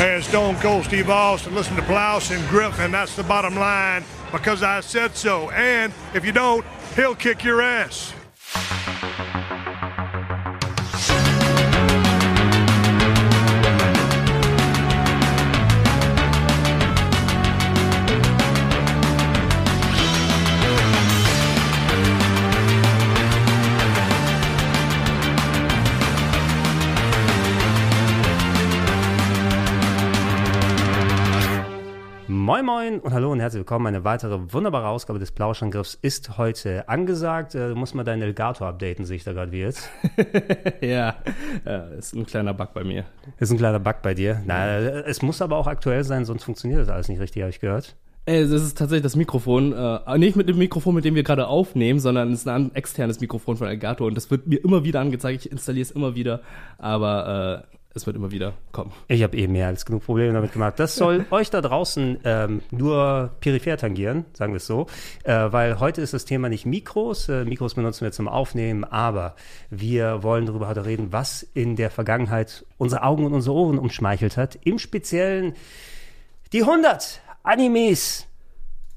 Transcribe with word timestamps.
and 0.00 0.24
Stone 0.24 0.56
Cold 0.56 0.84
Steve 0.86 1.10
Austin. 1.10 1.54
Listen 1.54 1.76
to 1.76 1.82
Blouse 1.82 2.30
and 2.30 2.46
Griffin. 2.48 2.90
That's 2.90 3.14
the 3.14 3.22
bottom 3.22 3.54
line 3.54 4.02
because 4.32 4.62
I 4.62 4.80
said 4.80 5.14
so. 5.14 5.50
And 5.50 5.92
if 6.14 6.24
you 6.24 6.32
don't, 6.32 6.64
he'll 6.96 7.14
kick 7.14 7.44
your 7.44 7.60
ass. 7.60 8.14
Moin 32.90 33.00
und 33.00 33.14
hallo 33.14 33.30
und 33.30 33.38
herzlich 33.38 33.60
willkommen. 33.60 33.86
Eine 33.86 34.02
weitere 34.02 34.52
wunderbare 34.52 34.88
Ausgabe 34.88 35.20
des 35.20 35.30
Plauschangriffs 35.30 35.96
ist 36.02 36.38
heute 36.38 36.88
angesagt. 36.88 37.54
Äh, 37.54 37.68
du 37.68 37.76
musst 37.76 37.94
mal 37.94 38.02
deinen 38.02 38.22
Elgato 38.22 38.66
updaten, 38.66 39.04
sehe 39.04 39.16
ich 39.16 39.22
da 39.22 39.32
gerade 39.32 39.52
wie 39.52 39.60
jetzt. 39.60 39.88
ja, 40.80 41.14
äh, 41.64 41.98
ist 41.98 42.14
ein 42.14 42.26
kleiner 42.26 42.52
Bug 42.52 42.74
bei 42.74 42.82
mir. 42.82 43.04
Ist 43.38 43.52
ein 43.52 43.58
kleiner 43.58 43.78
Bug 43.78 44.02
bei 44.02 44.14
dir. 44.14 44.42
Na, 44.44 44.78
es 44.78 45.22
muss 45.22 45.40
aber 45.40 45.56
auch 45.56 45.68
aktuell 45.68 46.02
sein, 46.02 46.24
sonst 46.24 46.42
funktioniert 46.42 46.80
das 46.80 46.88
alles 46.88 47.08
nicht 47.08 47.20
richtig, 47.20 47.42
habe 47.42 47.50
ich 47.50 47.60
gehört. 47.60 47.94
Ey, 48.26 48.42
das 48.42 48.60
ist 48.60 48.76
tatsächlich 48.76 49.04
das 49.04 49.14
Mikrofon. 49.14 49.72
Äh, 49.72 50.18
nicht 50.18 50.34
mit 50.34 50.48
dem 50.48 50.58
Mikrofon, 50.58 50.96
mit 50.96 51.04
dem 51.04 51.14
wir 51.14 51.22
gerade 51.22 51.46
aufnehmen, 51.46 52.00
sondern 52.00 52.32
es 52.32 52.40
ist 52.40 52.48
ein 52.48 52.74
externes 52.74 53.20
Mikrofon 53.20 53.56
von 53.56 53.68
Elgato 53.68 54.04
und 54.04 54.16
das 54.16 54.32
wird 54.32 54.48
mir 54.48 54.64
immer 54.64 54.82
wieder 54.82 55.00
angezeigt. 55.00 55.46
Ich 55.46 55.52
installiere 55.52 55.82
es 55.82 55.92
immer 55.92 56.16
wieder, 56.16 56.40
aber 56.78 57.64
äh, 57.70 57.76
es 57.94 58.06
wird 58.06 58.16
immer 58.16 58.30
wieder 58.30 58.54
kommen. 58.72 58.92
Ich 59.08 59.22
habe 59.22 59.36
eh 59.36 59.48
mehr 59.48 59.66
als 59.66 59.84
genug 59.84 60.04
Probleme 60.04 60.32
damit 60.32 60.52
gemacht. 60.52 60.78
Das 60.78 60.94
soll 60.94 61.26
euch 61.30 61.50
da 61.50 61.60
draußen 61.60 62.18
ähm, 62.24 62.62
nur 62.70 63.30
peripher 63.40 63.76
tangieren, 63.76 64.24
sagen 64.32 64.52
wir 64.52 64.58
es 64.58 64.66
so, 64.66 64.86
äh, 65.24 65.32
weil 65.50 65.80
heute 65.80 66.00
ist 66.00 66.14
das 66.14 66.24
Thema 66.24 66.48
nicht 66.48 66.66
Mikros. 66.66 67.28
Äh, 67.28 67.44
Mikros 67.44 67.74
benutzen 67.74 68.02
wir 68.02 68.12
zum 68.12 68.28
Aufnehmen, 68.28 68.84
aber 68.84 69.34
wir 69.70 70.22
wollen 70.22 70.46
darüber 70.46 70.68
heute 70.68 70.84
reden, 70.84 71.12
was 71.12 71.42
in 71.42 71.76
der 71.76 71.90
Vergangenheit 71.90 72.64
unsere 72.78 73.02
Augen 73.02 73.24
und 73.26 73.34
unsere 73.34 73.56
Ohren 73.56 73.78
umschmeichelt 73.78 74.36
hat. 74.36 74.58
Im 74.62 74.78
Speziellen 74.78 75.54
die 76.52 76.62
100 76.62 77.20
Animes 77.42 78.26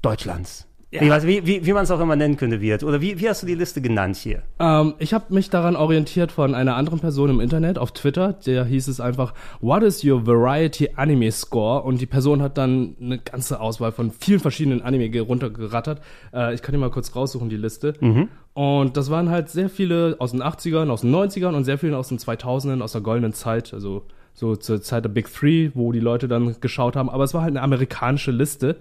Deutschlands. 0.02 0.66
Ja. 0.94 1.02
Ich 1.02 1.10
weiß, 1.10 1.26
wie, 1.26 1.44
wie, 1.44 1.66
wie 1.66 1.72
man 1.72 1.82
es 1.82 1.90
auch 1.90 1.98
immer 1.98 2.14
nennen 2.14 2.36
könnte, 2.36 2.60
wird. 2.60 2.84
Oder 2.84 3.00
wie, 3.00 3.18
wie 3.18 3.28
hast 3.28 3.42
du 3.42 3.46
die 3.46 3.56
Liste 3.56 3.82
genannt 3.82 4.14
hier? 4.14 4.44
Ähm, 4.60 4.94
ich 4.98 5.12
habe 5.12 5.34
mich 5.34 5.50
daran 5.50 5.74
orientiert 5.74 6.30
von 6.30 6.54
einer 6.54 6.76
anderen 6.76 7.00
Person 7.00 7.30
im 7.30 7.40
Internet, 7.40 7.78
auf 7.78 7.90
Twitter. 7.90 8.34
Der 8.46 8.64
hieß 8.64 8.86
es 8.86 9.00
einfach, 9.00 9.34
What 9.60 9.82
is 9.82 10.04
your 10.04 10.24
Variety 10.24 10.90
Anime 10.94 11.32
Score? 11.32 11.82
Und 11.82 12.00
die 12.00 12.06
Person 12.06 12.42
hat 12.42 12.58
dann 12.58 12.94
eine 13.00 13.18
ganze 13.18 13.58
Auswahl 13.58 13.90
von 13.90 14.12
vielen 14.12 14.38
verschiedenen 14.38 14.82
Anime 14.82 15.20
runtergerattert. 15.20 16.00
Äh, 16.32 16.54
ich 16.54 16.62
kann 16.62 16.72
dir 16.72 16.78
mal 16.78 16.90
kurz 16.90 17.16
raussuchen, 17.16 17.48
die 17.48 17.56
Liste. 17.56 17.94
Mhm. 18.00 18.28
Und 18.52 18.96
das 18.96 19.10
waren 19.10 19.30
halt 19.30 19.48
sehr 19.48 19.70
viele 19.70 20.14
aus 20.20 20.30
den 20.30 20.44
80ern, 20.44 20.90
aus 20.90 21.00
den 21.00 21.12
90ern 21.12 21.54
und 21.54 21.64
sehr 21.64 21.78
viele 21.78 21.98
aus 21.98 22.06
den 22.06 22.18
2000ern, 22.18 22.82
aus 22.82 22.92
der 22.92 23.00
goldenen 23.00 23.32
Zeit. 23.32 23.74
Also 23.74 24.06
so 24.32 24.54
zur 24.54 24.80
Zeit 24.80 25.04
der 25.04 25.08
Big 25.10 25.32
Three, 25.32 25.70
wo 25.74 25.90
die 25.90 25.98
Leute 25.98 26.28
dann 26.28 26.54
geschaut 26.60 26.94
haben. 26.94 27.10
Aber 27.10 27.24
es 27.24 27.34
war 27.34 27.42
halt 27.42 27.50
eine 27.50 27.62
amerikanische 27.62 28.30
Liste. 28.30 28.76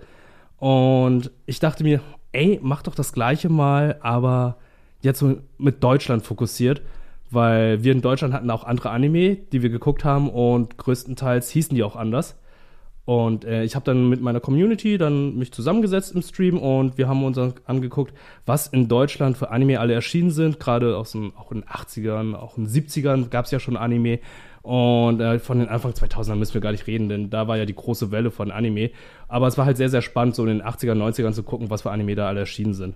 Und 0.63 1.29
ich 1.45 1.59
dachte 1.59 1.83
mir, 1.83 1.99
ey, 2.31 2.57
mach 2.63 2.83
doch 2.83 2.95
das 2.95 3.11
gleiche 3.11 3.49
mal, 3.49 3.99
aber 4.01 4.55
jetzt 5.01 5.21
mit 5.57 5.83
Deutschland 5.83 6.23
fokussiert, 6.23 6.81
weil 7.29 7.83
wir 7.83 7.91
in 7.91 7.99
Deutschland 7.99 8.33
hatten 8.33 8.49
auch 8.49 8.63
andere 8.63 8.91
Anime, 8.91 9.35
die 9.35 9.61
wir 9.61 9.69
geguckt 9.69 10.05
haben 10.05 10.29
und 10.29 10.77
größtenteils 10.77 11.49
hießen 11.49 11.75
die 11.75 11.83
auch 11.83 11.97
anders. 11.97 12.37
Und 13.03 13.43
äh, 13.43 13.65
ich 13.65 13.75
habe 13.75 13.83
dann 13.83 14.07
mit 14.07 14.21
meiner 14.21 14.39
Community 14.39 14.97
dann 14.97 15.35
mich 15.35 15.51
zusammengesetzt 15.51 16.15
im 16.15 16.21
Stream 16.21 16.57
und 16.57 16.97
wir 16.97 17.09
haben 17.09 17.25
uns 17.25 17.37
angeguckt, 17.65 18.13
was 18.45 18.67
in 18.67 18.87
Deutschland 18.87 19.35
für 19.35 19.51
Anime 19.51 19.81
alle 19.81 19.93
erschienen 19.93 20.31
sind. 20.31 20.61
Gerade 20.61 20.95
auch 20.95 21.13
in 21.13 21.33
den 21.51 21.63
80ern, 21.65 22.35
auch 22.35 22.57
in 22.57 22.67
den 22.67 22.73
70ern 22.73 23.27
gab 23.27 23.43
es 23.43 23.51
ja 23.51 23.59
schon 23.59 23.75
Anime. 23.75 24.19
Und 24.63 25.19
äh, 25.19 25.39
von 25.39 25.59
den 25.59 25.67
Anfang 25.67 25.91
2000ern 25.91 26.35
müssen 26.35 26.53
wir 26.53 26.61
gar 26.61 26.71
nicht 26.71 26.87
reden, 26.87 27.09
denn 27.09 27.29
da 27.29 27.49
war 27.49 27.57
ja 27.57 27.65
die 27.65 27.75
große 27.75 28.11
Welle 28.11 28.31
von 28.31 28.49
Anime. 28.49 28.91
Aber 29.27 29.47
es 29.47 29.57
war 29.57 29.65
halt 29.65 29.75
sehr, 29.75 29.89
sehr 29.89 30.01
spannend, 30.01 30.35
so 30.35 30.43
in 30.43 30.57
den 30.57 30.63
80ern, 30.63 30.95
90ern 30.95 31.33
zu 31.33 31.43
gucken, 31.43 31.69
was 31.69 31.81
für 31.81 31.91
Anime 31.91 32.15
da 32.15 32.27
alle 32.29 32.39
erschienen 32.39 32.73
sind. 32.73 32.95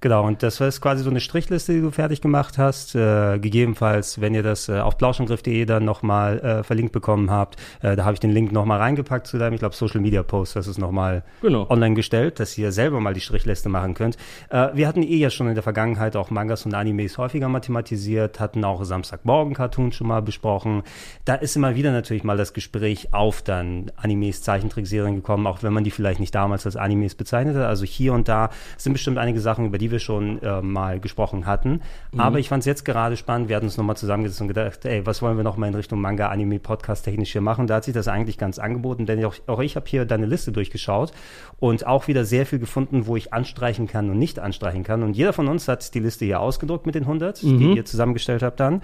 Genau, 0.00 0.26
und 0.26 0.42
das 0.42 0.60
ist 0.60 0.82
quasi 0.82 1.02
so 1.02 1.08
eine 1.08 1.20
Strichliste, 1.20 1.72
die 1.72 1.80
du 1.80 1.90
fertig 1.90 2.20
gemacht 2.20 2.58
hast. 2.58 2.94
Äh, 2.94 3.38
gegebenenfalls, 3.38 4.20
wenn 4.20 4.34
ihr 4.34 4.42
das 4.42 4.68
äh, 4.68 4.78
auf 4.78 4.98
blauschangriff.de 4.98 5.64
dann 5.64 5.86
nochmal 5.86 6.38
äh, 6.40 6.62
verlinkt 6.62 6.92
bekommen 6.92 7.30
habt, 7.30 7.56
äh, 7.80 7.96
da 7.96 8.04
habe 8.04 8.12
ich 8.12 8.20
den 8.20 8.30
Link 8.30 8.52
nochmal 8.52 8.78
reingepackt 8.78 9.26
zu 9.26 9.38
deinem, 9.38 9.54
ich 9.54 9.60
glaube, 9.60 9.74
Social 9.74 10.00
Media 10.00 10.22
Post, 10.22 10.54
das 10.54 10.66
ist 10.66 10.76
nochmal 10.76 11.22
genau. 11.40 11.66
online 11.70 11.94
gestellt, 11.94 12.40
dass 12.40 12.56
ihr 12.58 12.72
selber 12.72 13.00
mal 13.00 13.14
die 13.14 13.20
Strichliste 13.20 13.70
machen 13.70 13.94
könnt. 13.94 14.18
Äh, 14.50 14.68
wir 14.74 14.86
hatten 14.86 15.02
eh 15.02 15.16
ja 15.16 15.30
schon 15.30 15.48
in 15.48 15.54
der 15.54 15.62
Vergangenheit 15.62 16.14
auch 16.14 16.30
Mangas 16.30 16.66
und 16.66 16.74
Animes 16.74 17.16
häufiger 17.16 17.48
mathematisiert, 17.48 18.38
hatten 18.38 18.64
auch 18.64 18.84
Samstagmorgen-Cartoons 18.84 19.94
schon 19.94 20.08
mal 20.08 20.20
besprochen. 20.20 20.82
Da 21.24 21.36
ist 21.36 21.56
immer 21.56 21.74
wieder 21.74 21.90
natürlich 21.90 22.22
mal 22.22 22.36
das 22.36 22.52
Gespräch 22.52 23.14
auf 23.14 23.40
dann 23.40 23.90
Animes, 23.96 24.42
Zeichentrickserien 24.42 25.16
gekommen, 25.16 25.46
auch 25.46 25.62
wenn 25.62 25.72
man 25.72 25.84
die 25.84 25.90
vielleicht 25.90 26.20
nicht 26.20 26.34
damals 26.34 26.66
als 26.66 26.76
Animes 26.76 27.14
bezeichnet 27.14 27.56
hat. 27.56 27.64
Also 27.64 27.86
hier 27.86 28.12
und 28.12 28.28
da 28.28 28.50
sind 28.76 28.92
bestimmt 28.92 29.16
einige 29.16 29.40
Sachen, 29.40 29.64
über 29.64 29.78
die 29.78 29.85
die 29.86 29.92
wir 29.92 30.00
schon 30.00 30.42
äh, 30.42 30.60
mal 30.62 30.98
gesprochen 30.98 31.46
hatten. 31.46 31.80
Mhm. 32.10 32.20
Aber 32.20 32.40
ich 32.40 32.48
fand 32.48 32.62
es 32.62 32.66
jetzt 32.66 32.84
gerade 32.84 33.16
spannend. 33.16 33.48
Wir 33.48 33.54
hatten 33.54 33.66
uns 33.66 33.76
nochmal 33.76 33.96
zusammengesetzt 33.96 34.40
und 34.40 34.48
gedacht, 34.48 34.84
ey, 34.84 35.06
was 35.06 35.22
wollen 35.22 35.36
wir 35.36 35.44
nochmal 35.44 35.68
in 35.68 35.76
Richtung 35.76 36.00
Manga, 36.00 36.28
Anime, 36.28 36.58
Podcast 36.58 37.04
technisch 37.04 37.30
hier 37.30 37.40
machen? 37.40 37.68
Da 37.68 37.76
hat 37.76 37.84
sich 37.84 37.94
das 37.94 38.08
eigentlich 38.08 38.36
ganz 38.36 38.58
angeboten, 38.58 39.06
denn 39.06 39.24
auch, 39.24 39.36
auch 39.46 39.60
ich 39.60 39.76
habe 39.76 39.86
hier 39.88 40.04
deine 40.04 40.26
Liste 40.26 40.50
durchgeschaut 40.50 41.12
und 41.60 41.86
auch 41.86 42.08
wieder 42.08 42.24
sehr 42.24 42.46
viel 42.46 42.58
gefunden, 42.58 43.06
wo 43.06 43.14
ich 43.14 43.32
anstreichen 43.32 43.86
kann 43.86 44.10
und 44.10 44.18
nicht 44.18 44.40
anstreichen 44.40 44.82
kann. 44.82 45.04
Und 45.04 45.16
jeder 45.16 45.32
von 45.32 45.46
uns 45.46 45.68
hat 45.68 45.94
die 45.94 46.00
Liste 46.00 46.24
hier 46.24 46.40
ausgedruckt 46.40 46.84
mit 46.84 46.96
den 46.96 47.04
100, 47.04 47.44
mhm. 47.44 47.58
die 47.58 47.76
ihr 47.76 47.84
zusammengestellt 47.84 48.42
habt 48.42 48.58
dann, 48.58 48.82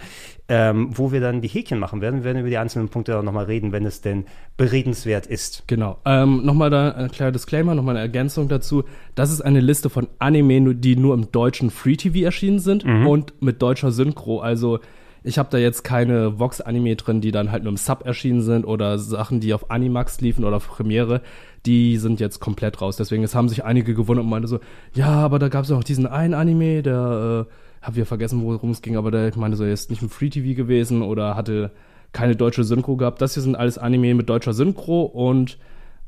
ähm, 0.49 0.91
wo 0.93 1.11
wir 1.11 1.21
dann 1.21 1.41
die 1.41 1.49
Häkchen 1.49 1.81
machen 1.81 2.01
werden. 2.01 2.21
Wir 2.21 2.25
werden 2.25 2.39
über 2.39 2.49
die 2.49 2.59
einzelnen 2.59 2.89
Punkte 2.89 3.19
auch 3.19 3.23
nochmal 3.23 3.47
reden, 3.47 3.73
wenn 3.73 3.85
es 3.85 4.03
denn 4.03 4.27
beredenswert 4.57 5.27
ist. 5.27 5.65
Genau. 5.67 5.99
Ähm, 6.05 6.45
nochmal 6.45 6.71
da 6.71 6.93
ein 6.93 7.11
kleiner 7.11 7.33
Disclaimer, 7.33 7.75
nochmal 7.75 7.97
eine 7.97 8.03
Ergänzung 8.03 8.47
dazu. 8.47 8.85
Das 9.17 9.33
ist 9.33 9.41
eine 9.41 9.61
Liste 9.61 9.91
von 9.91 10.09
Anime, 10.21 10.75
die 10.75 10.92
nur 10.97 11.15
im 11.15 11.31
deutschen 11.33 11.71
Free 11.71 11.97
TV 11.97 12.25
erschienen 12.25 12.59
sind 12.59 12.85
mhm. 12.85 13.07
und 13.07 13.43
mit 13.43 13.63
deutscher 13.63 13.93
Synchro. 13.93 14.41
Also 14.41 14.81
ich 15.25 15.39
habe 15.39 15.49
da 15.51 15.59
jetzt 15.59 15.85
keine 15.85 16.39
Vox-Anime 16.39 16.97
drin, 16.97 17.21
die 17.21 17.31
dann 17.31 17.53
halt 17.53 17.63
nur 17.63 17.71
im 17.71 17.77
Sub 17.77 18.05
erschienen 18.05 18.43
sind 18.43 18.65
oder 18.65 18.99
Sachen, 18.99 19.41
die 19.41 19.55
auf 19.55 19.71
Animax 19.71 20.21
liefen 20.21 20.45
oder 20.45 20.57
auf 20.57 20.69
Premiere. 20.69 21.21
Die 21.65 21.97
sind 21.97 22.19
jetzt 22.19 22.41
komplett 22.41 22.81
raus. 22.81 22.97
Deswegen, 22.97 23.23
es 23.23 23.35
haben 23.35 23.49
sich 23.49 23.65
einige 23.65 23.95
gewundert 23.95 24.25
und 24.25 24.31
meinte 24.31 24.49
so, 24.49 24.59
ja, 24.95 25.11
aber 25.11 25.39
da 25.39 25.49
gab 25.49 25.63
es 25.63 25.71
ja 25.71 25.77
noch 25.77 25.85
diesen 25.85 26.07
einen 26.07 26.35
Anime, 26.35 26.83
der, 26.83 27.47
äh, 27.49 27.85
hab 27.85 27.95
wir 27.95 28.07
vergessen, 28.07 28.43
worum 28.43 28.71
es 28.71 28.83
ging, 28.83 28.97
aber 28.97 29.11
der, 29.11 29.29
ich 29.29 29.37
meine 29.37 29.55
so, 29.55 29.65
er 29.65 29.73
ist 29.73 29.91
nicht 29.91 30.03
im 30.03 30.11
Free 30.11 30.31
TV 30.31 30.57
gewesen 30.57 31.03
oder 31.03 31.37
hatte 31.37 31.71
keine 32.13 32.35
deutsche 32.35 32.65
Synchro 32.65 32.97
gehabt. 32.97 33.21
Das 33.23 33.35
hier 33.35 33.43
sind 33.43 33.57
alles 33.57 33.79
Anime 33.79 34.15
mit 34.15 34.29
deutscher 34.29 34.53
Synchro 34.53 35.03
und 35.03 35.57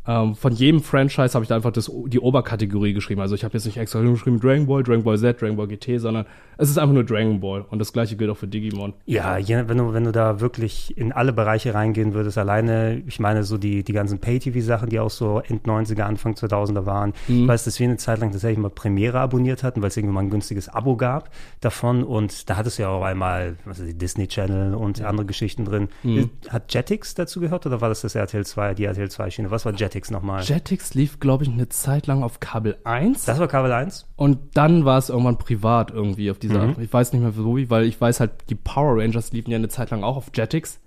ähm, 0.07 0.35
von 0.35 0.53
jedem 0.53 0.83
Franchise 0.83 1.35
habe 1.35 1.45
ich 1.45 1.49
da 1.49 1.57
einfach 1.57 1.73
das, 1.73 1.91
die 2.07 2.21
Oberkategorie 2.21 2.93
geschrieben. 2.93 3.21
Also 3.23 3.35
ich 3.35 3.45
habe 3.45 3.55
jetzt 3.55 3.65
nicht 3.65 3.79
extra 3.79 4.01
geschrieben 4.03 4.39
Dragon 4.39 4.67
Ball, 4.67 4.83
Dragon 4.83 5.03
Ball 5.03 5.19
Z, 5.19 5.41
Dragon 5.41 5.57
Ball 5.57 5.67
GT, 5.67 5.99
sondern 5.99 6.27
es 6.59 6.69
ist 6.69 6.79
einfach 6.79 6.95
nur 6.95 7.05
Dragon 7.05 7.41
Ball. 7.41 7.63
Und 7.71 7.79
das 7.79 7.93
gleiche 7.93 8.17
gilt 8.17 8.31
auch 8.31 8.37
für 8.37 8.47
Digimon. 8.47 8.93
Ja, 9.07 9.39
wenn 9.47 9.79
du, 9.79 9.93
wenn 9.95 10.05
du 10.05 10.13
da 10.13 10.41
wirklich 10.41 10.97
in 10.97 11.13
alle 11.13 11.33
Bereiche 11.33 11.73
reingehen 11.73 12.13
würdest, 12.13 12.37
alleine, 12.37 13.03
ich 13.07 13.19
meine, 13.19 13.45
so 13.45 13.57
die, 13.57 13.83
die 13.83 13.93
ganzen 13.93 14.19
Pay-TV-Sachen, 14.19 14.91
die 14.91 15.01
auch 15.01 15.11
so 15.11 15.41
End 15.41 15.67
90er, 15.67 16.03
Anfang 16.03 16.35
2000er 16.35 16.85
waren. 16.85 17.15
Mhm. 17.27 17.43
Ich 17.43 17.49
weiß, 17.49 17.65
dass 17.65 17.81
wir 17.81 17.89
eine 17.89 17.97
Zeit 17.97 18.21
lang 18.21 18.31
tatsächlich 18.31 18.59
mal 18.59 18.71
Premiere 18.71 19.21
abonniert 19.21 19.63
hatten, 19.63 19.81
weil 19.81 19.89
es 19.89 19.97
irgendwie 19.97 20.15
mal 20.15 20.21
ein 20.21 20.31
günstiges 20.31 20.69
Abo 20.69 20.97
gab 20.97 21.31
davon. 21.61 22.05
Und 22.05 22.51
da 22.51 22.57
hattest 22.57 22.79
du 22.79 22.83
ja 22.83 22.89
auch 22.91 23.03
einmal 23.03 23.57
was 23.65 23.79
ist 23.79 23.89
die 23.89 23.99
Disney 23.99 24.29
Channel 24.29 24.75
und 24.75 24.99
ja. 24.99 25.07
andere 25.07 25.27
Geschichten 25.27 25.65
drin. 25.65 25.89
Mhm. 26.03 26.31
Hat 26.51 26.73
Jetix 26.75 27.15
dazu 27.15 27.41
gehört 27.41 27.65
oder 27.65 27.81
war 27.81 27.89
das 27.89 28.03
das 28.03 28.15
RTL 28.15 28.45
2, 28.45 28.75
die 28.75 28.85
RTL 28.85 29.11
2 29.11 29.31
Schiene? 29.31 29.51
Was 29.51 29.65
war 29.65 29.73
Jetix? 29.73 29.94
Jetix 29.95 30.11
nochmal? 30.11 30.43
Jetix 30.43 30.95
lief, 30.95 31.21
glaube 31.21 31.45
ich, 31.45 31.51
eine 31.51 31.69
Zeit 31.69 32.09
lang 32.09 32.25
auf 32.25 32.41
Kabel 32.41 32.77
1. 32.83 33.27
Das 33.27 33.39
war 33.39 33.47
Kabel 33.47 33.71
1? 33.71 34.07
Und 34.17 34.57
dann 34.57 34.85
war 34.85 34.99
es 34.99 35.09
irgendwann 35.09 35.39
privat 35.39 35.93
irgendwie 35.93 36.33
auf 36.33 36.39
dieser, 36.39 36.67
mhm. 36.67 36.77
ich 36.81 36.93
weiß 36.93 37.13
nicht 37.13 37.23
mehr 37.23 37.37
wo, 37.37 37.57
weil 37.71 37.85
ich 37.85 38.01
weiß 38.01 38.19
halt, 38.19 38.33
die 38.51 38.57
Power 38.57 39.01
Rangers 39.01 39.33
liefen 39.33 39.53
ja 39.53 39.57
eine 39.57 39.69
Zeit 39.69 39.91
lang 39.91 40.03
auch 40.03 40.17
auf 40.17 40.31
Jetix. 40.35 40.81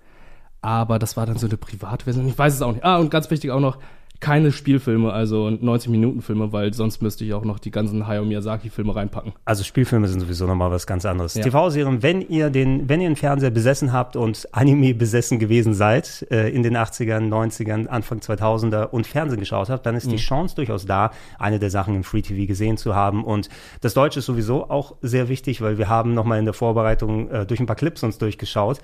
Aber 0.60 0.98
das 0.98 1.16
war 1.16 1.24
dann 1.24 1.38
so 1.38 1.46
eine 1.46 1.56
Privatversion. 1.56 2.28
Ich 2.28 2.36
weiß 2.36 2.52
es 2.52 2.62
auch 2.62 2.72
nicht. 2.72 2.84
Ah, 2.84 2.98
und 2.98 3.10
ganz 3.10 3.30
wichtig 3.30 3.50
auch 3.50 3.60
noch, 3.60 3.78
keine 4.20 4.50
Spielfilme, 4.50 5.12
also 5.12 5.46
90-Minuten-Filme, 5.46 6.52
weil 6.52 6.74
sonst 6.74 7.00
müsste 7.02 7.24
ich 7.24 7.34
auch 7.34 7.44
noch 7.44 7.60
die 7.60 7.70
ganzen 7.70 8.08
Hayao 8.08 8.24
Miyazaki-Filme 8.24 8.94
reinpacken. 8.94 9.32
Also 9.44 9.62
Spielfilme 9.62 10.08
sind 10.08 10.20
sowieso 10.20 10.46
nochmal 10.46 10.72
was 10.72 10.88
ganz 10.88 11.06
anderes. 11.06 11.34
Ja. 11.34 11.44
TV-Serien, 11.44 12.02
wenn 12.02 12.22
ihr 12.22 12.50
den, 12.50 12.88
wenn 12.88 13.00
ihr 13.00 13.06
einen 13.06 13.16
Fernseher 13.16 13.50
besessen 13.50 13.92
habt 13.92 14.16
und 14.16 14.48
Anime 14.52 14.94
besessen 14.94 15.38
gewesen 15.38 15.72
seid, 15.72 16.26
äh, 16.30 16.48
in 16.48 16.64
den 16.64 16.76
80ern, 16.76 17.28
90ern, 17.28 17.86
Anfang 17.86 18.18
2000er 18.18 18.86
und 18.86 19.06
Fernsehen 19.06 19.38
geschaut 19.38 19.70
habt, 19.70 19.86
dann 19.86 19.94
ist 19.94 20.06
mhm. 20.06 20.10
die 20.10 20.16
Chance 20.16 20.56
durchaus 20.56 20.84
da, 20.84 21.12
eine 21.38 21.60
der 21.60 21.70
Sachen 21.70 21.94
im 21.94 22.02
Free 22.02 22.22
TV 22.22 22.46
gesehen 22.46 22.76
zu 22.76 22.96
haben. 22.96 23.24
Und 23.24 23.48
das 23.82 23.94
Deutsche 23.94 24.18
ist 24.18 24.26
sowieso 24.26 24.68
auch 24.68 24.96
sehr 25.00 25.28
wichtig, 25.28 25.60
weil 25.60 25.78
wir 25.78 25.88
haben 25.88 26.14
nochmal 26.14 26.40
in 26.40 26.44
der 26.44 26.54
Vorbereitung 26.54 27.30
äh, 27.30 27.46
durch 27.46 27.60
ein 27.60 27.66
paar 27.66 27.76
Clips 27.76 28.02
uns 28.02 28.18
durchgeschaut 28.18 28.80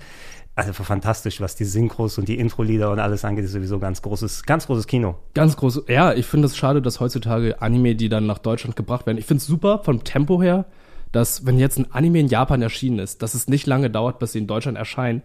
also 0.57 0.73
fantastisch, 0.73 1.41
was 1.41 1.57
die 1.57 1.65
Synchros 1.65 2.17
und 2.19 2.29
die 2.29 2.39
Intro-Lieder 2.39 2.91
und 2.91 3.01
alles 3.01 3.25
angeht, 3.25 3.45
ist 3.45 3.53
sowieso 3.53 3.81
ganz 3.81 4.03
großes, 4.03 4.45
ganz 4.45 4.67
großes 4.67 4.87
Kino. 4.87 5.17
Ganz 5.35 5.57
groß. 5.57 5.85
Ja, 5.89 6.13
ich 6.13 6.27
finde 6.27 6.47
es 6.47 6.57
schade, 6.57 6.81
dass 6.81 7.01
heutzutage 7.01 7.61
Anime, 7.61 7.97
die 7.97 8.09
dann 8.09 8.27
nach 8.27 8.39
Deutschland 8.39 8.77
gebracht 8.77 9.07
werden. 9.07 9.19
Ich 9.19 9.27
finde 9.27 9.41
es 9.41 9.47
super 9.47 9.81
vom 9.81 10.05
Tempo 10.05 10.41
her, 10.41 10.67
dass 11.11 11.45
wenn 11.45 11.59
jetzt 11.59 11.79
ein 11.79 11.91
Anime 11.93 12.21
in 12.21 12.29
Japan 12.29 12.63
erschienen 12.63 13.01
ist, 13.01 13.23
dass 13.23 13.35
es 13.35 13.49
nicht 13.49 13.67
lange 13.67 13.91
dauert, 13.91 14.21
bis 14.21 14.33
sie 14.33 14.39
in 14.39 14.47
Deutschland 14.47 14.79
erscheinen. 14.79 15.23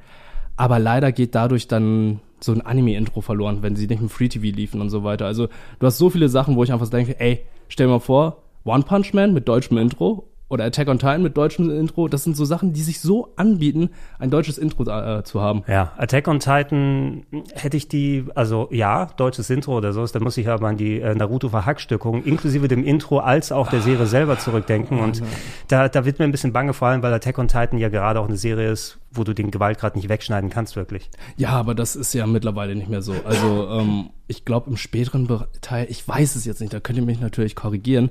Aber 0.56 0.80
leider 0.80 1.12
geht 1.12 1.36
dadurch 1.36 1.68
dann 1.68 2.22
so 2.40 2.52
ein 2.52 2.62
Anime-Intro 2.62 3.22
verloren, 3.22 3.62
wenn 3.62 3.76
sie 3.76 3.88
nicht 3.88 4.02
im 4.02 4.10
Free 4.10 4.30
TV 4.30 4.56
liefen 4.56 4.82
und 4.82 4.90
so 4.90 5.04
weiter. 5.04 5.26
Also 5.26 5.48
du 5.80 5.86
hast 5.86 5.98
so 5.98 6.10
viele 6.10 6.30
Sachen, 6.30 6.56
wo 6.56 6.64
ich 6.64 6.74
einfach 6.74 6.90
denke, 6.90 7.20
ey, 7.20 7.46
stell 7.68 7.88
dir 7.88 7.94
mal 7.94 8.00
vor, 8.00 8.44
One 8.66 8.84
Punch 8.84 9.14
Man 9.14 9.34
mit 9.34 9.48
deutschem 9.48 9.78
Intro 9.78 10.29
oder 10.50 10.66
Attack 10.66 10.88
on 10.90 10.98
Titan 10.98 11.22
mit 11.22 11.38
deutschem 11.38 11.70
Intro, 11.70 12.08
das 12.08 12.24
sind 12.24 12.36
so 12.36 12.44
Sachen, 12.44 12.74
die 12.74 12.82
sich 12.82 13.00
so 13.00 13.34
anbieten, 13.36 13.92
ein 14.18 14.32
deutsches 14.32 14.58
Intro 14.58 14.84
äh, 14.84 15.24
zu 15.24 15.42
haben. 15.42 15.64
Ja, 15.68 15.94
Attack 15.98 16.28
on 16.28 16.40
Titan 16.40 17.24
hätte 17.54 17.78
ich 17.78 17.88
die, 17.88 18.26
also 18.36 18.68
ja, 18.72 19.06
deutsches 19.18 19.50
Intro 19.50 19.78
oder 19.78 19.94
so, 19.94 20.06
da 20.06 20.20
muss 20.20 20.38
ich 20.38 20.50
aber 20.50 20.68
an 20.68 20.78
die 20.78 21.00
äh, 21.00 21.16
Naruto-Verhackstückung 21.16 22.24
inklusive 22.24 22.68
dem 22.68 22.84
Intro 22.84 23.20
als 23.20 23.52
auch 23.52 23.70
der 23.70 23.82
Serie 23.82 24.08
selber 24.08 24.40
zurückdenken 24.40 25.00
und 25.00 25.22
da, 25.68 25.88
da 25.88 26.04
wird 26.06 26.20
mir 26.20 26.26
ein 26.26 26.32
bisschen 26.32 26.52
bange, 26.52 26.74
vor 26.74 26.88
allem, 26.88 27.04
weil 27.04 27.14
Attack 27.14 27.38
on 27.38 27.48
Titan 27.48 27.78
ja 27.78 27.90
gerade 27.90 28.20
auch 28.20 28.28
eine 28.28 28.38
Serie 28.38 28.72
ist, 28.72 28.98
wo 29.12 29.24
du 29.24 29.34
den 29.34 29.52
Gewaltgrad 29.52 29.96
nicht 29.96 30.10
wegschneiden 30.10 30.50
kannst, 30.50 30.76
wirklich. 30.76 31.10
Ja, 31.38 31.50
aber 31.50 31.76
das 31.76 31.96
ist 31.96 32.14
ja 32.14 32.26
mittlerweile 32.26 32.76
nicht 32.76 32.90
mehr 32.90 33.02
so. 33.02 33.14
Also 33.26 33.70
ähm, 33.70 34.10
ich 34.28 34.46
glaube 34.46 34.70
im 34.70 34.78
späteren 34.78 35.28
Teil, 35.62 35.88
ich 35.90 36.08
weiß 36.08 36.36
es 36.36 36.46
jetzt 36.46 36.62
nicht, 36.62 36.74
da 36.74 36.80
könnt 36.80 36.98
ihr 36.98 37.06
mich 37.06 37.20
natürlich 37.20 37.56
korrigieren, 37.56 38.10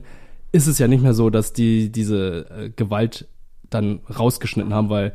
ist 0.53 0.67
es 0.67 0.79
ja 0.79 0.89
nicht 0.89 1.03
mehr 1.03 1.15
so, 1.15 1.31
dass 1.31 1.53
die 1.53 1.91
diese 1.91 2.47
äh, 2.51 2.71
Gewalt 2.71 3.27
dann 3.71 4.01
rausgeschnitten 4.09 4.73
haben, 4.73 4.89
weil 4.89 5.13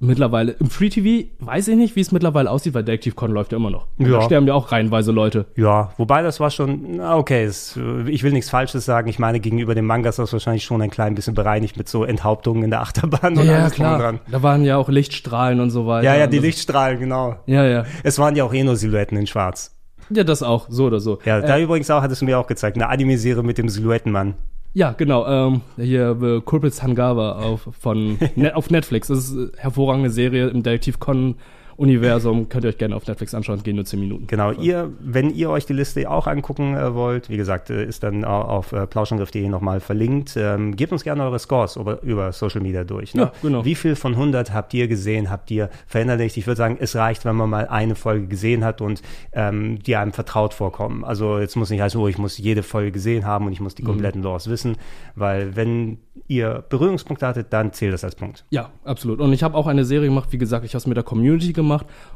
mittlerweile 0.00 0.52
im 0.52 0.70
Free 0.70 0.88
TV 0.88 1.28
weiß 1.40 1.68
ich 1.68 1.76
nicht, 1.76 1.94
wie 1.94 2.00
es 2.00 2.10
mittlerweile 2.10 2.50
aussieht, 2.50 2.72
weil 2.72 2.82
Detective 2.82 3.14
Con 3.14 3.32
läuft 3.32 3.52
ja 3.52 3.58
immer 3.58 3.70
noch. 3.70 3.86
Ja. 3.98 4.08
Da 4.08 4.22
sterben 4.22 4.46
ja 4.46 4.54
auch 4.54 4.72
reihenweise 4.72 5.12
Leute. 5.12 5.44
Ja, 5.56 5.92
wobei 5.98 6.22
das 6.22 6.40
war 6.40 6.50
schon, 6.50 7.00
okay, 7.00 7.44
es, 7.44 7.78
ich 8.06 8.22
will 8.22 8.32
nichts 8.32 8.48
Falsches 8.48 8.86
sagen. 8.86 9.08
Ich 9.08 9.18
meine, 9.18 9.40
gegenüber 9.40 9.74
dem 9.74 9.84
Manga 9.86 10.08
ist 10.08 10.18
das 10.18 10.32
wahrscheinlich 10.32 10.64
schon 10.64 10.80
ein 10.80 10.90
klein 10.90 11.14
bisschen 11.14 11.34
bereinigt 11.34 11.76
mit 11.76 11.88
so 11.88 12.04
Enthauptungen 12.04 12.64
in 12.64 12.70
der 12.70 12.80
Achterbahn 12.80 13.36
und 13.36 13.48
alles 13.48 13.78
und 13.78 13.84
dran. 13.84 14.20
Da 14.30 14.42
waren 14.42 14.64
ja 14.64 14.78
auch 14.78 14.88
Lichtstrahlen 14.88 15.60
und 15.60 15.70
so 15.70 15.86
weiter. 15.86 16.06
Ja, 16.06 16.16
ja, 16.16 16.26
die 16.26 16.38
Lichtstrahlen, 16.38 16.98
genau. 16.98 17.36
Ja, 17.46 17.66
ja. 17.66 17.84
Es 18.02 18.18
waren 18.18 18.34
ja 18.34 18.44
auch 18.44 18.54
eh 18.54 18.64
nur 18.64 18.76
Silhouetten 18.76 19.18
in 19.18 19.26
schwarz. 19.26 19.76
Ja, 20.10 20.24
das 20.24 20.42
auch, 20.42 20.66
so 20.68 20.86
oder 20.86 21.00
so. 21.00 21.18
Ja, 21.24 21.40
da 21.40 21.56
äh, 21.56 21.62
übrigens 21.62 21.90
auch, 21.90 22.02
hattest 22.02 22.20
du 22.20 22.24
mir 22.24 22.38
auch 22.38 22.46
gezeigt, 22.46 22.76
eine 22.76 22.88
Anime-Serie 22.88 23.42
mit 23.42 23.58
dem 23.58 23.68
Silhouettenmann. 23.68 24.34
ja 24.74 24.92
genau. 24.92 25.26
Ähm, 25.26 25.60
hier 25.76 26.16
The 26.20 26.40
Culprits 26.44 26.82
Hangawa 26.82 27.32
auf, 27.32 27.68
von, 27.78 28.18
Net, 28.36 28.54
auf 28.54 28.70
Netflix. 28.70 29.08
Das 29.08 29.18
ist 29.18 29.32
eine 29.32 29.50
hervorragende 29.56 30.10
Serie 30.10 30.48
im 30.48 30.62
Detective 30.62 30.98
Con 30.98 31.36
Universum. 31.80 32.48
Könnt 32.48 32.64
ihr 32.64 32.68
euch 32.68 32.78
gerne 32.78 32.94
auf 32.94 33.06
Netflix 33.06 33.34
anschauen, 33.34 33.62
gehen 33.62 33.76
nur 33.76 33.84
10 33.84 33.98
Minuten. 33.98 34.26
Genau, 34.26 34.52
ihr, 34.52 34.92
wenn 35.00 35.30
ihr 35.30 35.50
euch 35.50 35.66
die 35.66 35.72
Liste 35.72 36.08
auch 36.10 36.26
angucken 36.26 36.74
äh, 36.76 36.94
wollt, 36.94 37.30
wie 37.30 37.36
gesagt, 37.36 37.70
äh, 37.70 37.84
ist 37.84 38.02
dann 38.02 38.24
au- 38.24 38.42
auf 38.42 38.72
äh, 38.72 38.86
plauschangriff.de 38.86 39.48
nochmal 39.48 39.80
verlinkt. 39.80 40.34
Ähm, 40.36 40.76
gebt 40.76 40.92
uns 40.92 41.02
gerne 41.04 41.24
eure 41.24 41.38
Scores 41.38 41.76
über, 41.76 42.02
über 42.02 42.32
Social 42.32 42.60
Media 42.60 42.84
durch. 42.84 43.14
Ne? 43.14 43.22
Ja, 43.22 43.32
genau. 43.42 43.64
Wie 43.64 43.74
viel 43.74 43.96
von 43.96 44.12
100 44.12 44.52
habt 44.52 44.74
ihr 44.74 44.88
gesehen, 44.88 45.30
habt 45.30 45.50
ihr 45.50 45.70
verinnerlicht? 45.86 46.36
Ich 46.36 46.46
würde 46.46 46.56
sagen, 46.58 46.76
es 46.78 46.94
reicht, 46.96 47.24
wenn 47.24 47.36
man 47.36 47.48
mal 47.48 47.66
eine 47.66 47.94
Folge 47.94 48.26
gesehen 48.26 48.64
hat 48.64 48.80
und 48.80 49.00
ähm, 49.32 49.78
die 49.80 49.96
einem 49.96 50.12
vertraut 50.12 50.52
vorkommen. 50.54 51.04
Also 51.04 51.38
jetzt 51.38 51.56
muss 51.56 51.70
nicht 51.70 51.80
heißen, 51.80 51.98
oh, 52.00 52.08
ich 52.08 52.18
muss 52.18 52.36
jede 52.38 52.62
Folge 52.62 52.92
gesehen 52.92 53.24
haben 53.24 53.46
und 53.46 53.52
ich 53.52 53.60
muss 53.60 53.74
die 53.74 53.82
kompletten 53.82 54.22
Lores 54.22 54.48
wissen, 54.50 54.76
weil 55.14 55.56
wenn 55.56 55.98
ihr 56.28 56.62
Berührungspunkte 56.68 57.26
hattet, 57.26 57.52
dann 57.52 57.72
zählt 57.72 57.92
das 57.94 58.04
als 58.04 58.14
Punkt. 58.14 58.44
Ja, 58.50 58.70
absolut. 58.84 59.20
Und 59.20 59.32
ich 59.32 59.42
habe 59.42 59.56
auch 59.56 59.66
eine 59.66 59.84
Serie 59.84 60.08
gemacht, 60.08 60.28
wie 60.32 60.38
gesagt, 60.38 60.64
ich 60.64 60.72
habe 60.74 60.78
es 60.78 60.86
mit 60.86 60.96
der 60.96 61.04
Community 61.04 61.52
gemacht 61.52 61.69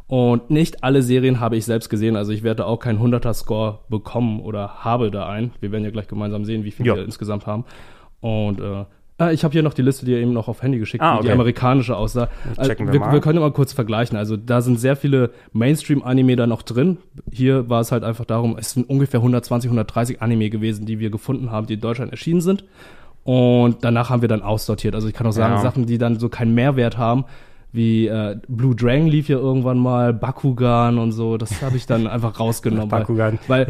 und 0.07 0.51
nicht 0.51 0.83
alle 0.85 1.03
Serien 1.03 1.41
habe 1.41 1.57
ich 1.57 1.65
selbst 1.65 1.89
gesehen. 1.89 2.17
Also 2.17 2.33
ich 2.33 2.43
werde 2.43 2.67
auch 2.67 2.79
keinen 2.79 2.99
100er-Score 3.01 3.81
bekommen 3.89 4.41
oder 4.41 4.85
habe 4.85 5.11
da 5.11 5.27
einen. 5.29 5.53
Wir 5.61 5.73
werden 5.73 5.85
ja 5.85 5.91
gleich 5.91 6.09
gemeinsam 6.09 6.45
sehen, 6.45 6.65
wie 6.65 6.71
viel 6.71 6.87
Ja. 6.87 6.95
wir 6.97 7.05
insgesamt 7.05 7.47
haben. 7.47 7.65
Und 8.21 8.61
äh, 8.61 8.85
äh, 9.19 9.33
ich 9.33 9.45
habe 9.45 9.53
hier 9.53 9.63
noch 9.63 9.75
die 9.75 9.83
Liste, 9.83 10.05
die 10.07 10.13
ihr 10.13 10.19
eben 10.19 10.33
noch 10.33 10.49
auf 10.49 10.63
Handy 10.63 10.79
geschickt, 10.79 11.03
Ah, 11.03 11.19
wie 11.19 11.23
die 11.23 11.29
okay. 11.29 11.33
amerikanische 11.35 11.97
aussah. 11.97 12.29
checken 12.63 12.87
wir 12.89 12.93
wir, 12.95 13.01
mal. 13.01 13.13
wir 13.13 13.21
können 13.21 13.39
mal 13.39 13.53
kurz 13.53 13.73
vergleichen. 13.73 14.17
Also 14.19 14.37
da 14.37 14.61
sind 14.61 14.79
sehr 14.81 14.97
viele 14.97 15.31
Mainstream-Anime 15.53 16.37
da 16.37 16.47
noch 16.47 16.63
drin. 16.63 16.99
Hier 17.31 17.69
war 17.71 17.81
es 17.81 17.93
halt 17.93 18.05
einfach 18.05 18.25
darum, 18.25 18.57
es 18.59 18.73
sind 18.73 18.89
ungefähr 18.91 19.21
120, 19.21 19.69
130 19.71 20.21
Anime 20.21 20.51
gewesen, 20.51 20.85
die 20.87 20.99
wir 20.99 21.11
gefunden 21.11 21.51
haben, 21.51 21.67
die 21.67 21.75
in 21.75 21.81
Deutschland 21.81 22.11
erschienen 22.11 22.41
sind. 22.41 22.65
Und 23.23 23.79
danach 23.83 24.11
haben 24.11 24.21
wir 24.21 24.29
dann 24.29 24.43
aussortiert. 24.43 24.95
Also 24.95 25.09
ich 25.09 25.15
kann 25.15 25.27
auch 25.27 25.33
sagen, 25.33 25.55
Ja. 25.55 25.61
Sachen, 25.61 25.87
die 25.87 25.97
dann 25.97 26.19
so 26.19 26.29
keinen 26.29 26.55
Mehrwert 26.55 26.99
haben, 26.99 27.25
wie 27.75 28.07
äh, 28.07 28.39
Blue 28.47 28.77
Dragon 28.77 29.09
lief 29.09 29.29
ja 29.29 29.37
irgendwann 29.37 29.79
mal, 29.79 30.15
Bakugan 30.15 30.97
und 30.99 31.11
so, 31.11 31.37
das 31.37 31.61
habe 31.61 31.77
ich 31.77 31.87
dann 31.87 32.07
einfach 32.07 32.39
rausgenommen. 32.39 32.89
Bakugan. 32.89 33.41
Weil, 33.49 33.67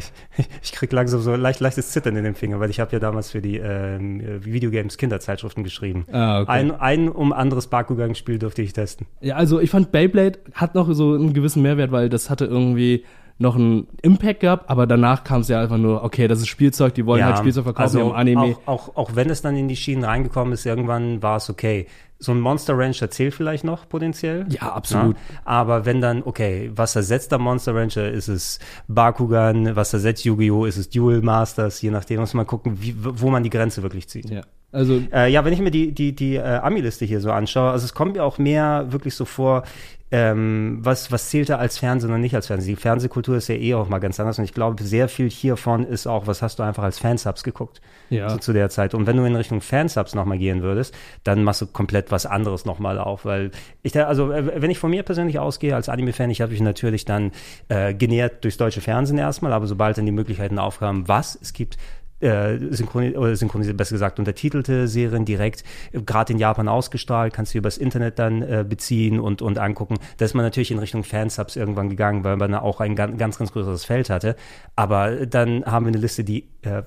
Ich 0.63 0.73
krieg 0.73 0.93
langsam 0.93 1.23
so 1.23 1.35
leicht, 1.35 1.61
leichtes 1.61 1.91
Zittern 1.91 2.15
in 2.17 2.25
den 2.25 2.35
Finger, 2.35 2.61
weil 2.61 2.69
ich 2.69 2.81
habe 2.81 2.93
ja 2.93 2.99
damals 2.99 3.31
für 3.31 3.41
die 3.41 3.57
ähm, 3.57 4.45
Videogames 4.45 4.99
Kinderzeitschriften 4.99 5.65
geschrieben. 5.65 6.05
Ah, 6.13 6.43
okay. 6.43 6.51
Ein, 6.51 6.71
ein 6.73 7.09
um 7.09 7.33
anderes 7.33 7.69
Bakugan-Spiel 7.69 8.39
durfte 8.39 8.61
ich 8.61 8.75
testen. 8.75 9.07
ja, 9.23 9.37
also 9.37 9.59
ich 9.59 9.71
fand 9.71 9.91
Beyblade 9.91 10.39
hat 10.53 10.75
noch 10.75 10.93
so 10.93 11.15
einen 11.15 11.33
gewissen 11.33 11.63
Mehrwert, 11.63 11.91
weil 11.91 12.11
das 12.11 12.29
hatte 12.29 12.45
irgendwie 12.45 13.05
noch 13.39 13.57
einen 13.57 13.89
Impact 14.03 14.41
gehabt, 14.41 14.71
aber 14.71 14.87
danach 14.87 15.25
kam 15.25 15.41
es 15.41 15.49
ja 15.49 15.61
einfach 15.61 15.79
nur, 15.79 16.05
okay, 16.05 16.29
das 16.29 16.41
ist 16.41 16.47
Spielzeug, 16.49 16.95
die 16.95 17.05
wollen 17.05 17.25
halt 17.25 17.39
Spielzeug 17.39 17.65
verkaufen 17.65 17.99
also 17.99 18.01
im 18.01 18.13
Anime. 18.13 18.57
Auch, 18.67 18.91
auch, 18.91 18.97
auch 18.97 19.17
wenn 19.17 19.29
es 19.29 19.43
dann 19.43 19.57
in 19.57 19.67
die 19.67 19.77
Schienen 19.77 20.05
reingekommen 20.05 20.53
ist, 20.53 20.67
irgendwann 20.67 21.23
war 21.23 21.39
es 21.39 21.51
okay. 21.51 21.87
So 22.25 22.33
ein 22.33 22.41
Monster 22.41 22.77
Rancher 22.79 23.11
zählt 23.11 23.35
vielleicht 23.35 23.65
noch 23.65 23.89
potenziell. 23.89 24.47
Ja, 24.49 24.73
absolut. 24.73 25.17
Ja? 25.17 25.41
Aber 25.45 25.85
wenn 25.85 26.01
dann, 26.01 26.23
okay, 26.23 26.71
was 26.75 26.97
ersetzt 26.97 27.33
der 27.33 27.39
Monster 27.39 27.75
Rancher? 27.75 28.11
Ist 28.11 28.29
es 28.29 28.59
Bakugan? 28.89 29.77
Was 29.77 29.93
ersetzt 29.93 30.25
Yu-Gi-Oh? 30.25 30.65
Ist 30.65 30.79
es 30.79 30.89
Duel 30.89 31.23
Masters? 31.23 31.83
Je 31.83 31.91
nachdem 31.91 32.21
muss 32.21 32.35
man 32.35 32.47
gucken, 32.47 32.81
wie, 32.81 32.95
wo 32.99 33.31
man 33.31 33.43
die 33.43 33.51
Grenze 33.51 33.83
wirklich 33.83 34.09
zieht. 34.09 34.31
Ja. 34.31 34.43
Also, 34.75 35.01
Äh, 35.13 35.31
ja, 35.31 35.45
wenn 35.45 35.53
ich 35.53 35.61
mir 35.61 35.71
die, 35.71 35.93
die, 35.93 36.15
die 36.15 36.37
äh, 36.37 36.43
Ami-Liste 36.43 37.05
hier 37.05 37.21
so 37.21 37.31
anschaue, 37.31 37.71
also 37.71 37.85
es 37.85 37.95
kommt 37.95 38.15
mir 38.15 38.25
auch 38.25 38.39
mehr 38.39 38.87
wirklich 38.89 39.15
so 39.15 39.25
vor, 39.25 39.63
ähm, 40.11 40.79
was, 40.81 41.11
was 41.11 41.31
zählt 41.31 41.49
da 41.49 41.57
als 41.57 41.79
Fernsehen 41.79 42.13
und 42.13 42.21
nicht 42.21 42.35
als 42.37 42.47
Fernsehen. 42.47 42.77
Die 42.77 42.81
Fernsehkultur 42.81 43.37
ist 43.37 43.49
ja 43.49 43.57
eh 43.57 43.75
auch 43.75 43.89
mal 43.89 43.99
ganz 43.99 44.21
anders 44.21 44.39
und 44.39 44.45
ich 44.45 44.55
glaube, 44.55 44.81
sehr 44.85 45.09
viel 45.09 45.29
hiervon 45.29 45.85
ist 45.85 46.07
auch, 46.07 46.29
was 46.29 46.41
hast 46.41 46.59
du 46.61 46.63
einfach 46.63 46.85
als 46.85 47.01
Fansubs 47.01 47.43
geguckt 47.43 47.81
Ja. 48.11 48.29
zu, 48.29 48.39
zu 48.39 48.53
der 48.53 48.69
Zeit. 48.69 48.95
Und 48.95 49.09
wenn 49.09 49.17
du 49.17 49.25
in 49.25 49.35
Richtung 49.35 49.61
Fansubs 49.61 50.15
nochmal 50.15 50.39
gehen 50.39 50.63
würdest, 50.63 50.95
dann 51.25 51.43
machst 51.43 51.63
du 51.63 51.67
komplett 51.67 52.13
was 52.13 52.27
anderes 52.27 52.65
nochmal 52.65 52.99
auf, 52.99 53.25
weil 53.25 53.51
ich 53.83 53.91
da, 53.93 54.05
also 54.05 54.31
äh, 54.31 54.61
wenn 54.63 54.71
ich 54.71 54.79
von 54.79 54.91
mir 54.91 55.03
persönlich 55.03 55.41
ausgehe 55.41 55.75
als 55.75 55.89
Anime-Fan, 55.89 56.31
ich 56.31 56.41
habe 56.41 56.53
mich 56.53 56.61
natürlich 56.61 57.05
dann 57.05 57.33
äh, 57.69 57.93
genähert 57.93 58.45
durchs 58.45 58.57
deutsche 58.59 58.83
Fernsehen 58.83 59.19
erstmal, 59.19 59.53
aber 59.53 59.67
sobald 59.67 59.99
dann 59.99 60.07
die 60.07 60.13
Möglichkeiten 60.13 60.61
aufkamen, 60.61 61.09
was 61.09 61.37
es 61.41 61.55
gibt, 61.55 61.77
äh, 62.25 62.59
synchroni 62.71 63.17
oder 63.17 63.37
synchronisiert, 63.37 63.77
besser 63.77 63.95
gesagt, 63.95 64.19
untertitelte 64.19 64.89
Serien 64.89 65.25
direkt, 65.25 65.65
gerade 65.93 66.33
in 66.33 66.39
Japan 66.39 66.69
ausgestrahlt, 66.69 67.33
kannst 67.33 67.55
du 67.55 67.59
übers 67.59 67.79
Internet 67.79 68.19
dann 68.19 68.43
äh, 68.43 68.65
beziehen 68.69 69.21
und, 69.21 69.43
und 69.43 69.59
angucken. 69.59 69.97
Da 70.17 70.25
ist 70.25 70.35
man 70.35 70.45
natürlich 70.45 70.71
in 70.71 70.79
Richtung 70.79 71.05
Fansubs 71.05 71.57
irgendwann 71.57 71.91
gegangen, 71.91 72.25
weil 72.25 72.37
man 72.37 72.53
da 72.53 72.61
auch 72.61 72.81
ein 72.81 72.97
ganz, 72.97 73.17
ganz, 73.19 73.39
ganz 73.39 73.53
größeres 73.53 73.85
Feld 73.85 74.11
hatte. 74.11 74.37
Aber 74.77 75.27
dann 75.27 75.65
haben 75.65 75.87
wir 75.87 75.93
eine 75.93 75.99
Liste, 75.99 76.25
die 76.25 76.49
äh, 76.63 76.83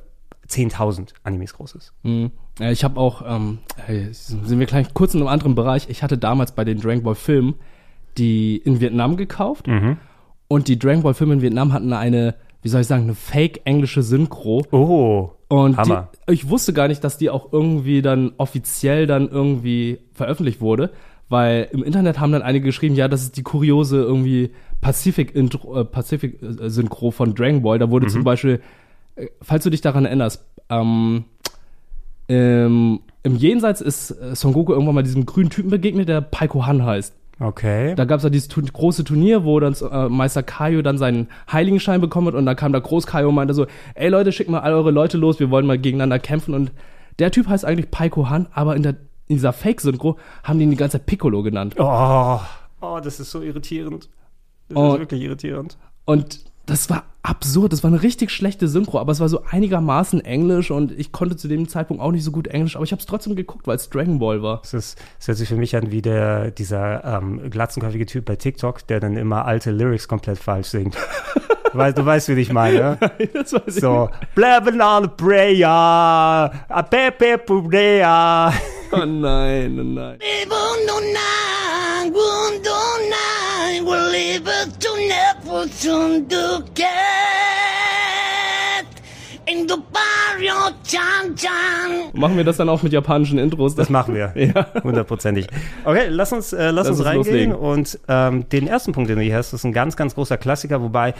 10.000 0.49 1.09
Animes 1.23 1.53
groß 1.53 1.75
ist. 1.75 1.93
mh. 2.03 2.31
Ja, 2.59 2.71
ich 2.71 2.83
habe 2.83 2.99
auch, 2.99 3.21
ähm, 3.23 3.59
sind 4.11 4.57
wir 4.57 4.65
gleich 4.65 4.91
kurz 4.95 5.13
in 5.13 5.19
einem 5.19 5.27
anderen 5.27 5.53
Bereich. 5.53 5.89
Ich 5.89 6.01
hatte 6.01 6.17
damals 6.17 6.53
bei 6.53 6.65
den 6.65 6.81
Dragon 6.81 7.03
Ball 7.03 7.13
Filmen 7.13 7.53
die 8.17 8.57
in 8.57 8.81
Vietnam 8.81 9.17
gekauft 9.17 9.67
und 10.47 10.67
die 10.67 10.79
Dragon 10.79 11.03
Ball 11.03 11.13
Filme 11.13 11.35
in 11.35 11.41
Vietnam 11.41 11.73
hatten 11.73 11.93
eine, 11.93 12.35
wie 12.61 12.69
soll 12.69 12.81
ich 12.81 12.87
sagen, 12.87 13.03
eine 13.03 13.15
fake 13.15 13.61
englische 13.65 14.01
Synchro. 14.01 14.63
Oh, 14.71 15.31
Und 15.47 15.77
Hammer. 15.77 16.09
Die, 16.27 16.33
ich 16.33 16.49
wusste 16.49 16.73
gar 16.73 16.87
nicht, 16.87 17.03
dass 17.03 17.17
die 17.17 17.29
auch 17.29 17.51
irgendwie 17.51 18.01
dann 18.01 18.33
offiziell 18.37 19.07
dann 19.07 19.29
irgendwie 19.29 19.99
veröffentlicht 20.13 20.61
wurde, 20.61 20.91
weil 21.29 21.67
im 21.71 21.83
Internet 21.83 22.19
haben 22.19 22.31
dann 22.31 22.41
einige 22.41 22.65
geschrieben, 22.65 22.95
ja, 22.95 23.07
das 23.07 23.23
ist 23.23 23.37
die 23.37 23.43
kuriose 23.43 23.97
irgendwie 23.97 24.51
Pacific 24.81 25.35
Intro, 25.35 25.81
äh, 25.81 25.85
Pacific 25.85 26.41
äh, 26.41 26.69
Synchro 26.69 27.11
von 27.11 27.35
Dragon 27.35 27.61
Ball. 27.61 27.79
Da 27.79 27.89
wurde 27.89 28.07
zum 28.07 28.23
Beispiel, 28.23 28.61
äh, 29.15 29.27
falls 29.41 29.63
du 29.63 29.69
dich 29.69 29.81
daran 29.81 30.05
erinnerst, 30.05 30.45
ähm, 30.69 31.25
ähm, 32.29 32.99
im 33.23 33.35
Jenseits 33.35 33.81
ist 33.81 34.11
äh, 34.11 34.35
Son 34.35 34.53
Goku 34.53 34.73
irgendwann 34.73 34.95
mal 34.95 35.03
diesem 35.03 35.25
grünen 35.25 35.49
Typen 35.49 35.69
begegnet, 35.69 36.09
der 36.09 36.21
Paiko 36.21 36.65
Han 36.65 36.85
heißt. 36.85 37.13
Okay. 37.39 37.93
Da 37.95 38.05
gab 38.05 38.17
es 38.17 38.23
ja 38.23 38.29
dieses 38.29 38.47
tu 38.47 38.61
große 38.61 39.03
Turnier, 39.03 39.43
wo 39.43 39.59
dann 39.59 39.73
äh, 39.73 40.09
Meister 40.09 40.41
Kaio 40.43 40.81
dann 40.81 40.97
seinen 40.97 41.27
Heiligenschein 41.51 42.01
bekommen 42.01 42.27
hat 42.27 42.33
und 42.35 42.45
dann 42.45 42.55
kam 42.55 42.73
da 42.73 42.79
Groß 42.79 43.05
Kaio 43.05 43.29
und 43.29 43.35
meinte 43.35 43.53
so, 43.53 43.67
ey 43.95 44.09
Leute, 44.09 44.31
schickt 44.31 44.49
mal 44.49 44.59
all 44.61 44.73
eure 44.73 44.91
Leute 44.91 45.17
los, 45.17 45.39
wir 45.39 45.51
wollen 45.51 45.67
mal 45.67 45.77
gegeneinander 45.77 46.19
kämpfen 46.19 46.53
und 46.55 46.71
der 47.19 47.31
Typ 47.31 47.47
heißt 47.47 47.65
eigentlich 47.65 47.91
Paiko 47.91 48.29
Han, 48.29 48.47
aber 48.53 48.75
in, 48.75 48.83
der, 48.83 48.93
in 49.27 49.35
dieser 49.35 49.53
Fake-Synchro 49.53 50.17
haben 50.43 50.57
die 50.59 50.65
ihn 50.65 50.71
die 50.71 50.77
ganze 50.77 50.97
Zeit 50.97 51.05
Piccolo 51.05 51.43
genannt. 51.43 51.75
Oh, 51.77 52.39
oh, 52.81 52.99
das 53.03 53.19
ist 53.19 53.31
so 53.31 53.41
irritierend. 53.41 54.09
Das 54.69 54.77
Oh. 54.77 54.93
ist 54.93 54.99
wirklich 54.99 55.21
irritierend. 55.21 55.77
Und 56.05 56.39
das 56.67 56.89
war 56.89 57.05
absurd. 57.23 57.73
Das 57.73 57.83
war 57.83 57.89
eine 57.89 58.03
richtig 58.03 58.29
schlechte 58.29 58.67
Synchro, 58.67 58.99
aber 58.99 59.11
es 59.11 59.19
war 59.19 59.29
so 59.29 59.43
einigermaßen 59.49 60.23
Englisch 60.23 60.69
und 60.69 60.91
ich 60.91 61.11
konnte 61.11 61.35
zu 61.35 61.47
dem 61.47 61.67
Zeitpunkt 61.67 62.03
auch 62.03 62.11
nicht 62.11 62.23
so 62.23 62.31
gut 62.31 62.47
Englisch, 62.47 62.75
aber 62.75 62.85
ich 62.85 62.91
habe 62.91 62.99
es 62.99 63.05
trotzdem 63.05 63.35
geguckt, 63.35 63.67
weil 63.67 63.77
es 63.77 63.89
Dragon 63.89 64.19
Ball 64.19 64.43
war. 64.43 64.61
Es, 64.63 64.73
ist, 64.73 64.99
es 65.19 65.27
hört 65.27 65.37
sich 65.37 65.49
für 65.49 65.55
mich 65.55 65.75
an 65.75 65.91
wie 65.91 66.01
der, 66.01 66.51
dieser 66.51 67.03
ähm, 67.03 67.49
glatzenköpfige 67.49 68.05
Typ 68.05 68.25
bei 68.25 68.35
TikTok, 68.35 68.85
der 68.87 68.99
dann 68.99 69.17
immer 69.17 69.45
alte 69.45 69.71
Lyrics 69.71 70.07
komplett 70.07 70.37
falsch 70.37 70.67
singt. 70.67 70.95
du, 71.71 71.77
weißt, 71.77 71.97
du 71.97 72.05
weißt, 72.05 72.29
wie 72.29 72.41
ich 72.41 72.51
meine. 72.51 72.97
Nein, 73.01 73.29
das 73.33 73.53
weiß 73.53 73.61
ich 73.67 73.81
So, 73.81 74.09
blabbing 74.35 74.81
on 74.81 75.05
a 75.05 75.07
prayer, 75.07 76.51
a 76.69 76.83
pepe 76.83 77.41
nicht. 77.47 78.53
Oh 78.89 79.05
nein, 79.05 79.77
oh 79.79 79.83
nein. 79.83 80.17
Machen 92.13 92.35
wir 92.37 92.43
das 92.43 92.57
dann 92.57 92.67
auch 92.69 92.81
mit 92.83 92.91
japanischen 92.93 93.37
Intros? 93.37 93.75
Das 93.75 93.89
machen 93.89 94.15
wir. 94.15 94.33
Ja. 94.35 94.67
Hundertprozentig. 94.83 95.47
Okay, 95.85 96.07
lass 96.09 96.33
uns, 96.33 96.51
äh, 96.53 96.71
lass, 96.71 96.87
Lass 96.87 96.89
uns 96.89 96.99
uns 96.99 97.05
reingehen. 97.07 97.51
loslegen. 97.51 97.55
Und 97.55 97.99
ähm, 98.07 98.49
den 98.49 98.67
ersten 98.67 98.91
Punkt, 98.91 99.09
den 99.09 99.17
du 99.17 99.23
hier 99.23 99.35
hast, 99.35 99.53
ist 99.53 99.63
ein 99.63 99.71
ganz, 99.73 99.95
ganz 99.95 100.15
großer 100.15 100.37
Klassiker, 100.37 100.81
wobei 100.81 101.13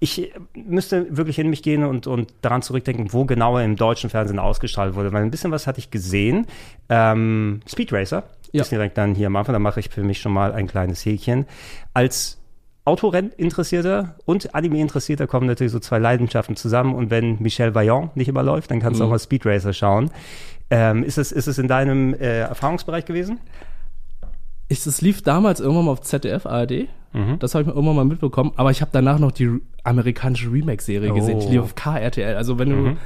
ich 0.00 0.32
müsste 0.54 1.16
wirklich 1.16 1.38
in 1.38 1.50
mich 1.50 1.62
gehen 1.62 1.82
und, 1.84 2.06
und 2.06 2.32
daran 2.42 2.62
zurückdenken, 2.62 3.12
wo 3.12 3.24
genau 3.24 3.58
er 3.58 3.64
im 3.64 3.76
deutschen 3.76 4.10
Fernsehen 4.10 4.38
ausgestrahlt 4.38 4.94
wurde. 4.94 5.12
Weil 5.12 5.22
ein 5.22 5.30
bisschen 5.30 5.50
was 5.50 5.66
hatte 5.66 5.78
ich 5.78 5.90
gesehen. 5.90 6.46
Ähm, 6.88 7.60
Speed 7.68 7.92
Racer 7.92 8.24
Ja. 8.52 8.62
ist 8.62 8.70
direkt 8.72 8.96
dann 8.98 9.14
hier 9.14 9.26
am 9.28 9.36
Anfang, 9.36 9.54
da 9.54 9.58
mache 9.58 9.80
ich 9.80 9.88
für 9.88 10.02
mich 10.02 10.20
schon 10.20 10.32
mal 10.32 10.52
ein 10.52 10.66
kleines 10.66 11.04
Häkchen. 11.04 11.46
Als 11.94 12.38
Autorenninteressierter 12.84 14.16
und 14.24 14.54
Anime-Interessierter 14.54 15.26
kommen 15.26 15.46
natürlich 15.46 15.72
so 15.72 15.78
zwei 15.78 15.98
Leidenschaften 15.98 16.56
zusammen. 16.56 16.94
Und 16.94 17.10
wenn 17.10 17.40
Michel 17.40 17.74
Vaillant 17.74 18.16
nicht 18.16 18.28
immer 18.28 18.42
läuft, 18.42 18.70
dann 18.70 18.80
kannst 18.80 19.00
du 19.00 19.04
auch 19.04 19.10
mal 19.10 19.18
Speed 19.18 19.46
Racer 19.46 19.72
schauen. 19.72 20.10
Ähm, 20.70 21.02
ist, 21.02 21.18
es, 21.18 21.32
ist 21.32 21.46
es 21.46 21.58
in 21.58 21.68
deinem 21.68 22.14
äh, 22.14 22.40
Erfahrungsbereich 22.40 23.04
gewesen? 23.04 23.38
Ich, 24.68 24.84
es 24.86 25.00
lief 25.02 25.22
damals 25.22 25.60
irgendwann 25.60 25.86
mal 25.86 25.90
auf 25.92 26.00
ZDF, 26.00 26.46
ARD. 26.46 26.88
Das 27.38 27.54
habe 27.54 27.62
ich 27.62 27.68
mir 27.68 27.74
irgendwann 27.74 27.94
mal 27.94 28.04
mitbekommen. 28.04 28.52
Aber 28.56 28.72
ich 28.72 28.80
habe 28.80 28.90
danach 28.92 29.20
noch 29.20 29.30
die 29.30 29.48
amerikanische 29.84 30.50
Remake-Serie 30.50 31.12
gesehen. 31.12 31.38
Die 31.38 31.46
Oh. 31.46 31.50
lief 31.50 31.60
auf 31.62 31.74
KRTL. 31.76 32.34
Also 32.34 32.58
wenn 32.58 32.70
du 32.70 32.96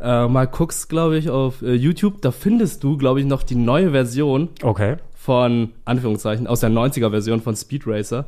äh, 0.00 0.26
mal 0.26 0.46
guckst, 0.46 0.88
glaube 0.88 1.18
ich, 1.18 1.28
auf 1.28 1.60
äh, 1.60 1.74
YouTube, 1.74 2.22
da 2.22 2.30
findest 2.30 2.82
du, 2.82 2.96
glaube 2.96 3.20
ich, 3.20 3.26
noch 3.26 3.42
die 3.42 3.56
neue 3.56 3.90
Version 3.90 4.48
Okay. 4.62 4.96
von, 5.14 5.72
Anführungszeichen, 5.84 6.46
aus 6.46 6.60
der 6.60 6.70
90er-Version 6.70 7.42
von 7.42 7.54
Speed 7.56 7.82
Racer. 7.86 8.24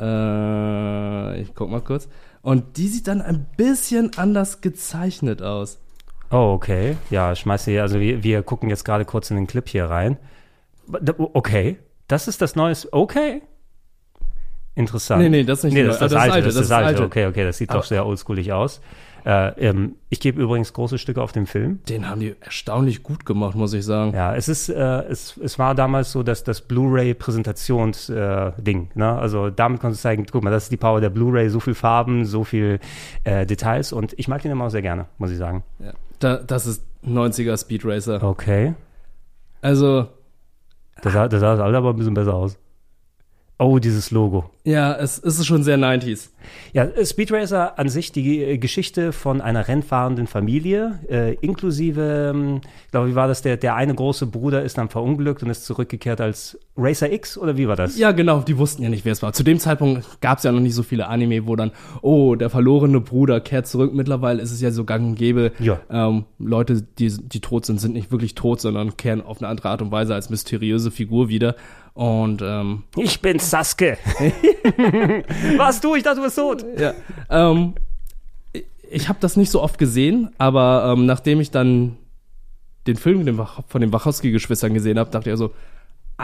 Äh, 0.00 1.40
ich 1.40 1.54
guck 1.54 1.70
mal 1.70 1.80
kurz. 1.80 2.08
Und 2.42 2.76
die 2.78 2.88
sieht 2.88 3.06
dann 3.08 3.20
ein 3.20 3.46
bisschen 3.56 4.12
anders 4.16 4.60
gezeichnet 4.60 5.42
aus. 5.42 5.78
Oh, 6.30 6.52
okay. 6.54 6.96
Ja, 7.10 7.34
schmeiß 7.34 7.64
hier, 7.66 7.82
also 7.82 8.00
wir, 8.00 8.22
wir 8.22 8.42
gucken 8.42 8.70
jetzt 8.70 8.84
gerade 8.84 9.04
kurz 9.04 9.30
in 9.30 9.36
den 9.36 9.46
Clip 9.46 9.68
hier 9.68 9.86
rein. 9.86 10.16
Okay. 11.18 11.78
Das 12.08 12.28
ist 12.28 12.40
das 12.40 12.56
neue. 12.56 12.74
Okay. 12.92 13.42
Interessant. 14.74 15.22
Nee, 15.22 15.28
nee, 15.28 15.44
das 15.44 15.58
ist 15.58 15.64
nicht 15.64 15.74
nee, 15.74 15.82
das 15.84 15.96
ist 15.96 16.02
das, 16.02 16.14
Ah, 16.14 16.20
alte. 16.20 16.42
Das 16.46 16.54
ist 16.54 16.60
das 16.62 16.70
alte. 16.70 16.88
alte. 16.88 17.02
Okay, 17.04 17.26
okay, 17.26 17.44
das 17.44 17.58
sieht 17.58 17.70
Aber- 17.70 17.80
doch 17.80 17.84
sehr 17.84 18.06
oldschoolig 18.06 18.52
aus. 18.52 18.80
Äh, 19.24 19.68
ähm, 19.68 19.94
ich 20.08 20.20
gebe 20.20 20.40
übrigens 20.40 20.72
große 20.72 20.98
Stücke 20.98 21.22
auf 21.22 21.32
den 21.32 21.46
Film. 21.46 21.80
Den 21.88 22.08
haben 22.08 22.20
die 22.20 22.34
erstaunlich 22.40 23.02
gut 23.02 23.26
gemacht, 23.26 23.54
muss 23.54 23.72
ich 23.72 23.84
sagen. 23.84 24.12
Ja, 24.14 24.34
es 24.34 24.48
ist, 24.48 24.68
äh, 24.68 25.02
es, 25.04 25.36
es 25.36 25.58
war 25.58 25.74
damals 25.74 26.12
so, 26.12 26.22
dass 26.22 26.44
das 26.44 26.62
Blu-ray-Präsentations-Ding, 26.62 28.88
äh, 28.94 28.98
ne? 28.98 29.18
Also 29.18 29.50
damit 29.50 29.80
konntest 29.80 30.02
du 30.02 30.08
zeigen, 30.08 30.26
guck 30.30 30.42
mal, 30.42 30.50
das 30.50 30.64
ist 30.64 30.72
die 30.72 30.76
Power 30.76 31.00
der 31.00 31.10
Blu-ray, 31.10 31.48
so 31.50 31.60
viel 31.60 31.74
Farben, 31.74 32.24
so 32.24 32.44
viel 32.44 32.80
äh, 33.24 33.46
Details 33.46 33.92
und 33.92 34.14
ich 34.18 34.28
mag 34.28 34.42
den 34.42 34.52
immer 34.52 34.66
auch 34.66 34.70
sehr 34.70 34.82
gerne, 34.82 35.06
muss 35.18 35.30
ich 35.30 35.38
sagen. 35.38 35.62
Ja. 35.78 35.92
Da, 36.18 36.36
das 36.36 36.66
ist 36.66 36.82
90er 37.06 37.56
Speed 37.58 37.84
Racer. 37.84 38.22
Okay. 38.22 38.74
Also, 39.62 40.08
Das 41.02 41.12
sah, 41.12 41.28
das 41.28 41.40
sah 41.40 41.56
Alter 41.56 41.78
aber 41.78 41.90
ein 41.90 41.96
bisschen 41.96 42.14
besser 42.14 42.34
aus. 42.34 42.56
Oh, 43.58 43.78
dieses 43.78 44.10
Logo. 44.10 44.50
Ja, 44.62 44.94
es, 44.94 45.18
ist 45.18 45.46
schon 45.46 45.62
sehr 45.62 45.78
90s. 45.78 46.28
Ja, 46.72 46.86
Speed 47.04 47.32
Racer 47.32 47.78
an 47.78 47.88
sich 47.88 48.12
die 48.12 48.42
äh, 48.42 48.58
Geschichte 48.58 49.12
von 49.12 49.40
einer 49.40 49.68
rennfahrenden 49.68 50.26
Familie, 50.26 51.00
äh, 51.08 51.34
inklusive, 51.34 52.32
ähm, 52.34 52.60
ich 52.84 52.90
glaube, 52.90 53.08
wie 53.08 53.14
war 53.14 53.26
das, 53.26 53.40
der, 53.40 53.56
der 53.56 53.74
eine 53.74 53.94
große 53.94 54.26
Bruder 54.26 54.62
ist 54.62 54.76
dann 54.76 54.90
verunglückt 54.90 55.42
und 55.42 55.48
ist 55.48 55.64
zurückgekehrt 55.64 56.20
als 56.20 56.58
Racer 56.76 57.10
X 57.10 57.38
oder 57.38 57.56
wie 57.56 57.68
war 57.68 57.76
das? 57.76 57.98
Ja, 57.98 58.12
genau, 58.12 58.40
die 58.40 58.58
wussten 58.58 58.82
ja 58.82 58.90
nicht, 58.90 59.04
wer 59.04 59.12
es 59.12 59.22
war. 59.22 59.32
Zu 59.32 59.44
dem 59.44 59.58
Zeitpunkt 59.58 60.20
gab 60.20 60.38
es 60.38 60.44
ja 60.44 60.52
noch 60.52 60.60
nicht 60.60 60.74
so 60.74 60.82
viele 60.82 61.08
Anime, 61.08 61.46
wo 61.46 61.56
dann, 61.56 61.72
oh, 62.02 62.34
der 62.34 62.50
verlorene 62.50 63.00
Bruder 63.00 63.40
kehrt 63.40 63.66
zurück. 63.66 63.94
Mittlerweile 63.94 64.42
ist 64.42 64.50
es 64.50 64.60
ja 64.60 64.70
so 64.70 64.84
gang 64.84 65.06
und 65.06 65.14
gäbe. 65.14 65.52
Ja. 65.58 65.80
Ähm, 65.90 66.24
Leute, 66.38 66.82
die, 66.82 67.08
die 67.08 67.40
tot 67.40 67.64
sind, 67.64 67.80
sind 67.80 67.92
nicht 67.94 68.10
wirklich 68.10 68.34
tot, 68.34 68.60
sondern 68.60 68.96
kehren 68.96 69.22
auf 69.22 69.38
eine 69.38 69.48
andere 69.48 69.70
Art 69.70 69.82
und 69.82 69.90
Weise 69.90 70.14
als 70.14 70.28
mysteriöse 70.28 70.90
Figur 70.90 71.28
wieder. 71.28 71.56
Und 71.94 72.40
ähm, 72.42 72.84
Ich 72.96 73.20
bin 73.20 73.38
Sasuke. 73.38 73.98
Was 75.56 75.80
du? 75.80 75.94
Ich 75.94 76.02
dachte, 76.02 76.16
du 76.18 76.22
bist 76.24 76.36
tot. 76.36 76.64
ja, 76.78 76.94
ähm, 77.30 77.74
ich- 78.90 79.08
habe 79.08 79.18
das 79.20 79.36
nicht 79.36 79.50
so 79.50 79.62
oft 79.62 79.78
gesehen, 79.78 80.30
aber 80.38 80.92
ähm, 80.96 81.06
nachdem 81.06 81.40
ich 81.40 81.50
dann 81.50 81.96
den 82.86 82.96
Film 82.96 83.24
von 83.68 83.80
den 83.80 83.92
Wachowski-Geschwistern 83.92 84.74
gesehen 84.74 84.98
habe, 84.98 85.10
dachte 85.10 85.28
ich 85.30 85.32
also, 85.32 85.46
ah, 85.46 85.52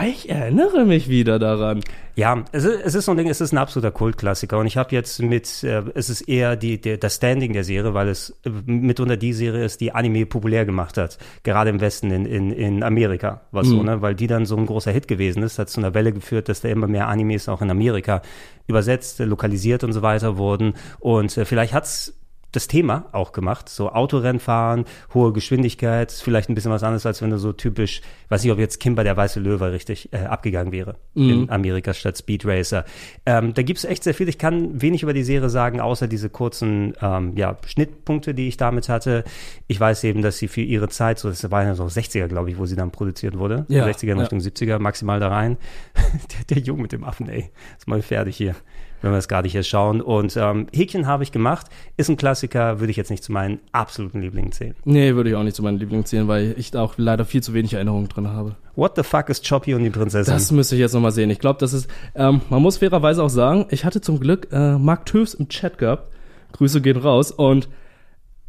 ich 0.05 0.29
erinnere 0.29 0.85
mich 0.85 1.09
wieder 1.09 1.38
daran. 1.38 1.81
Ja, 2.17 2.45
es 2.53 2.65
ist, 2.65 2.81
es 2.83 2.95
ist 2.95 3.05
so 3.05 3.12
ein 3.12 3.19
Ding, 3.19 3.29
es 3.29 3.41
ist 3.41 3.53
ein 3.53 3.59
absoluter 3.59 3.91
Kultklassiker. 3.91 4.59
Und 4.59 4.67
ich 4.67 4.76
habe 4.76 4.95
jetzt 4.95 5.21
mit, 5.21 5.62
äh, 5.65 5.83
es 5.95 6.11
ist 6.11 6.23
eher 6.23 6.57
die, 6.57 6.81
der, 6.81 6.97
das 6.97 7.17
Standing 7.17 7.53
der 7.53 7.62
Serie, 7.62 7.95
weil 7.95 8.09
es 8.09 8.35
mitunter 8.65 9.17
die 9.17 9.33
Serie 9.33 9.65
ist, 9.65 9.81
die 9.81 9.93
Anime 9.93 10.26
populär 10.26 10.65
gemacht 10.65 10.97
hat, 10.97 11.19
gerade 11.43 11.71
im 11.71 11.81
Westen 11.81 12.11
in, 12.11 12.26
in, 12.26 12.50
in 12.53 12.83
Amerika, 12.83 13.43
was 13.53 13.69
so, 13.69 13.83
ne, 13.83 14.03
weil 14.03 14.15
die 14.15 14.26
dann 14.26 14.47
so 14.47 14.57
ein 14.57 14.67
großer 14.67 14.93
Hit 14.93 15.09
gewesen 15.09 15.43
ist, 15.43 15.59
hat 15.59 15.69
zu 15.69 15.81
einer 15.81 15.95
Welle 15.95 16.12
geführt, 16.12 16.49
dass 16.49 16.62
da 16.62 16.69
immer 16.69 16.88
mehr 16.88 17.09
Animes 17.09 17.49
auch 17.49 17.62
in 17.62 17.71
Amerika 17.71 18.23
übersetzt, 18.67 19.19
lokalisiert 19.19 19.85
und 19.85 19.93
so 19.93 20.03
weiter 20.03 20.38
wurden. 20.38 20.75
Und 21.00 21.37
äh, 21.37 21.45
vielleicht 21.45 21.75
hat's 21.75 22.15
das 22.57 22.69
Thema 22.69 23.07
auch 23.13 23.33
gemacht. 23.33 23.69
So 23.69 23.91
Autorennfahren, 23.91 24.85
hohe 25.15 25.33
Geschwindigkeit, 25.33 26.11
vielleicht 26.11 26.49
ein 26.49 26.55
bisschen 26.55 26.73
was 26.73 26.83
anderes, 26.83 27.07
als 27.07 27.23
wenn 27.23 27.31
du 27.31 27.39
so 27.39 27.53
typisch, 27.53 28.01
weiß 28.31 28.43
nicht, 28.43 28.53
ob 28.53 28.59
jetzt 28.59 28.81
Kimber 28.81 29.05
der 29.05 29.17
Weiße 29.17 29.39
Löwe 29.39 29.73
richtig 29.73 30.13
äh, 30.13 30.19
abgegangen 30.19 30.73
wäre 30.73 30.97
in 31.15 31.51
Amerika 31.51 31.95
statt 31.95 32.19
Speed 32.19 32.45
Racer. 32.45 32.85
Ähm, 33.25 33.55
da 33.55 33.63
gibt's 33.63 33.85
echt 33.85 34.05
sehr 34.05 34.15
viel. 34.15 34.29
Ich 34.29 34.39
kann 34.39 34.81
wenig 34.81 35.03
über 35.03 35.13
die 35.13 35.23
Serie 35.23 35.49
sagen, 35.49 35.81
außer 35.81 36.09
diese 36.09 36.29
kurzen 36.31 36.95
ähm, 37.01 37.37
ja, 37.37 37.57
Schnittpunkte, 37.67 38.35
die 38.35 38.49
ich 38.49 38.57
damit 38.57 38.89
hatte. 38.89 39.25
Ich 39.67 39.79
weiß 39.79 40.05
eben, 40.05 40.23
dass 40.23 40.39
sie 40.39 40.49
für 40.49 40.63
ihre 40.63 40.89
Zeit, 40.89 41.19
so 41.19 41.29
das 41.29 41.51
war 41.51 41.65
ja 41.65 41.75
so 41.75 41.85
60er, 41.85 42.27
glaube 42.29 42.51
ich, 42.51 42.59
wo 42.59 42.67
sie 42.67 42.77
dann 42.77 42.91
produziert 42.91 43.39
wurde. 43.39 43.67
Ja, 43.69 43.87
60er 43.87 44.03
in 44.03 44.17
ja. 44.17 44.23
Richtung 44.23 44.39
70er, 44.39 44.79
maximal 44.79 45.21
da 45.21 45.29
rein. 45.29 45.57
der, 46.49 46.57
der 46.57 46.63
Junge 46.63 46.83
mit 46.83 46.93
dem 46.93 47.05
Affen, 47.05 47.29
ey. 47.29 47.51
Ist 47.79 47.89
mal 47.89 48.03
fertig 48.03 48.37
hier 48.37 48.55
wenn 49.03 49.12
wir 49.12 49.19
es 49.19 49.29
gerade 49.29 49.49
hier 49.49 49.62
schauen. 49.62 50.00
Und 50.00 50.37
ähm, 50.37 50.67
Häkchen 50.73 51.07
habe 51.07 51.23
ich 51.23 51.33
gemacht. 51.33 51.67
Ist 51.97 52.09
ein 52.09 52.17
Klassiker, 52.17 52.81
würde 52.81 52.91
ich 52.91 52.97
jetzt 52.97 53.11
nicht 53.11 53.25
zu 53.25 53.33
meinen 53.33 53.61
absoluten 53.73 54.21
Lieblingen 54.21 54.53
zählen. 54.53 54.75
Nee, 54.85 55.15
würde 55.15 55.31
ich 55.31 55.37
auch 55.37 55.43
nicht 55.43 55.57
zu 55.57 55.62
meinen 55.62 55.79
Lieblingen 55.79 56.05
zählen, 56.05 56.29
weil 56.29 56.55
ich 56.57 56.71
da 56.71 56.83
auch 56.83 56.95
leider 56.97 57.25
viel 57.25 57.43
zu 57.43 57.55
wenig 57.55 57.75
Erinnerungen 57.75 58.09
drin 58.09 58.29
habe. 58.29 58.57
What 58.75 58.93
the 58.97 59.03
fuck 59.03 59.29
ist 59.29 59.49
Choppy 59.49 59.75
und 59.75 59.85
die 59.85 59.91
Prinzessin? 59.91 60.35
Das 60.35 60.53
müsste 60.53 60.75
ich 60.75 60.81
jetzt 60.81 60.93
nochmal 60.93 61.12
sehen. 61.12 61.31
Ich 61.31 61.38
glaube, 61.38 61.59
das 61.61 61.73
ist, 61.73 61.88
ähm, 62.15 62.43
man 62.50 62.61
muss 62.61 62.79
fairerweise 62.79 63.23
auch 63.23 63.31
sagen, 63.31 63.67
ich 63.71 63.85
hatte 63.85 64.00
zum 64.00 64.21
Glück 64.21 64.49
äh, 64.53 64.76
Mark 64.76 65.07
Töfs 65.07 65.35
im 65.35 65.49
Chat 65.49 65.79
gehabt. 65.79 66.12
Grüße 66.53 66.81
gehen 66.81 66.97
raus. 66.97 67.31
Und 67.31 67.69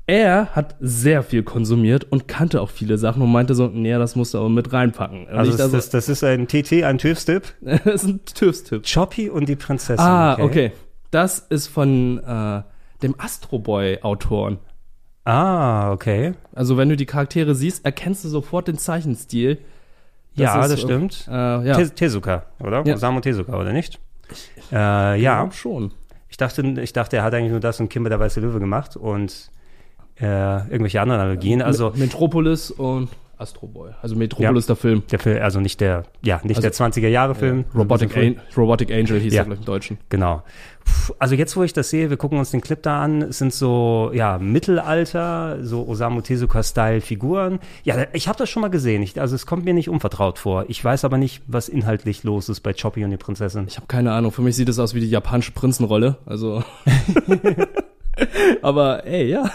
er 0.08 0.56
hat 0.56 0.76
sehr 0.80 1.22
viel 1.22 1.44
konsumiert 1.44 2.06
und 2.06 2.28
kannte 2.30 2.62
auch 2.62 2.70
viele 2.70 2.98
Sachen 2.98 3.22
und 3.22 3.32
meinte 3.32 3.54
so, 3.56 3.68
nee, 3.68 3.94
das 3.94 4.16
musst 4.16 4.34
du 4.34 4.40
aber 4.40 4.50
mit 4.50 4.72
reinpacken. 4.72 5.28
Und 5.28 5.34
also 5.34 5.52
das, 5.52 5.60
da 5.60 5.68
das, 5.78 5.90
das 5.90 6.10
ist 6.10 6.24
ein 6.24 6.48
TT, 6.48 6.84
ein 6.84 6.98
TÜV-Tipp. 6.98 7.44
so, 7.62 7.70
das 7.84 8.04
ist 8.04 8.08
ein 8.08 8.26
Töfs-Tipp. 8.26 8.84
Choppy 8.92 9.30
und 9.30 9.50
die 9.50 9.58
Prinzessin. 9.58 10.00
Ah, 10.04 10.40
okay. 10.40 10.72
Das 11.12 11.40
ist 11.40 11.68
von 11.68 12.20
äh, 12.20 12.62
dem 13.04 13.16
Astro 13.20 13.60
Boy-Autoren. 13.60 14.60
Ah, 15.26 15.92
okay. 15.92 16.34
Also 16.56 16.78
wenn 16.78 16.88
du 16.88 16.96
die 16.96 17.06
Charaktere 17.06 17.54
siehst, 17.54 17.84
erkennst 17.86 18.24
du 18.24 18.30
sofort 18.30 18.70
den 18.70 18.78
Zeichenstil. 18.78 19.60
ja, 20.36 20.62
ist, 20.62 20.72
das 20.72 20.82
stimmt. 20.82 21.28
Äh, 21.28 21.32
ja, 21.68 21.76
Te- 21.76 21.90
Tezuka, 21.94 22.44
oder? 22.62 22.86
Ja. 22.86 22.96
Osamu 22.96 23.20
Tezuka, 23.20 23.60
oder 23.60 23.74
nicht? 23.74 24.00
Äh, 24.72 25.20
ja, 25.22 25.50
schon. 25.52 25.92
ich 26.30 26.38
dachte, 26.38 26.62
ich 26.82 26.94
dachte, 26.94 27.18
er 27.18 27.24
hat 27.24 27.34
eigentlich 27.34 27.52
nur 27.52 27.60
das 27.60 27.80
und 27.82 27.90
Kimber 27.90 28.10
der 28.10 28.22
Weiße 28.22 28.40
Löwe 28.40 28.60
gemacht 28.60 28.96
und 28.96 29.52
äh, 30.20 30.26
irgendwelche 30.70 31.02
anderen 31.02 31.22
Analogien. 31.22 31.62
Also, 31.62 31.92
Metropolis 31.96 32.72
und 32.72 33.10
Astro 33.40 33.68
Boy. 33.68 33.92
Also 34.02 34.16
Metropolis, 34.16 34.66
der 34.66 34.76
Film. 34.76 35.04
Der 35.12 35.20
Film, 35.20 35.44
also 35.44 35.60
nicht 35.60 35.80
der, 35.80 36.04
ja, 36.24 36.38
nicht 36.44 36.56
Also- 36.58 36.62
der 36.62 36.74
20er-Jahre-Film. 36.74 37.66
Robotic, 37.76 38.18
An 38.18 38.42
Robotic 38.58 38.92
Angel 38.92 39.20
hieß 39.20 39.32
Ja. 39.32 39.42
er 39.44 39.46
gleich 39.46 39.60
im 39.60 39.66
Deutschen. 39.66 39.98
Genau. 40.10 40.42
Puh, 40.84 41.14
Also 41.20 41.36
jetzt, 41.36 41.56
wo 41.56 41.62
ich 41.62 41.72
das 41.72 41.92
sehe, 41.92 42.10
wir 42.10 42.18
gucken 42.18 42.40
uns 42.40 42.50
den 42.50 42.62
Clip 42.62 42.82
da 42.82 43.04
an, 43.04 43.22
es 43.22 43.38
sind 43.38 43.54
so, 43.54 44.10
ja, 44.12 44.40
Mittelalter, 44.40 45.64
so 45.64 45.88
Osamu 45.88 46.22
Tezuka-Style-Figuren. 46.22 47.60
Ja, 47.84 48.08
ich 48.14 48.28
habe 48.28 48.40
das 48.40 48.50
schon 48.50 48.62
mal 48.62 48.70
gesehen. 48.70 49.04
Ich, 49.04 49.22
also 49.22 49.36
es 49.36 49.46
kommt 49.46 49.66
mir 49.66 49.76
nicht 49.76 49.90
unvertraut 49.90 50.40
vor. 50.40 50.66
Ich 50.68 50.84
weiß 50.84 51.06
aber 51.06 51.20
nicht, 51.20 51.44
was 51.46 51.70
inhaltlich 51.70 52.24
los 52.24 52.50
ist 52.50 52.62
bei 52.62 52.74
Choppy 52.74 53.04
und 53.04 53.12
die 53.12 53.18
Prinzessin. 53.18 53.66
Ich 53.68 53.76
habe 53.78 53.86
keine 53.86 54.14
Ahnung. 54.14 54.32
Für 54.32 54.42
mich 54.42 54.56
sieht 54.56 54.68
es 54.70 54.80
aus 54.80 54.96
wie 54.96 55.00
die 55.00 55.12
japanische 55.12 55.52
Prinzenrolle. 55.52 56.18
Also. 56.26 56.64
Aber 58.62 59.06
ey, 59.06 59.30
ja. 59.30 59.50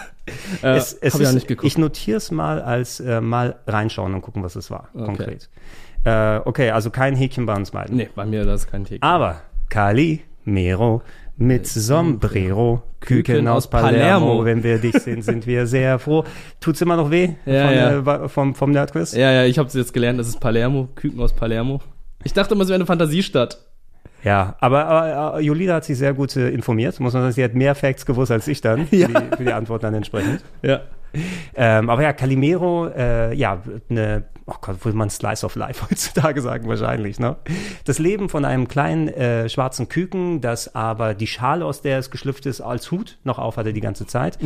Äh, 0.61 0.77
es, 0.77 0.93
es 0.93 1.19
ist, 1.19 1.33
nicht 1.33 1.47
geguckt. 1.47 1.67
Ich 1.67 1.77
notiere 1.77 2.17
es 2.17 2.31
mal 2.31 2.61
als 2.61 2.99
äh, 2.99 3.19
mal 3.21 3.55
reinschauen 3.67 4.13
und 4.13 4.21
gucken, 4.21 4.43
was 4.43 4.55
es 4.55 4.71
war, 4.71 4.89
Okay. 4.93 5.05
konkret. 5.05 5.49
Äh, 6.05 6.37
okay, 6.45 6.69
also 6.71 6.89
kein 6.89 7.15
Häkchen 7.15 7.45
bei 7.45 7.55
uns 7.55 7.71
beiden. 7.71 7.97
nee, 7.97 8.09
bei 8.13 8.25
mir 8.25 8.45
das 8.45 8.61
ist 8.61 8.71
kein 8.71 8.85
Theke. 8.85 9.03
Aber 9.03 9.41
Kali 9.69 10.21
Mero 10.45 11.01
mit 11.35 11.65
Sombrero, 11.67 12.83
Küken 12.99 13.23
Küken 13.23 13.47
aus 13.47 13.69
Palermo. 13.69 13.97
Palermo. 13.97 14.45
Wenn 14.45 14.63
wir 14.63 14.77
dich 14.77 14.93
sehen, 14.99 15.21
sind 15.21 15.47
wir 15.47 15.65
sehr 15.67 15.97
froh. 15.99 16.23
Tut's 16.59 16.79
immer 16.81 16.95
noch 16.95 17.09
weh 17.09 17.29
Ja, 17.45 17.65
von, 17.67 17.73
ja. 17.75 18.15
Äh, 18.25 18.29
vom, 18.29 18.55
vom 18.55 18.71
Nerdquiz? 18.71 19.13
Ja, 19.13 19.31
ja, 19.31 19.43
ich 19.45 19.57
habe 19.57 19.69
jetzt 19.73 19.93
gelernt, 19.93 20.19
das 20.19 20.27
ist 20.27 20.39
Palermo, 20.39 20.89
Küken 20.95 21.19
aus 21.19 21.33
Palermo. 21.33 21.81
Ich 22.23 22.33
dachte 22.33 22.53
immer, 22.53 22.63
es 22.63 22.69
wäre 22.69 22.75
eine 22.75 22.85
Fantasiestadt. 22.85 23.57
Ja, 24.23 24.55
aber, 24.59 24.85
aber 24.85 25.39
äh, 25.39 25.41
Jolina 25.43 25.75
hat 25.75 25.83
sich 25.85 25.97
sehr 25.97 26.13
gut 26.13 26.35
äh, 26.37 26.49
informiert. 26.49 26.99
Muss 26.99 27.13
man 27.13 27.23
sagen, 27.23 27.33
sie 27.33 27.43
hat 27.43 27.53
mehr 27.55 27.75
Facts 27.75 28.05
gewusst 28.05 28.31
als 28.31 28.47
ich 28.47 28.61
dann, 28.61 28.87
Ja. 28.91 29.07
für, 29.07 29.13
die, 29.21 29.37
für 29.37 29.43
die 29.43 29.53
Antwort 29.53 29.83
dann 29.83 29.93
entsprechend. 29.93 30.43
Ja. 30.61 30.81
Ähm, 31.55 31.89
aber 31.89 32.01
ja, 32.01 32.13
Calimero, 32.13 32.87
äh, 32.87 33.33
ja, 33.35 33.61
eine, 33.89 34.23
oh 34.45 34.55
Gott, 34.61 34.83
würde 34.83 34.97
man 34.97 35.09
Slice 35.09 35.45
of 35.45 35.55
Life 35.55 35.85
heutzutage 35.89 36.41
sagen, 36.41 36.67
wahrscheinlich, 36.67 37.19
ne? 37.19 37.37
Das 37.85 37.99
Leben 37.99 38.29
von 38.29 38.45
einem 38.45 38.67
kleinen 38.67 39.07
äh, 39.07 39.49
schwarzen 39.49 39.89
Küken, 39.89 40.41
das 40.41 40.75
aber 40.75 41.13
die 41.13 41.27
Schale, 41.27 41.65
aus 41.65 41.81
der 41.81 41.99
es 41.99 42.11
geschlüpft 42.11 42.45
ist, 42.45 42.61
als 42.61 42.91
Hut 42.91 43.17
noch 43.23 43.39
aufhatte 43.39 43.73
die 43.73 43.81
ganze 43.81 44.07
Zeit. 44.07 44.37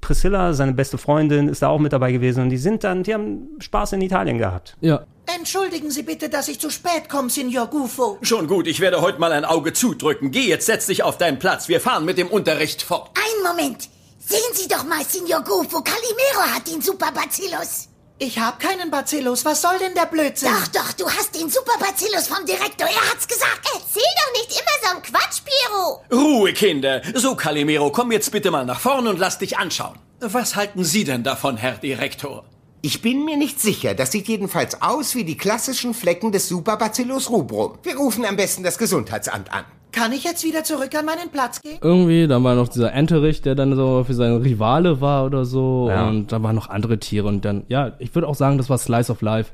Priscilla, 0.00 0.52
seine 0.52 0.72
beste 0.72 0.98
Freundin, 0.98 1.48
ist 1.48 1.62
da 1.62 1.68
auch 1.68 1.78
mit 1.78 1.92
dabei 1.92 2.12
gewesen 2.12 2.42
und 2.42 2.50
die 2.50 2.58
sind 2.58 2.84
dann, 2.84 3.02
die 3.02 3.14
haben 3.14 3.48
Spaß 3.60 3.92
in 3.92 4.00
Italien 4.00 4.38
gehabt. 4.38 4.76
Ja. 4.80 5.04
Entschuldigen 5.26 5.90
Sie 5.90 6.02
bitte, 6.02 6.28
dass 6.28 6.48
ich 6.48 6.58
zu 6.58 6.70
spät 6.70 7.08
komme, 7.08 7.30
Signor 7.30 7.68
Gufo. 7.68 8.18
Schon 8.22 8.48
gut, 8.48 8.66
ich 8.66 8.80
werde 8.80 9.00
heute 9.00 9.20
mal 9.20 9.32
ein 9.32 9.44
Auge 9.44 9.72
zudrücken. 9.72 10.30
Geh 10.30 10.48
jetzt, 10.48 10.66
setz 10.66 10.86
dich 10.86 11.04
auf 11.04 11.16
deinen 11.16 11.38
Platz. 11.38 11.68
Wir 11.68 11.80
fahren 11.80 12.04
mit 12.04 12.18
dem 12.18 12.28
Unterricht 12.28 12.82
fort. 12.82 13.10
Ein 13.16 13.56
Moment. 13.56 13.88
Sehen 14.18 14.40
Sie 14.54 14.68
doch 14.68 14.84
mal, 14.84 15.04
Signor 15.04 15.42
Gufo. 15.42 15.80
Calimero 15.82 16.54
hat 16.54 16.68
den 16.68 16.80
Superbacillus. 16.80 17.88
Ich 18.18 18.38
hab 18.38 18.60
keinen 18.60 18.90
Bacillus. 18.90 19.44
Was 19.44 19.62
soll 19.62 19.78
denn 19.80 19.94
der 19.94 20.06
Blödsinn? 20.06 20.48
Doch, 20.52 20.68
doch, 20.68 20.92
du 20.92 21.06
hast 21.06 21.34
den 21.34 21.50
Superbacillus 21.50 22.28
vom 22.28 22.46
Direktor. 22.46 22.86
Er 22.86 23.10
hat's 23.10 23.26
gesagt. 23.26 23.60
Erzähl 23.64 24.02
doch 24.02 24.32
nicht 24.40 24.50
immer 24.52 24.76
so 24.90 24.96
ein 24.96 25.02
Quatsch, 25.02 25.40
Piero. 25.44 26.02
Ruhe, 26.12 26.52
Kinder. 26.52 27.02
So, 27.14 27.34
Calimero, 27.34 27.90
komm 27.90 28.12
jetzt 28.12 28.30
bitte 28.30 28.50
mal 28.50 28.64
nach 28.64 28.80
vorn 28.80 29.06
und 29.08 29.18
lass 29.18 29.38
dich 29.38 29.58
anschauen. 29.58 29.98
Was 30.20 30.54
halten 30.54 30.84
Sie 30.84 31.02
denn 31.04 31.24
davon, 31.24 31.56
Herr 31.56 31.78
Direktor? 31.78 32.44
Ich 32.80 33.02
bin 33.02 33.24
mir 33.24 33.36
nicht 33.36 33.60
sicher. 33.60 33.94
Das 33.94 34.12
sieht 34.12 34.28
jedenfalls 34.28 34.82
aus 34.82 35.14
wie 35.14 35.24
die 35.24 35.36
klassischen 35.36 35.94
Flecken 35.94 36.32
des 36.32 36.48
Superbacillus 36.48 37.30
rubrum. 37.30 37.78
Wir 37.82 37.96
rufen 37.96 38.24
am 38.24 38.36
besten 38.36 38.62
das 38.62 38.78
Gesundheitsamt 38.78 39.52
an. 39.52 39.64
Kann 39.92 40.12
ich 40.12 40.24
jetzt 40.24 40.42
wieder 40.42 40.64
zurück 40.64 40.94
an 40.98 41.04
meinen 41.04 41.30
Platz 41.30 41.60
gehen? 41.60 41.78
Irgendwie, 41.82 42.26
dann 42.26 42.42
war 42.42 42.54
noch 42.54 42.68
dieser 42.68 42.92
Enterich, 42.92 43.42
der 43.42 43.54
dann 43.54 43.76
so 43.76 44.04
für 44.04 44.14
seinen 44.14 44.40
Rivale 44.40 45.00
war 45.02 45.26
oder 45.26 45.44
so. 45.44 45.88
Ja. 45.90 46.08
Und 46.08 46.32
dann 46.32 46.42
waren 46.42 46.56
noch 46.56 46.70
andere 46.70 46.98
Tiere. 46.98 47.28
Und 47.28 47.44
dann, 47.44 47.64
ja, 47.68 47.92
ich 47.98 48.14
würde 48.14 48.26
auch 48.26 48.34
sagen, 48.34 48.56
das 48.56 48.70
war 48.70 48.78
Slice 48.78 49.12
of 49.12 49.20
Life. 49.20 49.52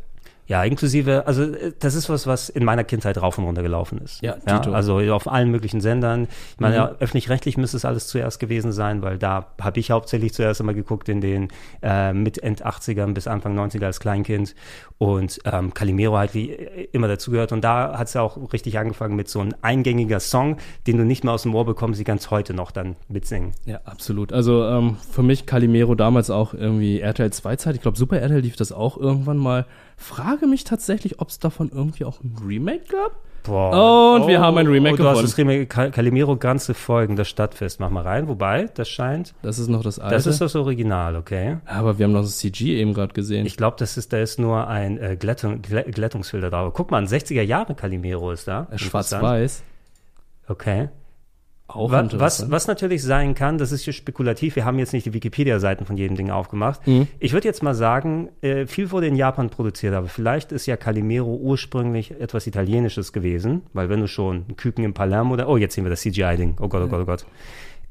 Ja, 0.48 0.64
inklusive, 0.64 1.26
also 1.26 1.42
äh, 1.42 1.72
das 1.78 1.94
ist 1.94 2.08
was, 2.08 2.26
was 2.26 2.48
in 2.48 2.64
meiner 2.64 2.82
Kindheit 2.82 3.20
rauf 3.20 3.36
und 3.36 3.44
runter 3.44 3.62
gelaufen 3.62 3.98
ist. 3.98 4.22
Ja, 4.22 4.36
ja. 4.46 4.60
Also 4.72 4.98
auf 5.12 5.28
allen 5.28 5.50
möglichen 5.50 5.82
Sendern. 5.82 6.26
Ich 6.54 6.60
meine, 6.60 6.74
ja, 6.74 6.96
öffentlich-rechtlich 6.98 7.58
müsste 7.58 7.76
es 7.76 7.84
alles 7.84 8.06
zuerst 8.06 8.40
gewesen 8.40 8.72
sein, 8.72 9.02
weil 9.02 9.18
da 9.18 9.52
habe 9.60 9.78
ich 9.78 9.90
hauptsächlich 9.90 10.32
zuerst 10.32 10.60
immer 10.60 10.72
geguckt 10.72 11.10
in 11.10 11.20
den 11.20 11.48
äh, 11.82 12.14
mit 12.14 12.42
End 12.42 12.64
80ern 12.64 13.12
bis 13.12 13.28
Anfang 13.28 13.58
90er 13.58 13.84
als 13.84 14.00
Kleinkind. 14.00 14.54
Und 14.96 15.38
ähm, 15.44 15.74
Calimero 15.74 16.16
halt 16.16 16.32
wie 16.32 16.50
äh, 16.50 16.88
immer 16.92 17.08
dazugehört. 17.08 17.52
Und 17.52 17.62
da 17.62 17.98
hat 17.98 18.08
es 18.08 18.14
ja 18.14 18.22
auch 18.22 18.52
richtig 18.52 18.78
angefangen 18.78 19.16
mit 19.16 19.28
so 19.28 19.40
ein 19.40 19.54
eingängiger 19.60 20.18
Song, 20.18 20.56
den 20.86 20.96
du 20.96 21.04
nicht 21.04 21.24
mehr 21.24 21.34
aus 21.34 21.42
dem 21.42 21.54
Ohr 21.54 21.66
bekommst, 21.66 22.00
die 22.00 22.04
ganz 22.04 22.30
heute 22.30 22.54
noch 22.54 22.70
dann 22.70 22.96
mitsingen. 23.08 23.52
Ja, 23.66 23.80
absolut. 23.84 24.32
Also 24.32 24.64
ähm, 24.64 24.96
für 25.10 25.22
mich 25.22 25.44
Calimero 25.44 25.94
damals 25.94 26.30
auch 26.30 26.54
irgendwie 26.54 27.00
RTL 27.00 27.30
2 27.30 27.56
Zeit. 27.56 27.74
Ich 27.76 27.82
glaube, 27.82 27.98
Super 27.98 28.18
RTL 28.18 28.40
lief 28.40 28.56
das 28.56 28.72
auch 28.72 28.96
irgendwann 28.96 29.36
mal. 29.36 29.66
Frage 30.00 30.46
mich 30.46 30.64
tatsächlich, 30.64 31.20
ob 31.20 31.28
es 31.28 31.38
davon 31.38 31.70
irgendwie 31.74 32.04
auch 32.04 32.20
ein 32.22 32.34
Remake 32.42 32.84
gab. 32.90 33.18
Boah. 33.44 34.14
Und 34.16 34.26
wir 34.28 34.40
haben 34.40 34.58
ein 34.58 34.66
Remake 34.66 34.94
oh, 34.94 34.96
du 34.96 35.04
hast 35.04 35.10
gewonnen. 35.12 35.26
das 35.26 35.38
Remake 35.38 35.66
Cal- 35.66 35.90
Calimero 35.90 36.36
ganze 36.36 36.74
Folgen, 36.74 37.16
das 37.16 37.28
Stadtfest. 37.28 37.80
Mach 37.80 37.88
mal 37.90 38.02
rein. 38.02 38.28
Wobei, 38.28 38.68
das 38.74 38.88
scheint, 38.88 39.34
Das 39.42 39.58
ist 39.58 39.68
noch 39.68 39.82
das 39.82 39.98
alte. 39.98 40.14
das 40.14 40.26
ist 40.26 40.40
das 40.40 40.54
Original, 40.54 41.16
okay? 41.16 41.58
Aber 41.64 41.98
wir 41.98 42.04
haben 42.04 42.12
noch 42.12 42.22
das 42.22 42.38
CG 42.38 42.78
eben 42.80 42.94
gerade 42.94 43.14
gesehen. 43.14 43.46
Ich 43.46 43.56
glaube, 43.56 43.76
das 43.78 43.96
ist, 43.96 44.12
da 44.12 44.18
ist 44.18 44.38
nur 44.38 44.66
ein 44.68 44.98
äh, 44.98 45.16
Glättung, 45.18 45.62
Glä- 45.62 45.90
Glättungsfilter 45.90 46.50
drauf. 46.50 46.72
Guck 46.74 46.90
mal, 46.90 46.98
ein 46.98 47.06
60er 47.08 47.42
Jahre 47.42 47.74
Calimero 47.74 48.30
ist 48.32 48.48
da. 48.48 48.66
Äh. 48.70 48.78
Schwarz-Weiß. 48.78 49.62
Okay. 50.48 50.88
Auch 51.68 51.90
Wa- 51.90 51.98
Was, 51.98 52.12
interessant. 52.14 52.50
was 52.50 52.66
natürlich 52.66 53.02
sein 53.02 53.34
kann, 53.34 53.58
das 53.58 53.72
ist 53.72 53.82
hier 53.82 53.92
spekulativ, 53.92 54.56
wir 54.56 54.64
haben 54.64 54.78
jetzt 54.78 54.92
nicht 54.94 55.04
die 55.04 55.12
Wikipedia-Seiten 55.12 55.84
von 55.84 55.96
jedem 55.98 56.16
Ding 56.16 56.30
aufgemacht. 56.30 56.86
Mhm. 56.86 57.06
Ich 57.20 57.34
würde 57.34 57.46
jetzt 57.46 57.62
mal 57.62 57.74
sagen, 57.74 58.30
äh, 58.40 58.66
viel 58.66 58.90
wurde 58.90 59.06
in 59.06 59.14
Japan 59.16 59.50
produziert, 59.50 59.94
aber 59.94 60.08
vielleicht 60.08 60.50
ist 60.50 60.64
ja 60.66 60.76
Calimero 60.78 61.34
ursprünglich 61.36 62.12
etwas 62.20 62.46
Italienisches 62.46 63.12
gewesen, 63.12 63.62
weil 63.74 63.90
wenn 63.90 64.00
du 64.00 64.08
schon 64.08 64.44
einen 64.48 64.56
Küken 64.56 64.82
in 64.82 64.94
Palermo 64.94 65.34
oder, 65.34 65.46
oh, 65.48 65.58
jetzt 65.58 65.74
sehen 65.74 65.84
wir 65.84 65.90
das 65.90 66.00
CGI-Ding, 66.00 66.56
oh 66.60 66.68
Gott, 66.68 66.82
oh 66.82 66.88
Gott, 66.88 67.00
oh 67.02 67.04
Gott, 67.04 67.26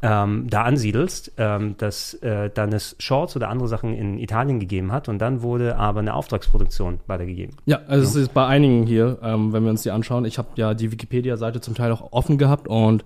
ähm, 0.02 0.46
da 0.50 0.62
ansiedelst, 0.64 1.34
ähm, 1.38 1.76
dass 1.78 2.14
äh, 2.16 2.50
dann 2.54 2.72
es 2.72 2.96
Shorts 3.00 3.36
oder 3.36 3.50
andere 3.50 3.68
Sachen 3.68 3.94
in 3.96 4.20
Italien 4.20 4.60
gegeben 4.60 4.92
hat 4.92 5.10
und 5.10 5.20
dann 5.20 5.42
wurde 5.42 5.76
aber 5.78 6.00
eine 6.02 6.14
Auftragsproduktion 6.14 7.00
weitergegeben. 7.08 7.56
Ja, 7.66 7.82
also 7.88 8.04
es 8.06 8.16
ist 8.16 8.34
bei 8.34 8.46
einigen 8.46 8.86
hier, 8.86 9.18
ähm, 9.24 9.54
wenn 9.54 9.64
wir 9.64 9.72
uns 9.72 9.82
die 9.84 9.90
anschauen. 9.92 10.26
Ich 10.26 10.38
habe 10.38 10.50
ja 10.56 10.74
die 10.76 10.92
Wikipedia-Seite 10.92 11.62
zum 11.62 11.74
Teil 11.74 11.92
auch 11.92 12.12
offen 12.12 12.38
gehabt 12.38 12.68
und 12.68 13.06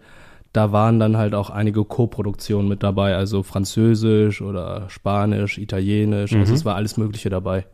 da 0.54 0.72
waren 0.72 1.00
dann 1.00 1.18
halt 1.18 1.34
auch 1.34 1.50
einige 1.50 1.84
Co-Produktionen 1.86 2.68
mit 2.68 2.84
dabei, 2.84 3.16
also 3.16 3.42
Französisch 3.44 4.42
oder 4.42 4.90
Spanisch, 4.90 5.58
Italienisch, 5.58 6.34
also 6.34 6.54
es 6.54 6.66
war 6.66 6.76
alles 6.76 6.98
Mögliche 6.98 7.30
dabei. 7.30 7.66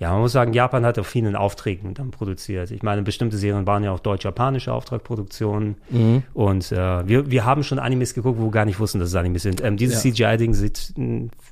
Ja, 0.00 0.10
man 0.10 0.22
muss 0.22 0.32
sagen, 0.32 0.52
Japan 0.52 0.84
hat 0.84 0.98
auf 0.98 1.06
vielen 1.06 1.36
Aufträgen 1.36 1.94
dann 1.94 2.10
produziert. 2.10 2.72
Ich 2.72 2.82
meine, 2.82 3.02
bestimmte 3.02 3.36
Serien 3.36 3.64
waren 3.68 3.84
ja 3.84 3.92
auch 3.92 4.00
deutsch-japanische 4.00 4.72
Auftragproduktionen. 4.72 5.76
Und 6.34 6.72
äh, 6.72 7.06
wir, 7.08 7.30
wir 7.30 7.44
haben 7.44 7.62
schon 7.62 7.78
Animes 7.78 8.12
geguckt, 8.12 8.40
wo 8.40 8.46
wir 8.46 8.50
gar 8.50 8.64
nicht 8.64 8.80
wussten, 8.80 8.98
dass 8.98 9.10
es 9.10 9.14
Animes 9.14 9.42
sind. 9.44 9.62
Ähm, 9.62 9.76
dieses 9.76 10.02
Ja. 10.02 10.10
CGI-Ding 10.12 10.52
sieht 10.52 10.94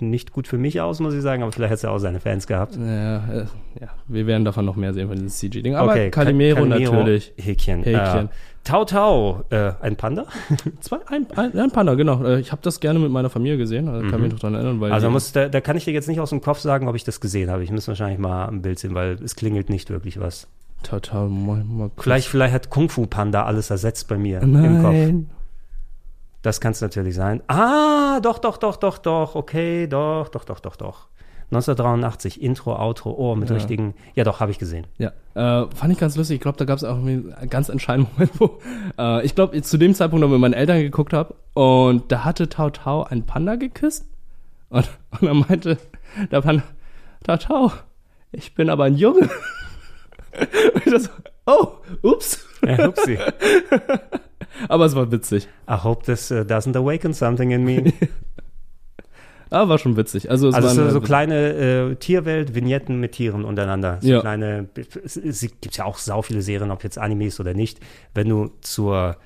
nicht 0.00 0.32
gut 0.32 0.48
für 0.48 0.58
mich 0.58 0.80
aus, 0.80 0.98
muss 0.98 1.14
ich 1.14 1.22
sagen, 1.22 1.42
aber 1.44 1.52
vielleicht 1.52 1.70
hat 1.70 1.76
es 1.76 1.82
ja 1.82 1.90
auch 1.90 1.98
seine 1.98 2.18
Fans 2.18 2.48
gehabt. 2.48 2.74
Ja, 2.76 3.16
äh, 3.32 3.44
ja, 3.80 3.88
wir 4.08 4.26
werden 4.26 4.44
davon 4.44 4.64
noch 4.64 4.76
mehr 4.76 4.92
sehen 4.92 5.06
von 5.06 5.14
diesem 5.16 5.28
CG-Ding. 5.28 5.76
Aber 5.76 5.92
Okay, 5.92 6.10
Calimero, 6.10 6.62
Ca- 6.62 6.66
natürlich. 6.66 7.32
Häkchen. 7.38 7.84
Häkchen. 7.84 8.24
Äh, 8.26 8.28
Tau 8.64 8.84
Tau, 8.84 9.42
äh, 9.50 9.72
ein 9.80 9.96
Panda? 9.96 10.26
Zwei, 10.80 10.98
ein, 11.08 11.26
ein, 11.36 11.58
ein 11.58 11.70
Panda, 11.72 11.94
genau. 11.94 12.22
Äh, 12.24 12.38
Ich 12.40 12.52
habe 12.52 12.62
das 12.62 12.78
gerne 12.78 13.00
mit 13.00 13.10
meiner 13.10 13.28
Familie 13.28 13.56
gesehen, 13.58 13.88
also 13.88 14.08
kann 14.08 14.20
mich 14.20 14.32
noch 14.32 14.38
daran 14.38 14.54
erinnern. 14.54 14.80
Weil 14.80 14.90
Mhm. 14.90 14.94
Also 14.94 15.10
muss, 15.10 15.32
da, 15.32 15.48
da 15.48 15.60
kann 15.60 15.76
ich 15.76 15.84
dir 15.84 15.92
jetzt 15.92 16.06
nicht 16.08 16.20
aus 16.20 16.30
dem 16.30 16.40
Kopf 16.40 16.60
sagen, 16.60 16.86
ob 16.88 16.94
ich 16.94 17.02
das 17.02 17.20
gesehen 17.20 17.50
habe. 17.50 17.64
Ich 17.64 17.72
muss 17.72 17.88
wahrscheinlich 17.88 18.18
mal 18.20 18.46
ein 18.46 18.62
Bild 18.62 18.78
sehen, 18.78 18.94
weil 18.94 19.14
es 19.22 19.34
klingelt 19.34 19.68
nicht 19.68 19.90
wirklich 19.90 20.20
was. 20.20 20.46
Total, 20.84 21.28
mal, 21.28 21.64
mal 21.64 21.88
kurz- 21.90 22.04
Vielleicht, 22.04 22.28
vielleicht 22.28 22.54
hat 22.54 22.70
Kung 22.70 22.88
Fu 22.88 23.06
Panda 23.06 23.44
alles 23.44 23.70
ersetzt 23.70 24.06
bei 24.08 24.16
mir 24.18 24.40
im 24.42 24.52
Kopf. 24.82 24.92
Nein. 24.92 25.30
Das 26.42 26.60
kann 26.60 26.72
es 26.72 26.80
natürlich 26.80 27.14
sein. 27.14 27.40
Ah, 27.46 28.18
doch, 28.20 28.38
doch, 28.38 28.56
doch, 28.56 28.76
doch, 28.76 28.98
doch. 28.98 29.34
Okay, 29.36 29.86
doch, 29.86 30.28
doch, 30.28 30.44
doch, 30.44 30.58
doch, 30.60 30.74
doch. 30.76 31.06
1983, 31.52 32.42
Intro, 32.42 32.74
Outro, 32.76 33.14
oh, 33.16 33.34
mit 33.36 33.48
Ja. 33.50 33.54
richtigen. 33.56 33.94
Ja, 34.14 34.24
doch, 34.24 34.40
habe 34.40 34.50
ich 34.50 34.58
gesehen. 34.58 34.86
Ja, 34.98 35.12
äh, 35.34 35.66
fand 35.74 35.92
ich 35.92 35.98
ganz 35.98 36.16
lustig. 36.16 36.36
Ich 36.36 36.40
glaube, 36.40 36.58
da 36.58 36.64
gab 36.64 36.78
es 36.78 36.84
auch 36.84 36.96
einen 36.96 37.34
ganz 37.50 37.68
entscheidenden 37.68 38.10
Moment, 38.16 38.32
wo 38.40 38.58
äh, 38.98 39.24
ich 39.24 39.34
glaube, 39.34 39.60
zu 39.62 39.76
dem 39.78 39.94
Zeitpunkt 39.94 40.22
noch 40.22 40.30
mit 40.30 40.40
meinen 40.40 40.54
Eltern 40.54 40.80
geguckt 40.80 41.12
habe 41.12 41.34
und 41.54 42.10
da 42.10 42.24
hatte 42.24 42.48
Tau 42.48 42.70
Tau 42.70 43.04
einen 43.04 43.24
Panda 43.26 43.56
geküsst 43.56 44.06
und, 44.70 44.88
und 45.20 45.22
dann 45.28 45.44
meinte 45.48 45.78
der 46.30 46.40
Panda, 46.40 46.62
Tau 47.24 47.36
Tau, 47.36 47.72
ich 48.32 48.54
bin 48.54 48.70
aber 48.70 48.84
ein 48.84 48.96
Junge. 48.96 49.28
Und 50.74 50.86
ich 50.86 50.90
das, 50.92 51.10
oh, 51.44 51.68
ups. 52.00 52.42
Ja, 52.66 52.88
upsie. 52.88 53.18
Aber 54.68 54.86
es 54.86 54.94
war 54.94 55.12
witzig. 55.12 55.46
I 55.68 55.74
hope 55.74 56.04
this 56.04 56.30
uh, 56.30 56.36
doesn't 56.36 56.74
awaken 56.76 57.12
something 57.12 57.50
in 57.50 57.64
me. 57.64 57.92
Aber 59.52 59.68
war 59.68 59.78
schon 59.78 59.96
witzig. 59.96 60.30
Also 60.30 60.48
es 60.48 60.54
Also 60.54 60.68
waren 60.68 60.88
so, 60.88 60.90
so 60.90 61.00
kleine 61.00 61.52
äh, 61.90 61.94
Tierwelt-Vignetten 61.96 62.98
mit 62.98 63.12
Tieren 63.12 63.44
untereinander. 63.44 63.98
So 64.00 64.08
Ja. 64.08 64.20
kleine, 64.20 64.68
es, 65.04 65.16
es 65.16 65.40
gibt 65.40 65.76
ja 65.76 65.84
auch 65.84 65.98
sau 65.98 66.22
viele 66.22 66.42
Serien, 66.42 66.70
ob 66.70 66.82
jetzt 66.84 66.98
Animes 66.98 67.38
oder 67.38 67.52
nicht. 67.54 67.78
Wenn 68.14 68.28
du 68.28 68.50
zur 68.62 69.16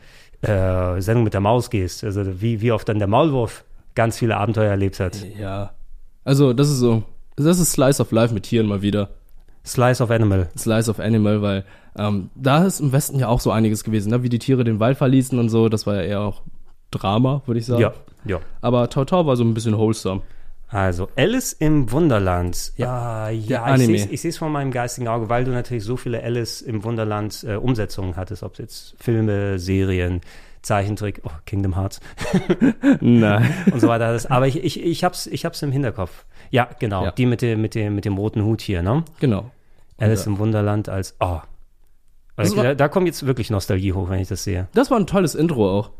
äh, 0.42 1.00
Sendung 1.00 1.24
mit 1.24 1.34
der 1.34 1.40
Maus 1.40 1.70
gehst, 1.70 2.02
also 2.04 2.40
wie, 2.40 2.60
wie 2.60 2.72
oft 2.72 2.88
dann 2.88 2.98
der 2.98 3.08
Maulwurf 3.08 3.64
ganz 3.94 4.18
viele 4.18 4.36
Abenteuer 4.36 4.70
erlebt 4.70 5.00
hat. 5.00 5.24
ja. 5.38 5.70
Also 6.24 6.52
das 6.52 6.68
ist 6.68 6.78
so, 6.78 7.04
das 7.36 7.60
ist 7.60 7.70
Slice 7.70 8.02
of 8.02 8.10
Life 8.10 8.34
mit 8.34 8.42
Tieren 8.42 8.66
mal 8.66 8.82
wieder. 8.82 9.10
Slice 9.64 10.02
of 10.02 10.10
Animal. 10.10 10.48
Slice 10.58 10.90
of 10.90 10.98
Animal, 10.98 11.40
weil 11.40 11.64
ähm, 11.96 12.30
da 12.34 12.64
ist 12.64 12.80
im 12.80 12.90
Westen 12.90 13.20
ja 13.20 13.28
auch 13.28 13.38
so 13.40 13.52
einiges 13.52 13.84
gewesen, 13.84 14.10
ne? 14.10 14.24
wie 14.24 14.28
die 14.28 14.40
Tiere 14.40 14.64
den 14.64 14.80
Wald 14.80 14.98
verließen 14.98 15.38
und 15.38 15.48
so. 15.50 15.68
Das 15.68 15.86
war 15.86 15.94
ja 15.94 16.02
eher 16.02 16.20
auch 16.20 16.42
Drama, 16.90 17.42
würde 17.46 17.60
ich 17.60 17.66
sagen. 17.66 17.80
Ja, 17.80 17.92
ja. 18.26 18.40
Aber 18.60 18.88
Tau 18.90 19.04
Tau 19.04 19.26
war 19.26 19.36
so 19.36 19.44
ein 19.44 19.54
bisschen 19.54 19.76
wholesome. 19.76 20.22
Also, 20.68 21.08
Alice 21.16 21.52
im 21.52 21.92
Wunderland. 21.92 22.72
Ja, 22.76 23.28
ja, 23.30 23.76
ich 23.76 24.20
sehe 24.20 24.30
es 24.30 24.36
vor 24.38 24.48
meinem 24.48 24.72
geistigen 24.72 25.06
Auge, 25.06 25.28
weil 25.28 25.44
du 25.44 25.52
natürlich 25.52 25.84
so 25.84 25.96
viele 25.96 26.22
Alice 26.24 26.60
im 26.60 26.82
Wunderland 26.82 27.44
äh, 27.48 27.54
Umsetzungen 27.54 28.16
hattest, 28.16 28.42
ob 28.42 28.52
es 28.54 28.58
jetzt 28.58 28.94
Filme, 28.98 29.60
Serien, 29.60 30.22
Zeichentrick, 30.62 31.20
oh, 31.24 31.30
Kingdom 31.44 31.76
Hearts 31.76 32.00
Nein. 33.00 33.54
und 33.72 33.80
so 33.80 33.86
weiter. 33.86 34.18
Aber 34.28 34.48
ich, 34.48 34.62
ich, 34.64 34.82
ich, 34.82 35.04
hab's, 35.04 35.28
ich 35.28 35.44
hab's 35.44 35.62
im 35.62 35.70
Hinterkopf. 35.70 36.24
Ja, 36.50 36.68
genau. 36.80 37.04
Ja. 37.04 37.10
Die 37.12 37.26
mit 37.26 37.42
dem, 37.42 37.60
mit, 37.60 37.76
dem, 37.76 37.94
mit 37.94 38.04
dem 38.04 38.16
roten 38.16 38.42
Hut 38.44 38.60
hier, 38.60 38.82
ne? 38.82 39.04
Genau. 39.20 39.50
Alice 39.98 40.26
im 40.26 40.38
Wunderland 40.38 40.88
als, 40.88 41.14
oh. 41.20 41.38
Also, 42.34 42.56
war- 42.56 42.64
da, 42.64 42.74
da 42.74 42.88
kommt 42.88 43.06
jetzt 43.06 43.24
wirklich 43.24 43.50
Nostalgie 43.50 43.92
hoch, 43.92 44.10
wenn 44.10 44.18
ich 44.20 44.28
das 44.28 44.42
sehe. 44.42 44.66
Das 44.74 44.90
war 44.90 44.98
ein 44.98 45.06
tolles 45.06 45.34
Intro 45.36 45.78
auch. 45.78 45.90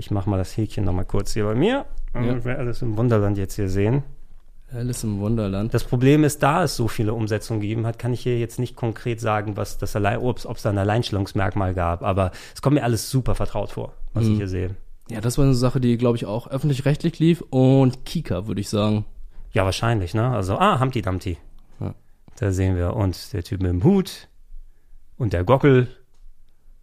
Ich 0.00 0.10
mach 0.10 0.24
mal 0.24 0.38
das 0.38 0.56
Häkchen 0.56 0.84
nochmal 0.84 1.04
kurz 1.04 1.34
hier 1.34 1.44
bei 1.44 1.54
mir. 1.54 1.84
Ja. 2.14 2.20
Und 2.20 2.44
wir 2.46 2.58
Alice 2.58 2.80
im 2.80 2.96
Wunderland 2.96 3.36
jetzt 3.36 3.54
hier 3.56 3.68
sehen. 3.68 4.02
Alice 4.72 5.04
im 5.04 5.20
Wunderland. 5.20 5.74
Das 5.74 5.84
Problem 5.84 6.24
ist, 6.24 6.42
da 6.42 6.64
es 6.64 6.74
so 6.74 6.88
viele 6.88 7.12
Umsetzungen 7.12 7.60
gegeben 7.60 7.86
hat, 7.86 7.98
kann 7.98 8.14
ich 8.14 8.20
hier 8.22 8.38
jetzt 8.38 8.58
nicht 8.58 8.76
konkret 8.76 9.20
sagen, 9.20 9.58
was 9.58 9.76
das 9.76 9.94
allein, 9.96 10.18
ob 10.18 10.38
es 10.38 10.62
da 10.62 10.70
ein 10.70 10.78
Alleinstellungsmerkmal 10.78 11.74
gab. 11.74 12.02
Aber 12.02 12.30
es 12.54 12.62
kommt 12.62 12.76
mir 12.76 12.82
alles 12.82 13.10
super 13.10 13.34
vertraut 13.34 13.70
vor, 13.72 13.92
was 14.14 14.24
Mhm. 14.24 14.30
ich 14.32 14.36
hier 14.38 14.48
sehe. 14.48 14.76
Ja, 15.10 15.20
das 15.20 15.36
war 15.36 15.44
eine 15.44 15.54
Sache, 15.54 15.80
die, 15.80 15.98
glaube 15.98 16.16
ich, 16.16 16.24
auch 16.24 16.46
öffentlich-rechtlich 16.48 17.18
lief. 17.18 17.42
Und 17.50 18.06
Kika, 18.06 18.46
würde 18.46 18.60
ich 18.62 18.70
sagen. 18.70 19.04
Ja, 19.52 19.64
wahrscheinlich, 19.66 20.14
ne? 20.14 20.30
Also, 20.30 20.56
ah, 20.56 20.80
Humpty 20.80 21.02
Dumpty. 21.02 21.36
Ja. 21.80 21.94
Da 22.38 22.52
sehen 22.52 22.74
wir. 22.76 22.94
Und 22.94 23.32
der 23.34 23.42
Typ 23.42 23.60
mit 23.60 23.70
dem 23.70 23.84
Hut 23.84 24.28
und 25.18 25.32
der 25.34 25.44
Gockel 25.44 25.88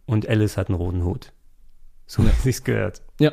und 0.06 0.28
Alice 0.28 0.56
hat 0.58 0.68
einen 0.68 0.76
roten 0.76 1.02
Hut. 1.04 1.32
So 2.08 2.24
wie 2.24 2.30
sich's 2.42 2.64
gehört. 2.64 3.02
Ja. 3.20 3.30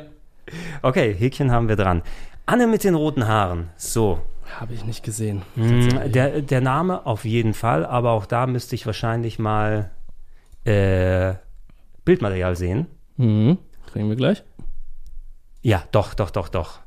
Okay, 0.82 1.12
Häkchen 1.12 1.50
haben 1.50 1.68
wir 1.68 1.74
dran. 1.76 2.02
Anne 2.44 2.68
mit 2.68 2.84
den 2.84 2.94
roten 2.94 3.26
Haaren. 3.26 3.70
So. 3.76 4.20
Habe 4.60 4.74
ich 4.74 4.84
nicht 4.84 5.02
gesehen. 5.02 5.42
Mm, 5.56 6.12
Der, 6.12 6.40
der 6.42 6.60
Name 6.60 7.04
auf 7.04 7.24
jeden 7.24 7.52
Fall, 7.52 7.84
aber 7.84 8.12
auch 8.12 8.26
da 8.26 8.46
müsste 8.46 8.76
ich 8.76 8.86
wahrscheinlich 8.86 9.40
mal 9.40 9.90
äh, 10.64 11.34
Bildmaterial 12.04 12.54
sehen. 12.54 12.86
Mhm. 13.16 13.58
Kriegen 13.90 14.08
wir 14.08 14.14
gleich. 14.14 14.44
Ja, 15.62 15.82
doch, 15.90 16.14
doch, 16.14 16.30
doch, 16.30 16.48
doch. 16.48 16.78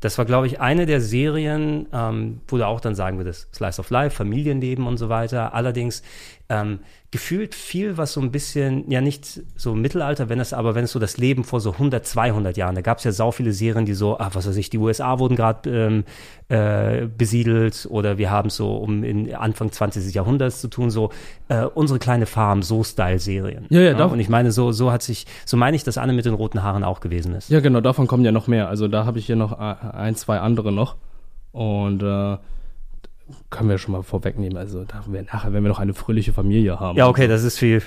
Das 0.00 0.18
war, 0.18 0.26
glaube 0.26 0.46
ich, 0.46 0.60
eine 0.60 0.84
der 0.86 1.00
Serien, 1.00 1.88
ähm, 1.92 2.40
wo 2.46 2.58
du 2.58 2.66
auch 2.66 2.80
dann 2.80 2.94
sagen 2.94 3.16
würdest, 3.16 3.54
Slice 3.54 3.80
of 3.80 3.90
Life, 3.90 4.14
Familienleben 4.16 4.86
und 4.86 4.98
so 4.98 5.08
weiter. 5.08 5.54
Allerdings 5.54 6.02
ähm, 6.50 6.78
gefühlt 7.10 7.54
viel, 7.54 7.96
was 7.98 8.12
so 8.14 8.20
ein 8.22 8.30
bisschen, 8.30 8.90
ja 8.90 9.00
nicht 9.02 9.42
so 9.56 9.74
Mittelalter, 9.74 10.28
wenn 10.30 10.40
es 10.40 10.52
aber, 10.54 10.74
wenn 10.74 10.84
es 10.84 10.92
so 10.92 10.98
das 10.98 11.16
Leben 11.18 11.44
vor 11.44 11.60
so 11.60 11.72
100, 11.72 12.06
200 12.06 12.56
Jahren, 12.56 12.74
da 12.74 12.80
gab 12.80 12.98
es 12.98 13.04
ja 13.04 13.12
sau 13.12 13.30
viele 13.32 13.52
Serien, 13.52 13.84
die 13.86 13.92
so, 13.94 14.18
ach, 14.18 14.34
was 14.34 14.46
weiß 14.48 14.56
ich, 14.56 14.70
die 14.70 14.78
USA 14.78 15.18
wurden 15.18 15.36
gerade 15.36 15.70
ähm, 15.70 16.04
äh, 16.48 17.06
besiedelt 17.06 17.86
oder 17.90 18.16
wir 18.18 18.30
haben 18.30 18.48
so 18.50 18.76
um 18.76 19.04
in 19.04 19.34
Anfang 19.34 19.70
20. 19.72 20.14
Jahrhunderts 20.14 20.60
zu 20.62 20.68
tun, 20.68 20.90
so 20.90 21.10
äh, 21.48 21.64
unsere 21.64 21.98
kleine 21.98 22.26
Farm, 22.26 22.62
so 22.62 22.82
Style-Serien. 22.84 23.66
Ja, 23.70 23.80
ja, 23.80 23.94
darf- 23.94 24.12
Und 24.12 24.20
ich 24.20 24.28
meine, 24.30 24.50
so, 24.52 24.72
so 24.72 24.90
hat 24.92 25.02
sich, 25.02 25.26
so 25.44 25.56
meine 25.56 25.76
ich, 25.76 25.84
dass 25.84 25.98
Anne 25.98 26.12
mit 26.14 26.24
den 26.24 26.34
roten 26.34 26.62
Haaren 26.62 26.84
auch 26.84 27.00
gewesen 27.00 27.34
ist. 27.34 27.50
Ja, 27.50 27.60
genau, 27.60 27.80
davon 27.82 28.06
kommen 28.06 28.24
ja 28.24 28.32
noch 28.32 28.46
mehr. 28.46 28.68
Also 28.68 28.88
da 28.88 29.04
habe 29.06 29.18
ich 29.18 29.26
hier 29.26 29.36
noch 29.36 29.52
äh, 29.58 29.74
ein, 29.92 30.14
zwei 30.14 30.38
andere 30.40 30.72
noch. 30.72 30.96
Und 31.52 32.02
äh, 32.02 32.36
können 33.50 33.70
wir 33.70 33.78
schon 33.78 33.92
mal 33.92 34.02
vorwegnehmen. 34.02 34.56
Also 34.56 34.84
da 34.84 35.02
wir, 35.06 35.22
nachher, 35.22 35.52
wenn 35.52 35.62
wir 35.62 35.68
noch 35.68 35.78
eine 35.78 35.94
fröhliche 35.94 36.32
Familie 36.32 36.78
haben. 36.78 36.96
Ja, 36.96 37.08
okay, 37.08 37.26
das 37.28 37.44
ist 37.44 37.58
viel. 37.58 37.82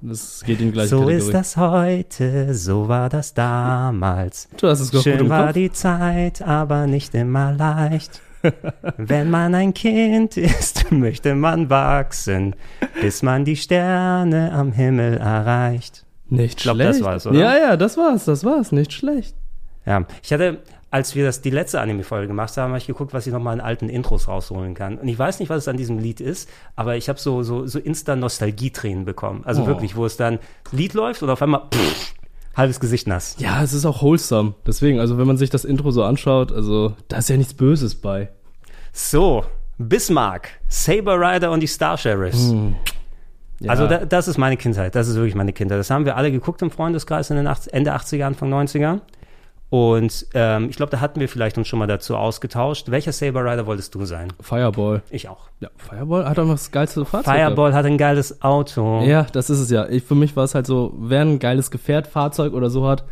Das 0.00 0.42
geht 0.44 0.60
in 0.60 0.66
die 0.66 0.72
gleiche 0.72 0.88
so 0.88 1.00
Kategorie. 1.00 1.18
ist 1.18 1.34
das 1.34 1.56
heute, 1.56 2.54
so 2.54 2.88
war 2.88 3.08
das 3.08 3.34
damals. 3.34 4.48
Du 4.56 4.68
hast 4.68 4.80
es 4.80 4.90
gut 4.90 5.02
Schön 5.02 5.28
war 5.28 5.46
Kopf. 5.46 5.54
die 5.54 5.72
Zeit, 5.72 6.42
aber 6.42 6.86
nicht 6.86 7.14
immer 7.14 7.52
leicht. 7.52 8.20
Wenn 8.96 9.30
man 9.30 9.54
ein 9.54 9.72
Kind 9.72 10.36
ist, 10.36 10.90
möchte 10.90 11.34
man 11.34 11.70
wachsen, 11.70 12.56
bis 13.00 13.22
man 13.22 13.44
die 13.44 13.56
Sterne 13.56 14.52
am 14.52 14.72
Himmel 14.72 15.16
erreicht. 15.18 16.04
Nicht 16.28 16.60
glaub, 16.60 16.76
schlecht. 16.76 17.00
das 17.00 17.02
war's, 17.02 17.26
oder? 17.26 17.38
Ja, 17.38 17.56
ja, 17.56 17.76
das 17.76 17.96
war's, 17.96 18.24
das 18.24 18.44
war's. 18.44 18.72
Nicht 18.72 18.92
schlecht. 18.92 19.36
Ja, 19.84 20.06
ich 20.22 20.32
hatte, 20.32 20.58
als 20.92 21.14
wir 21.16 21.24
das 21.24 21.40
die 21.40 21.50
letzte 21.50 21.80
Anime-Folge 21.80 22.28
gemacht 22.28 22.56
haben, 22.56 22.68
habe 22.70 22.78
ich 22.78 22.86
geguckt, 22.86 23.12
was 23.14 23.26
ich 23.26 23.32
nochmal 23.32 23.54
in 23.54 23.60
alten 23.60 23.88
Intros 23.88 24.28
rausholen 24.28 24.74
kann. 24.74 24.98
Und 24.98 25.08
ich 25.08 25.18
weiß 25.18 25.40
nicht, 25.40 25.48
was 25.48 25.58
es 25.58 25.68
an 25.68 25.76
diesem 25.78 25.98
Lied 25.98 26.20
ist, 26.20 26.48
aber 26.76 26.96
ich 26.96 27.08
habe 27.08 27.18
so, 27.18 27.42
so, 27.42 27.66
so 27.66 27.78
Insta-Nostalgie-Tränen 27.80 29.04
bekommen. 29.04 29.42
Also 29.44 29.62
Oh. 29.62 29.66
wirklich, 29.66 29.96
wo 29.96 30.04
es 30.06 30.16
dann 30.16 30.38
Lied 30.70 30.94
läuft 30.94 31.22
und 31.22 31.30
auf 31.30 31.40
einmal 31.42 31.62
pff, 31.74 32.14
halbes 32.56 32.78
Gesicht 32.78 33.06
nass. 33.08 33.36
Ja, 33.38 33.62
es 33.62 33.72
ist 33.72 33.86
auch 33.86 34.02
wholesome. 34.02 34.54
Deswegen, 34.66 35.00
also 35.00 35.16
wenn 35.18 35.26
man 35.26 35.38
sich 35.38 35.50
das 35.50 35.64
Intro 35.64 35.90
so 35.90 36.04
anschaut, 36.04 36.52
also 36.52 36.94
da 37.08 37.16
ist 37.16 37.28
ja 37.30 37.36
nichts 37.38 37.54
Böses 37.54 37.94
bei. 37.94 38.28
So, 38.92 39.44
Bismarck, 39.78 40.50
Saber 40.68 41.18
Rider 41.18 41.50
und 41.50 41.60
die 41.60 41.66
Star 41.66 41.96
Sheriffs. 41.96 42.50
Hm. 42.50 42.76
Ja. 43.60 43.70
Also 43.70 43.86
da, 43.86 44.04
das 44.04 44.28
ist 44.28 44.36
meine 44.38 44.56
Kindheit, 44.58 44.94
das 44.94 45.08
ist 45.08 45.14
wirklich 45.14 45.36
meine 45.36 45.52
Kindheit. 45.54 45.78
Das 45.78 45.88
haben 45.88 46.04
wir 46.04 46.16
alle 46.16 46.30
geguckt 46.30 46.60
im 46.62 46.70
Freundeskreis 46.70 47.30
in 47.30 47.36
den 47.36 47.46
80, 47.46 47.72
Ende 47.72 47.94
80er, 47.94 48.24
Anfang 48.24 48.52
90er. 48.52 49.00
Und 49.72 50.26
ähm, 50.34 50.68
ich 50.68 50.76
glaube, 50.76 50.90
da 50.90 51.00
hatten 51.00 51.18
wir 51.18 51.30
vielleicht 51.30 51.56
uns 51.56 51.66
schon 51.66 51.78
mal 51.78 51.86
dazu 51.86 52.14
ausgetauscht. 52.14 52.90
Welcher 52.90 53.10
Saber 53.10 53.42
Rider 53.42 53.64
wolltest 53.64 53.94
du 53.94 54.04
sein? 54.04 54.28
Fireball. 54.38 55.00
Ich 55.08 55.30
auch. 55.30 55.48
Ja, 55.60 55.70
Fireball 55.78 56.28
hat 56.28 56.38
einfach 56.38 56.52
das 56.52 56.70
geilste 56.70 57.06
Fahrzeug. 57.06 57.34
Fireball 57.34 57.72
hat 57.72 57.86
ein 57.86 57.96
geiles 57.96 58.42
Auto. 58.42 59.00
Ja, 59.00 59.26
das 59.32 59.48
ist 59.48 59.60
es 59.60 59.70
ja. 59.70 59.88
Ich, 59.88 60.04
für 60.04 60.14
mich 60.14 60.36
war 60.36 60.44
es 60.44 60.54
halt 60.54 60.66
so, 60.66 60.92
wer 60.98 61.22
ein 61.22 61.38
geiles 61.38 61.70
Gefährt, 61.70 62.06
Fahrzeug 62.06 62.52
oder 62.52 62.68
so 62.68 62.86
hat, 62.86 63.04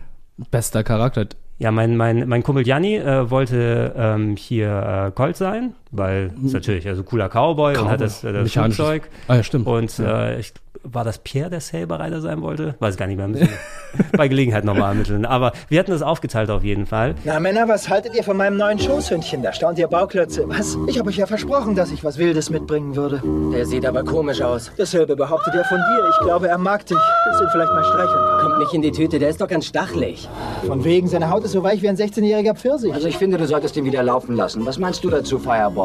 bester 0.50 0.84
Charakter. 0.84 1.28
Ja, 1.58 1.70
mein, 1.70 1.96
mein, 1.96 2.28
mein 2.28 2.42
Kumpel 2.42 2.68
Janni 2.68 2.96
äh, 2.96 3.30
wollte 3.30 3.94
ähm, 3.96 4.36
hier 4.36 5.06
äh, 5.06 5.10
Colt 5.12 5.38
sein, 5.38 5.72
weil 5.90 6.32
ist 6.44 6.52
natürlich 6.52 6.86
also 6.86 7.02
cooler 7.02 7.28
Cowboy, 7.28 7.76
und 7.76 7.88
hat 7.88 8.00
das, 8.00 8.22
äh, 8.24 8.32
das 8.32 8.52
Flugzeug. 8.52 9.08
Ah 9.28 9.36
ja, 9.36 9.42
stimmt. 9.42 9.66
Und 9.66 9.98
äh, 9.98 10.38
ich, 10.38 10.52
war 10.82 11.04
das 11.04 11.18
Pierre, 11.18 11.50
der 11.50 11.60
Saber 11.60 12.00
Rider 12.00 12.20
sein 12.20 12.40
wollte? 12.42 12.74
Weiß 12.78 12.96
gar 12.96 13.06
nicht 13.06 13.16
mehr. 13.16 13.28
Müssen 13.28 13.48
bei 14.16 14.28
Gelegenheit 14.28 14.64
nochmal 14.64 14.90
ermitteln. 14.90 15.26
Aber 15.26 15.52
wir 15.68 15.78
hatten 15.78 15.90
das 15.90 16.02
aufgeteilt 16.02 16.50
auf 16.50 16.64
jeden 16.64 16.86
Fall. 16.86 17.14
Na 17.24 17.38
Männer, 17.40 17.68
was 17.68 17.88
haltet 17.88 18.14
ihr 18.14 18.22
von 18.22 18.36
meinem 18.36 18.56
neuen 18.56 18.78
Schoßhündchen? 18.78 19.42
Da 19.42 19.52
staunt 19.52 19.78
ihr 19.78 19.88
Bauklötze. 19.88 20.48
Was? 20.48 20.78
Ich 20.86 20.98
habe 20.98 21.10
euch 21.10 21.16
ja 21.16 21.26
versprochen, 21.26 21.74
dass 21.74 21.90
ich 21.90 22.04
was 22.04 22.18
Wildes 22.18 22.50
mitbringen 22.50 22.96
würde. 22.96 23.22
Der 23.52 23.66
sieht 23.66 23.84
aber 23.84 24.04
komisch 24.04 24.40
aus. 24.40 24.70
Dasselbe 24.76 25.16
behauptet 25.16 25.54
er 25.54 25.64
von 25.64 25.78
dir. 25.78 26.08
Ich 26.10 26.24
glaube, 26.24 26.48
er 26.48 26.58
mag 26.58 26.86
dich. 26.86 26.98
Willst 27.26 27.40
du 27.40 27.44
ihn 27.44 27.50
vielleicht 27.50 27.72
mal 27.72 27.84
streicheln? 27.84 28.40
Kommt 28.40 28.58
nicht 28.58 28.72
in 28.72 28.82
die 28.82 28.92
Tüte, 28.92 29.18
der 29.18 29.28
ist 29.28 29.40
doch 29.40 29.48
ganz 29.48 29.66
stachelig. 29.66 30.28
Von 30.66 30.84
wegen, 30.84 31.08
seine 31.08 31.30
Haut 31.30 31.44
ist 31.44 31.52
so 31.52 31.62
weich 31.62 31.82
wie 31.82 31.88
ein 31.88 31.96
16-jähriger 31.96 32.54
Pfirsich. 32.54 32.94
Also 32.94 33.08
ich 33.08 33.16
finde, 33.18 33.36
du 33.36 33.46
solltest 33.46 33.76
ihn 33.76 33.84
wieder 33.84 34.02
laufen 34.02 34.36
lassen. 34.36 34.64
Was 34.64 34.78
meinst 34.78 35.04
du 35.04 35.10
dazu, 35.10 35.38
Fireball? 35.38 35.79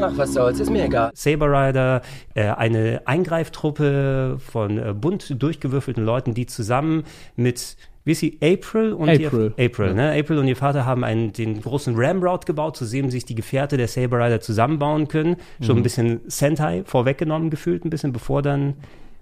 Ach, 0.00 0.12
was 0.16 0.32
soll's, 0.34 0.60
ist 0.60 0.70
mir 0.70 0.84
egal. 0.84 1.10
Saber 1.14 1.46
Rider, 1.46 2.02
äh, 2.34 2.48
eine 2.48 3.02
Eingreiftruppe 3.06 4.36
von 4.38 4.78
äh, 4.78 4.94
bunt 4.94 5.42
durchgewürfelten 5.42 6.04
Leuten, 6.04 6.34
die 6.34 6.46
zusammen 6.46 7.04
mit 7.36 7.76
wie 8.04 8.12
ist 8.12 8.20
sie? 8.20 8.38
April 8.42 8.94
und 8.94 9.10
April. 9.10 9.52
Ihr, 9.58 9.66
April, 9.66 9.92
ne? 9.92 10.18
April 10.18 10.38
und 10.38 10.48
ihr 10.48 10.56
Vater 10.56 10.86
haben 10.86 11.04
einen, 11.04 11.34
den 11.34 11.60
großen 11.60 11.94
Ramroute 11.94 12.46
gebaut, 12.46 12.74
zu 12.78 12.86
dem 12.86 13.10
sich 13.10 13.26
die 13.26 13.34
Gefährte 13.34 13.76
der 13.76 13.86
Saber 13.86 14.24
Rider 14.24 14.40
zusammenbauen 14.40 15.08
können. 15.08 15.36
Schon 15.60 15.74
Mhm. 15.74 15.80
ein 15.80 15.82
bisschen 15.82 16.20
Sentai 16.26 16.84
vorweggenommen 16.86 17.50
gefühlt, 17.50 17.84
ein 17.84 17.90
bisschen 17.90 18.12
bevor 18.12 18.40
dann 18.40 18.74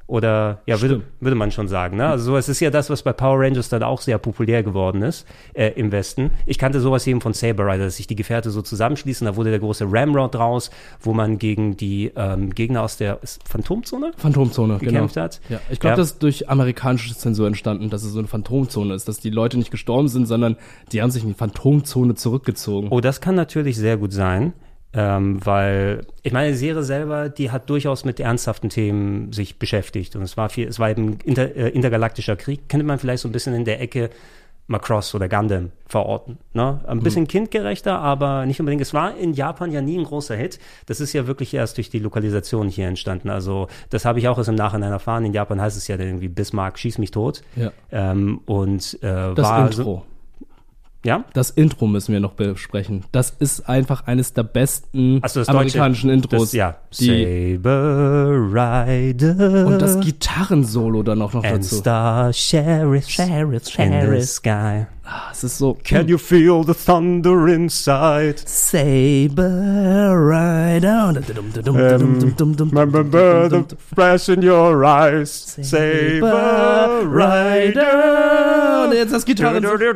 oder 0.07 0.63
ja, 0.67 0.81
würde, 0.81 1.03
würde 1.21 1.35
man 1.35 1.51
schon 1.51 1.69
sagen. 1.69 1.97
Ne? 1.97 2.07
Also 2.07 2.27
sowas 2.27 2.49
ist 2.49 2.61
ja 2.61 2.71
das, 2.71 2.91
was 2.91 3.03
bei 3.03 3.13
Power 3.13 3.41
Rangers 3.41 3.69
dann 3.69 3.83
auch 3.83 4.01
sehr 4.01 4.19
populär 4.19 4.63
geworden 4.63 5.03
ist 5.03 5.27
äh, 5.55 5.73
im 5.75 5.91
Westen. 5.91 6.31
Ich 6.47 6.59
kannte 6.59 6.81
sowas 6.81 7.07
eben 7.07 7.21
von 7.21 7.33
Saber 7.33 7.67
Rider, 7.67 7.85
dass 7.87 7.97
sich 7.97 8.07
die 8.07 8.15
Gefährte 8.17 8.51
so 8.51 8.63
zusammenschließen. 8.63 9.25
Da 9.27 9.37
wurde 9.37 9.51
der 9.51 9.59
große 9.59 9.87
Ramrod 9.91 10.37
raus, 10.37 10.71
wo 11.01 11.13
man 11.13 11.39
gegen 11.39 11.77
die 11.77 12.13
ähm, 12.15 12.55
Gegner 12.55 12.83
aus 12.83 12.97
der 12.97 13.19
Phantomzone 13.45 14.13
Phantomzone, 14.17 14.79
gekämpft 14.79 15.15
genau. 15.15 15.25
hat. 15.25 15.41
Ja, 15.49 15.61
ich 15.71 15.81
glaube, 15.81 15.93
Ja. 15.93 15.97
das 15.97 16.13
ist 16.13 16.23
durch 16.23 16.49
amerikanische 16.49 17.15
Zensur 17.17 17.47
entstanden, 17.47 17.91
dass 17.91 18.05
es 18.05 18.13
so 18.13 18.19
eine 18.19 18.29
Phantomzone 18.29 18.95
ist, 18.95 19.09
dass 19.09 19.19
die 19.19 19.31
Leute 19.31 19.59
nicht 19.59 19.71
gestorben 19.71 20.09
sind, 20.09 20.27
sondern 20.27 20.57
die 20.93 21.03
haben 21.03 21.11
sich 21.11 21.23
in 21.23 21.31
die 21.31 21.35
Phantomzone 21.35 22.15
zurückgezogen. 22.15 22.89
Oh, 22.91 23.01
das 23.01 23.21
kann 23.21 23.35
natürlich 23.35 23.77
sehr 23.77 23.97
gut 23.97 24.13
sein. 24.13 24.53
Ähm, 24.99 25.45
weil, 25.45 26.07
ich 26.23 26.33
meine, 26.33 26.53
die 26.53 26.57
Serie 26.57 26.83
selber, 26.83 27.29
die 27.29 27.51
hat 27.51 27.69
durchaus 27.69 28.07
mit 28.07 28.19
ernsthaften 28.19 28.71
Themen 28.71 29.31
sich 29.31 29.59
beschäftigt. 29.59 30.17
Und 30.17 30.23
es 30.23 30.39
war 30.39 30.49
viel, 30.49 30.67
es 30.69 30.79
war 30.79 30.89
eben 30.89 31.19
inter, 31.25 31.55
äh, 31.55 31.69
intergalaktischer 31.69 32.35
Krieg, 32.37 32.71
könnte 32.71 32.87
man 32.87 32.99
vielleicht 32.99 33.23
so 33.23 33.29
ein 33.29 33.33
bisschen 33.33 33.55
in 33.55 33.67
der 33.67 33.81
Ecke 33.83 34.09
Macross 34.69 35.15
oder 35.15 35.29
Gundam 35.29 35.71
verorten. 35.87 36.39
Ne? 36.53 36.81
Ein 36.87 37.01
bisschen 37.01 37.29
kindgerechter, 37.29 38.01
aber 38.01 38.47
nicht 38.47 38.59
unbedingt. 38.59 38.83
Es 38.83 38.95
war 38.95 39.17
in 39.17 39.33
Japan 39.33 39.71
ja 39.71 39.81
nie 39.81 39.97
ein 39.99 40.05
großer 40.05 40.35
Hit. 40.35 40.59
Das 40.87 41.01
ist 41.01 41.13
ja 41.13 41.27
wirklich 41.27 41.55
erst 41.55 41.77
durch 41.77 41.89
die 41.91 42.01
Lokalisation 42.01 42.69
hier 42.69 42.89
entstanden. 42.89 43.31
Also, 43.31 43.69
das 43.91 44.05
habe 44.05 44.19
ich 44.19 44.27
auch 44.27 44.39
erst 44.39 44.49
im 44.49 44.57
Nachhinein 44.57 44.91
erfahren. 44.91 45.25
In 45.25 45.33
Japan 45.33 45.61
heißt 45.61 45.77
es 45.77 45.87
ja 45.87 45.97
dann 45.97 46.09
irgendwie 46.09 46.29
Bismarck, 46.29 46.79
schieß 46.79 46.99
mich 46.99 47.13
tot. 47.13 47.43
Ja. 47.55 47.71
Ähm, 47.93 48.41
und 48.47 48.99
äh, 49.03 49.35
Das 49.35 49.47
war 49.47 49.67
Intro. 49.67 49.83
So, 49.83 50.03
Ja? 51.07 51.25
Das 51.33 51.51
Intro 51.51 51.87
müssen 51.87 52.13
wir 52.13 52.21
noch 52.21 52.33
besprechen. 52.33 53.05
Das 53.13 53.31
ist 53.31 53.69
einfach 53.69 54.07
eines 54.07 54.35
der 54.35 54.43
besten 54.43 55.21
Ach 55.23 55.29
so, 55.29 55.41
das 55.41 55.49
amerikanischen 55.49 56.09
Deutsche, 56.09 56.25
Intros. 56.25 56.43
Das, 56.43 56.53
ja. 56.53 56.77
die, 56.99 57.55
Saber 57.55 58.33
Rider. 58.53 59.67
und 59.67 59.81
das 59.81 60.01
Gitarrensolo 60.01 61.03
dann 61.03 61.23
auch 61.23 61.33
noch 61.33 61.45
and 61.45 61.59
dazu. 61.59 61.77
Star 61.77 62.33
Sheriff, 62.33 63.09
Sheriff, 63.09 63.79
in 63.79 63.93
the 63.93 63.99
Sheriff. 64.01 64.25
sky. 64.25 64.87
Ah, 65.09 65.29
Es 65.31 65.45
ist 65.45 65.59
so. 65.59 65.79
Can 65.85 66.09
you 66.09 66.19
feel 66.19 66.65
the 66.65 66.75
thunder 66.75 67.47
inside? 67.47 68.41
Saber 68.45 70.13
Rider. 70.17 71.13
Remember 72.59 73.49
the 73.49 73.77
flash 73.95 74.29
in 74.29 74.43
your 74.43 74.85
eyes. 74.85 75.57
Saber 75.63 77.03
Rider. 77.05 78.93
Jetzt 78.95 79.13
das 79.13 79.25
Gitarrensolo. 79.25 79.95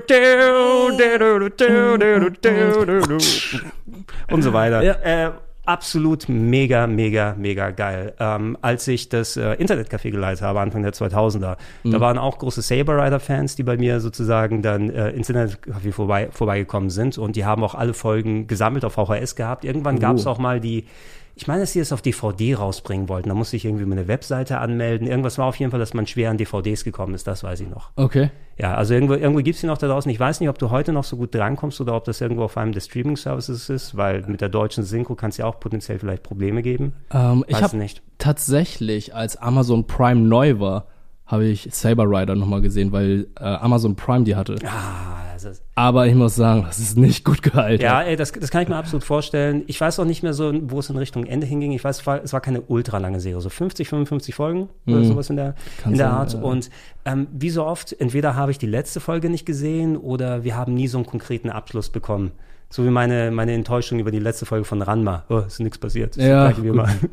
Und 4.30 4.42
so 4.42 4.52
weiter. 4.52 4.82
Ja. 4.82 4.92
Äh, 5.02 5.30
absolut 5.70 6.28
mega, 6.28 6.88
mega, 6.88 7.36
mega 7.38 7.70
geil. 7.70 8.12
Ähm, 8.18 8.58
als 8.60 8.88
ich 8.88 9.08
das 9.08 9.36
äh, 9.36 9.52
Internetcafé 9.54 10.10
geleitet 10.10 10.42
habe, 10.42 10.58
Anfang 10.58 10.82
der 10.82 10.92
2000er, 10.92 11.56
da 11.84 12.00
waren 12.00 12.18
auch 12.18 12.38
große 12.38 12.60
Saber 12.60 12.96
Rider-Fans, 12.98 13.54
die 13.54 13.62
bei 13.62 13.76
mir 13.76 14.00
sozusagen 14.00 14.62
dann 14.62 14.90
äh, 14.90 15.10
ins 15.10 15.30
Internetcafé 15.30 15.92
vorbei, 15.92 16.28
vorbeigekommen 16.32 16.90
sind 16.90 17.18
und 17.18 17.36
die 17.36 17.44
haben 17.44 17.62
auch 17.62 17.76
alle 17.76 17.94
Folgen 17.94 18.48
gesammelt 18.48 18.84
auf 18.84 18.94
VHS 18.94 19.36
gehabt. 19.36 19.64
Irgendwann 19.64 20.00
gab 20.00 20.16
es 20.16 20.26
auch 20.26 20.38
mal 20.38 20.58
die 20.58 20.86
ich 21.34 21.46
meine, 21.46 21.60
dass 21.60 21.72
sie 21.72 21.80
es 21.80 21.92
auf 21.92 22.02
DVD 22.02 22.54
rausbringen 22.54 23.08
wollten. 23.08 23.28
Da 23.28 23.34
musste 23.34 23.56
ich 23.56 23.64
irgendwie 23.64 23.84
eine 23.84 24.08
Webseite 24.08 24.58
anmelden. 24.58 25.06
Irgendwas 25.06 25.38
war 25.38 25.46
auf 25.46 25.56
jeden 25.56 25.70
Fall, 25.70 25.80
dass 25.80 25.94
man 25.94 26.06
schwer 26.06 26.30
an 26.30 26.36
DVDs 26.36 26.84
gekommen 26.84 27.14
ist. 27.14 27.26
Das 27.26 27.42
weiß 27.42 27.60
ich 27.60 27.68
noch. 27.68 27.90
Okay. 27.96 28.30
Ja, 28.58 28.74
also 28.74 28.92
irgendwo, 28.92 29.14
irgendwo 29.14 29.42
gibt 29.42 29.54
es 29.54 29.60
die 29.60 29.66
noch 29.66 29.78
da 29.78 29.88
draußen. 29.88 30.10
Ich 30.10 30.20
weiß 30.20 30.40
nicht, 30.40 30.48
ob 30.48 30.58
du 30.58 30.70
heute 30.70 30.92
noch 30.92 31.04
so 31.04 31.16
gut 31.16 31.34
drankommst 31.34 31.80
oder 31.80 31.94
ob 31.94 32.04
das 32.04 32.20
irgendwo 32.20 32.44
auf 32.44 32.56
einem 32.56 32.72
der 32.72 32.80
Streaming-Services 32.80 33.70
ist, 33.70 33.96
weil 33.96 34.22
mit 34.26 34.40
der 34.40 34.50
deutschen 34.50 34.84
Synchro 34.84 35.14
kann 35.14 35.30
es 35.30 35.38
ja 35.38 35.46
auch 35.46 35.60
potenziell 35.60 35.98
vielleicht 35.98 36.22
Probleme 36.22 36.62
geben. 36.62 36.92
Ähm, 37.10 37.44
ich 37.48 37.62
habe 37.62 37.86
tatsächlich, 38.18 39.14
als 39.14 39.36
Amazon 39.36 39.86
Prime 39.86 40.20
neu 40.20 40.58
war, 40.60 40.86
habe 41.30 41.44
ich 41.46 41.68
Saber 41.70 42.04
Rider 42.06 42.34
nochmal 42.34 42.60
gesehen, 42.60 42.90
weil 42.92 43.28
äh, 43.38 43.44
Amazon 43.44 43.94
Prime 43.94 44.24
die 44.24 44.34
hatte. 44.34 44.56
Ah, 44.66 45.22
das 45.34 45.44
ist, 45.44 45.62
Aber 45.76 46.06
ich 46.06 46.14
muss 46.14 46.34
sagen, 46.34 46.64
das 46.66 46.78
ist 46.80 46.96
nicht 46.96 47.24
gut 47.24 47.42
gehalten. 47.42 47.82
ja, 47.82 48.02
ey, 48.02 48.16
das, 48.16 48.32
das 48.32 48.50
kann 48.50 48.62
ich 48.62 48.68
mir 48.68 48.76
absolut 48.76 49.04
vorstellen. 49.04 49.62
Ich 49.68 49.80
weiß 49.80 50.00
auch 50.00 50.04
nicht 50.04 50.22
mehr 50.22 50.34
so, 50.34 50.52
wo 50.70 50.80
es 50.80 50.90
in 50.90 50.96
Richtung 50.96 51.24
Ende 51.26 51.46
hinging. 51.46 51.72
Ich 51.72 51.84
weiß, 51.84 52.02
es 52.24 52.32
war, 52.32 52.40
keine 52.40 52.62
ultra 52.62 52.98
lange 52.98 53.20
Serie, 53.20 53.40
so 53.40 53.48
50, 53.48 53.88
55 53.88 54.34
Folgen 54.34 54.68
oder 54.86 55.04
sowas 55.04 55.30
in 55.30 55.36
der, 55.36 55.54
Kann 55.82 55.92
in 55.92 55.98
der 55.98 56.08
sein, 56.08 56.16
Art. 56.16 56.32
ja. 56.34 56.40
Und 56.40 56.70
ähm, 57.04 57.28
wie 57.32 57.50
so 57.50 57.64
oft, 57.64 57.94
entweder 58.00 58.34
habe 58.34 58.50
ich 58.50 58.58
die 58.58 58.66
letzte 58.66 58.98
Folge 59.00 59.30
nicht 59.30 59.46
gesehen 59.46 59.96
oder 59.96 60.42
wir 60.42 60.56
haben 60.56 60.74
nie 60.74 60.88
so 60.88 60.98
einen 60.98 61.06
konkreten 61.06 61.48
Abschluss 61.48 61.90
bekommen. 61.90 62.32
So 62.72 62.84
wie 62.84 62.90
meine, 62.90 63.32
meine 63.32 63.52
Enttäuschung 63.52 63.98
über 63.98 64.12
die 64.12 64.20
letzte 64.20 64.46
Folge 64.46 64.64
von 64.64 64.80
Ranma. 64.80 65.24
Oh, 65.28 65.38
ist 65.38 65.58
nichts 65.58 65.78
passiert. 65.78 66.16
Ist 66.16 66.24
Ja, 66.24 66.52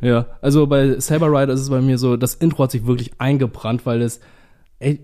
ja. 0.00 0.26
Also 0.40 0.68
bei 0.68 1.00
Saber 1.00 1.26
Rider 1.26 1.52
ist 1.52 1.62
es 1.62 1.70
bei 1.70 1.80
mir 1.80 1.98
so, 1.98 2.16
das 2.16 2.34
Intro 2.34 2.62
hat 2.62 2.70
sich 2.70 2.86
wirklich 2.86 3.10
eingebrannt, 3.18 3.84
weil 3.84 4.00
es, 4.00 4.20
ey, 4.78 5.00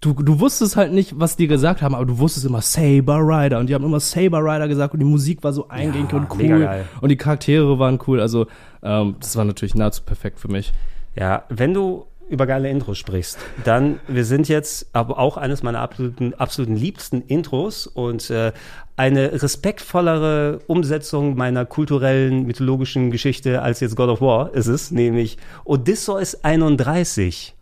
du, 0.00 0.12
du 0.12 0.38
wusstest 0.38 0.76
halt 0.76 0.92
nicht, 0.92 1.18
was 1.18 1.34
die 1.34 1.48
gesagt 1.48 1.82
haben, 1.82 1.96
aber 1.96 2.06
du 2.06 2.18
wusstest 2.18 2.46
immer 2.46 2.60
Saber 2.60 3.18
Rider 3.18 3.58
und 3.58 3.68
die 3.68 3.74
haben 3.74 3.84
immer 3.84 4.00
Saber 4.00 4.38
Rider 4.38 4.68
gesagt 4.68 4.94
und 4.94 5.00
die 5.00 5.06
Musik 5.06 5.42
war 5.42 5.52
so 5.52 5.68
eingängig 5.68 6.12
Ja, 6.12 6.18
und 6.18 6.28
cool 6.38 6.84
und 7.00 7.08
die 7.08 7.16
Charaktere 7.16 7.78
waren 7.78 7.98
cool, 8.06 8.20
also 8.20 8.46
ähm, 8.82 9.16
das 9.18 9.36
war 9.36 9.44
natürlich 9.44 9.74
nahezu 9.74 10.02
perfekt 10.04 10.38
für 10.38 10.48
mich. 10.48 10.72
Ja, 11.16 11.44
wenn 11.48 11.74
du 11.74 12.06
über 12.28 12.46
geile 12.46 12.70
Intros 12.70 12.98
sprichst, 12.98 13.38
dann, 13.64 14.00
wir 14.08 14.24
sind 14.24 14.48
jetzt 14.48 14.88
aber 14.92 15.18
auch 15.18 15.36
eines 15.36 15.62
meiner 15.62 15.80
absoluten, 15.80 16.34
absoluten 16.34 16.76
liebsten 16.76 17.22
Intros 17.22 17.86
und 17.86 18.30
äh, 18.30 18.52
eine 18.96 19.42
respektvollere 19.42 20.60
Umsetzung 20.66 21.36
meiner 21.36 21.64
kulturellen, 21.66 22.46
mythologischen 22.46 23.10
Geschichte 23.10 23.62
als 23.62 23.80
jetzt 23.80 23.96
God 23.96 24.08
of 24.08 24.20
War 24.20 24.54
ist 24.54 24.66
es, 24.66 24.90
nämlich 24.90 25.36
Odysseus 25.64 26.44
31. 26.44 27.54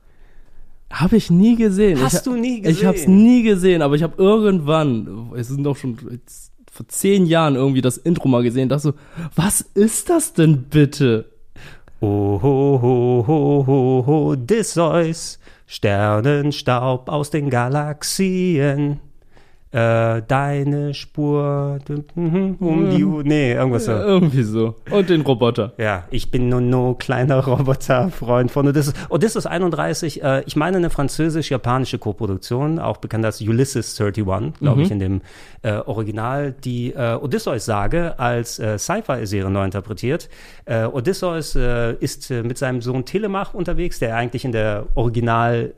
Habe 0.90 1.16
ich 1.16 1.30
nie 1.30 1.56
gesehen. 1.56 2.00
Hast 2.02 2.14
ich, 2.14 2.22
du 2.22 2.34
nie 2.34 2.62
Ich 2.66 2.84
habe 2.84 2.96
es 2.96 3.04
gesehen? 3.04 3.24
nie 3.24 3.42
gesehen, 3.42 3.82
aber 3.82 3.94
ich 3.94 4.02
habe 4.02 4.22
irgendwann, 4.22 5.32
es 5.34 5.48
sind 5.48 5.64
doch 5.64 5.76
schon 5.76 5.96
vor 6.70 6.88
zehn 6.88 7.26
Jahren 7.26 7.54
irgendwie 7.54 7.80
das 7.80 7.96
Intro 7.96 8.28
mal 8.28 8.42
gesehen, 8.42 8.68
dachte 8.68 8.82
so, 8.82 8.94
was 9.34 9.60
ist 9.60 10.10
das 10.10 10.34
denn 10.34 10.64
bitte? 10.64 11.31
Oh, 12.04 12.36
ho, 12.42 12.78
ho, 12.78 13.22
ho, 13.24 13.62
ho, 13.64 14.30
Odysseus, 14.30 15.38
Sternenstaub 15.68 17.08
aus 17.08 17.30
den 17.30 17.48
Galaxien. 17.48 18.98
Äh, 19.72 20.20
deine 20.28 20.92
Spur 20.92 21.78
um 22.14 22.90
die 22.90 23.04
Uhr. 23.04 23.24
Nee, 23.24 23.54
irgendwas 23.54 23.86
so. 23.86 23.92
Irgendwie 23.92 24.42
so. 24.42 24.76
Und 24.90 25.08
den 25.08 25.22
Roboter. 25.22 25.72
Ja, 25.78 26.04
ich 26.10 26.30
bin 26.30 26.50
nur 26.50 26.60
no 26.60 26.94
kleiner 26.94 27.36
Roboter, 27.46 28.10
Freund 28.10 28.50
von 28.50 28.68
Odysseus. 28.68 28.92
Odysseus 29.08 29.46
31, 29.46 30.22
äh, 30.22 30.42
ich 30.44 30.56
meine 30.56 30.76
eine 30.76 30.90
französisch-japanische 30.90 31.98
Koproduktion, 31.98 32.78
auch 32.78 32.98
bekannt 32.98 33.24
als 33.24 33.40
Ulysses 33.40 33.98
31, 33.98 34.60
glaube 34.60 34.82
ich, 34.82 34.90
in 34.90 34.98
dem 34.98 35.22
äh, 35.62 35.72
Original, 35.72 36.52
die 36.52 36.92
äh, 36.92 37.14
Odysseus-Sage 37.14 38.18
als 38.18 38.58
äh, 38.58 38.78
Sci-Fi-Serie 38.78 39.50
neu 39.50 39.64
interpretiert. 39.64 40.28
Äh, 40.66 40.84
Odysseus 40.84 41.56
ist 41.56 42.30
mit 42.30 42.58
seinem 42.58 42.82
Sohn 42.82 43.04
Telemach 43.04 43.54
unterwegs, 43.54 43.98
der 43.98 44.16
eigentlich 44.16 44.44
in 44.44 44.52
der 44.52 44.86
Original, 44.94 45.72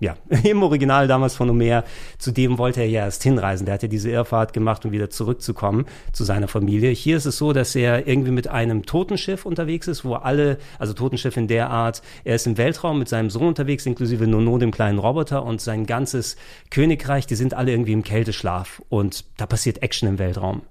ja, 0.00 0.16
im 0.44 0.62
Original 0.62 1.08
damals 1.08 1.34
von 1.34 1.48
Homer, 1.50 1.84
zu 2.18 2.30
dem 2.30 2.58
wollte 2.58 2.80
er 2.80 2.88
ja 2.88 3.04
erst 3.04 3.22
hinreisen. 3.40 3.64
Der 3.64 3.74
hat 3.74 3.82
ja 3.82 3.88
diese 3.88 4.10
Irrfahrt 4.10 4.52
gemacht, 4.52 4.84
um 4.84 4.92
wieder 4.92 5.10
zurückzukommen 5.10 5.86
zu 6.12 6.24
seiner 6.24 6.48
Familie. 6.48 6.90
Hier 6.90 7.16
ist 7.16 7.26
es 7.26 7.38
so, 7.38 7.52
dass 7.52 7.74
er 7.74 8.06
irgendwie 8.06 8.30
mit 8.30 8.48
einem 8.48 8.84
Totenschiff 8.84 9.46
unterwegs 9.46 9.88
ist, 9.88 10.04
wo 10.04 10.14
alle, 10.14 10.58
also 10.78 10.92
Totenschiff 10.92 11.36
in 11.36 11.48
der 11.48 11.70
Art, 11.70 12.02
er 12.24 12.36
ist 12.36 12.46
im 12.46 12.58
Weltraum 12.58 12.98
mit 12.98 13.08
seinem 13.08 13.30
Sohn 13.30 13.48
unterwegs, 13.48 13.86
inklusive 13.86 14.26
Nono, 14.26 14.58
dem 14.58 14.70
kleinen 14.70 14.98
Roboter, 14.98 15.44
und 15.44 15.60
sein 15.60 15.86
ganzes 15.86 16.36
Königreich, 16.70 17.26
die 17.26 17.34
sind 17.34 17.54
alle 17.54 17.72
irgendwie 17.72 17.92
im 17.92 18.02
Kälteschlaf. 18.02 18.82
Und 18.88 19.24
da 19.36 19.46
passiert 19.46 19.82
Action 19.82 20.08
im 20.08 20.18
Weltraum. 20.18 20.62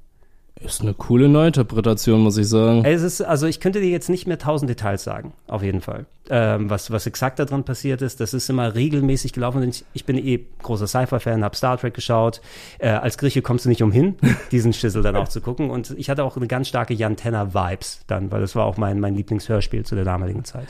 Ist 0.62 0.82
eine 0.82 0.94
coole 0.94 1.30
Neuinterpretation, 1.30 2.20
muss 2.20 2.38
ich 2.38 2.50
sagen. 2.50 2.84
Es 2.84 3.02
ist, 3.02 3.22
also 3.22 3.48
ich 3.48 3.62
könnte 3.62 3.80
dir 3.80 3.90
jetzt 3.90 4.10
nicht 4.10 4.28
mehr 4.28 4.38
tausend 4.38 4.70
Details 4.70 5.04
sagen, 5.04 5.34
auf 5.48 5.64
jeden 5.64 5.80
Fall. 5.80 6.06
Ähm, 6.30 6.70
was, 6.70 6.92
was 6.92 7.08
exakt 7.08 7.40
da 7.40 7.46
drin 7.46 7.64
passiert 7.64 8.02
ist, 8.02 8.20
das 8.20 8.34
ist 8.34 8.50
immer 8.50 8.76
regelmäßig 8.76 9.32
gelaufen. 9.32 9.64
Ich, 9.64 9.86
ich 9.94 10.06
bin 10.06 10.18
eh 10.18 10.46
großer 10.62 10.86
Sci-Fi-Fan, 10.86 11.46
habe 11.46 11.56
Star 11.56 11.78
Trek 11.78 11.94
geschaut. 11.94 12.42
Äh, 12.78 12.90
als 12.90 13.18
Grieche 13.18 13.42
kommst 13.42 13.66
du 13.66 13.70
nicht 13.70 13.82
umhin, 13.82 14.16
diesen 14.52 14.74
Schissel 14.74 15.02
dann 15.02 15.16
auch 15.16 15.30
zu 15.30 15.40
gucken. 15.40 15.70
Und 15.70 15.92
ich 15.98 16.10
hatte 16.10 16.26
auch 16.26 16.36
eine 16.36 16.48
ganz 16.48 16.68
starke 16.68 16.94
Jan 16.94 17.16
Tenner-Vibes 17.16 18.02
dann, 18.08 18.30
weil 18.30 18.42
das 18.42 18.54
war 18.56 18.66
auch 18.66 18.76
mein, 18.76 19.00
mein 19.00 19.16
Lieblingshörspiel 19.16 19.86
zu 19.86 19.96
der 19.96 20.04
damaligen 20.04 20.44
Zeit. 20.44 20.68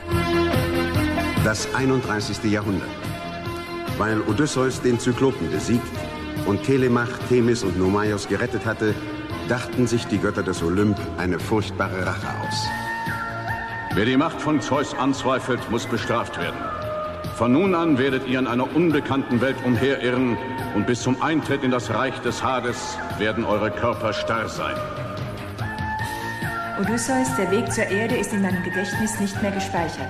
Das 1.44 1.68
31. 1.74 2.44
Jahrhundert. 2.52 2.90
Weil 3.98 4.22
Odysseus 4.22 4.82
den 4.82 5.00
Zyklopen 5.00 5.50
besiegt 5.52 5.84
und 6.46 6.64
Telemach, 6.64 7.10
Themis 7.28 7.64
und 7.64 7.78
Nomaios 7.78 8.28
gerettet 8.28 8.66
hatte, 8.66 8.94
dachten 9.50 9.88
sich 9.88 10.06
die 10.06 10.20
Götter 10.20 10.44
des 10.44 10.62
Olymp 10.62 10.98
eine 11.18 11.40
furchtbare 11.40 12.06
Rache 12.06 12.28
aus. 12.48 12.68
Wer 13.96 14.06
die 14.06 14.18
Macht 14.18 14.40
von 14.40 14.62
Zeus 14.62 14.94
anzweifelt, 14.94 15.72
muss 15.72 15.88
bestraft 15.88 16.38
werden. 16.38 16.60
Von 17.36 17.54
nun 17.54 17.74
an 17.74 17.98
werdet 17.98 18.28
ihr 18.28 18.38
in 18.40 18.48
einer 18.48 18.76
unbekannten 18.76 19.42
Welt 19.42 19.58
umherirren 19.66 20.38
und 20.76 20.86
bis 20.86 21.02
zum 21.02 21.22
Eintritt 21.22 21.64
in 21.64 21.72
das 21.72 21.90
Reich 21.90 22.18
des 22.20 22.44
Hades 22.44 22.98
werden 23.18 23.44
eure 23.44 23.72
Körper 23.72 24.14
starr 24.14 24.48
sein. 24.48 24.76
Odysseus, 26.80 27.36
der 27.36 27.50
Weg 27.52 27.72
zur 27.72 27.86
Erde 27.86 28.16
ist 28.16 28.32
in 28.32 28.42
meinem 28.42 28.64
Gedächtnis 28.64 29.20
nicht 29.20 29.42
mehr 29.42 29.52
gespeichert. 29.52 30.10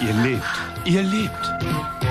Ihr 0.00 0.14
lebt. 0.14 0.42
Ihr 0.84 1.02
lebt. 1.02 2.01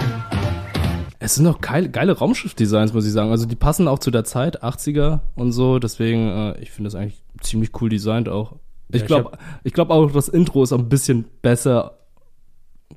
Es 1.23 1.35
sind 1.35 1.43
noch 1.43 1.61
geile, 1.61 1.89
geile 1.89 2.13
Raumschiff-Designs, 2.17 2.93
muss 2.93 3.05
ich 3.05 3.11
sagen. 3.13 3.29
Also 3.29 3.45
die 3.45 3.55
passen 3.55 3.87
auch 3.87 3.99
zu 3.99 4.09
der 4.09 4.23
Zeit, 4.23 4.63
80er 4.63 5.19
und 5.35 5.51
so. 5.51 5.77
Deswegen, 5.77 6.27
äh, 6.27 6.59
ich 6.59 6.71
finde 6.71 6.87
das 6.87 6.95
eigentlich 6.95 7.21
ziemlich 7.41 7.69
cool 7.79 7.89
designt 7.89 8.27
auch. 8.27 8.55
Ich 8.89 9.01
ich 9.01 9.07
glaube 9.07 9.37
ich 9.63 9.73
glaub 9.73 9.91
auch, 9.91 10.11
das 10.11 10.27
Intro 10.27 10.63
ist 10.63 10.73
ein 10.73 10.89
bisschen 10.89 11.25
besser 11.43 11.97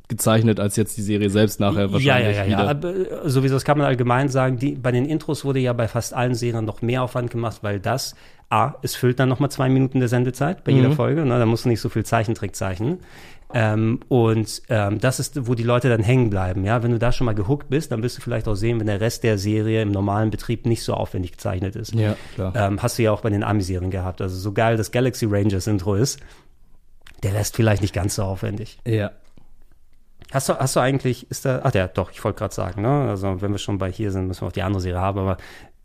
gezeichnet 0.08 0.58
als 0.58 0.76
jetzt 0.76 0.96
die 0.96 1.02
Serie 1.02 1.30
selbst 1.30 1.60
nachher 1.60 1.92
wahrscheinlich 1.92 2.06
Ja, 2.06 2.18
ja, 2.18 2.30
ja, 2.30 2.44
ja. 2.44 2.46
wieder. 2.46 2.68
Aber, 2.68 3.24
äh, 3.24 3.28
sowieso, 3.28 3.54
das 3.56 3.64
kann 3.64 3.78
man 3.78 3.86
allgemein 3.86 4.28
sagen. 4.28 4.56
Die, 4.58 4.72
bei 4.72 4.90
den 4.90 5.04
Intros 5.04 5.44
wurde 5.44 5.60
ja 5.60 5.72
bei 5.72 5.86
fast 5.86 6.14
allen 6.14 6.34
Serien 6.34 6.64
noch 6.64 6.82
mehr 6.82 7.02
Aufwand 7.02 7.30
gemacht, 7.30 7.58
weil 7.62 7.78
das, 7.78 8.14
A, 8.50 8.74
es 8.82 8.94
füllt 8.96 9.18
dann 9.20 9.28
nochmal 9.28 9.50
zwei 9.50 9.68
Minuten 9.68 10.00
der 10.00 10.08
Sendezeit 10.08 10.64
bei 10.64 10.72
jeder 10.72 10.88
Mhm. 10.90 10.94
Folge. 10.94 11.24
Ne? 11.24 11.38
Da 11.38 11.46
musst 11.46 11.64
du 11.64 11.68
nicht 11.68 11.80
so 11.80 11.88
viel 11.88 12.04
Zeichentrick 12.04 12.56
zeichnen. 12.56 12.98
Ähm, 13.52 14.00
und 14.08 14.62
ähm, 14.68 14.98
das 14.98 15.20
ist, 15.20 15.46
wo 15.46 15.54
die 15.54 15.62
Leute 15.62 15.88
dann 15.88 16.02
hängen 16.02 16.30
bleiben. 16.30 16.64
Ja, 16.64 16.82
wenn 16.82 16.90
du 16.90 16.98
da 16.98 17.12
schon 17.12 17.24
mal 17.26 17.34
gehuckt 17.34 17.68
bist, 17.68 17.92
dann 17.92 18.02
wirst 18.02 18.18
du 18.18 18.22
vielleicht 18.22 18.48
auch 18.48 18.54
sehen, 18.54 18.80
wenn 18.80 18.86
der 18.86 19.00
Rest 19.00 19.22
der 19.22 19.38
Serie 19.38 19.82
im 19.82 19.92
normalen 19.92 20.30
Betrieb 20.30 20.66
nicht 20.66 20.82
so 20.82 20.94
aufwendig 20.94 21.32
gezeichnet 21.32 21.76
ist. 21.76 21.94
Ja, 21.94 22.16
klar. 22.34 22.52
Ähm, 22.56 22.82
hast 22.82 22.98
du 22.98 23.02
ja 23.02 23.12
auch 23.12 23.20
bei 23.20 23.30
den 23.30 23.44
Ami-Serien 23.44 23.90
gehabt. 23.90 24.20
Also 24.20 24.36
so 24.36 24.52
geil 24.52 24.76
das 24.76 24.90
Galaxy 24.90 25.26
Rangers 25.26 25.66
Intro 25.66 25.94
ist, 25.94 26.20
der 27.22 27.34
Rest 27.34 27.56
vielleicht 27.56 27.82
nicht 27.82 27.94
ganz 27.94 28.16
so 28.16 28.24
aufwendig. 28.24 28.78
Ja. 28.86 29.12
Hast 30.32 30.48
du, 30.48 30.54
hast 30.54 30.74
du 30.74 30.80
eigentlich, 30.80 31.30
ist 31.30 31.44
da, 31.44 31.60
ach 31.62 31.74
ja, 31.74 31.86
doch, 31.86 32.10
ich 32.10 32.24
wollte 32.24 32.38
gerade 32.38 32.54
sagen, 32.54 32.82
ne? 32.82 33.08
Also 33.08 33.40
wenn 33.40 33.52
wir 33.52 33.58
schon 33.58 33.78
bei 33.78 33.92
hier 33.92 34.10
sind, 34.10 34.26
müssen 34.26 34.42
wir 34.42 34.48
auch 34.48 34.52
die 34.52 34.62
andere 34.62 34.80
Serie 34.80 35.00
haben, 35.00 35.20
aber 35.20 35.36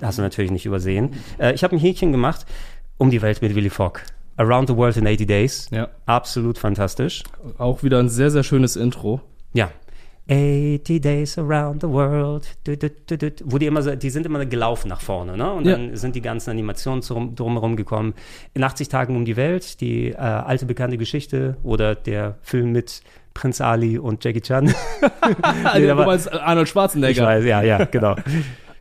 hast 0.01 0.17
du 0.17 0.21
natürlich 0.23 0.49
nicht 0.49 0.65
übersehen. 0.65 1.13
Äh, 1.37 1.53
ich 1.53 1.63
habe 1.63 1.75
ein 1.75 1.79
Häkchen 1.79 2.11
gemacht, 2.11 2.45
um 2.97 3.11
die 3.11 3.21
Welt 3.21 3.41
mit 3.41 3.53
Willy 3.53 3.69
Fogg. 3.69 4.01
Around 4.39 4.69
the 4.69 4.75
World 4.75 4.97
in 4.97 5.05
80 5.05 5.27
Days. 5.27 5.67
Ja. 5.71 5.89
Absolut 6.05 6.57
fantastisch. 6.57 7.23
Auch 7.57 7.83
wieder 7.83 7.99
ein 7.99 8.09
sehr, 8.09 8.31
sehr 8.31 8.43
schönes 8.43 8.75
Intro. 8.75 9.21
Ja. 9.53 9.69
80 10.31 11.01
Days 11.01 11.37
Around 11.39 11.81
the 11.81 11.89
World. 11.89 12.45
Du, 12.63 12.77
du, 12.77 12.89
du. 13.17 13.31
Wo 13.45 13.57
die 13.57 13.65
immer 13.65 13.81
so, 13.81 13.95
die 13.95 14.09
sind 14.11 14.25
immer 14.27 14.45
gelaufen 14.45 14.87
nach 14.87 15.01
vorne, 15.01 15.35
ne? 15.35 15.51
Und 15.51 15.65
Ja. 15.65 15.71
dann 15.75 15.95
sind 15.97 16.15
die 16.15 16.21
ganzen 16.21 16.51
Animationen 16.51 17.01
drum, 17.01 17.35
drumherum 17.35 17.75
gekommen. 17.75 18.13
In 18.53 18.63
80 18.63 18.89
Tagen 18.89 19.15
um 19.15 19.25
die 19.25 19.35
Welt, 19.35 19.81
die 19.81 20.09
äh, 20.11 20.15
alte 20.17 20.65
bekannte 20.67 20.97
Geschichte 20.97 21.57
oder 21.63 21.95
der 21.95 22.37
Film 22.43 22.71
mit 22.71 23.01
Prinz 23.33 23.59
Ali 23.59 23.97
und 23.97 24.23
Jackie 24.23 24.41
Chan. 24.41 24.65
Nee, 24.73 25.63
Also, 25.63 25.87
du 25.87 25.95
meinst 25.95 26.31
Arnold 26.31 26.67
Schwarzenegger. 26.69 27.11
Ich 27.11 27.27
weiß, 27.27 27.45
ja, 27.45 27.61
ja, 27.63 27.85
genau. 27.85 28.15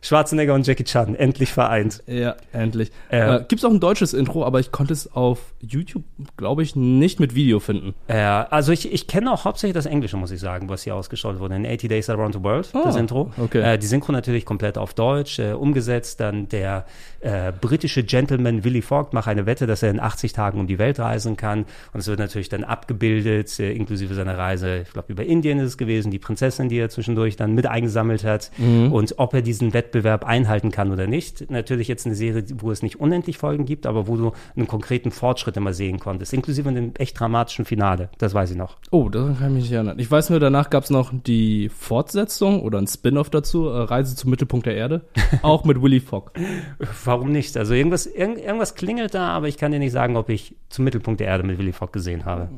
Schwarzenegger 0.01 0.53
und 0.53 0.65
Jackie 0.65 0.83
Chan, 0.83 1.15
endlich 1.15 1.51
vereint. 1.51 2.03
Ja, 2.07 2.35
endlich. 2.53 2.91
Äh, 3.11 3.19
Äh, 3.37 3.39
Gibt 3.47 3.59
es 3.59 3.65
auch 3.65 3.71
ein 3.71 3.79
deutsches 3.79 4.13
Intro, 4.13 4.45
aber 4.45 4.59
ich 4.59 4.71
konnte 4.71 4.93
es 4.93 5.11
auf 5.11 5.53
YouTube, 5.59 6.03
glaube 6.37 6.63
ich, 6.63 6.75
nicht 6.75 7.19
mit 7.19 7.35
Video 7.35 7.59
finden. 7.59 7.93
Äh, 8.07 8.17
also 8.17 8.71
ich, 8.71 8.91
ich 8.91 9.07
kenne 9.07 9.31
auch 9.31 9.45
hauptsächlich 9.45 9.73
das 9.73 9.85
Englische, 9.85 10.17
muss 10.17 10.31
ich 10.31 10.39
sagen, 10.39 10.69
was 10.69 10.83
hier 10.83 10.95
ausgestrahlt 10.95 11.39
wurde. 11.39 11.55
In 11.55 11.65
80 11.65 11.89
Days 11.89 12.09
Around 12.09 12.35
the 12.35 12.43
World, 12.43 12.69
Ah, 12.73 12.81
das 12.85 12.95
Intro. 12.95 13.31
okay. 13.37 13.73
Äh, 13.73 13.77
die 13.77 13.87
Synchro 13.87 14.11
natürlich 14.11 14.45
komplett 14.45 14.77
auf 14.77 14.93
Deutsch, 14.93 15.39
äh, 15.39 15.51
umgesetzt. 15.53 16.19
Dann 16.19 16.47
der 16.49 16.85
äh, 17.21 17.51
britische 17.51 18.03
Gentleman 18.03 18.63
Willy 18.63 18.81
Fogg 18.81 19.13
macht 19.13 19.27
eine 19.27 19.45
Wette, 19.45 19.67
dass 19.67 19.83
er 19.83 19.91
in 19.91 19.99
80 19.99 20.33
Tagen 20.33 20.59
um 20.59 20.67
die 20.67 20.79
Welt 20.79 20.99
reisen 20.99 21.37
kann. 21.37 21.65
Und 21.93 21.99
es 21.99 22.07
wird 22.07 22.19
natürlich 22.19 22.49
dann 22.49 22.63
abgebildet, 22.63 23.59
äh, 23.59 23.71
inklusive 23.71 24.13
seiner 24.13 24.37
Reise, 24.37 24.83
ich 24.83 24.93
glaube 24.93 25.11
über 25.11 25.25
Indien 25.25 25.59
ist 25.59 25.67
es 25.67 25.77
gewesen, 25.77 26.11
die 26.11 26.19
Prinzessin, 26.19 26.69
die 26.69 26.77
er 26.77 26.89
zwischendurch 26.89 27.35
dann 27.35 27.53
mit 27.53 27.67
eingesammelt 27.67 28.23
hat. 28.23 28.51
Mhm. 28.57 28.91
Und 28.91 29.15
ob 29.17 29.33
er 29.33 29.41
diesen 29.41 29.73
Wettbewerb 29.73 30.25
einhalten 30.25 30.71
kann 30.71 30.91
oder 30.91 31.07
nicht. 31.07 31.49
Natürlich 31.49 31.87
jetzt 31.87 32.05
eine 32.05 32.15
Serie, 32.15 32.43
wo 32.57 32.71
es 32.71 32.81
nicht 32.81 32.99
unendlich 32.99 33.37
Folgen 33.37 33.65
gibt, 33.65 33.85
aber 33.85 34.07
wo 34.07 34.15
du 34.15 34.31
einen 34.55 34.67
konkreten 34.67 35.11
Fortschritt 35.11 35.57
immer 35.57 35.73
sehen 35.73 35.99
konntest, 35.99 36.33
inklusive 36.33 36.69
einem 36.69 36.93
echt 36.97 37.19
dramatischen 37.19 37.65
Finale. 37.65 38.09
Das 38.17 38.33
weiß 38.33 38.51
ich 38.51 38.57
noch. 38.57 38.77
Oh, 38.91 39.09
daran 39.09 39.37
kann 39.37 39.47
ich 39.49 39.53
mich 39.53 39.63
nicht 39.63 39.73
erinnern. 39.73 39.99
Ich 39.99 40.09
weiß 40.09 40.29
nur, 40.29 40.39
danach 40.39 40.69
gab 40.69 40.83
es 40.83 40.89
noch 40.89 41.11
die 41.13 41.69
Fortsetzung 41.69 42.61
oder 42.61 42.77
ein 42.77 42.87
Spin-off 42.87 43.29
dazu, 43.29 43.67
äh, 43.67 43.81
Reise 43.83 44.15
zum 44.15 44.29
Mittelpunkt 44.29 44.65
der 44.65 44.75
Erde, 44.75 45.01
auch 45.41 45.65
mit 45.65 45.81
Willy 45.81 45.99
Fogg. 45.99 46.31
Warum 47.09 47.31
nicht? 47.31 47.57
Also 47.57 47.73
irgendwas, 47.73 48.05
irgend, 48.05 48.37
irgendwas 48.37 48.75
klingelt 48.75 49.15
da, 49.15 49.29
aber 49.29 49.47
ich 49.47 49.57
kann 49.57 49.71
dir 49.71 49.79
nicht 49.79 49.93
sagen, 49.93 50.15
ob 50.15 50.29
ich 50.29 50.55
zum 50.69 50.85
Mittelpunkt 50.85 51.19
der 51.19 51.25
Erde 51.25 51.43
mit 51.43 51.57
Willy 51.57 51.73
Fogg 51.73 51.91
gesehen 51.91 52.23
habe. 52.23 52.49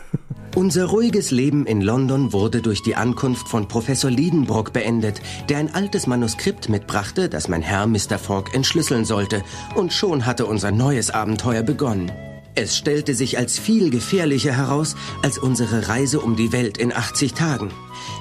Unser 0.56 0.86
ruhiges 0.86 1.30
Leben 1.30 1.66
in 1.66 1.80
London 1.80 2.32
wurde 2.32 2.62
durch 2.62 2.82
die 2.82 2.96
Ankunft 2.96 3.46
von 3.46 3.68
Professor 3.68 4.10
Liedenbrock 4.10 4.72
beendet, 4.72 5.22
der 5.48 5.58
ein 5.58 5.72
altes 5.72 6.08
Manuskript 6.08 6.68
mitbrachte, 6.68 7.28
das 7.28 7.46
mein 7.46 7.62
Herr 7.62 7.86
Mr. 7.86 8.18
Fogg 8.18 8.52
entschlüsseln 8.52 9.04
sollte. 9.04 9.44
Und 9.76 9.92
schon 9.92 10.26
hatte 10.26 10.46
unser 10.46 10.72
neues 10.72 11.12
Abenteuer 11.12 11.62
begonnen. 11.62 12.10
Es 12.56 12.76
stellte 12.76 13.14
sich 13.14 13.38
als 13.38 13.56
viel 13.56 13.90
gefährlicher 13.90 14.52
heraus 14.52 14.96
als 15.22 15.38
unsere 15.38 15.86
Reise 15.86 16.18
um 16.18 16.34
die 16.34 16.50
Welt 16.50 16.76
in 16.76 16.92
80 16.92 17.34
Tagen. 17.34 17.70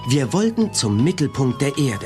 Wir 0.08 0.32
wollten 0.32 0.74
zum 0.74 1.04
Mittelpunkt 1.04 1.60
der 1.60 1.76
Erde. 1.80 2.06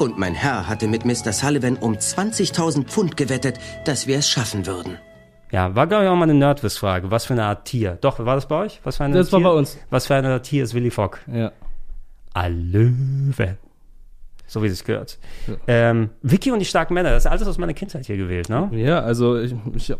Und 0.00 0.16
mein 0.18 0.32
Herr 0.34 0.66
hatte 0.66 0.88
mit 0.88 1.04
Mr. 1.04 1.30
Sullivan 1.32 1.76
um 1.76 1.92
20.000 1.92 2.84
Pfund 2.86 3.18
gewettet, 3.18 3.58
dass 3.84 4.06
wir 4.06 4.16
es 4.16 4.26
schaffen 4.30 4.66
würden. 4.66 4.96
Ja, 5.52 5.74
war 5.74 5.86
glaube 5.86 6.04
ich 6.04 6.08
auch 6.10 6.16
mal 6.16 6.22
eine 6.22 6.32
Nerdwiss-Frage. 6.32 7.10
Was 7.10 7.26
für 7.26 7.34
eine 7.34 7.44
Art 7.44 7.66
Tier? 7.66 7.98
Doch, 8.00 8.18
war 8.18 8.34
das 8.34 8.48
bei 8.48 8.56
euch? 8.56 8.80
Was 8.82 8.96
für 8.96 9.04
eine 9.04 9.18
Das 9.18 9.28
Tier? 9.28 9.42
war 9.42 9.52
bei 9.52 9.58
uns. 9.58 9.76
Was 9.90 10.06
für 10.06 10.14
eine 10.14 10.28
Art 10.32 10.44
Tier 10.44 10.64
ist 10.64 10.72
Willy 10.72 10.90
Fogg? 10.90 11.18
Ja. 11.30 11.52
Ein 12.32 12.72
Löwe. 12.72 13.58
So 14.46 14.62
wie 14.62 14.68
es 14.68 14.82
gehört. 14.84 15.18
Ähm, 15.66 16.08
Vicky 16.22 16.50
und 16.50 16.60
die 16.60 16.64
starken 16.64 16.94
Männer, 16.94 17.10
das 17.10 17.26
ist 17.26 17.30
alles 17.30 17.46
aus 17.46 17.58
meiner 17.58 17.74
Kindheit 17.74 18.06
hier 18.06 18.16
gewählt, 18.16 18.48
ne? 18.48 18.70
Ja, 18.72 19.00
also 19.00 19.38
ich, 19.38 19.54
ich 19.74 19.92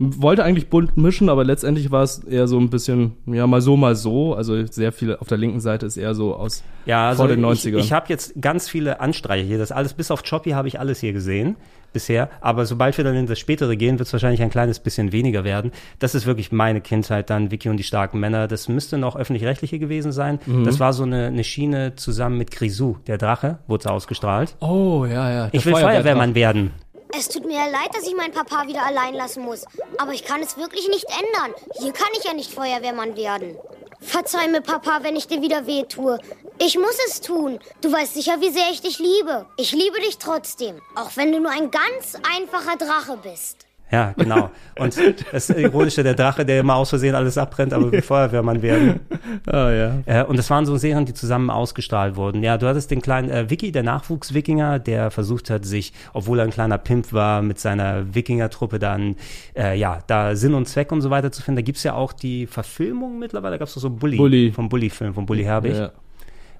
wollte 0.00 0.44
eigentlich 0.44 0.70
bunt 0.70 0.96
mischen, 0.96 1.28
aber 1.28 1.44
letztendlich 1.44 1.90
war 1.90 2.02
es 2.02 2.24
eher 2.24 2.48
so 2.48 2.58
ein 2.58 2.70
bisschen, 2.70 3.12
ja, 3.26 3.46
mal 3.46 3.60
so, 3.60 3.76
mal 3.76 3.94
so. 3.94 4.34
Also 4.34 4.64
sehr 4.66 4.92
viel 4.92 5.14
auf 5.14 5.28
der 5.28 5.36
linken 5.36 5.60
Seite 5.60 5.84
ist 5.84 5.98
eher 5.98 6.14
so 6.14 6.34
aus 6.34 6.64
Ja, 6.86 7.08
also 7.10 7.24
vor 7.24 7.28
den 7.28 7.40
ich, 7.40 7.46
90ern. 7.46 7.78
ich 7.78 7.92
habe 7.92 8.06
jetzt 8.08 8.40
ganz 8.40 8.66
viele 8.66 9.00
Anstreiche 9.00 9.44
hier. 9.44 9.58
Das 9.58 9.72
alles, 9.72 9.92
bis 9.92 10.10
auf 10.10 10.22
Choppy 10.22 10.50
habe 10.50 10.68
ich 10.68 10.80
alles 10.80 11.00
hier 11.00 11.12
gesehen 11.12 11.56
bisher. 11.92 12.30
Aber 12.40 12.64
sobald 12.64 12.96
wir 12.96 13.04
dann 13.04 13.14
in 13.14 13.26
das 13.26 13.38
Spätere 13.38 13.76
gehen, 13.76 13.98
wird 13.98 14.06
es 14.06 14.12
wahrscheinlich 14.12 14.40
ein 14.42 14.48
kleines 14.50 14.78
bisschen 14.78 15.12
weniger 15.12 15.44
werden. 15.44 15.70
Das 15.98 16.14
ist 16.14 16.24
wirklich 16.24 16.50
meine 16.50 16.80
Kindheit 16.80 17.28
dann, 17.28 17.50
Vicky 17.50 17.68
und 17.68 17.76
die 17.76 17.84
starken 17.84 18.20
Männer. 18.20 18.48
Das 18.48 18.68
müsste 18.68 18.96
noch 18.96 19.16
öffentlich-rechtliche 19.16 19.78
gewesen 19.78 20.12
sein. 20.12 20.38
Mhm. 20.46 20.64
Das 20.64 20.80
war 20.80 20.94
so 20.94 21.02
eine, 21.02 21.26
eine 21.26 21.44
Schiene 21.44 21.96
zusammen 21.96 22.38
mit 22.38 22.50
Grisou, 22.50 22.96
der 23.06 23.18
Drache, 23.18 23.58
wurde 23.66 23.82
es 23.82 23.86
ausgestrahlt. 23.86 24.56
oh, 24.60 25.04
ja, 25.04 25.30
ja. 25.30 25.46
der 25.48 25.54
Ich 25.60 25.66
will 25.66 25.74
Feuerwehrmann 25.74 26.34
werden. 26.34 26.70
Es 27.16 27.28
tut 27.28 27.44
mir 27.44 27.56
ja 27.56 27.66
leid, 27.66 27.94
dass 27.94 28.06
ich 28.06 28.14
meinen 28.14 28.32
Papa 28.32 28.66
wieder 28.66 28.84
allein 28.84 29.14
lassen 29.14 29.42
muss. 29.42 29.64
Aber 29.98 30.12
ich 30.12 30.24
kann 30.24 30.42
es 30.42 30.56
wirklich 30.56 30.88
nicht 30.88 31.06
ändern. 31.06 31.54
Hier 31.78 31.92
kann 31.92 32.08
ich 32.16 32.24
ja 32.24 32.32
nicht 32.32 32.52
Feuerwehrmann 32.52 33.16
werden. 33.16 33.56
Verzeih 34.00 34.48
mir, 34.48 34.60
Papa, 34.60 35.00
wenn 35.02 35.16
ich 35.16 35.26
dir 35.26 35.42
wieder 35.42 35.66
weh 35.66 35.82
tue. 35.84 36.18
Ich 36.58 36.78
muss 36.78 36.96
es 37.06 37.20
tun. 37.20 37.58
Du 37.80 37.92
weißt 37.92 38.14
sicher, 38.14 38.40
wie 38.40 38.50
sehr 38.50 38.70
ich 38.70 38.80
dich 38.80 38.98
liebe. 38.98 39.46
Ich 39.56 39.72
liebe 39.72 40.00
dich 40.00 40.18
trotzdem. 40.18 40.80
Auch 40.94 41.10
wenn 41.16 41.32
du 41.32 41.40
nur 41.40 41.50
ein 41.50 41.70
ganz 41.70 42.16
einfacher 42.36 42.76
Drache 42.76 43.16
bist. 43.16 43.66
Ja, 43.90 44.12
genau. 44.16 44.50
Und 44.78 44.96
das 45.32 45.50
Ironische, 45.50 46.02
der 46.02 46.14
Drache, 46.14 46.44
der 46.44 46.60
immer 46.60 46.76
aus 46.76 46.90
Versehen 46.90 47.14
alles 47.14 47.36
abbrennt, 47.36 47.72
aber 47.72 47.90
will 47.90 48.02
Feuerwehrmann 48.02 48.62
werden. 48.62 49.00
Ah, 49.46 49.70
ja. 49.70 49.98
Äh, 50.06 50.24
und 50.24 50.38
das 50.38 50.50
waren 50.50 50.66
so 50.66 50.76
Serien, 50.76 51.06
die 51.06 51.14
zusammen 51.14 51.50
ausgestrahlt 51.50 52.16
wurden. 52.16 52.42
Ja, 52.42 52.58
du 52.58 52.66
hattest 52.66 52.90
den 52.90 53.00
kleinen 53.00 53.30
äh, 53.30 53.48
Vicky, 53.48 53.72
der 53.72 53.82
Nachwuchs-Wikinger, 53.82 54.78
der 54.78 55.10
versucht 55.10 55.50
hat, 55.50 55.64
sich, 55.64 55.92
obwohl 56.12 56.38
er 56.38 56.44
ein 56.44 56.50
kleiner 56.50 56.78
Pimp 56.78 57.12
war, 57.12 57.42
mit 57.42 57.58
seiner 57.58 58.14
Wikinger-Truppe 58.14 58.78
dann, 58.78 59.16
äh, 59.56 59.78
ja, 59.78 60.00
da 60.06 60.36
Sinn 60.36 60.54
und 60.54 60.66
Zweck 60.68 60.92
und 60.92 61.00
so 61.00 61.10
weiter 61.10 61.32
zu 61.32 61.42
finden. 61.42 61.56
Da 61.56 61.62
gibt's 61.62 61.82
ja 61.82 61.94
auch 61.94 62.12
die 62.12 62.46
Verfilmung 62.46 63.18
mittlerweile, 63.18 63.54
da 63.54 63.58
gab's 63.58 63.74
doch 63.74 63.80
so 63.80 63.90
Bully, 63.90 64.16
Bully. 64.16 64.52
vom 64.52 64.68
Bully-Film, 64.68 65.14
von 65.14 65.26
Bully 65.26 65.44
Herbig. 65.44 65.76
Ja. 65.76 65.90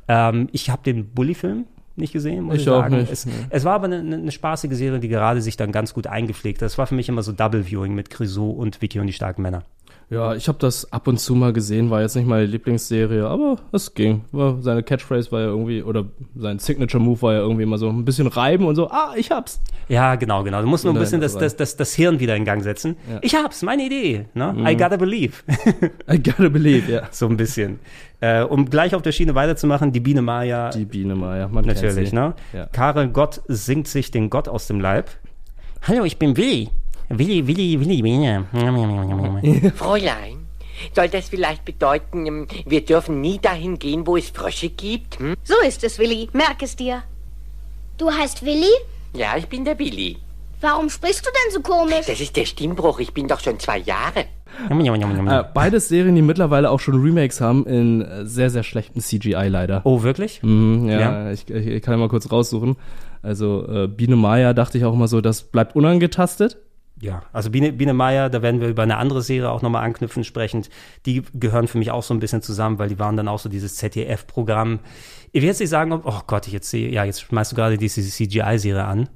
Ähm, 0.08 0.48
ich 0.52 0.70
habe 0.70 0.82
den 0.82 1.10
Bully-Film 1.10 1.66
nicht 2.00 2.12
gesehen, 2.12 2.44
muss 2.44 2.56
ich, 2.56 2.60
Ich 2.60 2.66
sagen. 2.66 2.96
nicht, 2.96 3.12
Es, 3.12 3.26
nee. 3.26 3.32
es 3.50 3.64
war 3.64 3.74
aber 3.74 3.86
eine, 3.86 3.98
eine 3.98 4.32
spaßige 4.32 4.72
Serie, 4.72 5.00
die 5.00 5.08
gerade 5.08 5.40
sich 5.40 5.56
dann 5.56 5.72
ganz 5.72 5.94
gut 5.94 6.06
eingepflegt 6.06 6.60
hat. 6.60 6.66
Das 6.66 6.78
war 6.78 6.86
für 6.86 6.94
mich 6.94 7.08
immer 7.08 7.22
so 7.22 7.32
Double-Viewing 7.32 7.94
mit 7.94 8.10
Grisou 8.10 8.50
und 8.50 8.80
Vicky 8.82 9.00
und 9.00 9.06
die 9.06 9.12
starken 9.12 9.42
Männer. 9.42 9.62
Ja, 10.10 10.34
ich 10.34 10.48
habe 10.48 10.58
das 10.58 10.92
ab 10.92 11.06
und 11.06 11.20
zu 11.20 11.36
mal 11.36 11.52
gesehen, 11.52 11.88
war 11.88 12.00
jetzt 12.00 12.16
nicht 12.16 12.26
meine 12.26 12.44
Lieblingsserie, 12.44 13.28
aber 13.28 13.58
es 13.70 13.94
ging. 13.94 14.24
Seine 14.60 14.82
Catchphrase 14.82 15.30
war 15.30 15.40
ja 15.40 15.46
irgendwie, 15.46 15.84
oder 15.84 16.06
sein 16.34 16.58
Signature-Move 16.58 17.22
war 17.22 17.32
ja 17.34 17.38
irgendwie 17.38 17.62
immer 17.62 17.78
so 17.78 17.88
ein 17.88 18.04
bisschen 18.04 18.26
reiben 18.26 18.64
und 18.66 18.74
so, 18.74 18.90
ah, 18.90 19.14
ich 19.16 19.30
hab's. 19.30 19.60
Ja, 19.88 20.16
genau, 20.16 20.42
genau. 20.42 20.62
Du 20.62 20.66
musst 20.66 20.84
nur 20.84 20.94
ein 20.94 20.98
bisschen 20.98 21.20
das, 21.20 21.38
das, 21.38 21.54
das, 21.54 21.76
das 21.76 21.94
Hirn 21.94 22.18
wieder 22.18 22.34
in 22.34 22.44
Gang 22.44 22.64
setzen. 22.64 22.96
Ja. 23.08 23.18
Ich 23.22 23.36
hab's, 23.36 23.62
meine 23.62 23.84
Idee. 23.84 24.26
Ne? 24.34 24.52
Mhm. 24.52 24.66
I 24.66 24.76
gotta 24.76 24.96
believe. 24.96 25.44
I 26.12 26.20
gotta 26.20 26.48
believe, 26.48 26.90
ja. 26.90 27.02
So 27.12 27.26
ein 27.26 27.36
bisschen. 27.36 27.78
Äh, 28.20 28.42
um 28.42 28.68
gleich 28.68 28.96
auf 28.96 29.02
der 29.02 29.12
Schiene 29.12 29.36
weiterzumachen, 29.36 29.92
die 29.92 30.00
Biene 30.00 30.22
Maya. 30.22 30.70
Die 30.70 30.86
Biene 30.86 31.14
Maya, 31.14 31.46
man 31.46 31.64
kennt 31.64 31.80
Natürlich, 31.80 32.10
sie. 32.10 32.16
ne? 32.16 32.34
Ja. 32.52 32.66
Karel 32.66 33.10
Gott 33.10 33.42
singt 33.46 33.86
sich 33.86 34.10
den 34.10 34.28
Gott 34.28 34.48
aus 34.48 34.66
dem 34.66 34.80
Leib. 34.80 35.08
Hallo, 35.86 36.04
ich 36.04 36.18
bin 36.18 36.36
Willi. 36.36 36.68
Willi, 37.10 37.44
Willi, 37.46 37.80
Willi, 37.80 38.02
Biene. 38.02 38.46
Fräulein, 39.74 40.46
soll 40.94 41.08
das 41.08 41.28
vielleicht 41.28 41.64
bedeuten, 41.64 42.24
ähm, 42.26 42.46
wir 42.66 42.84
dürfen 42.84 43.20
nie 43.20 43.38
dahin 43.38 43.78
gehen, 43.78 44.06
wo 44.06 44.16
es 44.16 44.30
Frösche 44.30 44.68
gibt? 44.68 45.18
Hm? 45.18 45.34
So 45.42 45.54
ist 45.66 45.82
es, 45.82 45.98
Willi. 45.98 46.28
Merk 46.32 46.62
es 46.62 46.76
dir. 46.76 47.02
Du 47.98 48.10
heißt 48.10 48.44
Willi? 48.44 48.70
Ja, 49.12 49.36
ich 49.36 49.46
bin 49.48 49.64
der 49.64 49.74
Billy. 49.74 50.18
Warum 50.60 50.88
sprichst 50.88 51.26
du 51.26 51.30
denn 51.30 51.52
so 51.52 51.60
komisch? 51.62 52.06
Das 52.06 52.20
ist 52.20 52.36
der 52.36 52.44
Stimmbruch, 52.44 53.00
ich 53.00 53.12
bin 53.12 53.26
doch 53.26 53.40
schon 53.40 53.58
zwei 53.58 53.78
Jahre. 53.78 54.26
Äh, 54.68 55.44
beides 55.54 55.88
Serien, 55.88 56.14
die 56.14 56.22
mittlerweile 56.22 56.70
auch 56.70 56.80
schon 56.80 57.00
Remakes 57.02 57.40
haben 57.40 57.66
in 57.66 58.02
äh, 58.02 58.26
sehr, 58.26 58.50
sehr 58.50 58.62
schlechten 58.62 59.00
CGI 59.00 59.48
leider. 59.48 59.80
Oh, 59.84 60.02
wirklich? 60.02 60.42
Mhm, 60.42 60.88
ja, 60.88 61.00
Ja. 61.00 61.30
Ich, 61.32 61.48
ich, 61.50 61.66
ich 61.66 61.82
kann 61.82 61.98
mal 61.98 62.08
kurz 62.08 62.30
raussuchen. 62.30 62.76
Also 63.22 63.66
äh, 63.68 63.88
Biene 63.88 64.16
Maya 64.16 64.52
dachte 64.52 64.78
ich 64.78 64.84
auch 64.84 64.92
immer 64.94 65.08
so, 65.08 65.20
das 65.20 65.42
bleibt 65.42 65.74
unangetastet. 65.76 66.58
Ja, 67.02 67.22
also 67.32 67.50
Biene, 67.50 67.72
Biene 67.72 67.94
Meier, 67.94 68.28
da 68.28 68.42
werden 68.42 68.60
wir 68.60 68.68
über 68.68 68.82
eine 68.82 68.98
andere 68.98 69.22
Serie 69.22 69.50
auch 69.50 69.62
nochmal 69.62 69.84
anknüpfen 69.84 70.22
sprechend. 70.22 70.68
Die 71.06 71.22
gehören 71.32 71.66
für 71.66 71.78
mich 71.78 71.90
auch 71.90 72.02
so 72.02 72.12
ein 72.12 72.20
bisschen 72.20 72.42
zusammen, 72.42 72.78
weil 72.78 72.88
die 72.90 72.98
waren 72.98 73.16
dann 73.16 73.26
auch 73.26 73.38
so 73.38 73.48
dieses 73.48 73.76
ZDF-Programm. 73.76 74.80
Ich 75.32 75.40
will 75.40 75.48
jetzt 75.48 75.60
nicht 75.60 75.70
sagen, 75.70 75.92
ob, 75.92 76.04
oh 76.04 76.20
Gott, 76.26 76.46
ich 76.46 76.52
jetzt 76.52 76.68
sehe, 76.68 76.90
ja, 76.90 77.04
jetzt 77.04 77.22
schmeißt 77.22 77.52
du 77.52 77.56
gerade 77.56 77.78
diese 77.78 78.02
CGI-Serie 78.02 78.84
an. 78.84 79.08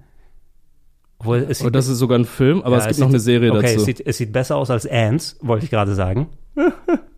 Obwohl, 1.18 1.46
es 1.48 1.62
Oh, 1.62 1.70
das 1.70 1.88
ist 1.88 1.98
sogar 1.98 2.18
ein 2.18 2.24
Film, 2.24 2.62
aber 2.62 2.78
es 2.78 2.86
gibt 2.86 2.98
noch 3.00 3.06
sieht- 3.08 3.14
eine 3.14 3.20
Serie 3.20 3.52
okay, 3.52 3.62
dazu. 3.62 3.76
Es 3.80 3.84
sieht, 3.84 4.06
es 4.06 4.16
sieht 4.16 4.32
besser 4.32 4.56
aus 4.56 4.70
als 4.70 4.86
Ants, 4.86 5.36
wollte 5.42 5.64
ich 5.64 5.70
gerade 5.70 5.94
sagen. 5.94 6.28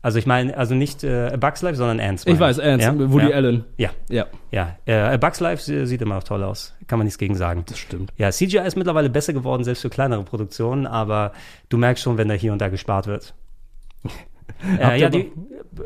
Also 0.00 0.18
ich 0.18 0.26
meine, 0.26 0.56
also 0.56 0.74
nicht 0.76 1.02
äh, 1.02 1.32
A 1.32 1.36
Bugs 1.36 1.60
Life, 1.62 1.76
sondern 1.76 1.98
Ants. 2.00 2.24
Ich 2.26 2.38
weiß, 2.38 2.60
Ants, 2.60 2.86
Woody 2.86 3.30
ja. 3.30 3.36
Allen. 3.36 3.64
Ja. 3.76 3.90
Ja. 4.08 4.26
Ja, 4.52 4.76
äh, 4.86 4.94
A 4.94 5.16
Bugs 5.16 5.40
Life 5.40 5.62
sie- 5.62 5.86
sieht 5.86 6.00
immer 6.02 6.14
noch 6.14 6.24
toll 6.24 6.44
aus. 6.44 6.74
Kann 6.86 6.98
man 6.98 7.06
nichts 7.06 7.18
gegen 7.18 7.34
sagen. 7.34 7.64
Das 7.66 7.78
stimmt. 7.78 8.12
Ja, 8.16 8.30
CGI 8.30 8.58
ist 8.66 8.76
mittlerweile 8.76 9.10
besser 9.10 9.32
geworden, 9.32 9.64
selbst 9.64 9.82
für 9.82 9.90
kleinere 9.90 10.22
Produktionen, 10.22 10.86
aber 10.86 11.32
du 11.68 11.78
merkst 11.78 12.02
schon, 12.04 12.16
wenn 12.16 12.28
da 12.28 12.34
hier 12.34 12.52
und 12.52 12.60
da 12.60 12.68
gespart 12.68 13.06
wird. 13.06 13.34
Äh, 14.80 14.98
ja, 14.98 15.08
die 15.08 15.30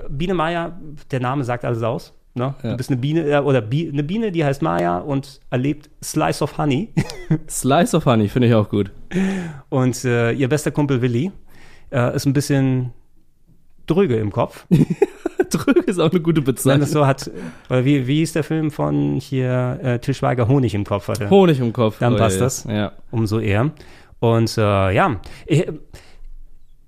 Biene 0.09 0.33
Maya, 0.33 0.79
der 1.11 1.21
Name 1.21 1.45
sagt 1.45 1.65
alles 1.65 1.83
aus. 1.83 2.15
Ne? 2.35 2.55
Ja. 2.63 2.71
Du 2.71 2.77
bist 2.79 2.89
eine 2.91 2.99
Biene, 2.99 3.25
äh, 3.29 3.39
oder 3.41 3.61
Bi 3.61 3.91
eine 3.93 4.03
Biene, 4.03 4.33
die 4.33 4.45
heißt 4.45 4.63
Maya 4.63 4.99
und 4.99 5.41
erlebt 5.51 5.91
Slice 6.03 6.43
of 6.43 6.57
Honey. 6.57 6.89
Slice 7.51 7.95
of 7.97 8.07
Honey 8.07 8.29
finde 8.29 8.49
ich 8.49 8.55
auch 8.55 8.71
gut. 8.71 8.91
Und 9.69 10.03
äh, 10.07 10.33
ihr 10.33 10.49
bester 10.49 10.71
Kumpel 10.71 11.03
Willi 11.03 11.33
äh, 11.91 12.15
ist 12.17 12.25
ein 12.25 12.33
bisschen 12.33 12.93
dröge 13.87 14.17
im 14.17 14.33
Kopf. 14.33 14.67
dröge 15.51 15.81
ist 15.81 15.99
auch 15.99 16.11
eine 16.11 16.21
gute 16.21 16.41
Wenn 16.41 16.55
Bezeichnung. 16.55 16.81
das 16.81 16.93
so 16.93 17.07
hat, 17.07 17.31
oder 17.69 17.85
wie, 17.85 18.07
wie 18.07 18.19
hieß 18.19 18.33
der 18.33 18.45
Film 18.45 18.71
von 18.71 19.17
hier 19.17 19.79
äh, 19.83 19.99
Til 19.99 20.15
Schweiger, 20.15 20.49
Honig 20.49 20.75
im 20.75 20.85
Kopf 20.85 21.09
hatte. 21.09 21.31
Honig 21.31 21.61
im 21.61 21.73
Kopf. 21.73 21.99
Dann 21.99 22.15
oh, 22.15 22.19
passt 22.19 22.37
ja. 22.37 22.43
das. 22.43 22.65
Ja. 22.65 22.93
Umso 23.11 23.39
eher. 23.39 23.71
Und 24.21 24.57
äh, 24.57 24.93
ja, 24.93 25.21
ich, 25.47 25.67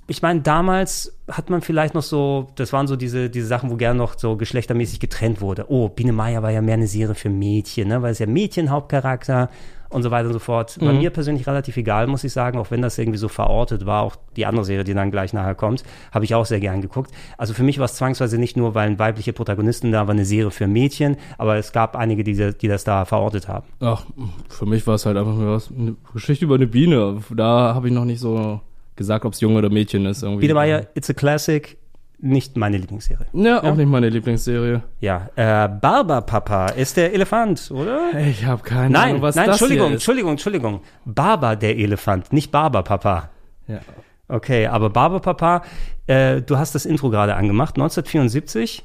ich 0.06 0.22
meine, 0.22 0.40
damals 0.40 1.18
hat 1.28 1.50
man 1.50 1.62
vielleicht 1.62 1.94
noch 1.94 2.02
so, 2.02 2.48
das 2.56 2.72
waren 2.72 2.86
so 2.86 2.96
diese, 2.96 3.30
diese 3.30 3.46
Sachen, 3.46 3.70
wo 3.70 3.76
gern 3.76 3.96
noch 3.96 4.18
so 4.18 4.36
geschlechtermäßig 4.36 5.00
getrennt 5.00 5.40
wurde. 5.40 5.66
Oh, 5.68 5.88
Biene 5.88 6.12
Meier 6.12 6.42
war 6.42 6.50
ja 6.50 6.60
mehr 6.60 6.74
eine 6.74 6.86
Serie 6.86 7.14
für 7.14 7.30
Mädchen, 7.30 7.88
ne? 7.88 8.02
weil 8.02 8.12
es 8.12 8.18
ja 8.18 8.26
Mädchenhauptcharakter 8.26 9.48
und 9.94 10.02
so 10.02 10.10
weiter 10.10 10.26
und 10.26 10.32
so 10.32 10.38
fort. 10.38 10.76
Mhm. 10.80 10.98
mir 10.98 11.10
persönlich 11.10 11.46
relativ 11.46 11.76
egal, 11.76 12.06
muss 12.06 12.24
ich 12.24 12.32
sagen, 12.32 12.58
auch 12.58 12.70
wenn 12.70 12.82
das 12.82 12.98
irgendwie 12.98 13.18
so 13.18 13.28
verortet 13.28 13.86
war. 13.86 14.02
Auch 14.02 14.16
die 14.36 14.44
andere 14.44 14.64
Serie, 14.64 14.84
die 14.84 14.92
dann 14.92 15.10
gleich 15.10 15.32
nachher 15.32 15.54
kommt, 15.54 15.84
habe 16.12 16.24
ich 16.24 16.34
auch 16.34 16.44
sehr 16.44 16.60
gern 16.60 16.82
geguckt. 16.82 17.12
Also 17.38 17.54
für 17.54 17.62
mich 17.62 17.78
war 17.78 17.84
es 17.84 17.94
zwangsweise 17.94 18.38
nicht 18.38 18.56
nur, 18.56 18.74
weil 18.74 18.98
weibliche 18.98 19.32
Protagonisten 19.32 19.92
da 19.92 20.06
war, 20.06 20.14
eine 20.14 20.24
Serie 20.24 20.50
für 20.50 20.66
Mädchen, 20.66 21.16
aber 21.38 21.56
es 21.56 21.72
gab 21.72 21.96
einige, 21.96 22.24
die, 22.24 22.52
die 22.52 22.68
das 22.68 22.84
da 22.84 23.04
verortet 23.04 23.48
haben. 23.48 23.66
Ach, 23.80 24.04
für 24.48 24.66
mich 24.66 24.86
war 24.86 24.96
es 24.96 25.06
halt 25.06 25.16
einfach 25.16 25.34
nur 25.34 25.54
was, 25.54 25.70
eine 25.70 25.94
Geschichte 26.12 26.44
über 26.44 26.56
eine 26.56 26.66
Biene. 26.66 27.20
Da 27.34 27.74
habe 27.74 27.88
ich 27.88 27.94
noch 27.94 28.04
nicht 28.04 28.20
so 28.20 28.60
gesagt, 28.96 29.24
ob 29.24 29.32
es 29.32 29.40
Junge 29.40 29.58
oder 29.58 29.70
Mädchen 29.70 30.06
ist. 30.06 30.22
Irgendwie. 30.22 30.40
Biene 30.40 30.54
Meier, 30.54 30.86
It's 30.94 31.08
a 31.08 31.14
Classic, 31.14 31.76
nicht 32.24 32.56
meine 32.56 32.78
Lieblingsserie. 32.78 33.26
Ja, 33.34 33.62
auch 33.62 33.74
nicht 33.76 33.88
meine 33.88 34.08
Lieblingsserie. 34.08 34.82
Ja, 35.00 35.28
äh, 35.36 35.68
Barber-Papa 35.68 36.68
ist 36.68 36.96
der 36.96 37.12
Elefant, 37.12 37.70
oder? 37.70 38.18
Ich 38.18 38.44
habe 38.46 38.62
keine 38.62 38.90
Nein, 38.90 39.10
Ahnung, 39.10 39.22
was 39.22 39.36
nein, 39.36 39.46
das 39.46 39.56
Entschuldigung, 39.56 39.86
hier 39.88 39.96
ist. 39.96 40.02
Entschuldigung, 40.02 40.30
Entschuldigung. 40.32 40.80
Barber 41.04 41.54
der 41.54 41.76
Elefant, 41.76 42.32
nicht 42.32 42.50
Barber-Papa. 42.50 43.28
Ja. 43.68 43.80
Okay, 44.26 44.66
aber 44.66 44.88
Barber-Papa, 44.90 45.62
äh, 46.06 46.40
du 46.40 46.56
hast 46.56 46.74
das 46.74 46.86
Intro 46.86 47.10
gerade 47.10 47.34
angemacht, 47.34 47.76
1974, 47.76 48.84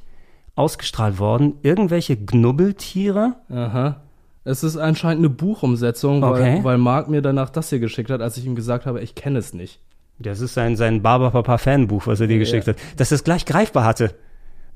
ausgestrahlt 0.56 1.18
worden. 1.18 1.54
Irgendwelche 1.64 2.18
Knubbeltiere? 2.18 3.36
Aha. 3.50 4.02
Es 4.44 4.64
ist 4.64 4.76
anscheinend 4.78 5.20
eine 5.20 5.30
Buchumsetzung, 5.30 6.24
Okay. 6.24 6.56
weil, 6.58 6.64
weil 6.64 6.78
Marc 6.78 7.08
mir 7.08 7.22
danach 7.22 7.50
das 7.50 7.70
hier 7.70 7.80
geschickt 7.80 8.10
hat, 8.10 8.22
als 8.22 8.36
ich 8.38 8.46
ihm 8.46 8.56
gesagt 8.56 8.86
habe, 8.86 9.02
ich 9.02 9.16
kenne 9.16 9.40
es 9.40 9.54
nicht. 9.54 9.80
Das 10.20 10.42
ist 10.42 10.54
sein, 10.54 10.76
sein 10.76 11.02
Barber-Papa-Fanbuch, 11.02 12.08
was 12.08 12.20
er 12.20 12.28
dir 12.28 12.34
Ja. 12.34 12.40
geschickt 12.40 12.68
hat. 12.68 12.76
Dass 12.98 13.12
er 13.12 13.16
es 13.16 13.24
gleich 13.24 13.46
greifbar 13.46 13.86
hatte. 13.86 14.16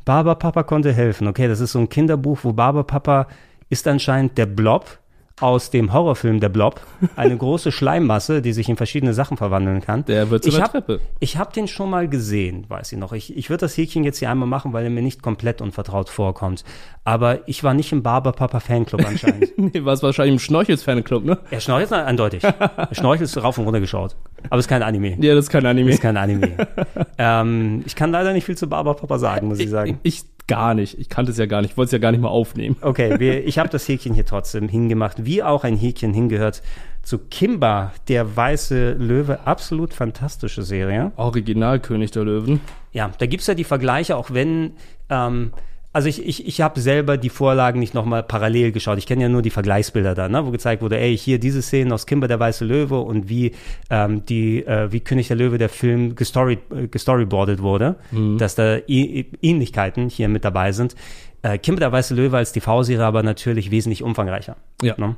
Barber-Papa 0.06 0.64
konnte 0.64 0.94
helfen. 0.94 1.28
Okay, 1.28 1.48
das 1.48 1.60
ist 1.60 1.74
so 1.74 1.80
ein 1.80 1.90
Kinderbuch, 1.90 2.40
wo 2.44 2.54
Barber-Papa 2.54 3.28
ist 3.70 3.88
anscheinend 3.88 4.38
der 4.38 4.46
Blob 4.46 5.00
aus 5.44 5.70
dem 5.72 5.92
Horrorfilm 5.92 6.40
Der 6.40 6.48
Blob. 6.48 6.80
Eine 7.18 7.36
große 7.44 7.74
Schleimmasse, 7.74 8.42
die 8.42 8.54
sich 8.54 8.70
in 8.70 8.78
verschiedene 8.78 9.14
Sachen 9.14 9.36
verwandeln 9.36 9.82
kann. 9.82 10.06
Der 10.06 10.30
wird 10.30 10.44
zu 10.44 10.50
ich 10.50 10.56
einer 10.56 10.64
hab, 10.64 10.72
Treppe. 10.72 11.02
Ich 11.20 11.38
habe 11.38 11.52
den 11.52 11.68
schon 11.68 11.90
mal 11.90 12.08
gesehen, 12.08 12.64
weiß 12.70 12.94
ich 12.94 12.98
noch. 12.98 13.12
Ich, 13.12 13.36
ich 13.36 13.50
würde 13.50 13.60
das 13.60 13.76
Häkchen 13.76 14.06
jetzt 14.06 14.20
hier 14.20 14.30
einmal 14.30 14.48
machen, 14.48 14.72
weil 14.72 14.86
er 14.86 14.90
mir 14.90 15.02
nicht 15.02 15.22
komplett 15.22 15.62
unvertraut 15.62 16.10
vorkommt. 16.10 16.64
Aber 17.04 17.46
ich 17.46 17.62
war 17.62 17.74
nicht 17.74 17.92
im 17.92 18.04
Barber-Papa-Fanclub 18.04 19.06
anscheinend. 19.06 19.52
nee, 19.58 19.84
war 19.84 19.92
es 19.92 20.02
wahrscheinlich 20.02 20.36
im 20.36 20.40
Schnorchels-Fanclub, 20.40 21.26
ne? 21.26 21.38
Er 21.52 21.60
schnorchelt 21.60 21.92
eindeutig. 21.92 22.42
Schnorchelt 22.94 23.44
rauf 23.44 23.58
und 23.58 23.66
runter 23.66 23.82
geschaut. 23.82 24.16
Aber 24.50 24.60
es 24.60 24.66
ist 24.66 24.70
kein 24.70 24.82
Anime. 24.82 25.18
Ja, 25.20 25.36
das 25.36 25.46
ist 25.46 25.50
kein 25.50 25.66
Anime. 25.66 25.88
Das 25.88 25.96
ist 25.96 26.02
kein 26.02 26.16
Anime. 26.16 26.56
ähm, 27.18 27.84
ich 27.86 27.98
kann 27.98 28.12
leider 28.12 28.32
nicht 28.32 28.46
viel 28.46 28.58
zu 28.58 28.68
Barber 28.68 28.94
Papa 28.94 29.20
sagen, 29.20 29.50
muss 29.50 29.60
ich 29.60 29.70
sagen. 29.70 30.00
Ich 30.04 30.24
gar 30.48 30.74
nicht. 30.74 31.00
Ich 31.00 31.10
kannte 31.10 31.32
es 31.32 31.38
ja 31.38 31.46
gar 31.46 31.62
nicht. 31.62 31.72
Ich 31.72 31.78
wollte 31.78 31.88
es 31.88 31.92
ja 31.94 32.00
gar 32.00 32.12
nicht 32.12 32.22
mal 32.22 32.30
aufnehmen. 32.30 32.76
Okay, 32.82 33.20
wir, 33.20 33.44
ich 33.48 33.60
habe 33.60 33.70
das 33.70 33.88
Häkchen 33.88 34.14
hier 34.14 34.26
trotzdem 34.26 34.68
hingemacht, 34.68 35.26
wie 35.26 35.44
auch 35.44 35.64
ein 35.64 35.78
Häkchen 35.78 36.14
hingehört 36.14 36.62
zu 37.02 37.18
Kimba, 37.18 37.94
der 38.08 38.36
weiße 38.36 38.94
Löwe. 38.94 39.46
Absolut 39.46 39.94
fantastische 39.94 40.64
Serie. 40.64 41.12
Original 41.18 41.80
König 41.80 42.12
der 42.12 42.24
Löwen. 42.24 42.62
Ja, 42.94 43.12
da 43.18 43.26
gibt's 43.26 43.48
ja 43.48 43.54
die 43.54 43.64
Vergleiche, 43.64 44.16
auch 44.16 44.32
wenn, 44.32 44.74
ähm, 45.10 45.52
also 45.94 46.10
ich, 46.10 46.26
ich, 46.26 46.46
ich 46.48 46.60
habe 46.62 46.80
selber 46.82 47.18
die 47.18 47.30
Vorlagen 47.30 47.80
nicht 47.80 47.94
nochmal 47.94 48.24
parallel 48.24 48.72
geschaut. 48.72 48.98
Ich 48.98 49.06
kenne 49.06 49.22
ja 49.24 49.30
nur 49.30 49.42
die 49.44 49.52
Vergleichsbilder 49.52 50.16
da, 50.16 50.28
ne, 50.28 50.46
wo 50.46 50.52
gezeigt 50.52 50.82
wurde, 50.82 50.98
ey, 51.00 51.16
hier 51.18 51.40
diese 51.40 51.62
Szenen 51.62 51.92
aus 51.94 52.06
Kimber 52.06 52.28
der 52.28 52.40
Weiße 52.40 52.66
Löwe 52.66 53.00
und 53.00 53.30
wie 53.30 53.52
ähm, 53.90 54.26
die, 54.26 54.66
äh, 54.66 54.92
wie 54.92 55.00
König 55.00 55.28
der 55.28 55.38
Löwe 55.38 55.58
der 55.58 55.70
Film 55.70 56.16
gestory, 56.16 56.58
äh, 56.76 56.88
gestoryboardet 56.88 57.62
wurde, 57.62 57.96
Mhm. 58.12 58.38
dass 58.40 58.56
da 58.56 58.78
I 58.90 59.28
Ähnlichkeiten 59.42 60.10
hier 60.10 60.28
mit 60.28 60.44
dabei 60.44 60.72
sind. 60.72 60.96
Äh, 61.44 61.58
Kimber 61.60 61.80
der 61.82 61.92
Weiße 61.92 62.16
Löwe 62.16 62.38
als 62.38 62.52
TV-Serie 62.54 63.06
aber 63.06 63.22
natürlich 63.22 63.70
wesentlich 63.70 64.02
umfangreicher. 64.02 64.56
Ja. 64.82 64.96
Ne? 64.98 65.16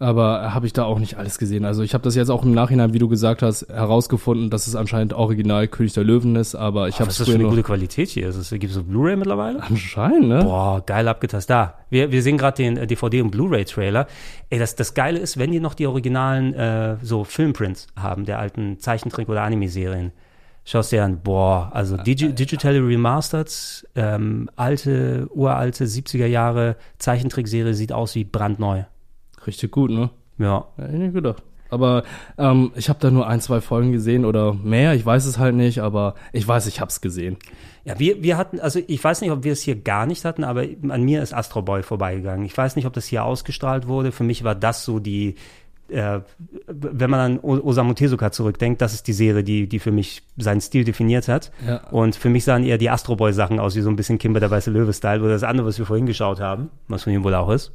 Aber 0.00 0.54
habe 0.54 0.66
ich 0.66 0.72
da 0.72 0.84
auch 0.84 0.98
nicht 0.98 1.18
alles 1.18 1.36
gesehen. 1.36 1.66
Also 1.66 1.82
ich 1.82 1.92
habe 1.92 2.02
das 2.02 2.14
jetzt 2.14 2.30
auch 2.30 2.42
im 2.42 2.52
Nachhinein, 2.54 2.94
wie 2.94 2.98
du 2.98 3.06
gesagt 3.06 3.42
hast, 3.42 3.68
herausgefunden, 3.68 4.48
dass 4.48 4.66
es 4.66 4.74
anscheinend 4.74 5.12
original 5.12 5.68
König 5.68 5.92
der 5.92 6.04
Löwen 6.04 6.36
ist, 6.36 6.54
aber 6.54 6.88
ich 6.88 6.94
Oh, 6.94 7.00
habe 7.00 7.08
was 7.08 7.16
es 7.16 7.20
ist 7.20 7.28
das 7.28 7.34
für 7.34 7.38
eine 7.38 7.50
gute 7.50 7.62
Qualität 7.62 8.08
hier? 8.08 8.28
Ist 8.28 8.36
es, 8.36 8.48
gibt 8.48 8.64
es 8.64 8.72
so 8.72 8.82
Blu-ray 8.82 9.16
mittlerweile? 9.16 9.62
Anscheinend, 9.62 10.28
ne? 10.28 10.42
Boah, 10.42 10.82
geil 10.86 11.06
abgetastet. 11.06 11.50
Da, 11.50 11.74
wir, 11.90 12.10
wir 12.12 12.22
sehen 12.22 12.38
gerade 12.38 12.56
den 12.56 12.78
äh, 12.78 12.86
DVD- 12.86 13.20
und 13.22 13.30
Blu-ray-Trailer. 13.30 14.06
Ey, 14.48 14.58
das, 14.58 14.74
das 14.74 14.94
Geile 14.94 15.18
ist, 15.18 15.38
wenn 15.38 15.52
die 15.52 15.60
noch 15.60 15.74
die 15.74 15.86
originalen 15.86 16.54
äh, 16.54 16.96
so 17.02 17.24
Filmprints 17.24 17.86
haben, 17.94 18.24
der 18.24 18.38
alten 18.38 18.78
Zeichentrick- 18.78 19.28
oder 19.28 19.42
Anime-Serien. 19.42 20.12
Schaust 20.64 20.92
dir 20.92 21.04
an, 21.04 21.20
boah, 21.22 21.70
also 21.74 21.98
Digi 21.98 22.32
Digitally 22.34 22.78
Remastered, 22.78 23.86
ähm, 23.96 24.48
alte, 24.56 25.26
uralte 25.34 25.84
70er 25.84 26.26
Jahre 26.26 26.76
Zeichentrickserie 26.98 27.74
sieht 27.74 27.92
aus 27.92 28.14
wie 28.14 28.24
brandneu. 28.24 28.84
Richtig 29.46 29.70
gut, 29.70 29.90
ne? 29.90 30.10
Ja. 30.38 30.66
Hätte 30.76 30.92
ich 30.92 30.98
nicht 30.98 31.14
gedacht. 31.14 31.42
Aber 31.70 32.02
ähm, 32.36 32.72
ich 32.74 32.88
habe 32.88 32.98
da 33.00 33.10
nur 33.10 33.28
ein, 33.28 33.40
zwei 33.40 33.60
Folgen 33.60 33.92
gesehen 33.92 34.24
oder 34.24 34.54
mehr, 34.54 34.94
ich 34.94 35.06
weiß 35.06 35.24
es 35.24 35.38
halt 35.38 35.54
nicht, 35.54 35.78
aber 35.78 36.16
ich 36.32 36.46
weiß, 36.46 36.66
ich 36.66 36.80
habe 36.80 36.88
es 36.88 37.00
gesehen. 37.00 37.36
Ja, 37.84 37.98
wir, 37.98 38.22
wir 38.22 38.36
hatten, 38.36 38.60
also 38.60 38.80
ich 38.86 39.02
weiß 39.02 39.20
nicht, 39.20 39.30
ob 39.30 39.44
wir 39.44 39.52
es 39.52 39.62
hier 39.62 39.76
gar 39.76 40.04
nicht 40.04 40.24
hatten, 40.24 40.44
aber 40.44 40.64
an 40.88 41.02
mir 41.02 41.22
ist 41.22 41.32
Astro 41.32 41.62
Boy 41.62 41.82
vorbeigegangen. 41.82 42.44
Ich 42.44 42.56
weiß 42.56 42.76
nicht, 42.76 42.86
ob 42.86 42.92
das 42.92 43.06
hier 43.06 43.24
ausgestrahlt 43.24 43.86
wurde. 43.86 44.12
Für 44.12 44.24
mich 44.24 44.44
war 44.44 44.54
das 44.54 44.84
so 44.84 44.98
die, 44.98 45.36
äh, 45.88 46.20
wenn 46.66 47.10
man 47.10 47.20
an 47.20 47.40
Osamu 47.40 47.94
Tezuka 47.94 48.32
zurückdenkt, 48.32 48.82
das 48.82 48.92
ist 48.92 49.06
die 49.06 49.12
Serie, 49.12 49.44
die, 49.44 49.68
die 49.68 49.78
für 49.78 49.92
mich 49.92 50.22
seinen 50.36 50.60
Stil 50.60 50.84
definiert 50.84 51.28
hat. 51.28 51.52
Ja. 51.66 51.88
Und 51.90 52.16
für 52.16 52.28
mich 52.28 52.44
sahen 52.44 52.64
eher 52.64 52.78
die 52.78 52.90
Astro 52.90 53.16
Boy 53.16 53.32
Sachen 53.32 53.60
aus, 53.60 53.76
wie 53.76 53.80
so 53.80 53.90
ein 53.90 53.96
bisschen 53.96 54.18
Kimber 54.18 54.40
der 54.40 54.50
weiße 54.50 54.70
Löwe-Style 54.70 55.20
oder 55.20 55.32
das 55.32 55.44
andere, 55.44 55.66
was 55.66 55.78
wir 55.78 55.86
vorhin 55.86 56.06
geschaut 56.06 56.40
haben, 56.40 56.68
was 56.88 57.04
von 57.04 57.12
ihm 57.12 57.24
wohl 57.24 57.34
auch 57.34 57.50
ist. 57.50 57.72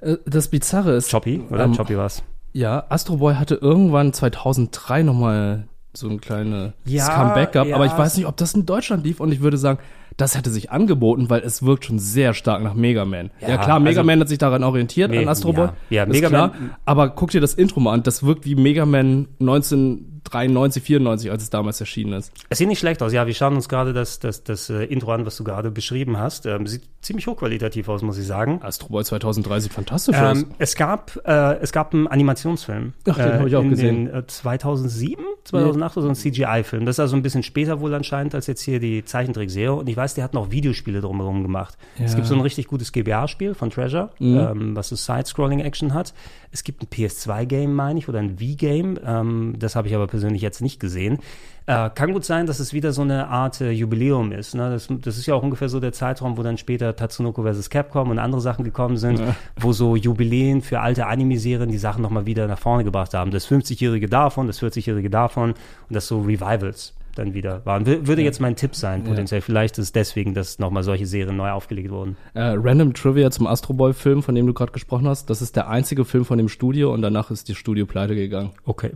Äh, 0.00 0.16
Das 0.26 0.48
Bizarre 0.48 0.92
ist. 0.92 1.10
Choppy, 1.10 1.42
oder? 1.50 1.64
ähm, 1.64 1.76
Choppy 1.76 1.96
war's. 1.96 2.22
Ja, 2.52 2.84
Astro 2.88 3.16
Boy 3.18 3.34
hatte 3.34 3.56
irgendwann 3.56 4.12
2003 4.12 5.02
nochmal 5.02 5.68
so 5.92 6.08
ein 6.08 6.20
kleines 6.20 6.72
Ja, 6.84 7.08
Comeback 7.08 7.52
gehabt, 7.52 7.70
ja. 7.70 7.76
aber 7.76 7.86
ich 7.86 7.96
weiß 7.96 8.16
nicht, 8.16 8.26
ob 8.26 8.36
das 8.36 8.54
in 8.54 8.66
Deutschland 8.66 9.04
lief 9.04 9.20
und 9.20 9.32
ich 9.32 9.40
würde 9.40 9.56
sagen, 9.58 9.78
das 10.18 10.34
hätte 10.36 10.48
sich 10.50 10.70
angeboten, 10.70 11.28
weil 11.28 11.40
es 11.42 11.62
wirkt 11.62 11.84
schon 11.84 11.98
sehr 11.98 12.32
stark 12.32 12.62
nach 12.62 12.72
Mega 12.74 13.04
Man. 13.04 13.30
Ja, 13.40 13.48
Ja, 13.50 13.56
klar, 13.58 13.80
Mega 13.80 14.00
also- 14.00 14.06
Man 14.06 14.20
hat 14.20 14.28
sich 14.28 14.38
daran 14.38 14.64
orientiert, 14.64 15.10
Me- 15.10 15.18
an 15.20 15.28
Astro 15.28 15.52
Boy. 15.52 15.66
ja. 15.66 15.74
Ja, 15.90 16.02
ist 16.04 16.08
Mega 16.12 16.28
klar, 16.28 16.48
Man- 16.48 16.76
aber 16.86 17.10
guck 17.10 17.30
dir 17.30 17.40
das 17.42 17.52
Intro 17.54 17.80
mal 17.80 17.92
an, 17.92 18.02
das 18.02 18.22
wirkt 18.22 18.46
wie 18.46 18.54
Mega 18.54 18.86
Man 18.86 19.28
1993, 19.40 20.82
94, 20.82 21.30
als 21.30 21.42
es 21.42 21.50
damals 21.50 21.80
erschienen 21.80 22.14
ist. 22.14 22.32
Es 22.48 22.58
sieht 22.58 22.68
nicht 22.68 22.78
schlecht 22.78 23.02
aus. 23.02 23.12
Ja, 23.12 23.26
wir 23.26 23.34
schauen 23.34 23.54
uns 23.54 23.68
gerade 23.68 23.92
das, 23.92 24.18
das, 24.18 24.42
das 24.44 24.70
äh, 24.70 24.84
Intro 24.84 25.12
an, 25.12 25.26
was 25.26 25.36
du 25.36 25.44
gerade 25.44 25.70
beschrieben 25.70 26.18
hast. 26.18 26.46
Ähm, 26.46 26.66
sieht 26.66 26.82
ziemlich 27.06 27.26
hochqualitativ 27.26 27.88
aus, 27.88 28.02
muss 28.02 28.18
ich 28.18 28.26
sagen. 28.26 28.60
Astro 28.62 28.88
Boy 28.88 29.04
2003 29.04 29.60
sieht 29.60 29.72
fantastisch 29.72 30.16
Ähm, 30.18 30.24
aus. 30.24 30.44
es 30.58 30.74
gab 30.76 31.18
äh, 31.24 31.54
es 31.58 31.72
gab 31.72 31.94
einen 31.94 32.06
Animationsfilm. 32.06 32.92
Ach, 33.08 33.16
den 33.16 33.32
hab 33.40 33.46
ich 33.46 33.56
auch 33.56 33.62
in 33.62 33.70
gesehen. 33.70 34.06
Den, 34.06 34.14
äh, 34.14 34.26
2007, 34.26 35.24
2008 35.44 35.96
oder 35.96 36.02
so 36.04 36.08
ein 36.10 36.14
CGI-Film. 36.14 36.84
Das 36.84 36.96
ist 36.96 37.00
also 37.00 37.16
ein 37.16 37.22
bisschen 37.22 37.42
später 37.42 37.80
wohl 37.80 37.94
anscheinend 37.94 38.34
als 38.34 38.46
jetzt 38.46 38.62
hier 38.62 38.80
die 38.80 39.04
Zeichentrickserie. 39.04 39.72
Und 39.72 39.88
ich 39.88 39.96
weiß, 39.96 40.14
die 40.14 40.22
hatten 40.22 40.36
auch 40.36 40.50
Videospiele 40.50 41.00
drumherum 41.00 41.42
gemacht. 41.42 41.76
Es 41.98 42.12
Ja. 42.12 42.16
gibt 42.16 42.26
so 42.28 42.34
ein 42.34 42.40
richtig 42.40 42.66
gutes 42.66 42.92
GBA-Spiel 42.92 43.54
von 43.54 43.70
Treasure, 43.70 44.10
Mhm. 44.18 44.38
ähm, 44.38 44.76
was 44.76 44.88
so 44.88 44.96
Side-Scrolling-Action 44.96 45.94
hat. 45.94 46.12
Es 46.52 46.64
gibt 46.64 46.82
ein 46.82 46.86
PS2-Game, 46.90 47.72
meine 47.74 47.98
ich, 47.98 48.08
oder 48.08 48.18
ein 48.18 48.40
Wii-Game. 48.40 48.98
Ähm, 49.04 49.54
das 49.58 49.76
habe 49.76 49.88
ich 49.88 49.94
aber 49.94 50.06
persönlich 50.06 50.42
jetzt 50.42 50.60
nicht 50.60 50.80
gesehen. 50.80 51.18
Äh, 51.66 51.90
kann 51.90 52.12
gut 52.12 52.24
sein, 52.24 52.46
dass 52.46 52.60
es 52.60 52.72
wieder 52.72 52.92
so 52.92 53.02
eine 53.02 53.26
Art 53.28 53.60
äh, 53.60 53.70
Jubiläum 53.72 54.30
ist. 54.30 54.54
Ne? 54.54 54.70
Das, 54.70 54.88
das 54.88 55.18
ist 55.18 55.26
ja 55.26 55.34
auch 55.34 55.42
ungefähr 55.42 55.68
so 55.68 55.80
der 55.80 55.92
Zeitraum, 55.92 56.36
wo 56.38 56.42
dann 56.44 56.58
später 56.58 56.94
Tatsunoko 56.94 57.42
vs. 57.42 57.70
Capcom 57.70 58.10
und 58.10 58.20
andere 58.20 58.40
Sachen 58.40 58.64
gekommen 58.64 58.96
sind, 58.96 59.18
Ja. 59.18 59.34
wo 59.56 59.72
so 59.72 59.96
Jubiläen 59.96 60.62
für 60.62 60.78
alte 60.80 61.06
Anime-Serien 61.06 61.68
die 61.70 61.78
Sachen 61.78 62.02
nochmal 62.02 62.24
wieder 62.24 62.46
nach 62.46 62.58
vorne 62.60 62.84
gebracht 62.84 63.14
haben. 63.14 63.32
Das 63.32 63.48
50-Jährige 63.48 64.08
davon, 64.08 64.46
das 64.46 64.62
40-Jährige 64.62 65.10
davon 65.10 65.50
und 65.50 65.56
das 65.94 66.06
so 66.06 66.20
Revivals. 66.20 66.94
Dann 67.18 67.34
wieder 67.34 67.64
waren. 67.64 67.86
Würde 67.86 68.22
jetzt 68.22 68.40
mein 68.40 68.56
Tipp 68.56 68.74
sein, 68.74 69.04
potenziell. 69.04 69.40
Vielleicht 69.40 69.78
ist 69.78 69.84
es 69.84 69.92
deswegen, 69.92 70.34
dass 70.34 70.58
nochmal 70.58 70.82
solche 70.82 71.06
Serien 71.06 71.36
neu 71.36 71.50
aufgelegt 71.50 71.90
wurden. 71.90 72.16
Äh, 72.34 72.54
Random 72.56 72.94
Trivia 72.94 73.30
zum 73.30 73.46
Astro 73.46 73.74
Boy-Film, 73.74 74.22
von 74.22 74.34
dem 74.34 74.46
du 74.46 74.54
gerade 74.54 74.72
gesprochen 74.72 75.08
hast. 75.08 75.30
Das 75.30 75.42
ist 75.42 75.56
der 75.56 75.68
einzige 75.68 76.04
Film 76.04 76.24
von 76.24 76.38
dem 76.38 76.48
Studio 76.48 76.92
und 76.92 77.02
danach 77.02 77.30
ist 77.30 77.48
die 77.48 77.54
Studio 77.54 77.86
pleite 77.86 78.14
gegangen. 78.14 78.50
Okay. 78.64 78.92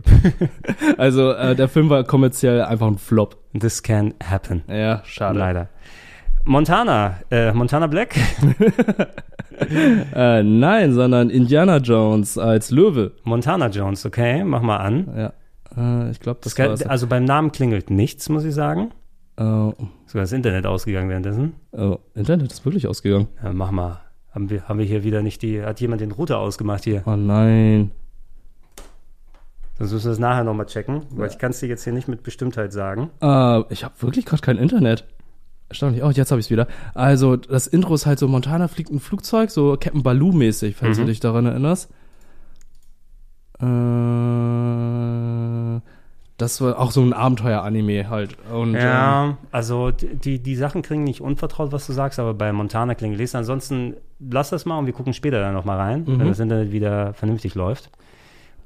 also 0.97 1.31
äh, 1.31 1.55
der 1.55 1.67
Film 1.67 1.89
war 1.89 2.03
kommerziell 2.03 2.61
einfach 2.61 2.87
ein 2.87 2.97
Flop. 2.97 3.37
This 3.57 3.83
can 3.83 4.13
happen. 4.23 4.63
Ja, 4.67 5.01
schade. 5.05 5.37
Leider. 5.37 5.69
Montana, 6.45 7.19
äh, 7.29 7.53
Montana 7.53 7.87
Black? 7.87 8.15
äh, 10.15 10.43
nein, 10.43 10.93
sondern 10.93 11.29
Indiana 11.29 11.77
Jones 11.77 12.37
als 12.37 12.71
Löwe. 12.71 13.11
Montana 13.23 13.67
Jones, 13.67 14.05
okay, 14.05 14.43
mach 14.43 14.61
mal 14.61 14.77
an. 14.77 15.13
Ja. 15.15 15.33
Äh, 15.77 16.11
ich 16.11 16.19
glaube, 16.19 16.39
das, 16.43 16.55
kann, 16.55 16.69
war's. 16.69 16.83
also 16.83 17.07
beim 17.07 17.23
Namen 17.25 17.51
klingelt 17.51 17.89
nichts, 17.89 18.29
muss 18.29 18.43
ich 18.43 18.53
sagen. 18.53 18.91
Oh, 19.37 19.73
Sogar 20.05 20.23
das 20.23 20.31
Internet 20.33 20.65
ausgegangen 20.65 21.09
währenddessen. 21.09 21.53
oh, 21.71 21.97
Internet 22.13 22.51
ist 22.51 22.65
wirklich 22.65 22.87
ausgegangen. 22.87 23.27
Ja, 23.43 23.53
mach 23.53 23.71
mal. 23.71 24.01
Haben 24.33 24.49
wir, 24.49 24.67
haben 24.67 24.79
wir 24.79 24.85
hier 24.85 25.03
wieder 25.03 25.21
nicht 25.21 25.41
die, 25.41 25.61
hat 25.63 25.81
jemand 25.81 26.01
den 26.01 26.11
Router 26.11 26.37
ausgemacht 26.39 26.83
hier? 26.83 27.03
Oh 27.05 27.15
nein. 27.15 27.91
Sonst 29.77 29.93
müssen 29.93 30.05
wir 30.05 30.09
das 30.11 30.19
nachher 30.19 30.43
nochmal 30.43 30.67
checken, 30.67 31.03
weil 31.11 31.29
ich 31.29 31.37
kann 31.37 31.51
es 31.51 31.59
dir 31.59 31.67
jetzt 31.67 31.83
hier 31.83 31.93
nicht 31.93 32.07
mit 32.07 32.23
Bestimmtheit 32.23 32.71
sagen. 32.71 33.09
Äh, 33.21 33.61
ich 33.73 33.83
habe 33.83 33.93
wirklich 34.01 34.25
gerade 34.25 34.41
kein 34.41 34.57
Internet. 34.57 35.05
Erstaunlich. 35.69 36.03
Oh, 36.03 36.09
jetzt 36.11 36.29
habe 36.31 36.39
ich 36.39 36.47
es 36.47 36.51
wieder. 36.51 36.67
Also, 36.93 37.35
das 37.37 37.65
Intro 37.67 37.93
ist 37.95 38.05
halt 38.05 38.19
so, 38.19 38.27
Montana 38.27 38.67
fliegt 38.67 38.91
ein 38.91 38.99
Flugzeug, 38.99 39.49
so 39.49 39.71
Captain 39.79 40.03
Baloo-mäßig, 40.03 40.75
falls 40.75 40.97
Mhm. 40.97 41.01
du 41.03 41.07
dich 41.07 41.19
daran 41.21 41.45
erinnerst. 41.45 41.89
Äh, 43.59 43.65
das 46.41 46.59
war 46.61 46.79
auch 46.79 46.91
so 46.91 47.01
ein 47.01 47.13
Abenteuer-Anime 47.13 48.09
halt. 48.09 48.35
Und, 48.51 48.75
ähm, 48.75 48.81
Ja, 48.81 49.37
also 49.51 49.91
die, 49.91 50.39
die 50.39 50.55
Sachen 50.55 50.81
klingen 50.81 51.03
nicht 51.03 51.21
unvertraut, 51.21 51.71
was 51.71 51.87
du 51.87 51.93
sagst, 51.93 52.19
aber 52.19 52.33
bei 52.33 52.51
Montana 52.51 52.95
klingen 52.95 53.15
lesen. 53.15 53.37
Ansonsten 53.37 53.95
lass 54.19 54.49
das 54.49 54.65
mal 54.65 54.77
und 54.79 54.85
wir 54.87 54.93
gucken 54.93 55.13
später 55.13 55.39
dann 55.39 55.53
nochmal 55.53 55.77
rein, 55.77 56.03
Mhm. 56.05 56.19
wenn 56.19 56.27
das 56.27 56.39
Internet 56.39 56.71
wieder 56.71 57.13
vernünftig 57.13 57.55
läuft. 57.55 57.89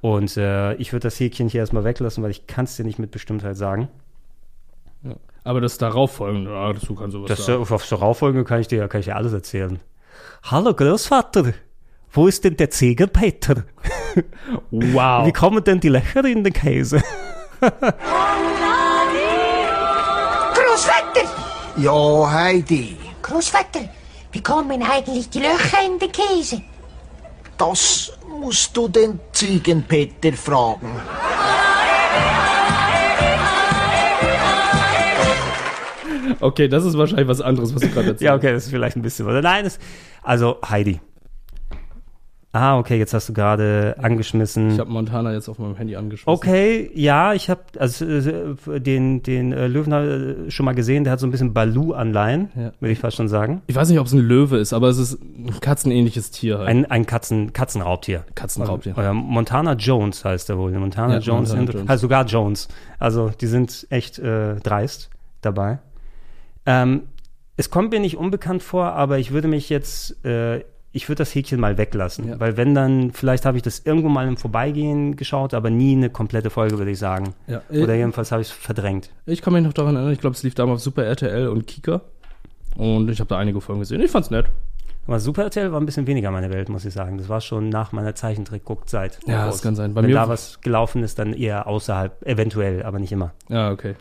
Und 0.02 0.38
äh, 0.38 0.74
ich 0.76 0.94
würde 0.94 1.04
das 1.08 1.20
Häkchen 1.20 1.50
hier 1.50 1.62
erstmal 1.62 1.84
weglassen, 1.84 2.24
weil 2.24 2.32
ich 2.32 2.48
kann 2.48 2.66
es 2.66 2.76
dir 2.76 2.86
nicht 2.86 3.00
mit 3.00 3.12
Bestimmtheit 3.12 3.58
sagen. 3.58 3.88
ja. 5.04 5.16
Aber 5.44 5.62
das 5.62 5.78
darauffolgende, 5.78 6.50
ja, 6.52 6.74
dazu 6.74 6.96
kann 6.96 7.12
sowas 7.12 7.28
Das, 7.30 7.46
sagen. 7.46 7.62
auf 7.70 7.88
Darauffolgende 7.88 8.44
kann 8.46 8.62
ich 8.62 8.68
dir 8.68 8.88
kann 8.88 9.00
ich 9.02 9.06
dir 9.06 9.16
alles 9.16 9.32
erzählen. 9.34 9.80
Hallo 10.44 10.74
Großvater, 10.74 11.54
wo 12.12 12.28
ist 12.28 12.44
denn 12.44 12.56
der 12.58 12.70
Ziegenpeter? 12.72 13.64
Wow. 14.72 15.28
Wie 15.28 15.34
kommen 15.34 15.62
denn 15.64 15.80
die 15.82 15.90
Löcher 15.90 16.24
in 16.26 16.44
den 16.44 16.54
Käse? 16.54 17.02
Großvater! 20.54 21.26
Ja, 21.78 22.32
Heidi, 22.32 22.98
Großvater, 23.22 23.90
wie 24.32 24.42
kommen 24.42 24.84
eigentlich 24.84 25.30
die 25.30 25.40
Löcher 25.40 25.84
in 25.86 26.00
den 26.00 26.12
Käse? 26.12 26.62
das 27.58 28.12
musst 28.28 28.76
du 28.76 28.88
den 28.88 29.20
Ziegenpeter 29.32 30.34
fragen. 30.34 30.90
Okay, 36.40 36.68
das 36.68 36.84
ist 36.84 36.98
wahrscheinlich 36.98 37.28
was 37.28 37.42
anderes, 37.42 37.74
was 37.74 37.82
du 37.82 37.88
gerade 37.88 38.08
erzählst. 38.08 38.22
Ja, 38.22 38.36
okay, 38.36 38.52
das 38.52 38.66
ist 38.66 38.70
vielleicht 38.72 38.98
ein 38.98 39.02
bisschen. 39.02 39.26
Oder 39.26 39.42
nein, 39.42 39.66
es, 39.66 39.80
also 40.22 40.58
Heidi. 40.68 41.00
Ah, 42.56 42.78
okay, 42.80 42.98
jetzt 42.98 43.14
hast 43.14 43.28
du 43.28 43.34
gerade 43.34 43.98
angeschmissen. 44.02 44.72
Ich 44.72 44.80
habe 44.80 44.90
Montana 44.90 45.34
jetzt 45.34 45.50
auf 45.50 45.60
meinem 45.60 45.76
Handy 45.76 45.98
angeschlossen. 45.98 46.34
Okay, 46.38 46.90
ja, 46.94 47.34
ich 47.34 47.50
habe 47.50 47.60
also 47.78 48.06
äh, 48.06 48.80
den 48.80 49.22
den 49.24 49.52
äh, 49.52 49.68
Löwen 49.68 49.92
äh, 49.92 50.50
schon 50.50 50.66
mal 50.66 50.74
gesehen. 50.74 51.04
Der 51.04 51.12
hat 51.12 51.20
so 51.20 51.28
ein 51.28 51.32
bisschen 51.32 51.54
Baloo-Anleihen, 51.54 52.50
Ja. 52.56 52.72
würde 52.80 52.94
ich 52.94 53.00
fast 53.00 53.18
schon 53.18 53.28
sagen. 53.28 53.62
Ich 53.68 53.76
weiß 53.76 53.90
nicht, 53.90 54.00
ob 54.00 54.08
es 54.08 54.14
ein 54.14 54.20
Löwe 54.20 54.58
ist, 54.58 54.72
aber 54.72 54.88
es 54.88 54.98
ist 55.00 55.22
ein 55.22 55.60
katzenähnliches 55.60 56.32
Tier 56.32 56.60
halt. 56.60 56.70
Ein, 56.70 56.86
ein 56.90 57.06
Katzen, 57.06 57.52
Katzenraubtier. 57.52 58.24
Katzenraubtier. 58.36 58.98
Also, 58.98 59.10
äh, 59.10 59.14
Montana 59.14 59.74
Jones 59.74 60.24
heißt 60.24 60.50
er 60.50 60.58
wohl. 60.58 60.72
Montana 60.72 61.16
Ja, 61.16 61.20
Jones, 61.20 61.50
Montana 61.54 61.72
Jones. 61.74 61.90
Also 61.90 62.02
sogar 62.04 62.26
Jones. 62.26 62.70
Also 63.00 63.32
die 63.42 63.48
sind 63.48 63.86
echt 63.90 64.18
äh, 64.20 64.56
dreist 64.62 65.10
dabei. 65.42 65.80
Ähm, 66.66 67.02
es 67.58 67.70
kommt 67.70 67.92
mir 67.92 68.00
nicht 68.00 68.16
unbekannt 68.16 68.64
vor, 68.64 68.94
aber 68.94 69.20
ich 69.20 69.32
würde 69.32 69.50
mich 69.50 69.70
jetzt, 69.70 70.24
äh, 70.26 70.64
ich 70.96 71.10
würde 71.10 71.18
das 71.20 71.36
Häkchen 71.36 71.60
mal 71.60 71.78
weglassen. 71.78 72.30
Ja. 72.30 72.40
Weil 72.40 72.58
wenn 72.58 72.74
dann, 72.74 73.12
vielleicht 73.12 73.46
habe 73.46 73.58
ich 73.58 73.64
das 73.64 73.80
irgendwo 73.80 74.10
mal 74.10 74.28
im 74.28 74.38
Vorbeigehen 74.38 75.16
geschaut, 75.16 75.54
aber 75.54 75.70
nie 75.70 75.94
eine 75.96 76.10
komplette 76.10 76.50
Folge, 76.50 76.78
würde 76.78 76.92
ich 76.92 77.00
sagen. 77.00 77.34
Ja. 77.48 77.62
Oder 77.70 77.94
Äh, 77.94 77.98
jedenfalls 77.98 78.32
habe 78.32 78.42
ich 78.42 78.48
es 78.50 78.54
verdrängt. 78.54 79.10
Ich 79.26 79.42
kann 79.42 79.54
mich 79.54 79.64
noch 79.64 79.74
daran 79.74 79.96
erinnern, 79.96 80.14
ich 80.14 80.20
glaube, 80.20 80.36
es 80.36 80.44
lief 80.44 80.56
damals 80.56 80.80
auf 80.80 80.84
Super 80.84 81.04
RTL 81.04 81.48
und 81.50 81.68
Kika. 81.68 82.02
Und 82.78 83.10
ich 83.10 83.20
habe 83.20 83.28
da 83.28 83.38
einige 83.38 83.62
Folgen 83.62 83.82
gesehen. 83.82 84.02
Ich 84.02 84.12
fand's 84.12 84.30
nett. 84.32 84.46
Aber 85.08 85.20
Super 85.20 85.44
RTL 85.44 85.72
war 85.72 85.80
ein 85.80 85.86
bisschen 85.86 86.08
weniger 86.08 86.32
meine 86.32 86.50
Welt, 86.52 86.68
muss 86.70 86.84
ich 86.84 86.94
sagen. 86.94 87.18
Das 87.20 87.30
war 87.30 87.40
schon 87.40 87.70
nach 87.70 87.92
meiner 87.92 88.16
Zeichentrick-Guckzeit. 88.16 89.20
Ja, 89.28 89.46
raus. 89.46 89.56
das 89.56 89.62
kann 89.62 89.76
sein. 89.76 89.94
Bei 89.94 90.02
Wenn 90.02 90.10
mir- 90.10 90.16
da 90.16 90.30
was 90.30 90.62
gelaufen 90.62 91.04
ist, 91.04 91.20
dann 91.20 91.34
eher 91.34 91.68
außerhalb, 91.68 92.26
eventuell, 92.26 92.84
aber 92.84 93.00
nicht 93.00 93.12
immer. 93.12 93.34
Ja, 93.50 93.70
okay. 93.72 93.96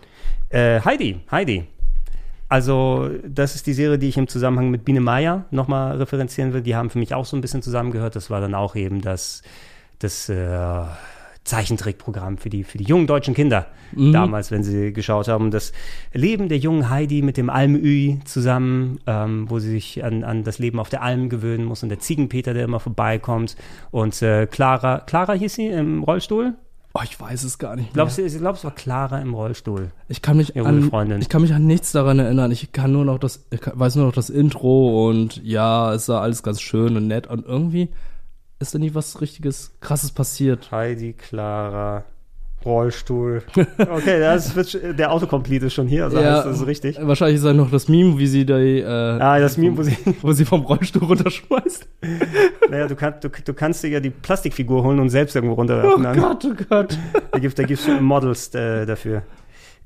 Äh, 0.49 0.81
Heidi, 0.81 1.21
Heidi. 1.31 1.67
Also, 2.49 3.11
das 3.27 3.55
ist 3.55 3.67
die 3.67 3.73
Serie, 3.73 3.99
die 3.99 4.09
ich 4.09 4.17
im 4.17 4.29
Zusammenhang 4.29 4.71
mit 4.71 4.85
Biene 4.85 5.01
Meier 5.01 5.45
nochmal 5.51 5.97
referenzieren 5.97 6.53
will. 6.53 6.63
Die 6.63 6.77
haben 6.77 6.91
für 6.91 6.99
mich 6.99 7.15
auch 7.15 7.25
so 7.25 7.37
ein 7.37 7.41
bisschen 7.41 7.63
zusammengehört. 7.63 8.17
Das 8.17 8.31
war 8.31 8.41
dann 8.41 8.55
auch 8.55 8.77
eben 8.77 9.01
das, 9.01 9.43
das 9.99 10.29
äh, 10.29 10.85
Zeichentrickprogramm 11.45 12.39
für 12.39 12.51
die, 12.51 12.65
für 12.65 12.79
die 12.79 12.85
jungen 12.85 13.07
deutschen 13.07 13.35
Kinder 13.35 13.67
Mhm. 13.97 14.13
damals, 14.13 14.51
wenn 14.51 14.63
sie 14.63 14.93
geschaut 14.93 15.29
haben. 15.29 15.51
Das 15.51 15.73
Leben 16.13 16.49
der 16.49 16.59
jungen 16.59 16.91
Heidi 16.91 17.23
mit 17.23 17.37
dem 17.37 17.51
Almöhi 17.51 18.21
zusammen, 18.25 18.99
ähm, 19.07 19.49
wo 19.49 19.59
sie 19.59 19.71
sich 19.71 20.05
an, 20.05 20.25
an 20.25 20.45
das 20.45 20.59
Leben 20.59 20.81
auf 20.81 20.89
der 20.89 21.03
Alm 21.03 21.29
gewöhnen 21.29 21.65
muss 21.65 21.83
und 21.83 21.89
der 21.89 22.01
Ziegenpeter, 22.01 22.55
der 22.55 22.65
immer 22.65 22.81
vorbeikommt. 22.81 23.57
Und 23.91 24.21
äh, 24.23 24.47
Clara, 24.47 25.01
Clara 25.01 25.35
hieß 25.35 25.55
sie 25.55 25.67
im 25.67 26.03
Rollstuhl? 26.03 26.55
Oh, 26.97 27.01
ich 27.03 27.19
weiß 27.19 27.43
es 27.43 27.59
gar 27.59 27.75
nicht. 27.75 27.93
Glaubst 27.93 28.19
mehr. 28.19 28.29
du, 28.29 28.33
ich 28.33 28.39
glaube, 28.39 28.57
es 28.57 28.63
war 28.63 28.71
Clara 28.73 29.21
im 29.21 29.35
Rollstuhl. 29.35 29.91
Ich 30.09 30.23
kann 30.23 30.37
mich 30.37 30.57
an, 30.57 30.91
Freundin. 30.91 31.21
ich 31.21 31.29
kann 31.29 31.43
mich 31.43 31.53
an 31.53 31.67
nichts 31.67 31.91
daran 31.91 32.21
erinnern. 32.21 32.53
Ich 32.53 32.71
kann 32.71 32.93
nur 32.93 33.05
noch 33.05 33.19
das, 33.19 33.47
ich 33.51 33.61
weiß 33.65 33.97
nur 33.97 34.07
noch 34.07 34.15
das 34.15 34.31
Intro 34.31 35.09
und 35.09 35.43
ja, 35.43 35.93
es 35.93 36.09
war 36.09 36.23
alles 36.23 36.45
ganz 36.45 36.61
schön 36.61 36.97
und 36.97 37.09
nett 37.09 37.27
und 37.27 37.45
irgendwie 37.45 37.89
ist 38.61 38.75
da 38.77 38.79
nie 38.79 38.95
was 38.95 39.21
richtiges 39.21 39.73
krasses 39.81 40.13
passiert. 40.13 40.71
Heidi, 40.71 41.15
Clara, 41.15 42.05
Rollstuhl. 42.65 43.43
Okay, 43.79 44.19
das 44.21 44.55
wird, 44.57 44.99
der 44.99 45.13
Autocomplete 45.13 45.67
ist 45.67 45.75
schon 45.75 45.87
hier, 45.87 46.05
also 46.05 46.17
heißt 46.19 46.47
das 46.47 46.61
ist 46.61 46.67
richtig. 46.67 46.99
Wahrscheinlich 47.01 47.37
ist 47.37 47.45
da 47.45 47.53
noch 47.53 47.71
das 47.71 47.89
Meme, 47.89 48.19
wie 48.19 48.27
sie 48.27 48.45
da, 48.47 48.59
äh, 48.59 48.83
Ah, 48.85 49.39
das 49.39 49.57
Meme, 49.57 49.77
wo 49.77 49.83
sie, 49.83 49.97
wo 50.23 50.33
sie 50.33 50.45
vom 50.45 50.63
Rollstuhl 50.63 51.05
runterschmeißt. 51.05 51.89
naja, 52.71 52.87
du, 52.89 52.97
kannst 52.97 53.25
du, 53.25 53.29
du 53.29 53.55
kannst 53.55 53.83
dir 53.85 53.89
ja 53.89 54.01
die 54.01 54.11
Plastikfigur 54.11 54.83
holen 54.83 55.01
und 55.01 55.11
selbst 55.11 55.35
irgendwo 55.35 55.55
Oh 55.55 55.59
runterwerfen. 55.59 56.03
dann. 56.03 56.19
Gott, 56.19 56.45
oh 56.45 56.55
Gott. 56.69 56.99
Da 57.33 57.39
gibt 57.39 57.59
da 57.59 57.63
gibt's 57.63 57.89
Models 58.01 58.55
äh, 58.55 58.87
dafür. 58.87 59.23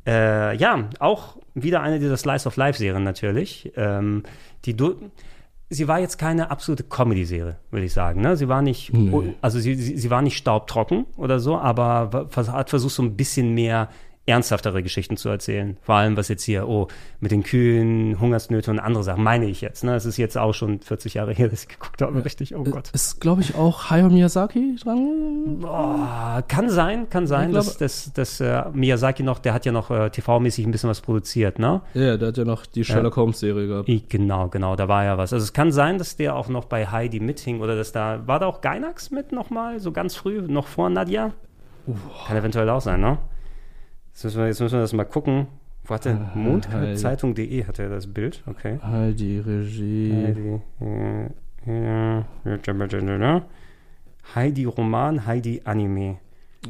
Äh, 0.07 0.57
ja, 0.57 0.89
auch 1.01 1.37
wieder 1.55 1.83
eine 1.83 1.99
dieser 1.99 2.17
Slice 2.17 2.47
of 2.47 2.57
Life 2.57 2.79
Serien 2.79 3.05
natürlich. 3.05 3.73
Ähm, 3.77 4.23
die 4.65 4.77
du 4.77 4.97
sie 5.71 5.87
war 5.89 5.99
jetzt 6.01 6.19
keine 6.19 6.51
absolute 6.51 6.85
Comedy-Serie, 6.85 7.57
würde 7.71 7.87
ich 7.87 7.93
sagen. 7.93 8.21
Ne? 8.21 8.37
Sie 8.37 8.49
war 8.49 8.63
nicht, 8.63 8.93
Nee. 8.93 9.35
also 9.43 9.59
sie, 9.59 9.75
sie, 9.75 9.97
sie 9.99 10.11
war 10.11 10.23
nicht 10.23 10.37
staubtrocken 10.37 11.07
oder 11.17 11.41
so, 11.41 11.59
aber 11.59 12.29
hat 12.35 12.71
versucht, 12.71 12.95
so 12.95 13.03
ein 13.03 13.17
bisschen 13.17 13.55
mehr 13.55 13.89
ernsthaftere 14.29 14.83
Geschichten 14.83 15.17
zu 15.17 15.29
erzählen. 15.29 15.77
Vor 15.83 15.95
allem, 15.97 16.17
was 16.17 16.29
jetzt 16.29 16.43
hier, 16.45 16.69
oh, 16.69 16.89
mit 17.21 17.33
den 17.33 17.43
Kühen, 17.43 18.21
Hungersnöte 18.21 18.71
und 18.71 18.79
andere 18.79 19.03
Sachen, 19.03 19.23
meine 19.25 19.47
ich 19.47 19.61
jetzt. 19.61 19.85
Ne? 19.85 19.95
Es 19.95 20.05
ist 20.05 20.17
jetzt 20.19 20.37
auch 20.37 20.53
schon 20.53 20.81
40 20.81 21.15
Jahre 21.15 21.33
her, 21.33 21.49
dass 21.49 21.63
ich 21.63 21.69
geguckt 21.69 22.03
habe, 22.03 22.25
richtig, 22.25 22.55
oh 22.55 22.63
Gott. 22.65 22.91
Ist, 22.93 23.21
glaube 23.21 23.41
ich, 23.41 23.55
auch 23.55 23.91
Hayao 23.91 24.09
Miyazaki 24.11 24.77
dran? 24.83 25.59
Boah, 25.61 26.45
kann 26.47 26.69
sein, 26.69 27.09
kann 27.09 27.27
sein, 27.27 27.49
Ich 27.49 27.53
glaube- 27.55 27.67
dass, 27.67 27.79
dass, 27.79 28.13
dass 28.13 28.41
äh, 28.41 28.65
Miyazaki 28.73 29.23
noch, 29.23 29.39
der 29.39 29.55
hat 29.55 29.65
ja 29.67 29.73
noch 29.73 29.91
äh, 29.91 30.11
TV-mäßig 30.11 30.67
ein 30.67 30.71
bisschen 30.71 30.91
was 30.91 31.01
produziert, 31.01 31.59
ne? 31.59 31.81
Ja, 31.95 32.17
der 32.17 32.29
hat 32.29 32.37
ja 32.37 32.45
noch 32.45 32.67
die 32.67 32.85
Sherlock 32.85 33.17
Holmes-Serie 33.17 33.67
gehabt. 33.67 33.89
I, 33.89 34.05
genau, 34.09 34.49
genau, 34.49 34.77
da 34.77 34.89
war 34.89 35.05
ja 35.05 35.17
was. 35.19 35.33
Also 35.33 35.45
es 35.45 35.53
kann 35.53 35.73
sein, 35.73 35.99
dass 35.99 36.17
der 36.17 36.37
auch 36.37 36.49
noch 36.49 36.67
bei 36.67 36.87
Heidi 36.87 37.21
mithing 37.21 37.61
oder 37.61 37.77
dass 37.77 37.93
da, 37.93 38.27
war 38.27 38.39
da 38.39 38.47
auch 38.47 38.61
Gainax 38.61 39.11
mit 39.11 39.33
nochmal, 39.33 39.81
so 39.81 39.93
ganz 39.93 40.15
früh, 40.15 40.43
noch 40.43 40.67
vor 40.67 40.91
Nadja? 40.91 41.33
Kann 42.27 42.37
eventuell 42.37 42.69
auch 42.69 42.83
sein, 42.83 43.01
ne? 43.01 43.17
Jetzt 44.19 44.25
müssen 44.25 44.39
wir, 44.41 44.47
jetzt 44.49 44.61
müssen 44.61 44.75
wir 44.75 44.81
das 44.81 44.93
mal 44.93 45.05
gucken. 45.05 45.47
Warte, 45.85 46.11
Ah, 46.11 46.31
Heidi. 46.35 46.39
Mondkalbzeitung.de 46.41 47.65
hat 47.67 47.79
er 47.79 47.89
das 47.89 48.09
Bild, 48.09 48.43
okay. 48.47 48.81
Heidi, 48.83 49.39
Regie. 49.39 50.13
Heidi, 50.13 50.61
äh, 51.71 52.19
äh, 52.19 52.25
Heidi 54.35 54.65
Roman, 54.65 55.25
Heidi 55.25 55.63
Anime. 55.65 56.19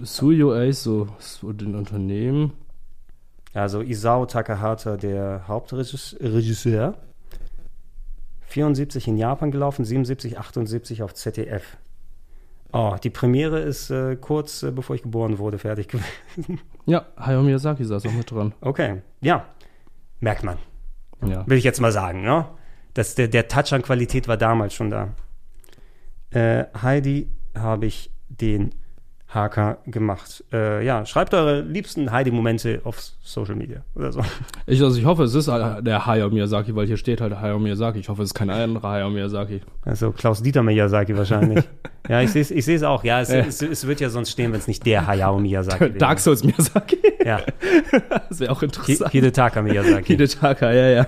Suyo 0.03 0.53
Eiso, 0.53 1.09
so 1.21 1.55
den 1.55 1.75
Unternehmen. 1.75 2.53
Also 3.55 3.81
Isao 3.81 4.27
Takahata, 4.27 4.99
der 4.99 5.49
Hauptregisseur. 5.49 6.99
74 8.43 9.09
in 9.09 9.17
Japan 9.17 9.51
gelaufen, 9.51 9.87
77, 9.87 10.39
78 10.39 11.03
auf 11.03 11.15
ZDF. 11.15 11.79
Oh, 12.73 12.97
die 13.03 13.11
Premiere 13.11 13.61
ist 13.61 13.91
äh, 13.91 14.17
kurz 14.17 14.63
äh, 14.63 14.71
bevor 14.71 14.95
ich 14.97 15.03
geboren 15.03 15.39
wurde 15.39 15.59
fertig 15.59 15.89
gewesen. 16.37 16.61
Ja, 16.87 17.07
Hayao 17.17 17.43
Miyazaki 17.43 17.85
saß 17.85 18.07
auch 18.07 18.13
mit 18.13 18.31
dran. 18.31 18.55
Okay, 18.61 19.03
ja. 19.21 19.47
Merkt 20.21 20.43
man. 20.43 20.59
Ja. 21.25 21.47
Will 21.47 21.59
ich 21.59 21.65
jetzt 21.65 21.81
mal 21.81 21.93
sagen, 21.93 22.23
ne? 22.23 22.47
Das, 22.95 23.15
der, 23.15 23.29
der 23.29 23.49
Touch 23.49 23.73
an 23.73 23.83
Qualität 23.83 24.27
war 24.29 24.37
damals 24.37 24.75
schon 24.75 24.91
da. 24.91 25.15
Äh, 26.31 26.65
Heidi 26.83 27.31
habe 27.57 27.87
ich 27.87 28.11
den 28.29 28.75
Haker 29.31 29.77
gemacht. 29.87 30.43
Äh, 30.55 30.85
ja, 30.87 31.05
schreibt 31.05 31.35
eure 31.35 31.61
liebsten 31.61 32.11
Heidi-Momente 32.11 32.81
auf 32.85 32.99
Social 33.23 33.57
Media 33.57 33.81
oder 33.95 34.11
so. 34.11 34.23
Ich, 34.67 34.83
also 34.83 34.99
ich 34.99 35.05
hoffe, 35.05 35.25
es 35.25 35.35
ist 35.35 35.49
der 35.49 36.07
Hayao 36.07 36.31
Miyazaki, 36.31 36.75
weil 36.75 36.87
hier 36.87 36.97
steht 36.97 37.21
halt 37.21 37.39
Hayao 37.39 37.59
Miyazaki. 37.59 37.99
Ich 37.99 38.09
hoffe, 38.09 38.23
es 38.23 38.31
ist 38.31 38.35
kein 38.35 38.49
anderer 38.49 38.89
Hayao 38.89 39.11
Miyazaki. 39.11 39.61
Also 39.85 40.13
Klaus-Dieter 40.13 40.63
Miyazaki 40.63 41.15
wahrscheinlich. 41.15 41.63
ja, 42.09 42.23
ich 42.23 42.31
sehe 42.33 42.41
es 42.41 42.51
ich 42.51 42.65
seh's 42.65 42.83
auch. 42.83 43.05
Ja, 43.05 43.21
es, 43.21 43.29
Ja. 43.31 43.41
Es, 43.41 43.61
es 43.61 43.87
wird 43.87 44.01
ja 44.01 44.09
sonst 44.09 44.31
stehen, 44.31 44.51
wenn 44.53 44.61
es 44.61 44.67
nicht 44.67 44.87
der 44.87 45.07
Hayao 45.07 45.39
Miyazaki 45.39 45.81
wäre. 45.81 45.93
Dark 45.93 46.21
Souls 46.21 46.43
Miyazaki. 46.45 46.99
Ja. 47.25 47.41
Das 48.31 48.41
wäre 48.41 48.53
auch 48.53 48.63
interessant. 48.63 49.09
Hi- 49.09 49.11
Hidetaka 49.13 49.61
Miyazaki. 49.63 50.07
Hidetaka, 50.07 50.73
ja, 50.73 50.89
ja. 50.89 51.07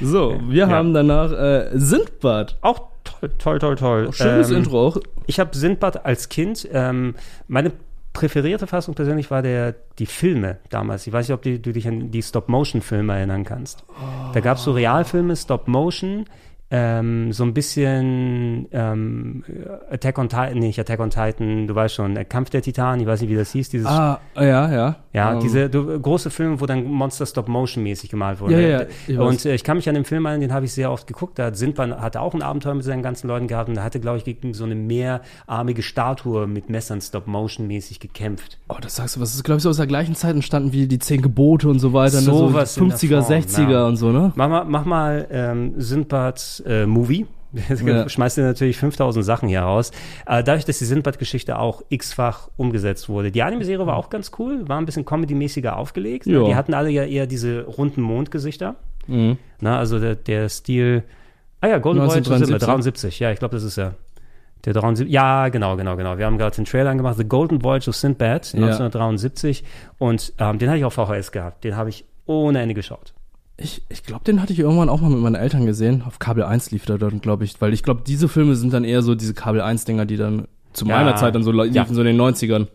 So, 0.00 0.40
wir 0.48 0.66
Ja. 0.66 0.68
haben 0.68 0.94
danach 0.94 1.30
äh, 1.32 1.70
Sindbad. 1.74 2.56
Auch 2.62 2.82
toll, 3.04 3.30
toll, 3.38 3.58
toll, 3.58 3.76
toll. 3.76 4.12
Schönes 4.12 4.50
Ähm, 4.50 4.58
Intro 4.58 4.88
auch. 4.88 4.96
Ich 5.26 5.38
habe 5.40 5.56
Sindbad 5.56 6.04
als 6.04 6.28
Kind. 6.28 6.68
Ähm, 6.72 7.14
meine 7.48 7.72
präferierte 8.12 8.66
Fassung 8.66 8.94
persönlich 8.94 9.30
war 9.30 9.42
der, 9.42 9.74
die 9.98 10.06
Filme 10.06 10.58
damals. 10.70 11.06
Ich 11.06 11.12
weiß 11.12 11.28
nicht, 11.28 11.34
ob 11.34 11.42
die, 11.42 11.60
du 11.60 11.72
dich 11.72 11.86
an 11.88 12.10
die 12.10 12.22
Stop-Motion-Filme 12.22 13.12
erinnern 13.12 13.44
kannst. 13.44 13.84
Da 14.32 14.40
gab 14.40 14.56
es 14.58 14.64
so 14.64 14.72
Realfilme, 14.72 15.34
Stop-Motion, 15.34 16.26
ähm, 16.70 17.32
so 17.32 17.44
ein 17.44 17.54
bisschen 17.54 18.66
ähm, 18.72 19.44
Attack 19.90 20.18
on 20.18 20.28
Titan, 20.28 20.54
nee, 20.54 20.66
nicht 20.68 20.80
Attack 20.80 20.98
on 20.98 21.10
Titan, 21.10 21.66
du 21.66 21.74
weißt 21.74 21.94
schon, 21.94 22.16
äh, 22.16 22.24
Kampf 22.24 22.50
der 22.50 22.62
Titanen, 22.62 23.00
ich 23.00 23.06
weiß 23.06 23.20
nicht, 23.20 23.30
wie 23.30 23.36
das 23.36 23.52
hieß, 23.52 23.68
dieses 23.68 23.86
Ah, 23.86 24.18
ja, 24.36 24.72
ja. 24.72 24.96
ja, 25.12 25.32
Ähm, 25.34 25.40
diese 25.40 25.68
du, 25.68 26.00
große 26.00 26.30
Filme, 26.30 26.60
wo 26.60 26.66
dann 26.66 26.84
Monster 26.84 27.26
Stop-Motion-mäßig 27.26 28.10
gemalt 28.10 28.40
wurden. 28.40 28.52
Ja, 28.52 28.58
ja, 28.58 28.82
ich 29.06 29.18
und 29.18 29.44
äh, 29.44 29.54
ich 29.54 29.62
kann 29.62 29.76
mich 29.76 29.88
an 29.88 29.94
den 29.94 30.04
Film 30.04 30.24
erinnern, 30.24 30.40
den 30.40 30.52
habe 30.52 30.64
ich 30.64 30.72
sehr 30.72 30.90
oft 30.90 31.06
geguckt. 31.06 31.38
Da 31.38 31.46
hat 31.46 31.56
Sindbad 31.56 32.00
hatte 32.00 32.20
auch 32.20 32.34
ein 32.34 32.42
Abenteuer 32.42 32.74
mit 32.74 32.84
seinen 32.84 33.02
ganzen 33.02 33.28
Leuten 33.28 33.46
gehabt 33.46 33.68
und 33.68 33.76
da 33.76 33.82
hatte, 33.82 34.00
glaube 34.00 34.18
ich, 34.18 34.24
gegen 34.24 34.54
so 34.54 34.64
eine 34.64 34.74
mehrarmige 34.74 35.82
Statue 35.82 36.46
mit 36.46 36.70
Messern 36.70 37.00
Stop-Motion-mäßig 37.00 38.00
gekämpft. 38.00 38.58
Oh, 38.68 38.76
das 38.80 38.96
sagst 38.96 39.16
du, 39.16 39.20
was 39.20 39.34
ist, 39.34 39.44
glaube 39.44 39.58
ich, 39.58 39.62
so 39.62 39.68
aus 39.68 39.76
der 39.76 39.86
gleichen 39.86 40.14
Zeit 40.14 40.34
entstanden 40.34 40.72
wie 40.72 40.86
die 40.86 40.98
Zehn 40.98 41.20
Gebote 41.20 41.68
und 41.68 41.78
so 41.78 41.92
weiter. 41.92 42.16
ne? 42.16 42.22
so 42.22 42.48
Sowas 42.48 42.76
in 42.76 42.88
der 42.88 42.98
50er, 42.98 43.22
Form, 43.22 43.32
60er 43.32 43.70
ja. 43.70 43.86
und 43.86 43.96
so, 43.96 44.10
ne? 44.10 44.32
Mach 44.34 44.48
mal, 44.48 44.64
mach 44.64 44.84
mal 44.84 45.26
ähm, 45.30 45.74
Sindbads 45.76 46.53
äh, 46.60 46.86
Movie. 46.86 47.26
Ja. 47.84 48.08
Schmeißt 48.08 48.36
dir 48.36 48.42
natürlich 48.42 48.76
5000 48.78 49.24
Sachen 49.24 49.48
hier 49.48 49.60
raus. 49.60 49.92
Äh, 50.26 50.42
dadurch, 50.42 50.64
dass 50.64 50.78
die 50.78 50.86
Sindbad-Geschichte 50.86 51.56
auch 51.56 51.82
x-fach 51.88 52.48
umgesetzt 52.56 53.08
wurde. 53.08 53.30
Die 53.30 53.44
Anime-Serie 53.44 53.86
war 53.86 53.96
auch 53.96 54.10
ganz 54.10 54.32
cool, 54.40 54.68
war 54.68 54.78
ein 54.78 54.86
bisschen 54.86 55.04
comedy-mäßiger 55.04 55.76
aufgelegt. 55.76 56.26
Ja. 56.26 56.42
Die 56.44 56.56
hatten 56.56 56.74
alle 56.74 56.90
ja 56.90 57.04
eher 57.04 57.28
diese 57.28 57.62
runden 57.64 58.02
Mondgesichter. 58.02 58.74
Mhm. 59.06 59.38
Na, 59.60 59.78
also 59.78 60.00
der, 60.00 60.16
der 60.16 60.48
Stil. 60.48 61.04
Ah 61.60 61.68
ja, 61.68 61.78
Golden 61.78 62.00
Voyage 62.00 62.16
1973. 62.32 62.66
73. 62.66 63.20
Ja, 63.20 63.30
ich 63.30 63.38
glaube, 63.38 63.54
das 63.54 63.62
ist 63.62 63.76
ja. 63.76 63.94
Der 64.64 64.72
73. 64.72 65.08
Ja, 65.12 65.48
genau, 65.48 65.76
genau, 65.76 65.94
genau. 65.96 66.18
Wir 66.18 66.26
haben 66.26 66.38
gerade 66.38 66.56
den 66.56 66.64
Trailer 66.64 66.90
angemacht. 66.90 67.16
The 67.18 67.24
Golden 67.24 67.62
Voyage 67.62 67.88
of 67.88 67.94
Sinbad, 67.94 68.52
Ja. 68.54 68.62
1973. 68.64 69.62
Und 69.98 70.32
ähm, 70.38 70.58
den 70.58 70.70
hatte 70.70 70.78
ich 70.78 70.84
auf 70.84 70.94
VHS 70.94 71.30
gehabt. 71.32 71.62
Den 71.62 71.76
habe 71.76 71.90
ich 71.90 72.04
ohne 72.26 72.60
Ende 72.60 72.74
geschaut. 72.74 73.12
Ich, 73.56 73.82
ich 73.88 74.02
glaube, 74.02 74.24
den 74.24 74.42
hatte 74.42 74.52
ich 74.52 74.58
irgendwann 74.58 74.88
auch 74.88 75.00
mal 75.00 75.10
mit 75.10 75.20
meinen 75.20 75.36
Eltern 75.36 75.64
gesehen. 75.64 76.02
Auf 76.06 76.18
Kabel 76.18 76.42
1 76.42 76.72
lief 76.72 76.86
der 76.86 76.98
dann, 76.98 77.20
glaube 77.20 77.44
ich. 77.44 77.60
Weil 77.60 77.72
ich 77.72 77.82
glaube, 77.84 78.02
diese 78.06 78.28
Filme 78.28 78.56
sind 78.56 78.72
dann 78.72 78.82
eher 78.84 79.02
so 79.02 79.14
diese 79.14 79.32
Kabel 79.34 79.60
1-Dinger, 79.60 80.06
die 80.06 80.16
dann 80.16 80.48
zu 80.72 80.86
Ja. 80.86 80.96
meiner 80.96 81.14
Zeit 81.16 81.34
dann 81.36 81.44
so 81.44 81.52
liefen, 81.52 81.74
Ja. 81.74 81.86
so 81.86 82.00
in 82.00 82.06
den 82.06 82.16
90ern. 82.20 82.66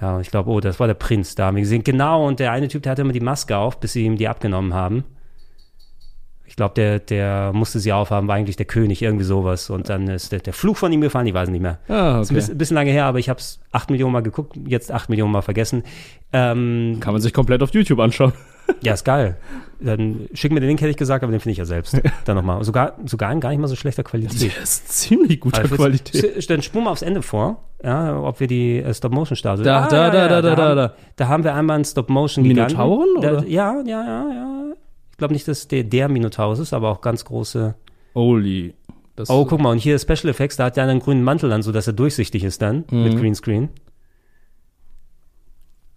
Ja, 0.00 0.20
ich 0.20 0.30
glaube, 0.30 0.48
oh, 0.50 0.60
das 0.60 0.78
war 0.78 0.86
der 0.86 0.94
Prinz. 0.94 1.34
Da 1.34 1.46
haben 1.46 1.56
wir 1.56 1.62
gesehen. 1.62 1.82
Genau, 1.84 2.26
und 2.26 2.38
der 2.38 2.52
eine 2.52 2.68
Typ, 2.68 2.84
der 2.84 2.92
hatte 2.92 3.02
immer 3.02 3.12
die 3.12 3.20
Maske 3.20 3.56
auf, 3.56 3.80
bis 3.80 3.92
sie 3.92 4.04
ihm 4.06 4.16
die 4.16 4.28
abgenommen 4.28 4.74
haben. 4.74 5.04
Ich 6.60 6.62
glaube, 6.62 6.74
der, 6.74 6.98
der 6.98 7.52
musste 7.54 7.80
sie 7.80 7.90
aufhaben, 7.90 8.28
war 8.28 8.34
eigentlich 8.34 8.56
der 8.56 8.66
König, 8.66 9.00
irgendwie 9.00 9.24
sowas. 9.24 9.70
Und 9.70 9.88
dann 9.88 10.08
ist 10.08 10.30
der, 10.30 10.40
der 10.40 10.52
Fluch 10.52 10.76
von 10.76 10.92
ihm 10.92 11.00
gefallen, 11.00 11.26
ich 11.26 11.32
weiß 11.32 11.48
nicht 11.48 11.62
mehr. 11.62 11.78
Ah, 11.88 12.20
Ist 12.20 12.30
ein 12.30 12.36
okay. 12.36 12.54
bisschen, 12.54 12.74
lange 12.74 12.90
her, 12.90 13.06
aber 13.06 13.18
ich 13.18 13.30
habe 13.30 13.40
es 13.40 13.60
acht 13.72 13.88
Millionen 13.88 14.12
Mal 14.12 14.20
geguckt, 14.20 14.58
jetzt 14.66 14.92
acht 14.92 15.08
Millionen 15.08 15.32
Mal 15.32 15.40
vergessen. 15.40 15.84
Ähm, 16.34 16.98
Kann 17.00 17.14
man 17.14 17.22
sich 17.22 17.32
komplett 17.32 17.62
auf 17.62 17.72
YouTube 17.72 17.98
anschauen. 17.98 18.34
ja, 18.82 18.92
ist 18.92 19.06
geil. 19.06 19.38
Dann 19.80 20.28
schick 20.34 20.52
mir 20.52 20.60
den 20.60 20.68
Link, 20.68 20.82
hätte 20.82 20.90
ich 20.90 20.98
gesagt, 20.98 21.24
aber 21.24 21.32
den 21.32 21.40
finde 21.40 21.52
ich 21.52 21.58
ja 21.58 21.64
selbst. 21.64 21.98
Dann 22.26 22.36
nochmal. 22.36 22.62
Sogar, 22.62 22.98
sogar 23.06 23.32
in 23.32 23.40
gar 23.40 23.48
nicht 23.48 23.58
mal 23.60 23.66
so 23.66 23.74
schlechter 23.74 24.02
Qualität. 24.02 24.54
Der 24.54 24.62
ist 24.62 24.86
ziemlich 24.92 25.40
guter 25.40 25.62
Also, 25.62 25.76
Qualität. 25.76 26.50
Dann 26.50 26.60
spul 26.60 26.82
mal 26.82 26.90
aufs 26.90 27.00
Ende 27.00 27.22
vor, 27.22 27.64
ja, 27.82 28.20
ob 28.20 28.38
wir 28.38 28.48
die 28.48 28.80
äh, 28.80 28.92
Stop-Motion-Statue. 28.92 29.64
Da, 29.64 29.88
da, 29.88 30.10
da, 30.10 30.28
da, 30.28 30.42
da, 30.42 30.54
da, 30.54 30.62
haben, 30.62 30.76
da. 30.76 30.94
Da 31.16 31.28
haben 31.28 31.42
wir 31.42 31.54
einmal 31.54 31.76
einen 31.76 31.86
Stop-Motion 31.86 32.46
Minotauren, 32.46 33.16
oder? 33.16 33.46
Ja, 33.46 33.80
ja, 33.80 34.04
ja, 34.04 34.26
ja. 34.30 34.60
Ich 35.20 35.22
glaube 35.22 35.34
nicht, 35.34 35.46
dass 35.48 35.68
der, 35.68 35.84
der 35.84 36.08
Minotaurus 36.08 36.58
ist, 36.60 36.72
aber 36.72 36.88
auch 36.88 37.02
ganz 37.02 37.26
große. 37.26 37.74
Holy. 38.14 38.72
Das 39.16 39.28
Oh, 39.28 39.44
guck 39.44 39.60
mal, 39.60 39.70
und 39.70 39.76
hier 39.76 39.98
Special 39.98 40.30
Effects, 40.30 40.56
da 40.56 40.64
hat 40.64 40.78
der 40.78 40.84
einen 40.84 40.98
grünen 40.98 41.22
Mantel 41.22 41.52
an, 41.52 41.62
so 41.62 41.72
dass 41.72 41.86
er 41.86 41.92
durchsichtig 41.92 42.42
ist 42.42 42.62
dann 42.62 42.84
Mhm. 42.90 43.02
mit 43.02 43.18
Greenscreen. 43.18 43.68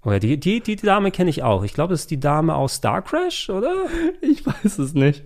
Oh 0.03 0.11
ja, 0.11 0.19
die, 0.19 0.37
die, 0.37 0.59
die 0.59 0.75
Dame 0.75 1.09
kenne 1.11 1.29
ich 1.29 1.41
auch. 1.41 1.63
Ich 1.63 1.73
glaube, 1.73 1.93
das 1.93 2.01
ist 2.01 2.11
die 2.11 2.19
Dame 2.19 2.53
aus 2.53 2.73
Star 2.75 3.01
Crash, 3.01 3.49
oder? 3.49 3.73
Ich 4.21 4.45
weiß 4.45 4.77
es 4.79 4.93
nicht. 4.93 5.23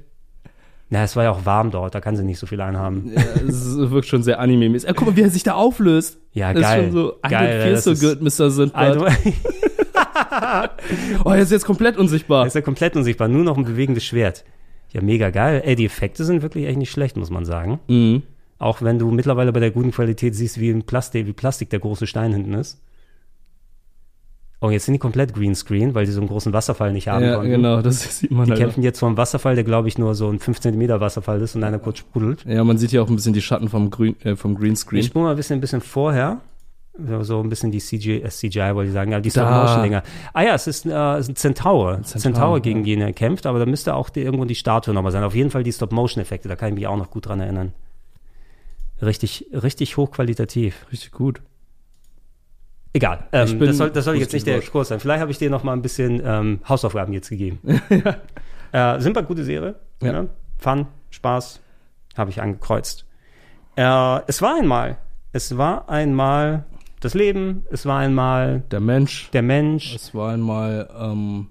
Na, 0.92 1.02
es 1.04 1.16
war 1.16 1.24
ja 1.24 1.32
auch 1.32 1.44
warm 1.48 1.72
dort, 1.72 1.96
da 1.96 2.00
kann 2.00 2.16
sie 2.16 2.24
nicht 2.24 2.38
so 2.38 2.46
viel 2.46 2.62
einhaben. 2.62 3.12
Ja, 3.16 3.22
es 3.48 3.78
wirkt 3.90 4.06
schon 4.08 4.22
sehr 4.22 4.40
anime-mäßig. 4.40 4.88
Ah, 4.88 4.94
guck 4.96 5.08
mal, 5.08 5.16
wie 5.16 5.22
er 5.24 5.32
sich 5.32 5.42
da 5.42 5.56
auflöst. 5.56 6.20
Ja, 6.34 6.54
das 6.54 6.62
geil. 6.62 6.80
Ist 6.80 6.86
schon 6.86 6.94
so, 6.94 7.14
I 7.26 7.30
Geil, 7.30 7.60
don't 7.76 7.82
feel 7.82 7.96
so 7.96 8.08
good, 8.08 8.22
Mr. 8.22 8.52
Sindbad. 8.52 8.98
Oh, 11.26 11.30
er 11.32 11.40
ist 11.40 11.52
jetzt 11.52 11.66
komplett 11.66 11.98
unsichtbar. 11.98 12.44
Er 12.44 12.48
ist 12.48 12.56
ja 12.56 12.62
komplett 12.62 12.96
unsichtbar, 12.96 13.28
nur 13.28 13.44
noch 13.44 13.58
ein 13.58 13.66
bewegendes 13.66 14.06
Schwert. 14.06 14.44
Ja, 14.92 15.02
mega 15.02 15.30
geil. 15.30 15.62
Ey, 15.66 15.76
die 15.76 15.86
Effekte 15.86 16.24
sind 16.24 16.42
wirklich 16.42 16.66
echt 16.66 16.78
nicht 16.78 16.92
schlecht, 16.92 17.18
muss 17.18 17.30
man 17.30 17.46
sagen. 17.46 17.80
Mhm. 17.88 18.24
Auch 18.60 18.82
wenn 18.82 18.98
du 19.00 19.12
mittlerweile 19.12 19.52
bei 19.52 19.60
der 19.60 19.72
guten 19.72 19.92
Qualität 19.92 20.34
siehst, 20.36 20.60
wie, 20.60 20.74
Plastik, 20.82 21.28
wie 21.28 21.34
Plastik 21.34 21.70
der 21.70 21.80
große 21.80 22.08
Stein 22.08 22.34
hinten 22.34 22.54
ist. 22.54 22.82
Oh, 24.60 24.72
jetzt 24.72 24.86
sind 24.86 24.94
die 24.94 25.00
komplett 25.00 25.36
Greenscreen, 25.36 25.94
weil 25.94 26.08
die 26.08 26.12
so 26.12 26.20
einen 26.20 26.30
großen 26.30 26.52
Wasserfall 26.52 26.92
nicht 26.92 27.08
haben 27.08 27.24
Ja, 27.24 27.36
konnten. 27.36 27.52
genau, 27.52 27.82
das 27.84 28.20
sieht 28.20 28.32
man 28.32 28.46
Die 28.46 28.52
halt 28.54 28.62
kämpfen 28.62 28.82
jetzt 28.82 28.98
vor 28.98 29.08
einem 29.08 29.18
Wasserfall, 29.18 29.54
der 29.54 29.64
glaube 29.64 29.88
ich 29.88 30.00
nur 30.00 30.16
so 30.16 30.30
ein 30.30 30.40
5 30.40 30.60
cm 30.60 31.00
Wasserfall 31.00 31.40
ist 31.42 31.56
und 31.56 31.64
einer 31.64 31.78
kurz 31.78 32.00
sprudelt. 32.00 32.44
Ja, 32.46 32.64
man 32.64 32.80
sieht 32.80 32.92
ja 32.92 33.04
auch 33.04 33.10
ein 33.10 33.16
bisschen 33.16 33.34
die 33.34 33.42
Schatten 33.42 33.70
vom, 33.70 33.92
Grün, 33.92 34.16
äh, 34.24 34.36
vom 34.36 34.56
Greenscreen. 34.56 35.00
Ich 35.02 35.08
spule 35.08 35.26
mal 35.26 35.32
ein 35.32 35.38
bisschen, 35.38 35.60
ein 35.60 35.62
bisschen 35.62 35.82
vorher. 35.82 36.42
So, 37.22 37.42
ein 37.42 37.50
bisschen 37.50 37.72
die 37.72 37.80
CGI, 37.80 38.24
äh, 38.24 38.30
CGI 38.30 38.74
wollte 38.74 38.88
ich 38.88 38.94
sagen, 38.94 39.14
aber 39.14 39.22
die 39.22 39.30
Da. 39.30 39.46
Stop-Motion-Dinger. 39.46 40.04
Ah 40.34 40.42
ja, 40.42 40.56
es 40.56 40.68
ist, 40.68 40.86
äh, 40.86 40.90
es 40.90 41.28
ist 41.28 41.30
ein 41.30 41.36
Centaur. 41.36 42.02
Centaur, 42.04 42.60
gegen 42.60 42.80
ja. 42.80 42.96
den 42.96 43.02
er 43.02 43.14
kämpft, 43.14 43.46
aber 43.46 43.60
da 43.60 43.66
müsste 43.66 43.94
auch 43.94 44.10
die, 44.10 44.22
irgendwo 44.22 44.46
die 44.46 44.56
Statue 44.56 44.94
nochmal 44.94 45.12
sein. 45.12 45.24
Auf 45.24 45.36
jeden 45.36 45.52
Fall 45.52 45.64
die 45.64 45.72
Stop-Motion-Effekte, 45.72 46.48
da 46.50 46.56
kann 46.56 46.70
ich 46.70 46.76
mich 46.76 46.88
auch 46.88 46.98
noch 46.98 47.12
gut 47.12 47.28
dran 47.28 47.40
erinnern. 47.40 47.74
Richtig, 49.02 49.46
richtig 49.54 49.98
hochqualitativ. 49.98 50.88
Richtig 50.92 51.12
gut. 51.12 51.42
Egal, 52.94 53.28
ähm, 53.32 53.60
das 53.60 53.78
soll, 53.78 53.92
das 53.92 54.06
soll 54.06 54.16
jetzt 54.16 54.34
nicht 54.34 54.48
der 54.48 54.60
Kurs 54.62 54.88
sein. 54.88 55.00
Vielleicht 55.00 55.22
habe 55.22 55.30
ich 55.30 55.38
dir 55.38 55.52
noch 55.52 55.62
mal 55.62 55.74
ein 55.74 55.84
bisschen 55.84 56.20
ähm, 56.26 56.62
Hausaufgaben 56.68 57.14
jetzt 57.14 57.30
gegeben. 57.30 57.60
äh, 58.72 59.00
sind 59.00 59.16
wir 59.16 59.22
gute 59.22 59.44
Serie. 59.44 59.76
Ja. 60.02 60.14
Ja. 60.14 60.26
Fun, 60.58 60.88
Spaß, 61.12 61.62
habe 62.18 62.32
ich 62.32 62.42
angekreuzt. 62.42 63.06
Äh, 63.76 64.22
es 64.26 64.42
war 64.42 64.58
einmal, 64.58 64.98
es 65.32 65.58
war 65.58 65.88
einmal 65.90 66.66
das 67.00 67.14
Leben, 67.14 67.66
es 67.72 67.86
war 67.86 68.00
einmal 68.00 68.64
Der 68.72 68.80
Mensch. 68.80 69.30
der 69.32 69.44
Mensch, 69.44 69.96
Es 69.96 70.16
war 70.16 70.34
einmal 70.34 70.90
ähm, 71.00 71.48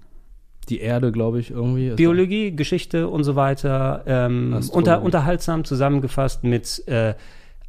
die 0.69 0.79
Erde, 0.79 1.11
glaube 1.11 1.39
ich, 1.39 1.51
irgendwie. 1.51 1.89
Es 1.89 1.95
Biologie, 1.95 2.55
Geschichte 2.55 3.07
und 3.07 3.23
so 3.23 3.35
weiter. 3.35 4.03
Ähm, 4.05 4.59
unter, 4.71 5.01
unterhaltsam 5.01 5.63
zusammengefasst 5.63 6.43
mit 6.43 6.87
äh, 6.87 7.13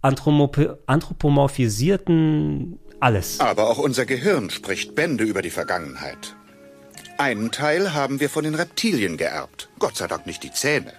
anthropomorphisierten 0.03 2.79
alles. 3.01 3.41
Aber 3.41 3.71
auch 3.71 3.79
unser 3.79 4.07
Gehirn 4.07 4.51
spricht 4.51 4.95
Bände 4.95 5.25
über 5.25 5.43
die 5.43 5.51
Vergangenheit. 5.51 6.35
Einen 7.17 7.51
Teil 7.51 7.95
haben 7.95 8.21
wir 8.21 8.31
von 8.31 8.45
den 8.45 8.55
Reptilien 8.55 9.17
geerbt. 9.17 9.69
Gott 9.79 9.97
sei 9.97 10.07
Dank 10.07 10.27
nicht 10.27 10.43
die 10.43 10.53
Zähne. 10.53 10.93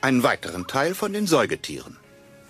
Einen 0.00 0.22
weiteren 0.22 0.66
Teil 0.66 0.94
von 0.94 1.12
den 1.12 1.26
Säugetieren. 1.26 1.96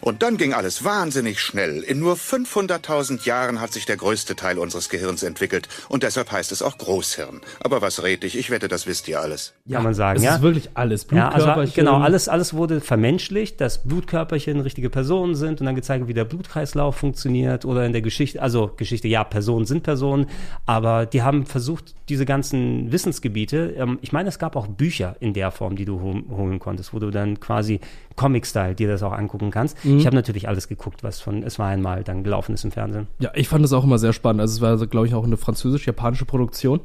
Und 0.00 0.22
dann 0.22 0.36
ging 0.36 0.52
alles 0.52 0.84
wahnsinnig 0.84 1.40
schnell. 1.40 1.82
In 1.82 1.98
nur 1.98 2.16
500.000 2.16 3.24
Jahren 3.26 3.60
hat 3.60 3.72
sich 3.72 3.86
der 3.86 3.96
größte 3.96 4.36
Teil 4.36 4.58
unseres 4.58 4.88
Gehirns 4.88 5.22
entwickelt. 5.22 5.68
Und 5.88 6.02
deshalb 6.02 6.30
heißt 6.30 6.52
es 6.52 6.62
auch 6.62 6.78
Großhirn. 6.78 7.40
Aber 7.60 7.82
was 7.82 8.02
red 8.02 8.22
ich? 8.24 8.36
Ich 8.38 8.50
wette, 8.50 8.68
das 8.68 8.86
wisst 8.86 9.08
ihr 9.08 9.20
alles. 9.20 9.54
kann 9.70 9.82
man 9.82 9.94
sagen, 9.94 10.18
es 10.18 10.24
ja. 10.24 10.36
ist 10.36 10.42
wirklich 10.42 10.70
alles. 10.74 11.06
Ja, 11.10 11.28
also 11.28 11.46
Blutkörperchen. 11.46 11.74
genau, 11.84 11.98
alles, 11.98 12.28
alles 12.28 12.54
wurde 12.54 12.80
vermenschlicht, 12.80 13.60
dass 13.60 13.82
Blutkörperchen 13.84 14.60
richtige 14.60 14.90
Personen 14.90 15.34
sind 15.34 15.60
und 15.60 15.66
dann 15.66 15.74
gezeigt, 15.74 16.06
wie 16.08 16.14
der 16.14 16.24
Blutkreislauf 16.24 16.96
funktioniert 16.96 17.64
oder 17.64 17.84
in 17.84 17.92
der 17.92 18.02
Geschichte, 18.02 18.40
also 18.40 18.70
Geschichte, 18.76 19.08
ja, 19.08 19.24
Personen 19.24 19.66
sind 19.66 19.82
Personen, 19.82 20.26
aber 20.66 21.06
die 21.06 21.22
haben 21.22 21.46
versucht, 21.46 21.94
diese 22.08 22.24
ganzen 22.24 22.92
Wissensgebiete, 22.92 23.74
ähm, 23.76 23.98
ich 24.02 24.12
meine, 24.12 24.28
es 24.28 24.38
gab 24.38 24.54
auch 24.56 24.66
Bücher 24.68 25.16
in 25.20 25.32
der 25.34 25.50
Form, 25.50 25.74
die 25.76 25.84
du 25.84 26.00
hol- 26.00 26.24
holen 26.30 26.58
konntest, 26.60 26.92
wo 26.94 26.98
du 27.00 27.10
dann 27.10 27.40
quasi 27.40 27.80
Comic-Style 28.14 28.74
dir 28.74 28.88
das 28.88 29.02
auch 29.02 29.12
angucken 29.12 29.50
kannst. 29.50 29.84
Mhm. 29.84 29.95
Mhm. 29.96 30.00
Ich 30.00 30.06
habe 30.06 30.16
natürlich 30.16 30.48
alles 30.48 30.68
geguckt, 30.68 31.02
was 31.02 31.20
von 31.20 31.42
Es 31.42 31.58
war 31.58 31.68
einmal 31.68 32.04
dann 32.04 32.24
gelaufen 32.24 32.54
ist 32.54 32.64
im 32.64 32.70
Fernsehen. 32.70 33.08
Ja, 33.18 33.30
ich 33.34 33.48
fand 33.48 33.64
es 33.64 33.72
auch 33.72 33.84
immer 33.84 33.98
sehr 33.98 34.12
spannend. 34.12 34.40
Also 34.40 34.54
es 34.54 34.60
war, 34.60 34.86
glaube 34.86 35.06
ich, 35.06 35.14
auch 35.14 35.24
eine 35.24 35.36
französisch-japanische 35.36 36.24
Produktion. 36.24 36.80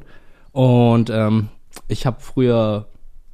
Und 0.52 1.10
ähm, 1.10 1.48
ich 1.88 2.06
habe 2.06 2.18
früher 2.20 2.86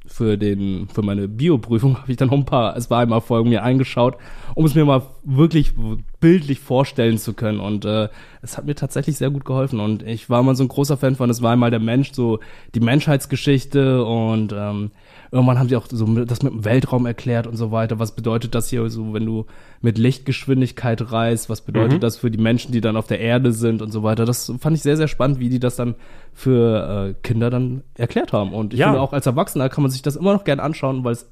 für 0.05 0.37
den 0.37 0.87
für 0.87 1.03
meine 1.03 1.27
Bioprüfung 1.27 1.97
habe 2.01 2.11
ich 2.11 2.17
dann 2.17 2.29
noch 2.29 2.37
ein 2.37 2.45
paar 2.45 2.75
es 2.75 2.89
war 2.89 3.01
einmal 3.01 3.21
Folgen 3.21 3.49
mir 3.49 3.63
eingeschaut, 3.63 4.17
um 4.55 4.65
es 4.65 4.73
mir 4.73 4.85
mal 4.85 5.03
wirklich 5.23 5.73
bildlich 6.19 6.59
vorstellen 6.59 7.17
zu 7.17 7.33
können 7.33 7.59
und 7.59 7.85
äh, 7.85 8.09
es 8.41 8.57
hat 8.57 8.65
mir 8.65 8.75
tatsächlich 8.75 9.17
sehr 9.17 9.29
gut 9.29 9.45
geholfen 9.45 9.79
und 9.79 10.01
ich 10.03 10.29
war 10.29 10.41
mal 10.41 10.55
so 10.55 10.63
ein 10.63 10.67
großer 10.67 10.97
Fan 10.97 11.15
von 11.15 11.29
es 11.29 11.41
war 11.41 11.51
einmal 11.51 11.69
der 11.69 11.79
Mensch 11.79 12.13
so 12.13 12.39
die 12.73 12.79
Menschheitsgeschichte 12.79 14.03
und 14.03 14.53
ähm, 14.57 14.91
irgendwann 15.31 15.59
haben 15.59 15.69
sie 15.69 15.75
auch 15.75 15.85
so 15.89 16.05
das 16.25 16.41
mit 16.43 16.53
dem 16.53 16.65
Weltraum 16.65 17.05
erklärt 17.05 17.47
und 17.47 17.55
so 17.55 17.71
weiter. 17.71 17.99
Was 17.99 18.15
bedeutet 18.15 18.55
das 18.55 18.69
hier 18.69 18.89
so, 18.89 19.13
wenn 19.13 19.25
du 19.25 19.45
mit 19.81 19.97
Lichtgeschwindigkeit 19.97 21.11
reist? 21.11 21.49
Was 21.49 21.61
bedeutet 21.61 21.97
Mhm. 21.97 21.99
das 22.01 22.17
für 22.17 22.31
die 22.31 22.37
Menschen, 22.37 22.71
die 22.71 22.81
dann 22.81 22.97
auf 22.97 23.07
der 23.07 23.19
Erde 23.19 23.51
sind 23.51 23.81
und 23.81 23.91
so 23.91 24.03
weiter? 24.03 24.25
Das 24.25 24.51
fand 24.59 24.75
ich 24.75 24.81
sehr, 24.83 24.97
sehr 24.97 25.07
spannend, 25.07 25.39
wie 25.39 25.49
die 25.49 25.59
das 25.59 25.75
dann 25.75 25.95
für 26.33 27.09
äh, 27.09 27.13
Kinder 27.23 27.49
dann 27.49 27.83
erklärt 27.95 28.33
haben. 28.33 28.53
Und 28.53 28.73
ich 28.73 28.79
Ja. 28.79 28.87
finde 28.87 29.01
auch 29.01 29.13
als 29.13 29.25
Erwachsener 29.25 29.69
kann 29.69 29.81
man 29.83 29.91
sich 29.91 30.01
das 30.01 30.15
immer 30.15 30.33
noch 30.33 30.43
gern 30.43 30.59
anschauen, 30.59 31.03
weil 31.03 31.13
es 31.13 31.29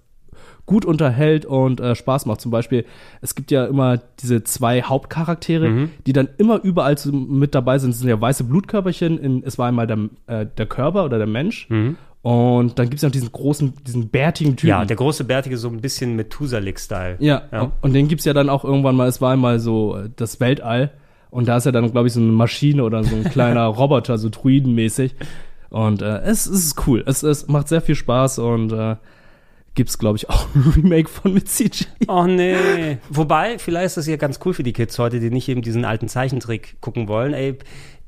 gut 0.66 0.84
unterhält 0.84 1.46
und 1.46 1.80
äh, 1.80 1.96
Spaß 1.96 2.26
macht. 2.26 2.42
Zum 2.42 2.52
Beispiel, 2.52 2.84
es 3.22 3.36
gibt 3.36 3.52
ja 3.52 3.66
immer 3.66 4.00
diese 4.20 4.44
zwei 4.44 4.82
Hauptcharaktere, 4.84 5.70
Mhm. 5.70 5.90
die 6.06 6.12
dann 6.14 6.28
immer 6.38 6.62
überall 6.62 6.98
zu, 6.98 7.14
mit 7.14 7.56
dabei 7.56 7.80
sind. 7.80 7.92
Das 7.94 8.00
sind 8.00 8.10
ja 8.10 8.20
weiße 8.20 8.44
Blutkörperchen. 8.44 9.18
In, 9.18 9.44
es 9.46 9.58
war 9.58 9.68
einmal 9.70 9.88
der, 9.88 9.98
äh, 10.28 10.46
der 10.58 10.66
Körper 10.66 11.06
oder 11.06 11.18
der 11.20 11.28
Mensch. 11.28 11.70
Und 12.28 12.78
dann 12.78 12.90
gibt 12.90 12.98
es 12.98 13.04
noch 13.04 13.12
diesen 13.12 13.32
großen, 13.32 13.74
diesen 13.86 14.10
bärtigen 14.10 14.58
Typen. 14.58 14.68
Ja, 14.68 14.84
der 14.84 14.98
große 14.98 15.24
Bärtige 15.24 15.58
so 15.58 15.70
ein 15.70 15.80
bisschen 15.80 16.18
Methuselik-Style. 16.18 17.16
Ja, 17.20 17.44
ja. 17.54 17.72
und 17.80 17.94
den 17.94 18.10
gibt's 18.10 18.26
ja 18.26 18.34
dann 18.34 18.50
auch 18.50 18.66
irgendwann 18.66 18.98
mal, 18.98 19.08
es 19.08 19.22
war 19.22 19.32
einmal 19.32 19.60
so 19.60 19.96
äh, 19.96 20.10
das 20.14 20.42
Weltall 20.42 20.92
und 21.30 21.48
da 21.48 21.56
ist 21.56 21.66
ja 21.66 21.72
dann, 21.72 21.90
glaube 21.90 22.08
ich, 22.08 22.14
so 22.14 22.20
eine 22.20 22.34
Maschine 22.34 22.84
oder 22.84 23.06
so 23.06 23.16
ein 23.16 23.24
kleiner 23.32 23.66
Roboter, 23.68 24.18
so 24.18 24.28
Druidenmäßig. 24.28 25.16
Und 25.70 26.02
äh, 26.02 26.20
es, 26.24 26.48
es 26.48 26.66
ist 26.66 26.86
cool. 26.86 27.02
Es, 27.08 27.24
es 27.24 27.48
macht 27.48 27.70
sehr 27.70 27.80
viel 27.80 27.96
Spaß 27.96 28.40
und 28.40 28.74
äh, 28.74 28.98
gibt's, 29.76 29.98
glaube 29.98 30.18
ich, 30.18 30.30
auch 30.30 30.48
ein 30.54 30.74
Remake 30.76 31.08
von 31.08 31.34
mit 31.34 31.48
CG. 31.48 31.86
Oh 32.10 32.26
nee. 32.26 32.98
Wobei, 33.10 33.58
vielleicht 33.58 33.86
ist 33.86 33.98
das 33.98 34.08
ja 34.08 34.18
ganz 34.18 34.42
cool 34.44 34.54
für 34.54 34.64
die 34.64 34.74
Kids 34.74 35.00
heute, 35.00 35.22
die 35.22 35.30
nicht 35.30 35.48
eben 35.48 35.62
diesen 35.62 35.86
alten 35.86 36.10
Zeichentrick 36.10 36.82
gucken 36.82 37.08
wollen. 37.08 37.34
Ey, 37.34 37.58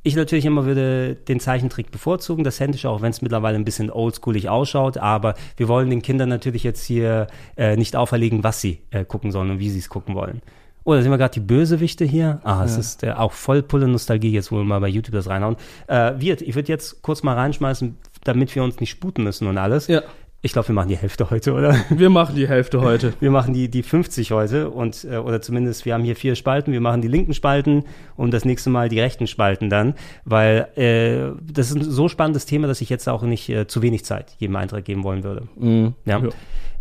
ich 0.09 0.15
natürlich 0.15 0.45
immer 0.45 0.65
würde 0.65 1.15
den 1.15 1.39
Zeichentrick 1.39 1.91
bevorzugen, 1.91 2.43
das 2.43 2.59
Händische, 2.59 2.89
auch 2.89 3.01
wenn 3.01 3.11
es 3.11 3.21
mittlerweile 3.21 3.55
ein 3.55 3.65
bisschen 3.65 3.89
oldschoolig 3.89 4.49
ausschaut, 4.49 4.97
aber 4.97 5.35
wir 5.57 5.67
wollen 5.67 5.89
den 5.89 6.01
Kindern 6.01 6.29
natürlich 6.29 6.63
jetzt 6.63 6.83
hier 6.83 7.27
äh, 7.55 7.77
nicht 7.77 7.95
auferlegen, 7.95 8.43
was 8.43 8.59
sie 8.61 8.81
äh, 8.91 9.05
gucken 9.05 9.31
sollen 9.31 9.51
und 9.51 9.59
wie 9.59 9.69
sie 9.69 9.79
es 9.79 9.89
gucken 9.89 10.15
wollen. 10.15 10.41
Oh, 10.85 10.93
da 10.93 11.01
sind 11.01 11.11
wir 11.11 11.17
gerade 11.17 11.33
die 11.33 11.39
Bösewichte 11.41 12.03
hier. 12.05 12.39
Ah, 12.43 12.63
es 12.63 12.73
Ja. 12.73 12.79
ist 12.79 13.03
äh, 13.03 13.11
auch 13.11 13.31
voll 13.33 13.61
Pulle 13.61 13.87
Nostalgie, 13.87 14.31
jetzt 14.31 14.51
wo 14.51 14.57
wir 14.57 14.63
mal 14.63 14.79
bei 14.79 14.87
YouTube 14.87 15.13
das 15.13 15.27
reinhauen. 15.27 15.55
Äh, 15.87 16.13
Wirt, 16.17 16.41
ich 16.41 16.55
würde 16.55 16.69
jetzt 16.69 17.01
kurz 17.03 17.21
mal 17.21 17.35
reinschmeißen, 17.35 17.95
damit 18.23 18.55
wir 18.55 18.63
uns 18.63 18.79
nicht 18.79 18.89
sputen 18.89 19.23
müssen 19.23 19.47
und 19.47 19.57
alles. 19.57 19.87
Ja. 19.87 20.01
Ich 20.41 20.53
glaube, 20.53 20.69
wir 20.69 20.75
machen 20.75 20.87
die 20.87 20.95
Hälfte 20.95 21.29
heute, 21.29 21.53
oder? 21.53 21.75
Wir 21.89 22.09
machen 22.09 22.35
die 22.35 22.47
Hälfte 22.47 22.79
heute. 22.79 23.13
Wir 23.19 23.29
machen 23.29 23.53
die, 23.53 23.67
die 23.67 23.83
50 23.83 24.31
heute 24.31 24.69
und 24.69 25.03
äh, 25.03 25.17
oder 25.17 25.41
zumindest 25.41 25.85
wir 25.85 25.93
haben 25.93 26.03
hier 26.03 26.15
vier 26.15 26.35
Spalten. 26.35 26.71
Wir 26.71 26.79
machen 26.79 27.01
die 27.01 27.09
linken 27.09 27.33
Spalten 27.33 27.83
und 28.15 28.33
das 28.33 28.45
nächste 28.45 28.69
Mal 28.69 28.87
die 28.87 29.01
rechten 29.01 29.27
Spalten 29.27 29.69
dann, 29.69 29.95
weil 30.23 30.69
äh, 30.77 31.37
das 31.51 31.71
ist 31.71 31.75
ein 31.75 31.83
so 31.83 32.07
spannendes 32.07 32.45
Thema, 32.45 32.67
dass 32.67 32.79
ich 32.79 32.89
jetzt 32.89 33.09
auch 33.09 33.23
nicht 33.23 33.49
äh, 33.49 33.67
zu 33.67 33.81
wenig 33.81 34.05
Zeit 34.05 34.33
jedem 34.37 34.55
Eintrag 34.55 34.85
geben 34.85 35.03
wollen 35.03 35.25
würde. 35.25 35.47
Mhm. 35.57 35.93
Ja. 36.05 36.21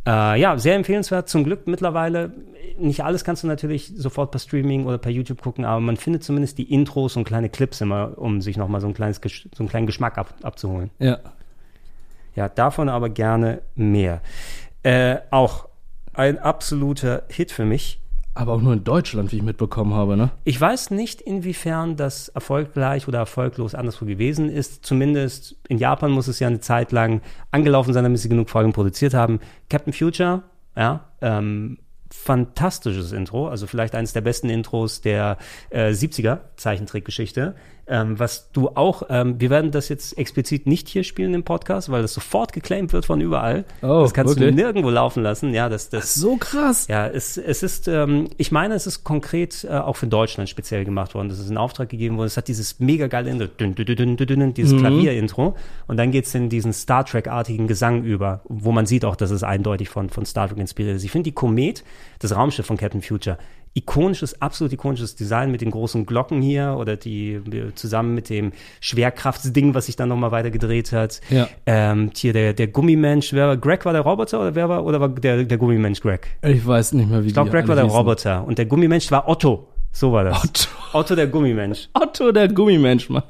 Äh, 0.06 0.40
ja, 0.40 0.56
sehr 0.56 0.76
empfehlenswert. 0.76 1.28
Zum 1.28 1.42
Glück 1.42 1.66
mittlerweile. 1.66 2.32
Nicht 2.78 3.02
alles 3.02 3.24
kannst 3.24 3.42
du 3.42 3.48
natürlich 3.48 3.92
sofort 3.96 4.30
per 4.30 4.38
Streaming 4.38 4.86
oder 4.86 4.98
per 4.98 5.10
YouTube 5.10 5.42
gucken, 5.42 5.64
aber 5.64 5.80
man 5.80 5.96
findet 5.96 6.22
zumindest 6.22 6.58
die 6.58 6.72
Intros 6.72 7.16
und 7.16 7.24
kleine 7.24 7.48
Clips 7.48 7.80
immer, 7.80 8.16
um 8.16 8.40
sich 8.40 8.56
nochmal 8.56 8.80
so 8.80 8.86
ein 8.86 8.94
kleines, 8.94 9.20
so 9.20 9.64
einen 9.64 9.68
kleinen 9.68 9.86
Geschmack 9.86 10.16
ab, 10.16 10.32
abzuholen. 10.42 10.90
Ja. 11.00 11.18
Ja, 12.38 12.48
davon 12.48 12.88
aber 12.88 13.08
gerne 13.08 13.62
mehr. 13.74 14.20
Äh, 14.84 15.16
auch 15.32 15.68
ein 16.14 16.38
absoluter 16.38 17.24
Hit 17.28 17.50
für 17.50 17.64
mich. 17.64 18.00
Aber 18.32 18.52
auch 18.52 18.60
nur 18.60 18.74
in 18.74 18.84
Deutschland, 18.84 19.32
wie 19.32 19.38
ich 19.38 19.42
mitbekommen 19.42 19.92
habe, 19.92 20.16
ne? 20.16 20.30
Ich 20.44 20.60
weiß 20.60 20.92
nicht, 20.92 21.20
inwiefern 21.20 21.96
das 21.96 22.28
erfolgreich 22.28 23.08
oder 23.08 23.18
erfolglos 23.18 23.74
anderswo 23.74 24.04
gewesen 24.04 24.48
ist. 24.48 24.86
Zumindest 24.86 25.56
in 25.66 25.78
Japan 25.78 26.12
muss 26.12 26.28
es 26.28 26.38
ja 26.38 26.46
eine 26.46 26.60
Zeit 26.60 26.92
lang 26.92 27.22
angelaufen 27.50 27.92
sein, 27.92 28.04
damit 28.04 28.20
sie 28.20 28.28
genug 28.28 28.50
Folgen 28.50 28.72
produziert 28.72 29.14
haben. 29.14 29.40
Captain 29.68 29.92
Future, 29.92 30.44
ja, 30.76 31.06
ähm, 31.20 31.78
fantastisches 32.12 33.10
Intro, 33.10 33.48
also 33.48 33.66
vielleicht 33.66 33.96
eines 33.96 34.12
der 34.12 34.20
besten 34.20 34.48
Intros 34.48 35.00
der 35.00 35.38
äh, 35.70 35.90
70er 35.90 36.38
Zeichentrickgeschichte. 36.54 37.56
Ähm, 37.90 38.18
was 38.18 38.50
du 38.52 38.68
auch, 38.74 39.04
ähm, 39.08 39.40
wir 39.40 39.48
werden 39.50 39.70
das 39.70 39.88
jetzt 39.88 40.18
explizit 40.18 40.66
nicht 40.66 40.88
hier 40.88 41.04
spielen 41.04 41.32
im 41.34 41.42
Podcast, 41.42 41.90
weil 41.90 42.02
das 42.02 42.12
sofort 42.12 42.52
geclaimed 42.52 42.92
wird 42.92 43.06
von 43.06 43.20
überall. 43.20 43.64
Oh, 43.82 44.02
das 44.02 44.12
kannst 44.12 44.36
wirklich? 44.36 44.54
du 44.54 44.62
nirgendwo 44.62 44.90
laufen 44.90 45.22
lassen. 45.22 45.54
Ja, 45.54 45.68
das, 45.68 45.88
das 45.88 46.14
So 46.14 46.36
krass. 46.36 46.86
ja, 46.88 47.06
es, 47.06 47.36
es 47.38 47.62
ist, 47.62 47.88
ähm, 47.88 48.28
ich 48.36 48.52
meine, 48.52 48.74
es 48.74 48.86
ist 48.86 49.04
konkret 49.04 49.64
äh, 49.64 49.68
auch 49.78 49.96
für 49.96 50.06
Deutschland 50.06 50.48
speziell 50.50 50.84
gemacht 50.84 51.14
worden. 51.14 51.28
Das 51.30 51.38
ist 51.38 51.48
in 51.48 51.56
Auftrag 51.56 51.88
gegeben 51.88 52.16
worden. 52.18 52.26
Es 52.26 52.36
hat 52.36 52.48
dieses 52.48 52.78
mega 52.78 53.06
geile 53.06 53.30
Intro, 53.30 53.46
dün, 53.46 53.74
dün, 53.74 54.16
dün, 54.16 54.54
dieses 54.54 54.72
Mhm. 54.74 54.78
Klavier-Intro. 54.80 55.56
Und 55.86 55.96
dann 55.96 56.10
geht's 56.10 56.34
in 56.34 56.48
diesen 56.50 56.72
Star 56.74 57.04
Trek-artigen 57.06 57.66
Gesang 57.68 58.04
über, 58.04 58.42
wo 58.48 58.70
man 58.72 58.84
sieht 58.86 59.04
auch, 59.04 59.16
dass 59.16 59.30
es 59.30 59.42
eindeutig 59.42 59.88
von, 59.88 60.10
von 60.10 60.26
Star 60.26 60.48
Trek 60.48 60.58
inspiriert 60.58 60.96
ist. 60.96 61.04
Ich 61.04 61.10
finde 61.10 61.24
die 61.24 61.32
Komet, 61.32 61.84
das 62.18 62.36
Raumschiff 62.36 62.66
von 62.66 62.76
Captain 62.76 63.00
Future, 63.02 63.38
ikonisches, 63.78 64.40
absolut 64.42 64.72
ikonisches 64.72 65.14
Design 65.14 65.50
mit 65.50 65.60
den 65.60 65.70
großen 65.70 66.04
Glocken 66.04 66.42
hier 66.42 66.76
oder 66.78 66.96
die 66.96 67.40
zusammen 67.74 68.14
mit 68.14 68.28
dem 68.28 68.52
Schwerkraftsding, 68.80 69.74
was 69.74 69.86
sich 69.86 69.96
dann 69.96 70.08
nochmal 70.08 70.32
weiter 70.32 70.50
gedreht 70.50 70.92
hat. 70.92 71.20
Ja. 71.30 71.48
Ähm, 71.66 72.10
hier 72.14 72.32
der, 72.32 72.52
der 72.52 72.68
Gummimensch, 72.68 73.32
wer 73.32 73.48
war, 73.48 73.56
Greg 73.56 73.84
war 73.84 73.92
der 73.92 74.02
Roboter 74.02 74.40
oder 74.40 74.54
wer 74.54 74.68
war, 74.68 74.84
oder 74.84 75.00
war 75.00 75.08
der, 75.08 75.44
der 75.44 75.58
Gummimensch 75.58 76.00
Greg? 76.00 76.26
Ich 76.42 76.66
weiß 76.66 76.92
nicht 76.92 77.08
mehr, 77.08 77.22
wie 77.22 77.28
Ich 77.28 77.32
glaube, 77.34 77.50
Greg 77.50 77.68
war 77.68 77.76
der 77.76 77.84
hießen. 77.84 77.96
Roboter 77.96 78.44
und 78.46 78.58
der 78.58 78.66
Gummimensch 78.66 79.10
war 79.10 79.28
Otto. 79.28 79.68
So 79.92 80.12
war 80.12 80.24
das. 80.24 80.44
Otto, 80.44 80.68
Otto 80.92 81.14
der 81.14 81.26
Gummimensch. 81.28 81.88
Otto, 81.94 82.32
der 82.32 82.48
Gummimensch, 82.48 83.08
Mann. 83.08 83.22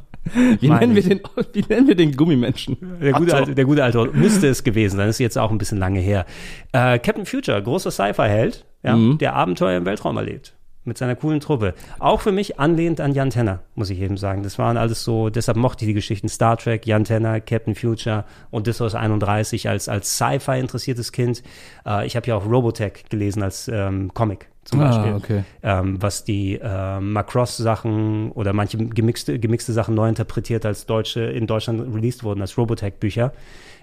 Wie 0.60 0.68
Meine 0.68 0.92
nennen, 0.92 0.94
wir 0.96 1.02
den, 1.02 1.20
wie 1.52 1.64
nennen 1.68 1.88
wir 1.88 1.94
den 1.94 2.14
Gummimenschen? 2.14 2.76
Der 3.00 3.12
gute, 3.12 3.34
alte, 3.34 3.54
der 3.54 3.64
gute 3.64 3.82
alte. 3.82 4.10
Müsste 4.12 4.48
es 4.48 4.62
gewesen 4.62 4.96
sein. 4.96 5.06
Das 5.06 5.16
ist 5.16 5.20
jetzt 5.20 5.38
auch 5.38 5.50
ein 5.50 5.56
bisschen 5.56 5.78
lange 5.78 6.00
her. 6.00 6.26
Äh, 6.72 6.98
Captain 6.98 7.24
Future, 7.24 7.62
großer 7.62 7.90
Sci-Fi-Held, 7.90 8.66
ja, 8.82 8.96
Mhm. 8.96 9.18
der 9.18 9.34
Abenteuer 9.34 9.76
im 9.78 9.84
Weltraum 9.86 10.16
erlebt. 10.16 10.54
Mit 10.84 10.96
seiner 10.96 11.16
coolen 11.16 11.40
Truppe. 11.40 11.74
Auch 11.98 12.22
für 12.22 12.32
mich 12.32 12.58
anlehnt 12.58 12.98
an 12.98 13.12
Jan 13.12 13.28
Tenner, 13.28 13.60
muss 13.74 13.90
ich 13.90 14.00
eben 14.00 14.16
sagen. 14.16 14.42
Das 14.42 14.58
waren 14.58 14.78
alles 14.78 15.04
so, 15.04 15.28
deshalb 15.28 15.58
mochte 15.58 15.84
ich 15.84 15.88
die 15.90 15.94
Geschichten 15.94 16.30
Star 16.30 16.56
Trek, 16.56 16.86
Jan 16.86 17.04
Tenner, 17.04 17.40
Captain 17.42 17.74
Future 17.74 18.24
und 18.50 18.66
aus 18.80 18.94
31 18.94 19.68
als, 19.68 19.90
als 19.90 20.16
Sci-Fi 20.16 20.58
interessiertes 20.58 21.12
Kind. 21.12 21.42
Äh, 21.84 22.06
ich 22.06 22.16
habe 22.16 22.26
ja 22.26 22.36
auch 22.36 22.46
Robotech 22.46 23.04
gelesen 23.10 23.42
als 23.42 23.68
ähm, 23.70 24.14
Comic 24.14 24.48
zum 24.64 24.80
Ah, 24.80 24.88
Beispiel. 24.90 25.12
okay. 25.14 25.44
ähm, 25.62 26.00
was 26.00 26.24
die 26.24 26.54
äh, 26.62 27.00
Macross-Sachen 27.00 28.32
oder 28.32 28.52
manche 28.52 28.78
gemixte, 28.78 29.38
gemixte 29.38 29.72
Sachen 29.72 29.94
neu 29.94 30.08
interpretiert 30.08 30.64
als 30.64 30.86
deutsche, 30.86 31.20
in 31.20 31.46
Deutschland 31.46 31.94
released 31.94 32.24
wurden, 32.24 32.40
als 32.40 32.56
Robotech-Bücher. 32.56 33.32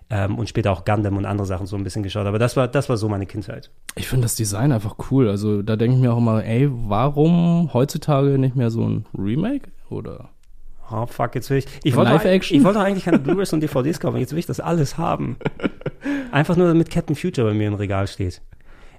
Ähm, 0.09 0.37
und 0.37 0.47
später 0.47 0.71
auch 0.71 0.85
Gundam 0.85 1.17
und 1.17 1.25
andere 1.25 1.47
Sachen 1.47 1.65
so 1.65 1.75
ein 1.75 1.83
bisschen 1.83 2.03
geschaut. 2.03 2.27
Aber 2.27 2.37
das 2.37 2.55
war, 2.55 2.67
das 2.67 2.89
war 2.89 2.97
so 2.97 3.09
meine 3.09 3.25
Kindheit. 3.25 3.71
Ich 3.95 4.07
finde 4.07 4.25
das 4.25 4.35
Design 4.35 4.71
einfach 4.71 4.95
cool. 5.09 5.29
Also 5.29 5.63
da 5.63 5.75
denke 5.75 5.95
ich 5.95 6.01
mir 6.01 6.13
auch 6.13 6.17
immer, 6.19 6.43
ey, 6.43 6.69
warum 6.71 7.73
heutzutage 7.73 8.37
nicht 8.37 8.55
mehr 8.55 8.69
so 8.69 8.87
ein 8.87 9.05
Remake? 9.17 9.71
Oder? 9.89 10.29
Oh, 10.91 11.07
fuck, 11.07 11.33
jetzt 11.33 11.49
will 11.49 11.57
ich. 11.57 11.65
Ich 11.83 11.95
wollte, 11.95 12.11
ich 12.37 12.63
wollte 12.63 12.79
eigentlich 12.79 13.05
keine 13.05 13.17
Blu-rays 13.17 13.53
und 13.53 13.61
DVDs 13.61 13.99
kaufen. 13.99 14.17
Jetzt 14.17 14.31
will 14.33 14.39
ich 14.39 14.45
das 14.45 14.59
alles 14.59 14.97
haben. 14.97 15.37
Einfach 16.31 16.55
nur, 16.55 16.67
damit 16.67 16.91
Captain 16.91 17.15
Future 17.15 17.47
bei 17.47 17.55
mir 17.55 17.67
im 17.67 17.73
Regal 17.73 18.07
steht. 18.07 18.41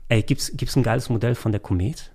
Ey, 0.08 0.22
gibt's, 0.22 0.56
gibt's 0.56 0.74
ein 0.74 0.82
geiles 0.82 1.08
Modell 1.08 1.36
von 1.36 1.52
der 1.52 1.60
Komet? 1.60 2.12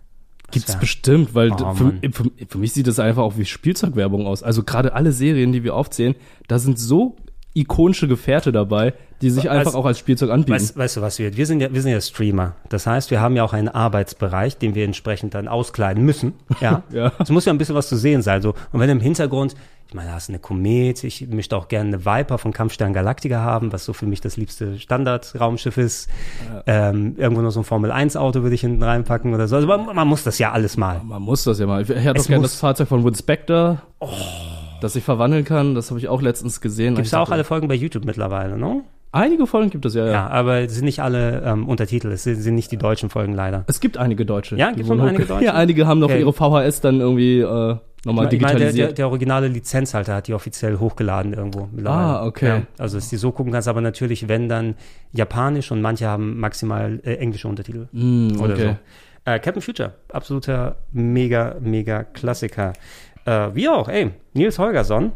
Gibt's 0.52 0.78
bestimmt, 0.78 1.34
weil 1.34 1.52
Oh, 1.54 1.74
für, 1.74 1.94
für, 2.12 2.26
für 2.48 2.58
mich 2.58 2.74
sieht 2.74 2.88
das 2.88 3.00
einfach 3.00 3.24
auch 3.24 3.38
wie 3.38 3.46
Spielzeugwerbung 3.46 4.28
aus. 4.28 4.44
Also 4.44 4.64
gerade 4.64 4.94
alle 4.94 5.14
Serien, 5.14 5.54
die 5.54 5.64
wir 5.64 5.76
aufzählen, 5.76 6.16
da 6.50 6.60
sind 6.60 6.78
so 6.78 7.16
ikonische 7.54 8.08
Gefährte 8.08 8.52
dabei, 8.52 8.93
die 9.22 9.30
sich 9.30 9.45
Weißt- 9.45 9.49
einfach 9.49 9.76
auch 9.76 9.86
als 9.86 9.99
Spielzeug 9.99 10.30
anbieten. 10.32 10.54
Weißt, 10.54 10.78
weißt 10.78 10.97
du, 10.97 11.02
was 11.02 11.20
wir, 11.20 11.36
wir 11.38 11.45
sind 11.45 11.60
ja, 11.62 11.74
wir 11.74 11.82
sind 11.82 11.91
ja 11.91 12.02
Streamer. 12.02 12.54
Das 12.70 12.88
heißt, 12.88 13.12
wir 13.12 13.22
haben 13.22 13.36
ja 13.36 13.43
auch 13.43 13.54
einen 13.54 13.70
Arbeitsbereich, 13.70 14.58
den 14.58 14.74
wir 14.76 14.86
entsprechend 14.86 15.34
dann 15.34 15.47
auskleiden 15.47 16.04
müssen. 16.06 16.34
Ja. 16.60 16.84
Ja. 16.91 17.12
Es 17.20 17.30
muss 17.30 17.45
ja 17.45 17.54
ein 17.54 17.58
bisschen 17.58 17.76
was 17.76 17.88
zu 17.89 17.95
sehen 17.97 18.22
sein. 18.22 18.41
So. 18.41 18.54
Und 18.72 18.80
wenn 18.80 18.89
im 18.89 18.99
Hintergrund, 18.99 19.56
ich 19.88 19.93
meine, 19.93 20.08
da 20.10 20.16
hast 20.16 20.30
du 20.30 20.32
eine 20.32 20.39
Komet, 20.39 21.04
ich 21.04 21.28
möchte 21.30 21.56
auch 21.58 21.68
gerne 21.68 21.89
eine 21.89 22.06
Viper 22.06 22.38
von 22.38 22.54
Kampfstern 22.54 22.93
Galactica 22.93 23.39
haben, 23.41 23.74
was 23.74 23.84
so 23.86 23.91
für 23.93 24.06
mich 24.06 24.22
das 24.22 24.38
liebste 24.38 24.80
Standardraumschiff 24.80 25.78
ist. 25.78 26.10
Ähm, 26.66 27.16
irgendwo 27.18 27.41
noch 27.41 27.52
so 27.52 27.60
ein 27.60 27.64
Formel-1-Auto 27.66 28.41
würde 28.41 28.56
ich 28.56 28.62
hinten 28.62 28.82
reinpacken 28.84 29.34
oder 29.34 29.47
so. 29.49 29.58
Also 29.58 29.68
man, 29.68 29.93
man 29.93 30.08
muss 30.08 30.24
das 30.24 30.39
ja 30.39 30.52
alles 30.54 30.78
mal. 30.78 31.02
Man 31.04 31.22
muss 31.22 31.43
das 31.43 31.60
ja 31.60 31.68
mal. 31.68 31.82
Ich 31.82 31.89
hätte 31.89 32.18
Es 32.18 32.24
doch 32.24 32.30
gerne 32.30 32.43
das 32.43 32.56
Fahrzeug 32.56 32.88
von 32.88 33.04
Wood 33.04 33.18
Spector, 33.18 33.82
das 34.82 34.96
ich 34.96 35.04
verwandeln 35.04 35.46
kann. 35.46 35.76
Das 35.76 35.90
habe 35.90 36.00
ich 36.00 36.08
auch 36.10 36.22
letztens 36.22 36.60
gesehen. 36.62 36.96
Gibt's 36.96 37.12
Ich 37.12 37.18
auch 37.18 37.30
alle 37.32 37.44
Folgen 37.44 37.68
bei 37.68 37.76
YouTube 37.76 38.06
mittlerweile, 38.06 38.58
ne? 38.58 38.84
Einige 39.14 39.46
Folgen 39.46 39.70
gibt 39.70 39.86
es 39.86 39.94
ja, 39.94 40.06
ja. 40.06 40.12
Ja, 40.12 40.28
aber 40.30 40.60
es 40.60 40.74
sind 40.74 40.86
nicht 40.86 41.02
alle 41.02 41.42
ähm, 41.46 41.68
Untertitel, 41.68 42.08
es 42.12 42.24
sind, 42.24 42.38
sind 42.42 42.56
nicht 42.56 42.72
die 42.72 42.78
deutschen 42.78 43.10
Folgen 43.10 43.34
leider. 43.34 43.66
Es 43.68 43.82
gibt 43.82 43.98
einige 43.98 44.26
Deutsche. 44.26 44.56
Ja, 44.56 44.72
gibt 44.72 44.90
es 44.90 44.92
einige 44.92 45.26
deutsche? 45.28 45.44
Ja, 45.44 45.54
einige 45.54 45.86
haben 45.86 46.00
noch 46.00 46.10
Okay. 46.10 46.22
ihre 46.22 46.32
VHS 46.32 46.80
dann 46.80 47.02
irgendwie 47.02 47.40
äh, 47.42 47.76
nochmal 48.06 48.34
Ich 48.34 48.40
meine, 48.40 48.58
der, 48.58 48.70
digitalisiert. 48.70 48.88
der, 48.90 48.94
der 48.94 49.08
originale 49.10 49.50
Lizenzhalter 49.50 50.16
hat 50.16 50.28
die 50.30 50.34
offiziell 50.34 50.80
hochgeladen 50.80 51.34
irgendwo. 51.34 51.68
Ah, 51.84 52.26
okay. 52.26 52.48
Ja, 52.48 52.62
also, 52.78 52.98
dass 52.98 53.10
die 53.10 53.18
so 53.18 53.34
gucken 53.34 53.52
kannst, 53.52 53.68
aber 53.68 53.82
natürlich, 53.82 54.30
wenn 54.30 54.48
dann 54.48 54.76
japanisch 55.12 55.72
und 55.74 55.82
manche 55.82 56.08
haben 56.08 56.40
maximal 56.40 57.02
äh, 57.04 57.16
englische 57.16 57.50
Untertitel. 57.50 57.90
Mm, 57.92 58.40
oder 58.40 58.54
okay. 58.54 58.78
so. 59.26 59.32
Äh, 59.32 59.40
Captain 59.40 59.62
Future, 59.62 59.94
absoluter 60.12 60.78
mega, 60.94 61.58
mega 61.60 62.04
Klassiker. 62.06 62.74
Äh, 63.26 63.50
wie 63.54 63.70
auch, 63.70 63.88
ey, 63.88 64.12
Nils 64.34 64.58
Holgersson. 64.60 65.12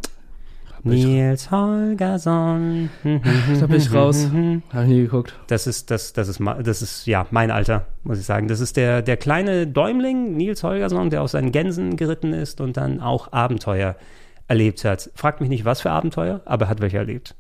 Nils 0.84 1.50
Holgersson. 1.50 2.90
Da 3.60 3.66
bin 3.66 3.78
ich 3.78 3.92
raus. 3.92 4.30
Hab 4.74 4.84
ich 4.84 4.90
nie 4.90 5.02
geguckt. 5.02 5.36
Das 5.48 5.66
ist, 5.66 5.90
das, 5.90 6.14
das 6.14 6.28
ist, 6.28 6.40
das 6.40 6.82
ist, 6.82 7.08
ja, 7.08 7.26
mein 7.32 7.50
Alter, 7.50 7.88
muss 8.04 8.20
ich 8.20 8.26
sagen. 8.26 8.48
Das 8.48 8.60
ist 8.60 8.78
der, 8.78 9.02
der 9.02 9.18
kleine 9.18 9.66
Däumling, 9.66 10.38
Nils 10.38 10.64
Holgersson, 10.64 11.10
der 11.10 11.24
auf 11.24 11.32
seinen 11.32 11.52
Gänsen 11.52 11.98
geritten 11.98 12.34
ist 12.34 12.62
und 12.62 12.78
dann 12.78 13.02
auch 13.02 13.34
Abenteuer 13.34 13.96
erlebt 14.48 14.86
hat. 14.86 15.10
Fragt 15.16 15.42
mich 15.42 15.50
nicht, 15.50 15.66
was 15.66 15.82
für 15.82 15.90
Abenteuer, 15.90 16.42
aber 16.46 16.66
er 16.66 16.70
hat 16.70 16.82
welche 16.82 16.98
erlebt. 16.98 17.36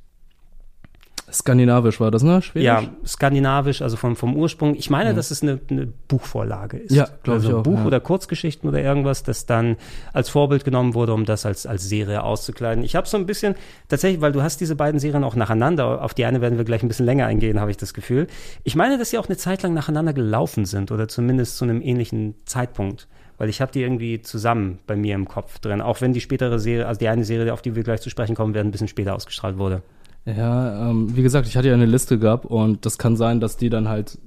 Skandinavisch 1.35 1.99
war 1.99 2.11
das, 2.11 2.23
ne? 2.23 2.41
Schwedisch? 2.41 2.65
Ja, 2.65 2.83
skandinavisch, 3.05 3.81
also 3.81 3.97
vom, 3.97 4.15
vom 4.15 4.37
Ursprung. 4.37 4.75
Ich 4.75 4.89
meine, 4.89 5.13
dass 5.13 5.31
es 5.31 5.43
eine, 5.43 5.59
eine 5.69 5.85
Buchvorlage 5.85 6.77
ist. 6.77 6.95
Ja, 6.95 7.09
glaub 7.23 7.35
also 7.35 7.49
ich 7.49 7.55
auch, 7.55 7.63
Buch 7.63 7.79
ja. 7.79 7.85
oder 7.85 7.99
Kurzgeschichten 7.99 8.69
oder 8.69 8.81
irgendwas, 8.81 9.23
das 9.23 9.45
dann 9.45 9.75
als 10.13 10.29
Vorbild 10.29 10.63
genommen 10.63 10.93
wurde, 10.93 11.13
um 11.13 11.25
das 11.25 11.45
als, 11.45 11.65
als 11.65 11.89
Serie 11.89 12.23
auszukleiden. 12.23 12.83
Ich 12.83 12.95
habe 12.95 13.07
so 13.07 13.17
ein 13.17 13.25
bisschen, 13.25 13.55
tatsächlich, 13.89 14.21
weil 14.21 14.31
du 14.31 14.41
hast 14.41 14.61
diese 14.61 14.75
beiden 14.75 14.99
Serien 14.99 15.25
auch 15.25 15.35
nacheinander, 15.35 16.01
auf 16.01 16.13
die 16.13 16.23
eine 16.23 16.39
werden 16.39 16.57
wir 16.57 16.63
gleich 16.63 16.83
ein 16.83 16.87
bisschen 16.87 17.05
länger 17.05 17.25
eingehen, 17.25 17.59
habe 17.59 17.71
ich 17.71 17.77
das 17.77 17.93
Gefühl. 17.93 18.27
Ich 18.63 18.77
meine, 18.77 18.97
dass 18.97 19.09
sie 19.09 19.17
auch 19.17 19.27
eine 19.27 19.35
Zeit 19.37 19.61
lang 19.61 19.73
nacheinander 19.73 20.13
gelaufen 20.13 20.63
sind 20.63 20.91
oder 20.91 21.09
zumindest 21.09 21.57
zu 21.57 21.65
einem 21.65 21.81
ähnlichen 21.81 22.35
Zeitpunkt. 22.45 23.07
Weil 23.37 23.49
ich 23.49 23.59
habe 23.59 23.71
die 23.71 23.81
irgendwie 23.81 24.21
zusammen 24.21 24.79
bei 24.87 24.95
mir 24.95 25.13
im 25.13 25.27
Kopf 25.27 25.59
drin, 25.59 25.81
auch 25.81 25.99
wenn 25.99 26.13
die 26.13 26.21
spätere 26.21 26.57
Serie, 26.57 26.87
also 26.87 26.99
die 26.99 27.09
eine 27.09 27.25
Serie, 27.25 27.51
auf 27.51 27.61
die 27.61 27.75
wir 27.75 27.83
gleich 27.83 27.99
zu 27.99 28.09
sprechen 28.09 28.33
kommen 28.33 28.53
werden, 28.53 28.69
ein 28.69 28.71
bisschen 28.71 28.87
später 28.87 29.13
ausgestrahlt 29.13 29.57
wurde. 29.57 29.81
Ja, 30.25 30.89
ähm, 30.89 31.15
wie 31.15 31.21
gesagt, 31.21 31.47
ich 31.47 31.55
hatte 31.55 31.67
ja 31.67 31.73
eine 31.73 31.85
Liste 31.85 32.17
gehabt 32.17 32.45
und 32.45 32.85
das 32.85 32.97
kann 32.97 33.15
sein, 33.15 33.39
dass 33.39 33.57
die 33.57 33.69
dann 33.69 33.87
halt 33.87 34.17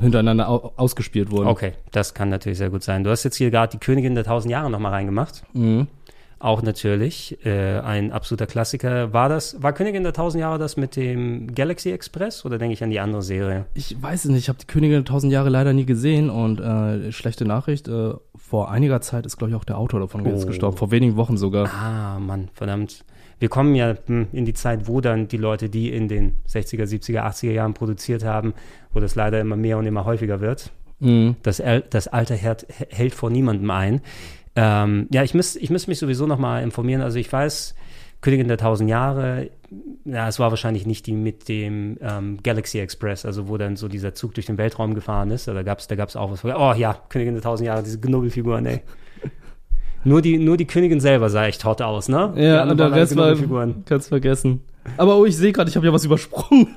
hintereinander 0.00 0.48
au 0.48 0.72
ausgespielt 0.76 1.30
wurden. 1.30 1.46
Okay, 1.48 1.72
das 1.92 2.14
kann 2.14 2.28
natürlich 2.28 2.58
sehr 2.58 2.70
gut 2.70 2.82
sein. 2.82 3.04
Du 3.04 3.10
hast 3.10 3.24
jetzt 3.24 3.36
hier 3.36 3.50
gerade 3.50 3.70
die 3.72 3.78
Königin 3.78 4.14
der 4.14 4.24
tausend 4.24 4.50
Jahre 4.50 4.70
nochmal 4.70 4.92
reingemacht. 4.92 5.42
Mhm. 5.52 5.86
Auch 6.38 6.60
natürlich 6.62 7.38
äh, 7.46 7.78
ein 7.78 8.10
absoluter 8.10 8.46
Klassiker. 8.48 9.12
War 9.12 9.28
das, 9.28 9.62
war 9.62 9.72
Königin 9.72 10.02
der 10.02 10.12
tausend 10.12 10.40
Jahre 10.40 10.58
das 10.58 10.76
mit 10.76 10.96
dem 10.96 11.54
Galaxy 11.54 11.92
Express 11.92 12.44
oder 12.44 12.58
denke 12.58 12.72
ich 12.72 12.82
an 12.82 12.90
die 12.90 12.98
andere 12.98 13.22
Serie? 13.22 13.66
Ich 13.74 14.02
weiß 14.02 14.24
es 14.24 14.30
nicht, 14.32 14.40
ich 14.40 14.48
habe 14.48 14.58
die 14.60 14.66
Königin 14.66 14.96
der 14.96 15.04
tausend 15.04 15.32
Jahre 15.32 15.50
leider 15.50 15.72
nie 15.72 15.84
gesehen 15.86 16.30
und 16.30 16.58
äh, 16.58 17.12
schlechte 17.12 17.44
Nachricht, 17.44 17.86
äh, 17.86 18.14
vor 18.36 18.72
einiger 18.72 19.00
Zeit 19.02 19.24
ist, 19.24 19.36
glaube 19.36 19.50
ich, 19.52 19.56
auch 19.56 19.64
der 19.64 19.78
Autor 19.78 20.00
davon 20.00 20.26
Oh. 20.26 20.46
gestorben, 20.46 20.76
vor 20.76 20.90
wenigen 20.90 21.14
Wochen 21.16 21.36
sogar. 21.36 21.68
Ah, 21.72 22.18
Mann, 22.18 22.48
verdammt. 22.54 23.04
Wir 23.42 23.48
kommen 23.48 23.74
ja 23.74 23.96
hm, 24.06 24.28
in 24.32 24.44
die 24.44 24.54
Zeit, 24.54 24.86
wo 24.86 25.00
dann 25.00 25.26
die 25.26 25.36
Leute, 25.36 25.68
die 25.68 25.90
in 25.90 26.06
den 26.06 26.34
60er, 26.48 26.84
70er, 26.84 27.24
80er 27.24 27.50
Jahren 27.50 27.74
produziert 27.74 28.22
haben, 28.22 28.54
wo 28.94 29.00
das 29.00 29.16
leider 29.16 29.40
immer 29.40 29.56
mehr 29.56 29.78
und 29.78 29.84
immer 29.84 30.04
häufiger 30.04 30.40
wird. 30.40 30.70
Mhm. 31.00 31.34
Das, 31.42 31.60
das 31.90 32.06
Alter 32.06 32.36
hält, 32.36 32.68
hält 32.90 33.14
vor 33.14 33.30
niemandem 33.30 33.68
ein. 33.72 34.00
Ähm, 34.54 35.08
ja, 35.10 35.24
ich 35.24 35.34
müsste 35.34 35.58
ich 35.58 35.70
müsst 35.70 35.88
mich 35.88 35.98
sowieso 35.98 36.28
noch 36.28 36.38
mal 36.38 36.62
informieren. 36.62 37.02
Also 37.02 37.18
ich 37.18 37.32
weiß, 37.32 37.74
Königin 38.20 38.46
der 38.46 38.58
tausend 38.58 38.88
Jahre, 38.88 39.50
ja, 40.04 40.28
es 40.28 40.38
war 40.38 40.50
wahrscheinlich 40.50 40.86
nicht 40.86 41.08
die 41.08 41.12
mit 41.14 41.48
dem 41.48 41.98
ähm, 42.00 42.38
Galaxy 42.44 42.78
Express, 42.78 43.26
also 43.26 43.48
wo 43.48 43.58
dann 43.58 43.74
so 43.74 43.88
dieser 43.88 44.14
Zug 44.14 44.34
durch 44.34 44.46
den 44.46 44.56
Weltraum 44.56 44.94
gefahren 44.94 45.32
ist. 45.32 45.48
Da 45.48 45.60
gab 45.64 45.80
es 45.80 45.88
da 45.88 45.96
gab's 45.96 46.14
auch 46.14 46.30
was. 46.30 46.44
Oh 46.44 46.74
ja, 46.76 46.96
Königin 47.08 47.34
der 47.34 47.42
tausend 47.42 47.66
Jahre, 47.66 47.82
diese 47.82 47.98
Knubbelfiguren, 47.98 48.66
ey. 48.66 48.82
Nur 50.04 50.20
die, 50.22 50.38
nur 50.38 50.56
die 50.56 50.66
Königin 50.66 51.00
selber 51.00 51.30
sah 51.30 51.46
echt 51.46 51.64
hot 51.64 51.80
aus, 51.82 52.08
ne? 52.08 52.32
Die 52.36 52.42
Ja, 52.42 52.62
und 52.64 52.76
der 52.78 52.90
Rest 52.92 53.16
war, 53.16 53.28
Knubbelfiguren. 53.28 53.84
kannst 53.86 54.08
vergessen. 54.08 54.62
Aber 54.96 55.16
oh, 55.16 55.24
ich 55.24 55.36
sehe 55.36 55.52
gerade, 55.52 55.70
ich 55.70 55.76
habe 55.76 55.86
ja 55.86 55.92
was 55.92 56.04
übersprungen. 56.04 56.74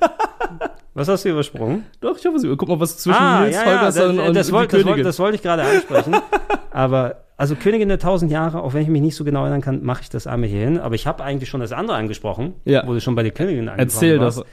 Was 0.94 1.08
hast 1.08 1.26
du 1.26 1.28
übersprungen? 1.28 1.84
Doch, 2.00 2.16
ich 2.16 2.24
habe 2.24 2.36
was 2.36 2.42
über. 2.44 2.56
Guck 2.56 2.70
mal, 2.70 2.80
was 2.80 2.96
zwischen 2.96 3.20
ah, 3.20 3.42
Nils 3.42 3.54
ja, 3.54 3.64
ja, 3.64 3.70
Holgersson 3.72 4.16
das, 4.16 4.28
und 4.28 4.34
das, 4.34 4.46
die 4.46 4.52
wollte, 4.54 4.68
das, 4.68 4.70
Königin. 4.72 4.88
wollte, 4.92 5.02
das 5.02 5.18
wollte 5.18 5.36
ich 5.36 5.42
gerade 5.42 5.62
ansprechen. 5.62 6.16
Aber, 6.70 7.16
also 7.36 7.54
Königin 7.54 7.88
der 7.90 7.98
tausend 7.98 8.32
Jahre, 8.32 8.62
auch 8.62 8.72
wenn 8.72 8.80
ich 8.80 8.88
mich 8.88 9.02
nicht 9.02 9.14
so 9.14 9.22
genau 9.22 9.42
erinnern 9.42 9.60
kann, 9.60 9.82
mache 9.84 10.00
ich 10.04 10.08
das 10.08 10.26
einmal 10.26 10.48
hier 10.48 10.60
hin. 10.60 10.78
Aber 10.80 10.94
ich 10.94 11.06
habe 11.06 11.22
eigentlich 11.22 11.50
schon 11.50 11.60
das 11.60 11.72
andere 11.72 11.98
angesprochen, 11.98 12.54
Ja. 12.64 12.82
wo 12.86 12.94
du 12.94 13.00
schon 13.02 13.14
bei 13.14 13.22
der 13.22 13.32
Königin 13.32 13.68
angekommen 13.68 13.78
Erzähl 13.80 14.20
warst. 14.20 14.38
doch. 14.38 14.46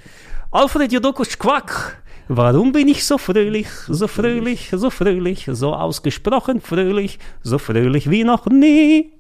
Alfred 0.51 0.91
Jodokus 0.91 1.39
Quack. 1.39 2.03
Warum 2.28 2.71
bin 2.71 2.88
ich 2.88 3.05
so 3.05 3.17
fröhlich, 3.17 3.67
so 3.88 4.07
fröhlich, 4.07 4.69
so 4.71 4.89
fröhlich, 4.89 5.49
so 5.51 5.74
ausgesprochen 5.74 6.61
fröhlich, 6.61 7.19
so 7.41 7.57
fröhlich 7.57 8.09
wie 8.09 8.24
noch 8.24 8.45
nie? 8.47 9.11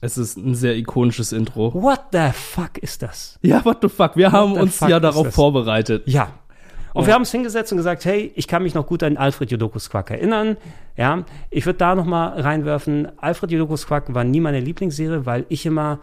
Es 0.00 0.18
ist 0.18 0.36
ein 0.36 0.54
sehr 0.54 0.76
ikonisches 0.76 1.32
Intro. 1.32 1.72
What 1.74 2.00
the 2.12 2.30
fuck 2.32 2.78
ist 2.78 3.02
das? 3.02 3.38
Ja, 3.42 3.64
what 3.64 3.78
the 3.82 3.88
fuck? 3.88 4.16
Wir 4.16 4.26
What 4.26 4.32
haben 4.32 4.52
uns 4.52 4.80
ja 4.80 4.98
darauf 5.00 5.26
das? 5.26 5.34
vorbereitet. 5.34 6.02
Ja. 6.06 6.32
Und 6.94 7.02
Ja. 7.02 7.06
wir 7.08 7.14
haben 7.14 7.22
uns 7.22 7.30
hingesetzt 7.32 7.72
und 7.72 7.78
gesagt, 7.78 8.04
hey, 8.04 8.32
ich 8.34 8.46
kann 8.48 8.62
mich 8.62 8.74
noch 8.74 8.86
gut 8.86 9.02
an 9.02 9.16
Alfred 9.16 9.50
Jodokus 9.50 9.88
Quack 9.90 10.10
erinnern. 10.10 10.56
Ja, 10.96 11.24
ich 11.50 11.64
würde 11.66 11.78
da 11.78 11.94
noch 11.94 12.04
mal 12.04 12.38
reinwerfen. 12.40 13.08
Alfred 13.18 13.50
Jodokus 13.52 13.86
Quack 13.86 14.12
war 14.12 14.24
nie 14.24 14.40
meine 14.40 14.60
Lieblingsserie, 14.60 15.24
weil 15.24 15.46
ich 15.48 15.64
immer 15.66 16.00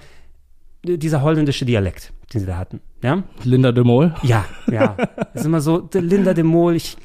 dieser 0.84 1.22
holländische 1.22 1.66
Dialekt, 1.66 2.12
den 2.34 2.39
sie 2.41 2.47
da 2.47 2.57
hatten. 2.57 2.80
Ja, 3.02 3.24
Linda 3.45 3.72
de 3.72 3.84
Mol? 3.84 4.14
ja, 4.24 4.43
ja. 4.70 4.95
Das 5.34 5.41
ist 5.41 5.45
immer 5.45 5.62
so, 5.62 5.88
Linda 5.93 6.34
de 6.34 6.43
Mol, 6.43 6.76
ich, 6.76 6.97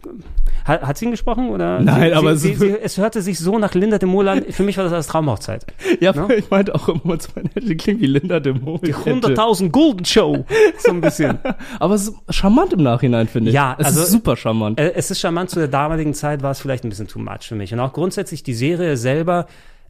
hat, 0.65 0.83
hat 0.83 0.99
sie 0.99 1.05
ihn 1.05 1.13
gesprochen 1.13 1.51
oder? 1.51 1.79
Nein, 1.79 2.11
sie, 2.11 2.13
aber 2.15 2.37
sie, 2.37 2.53
es- 2.53 2.59
sie, 2.59 2.77
es 2.83 2.99
hörte 2.99 3.23
sich 3.23 3.39
so 3.39 3.59
nach 3.61 3.75
Linda 3.75 3.99
de 3.99 4.09
Mol 4.09 4.27
an. 4.29 4.43
Für 4.51 4.65
mich 4.65 4.77
war 4.77 4.83
das 4.85 4.93
als 4.93 5.07
Traumhochzeit. 5.07 5.67
Ja, 6.01 6.13
Ne? 6.13 6.35
ich 6.35 6.51
meinte 6.51 6.75
auch 6.75 6.89
immer, 6.89 7.17
die 7.55 7.77
klingt 7.77 8.01
wie 8.01 8.07
Linda 8.07 8.41
de 8.41 8.55
Mol. 8.55 8.81
Die 8.85 8.93
100.000 8.95 9.71
Gulden 9.71 10.05
Show. 10.05 10.45
So 10.79 10.91
ein 10.91 11.01
bisschen. 11.01 11.39
Aber 11.79 11.95
es 11.95 12.09
ist 12.09 12.15
charmant 12.31 12.73
im 12.73 12.83
Nachhinein, 12.83 13.29
finde 13.29 13.51
ich. 13.51 13.55
Ja, 13.55 13.77
es 13.79 13.87
also- 13.87 14.01
ist 14.03 14.11
super 14.11 14.37
charmant. 14.37 14.81
Äh, 14.81 14.93
Es 14.97 15.13
ist 15.13 15.21
charmant, 15.21 15.51
zu 15.51 15.61
der 15.61 15.69
damaligen 15.69 16.15
Zeit 16.15 16.43
war 16.43 16.51
es 16.51 16.61
vielleicht 16.61 16.83
ein 16.85 16.89
bisschen 16.89 17.07
too 17.07 17.21
much 17.21 17.43
für 17.47 17.55
mich. 17.55 17.73
Und 17.73 17.79
auch 17.79 17.93
grundsätzlich 17.93 18.43
die 18.43 18.55
Serie 18.55 18.97
selber, 18.97 19.47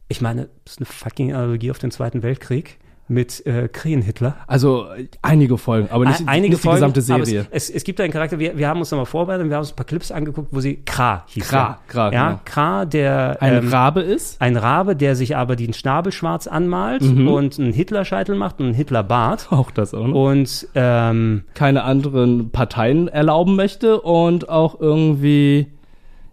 ich 0.07 0.21
meine, 0.21 0.49
das 0.65 0.73
ist 0.73 0.79
eine 0.79 0.85
fucking 0.85 1.33
Analogie 1.33 1.71
auf 1.71 1.79
den 1.79 1.89
Zweiten 1.89 2.21
Weltkrieg 2.21 2.77
mit 3.07 3.45
äh, 3.45 3.67
Krähen-Hitler. 3.67 4.35
Also 4.47 4.87
äh, 4.97 5.07
einige 5.21 5.57
Folgen, 5.59 5.89
aber 5.91 6.05
nicht, 6.05 6.21
Ein- 6.21 6.27
einige 6.27 6.53
nicht 6.53 6.63
die 6.63 6.67
Folgen, 6.67 6.77
gesamte 6.77 7.01
Serie. 7.01 7.45
Es, 7.51 7.69
es, 7.69 7.75
es 7.77 7.83
gibt 7.83 8.01
einen 8.01 8.11
Charakter, 8.11 8.39
wir, 8.39 8.57
wir 8.57 8.67
haben 8.67 8.79
uns 8.79 8.89
nochmal 8.89 9.05
vorbereitet 9.05 9.43
und 9.43 9.49
wir 9.49 9.57
haben 9.57 9.61
uns 9.61 9.73
ein 9.73 9.75
paar 9.75 9.85
Clips 9.85 10.11
angeguckt, 10.11 10.47
wo 10.51 10.59
sie 10.59 10.77
Kra 10.85 11.23
hieß. 11.27 11.47
Kra, 11.47 11.57
ja. 11.57 11.79
Kra, 11.87 12.11
Ja, 12.11 12.27
genau. 12.29 12.41
Kra, 12.45 12.85
der 12.85 13.37
Ein 13.41 13.57
ähm, 13.57 13.67
Rabe 13.69 14.01
ist? 14.01 14.41
Ein 14.41 14.57
Rabe, 14.57 14.95
der 14.95 15.15
sich 15.15 15.35
aber 15.37 15.55
den 15.55 15.73
Schnabel 15.73 16.11
schwarz 16.11 16.47
anmalt 16.47 17.03
Mhm. 17.03 17.27
und 17.27 17.59
einen 17.59 17.73
Hitlerscheitel 17.73 18.35
macht 18.35 18.59
und 18.59 18.65
einen 18.67 18.75
Hitlerbart. 18.75 19.47
Auch 19.51 19.69
das 19.69 19.93
auch 19.93 20.07
noch. 20.07 20.15
Und 20.31 20.67
ähm, 20.73 21.43
Keine 21.53 21.83
anderen 21.83 22.49
Parteien 22.49 23.07
erlauben 23.07 23.55
möchte 23.55 24.01
und 24.01 24.49
auch 24.49 24.79
irgendwie, 24.79 25.67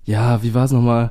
ja, 0.04 0.42
wie 0.42 0.54
war 0.54 0.64
es 0.64 0.72
nochmal? 0.72 1.10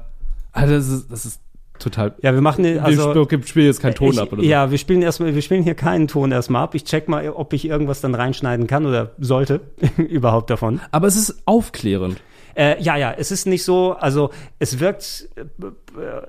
Also 0.54 0.74
das 0.74 0.88
ist, 0.90 1.12
das 1.12 1.26
ist 1.26 1.40
total. 1.82 2.14
Ja, 2.22 2.34
wir 2.34 2.42
machen 2.42 2.64
Wir 2.64 2.84
also 2.84 3.12
sp- 3.14 3.44
spielen 3.46 3.66
jetzt 3.66 3.82
keinen 3.82 3.96
Ton 3.96 4.14
ich, 4.14 4.20
ab 4.20 4.32
oder 4.32 4.42
so. 4.42 4.48
Ja, 4.48 4.72
wir 4.72 4.78
spielen 4.78 5.02
erstmal, 5.02 5.36
wir 5.36 5.42
spielen 5.42 5.64
hier 5.64 5.76
keinen 5.76 6.08
Ton 6.08 6.32
erstmal 6.32 6.64
ab. 6.64 6.76
Ich 6.76 6.84
check 6.86 7.08
mal, 7.08 7.30
ob 7.30 7.54
ich 7.54 7.68
irgendwas 7.68 8.02
dann 8.02 8.16
reinschneiden 8.16 8.68
kann 8.68 8.86
oder 8.86 9.12
sollte 9.20 9.62
überhaupt 9.98 10.50
davon. 10.50 10.80
Aber 10.92 11.08
es 11.08 11.16
ist 11.16 11.42
aufklärend. 11.46 12.18
Äh, 12.56 12.82
ja, 12.82 12.96
ja, 12.96 13.12
es 13.12 13.32
ist 13.32 13.46
nicht 13.46 13.64
so, 13.64 13.94
also 13.94 14.32
es 14.60 14.80
wirkt, 14.80 15.30
äh, 15.38 15.44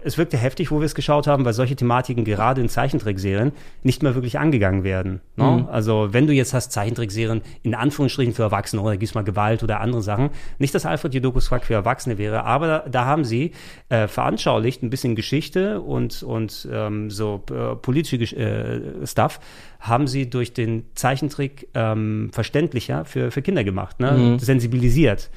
es 0.05 0.19
wirkte 0.19 0.37
heftig, 0.37 0.71
wo 0.71 0.81
wir 0.81 0.87
es 0.87 0.95
geschaut 0.95 1.27
haben, 1.27 1.45
weil 1.45 1.53
solche 1.53 1.77
Thematiken 1.77 2.25
gerade 2.25 2.61
in 2.61 2.69
Zeichentrickserien 2.69 3.53
nicht 3.83 4.03
mehr 4.03 4.15
wirklich 4.15 4.39
angegangen 4.39 4.85
werden. 4.85 5.21
Ne? 5.37 5.45
Mhm. 5.45 5.69
Also 5.71 6.09
wenn 6.13 6.27
du 6.27 6.33
jetzt 6.33 6.55
hast 6.55 6.73
Zeichentrickserien 6.73 7.43
in 7.63 7.75
Anführungsstrichen 7.75 8.35
für 8.35 8.43
Erwachsene 8.43 8.83
oder 8.83 8.97
gibst 8.97 9.15
mal 9.15 9.25
Gewalt 9.25 9.63
oder 9.63 9.81
andere 9.81 10.03
Sachen, 10.03 10.31
nicht, 10.59 10.75
dass 10.75 10.87
Alfred 10.87 11.15
Jodokus 11.15 11.49
Quack 11.49 11.65
für 11.65 11.75
Erwachsene 11.75 12.19
wäre, 12.19 12.45
aber 12.45 12.67
da, 12.67 12.79
da 12.89 13.05
haben 13.05 13.25
sie 13.25 13.53
äh, 13.89 14.09
veranschaulicht 14.09 14.83
ein 14.83 14.91
bisschen 14.91 15.15
Geschichte 15.15 15.81
und, 15.81 16.23
und 16.23 16.69
ähm, 16.71 17.11
so 17.11 17.43
äh, 17.51 17.77
politische 17.77 18.17
äh, 18.37 19.07
Stuff 19.07 19.41
haben 19.81 20.07
sie 20.07 20.31
durch 20.31 20.55
den 20.55 20.85
Zeichentrick 20.95 21.69
ähm, 21.75 22.31
verständlicher 22.33 23.05
für, 23.05 23.31
für 23.31 23.43
Kinder 23.43 23.65
gemacht, 23.65 24.01
ne? 24.01 24.13
Mhm. 24.13 24.39
sensibilisiert. 24.39 25.31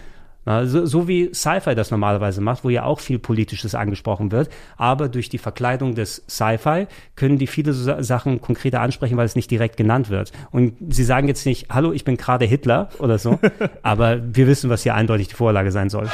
Na, 0.45 0.65
so, 0.65 1.07
wie 1.07 1.33
Sci-Fi 1.33 1.73
das 1.73 1.89
normalerweise 1.89 2.39
macht, 2.39 2.63
wo 2.63 2.69
ja 2.69 2.83
auch 2.83 2.99
viel 2.99 3.17
Politisches 3.19 3.73
angesprochen 3.73 4.31
wird, 4.31 4.49
aber 4.77 5.09
durch 5.09 5.27
die 5.29 5.39
Verkleidung 5.39 5.95
des 5.95 6.23
Sci-Fi 6.29 6.85
können 7.15 7.37
die 7.39 7.47
viele 7.47 7.73
so 7.73 7.83
Sa- 7.83 8.03
Sachen 8.03 8.41
konkreter 8.41 8.81
ansprechen, 8.81 9.17
weil 9.17 9.25
es 9.25 9.35
nicht 9.35 9.49
direkt 9.49 9.75
genannt 9.75 10.09
wird. 10.11 10.31
Und 10.51 10.75
sie 10.93 11.03
sagen 11.03 11.27
jetzt 11.27 11.45
nicht, 11.47 11.69
hallo, 11.71 11.91
ich 11.93 12.03
bin 12.03 12.15
gerade 12.17 12.45
Hitler 12.45 12.89
oder 12.99 13.17
so, 13.17 13.39
aber 13.81 14.19
wir 14.35 14.45
wissen, 14.47 14.69
was 14.69 14.83
hier 14.83 14.93
eindeutig 14.93 15.29
die 15.29 15.35
Vorlage 15.35 15.71
sein 15.71 15.89
soll. 15.89 16.09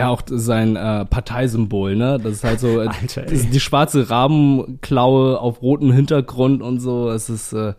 Ja, 0.00 0.08
auch 0.08 0.22
sein 0.26 0.76
äh, 0.76 1.04
Parteisymbol, 1.04 1.96
ne? 1.96 2.18
Das 2.22 2.32
ist 2.34 2.44
halt 2.44 2.60
so 2.60 2.80
äh, 2.80 2.88
Alter, 2.88 3.22
das 3.22 3.32
ist 3.32 3.54
die 3.54 3.60
schwarze 3.60 4.10
Rabenklaue 4.10 5.40
auf 5.40 5.62
rotem 5.62 5.92
Hintergrund 5.92 6.62
und 6.62 6.80
so. 6.80 7.10
Es 7.10 7.30
ist 7.30 7.52
äh, 7.52 7.74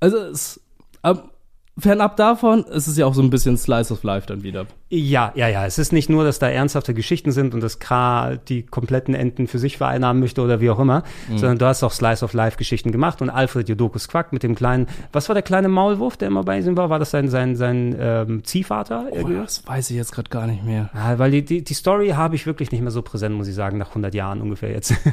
also 0.00 0.16
es 0.18 0.60
ähm, 1.04 1.20
fernab 1.78 2.16
davon, 2.16 2.64
es 2.70 2.88
ist 2.88 2.98
ja 2.98 3.06
auch 3.06 3.14
so 3.14 3.22
ein 3.22 3.30
bisschen 3.30 3.56
Slice 3.56 3.92
of 3.92 4.02
Life 4.02 4.26
dann 4.26 4.42
wieder. 4.42 4.66
Ja, 4.90 5.32
ja, 5.34 5.48
ja. 5.48 5.66
Es 5.66 5.78
ist 5.78 5.92
nicht 5.92 6.08
nur, 6.08 6.24
dass 6.24 6.38
da 6.38 6.48
ernsthafte 6.48 6.94
Geschichten 6.94 7.30
sind 7.30 7.52
und 7.52 7.60
dass 7.62 7.78
K 7.78 8.36
die 8.48 8.62
kompletten 8.62 9.14
Enden 9.14 9.46
für 9.46 9.58
sich 9.58 9.76
vereinnahmen 9.76 10.20
möchte 10.20 10.40
oder 10.40 10.60
wie 10.62 10.70
auch 10.70 10.78
immer, 10.78 11.02
Mhm. 11.28 11.36
sondern 11.38 11.58
du 11.58 11.66
hast 11.66 11.82
auch 11.82 11.92
Slice 11.92 12.24
of 12.24 12.32
Life 12.32 12.56
Geschichten 12.56 12.90
gemacht 12.90 13.20
und 13.20 13.28
Alfred 13.28 13.68
Jodokus 13.68 14.08
Quack 14.08 14.32
mit 14.32 14.42
dem 14.42 14.54
kleinen, 14.54 14.86
was 15.12 15.28
war 15.28 15.34
der 15.34 15.42
kleine 15.42 15.68
Maulwurf, 15.68 16.16
der 16.16 16.28
immer 16.28 16.42
bei 16.42 16.58
ihm 16.58 16.76
war? 16.78 16.88
War 16.88 16.98
das 16.98 17.10
sein, 17.10 17.28
sein, 17.28 17.54
sein 17.54 17.94
ähm, 18.00 18.44
Ziehvater? 18.44 19.08
Oh, 19.10 19.28
das 19.28 19.66
weiß 19.66 19.90
ich 19.90 19.96
jetzt 19.96 20.12
gerade 20.12 20.30
gar 20.30 20.46
nicht 20.46 20.64
mehr. 20.64 20.88
Ja, 20.94 21.18
weil 21.18 21.32
die, 21.32 21.44
die, 21.44 21.62
die 21.62 21.74
Story 21.74 22.08
habe 22.10 22.34
ich 22.36 22.46
wirklich 22.46 22.72
nicht 22.72 22.80
mehr 22.80 22.90
so 22.90 23.02
präsent, 23.02 23.34
muss 23.34 23.46
ich 23.48 23.54
sagen, 23.54 23.76
nach 23.76 23.88
100 23.90 24.14
Jahren 24.14 24.40
ungefähr 24.40 24.70
jetzt. 24.70 24.94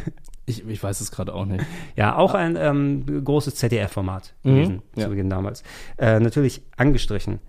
Ich, 0.48 0.64
ich 0.68 0.84
weiß 0.84 1.02
es 1.02 1.10
gerade 1.10 1.34
auch 1.34 1.46
nicht. 1.46 1.66
Ja, 1.96 2.18
auch 2.18 2.36
ein 2.36 2.56
ähm, 2.56 3.04
großes 3.26 3.56
ZDF-Format 3.56 4.36
Mhm, 4.44 4.50
gewesen 4.54 4.82
ja. 4.96 5.04
zu 5.06 5.10
Beginn 5.10 5.28
damals. 5.28 5.64
Äh, 5.98 6.20
natürlich 6.20 6.62
angestrichen. 6.78 7.40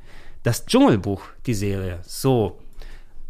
Das 0.46 0.64
Dschungelbuch, 0.64 1.22
die 1.44 1.54
Serie. 1.54 1.98
So, 2.04 2.60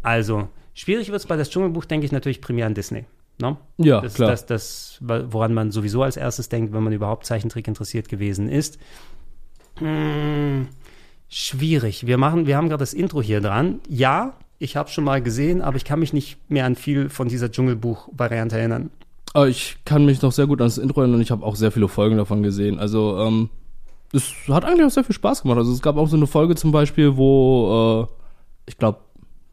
also 0.03 0.49
schwierig 0.75 1.07
wird 1.07 1.19
es 1.19 1.25
bei 1.25 1.35
das 1.35 1.49
Dschungelbuch, 1.49 1.85
denke 1.85 2.05
ich, 2.05 2.11
natürlich 2.11 2.41
primär 2.41 2.67
an 2.67 2.75
Disney. 2.75 3.05
Ne? 3.41 3.57
Ja, 3.79 4.01
das, 4.01 4.13
klar. 4.13 4.29
Das, 4.29 4.45
das, 4.45 4.97
woran 5.01 5.55
man 5.55 5.71
sowieso 5.71 6.03
als 6.03 6.15
erstes 6.15 6.47
denkt, 6.47 6.73
wenn 6.73 6.83
man 6.83 6.93
überhaupt 6.93 7.25
Zeichentrick 7.25 7.67
interessiert 7.67 8.07
gewesen 8.07 8.49
ist. 8.49 8.77
Hm, 9.79 10.67
schwierig. 11.27 12.05
Wir 12.05 12.19
machen, 12.19 12.45
wir 12.45 12.55
haben 12.55 12.69
gerade 12.69 12.83
das 12.83 12.93
Intro 12.93 13.23
hier 13.23 13.41
dran. 13.41 13.79
Ja, 13.89 14.33
ich 14.59 14.75
habe 14.75 14.89
schon 14.89 15.03
mal 15.03 15.19
gesehen, 15.19 15.63
aber 15.63 15.77
ich 15.77 15.85
kann 15.85 15.99
mich 15.99 16.13
nicht 16.13 16.37
mehr 16.51 16.65
an 16.65 16.75
viel 16.75 17.09
von 17.09 17.29
dieser 17.29 17.51
Dschungelbuch-Variante 17.51 18.59
erinnern. 18.59 18.91
Ich 19.47 19.77
kann 19.85 20.05
mich 20.05 20.21
noch 20.21 20.33
sehr 20.33 20.45
gut 20.45 20.61
an 20.61 20.67
das 20.67 20.77
Intro 20.77 21.01
erinnern 21.01 21.15
und 21.15 21.21
ich 21.23 21.31
habe 21.31 21.43
auch 21.43 21.55
sehr 21.55 21.71
viele 21.71 21.87
Folgen 21.87 22.17
davon 22.17 22.43
gesehen. 22.43 22.77
Also, 22.77 23.17
ähm, 23.17 23.49
es 24.13 24.33
hat 24.49 24.65
eigentlich 24.65 24.85
auch 24.85 24.89
sehr 24.91 25.03
viel 25.03 25.15
Spaß 25.15 25.41
gemacht. 25.43 25.57
Also, 25.57 25.71
es 25.71 25.81
gab 25.81 25.97
auch 25.97 26.07
so 26.07 26.15
eine 26.17 26.27
Folge 26.27 26.55
zum 26.55 26.71
Beispiel, 26.71 27.17
wo, 27.17 28.07
äh, 28.07 28.13
ich 28.67 28.77
glaube, 28.77 28.99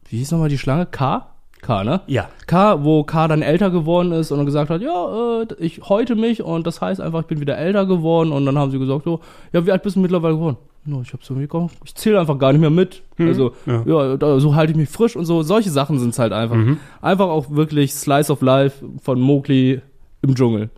wie 0.09 0.17
hieß 0.17 0.31
nochmal 0.31 0.49
die 0.49 0.57
Schlange? 0.57 0.85
K? 0.85 1.27
K, 1.61 1.83
ne? 1.83 2.01
Ja. 2.05 2.29
K, 2.45 2.83
wo 2.83 3.03
K 3.03 3.27
dann 3.27 3.41
älter 3.41 3.71
geworden 3.71 4.11
ist 4.11 4.31
und 4.31 4.37
dann 4.37 4.45
gesagt 4.45 4.69
hat, 4.69 4.81
ja, 4.81 5.41
äh, 5.41 5.47
ich 5.59 5.81
häute 5.89 6.15
mich 6.15 6.43
und 6.43 6.67
das 6.67 6.79
heißt 6.79 7.01
einfach, 7.01 7.21
ich 7.21 7.27
bin 7.27 7.39
wieder 7.41 7.57
älter 7.57 7.85
geworden 7.87 8.31
und 8.31 8.45
dann 8.45 8.57
haben 8.57 8.69
sie 8.71 8.77
gesagt, 8.77 9.03
so, 9.05 9.19
ja, 9.51 9.65
wie 9.65 9.71
alt 9.71 9.81
bist 9.81 9.95
du 9.95 9.99
mittlerweile 9.99 10.35
geworden? 10.35 10.57
No, 10.87 11.01
ich 11.01 11.11
hab's 11.11 11.27
irgendwie 11.27 11.45
gekommen. 11.47 11.71
Ich 11.83 11.95
zähle 11.95 12.19
einfach 12.19 12.37
gar 12.37 12.51
nicht 12.51 12.61
mehr 12.61 12.69
mit. 12.69 13.01
Mhm. 13.17 13.27
Also, 13.27 13.53
Ja. 13.65 13.81
ja, 13.87 14.17
da, 14.17 14.39
so 14.39 14.53
halte 14.53 14.73
ich 14.73 14.77
mich 14.77 14.89
frisch 14.89 15.15
und 15.15 15.25
so. 15.25 15.41
Solche 15.41 15.71
Sachen 15.71 15.97
sind's 15.97 16.19
halt 16.19 16.31
einfach. 16.31 16.55
Mhm. 16.55 16.77
Einfach 17.01 17.25
auch 17.25 17.49
wirklich 17.49 17.95
Slice 17.95 18.31
of 18.31 18.43
Life 18.43 18.85
von 19.01 19.19
Mowgli 19.19 19.81
im 20.21 20.35
Dschungel. 20.35 20.69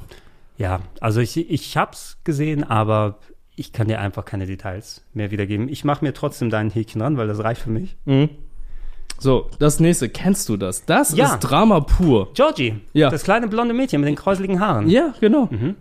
Ja, 0.57 0.79
also 1.01 1.19
ich, 1.19 1.35
ich 1.37 1.75
hab's 1.75 2.17
gesehen, 2.23 2.63
aber 2.63 3.17
ich 3.57 3.73
kann 3.73 3.87
dir 3.89 3.99
einfach 3.99 4.23
keine 4.23 4.45
Details 4.45 5.03
mehr 5.13 5.31
wiedergeben. 5.31 5.67
Ich 5.67 5.83
mache 5.83 6.05
mir 6.05 6.13
trotzdem 6.13 6.49
dein 6.49 6.69
Häkchen 6.69 7.01
ran, 7.01 7.17
weil 7.17 7.27
das 7.27 7.43
reicht 7.43 7.61
für 7.61 7.69
mich. 7.71 7.97
Mhm. 8.05 8.29
So, 9.19 9.49
das 9.57 9.79
nächste, 9.79 10.09
kennst 10.09 10.47
du 10.47 10.57
das? 10.57 10.85
Das 10.85 11.15
Ja. 11.17 11.33
ist 11.33 11.39
Drama 11.39 11.79
pur. 11.79 12.31
Georgie, 12.35 12.75
Ja. 12.93 13.09
das 13.09 13.23
kleine 13.23 13.47
blonde 13.47 13.73
Mädchen 13.73 13.99
mit 13.99 14.07
den 14.07 14.15
kräuseligen 14.15 14.59
Haaren. 14.59 14.87
Ja, 14.89 15.13
genau. 15.19 15.47
Mhm. 15.51 15.75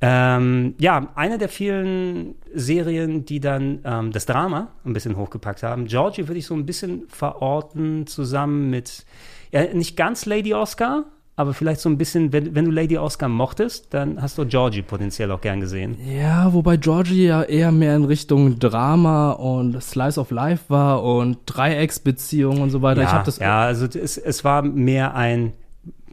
Ähm, 0.00 0.74
ja, 0.78 1.08
eine 1.16 1.38
der 1.38 1.48
vielen 1.48 2.36
Serien, 2.54 3.24
die 3.24 3.40
dann 3.40 3.80
ähm, 3.84 4.12
das 4.12 4.26
Drama 4.26 4.68
ein 4.84 4.92
bisschen 4.92 5.16
hochgepackt 5.16 5.62
haben. 5.64 5.86
Georgie 5.86 6.28
würde 6.28 6.38
ich 6.38 6.46
so 6.46 6.54
ein 6.54 6.66
bisschen 6.66 7.02
verorten 7.08 8.06
zusammen 8.06 8.70
mit, 8.70 9.04
ja, 9.52 9.64
nicht 9.74 9.96
ganz 9.96 10.24
Lady 10.26 10.54
Oscar, 10.54 11.04
aber 11.38 11.54
vielleicht 11.54 11.80
so 11.80 11.88
ein 11.88 11.96
bisschen, 11.96 12.32
wenn, 12.32 12.56
wenn 12.56 12.64
du 12.64 12.72
Lady 12.72 12.98
Oscar 12.98 13.28
mochtest, 13.28 13.94
dann 13.94 14.20
hast 14.20 14.38
du 14.38 14.44
Georgie 14.44 14.82
potenziell 14.82 15.30
auch 15.30 15.40
gern 15.40 15.60
gesehen. 15.60 15.96
Ja, 16.04 16.52
wobei 16.52 16.76
Georgie 16.76 17.26
ja 17.26 17.44
eher 17.44 17.70
mehr 17.70 17.94
in 17.94 18.04
Richtung 18.04 18.58
Drama 18.58 19.30
und 19.30 19.80
Slice 19.80 20.18
of 20.18 20.32
Life 20.32 20.64
war 20.66 21.04
und 21.04 21.38
Dreiecksbeziehungen 21.46 22.60
und 22.60 22.70
so 22.70 22.82
weiter. 22.82 23.02
Ja, 23.02 23.06
ich 23.06 23.12
habe 23.12 23.24
das 23.24 23.38
ja 23.38 23.60
also 23.60 23.86
es, 23.86 24.18
es 24.18 24.42
war 24.42 24.62
mehr 24.62 25.14
ein, 25.14 25.52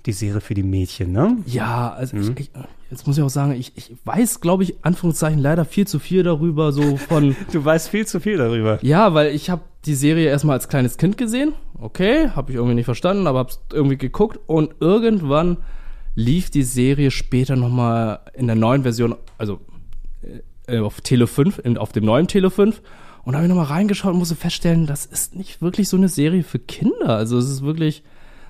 die 0.06 0.12
Serie 0.12 0.42
für 0.42 0.54
die 0.54 0.62
Mädchen, 0.62 1.12
ne? 1.12 1.38
Ja, 1.48 1.92
also 1.92 2.18
ich, 2.18 2.40
ich, 2.42 2.52
jetzt 2.92 3.08
muss 3.08 3.18
ich 3.18 3.24
auch 3.24 3.30
sagen, 3.30 3.54
ich, 3.54 3.74
ich 3.76 3.96
weiß, 4.04 4.42
glaube 4.42 4.64
ich, 4.64 4.76
Anführungszeichen 4.84 5.40
leider 5.40 5.66
viel 5.66 5.88
zu 5.88 6.00
viel 6.00 6.24
darüber, 6.24 6.72
so 6.72 6.98
von. 6.98 7.36
du 7.52 7.64
weißt 7.64 7.90
viel 7.90 8.06
zu 8.06 8.20
viel 8.20 8.38
darüber. 8.38 8.80
Ja, 8.82 9.14
weil 9.14 9.34
ich 9.34 9.50
habe 9.50 9.64
die 9.86 9.96
Serie 9.96 10.28
erstmal 10.28 10.56
als 10.56 10.68
kleines 10.68 10.98
Kind 10.98 11.18
gesehen. 11.18 11.54
Okay, 11.80 12.30
habe 12.30 12.52
ich 12.52 12.58
irgendwie 12.58 12.76
nicht 12.76 12.86
verstanden, 12.86 13.28
aber 13.28 13.40
hab's 13.40 13.60
irgendwie 13.72 13.98
geguckt 13.98 14.40
und 14.48 14.76
irgendwann 14.80 15.58
lief 16.16 16.50
die 16.50 16.64
Serie 16.64 17.12
später 17.12 17.56
nochmal 17.56 18.22
in 18.34 18.48
der 18.48 18.56
neuen 18.56 18.84
Version, 18.84 19.16
also 19.38 19.60
äh, 20.68 20.80
auf 20.80 21.02
Tele 21.02 21.28
5, 21.28 21.60
in, 21.64 21.78
auf 21.78 21.92
dem 21.92 22.06
neuen 22.06 22.28
Tele 22.28 22.50
5. 22.50 22.82
Und 23.24 23.34
da 23.34 23.40
habe 23.40 23.48
ich 23.48 23.50
nochmal 23.50 23.66
reingeschaut 23.66 24.14
und 24.14 24.20
musste 24.20 24.36
feststellen, 24.36 24.86
das 24.86 25.06
ist 25.06 25.36
nicht 25.36 25.62
wirklich 25.62 25.90
so 25.90 25.98
eine 25.98 26.10
Serie 26.10 26.44
für 26.44 26.60
Kinder. 26.60 27.10
Also 27.10 27.38
es 27.38 27.50
ist 27.50 27.64
wirklich 27.64 28.04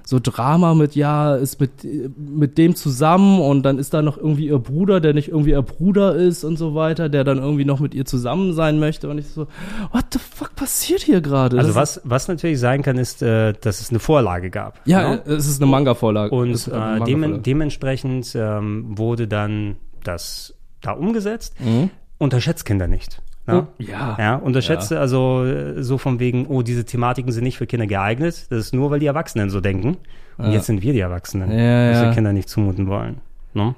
so 0.05 0.19
Drama 0.21 0.75
mit, 0.75 0.95
ja, 0.95 1.35
ist 1.35 1.59
mit, 1.59 1.71
mit 2.17 2.57
dem 2.57 2.75
zusammen 2.75 3.41
und 3.41 3.63
dann 3.63 3.79
ist 3.79 3.93
da 3.93 4.03
noch 4.03 4.17
irgendwie 4.17 4.47
ihr 4.47 4.59
Bruder, 4.59 4.99
der 5.01 5.13
nicht 5.13 5.29
irgendwie 5.29 5.51
ihr 5.51 5.61
Bruder 5.63 6.15
ist 6.15 6.43
und 6.43 6.57
so 6.57 6.75
weiter, 6.75 7.09
der 7.09 7.23
dann 7.23 7.39
irgendwie 7.39 7.65
noch 7.65 7.79
mit 7.79 7.95
ihr 7.95 8.05
zusammen 8.05 8.53
sein 8.53 8.79
möchte 8.79 9.09
und 9.09 9.17
ich 9.17 9.27
so, 9.27 9.47
what 9.91 10.05
the 10.13 10.19
fuck 10.19 10.55
passiert 10.55 11.01
hier 11.01 11.21
gerade? 11.21 11.57
Also 11.57 11.73
was, 11.73 12.01
was 12.03 12.27
natürlich 12.27 12.59
sein 12.59 12.83
kann, 12.83 12.99
ist, 12.99 13.23
äh, 13.23 13.53
dass 13.59 13.81
es 13.81 13.89
eine 13.89 13.99
Vorlage 13.99 14.51
gab. 14.51 14.79
Ja, 14.85 15.15
ne? 15.15 15.21
es 15.25 15.47
ist 15.47 15.59
eine 15.59 15.71
Manga-Vorlage. 15.71 16.35
Und 16.35 16.67
äh, 16.67 16.69
Manga-Vorlage. 16.69 17.05
dem, 17.05 17.43
dementsprechend 17.43 18.35
ähm, 18.35 18.97
wurde 18.97 19.27
dann 19.27 19.77
das 20.03 20.53
da 20.81 20.91
umgesetzt. 20.91 21.55
Mhm. 21.59 21.89
Unterschätzt 22.19 22.65
Kinder 22.65 22.87
nicht. 22.87 23.21
Ne? 23.47 23.67
Oh, 23.67 23.81
ja. 23.83 24.15
Ja, 24.19 24.35
unterschätzt 24.37 24.91
Ja. 24.91 24.99
also 24.99 25.43
äh, 25.45 25.83
so 25.83 25.97
von 25.97 26.19
wegen, 26.19 26.47
oh, 26.47 26.61
diese 26.63 26.83
Thematiken 26.85 27.31
sind 27.31 27.43
nicht 27.43 27.57
für 27.57 27.67
Kinder 27.67 27.85
geeignet. 27.87 28.47
Das 28.49 28.59
ist 28.59 28.73
nur, 28.73 28.89
weil 28.91 28.99
die 28.99 29.05
Erwachsenen 29.05 29.49
so 29.49 29.61
denken. 29.61 29.97
Und 30.37 30.45
Ja. 30.47 30.51
jetzt 30.53 30.65
sind 30.65 30.81
wir 30.81 30.93
die 30.93 30.99
Erwachsenen, 30.99 31.51
Ja, 31.51 31.91
was 31.91 32.01
wir 32.01 32.11
Kinder 32.11 32.33
nicht 32.33 32.49
zumuten 32.49 32.87
wollen. 32.87 33.21
Ne? 33.53 33.75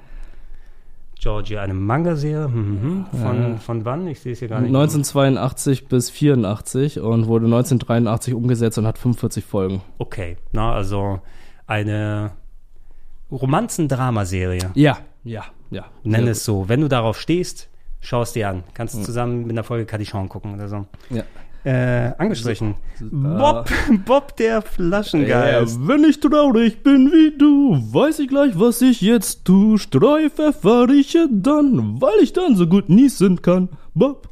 Georgie, 1.20 1.58
eine 1.58 1.74
Manga-Serie. 1.74 2.48
Mhm. 2.48 3.06
Von, 3.10 3.42
Ja. 3.42 3.56
von 3.56 3.84
wann? 3.84 4.06
Ich 4.06 4.20
sehe 4.20 4.32
es 4.32 4.38
hier 4.38 4.48
gar 4.48 4.60
nicht. 4.60 4.68
1982 4.72 5.88
bis 5.88 6.10
84 6.10 7.00
und 7.00 7.26
wurde 7.26 7.46
1983 7.46 8.34
umgesetzt 8.34 8.78
und 8.78 8.86
hat 8.86 8.98
45 8.98 9.44
Folgen. 9.44 9.82
Okay, 9.98 10.36
na, 10.52 10.72
also 10.72 11.20
eine 11.66 12.30
Romanzen-Drama-Serie. 13.48 14.70
Ja, 14.74 14.98
ja, 15.24 15.44
ja. 15.70 15.84
Nenn 16.04 16.26
es 16.28 16.44
so. 16.44 16.68
Wenn 16.68 16.80
du 16.80 16.88
darauf 16.88 17.18
stehst, 17.20 17.68
schau 18.00 18.22
es 18.22 18.32
dir 18.32 18.48
an. 18.48 18.64
Kannst 18.74 18.94
du 18.94 19.02
zusammen 19.02 19.42
mit 19.42 19.52
einer 19.52 19.64
Folge 19.64 19.86
Kadichon 19.86 20.28
gucken 20.28 20.54
oder 20.54 20.68
so. 20.68 20.86
Ja. 21.10 21.24
Äh, 21.64 22.14
angestrichen. 22.18 22.76
Bob, 23.00 23.68
Bob 24.06 24.36
der 24.36 24.62
Flaschengeist. 24.62 25.78
Ja, 25.80 25.88
wenn 25.88 26.04
ich 26.04 26.20
traurig 26.20 26.82
bin 26.82 27.10
wie 27.12 27.36
du, 27.36 27.76
weiß 27.92 28.20
ich 28.20 28.28
gleich, 28.28 28.58
was 28.58 28.80
ich 28.80 29.00
jetzt 29.00 29.44
tu. 29.44 29.76
Streupfeffer 29.76 30.88
rieche 30.88 31.28
dann, 31.30 32.00
weil 32.00 32.20
ich 32.22 32.32
dann 32.32 32.54
so 32.54 32.66
gut 32.66 32.88
niesen 32.88 33.42
kann. 33.42 33.68
Bob, 33.92 34.28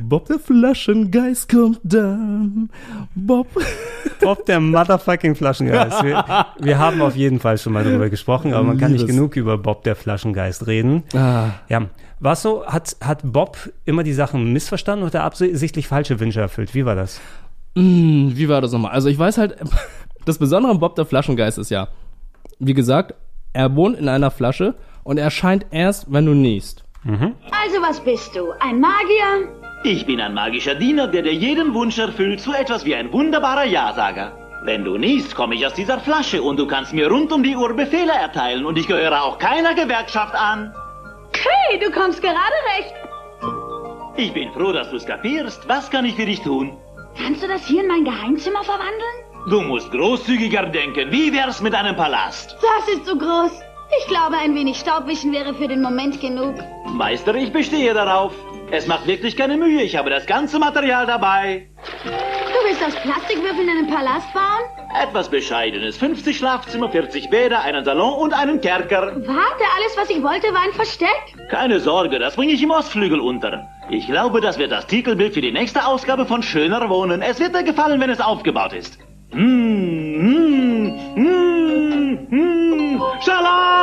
Bob 0.00 0.26
der 0.26 0.38
Flaschengeist 0.38 1.48
kommt 1.48 1.80
dann. 1.84 2.68
Bob. 3.14 3.46
Bob 4.20 4.44
der 4.46 4.60
motherfucking 4.60 5.34
Flaschengeist. 5.34 6.02
Wir, 6.02 6.24
wir 6.58 6.78
haben 6.78 7.00
auf 7.00 7.16
jeden 7.16 7.38
Fall 7.38 7.58
schon 7.58 7.72
mal 7.72 7.84
darüber 7.84 8.10
gesprochen, 8.10 8.54
aber 8.54 8.64
man 8.64 8.78
kann 8.78 8.92
nicht 8.92 9.06
genug 9.06 9.36
über 9.36 9.56
Bob 9.56 9.84
der 9.84 9.96
Flaschengeist 9.96 10.66
reden. 10.66 11.04
Ah. 11.14 11.50
Ja. 11.68 11.86
War 12.18 12.32
es 12.32 12.42
so, 12.42 12.64
hat, 12.64 12.96
hat 13.02 13.20
Bob 13.24 13.58
immer 13.84 14.02
die 14.02 14.14
Sachen 14.14 14.52
missverstanden 14.52 15.06
oder 15.06 15.22
absichtlich 15.22 15.86
falsche 15.86 16.18
Wünsche 16.18 16.40
erfüllt? 16.40 16.74
Wie 16.74 16.86
war 16.86 16.94
das? 16.94 17.20
Hm, 17.76 18.32
wie 18.34 18.48
war 18.48 18.62
das 18.62 18.72
nochmal? 18.72 18.92
Also 18.92 19.08
ich 19.08 19.18
weiß 19.18 19.36
halt, 19.36 19.56
das 20.24 20.38
Besondere 20.38 20.72
an 20.72 20.80
Bob 20.80 20.94
der 20.96 21.04
Flaschengeist 21.04 21.58
ist 21.58 21.70
ja, 21.70 21.88
wie 22.58 22.72
gesagt, 22.72 23.14
er 23.52 23.76
wohnt 23.76 23.98
in 23.98 24.08
einer 24.08 24.30
Flasche 24.30 24.74
und 25.04 25.18
er 25.18 25.24
erscheint 25.24 25.66
erst, 25.70 26.10
wenn 26.10 26.24
du 26.24 26.32
niest. 26.32 26.84
Also 27.50 27.82
was 27.82 28.00
bist 28.00 28.34
du? 28.34 28.50
Ein 28.60 28.80
Magier? 28.80 29.48
Ich 29.84 30.06
bin 30.06 30.20
ein 30.20 30.34
magischer 30.34 30.74
Diener, 30.74 31.06
der 31.06 31.22
dir 31.22 31.34
jeden 31.34 31.74
Wunsch 31.74 31.98
erfüllt, 31.98 32.40
so 32.40 32.52
etwas 32.52 32.84
wie 32.84 32.94
ein 32.94 33.12
wunderbarer 33.12 33.64
Ja-Sager. 33.64 34.32
Wenn 34.64 34.84
du 34.84 34.96
niest, 34.96 35.34
komme 35.36 35.54
ich 35.54 35.66
aus 35.66 35.74
dieser 35.74 36.00
Flasche 36.00 36.42
und 36.42 36.58
du 36.58 36.66
kannst 36.66 36.92
mir 36.92 37.08
rund 37.08 37.30
um 37.30 37.42
die 37.42 37.54
Uhr 37.54 37.74
Befehle 37.74 38.12
erteilen 38.12 38.64
und 38.64 38.78
ich 38.78 38.88
gehöre 38.88 39.22
auch 39.22 39.38
keiner 39.38 39.74
Gewerkschaft 39.74 40.34
an. 40.34 40.74
Hey, 41.48 41.78
du 41.78 41.90
kommst 41.90 42.20
gerade 42.22 42.58
recht. 42.76 42.94
Ich 44.16 44.32
bin 44.32 44.50
froh, 44.52 44.72
dass 44.72 44.90
du 44.90 44.96
es 44.96 45.06
kapierst. 45.06 45.68
Was 45.68 45.90
kann 45.90 46.04
ich 46.04 46.14
für 46.14 46.26
dich 46.26 46.40
tun? 46.40 46.76
Kannst 47.16 47.42
du 47.42 47.48
das 47.48 47.66
hier 47.66 47.82
in 47.82 47.88
mein 47.88 48.04
Geheimzimmer 48.04 48.64
verwandeln? 48.64 49.16
Du 49.48 49.60
musst 49.60 49.90
großzügiger 49.92 50.66
denken. 50.66 51.10
Wie 51.12 51.32
wär's 51.32 51.60
mit 51.60 51.74
einem 51.74 51.96
Palast? 51.96 52.56
Das 52.60 52.94
ist 52.94 53.06
so 53.06 53.16
groß. 53.16 53.60
Ich 54.00 54.06
glaube, 54.08 54.36
ein 54.36 54.54
wenig 54.54 54.78
Staubwischen 54.78 55.32
wäre 55.32 55.54
für 55.54 55.68
den 55.68 55.80
Moment 55.80 56.20
genug. 56.20 56.54
Meister, 56.86 57.34
ich 57.36 57.52
bestehe 57.52 57.94
darauf. 57.94 58.32
Es 58.70 58.88
macht 58.88 59.06
wirklich 59.06 59.36
keine 59.36 59.56
Mühe, 59.56 59.82
ich 59.82 59.96
habe 59.96 60.10
das 60.10 60.26
ganze 60.26 60.58
Material 60.58 61.06
dabei. 61.06 61.68
Willst 62.66 62.82
aus 62.82 62.96
Plastikwürfeln 62.96 63.68
einen 63.68 63.86
Palast 63.86 64.32
bauen? 64.34 64.64
Etwas 65.00 65.28
Bescheidenes. 65.28 65.96
50 65.98 66.36
Schlafzimmer, 66.36 66.88
40 66.90 67.30
Bäder, 67.30 67.60
einen 67.60 67.84
Salon 67.84 68.14
und 68.14 68.32
einen 68.32 68.60
Kerker. 68.60 69.12
Warte, 69.24 69.64
alles, 69.76 69.96
was 69.96 70.10
ich 70.10 70.20
wollte, 70.20 70.52
war 70.52 70.62
ein 70.62 70.72
Versteck. 70.72 71.36
Keine 71.48 71.78
Sorge, 71.78 72.18
das 72.18 72.34
bringe 72.34 72.52
ich 72.52 72.60
im 72.60 72.72
Ostflügel 72.72 73.20
unter. 73.20 73.68
Ich 73.88 74.08
glaube, 74.08 74.40
das 74.40 74.58
wird 74.58 74.72
das 74.72 74.88
Titelbild 74.88 75.34
für 75.34 75.42
die 75.42 75.52
nächste 75.52 75.86
Ausgabe 75.86 76.26
von 76.26 76.42
Schöner 76.42 76.88
Wohnen. 76.90 77.22
Es 77.22 77.38
wird 77.38 77.54
dir 77.54 77.62
gefallen, 77.62 78.00
wenn 78.00 78.10
es 78.10 78.20
aufgebaut 78.20 78.72
ist. 78.72 78.98
Mmh, 79.32 79.40
mmh, 80.18 80.92
mmh, 81.14 82.18
mmh. 82.30 83.00
Shalom! 83.24 83.76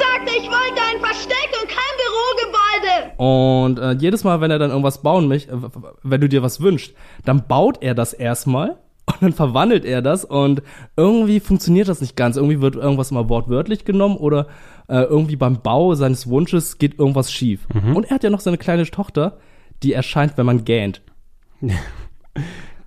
Ich 0.00 0.06
sagte, 0.06 0.32
ich 0.40 0.48
wollte 0.48 0.80
ein 0.80 1.00
Versteck 1.00 1.50
und 1.60 1.68
kein 1.68 1.94
Bürogebäude. 2.00 3.18
Und 3.18 3.78
äh, 3.78 3.92
jedes 4.00 4.24
Mal, 4.24 4.40
wenn 4.40 4.50
er 4.50 4.58
dann 4.58 4.70
irgendwas 4.70 5.02
bauen 5.02 5.28
möchte, 5.28 5.52
äh, 5.52 5.58
wenn 6.02 6.20
du 6.20 6.28
dir 6.28 6.42
was 6.42 6.60
wünschst, 6.60 6.94
dann 7.24 7.46
baut 7.46 7.82
er 7.82 7.94
das 7.94 8.14
erstmal 8.14 8.78
und 9.06 9.20
dann 9.20 9.32
verwandelt 9.34 9.84
er 9.84 10.00
das 10.00 10.24
und 10.24 10.62
irgendwie 10.96 11.40
funktioniert 11.40 11.88
das 11.88 12.00
nicht 12.00 12.16
ganz. 12.16 12.36
Irgendwie 12.36 12.62
wird 12.62 12.76
irgendwas 12.76 13.10
mal 13.10 13.28
wortwörtlich 13.28 13.84
genommen 13.84 14.16
oder 14.16 14.46
äh, 14.88 15.02
irgendwie 15.02 15.36
beim 15.36 15.60
Bau 15.60 15.94
seines 15.94 16.26
Wunsches 16.28 16.78
geht 16.78 16.98
irgendwas 16.98 17.30
schief. 17.30 17.66
Mhm. 17.74 17.96
Und 17.96 18.04
er 18.04 18.14
hat 18.14 18.24
ja 18.24 18.30
noch 18.30 18.40
seine 18.40 18.58
kleine 18.58 18.86
Tochter, 18.86 19.38
die 19.82 19.92
erscheint, 19.92 20.38
wenn 20.38 20.46
man 20.46 20.64
gähnt. 20.64 21.02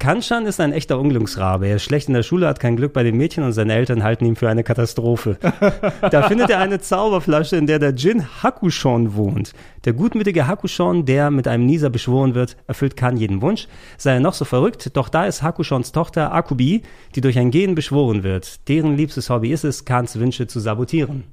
Kanshan 0.03 0.45
ist 0.45 0.59
ein 0.59 0.73
echter 0.73 0.99
Unglücksrabe. 0.99 1.65
Er 1.65 1.77
ist 1.77 1.83
schlecht 1.83 2.09
in 2.09 2.13
der 2.13 2.23
Schule, 2.23 2.45
hat 2.49 2.59
kein 2.59 2.75
Glück 2.75 2.91
bei 2.91 3.03
den 3.03 3.15
Mädchen 3.15 3.45
und 3.45 3.53
seine 3.53 3.73
Eltern 3.73 4.03
halten 4.03 4.25
ihn 4.25 4.35
für 4.35 4.49
eine 4.49 4.65
Katastrophe. 4.65 5.37
da 6.11 6.23
findet 6.23 6.49
er 6.49 6.59
eine 6.59 6.81
Zauberflasche, 6.81 7.55
in 7.55 7.67
der 7.67 7.79
der 7.79 7.93
Djinn 7.93 8.25
Hakushon 8.43 9.15
wohnt. 9.15 9.53
Der 9.85 9.93
gutmütige 9.93 10.45
Hakushon, 10.45 11.05
der 11.05 11.31
mit 11.31 11.47
einem 11.47 11.65
Nieser 11.65 11.89
beschworen 11.89 12.35
wird, 12.35 12.57
erfüllt 12.67 12.97
Kan 12.97 13.15
jeden 13.15 13.41
Wunsch. 13.41 13.69
Sei 13.97 14.15
er 14.15 14.19
noch 14.19 14.33
so 14.33 14.43
verrückt, 14.43 14.97
doch 14.97 15.07
da 15.07 15.25
ist 15.25 15.41
Hakushons 15.41 15.93
Tochter 15.93 16.33
Akubi, 16.33 16.81
die 17.15 17.21
durch 17.21 17.39
ein 17.39 17.49
Gen 17.49 17.73
beschworen 17.73 18.23
wird. 18.23 18.67
Deren 18.67 18.97
liebstes 18.97 19.29
Hobby 19.29 19.53
ist 19.53 19.63
es, 19.63 19.85
Kans 19.85 20.19
Wünsche 20.19 20.47
zu 20.47 20.59
sabotieren. 20.59 21.23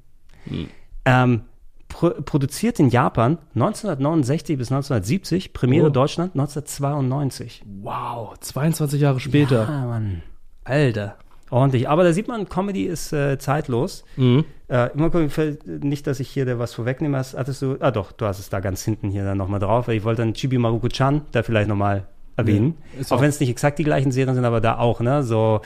Ähm, 1.04 1.42
pro 1.90 2.10
produziert 2.24 2.80
in 2.80 2.88
Japan 2.88 3.36
1969 3.54 4.56
bis 4.56 4.68
1970, 4.72 5.52
Premiere 5.52 5.88
Oh. 5.88 5.90
Deutschland 5.90 6.34
1992. 6.34 7.62
Wow, 7.82 8.38
22 8.40 9.00
Jahre 9.00 9.20
später. 9.20 9.66
Ja, 9.68 9.86
Mann. 9.86 10.22
Alter. 10.64 11.16
Ordentlich. 11.50 11.88
Aber 11.88 12.04
da 12.04 12.12
sieht 12.12 12.28
man, 12.28 12.48
Comedy 12.48 12.84
ist 12.84 13.12
äh, 13.12 13.36
zeitlos. 13.38 14.04
Mhm. 14.16 14.44
Äh, 14.68 14.90
immer 14.94 15.10
gucken, 15.10 15.30
fällt- 15.30 15.66
nicht, 15.66 16.06
dass 16.06 16.20
ich 16.20 16.28
hier 16.30 16.44
dir 16.44 16.58
was 16.60 16.72
vorwegnehme. 16.74 17.18
Hast, 17.18 17.36
hattest 17.36 17.60
du, 17.60 17.76
ah 17.80 17.90
doch, 17.90 18.12
du 18.12 18.24
hast 18.24 18.38
es 18.38 18.48
da 18.50 18.60
ganz 18.60 18.82
hinten 18.84 19.10
hier 19.10 19.24
dann 19.24 19.36
nochmal 19.36 19.58
drauf. 19.58 19.88
Ich 19.88 20.04
wollte 20.04 20.22
dann 20.22 20.32
Chibi 20.34 20.58
Maruko-chan 20.58 21.22
da 21.32 21.42
vielleicht 21.42 21.68
nochmal 21.68 22.06
erwähnen. 22.36 22.76
Ja, 22.96 23.04
auch 23.06 23.12
auch- 23.16 23.20
wenn 23.20 23.30
es 23.30 23.40
nicht 23.40 23.50
exakt 23.50 23.80
die 23.80 23.84
gleichen 23.84 24.12
Serien 24.12 24.36
sind, 24.36 24.44
aber 24.44 24.60
da 24.60 24.78
auch, 24.78 25.00
ne? 25.00 25.24
So 25.24 25.60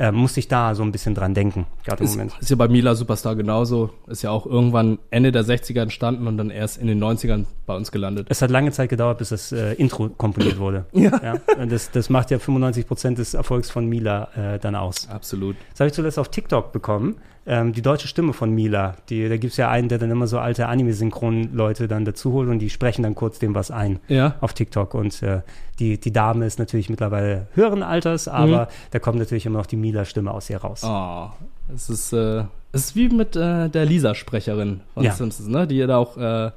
äh, 0.00 0.10
musste 0.12 0.40
ich 0.40 0.48
da 0.48 0.74
so 0.74 0.82
ein 0.82 0.92
bisschen 0.92 1.14
dran 1.14 1.34
denken, 1.34 1.66
gerade 1.84 2.00
im 2.02 2.06
Ist, 2.06 2.12
Moment. 2.16 2.32
ist 2.40 2.48
ja 2.48 2.56
bei 2.56 2.68
Mila 2.68 2.94
Superstar 2.94 3.36
genauso. 3.36 3.90
Ist 4.06 4.22
ja 4.22 4.30
auch 4.30 4.46
irgendwann 4.46 4.98
Ende 5.10 5.30
der 5.30 5.44
60er 5.44 5.82
entstanden 5.82 6.26
und 6.26 6.38
dann 6.38 6.48
erst 6.50 6.78
in 6.78 6.86
den 6.86 6.98
90ern 7.04 7.44
bei 7.66 7.76
uns 7.76 7.92
gelandet. 7.92 8.26
Es 8.30 8.40
hat 8.40 8.50
lange 8.50 8.72
Zeit 8.72 8.88
gedauert, 8.88 9.18
bis 9.18 9.28
das 9.28 9.52
äh, 9.52 9.74
Intro 9.74 10.08
komponiert 10.08 10.58
wurde. 10.58 10.86
Ja. 10.92 11.34
Und 11.58 11.70
Das, 11.70 11.90
das 11.90 12.08
macht 12.08 12.30
ja 12.30 12.38
95 12.38 12.86
Prozent 12.88 13.18
des 13.18 13.34
Erfolgs 13.34 13.70
von 13.70 13.86
Mila 13.86 14.28
äh, 14.34 14.58
dann 14.58 14.74
aus. 14.74 15.06
Absolut. 15.10 15.56
Das 15.72 15.80
habe 15.80 15.88
ich 15.88 15.94
zuletzt 15.94 16.18
auf 16.18 16.30
TikTok 16.30 16.72
bekommen. 16.72 17.16
Ähm, 17.46 17.72
die 17.72 17.80
deutsche 17.82 18.06
Stimme 18.06 18.32
von 18.34 18.50
Mila. 18.50 18.96
Die, 19.08 19.28
da 19.28 19.36
gibt 19.38 19.52
es 19.52 19.56
ja 19.56 19.70
einen, 19.70 19.88
der 19.88 19.98
dann 19.98 20.10
immer 20.10 20.26
so 20.26 20.38
alte 20.38 20.66
Anime-Synchron-Leute 20.68 21.88
dann 21.88 22.04
dazu 22.04 22.32
holt 22.32 22.48
und 22.48 22.58
die 22.58 22.70
sprechen 22.70 23.02
dann 23.02 23.14
kurz 23.14 23.38
dem 23.38 23.54
was 23.54 23.70
ein 23.70 23.98
Ja. 24.08 24.34
auf 24.40 24.52
TikTok. 24.52 24.94
Und 24.94 25.22
äh, 25.22 25.40
die, 25.78 25.98
die 25.98 26.12
Dame 26.12 26.44
ist 26.46 26.58
natürlich 26.58 26.90
mittlerweile 26.90 27.46
höheren 27.54 27.82
Alters, 27.82 28.28
aber 28.28 28.64
Mhm. 28.64 28.66
da 28.90 28.98
kommt 28.98 29.18
natürlich 29.18 29.46
immer 29.46 29.58
noch 29.58 29.66
die 29.66 29.76
Mila-Stimme 29.76 30.30
aus 30.30 30.50
ihr 30.50 30.58
raus. 30.58 30.82
Oh, 30.84 31.28
es 31.74 31.88
ist, 31.88 32.12
äh, 32.12 32.44
es 32.72 32.84
ist 32.86 32.96
wie 32.96 33.08
mit 33.08 33.34
äh, 33.36 33.68
der 33.68 33.84
Lisa-Sprecherin 33.86 34.80
von 34.94 35.02
Ja. 35.04 35.12
Simpsons, 35.12 35.48
ne? 35.48 35.66
Die 35.66 35.76
ja 35.76 35.86
da 35.86 35.96
auch 35.96 36.16
äh, 36.18 36.50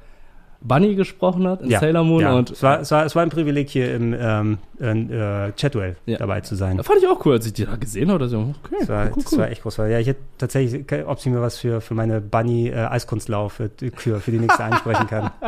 Bunny 0.64 0.94
gesprochen 0.94 1.46
hat 1.46 1.60
in 1.60 1.70
Ja, 1.70 1.78
Sailor 1.78 2.04
Moon 2.04 2.22
ja. 2.22 2.32
und 2.32 2.50
es, 2.50 2.62
war, 2.62 2.80
es, 2.80 2.90
war, 2.90 3.04
es 3.04 3.14
war 3.14 3.22
ein 3.22 3.28
Privileg 3.28 3.68
hier 3.68 3.94
im 3.94 4.16
ähm, 4.18 4.58
äh, 4.80 5.52
Chatwell 5.52 5.96
dabei 6.06 6.40
zu 6.40 6.56
sein. 6.56 6.78
Da 6.78 6.82
fand 6.82 7.00
ich 7.00 7.06
auch 7.06 7.24
cool, 7.26 7.34
als 7.34 7.46
ich 7.46 7.52
die 7.52 7.66
da 7.66 7.76
gesehen 7.76 8.10
habe. 8.10 8.26
So, 8.28 8.54
okay, 8.64 8.76
Das 8.80 8.88
war, 8.88 9.04
cool, 9.06 9.12
cool, 9.16 9.22
das 9.24 9.38
war 9.38 9.50
echt 9.50 9.62
groß. 9.62 9.76
Ja, 9.76 9.98
ich 9.98 10.06
hätte 10.06 10.20
tatsächlich, 10.38 10.84
ob 11.06 11.20
sie 11.20 11.28
mir 11.28 11.42
was 11.42 11.58
für, 11.58 11.82
für 11.82 11.92
meine 11.92 12.22
Bunny 12.22 12.68
äh, 12.68 12.88
für, 12.98 13.70
für, 13.94 14.20
für 14.20 14.30
die 14.30 14.38
nächste 14.38 14.64
einsprechen 14.64 15.06
kann. 15.06 15.30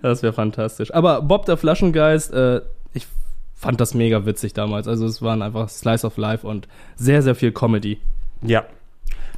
Das 0.00 0.22
wäre 0.22 0.32
fantastisch. 0.32 0.94
Aber 0.94 1.22
Bob 1.22 1.44
der 1.46 1.56
Flaschengeist, 1.56 2.32
äh, 2.32 2.60
ich 2.92 3.06
fand 3.54 3.80
das 3.80 3.94
mega 3.94 4.26
witzig 4.26 4.54
damals. 4.54 4.86
Also 4.86 5.06
es 5.06 5.22
waren 5.22 5.42
einfach 5.42 5.68
Slice 5.68 6.06
of 6.06 6.16
Life 6.16 6.46
und 6.46 6.68
sehr, 6.94 7.22
sehr 7.22 7.34
viel 7.34 7.52
Comedy. 7.52 7.98
Ja. 8.42 8.64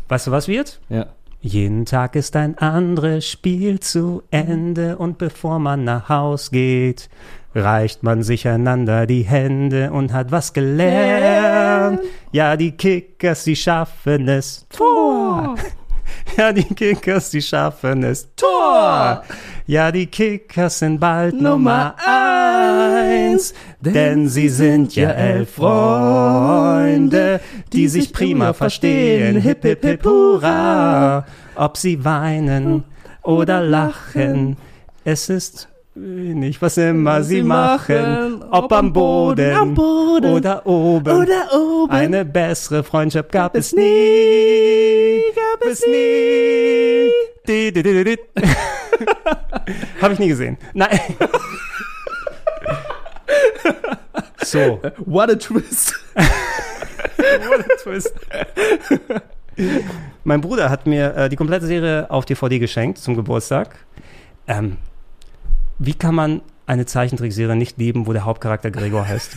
Weißt 0.08 0.26
du, 0.26 0.30
was 0.30 0.48
wird? 0.48 0.80
Ja. 0.88 1.06
Jeden 1.40 1.84
Tag 1.84 2.16
ist 2.16 2.34
ein 2.34 2.58
anderes 2.58 3.24
Spiel 3.24 3.78
zu 3.78 4.24
Ende 4.32 4.98
und 4.98 5.18
bevor 5.18 5.60
man 5.60 5.84
nach 5.84 6.08
Haus 6.08 6.50
geht, 6.50 7.08
reicht 7.54 8.02
man 8.02 8.24
sich 8.24 8.48
einander 8.48 9.06
die 9.06 9.22
Hände 9.22 9.92
und 9.92 10.12
hat 10.12 10.32
was 10.32 10.52
gelernt. 10.52 12.00
Ja, 12.32 12.56
die 12.56 12.72
Kickers, 12.72 13.44
die 13.44 13.54
schaffen 13.54 14.28
es. 14.28 14.66
Tor! 14.70 15.54
Ja, 16.36 16.52
die 16.52 16.62
Kickers, 16.62 17.30
die 17.30 17.42
schaffen 17.42 18.02
es. 18.04 18.28
Tor! 18.36 19.22
Ja, 19.66 19.92
die 19.92 20.06
Kickers 20.06 20.78
sind 20.78 21.00
bald 21.00 21.40
Nummer 21.40 21.94
eins, 21.98 23.52
denn 23.80 24.28
sie 24.28 24.48
sind 24.48 24.94
ja 24.94 25.10
elf 25.10 25.54
Freunde, 25.54 27.40
die 27.72 27.88
sich 27.88 28.12
prima 28.12 28.52
verstehen. 28.52 29.40
Hip, 29.40 29.62
hip, 29.62 29.84
hip, 29.84 30.04
hurra! 30.04 31.26
Ob 31.54 31.76
sie 31.76 32.04
weinen 32.04 32.84
oder 33.22 33.60
lachen, 33.60 34.56
es 35.04 35.28
ist 35.28 35.68
wenig, 36.00 36.60
was 36.62 36.76
immer 36.76 37.22
sie 37.22 37.42
machen. 37.42 38.42
Ob 38.50 38.72
am 38.72 38.92
Boden, 38.92 39.76
oder 39.78 40.66
oben, 40.66 41.90
eine 41.90 42.24
bessere 42.24 42.82
Freundschaft 42.84 43.32
gab 43.32 43.54
es 43.54 43.72
nie, 43.72 45.22
gab 45.34 45.68
es 45.68 45.84
nie. 45.86 47.10
Di. 47.46 47.72
Habe 50.02 50.14
ich 50.14 50.18
nie 50.18 50.28
gesehen. 50.28 50.58
Nein. 50.74 50.98
So. 54.44 54.80
What 55.04 55.30
a 55.30 55.36
twist. 55.36 55.94
What 56.14 57.60
a 57.60 57.76
twist. 57.82 58.14
mein 60.24 60.40
Bruder 60.40 60.70
hat 60.70 60.86
mir 60.86 61.14
äh, 61.14 61.28
die 61.28 61.36
komplette 61.36 61.66
Serie 61.66 62.10
auf 62.10 62.24
DVD 62.24 62.58
geschenkt 62.58 62.96
zum 62.96 63.14
Geburtstag. 63.14 63.76
Ähm, 64.46 64.78
wie 65.78 65.94
kann 65.94 66.14
man 66.14 66.42
eine 66.66 66.86
Zeichentrickserie 66.86 67.56
nicht 67.56 67.78
lieben, 67.78 68.06
wo 68.06 68.12
der 68.12 68.24
Hauptcharakter 68.24 68.70
Gregor 68.70 69.06
heißt? 69.06 69.32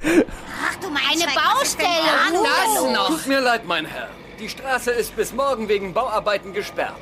Ach 0.00 0.74
du 0.80 0.88
meine 0.90 1.26
Baustelle. 1.34 1.88
Das 2.32 2.92
noch. 2.92 3.08
Tut 3.08 3.26
mir 3.26 3.40
leid, 3.40 3.66
mein 3.66 3.84
Herr. 3.86 4.08
Die 4.38 4.48
Straße 4.48 4.92
ist 4.92 5.16
bis 5.16 5.32
morgen 5.32 5.68
wegen 5.68 5.92
Bauarbeiten 5.92 6.52
gesperrt. 6.52 6.94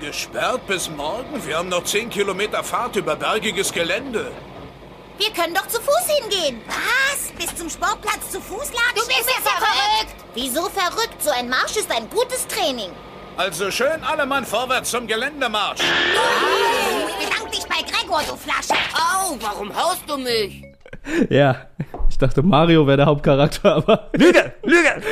Gesperrt 0.00 0.66
bis 0.66 0.90
morgen? 0.90 1.44
Wir 1.46 1.56
haben 1.56 1.70
noch 1.70 1.84
10 1.84 2.10
Kilometer 2.10 2.62
Fahrt 2.62 2.96
über 2.96 3.16
bergiges 3.16 3.72
Gelände. 3.72 4.30
Wir 5.18 5.32
können 5.32 5.54
doch 5.54 5.66
zu 5.66 5.80
Fuß 5.80 6.06
hingehen. 6.20 6.60
Was? 6.68 7.32
Bis 7.38 7.56
zum 7.56 7.70
Sportplatz 7.70 8.30
zu 8.30 8.38
Fuß 8.38 8.72
latschen? 8.72 8.94
Du 8.94 9.06
bist 9.06 9.26
ja 9.26 9.42
verrückt. 9.42 10.14
Wieso 10.34 10.68
verrückt? 10.68 11.22
So 11.22 11.30
ein 11.30 11.48
Marsch 11.48 11.76
ist 11.76 11.90
ein 11.90 12.10
gutes 12.10 12.46
Training. 12.46 12.90
Also 13.38 13.70
schön 13.70 14.02
alle 14.02 14.26
Mann 14.26 14.44
vorwärts 14.44 14.90
zum 14.90 15.06
Geländemarsch. 15.06 15.80
Bei 15.80 16.75
Gregor, 18.06 18.22
du 18.28 18.36
Flasche. 18.36 18.80
Au, 18.94 19.36
warum 19.40 19.74
haust 19.74 20.08
du 20.08 20.16
mich? 20.16 20.62
Ja, 21.28 21.66
ich 22.08 22.18
dachte, 22.18 22.42
Mario 22.42 22.86
wäre 22.86 22.98
der 22.98 23.06
Hauptcharakter, 23.06 23.76
aber. 23.76 24.10
Lüge! 24.12 24.52
Lüge! 24.62 25.02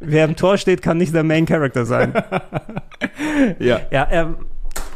Wer 0.00 0.24
im 0.24 0.36
Tor 0.36 0.56
steht, 0.58 0.82
kann 0.82 0.98
nicht 0.98 1.14
der 1.14 1.24
Main 1.24 1.46
Character 1.46 1.84
sein. 1.84 2.12
ja. 3.58 3.80
Ja, 3.90 4.08
ähm, 4.10 4.36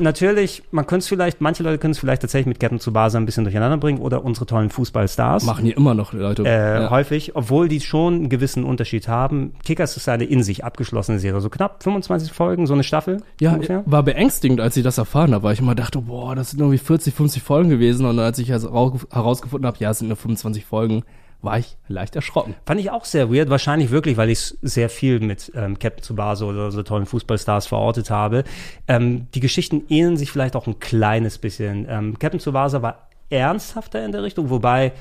natürlich, 0.01 0.63
man 0.71 0.87
könnte 0.87 1.01
es 1.05 1.09
vielleicht, 1.09 1.41
manche 1.41 1.63
Leute 1.63 1.79
können 1.79 1.93
es 1.93 1.99
vielleicht 1.99 2.23
tatsächlich 2.23 2.47
mit 2.47 2.61
Captain 2.61 2.79
Tsubasa 2.81 3.19
ein 3.19 3.27
bisschen 3.27 3.45
durcheinander 3.45 3.77
bringen 3.77 3.99
oder 4.01 4.25
unsere 4.25 4.47
tollen 4.47 4.71
Fußballstars. 4.71 5.45
Machen 5.45 5.65
die 5.65 5.73
immer 5.73 5.95
noch, 5.95 6.13
Leute. 6.13 6.45
Äh, 6.45 6.83
Ja. 6.83 6.91
Häufig, 6.91 7.37
obwohl 7.37 7.69
die 7.69 7.81
schon 7.81 8.15
einen 8.15 8.29
gewissen 8.29 8.65
Unterschied 8.65 9.09
haben. 9.09 9.53
Kickers 9.65 9.97
ist 9.97 10.09
eine 10.09 10.25
in 10.25 10.43
sich 10.43 10.65
abgeschlossene 10.65 11.19
Serie. 11.19 11.41
So 11.41 11.49
knapp 11.51 11.83
25 11.83 12.33
Folgen, 12.33 12.67
so 12.67 12.75
eine 12.75 12.83
Staffel. 12.85 13.19
Ja, 13.41 13.53
ungefähr. 13.53 13.83
war 13.87 14.03
beängstigend, 14.03 14.61
als 14.61 14.77
ich 14.77 14.83
das 14.85 14.99
erfahren 14.99 15.35
habe, 15.35 15.45
weil 15.45 15.55
ich 15.55 15.61
immer 15.61 15.75
dachte, 15.75 16.01
boah, 16.01 16.35
das 16.35 16.51
sind 16.51 16.61
irgendwie 16.61 16.79
40, 16.79 17.15
50 17.15 17.43
Folgen 17.43 17.71
gewesen. 17.71 18.07
Und 18.07 18.19
als 18.19 18.39
ich 18.39 18.53
rau- 18.53 18.99
herausgefunden 19.11 19.67
habe, 19.67 19.77
ja, 19.81 19.91
es 19.91 19.99
sind 19.99 20.09
nur 20.09 20.17
25 20.17 20.65
Folgen, 20.65 21.03
war 21.43 21.59
ich 21.59 21.77
leicht 21.89 22.17
erschrocken. 22.17 22.55
Fand 22.67 22.81
ich 22.81 22.91
auch 22.91 23.05
sehr 23.05 23.33
weird, 23.33 23.51
wahrscheinlich 23.51 23.91
wirklich, 23.91 24.17
weil 24.17 24.31
ich 24.31 24.55
sehr 24.63 24.89
viel 24.89 25.21
mit 25.21 25.53
ähm, 25.55 25.79
Captain 25.79 26.03
Tsubasa 26.03 26.45
oder 26.45 26.71
so 26.71 26.83
tollen 26.83 27.07
Fußballstars 27.07 27.67
verortet 27.67 28.11
habe. 28.11 28.45
Ähm, 28.89 29.29
die 29.35 29.41
Geschichten 29.41 29.83
ähneln 29.89 30.17
sich 30.17 30.31
vielleicht 30.31 30.57
auch 30.57 30.67
ein 30.67 30.79
kleines 30.79 31.39
bisschen. 31.39 31.87
Ähm, 31.89 32.19
Captain 32.19 32.41
Tsubasa 32.41 32.83
war 32.83 33.09
ernsthafter 33.31 34.05
in 34.05 34.13
der 34.13 34.23
Richtung, 34.23 34.51
wobei 34.51 34.93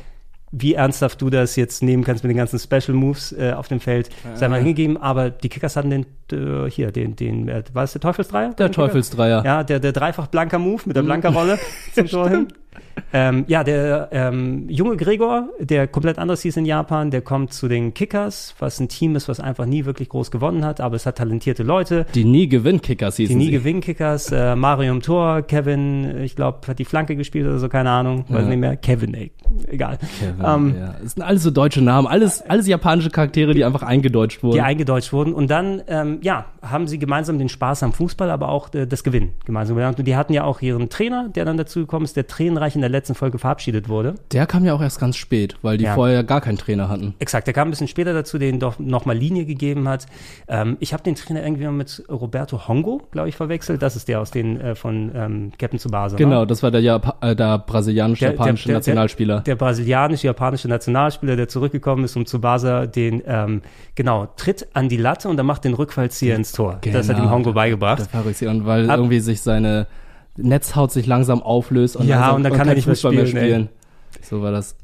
wie 0.51 0.73
ernsthaft 0.73 1.21
du 1.21 1.29
das 1.29 1.55
jetzt 1.55 1.83
nehmen 1.83 2.03
kannst 2.03 2.23
mit 2.23 2.31
den 2.31 2.37
ganzen 2.37 2.57
Special 2.59 2.93
Moves 2.93 3.31
äh, 3.33 3.53
auf 3.55 3.67
dem 3.67 3.79
Feld, 3.79 4.09
sei 4.33 4.47
mal 4.47 4.59
hingegeben. 4.59 4.97
Aber 4.97 5.29
die 5.29 5.49
Kickers 5.49 5.75
hatten 5.75 5.91
den, 5.91 6.05
äh, 6.31 6.69
hier, 6.69 6.91
den, 6.91 7.15
den, 7.15 7.47
äh, 7.49 7.63
war 7.73 7.83
es 7.83 7.91
der 7.91 8.01
Teufelsdreier? 8.01 8.53
Der 8.53 8.71
Teufelsdreier. 8.71 9.45
Ja, 9.45 9.63
der, 9.63 9.79
der 9.79 9.91
dreifach 9.91 10.27
blanker 10.27 10.57
Move 10.57 10.81
mit 10.85 10.95
der 10.95 11.03
blanker 11.03 11.29
Rolle 11.29 11.59
zum 11.93 12.07
Tor 12.07 12.29
hin. 12.29 12.47
Ähm, 13.11 13.45
ja, 13.47 13.63
der 13.63 14.09
ähm, 14.11 14.65
junge 14.69 14.95
Gregor, 14.97 15.49
der 15.59 15.87
komplett 15.87 16.19
anders 16.19 16.41
hieß 16.41 16.57
in 16.57 16.65
Japan, 16.65 17.09
der 17.09 17.21
kommt 17.21 17.53
zu 17.53 17.67
den 17.67 17.93
Kickers, 17.93 18.53
was 18.59 18.79
ein 18.79 18.87
Team 18.87 19.15
ist, 19.15 19.27
was 19.27 19.39
einfach 19.39 19.65
nie 19.65 19.85
wirklich 19.85 20.09
groß 20.09 20.29
gewonnen 20.29 20.63
hat, 20.63 20.79
aber 20.81 20.95
es 20.95 21.05
hat 21.07 21.17
talentierte 21.17 21.63
Leute. 21.63 22.05
Die 22.13 22.23
nie 22.25 22.47
gewinnen 22.47 22.81
Kickers 22.81 23.15
hießen 23.17 23.33
Die 23.33 23.39
nie 23.39 23.45
sie. 23.47 23.51
gewinnen 23.51 23.81
Kickers. 23.81 24.31
Äh, 24.31 24.55
Mario 24.55 24.91
im 24.93 25.01
Tor, 25.01 25.41
Kevin, 25.41 26.17
ich 26.23 26.35
glaube, 26.35 26.59
hat 26.67 26.77
die 26.77 26.85
Flanke 26.85 27.15
gespielt 27.15 27.47
oder 27.47 27.57
so, 27.57 27.67
keine 27.69 27.89
Ahnung, 27.89 28.25
weiß 28.29 28.43
Ja. 28.43 28.49
nicht 28.49 28.59
mehr. 28.59 28.75
Kevin, 28.75 29.13
ey, 29.15 29.31
egal. 29.67 29.97
Kevin, 30.19 30.45
Ähm, 30.45 30.75
ja. 30.79 30.95
Das 31.01 31.13
sind 31.13 31.23
alles 31.23 31.41
so 31.43 31.51
deutsche 31.51 31.81
Namen, 31.81 32.07
alles, 32.07 32.41
alles 32.47 32.67
japanische 32.67 33.09
Charaktere, 33.09 33.53
die 33.53 33.65
einfach 33.65 33.81
eingedeutscht 33.83 34.43
wurden. 34.43 34.53
die 34.55 34.61
eingedeutscht 34.61 35.13
wurden. 35.13 35.33
Und 35.33 35.49
dann, 35.49 35.81
ähm, 35.87 36.19
ja, 36.21 36.45
haben 36.61 36.87
sie 36.87 36.99
gemeinsam 36.99 37.39
den 37.39 37.49
Spaß 37.49 37.81
am 37.83 37.93
Fußball, 37.93 38.29
aber 38.29 38.49
auch 38.49 38.71
äh, 38.73 38.85
das 38.85 39.03
Gewinn 39.03 39.29
gemeinsam 39.45 39.75
gelernt. 39.77 39.97
Und 39.97 40.05
die 40.05 40.15
hatten 40.15 40.33
ja 40.33 40.43
auch 40.43 40.61
ihren 40.61 40.89
Trainer, 40.89 41.29
der 41.29 41.45
dann 41.45 41.57
dazu 41.57 41.79
gekommen 41.79 42.05
ist, 42.05 42.15
der 42.17 42.27
tränenreich 42.27 42.68
in 42.75 42.81
der 42.81 42.89
letzten 42.89 43.15
Folge 43.15 43.37
verabschiedet 43.39 43.89
wurde. 43.89 44.15
Der 44.31 44.45
kam 44.45 44.65
ja 44.65 44.73
auch 44.73 44.81
erst 44.81 44.99
ganz 44.99 45.15
spät, 45.17 45.55
weil 45.61 45.77
die 45.77 45.85
Ja. 45.85 45.95
vorher 45.95 46.23
gar 46.23 46.41
keinen 46.41 46.57
Trainer 46.57 46.89
hatten. 46.89 47.13
Exakt, 47.19 47.47
der 47.47 47.53
kam 47.53 47.67
ein 47.67 47.71
bisschen 47.71 47.87
später 47.87 48.13
dazu, 48.13 48.37
den 48.37 48.59
doch 48.59 48.79
nochmal 48.79 49.17
Linie 49.17 49.45
gegeben 49.45 49.87
hat. 49.87 50.05
Ähm, 50.47 50.77
ich 50.79 50.93
habe 50.93 51.03
den 51.03 51.15
Trainer 51.15 51.43
irgendwie 51.43 51.63
mal 51.65 51.71
mit 51.71 52.03
Roberto 52.09 52.67
Hongo, 52.67 53.01
glaube 53.11 53.29
ich, 53.29 53.35
verwechselt. 53.35 53.81
Das 53.81 53.95
ist 53.95 54.07
der 54.07 54.19
aus 54.21 54.31
den 54.31 54.59
äh, 54.59 54.75
von 54.75 55.11
ähm, 55.15 55.51
Captain 55.57 55.79
Tsubasa. 55.79 56.15
Genau, 56.17 56.41
ne? 56.41 56.47
das 56.47 56.63
war 56.63 56.71
der, 56.71 56.81
Japa 56.81 57.15
äh, 57.27 57.35
der 57.35 57.57
brasilianisch-japanische 57.59 58.71
Nationalspieler. 58.71 59.35
Der, 59.35 59.43
der 59.43 59.55
brasilianisch-japanische 59.55 60.67
Nationalspieler, 60.67 61.35
der 61.35 61.47
zurückgekommen 61.47 62.03
ist, 62.05 62.15
um 62.15 62.25
Tsubasa 62.25 62.85
den, 62.85 63.21
ähm, 63.25 63.61
genau, 63.95 64.27
tritt 64.37 64.67
an 64.73 64.89
die 64.89 64.97
Latte 64.97 65.29
und 65.29 65.37
dann 65.37 65.45
macht 65.45 65.63
den 65.65 65.73
Rückfallzieher 65.73 66.35
ins 66.35 66.51
Tor. 66.51 66.79
Das 66.91 67.09
hat 67.09 67.17
ihm 67.17 67.23
Genau, 67.23 67.31
Hongo 67.31 67.53
beigebracht. 67.53 67.99
Der 67.99 68.05
Verrückte. 68.07 68.49
Und 68.49 68.65
weil 68.65 68.89
Ab- 68.89 68.97
irgendwie 68.97 69.19
sich 69.19 69.41
seine 69.41 69.87
Netzhaut 70.41 70.91
sich 70.91 71.05
langsam 71.05 71.41
auflöst 71.41 71.95
und, 71.95 72.07
Ja, 72.07 72.17
langsam, 72.19 72.35
und 72.37 72.43
dann 72.43 72.51
kann 72.53 72.61
er 72.61 72.65
kein 72.67 72.75
nicht 72.75 72.87
mehr 72.87 72.95
Fußball 72.95 73.27
spielen, 73.27 73.69
So 74.21 74.41
war 74.41 74.51
das. 74.51 74.75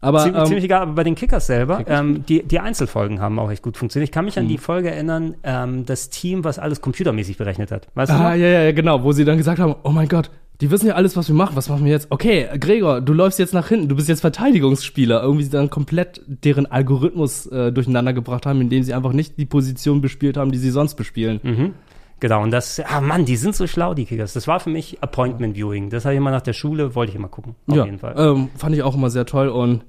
Aber 0.00 0.20
Ziemlich, 0.22 0.40
ähm, 0.40 0.46
ziemlich 0.46 0.64
egal, 0.64 0.82
aber 0.82 0.92
bei 0.92 1.02
den 1.02 1.16
Kickers 1.16 1.48
selber, 1.48 1.78
Kickers 1.78 1.98
ähm, 2.00 2.24
die, 2.28 2.44
die 2.44 2.60
Einzelfolgen 2.60 3.20
haben 3.20 3.38
auch 3.40 3.50
echt 3.50 3.62
gut 3.62 3.76
funktioniert. 3.76 4.08
Ich 4.08 4.12
kann 4.12 4.24
mich 4.24 4.38
an 4.38 4.44
Mhm. 4.44 4.48
die 4.48 4.58
Folge 4.58 4.90
erinnern, 4.92 5.34
ähm, 5.42 5.86
das 5.86 6.08
Team, 6.08 6.44
was 6.44 6.60
alles 6.60 6.80
computermäßig 6.80 7.36
berechnet 7.36 7.72
hat. 7.72 7.88
Weißt 7.94 8.12
du 8.12 8.14
Ah, 8.14 8.34
ja, 8.34 8.46
ja, 8.46 8.62
ja, 8.62 8.72
genau, 8.72 9.02
wo 9.02 9.10
sie 9.10 9.24
dann 9.24 9.38
gesagt 9.38 9.58
haben, 9.58 9.74
oh 9.82 9.90
mein 9.90 10.06
Gott, 10.06 10.30
die 10.60 10.70
wissen 10.70 10.86
ja 10.86 10.94
alles, 10.94 11.16
was 11.16 11.26
wir 11.28 11.34
machen, 11.34 11.56
was 11.56 11.68
machen 11.68 11.84
wir 11.84 11.90
jetzt? 11.90 12.08
Okay, 12.10 12.46
Gregor, 12.60 13.00
du 13.00 13.12
läufst 13.12 13.40
jetzt 13.40 13.54
nach 13.54 13.68
hinten, 13.68 13.88
du 13.88 13.96
bist 13.96 14.08
jetzt 14.08 14.20
Verteidigungsspieler. 14.20 15.20
Irgendwie 15.22 15.44
sie 15.44 15.50
dann 15.50 15.68
komplett 15.70 16.20
deren 16.26 16.66
Algorithmus 16.66 17.46
äh, 17.46 17.72
durcheinander 17.72 18.12
gebracht 18.12 18.46
haben, 18.46 18.60
indem 18.60 18.82
sie 18.84 18.94
einfach 18.94 19.12
nicht 19.12 19.36
die 19.38 19.46
Position 19.46 20.00
bespielt 20.00 20.36
haben, 20.36 20.52
die 20.52 20.58
sie 20.58 20.70
sonst 20.70 20.94
bespielen. 20.94 21.40
Mhm. 21.42 21.74
Genau, 22.20 22.42
und 22.42 22.50
das, 22.50 22.80
ah 22.80 23.00
Mann, 23.00 23.24
die 23.24 23.36
sind 23.36 23.54
so 23.54 23.66
schlau, 23.66 23.94
die 23.94 24.04
Kickers. 24.04 24.32
Das 24.32 24.48
war 24.48 24.58
für 24.58 24.70
mich 24.70 25.02
Appointment 25.02 25.56
Viewing. 25.56 25.88
Das 25.90 26.04
habe 26.04 26.14
ich 26.14 26.18
immer 26.18 26.32
nach 26.32 26.40
der 26.40 26.52
Schule, 26.52 26.94
wollte 26.94 27.10
ich 27.10 27.16
immer 27.16 27.28
gucken. 27.28 27.54
Auf 27.68 27.76
ja, 27.76 27.84
jeden 27.84 27.98
Fall. 27.98 28.14
Ähm, 28.16 28.50
fand 28.56 28.74
ich 28.74 28.82
auch 28.82 28.94
immer 28.94 29.10
sehr 29.10 29.24
toll 29.26 29.48
und 29.48 29.84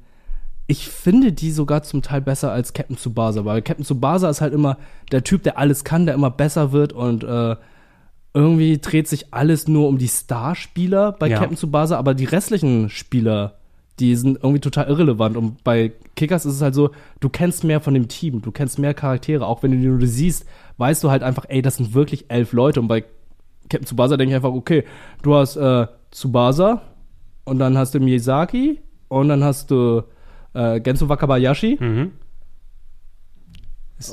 ich 0.67 0.87
finde 0.87 1.31
die 1.31 1.49
sogar 1.49 1.81
zum 1.81 2.03
Teil 2.03 2.21
besser 2.21 2.51
als 2.51 2.73
Captain 2.73 2.95
Tsubasa, 2.95 3.43
weil 3.43 3.63
Captain 3.63 3.83
Tsubasa 3.83 4.29
ist 4.29 4.41
halt 4.41 4.53
immer 4.53 4.77
der 5.11 5.23
Typ, 5.23 5.41
der 5.41 5.57
alles 5.57 5.83
kann, 5.83 6.05
der 6.05 6.13
immer 6.13 6.29
besser 6.29 6.71
wird 6.71 6.93
und 6.93 7.23
äh, 7.23 7.55
irgendwie 8.35 8.77
dreht 8.77 9.07
sich 9.07 9.33
alles 9.33 9.67
nur 9.67 9.87
um 9.87 9.97
die 9.97 10.07
Starspieler 10.07 11.13
bei 11.13 11.27
Ja. 11.29 11.39
Captain 11.39 11.57
Tsubasa, 11.57 11.97
aber 11.97 12.13
die 12.13 12.25
restlichen 12.25 12.91
Spieler, 12.91 13.55
die 13.99 14.15
sind 14.15 14.37
irgendwie 14.43 14.59
total 14.59 14.87
irrelevant 14.87 15.35
und 15.35 15.63
bei 15.63 15.91
Kickers 16.15 16.45
ist 16.45 16.55
es 16.55 16.61
halt 16.61 16.75
so, 16.75 16.91
du 17.19 17.29
kennst 17.29 17.63
mehr 17.63 17.81
von 17.81 17.95
dem 17.95 18.07
Team, 18.07 18.43
du 18.43 18.51
kennst 18.51 18.77
mehr 18.77 18.93
Charaktere, 18.93 19.47
auch 19.47 19.63
wenn 19.63 19.71
du 19.71 19.77
die 19.77 19.87
nur 19.87 20.05
siehst, 20.05 20.45
weißt 20.79 21.03
du 21.03 21.11
halt 21.11 21.23
einfach, 21.23 21.45
ey, 21.49 21.61
das 21.61 21.77
sind 21.77 21.93
wirklich 21.93 22.25
elf 22.29 22.53
Leute 22.53 22.79
und 22.79 22.87
bei 22.87 23.01
Captain 23.69 23.85
Tsubasa 23.85 24.17
denke 24.17 24.31
ich 24.31 24.35
einfach, 24.35 24.51
okay, 24.51 24.83
du 25.21 25.35
hast 25.35 25.55
äh, 25.57 25.85
Tsubasa 26.11 26.81
und 27.45 27.59
dann 27.59 27.77
hast 27.77 27.93
du 27.93 27.99
Miyazaki 27.99 28.79
und 29.09 29.29
dann 29.29 29.43
hast 29.43 29.69
du 29.69 30.03
äh, 30.53 30.79
Genso 30.79 31.07
Wakabayashi. 31.09 31.77
Mhm. 31.79 32.11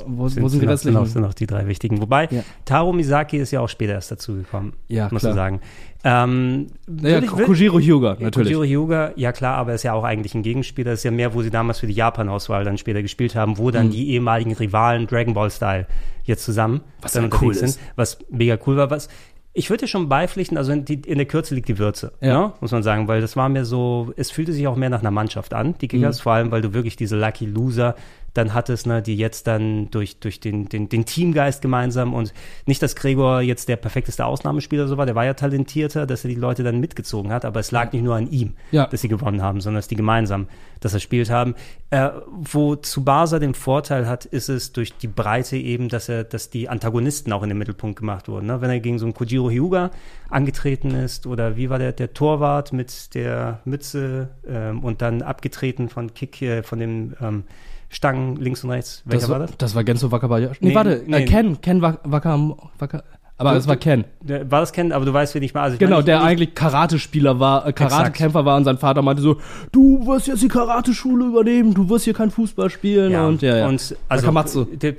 Wo, 0.05 0.23
wo 0.23 0.27
sind 0.27 0.61
die 0.61 0.65
restlichen? 0.67 0.77
Sind 0.77 0.93
noch, 0.93 1.05
sind 1.05 1.21
noch 1.21 1.33
die 1.33 1.47
drei 1.47 1.67
wichtigen. 1.67 2.01
Wobei, 2.01 2.27
Taro 2.65 2.91
Misaki 2.93 3.37
ist 3.37 3.51
ja 3.51 3.61
auch 3.61 3.69
später 3.69 3.93
erst 3.93 4.11
dazugekommen. 4.11 4.73
Ja, 4.87 5.07
muss 5.11 5.21
klar. 5.21 5.31
man 5.31 5.35
sagen. 5.35 5.61
Ähm, 6.03 6.67
Ja, 6.87 7.03
würde 7.03 7.25
ich- 7.25 7.31
Ko- 7.31 7.43
Kojiro 7.43 7.79
Hyuga, 7.79 8.17
natürlich. 8.19 8.53
Kojiro 8.53 8.63
Hyuga, 8.63 9.11
ja 9.15 9.31
klar, 9.31 9.55
aber 9.57 9.73
ist 9.73 9.83
ja 9.83 9.93
auch 9.93 10.03
eigentlich 10.03 10.35
ein 10.35 10.43
Gegenspieler. 10.43 10.91
Das 10.91 10.99
ist 10.99 11.03
ja 11.03 11.11
mehr, 11.11 11.33
wo 11.33 11.41
sie 11.41 11.49
damals 11.49 11.79
für 11.79 11.87
die 11.87 11.93
Japan-Auswahl 11.93 12.63
dann 12.63 12.77
später 12.77 13.01
gespielt 13.01 13.35
haben, 13.35 13.57
wo 13.57 13.71
dann 13.71 13.87
Mhm. 13.87 13.91
die 13.91 14.09
ehemaligen 14.11 14.53
Rivalen 14.53 15.07
Dragon 15.07 15.33
Ball-Style 15.33 15.87
jetzt 16.23 16.43
zusammen 16.45 16.81
Was 17.01 17.13
dann 17.13 17.29
ja 17.29 17.37
cool 17.41 17.53
sind. 17.53 17.69
ist. 17.69 17.79
Was 17.95 18.19
mega 18.29 18.57
cool 18.67 18.77
war. 18.77 18.89
Was 18.89 19.09
ich 19.53 19.71
würde 19.71 19.85
dir 19.85 19.87
schon 19.87 20.07
beipflichten, 20.07 20.55
also 20.55 20.71
in, 20.71 20.85
die, 20.85 21.01
in 21.01 21.17
der 21.17 21.25
Kürze 21.25 21.55
liegt 21.55 21.67
die 21.67 21.79
Würze, 21.79 22.11
Ja. 22.21 22.39
ne? 22.47 22.53
muss 22.61 22.71
man 22.71 22.83
sagen, 22.83 23.07
weil 23.07 23.21
das 23.21 23.35
war 23.35 23.49
mir 23.49 23.65
so, 23.65 24.13
es 24.15 24.29
fühlte 24.29 24.53
sich 24.53 24.67
auch 24.67 24.75
mehr 24.75 24.91
nach 24.91 24.99
einer 24.99 25.09
Mannschaft 25.09 25.55
an, 25.55 25.73
die 25.81 25.87
Kickers, 25.87 26.19
Mhm. 26.19 26.21
vor 26.21 26.33
allem, 26.33 26.51
weil 26.51 26.61
du 26.61 26.73
wirklich 26.75 26.95
diese 26.95 27.17
Lucky 27.17 27.47
Loser 27.47 27.95
dann 28.33 28.53
hattest, 28.53 28.85
ne, 28.85 29.01
die 29.01 29.15
jetzt 29.17 29.47
dann 29.47 29.89
durch, 29.89 30.19
durch 30.19 30.39
den, 30.39 30.69
den, 30.69 30.89
den 30.89 31.05
Teamgeist 31.05 31.61
gemeinsam 31.61 32.13
und 32.13 32.33
nicht, 32.65 32.81
dass 32.83 32.95
Gregor 32.95 33.41
jetzt 33.41 33.67
der 33.67 33.77
perfekteste 33.77 34.25
Ausnahmespieler 34.25 34.87
so 34.87 34.97
war, 34.97 35.05
der 35.07 35.15
war 35.15 35.25
ja 35.25 35.33
talentierter, 35.33 36.05
dass 36.05 36.23
er 36.23 36.29
die 36.29 36.35
Leute 36.35 36.63
dann 36.63 36.79
mitgezogen 36.79 37.31
hat, 37.31 37.45
aber 37.45 37.59
es 37.59 37.71
lag 37.71 37.91
nicht 37.93 38.03
nur 38.03 38.15
an 38.15 38.29
ihm, 38.29 38.53
Ja. 38.71 38.85
dass 38.85 39.01
sie 39.01 39.07
gewonnen 39.07 39.41
haben, 39.41 39.59
sondern 39.59 39.79
dass 39.79 39.87
die 39.87 39.95
gemeinsam 39.95 40.47
das 40.79 40.93
erspielt 40.93 41.31
haben. 41.31 41.55
Äh, 41.89 42.09
wo 42.29 42.75
Tsubasa 42.75 43.39
den 43.39 43.55
Vorteil 43.55 44.07
hat, 44.07 44.25
ist 44.25 44.49
es 44.49 44.71
durch 44.71 44.95
die 44.97 45.07
Breite 45.07 45.57
eben, 45.57 45.89
dass 45.89 46.07
er, 46.07 46.23
dass 46.23 46.51
die 46.51 46.69
Antagonisten 46.69 47.33
auch 47.33 47.41
in 47.41 47.49
den 47.49 47.57
Mittelpunkt 47.57 47.97
gemacht 47.97 48.27
wurden. 48.27 48.45
Ne? 48.45 48.61
Wenn 48.61 48.69
er 48.69 48.79
gegen 48.79 48.99
so 48.99 49.05
einen 49.05 49.15
Kojiro 49.15 49.49
Hyuga 49.49 49.89
angetreten 50.29 50.91
ist 50.91 51.25
oder 51.25 51.57
wie 51.57 51.69
war 51.71 51.79
der, 51.79 51.93
der 51.93 52.13
Torwart 52.13 52.73
mit 52.73 53.15
der 53.15 53.61
Mütze 53.65 54.29
ähm, 54.47 54.83
und 54.83 55.01
dann 55.01 55.23
abgetreten 55.23 55.89
von 55.89 56.13
Kick, 56.13 56.41
äh, 56.43 56.61
von 56.61 56.77
dem 56.77 57.15
ähm, 57.21 57.43
Stangen 57.89 58.35
links 58.37 58.63
und 58.63 58.69
rechts. 58.71 59.01
Welcher 59.05 59.21
das 59.21 59.29
war 59.29 59.39
das? 59.39 59.57
Das 59.57 59.75
war 59.75 59.83
Genso 59.83 60.11
Wakabayashi. 60.11 60.57
Nee, 60.61 60.69
Nee, 60.69 60.75
warte, 60.75 61.03
nee. 61.05 61.17
Äh, 61.23 61.25
Ken, 61.25 61.61
Ken 61.61 61.81
Wak- 61.81 61.99
Waka, 62.03 62.37
Waka, 62.79 63.03
aber 63.39 63.51
Du- 63.51 63.57
es 63.57 63.67
war 63.67 63.75
Ken. 63.77 64.03
Der- 64.19 64.49
War 64.51 64.61
das 64.61 64.73
Ken? 64.73 64.91
Aber 64.91 65.05
du 65.05 65.13
weißt, 65.13 65.35
wen 65.35 65.43
ich 65.43 65.53
mal. 65.53 65.61
Also 65.61 65.73
ich 65.75 65.79
Genau, 65.79 65.97
meine, 65.97 66.05
der 66.05 66.17
ich- 66.17 66.23
eigentlich 66.23 66.55
Karate-Spieler 66.55 67.39
war, 67.39 67.67
äh. 67.67 67.71
Karate-Kämpfer 67.71 68.43
war 68.45 68.57
und 68.57 68.63
sein 68.65 68.77
Vater 68.79 69.01
meinte 69.03 69.21
so, 69.21 69.37
du 69.71 70.05
wirst 70.07 70.27
jetzt 70.27 70.41
die 70.41 70.47
Karate-Schule 70.47 71.25
übernehmen, 71.27 71.73
du 71.75 71.87
wirst 71.87 72.05
hier 72.05 72.15
kein 72.15 72.31
Fußball 72.31 72.69
spielen 72.71 73.11
Ja, 73.11 73.27
und 73.27 73.41
ja, 73.43 73.57
ja. 73.57 73.67
Und 73.67 73.95
also, 74.09 74.23
Wakamatsu. 74.23 74.65
Der, 74.65 74.95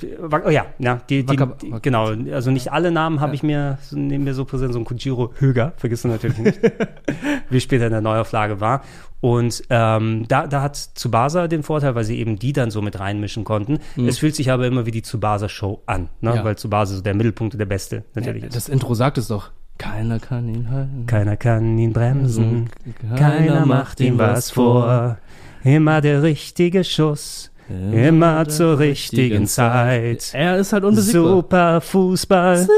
oh 0.46 0.50
ja, 0.50 0.66
ja, 0.78 1.00
die, 1.10 1.24
die, 1.26 1.38
Waka- 1.38 1.56
die, 1.60 1.74
genau. 1.82 2.12
Also 2.32 2.50
nicht 2.52 2.70
alle 2.72 2.90
Namen 2.92 3.20
habe 3.20 3.34
ich 3.34 3.42
mir, 3.42 3.78
so- 3.82 3.98
nehmen 3.98 4.22
mir 4.24 4.34
so 4.34 4.44
präsent, 4.44 4.72
so 4.72 4.78
ein 4.78 4.84
Kujiro 4.84 5.32
Höger, 5.38 5.72
vergiss 5.76 6.02
du 6.02 6.08
natürlich 6.08 6.38
nicht, 6.38 6.60
wie 7.50 7.60
später 7.60 7.86
in 7.86 7.92
der 7.92 8.00
Neuauflage 8.00 8.60
war. 8.60 8.82
Und 9.20 9.62
ähm, 9.70 10.26
da, 10.28 10.46
da 10.46 10.62
hat 10.62 10.76
Tsubasa 10.76 11.48
den 11.48 11.62
Vorteil, 11.64 11.94
weil 11.96 12.04
sie 12.04 12.18
eben 12.18 12.38
die 12.38 12.52
dann 12.52 12.70
so 12.70 12.82
mit 12.82 13.00
reinmischen 13.00 13.42
konnten. 13.44 13.78
Mhm. 13.96 14.06
Es 14.08 14.18
fühlt 14.18 14.36
sich 14.36 14.50
aber 14.50 14.66
immer 14.66 14.86
wie 14.86 14.92
die 14.92 15.02
Tsubasa-Show 15.02 15.82
an, 15.86 16.08
ne? 16.20 16.36
Ja. 16.36 16.44
weil 16.44 16.54
Tsubasa 16.54 16.94
so 16.94 17.02
der 17.02 17.14
Mittelpunkt 17.14 17.54
und 17.54 17.58
der 17.58 17.66
Beste 17.66 18.04
natürlich 18.14 18.42
Ja, 18.42 18.48
ist. 18.48 18.56
das 18.56 18.68
Intro 18.68 18.94
sagt 18.94 19.18
es 19.18 19.26
doch. 19.28 19.50
Keiner 19.76 20.18
kann 20.18 20.48
ihn 20.48 20.70
halten. 20.70 21.04
Keiner 21.06 21.36
kann 21.36 21.78
ihn 21.78 21.92
bremsen, 21.92 22.68
Keiner 23.00 23.16
keiner 23.16 23.66
macht 23.66 24.00
ihm 24.00 24.18
was 24.18 24.50
vor. 24.50 25.18
Immer 25.64 26.00
der 26.00 26.22
richtige 26.22 26.82
Schuss, 26.84 27.50
immer 27.92 28.48
zur 28.48 28.78
richtigen 28.78 29.46
Zeit. 29.46 30.30
Er 30.32 30.56
ist 30.58 30.72
halt 30.72 30.84
unbesiegbar. 30.84 31.22
Super 31.28 31.80
Fußball, 31.80 32.56
Super 32.58 32.70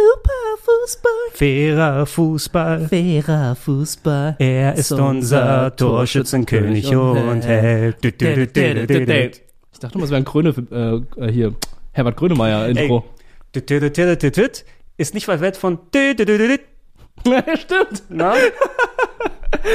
Fußball. 0.63 1.13
Fairer 1.33 2.07
Fußball. 2.07 2.89
Fairer 2.89 3.55
Fußball. 3.55 4.37
Er 4.39 4.75
ist 4.75 4.93
unser 4.93 5.75
Torschützenkönig 5.77 6.95
und 6.95 7.45
Held. 7.45 8.05
Ich 9.73 9.79
dachte 9.79 9.99
mal, 9.99 10.05
es 10.05 10.11
wäre 10.11 10.21
ein 10.21 10.25
Gröne, 10.25 10.55
äh, 10.71 11.25
äh, 11.25 11.33
hier, 11.33 11.55
Herbert 11.93 12.17
Grönemeyer-Intro. 12.17 13.05
Ist 14.97 15.15
nicht 15.15 15.29
weit 15.29 15.41
weg 15.41 15.57
von. 15.57 15.79
Stimmt. 17.55 18.03
Na? 18.09 18.35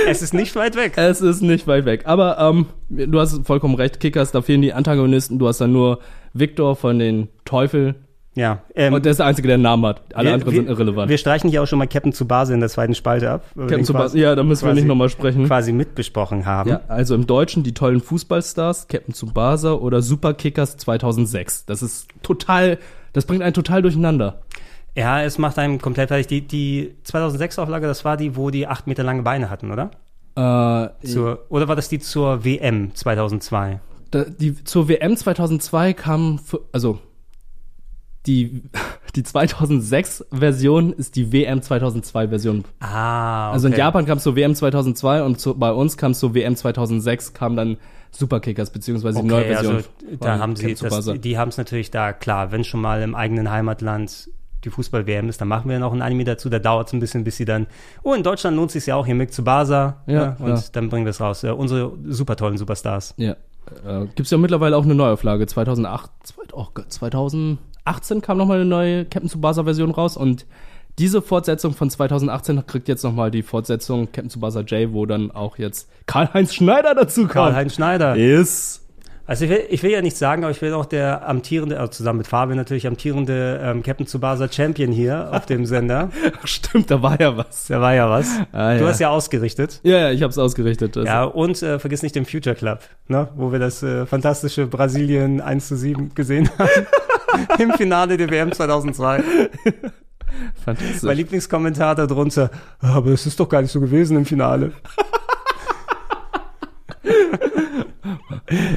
Es 0.07 0.21
ist 0.21 0.33
nicht 0.33 0.55
weit 0.55 0.75
weg. 0.75 0.93
Es 0.97 1.21
ist 1.21 1.41
nicht 1.41 1.67
weit 1.67 1.85
weg. 1.85 2.03
Aber 2.05 2.37
ähm, 2.39 2.67
du 2.89 3.19
hast 3.19 3.45
vollkommen 3.45 3.75
recht, 3.75 3.99
Kickers, 3.99 4.31
da 4.31 4.41
fehlen 4.41 4.61
die 4.61 4.73
Antagonisten. 4.73 5.37
Du 5.39 5.47
hast 5.47 5.59
dann 5.59 5.71
nur 5.71 5.99
Victor 6.33 6.75
von 6.75 6.99
den 6.99 7.27
Teufel, 7.43 7.95
Ja. 8.35 8.59
Ähm, 8.75 8.93
Und 8.93 9.05
der 9.05 9.11
ist 9.11 9.17
der 9.17 9.25
Einzige, 9.27 9.47
der 9.47 9.55
einen 9.55 9.63
Namen 9.63 9.85
hat. 9.85 10.01
Alle 10.13 10.27
wir- 10.27 10.33
anderen 10.33 10.53
wir, 10.53 10.59
sind 10.61 10.69
irrelevant. 10.69 11.09
Wir 11.09 11.17
streichen 11.17 11.49
hier 11.49 11.63
auch 11.63 11.67
schon 11.67 11.79
mal 11.79 11.87
Captain 11.87 12.11
Tsubasa 12.11 12.53
in 12.53 12.59
der 12.59 12.67
zweiten 12.69 12.93
Spalte 12.93 13.31
ab. 13.31 13.45
Captain 13.55 13.77
den 13.79 13.85
Tsubasa, 13.85 14.17
ja, 14.17 14.35
da 14.35 14.43
müssen 14.43 14.65
wir 14.67 14.73
nicht 14.73 14.85
nochmal 14.87 15.07
sprechen. 15.09 15.45
Quasi 15.47 15.71
mitbesprochen 15.71 16.45
haben. 16.45 16.69
Ja, 16.69 16.81
also 16.89 17.15
im 17.15 17.27
Deutschen 17.27 17.63
die 17.63 17.73
tollen 17.73 18.01
Fußballstars, 18.01 18.87
Captain 18.89 19.13
Tsubasa 19.13 19.71
oder 19.73 20.01
Superkickers 20.01 20.75
2006. 20.77 21.65
Das 21.65 21.81
ist 21.81 22.07
total, 22.23 22.77
das 23.13 23.25
bringt 23.25 23.41
einen 23.41 23.53
total 23.53 23.81
durcheinander. 23.81 24.41
Ja, 24.97 25.21
es 25.23 25.37
macht 25.37 25.57
einem 25.57 25.79
komplett 25.79 26.09
fertig. 26.09 26.27
Die, 26.27 26.41
die 26.41 26.95
2006-Auflage, 27.05 27.87
das 27.87 28.03
war 28.05 28.17
die, 28.17 28.35
wo 28.35 28.49
die 28.49 28.67
acht 28.67 28.85
Meter 28.87 29.03
lange 29.03 29.23
Beine 29.23 29.49
hatten, 29.49 29.71
oder? 29.71 29.91
Äh, 30.37 31.05
Zur, 31.07 31.45
oder 31.49 31.67
war 31.69 31.77
das 31.77 31.87
die 31.87 31.99
zur 31.99 32.43
WM 32.43 32.93
2002? 32.93 33.79
da, 34.11 34.25
die, 34.25 34.61
zur 34.63 34.87
WM 34.89 35.15
2002 35.15 35.93
kam, 35.93 36.39
also 36.73 36.99
die, 38.27 38.63
die 39.15 39.23
2006-Version 39.23 40.93
ist 40.93 41.15
die 41.15 41.31
WM 41.31 41.59
2002-Version. 41.59 42.65
Ah, 42.79 43.47
okay. 43.49 43.53
Also 43.53 43.67
in 43.67 43.73
Japan 43.75 44.05
kam 44.05 44.17
es 44.17 44.23
zur 44.23 44.35
WM 44.35 44.55
2002 44.55 45.23
und 45.23 45.39
zu, 45.39 45.55
bei 45.57 45.71
uns 45.71 45.97
kam 45.97 46.11
es 46.11 46.19
zur 46.19 46.33
WM 46.33 46.55
2006, 46.55 47.33
kam 47.33 47.55
dann 47.55 47.77
Superkickers, 48.11 48.69
beziehungsweise 48.71 49.21
die 49.21 49.27
neue 49.27 49.41
Okay, 49.43 49.53
Version. 49.53 49.75
also 49.75 49.87
da 50.21 50.39
haben 50.39 50.55
sie, 50.55 50.73
das, 50.75 51.11
die 51.19 51.37
haben 51.37 51.49
es 51.49 51.57
natürlich 51.57 51.91
da, 51.91 52.13
klar, 52.13 52.51
wenn 52.51 52.63
schon 52.63 52.81
mal 52.81 53.01
im 53.01 53.13
eigenen 53.15 53.49
Heimatland 53.51 54.29
die 54.63 54.69
Fußball-WM 54.69 55.29
ist, 55.29 55.41
dann 55.41 55.47
machen 55.49 55.69
wir 55.69 55.77
noch 55.79 55.93
ein 55.93 56.01
Anime 56.01 56.23
dazu, 56.23 56.49
da 56.49 56.57
dauert 56.59 56.87
es 56.87 56.93
ein 56.93 56.99
bisschen, 56.99 57.23
bis 57.23 57.37
sie 57.37 57.45
dann, 57.45 57.67
oh, 58.03 58.13
in 58.13 58.23
Deutschland 58.23 58.55
lohnt 58.57 58.69
es 58.69 58.73
sich 58.73 58.85
ja 58.87 58.95
auch 58.95 59.05
hier 59.05 59.15
mit 59.15 59.31
Tsubasa, 59.31 60.01
Ja, 60.07 60.13
ja, 60.13 60.35
und 60.39 60.47
ja. 60.55 60.63
dann 60.71 60.89
bringen 60.89 61.05
wir 61.05 61.11
es 61.11 61.19
raus. 61.21 61.43
Unsere 61.43 61.91
super 62.05 62.35
tollen 62.35 62.57
Superstars. 62.57 63.13
Ja. 63.17 63.33
Äh, 63.85 64.05
Gibt 64.15 64.21
es 64.21 64.31
ja 64.31 64.37
mittlerweile 64.37 64.77
auch 64.77 64.83
eine 64.83 64.95
Neuauflage. 64.95 65.45
2008, 65.45 66.09
zwei- 66.23 66.41
oh 66.53 66.67
Gott, 66.73 66.91
2018 67.85 68.21
kam 68.21 68.37
nochmal 68.37 68.57
eine 68.57 68.65
neue 68.65 69.05
Captain 69.05 69.29
Tsubasa-Version 69.29 69.91
raus 69.91 70.17
und 70.17 70.45
diese 70.97 71.21
Fortsetzung 71.21 71.73
von 71.73 71.89
2018 71.89 72.65
kriegt 72.65 72.87
jetzt 72.87 73.03
nochmal 73.03 73.29
die 73.29 73.43
Fortsetzung 73.43 74.05
Captain 74.11 74.29
Tsubasa 74.29 74.61
J, 74.61 74.91
wo 74.93 75.05
dann 75.05 75.29
auch 75.29 75.57
jetzt 75.57 75.89
Karl-Heinz 76.07 76.53
Schneider 76.53 76.95
dazu 76.95 77.21
kommt. 77.21 77.33
Karl-Heinz 77.33 77.75
Schneider. 77.75 78.15
Ist. 78.15 78.81
Also 79.27 79.45
ich 79.45 79.51
will, 79.51 79.63
ich 79.69 79.83
will 79.83 79.91
ja 79.91 80.01
nicht 80.01 80.15
sagen, 80.15 80.43
aber 80.43 80.51
ich 80.51 80.61
will 80.61 80.73
auch 80.73 80.85
der 80.85 81.27
amtierende, 81.27 81.79
also 81.79 81.91
zusammen 81.91 82.19
mit 82.19 82.27
Fabian 82.27 82.57
natürlich, 82.57 82.85
amtierende 82.85 83.59
ähm, 83.61 83.81
Captain 83.81 84.05
Tsubasa 84.05 84.51
Champion 84.51 84.91
hier 84.91 85.29
auf 85.31 85.47
dem 85.47 85.65
Sender. 85.65 86.09
Stimmt, 86.43 86.91
da 86.91 87.01
war 87.01 87.19
ja 87.19 87.35
was. 87.35 87.67
Da 87.67 87.81
war 87.81 87.93
ja 87.93 88.09
was. 88.09 88.29
Ah, 88.51 88.75
du 88.75 88.83
ja. 88.83 88.87
hast 88.87 88.99
ja 88.99 89.09
ausgerichtet. 89.09 89.81
Ja, 89.83 89.97
ja, 89.97 90.11
ich 90.11 90.21
hab's 90.21 90.37
ausgerichtet. 90.37 90.95
Also, 90.95 91.07
Ja, 91.07 91.23
und 91.23 91.61
äh, 91.61 91.79
vergiss 91.79 92.03
nicht 92.03 92.15
den 92.15 92.25
Future 92.25 92.55
Club, 92.55 92.79
ne? 93.07 93.27
wo 93.35 93.51
wir 93.51 93.59
das 93.59 93.81
äh, 93.81 94.05
fantastische 94.05 94.67
Brasilien 94.67 95.41
1 95.41 95.67
zu 95.67 95.75
7 95.75 96.13
gesehen 96.13 96.49
haben. 96.57 96.69
Im 97.59 97.73
Finale 97.73 98.17
der 98.17 98.29
WM 98.29 98.51
2002. 98.51 99.23
Fantastisch. 100.63 101.03
Mein 101.03 101.17
Lieblingskommentar 101.17 101.95
darunter, 101.95 102.49
aber 102.79 103.11
es 103.11 103.25
ist 103.25 103.39
doch 103.39 103.47
gar 103.47 103.61
nicht 103.61 103.71
so 103.71 103.79
gewesen 103.79 104.17
im 104.17 104.25
Finale. 104.25 104.73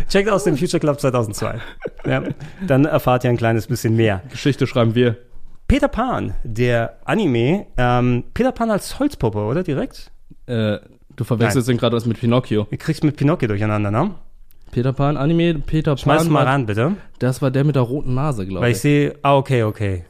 Checkt 0.09 0.31
aus 0.31 0.45
dem 0.45 0.57
Future 0.57 0.81
Club 0.81 1.01
2002. 1.01 1.61
Ja, 2.07 2.23
dann 2.67 2.85
erfahrt 2.85 3.25
ihr 3.25 3.31
ein 3.31 3.37
kleines 3.37 3.67
bisschen 3.67 3.97
mehr. 3.97 4.23
Geschichte 4.31 4.67
schreiben 4.67 4.95
wir. 4.95 5.17
Peter 5.67 5.89
Pan, 5.89 6.35
der 6.45 6.99
Anime, 7.05 7.67
ähm, 7.77 8.25
Peter 8.33 8.53
Pan 8.53 8.71
als 8.71 8.99
Holzpuppe, 8.99 9.39
oder 9.39 9.63
direkt? 9.63 10.11
Äh, 10.47 10.79
du 11.15 11.25
verwechselst 11.25 11.69
Nein. 11.69 11.77
den 11.77 11.81
gerade 11.81 11.97
was 11.97 12.07
mit 12.07 12.19
Pinocchio. 12.21 12.67
Ihr 12.71 12.79
kriegst 12.79 13.05
mit 13.05 13.17
Pinocchio 13.17 13.49
durcheinander, 13.49 13.91
ne? 13.91 14.15
Peter 14.71 14.93
Pan, 14.93 15.17
Anime, 15.17 15.55
Peter 15.61 15.93
Pan. 15.93 15.99
Schmeiß 15.99 16.29
mal 16.29 16.41
war- 16.45 16.53
ran, 16.53 16.67
bitte. 16.67 16.93
Das 17.19 17.41
war 17.43 17.51
der 17.51 17.65
mit 17.65 17.75
der 17.77 17.83
roten 17.83 18.15
Nase, 18.15 18.47
glaube 18.47 18.63
Weil 18.65 18.71
ich. 18.71 18.77
ich 18.77 18.83
sehe, 18.83 19.15
ah, 19.23 19.37
okay, 19.37 19.63
okay. 19.65 20.05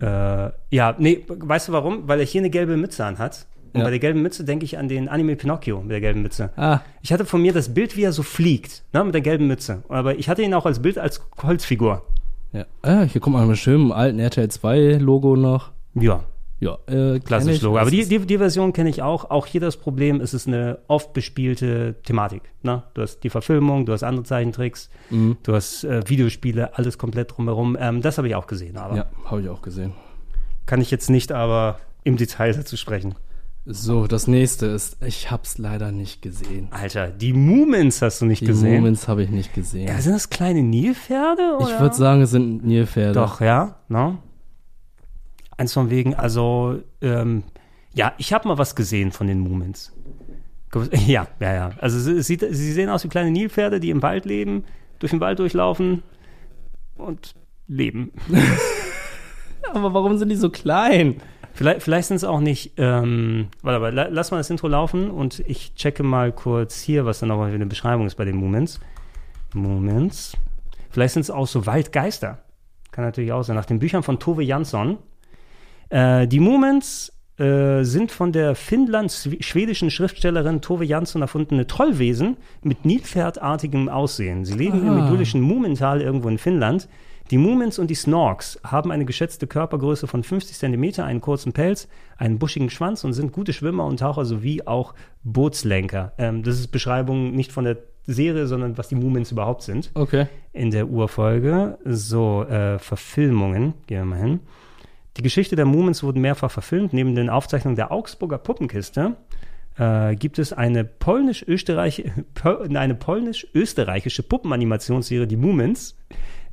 Äh, 0.00 0.50
ja, 0.70 0.94
nee, 0.98 1.24
weißt 1.28 1.68
du 1.68 1.72
warum? 1.72 2.08
Weil 2.08 2.20
er 2.20 2.26
hier 2.26 2.40
eine 2.40 2.50
gelbe 2.50 2.76
Mütze 2.76 3.04
anhat. 3.04 3.46
Und 3.72 3.80
Ja. 3.80 3.84
bei 3.84 3.90
der 3.90 3.98
gelben 4.00 4.22
Mütze 4.22 4.42
denke 4.44 4.64
ich 4.64 4.78
an 4.78 4.88
den 4.88 5.08
Anime 5.08 5.36
Pinocchio 5.36 5.80
mit 5.82 5.92
der 5.92 6.00
gelben 6.00 6.22
Mütze. 6.22 6.50
Ah. 6.56 6.80
Ich 7.02 7.12
hatte 7.12 7.24
von 7.24 7.40
mir 7.40 7.52
das 7.52 7.72
Bild, 7.72 7.96
wie 7.96 8.02
er 8.02 8.12
so 8.12 8.22
fliegt, 8.24 8.82
ne, 8.92 9.04
mit 9.04 9.14
der 9.14 9.20
gelben 9.20 9.46
Mütze. 9.46 9.82
Aber 9.88 10.18
ich 10.18 10.28
hatte 10.28 10.42
ihn 10.42 10.54
auch 10.54 10.66
als 10.66 10.80
Bild 10.82 10.98
als 10.98 11.20
Holzfigur. 11.42 12.02
Ja. 12.52 12.64
Ah, 12.82 13.02
hier 13.02 13.20
kommt 13.20 13.36
mal 13.36 13.46
mit 13.46 13.58
schönem 13.58 13.92
alten 13.92 14.18
RTL 14.18 14.48
2 14.48 14.94
Logo 15.00 15.36
noch. 15.36 15.70
Ja. 15.94 16.24
Ja, 16.60 16.76
äh, 16.86 17.18
Klassisch. 17.20 17.62
Logo. 17.62 17.78
Aber 17.78 17.90
die, 17.90 18.06
die, 18.06 18.18
die 18.18 18.36
Version 18.38 18.72
kenne 18.74 18.90
ich 18.90 19.00
auch. 19.02 19.30
Auch 19.30 19.46
hier 19.46 19.62
das 19.62 19.78
Problem, 19.78 20.20
es 20.20 20.34
ist 20.34 20.46
eine 20.46 20.78
oft 20.88 21.14
bespielte 21.14 21.96
Thematik. 22.04 22.42
Ne? 22.62 22.82
Du 22.94 23.00
hast 23.02 23.20
die 23.20 23.30
Verfilmung, 23.30 23.86
du 23.86 23.92
hast 23.94 24.02
andere 24.02 24.24
Zeichentricks, 24.24 24.90
Mhm. 25.08 25.38
du 25.42 25.54
hast 25.54 25.84
äh, 25.84 26.02
Videospiele, 26.06 26.76
alles 26.76 26.98
komplett 26.98 27.34
drumherum. 27.36 27.76
Ähm, 27.80 28.02
das 28.02 28.18
habe 28.18 28.28
ich 28.28 28.34
auch 28.34 28.46
gesehen, 28.46 28.76
aber 28.76 28.94
Ja, 28.96 29.06
habe 29.24 29.40
ich 29.40 29.48
auch 29.48 29.62
gesehen. 29.62 29.92
kann 30.66 30.80
ich 30.82 30.90
jetzt 30.90 31.08
nicht 31.08 31.32
aber 31.32 31.78
im 32.04 32.16
Detail 32.18 32.52
dazu 32.52 32.76
sprechen. 32.76 33.14
So, 33.66 34.06
das 34.06 34.26
nächste 34.26 34.66
ist, 34.66 34.96
ich 35.04 35.30
hab's 35.30 35.58
leider 35.58 35.92
nicht 35.92 36.22
gesehen. 36.22 36.68
Alter, 36.70 37.08
die 37.08 37.32
Moomins 37.34 38.00
hast 38.02 38.20
du 38.20 38.26
nicht 38.26 38.40
Die 38.42 38.46
gesehen? 38.46 38.76
Moments 38.76 39.06
habe 39.06 39.22
ich 39.22 39.30
nicht 39.30 39.52
gesehen. 39.54 39.86
Ja, 39.88 40.00
sind 40.00 40.12
das 40.14 40.28
kleine 40.30 40.62
Nilpferde? 40.62 41.56
Oder? 41.58 41.70
ich 41.74 41.80
würde 41.80 41.94
sagen, 41.94 42.22
es 42.22 42.30
sind 42.30 42.64
Nilpferde. 42.64 43.12
Doch, 43.14 43.40
ja. 43.40 43.76
Ne? 43.88 44.16
Eins 45.60 45.74
von 45.74 45.90
wegen, 45.90 46.14
also, 46.14 46.80
ähm, 47.02 47.42
ja, 47.92 48.14
ich 48.16 48.32
habe 48.32 48.48
mal 48.48 48.56
was 48.56 48.74
gesehen 48.74 49.12
von 49.12 49.26
den 49.26 49.40
Moomins. 49.40 49.92
Ja, 51.06 51.26
ja, 51.40 51.52
ja. 51.52 51.70
Also 51.80 52.10
es 52.12 52.26
sieht, 52.28 52.40
sie 52.48 52.72
sehen 52.72 52.88
aus 52.88 53.02
wie 53.04 53.08
kleine 53.08 53.30
Nilpferde, 53.32 53.78
die 53.80 53.90
im 53.90 54.02
Wald 54.02 54.24
leben, 54.24 54.64
durch 55.00 55.10
den 55.10 55.18
Wald 55.20 55.38
durchlaufen 55.40 56.04
und 56.96 57.34
leben. 57.66 58.12
Aber 59.74 59.92
warum 59.92 60.16
sind 60.16 60.28
die 60.28 60.36
so 60.36 60.48
klein? 60.48 61.16
Vielleicht, 61.54 61.82
vielleicht 61.82 62.06
sind 62.08 62.16
es 62.18 62.24
auch 62.24 62.38
nicht. 62.40 62.74
Ähm, 62.76 63.48
warte, 63.62 63.76
aber 63.76 63.90
la- 63.90 64.08
lass 64.10 64.30
mal 64.30 64.36
das 64.38 64.48
Intro 64.48 64.68
laufen 64.68 65.10
und 65.10 65.40
ich 65.40 65.74
checke 65.74 66.04
mal 66.04 66.30
kurz 66.32 66.80
hier, 66.80 67.04
was 67.04 67.18
dann 67.18 67.28
nochmal 67.30 67.48
für 67.50 67.56
eine 67.56 67.66
Beschreibung 67.66 68.06
ist 68.06 68.14
bei 68.14 68.24
den 68.24 68.36
Moments. 68.36 68.78
Moments. 69.52 70.36
Vielleicht 70.90 71.14
sind 71.14 71.22
es 71.22 71.30
auch 71.30 71.48
so 71.48 71.66
Waldgeister. 71.66 72.38
Kann 72.92 73.04
natürlich 73.04 73.32
auch 73.32 73.42
sein. 73.42 73.56
Nach 73.56 73.64
den 73.66 73.80
Büchern 73.80 74.04
von 74.04 74.20
Tove 74.20 74.42
Jansson. 74.44 74.98
Äh, 75.90 76.26
die 76.26 76.40
Moments 76.40 77.12
äh, 77.38 77.82
sind 77.84 78.10
von 78.12 78.32
der 78.32 78.54
finnland-schwedischen 78.54 79.90
Schriftstellerin 79.90 80.60
Tove 80.60 80.84
Jansson 80.84 81.22
erfundene 81.22 81.66
Trollwesen 81.66 82.36
mit 82.62 82.84
Nilpferdartigem 82.84 83.88
Aussehen. 83.88 84.44
Sie 84.44 84.54
leben 84.54 84.86
im 84.86 84.94
Ah. 85.00 85.06
idyllischen 85.08 85.40
Mumental 85.40 86.00
irgendwo 86.00 86.28
in 86.28 86.38
Finnland. 86.38 86.88
Die 87.30 87.38
Mumins 87.38 87.78
und 87.78 87.88
die 87.90 87.94
Snorks 87.94 88.58
haben 88.64 88.90
eine 88.90 89.04
geschätzte 89.04 89.46
Körpergröße 89.46 90.08
von 90.08 90.24
50 90.24 90.56
cm, 90.58 91.00
einen 91.04 91.20
kurzen 91.20 91.52
Pelz, 91.52 91.86
einen 92.18 92.40
buschigen 92.40 92.70
Schwanz 92.70 93.04
und 93.04 93.12
sind 93.12 93.30
gute 93.32 93.52
Schwimmer 93.52 93.84
und 93.86 94.00
Taucher 94.00 94.24
sowie 94.24 94.62
auch 94.66 94.94
Bootslenker. 95.22 96.12
Ähm, 96.18 96.42
das 96.42 96.58
ist 96.58 96.68
Beschreibung 96.68 97.32
nicht 97.36 97.52
von 97.52 97.64
der 97.64 97.76
Serie, 98.06 98.46
sondern 98.48 98.76
was 98.78 98.88
die 98.88 98.96
Mumins 98.96 99.30
überhaupt 99.30 99.62
sind. 99.62 99.92
Okay. 99.94 100.26
In 100.52 100.72
der 100.72 100.88
Urfolge. 100.88 101.78
So, 101.84 102.42
äh, 102.44 102.78
Verfilmungen. 102.80 103.74
Gehen 103.86 103.98
wir 103.98 104.04
mal 104.06 104.18
hin. 104.18 104.40
Die 105.16 105.22
Geschichte 105.22 105.56
der 105.56 105.64
Mumins 105.66 106.02
wurden 106.02 106.20
mehrfach 106.20 106.50
verfilmt. 106.50 106.92
Neben 106.92 107.14
den 107.14 107.30
Aufzeichnungen 107.30 107.76
der 107.76 107.90
Augsburger 107.92 108.38
Puppenkiste 108.38 109.16
äh, 109.76 110.14
gibt 110.14 110.38
es 110.38 110.52
eine 110.52 110.84
polnisch-österreich- 110.84 112.10
Pol- 112.34 112.76
eine 112.76 112.94
polnisch-österreichische 112.94 114.22
Puppenanimationsserie, 114.22 115.26
die 115.26 115.36
Mumins. 115.36 115.96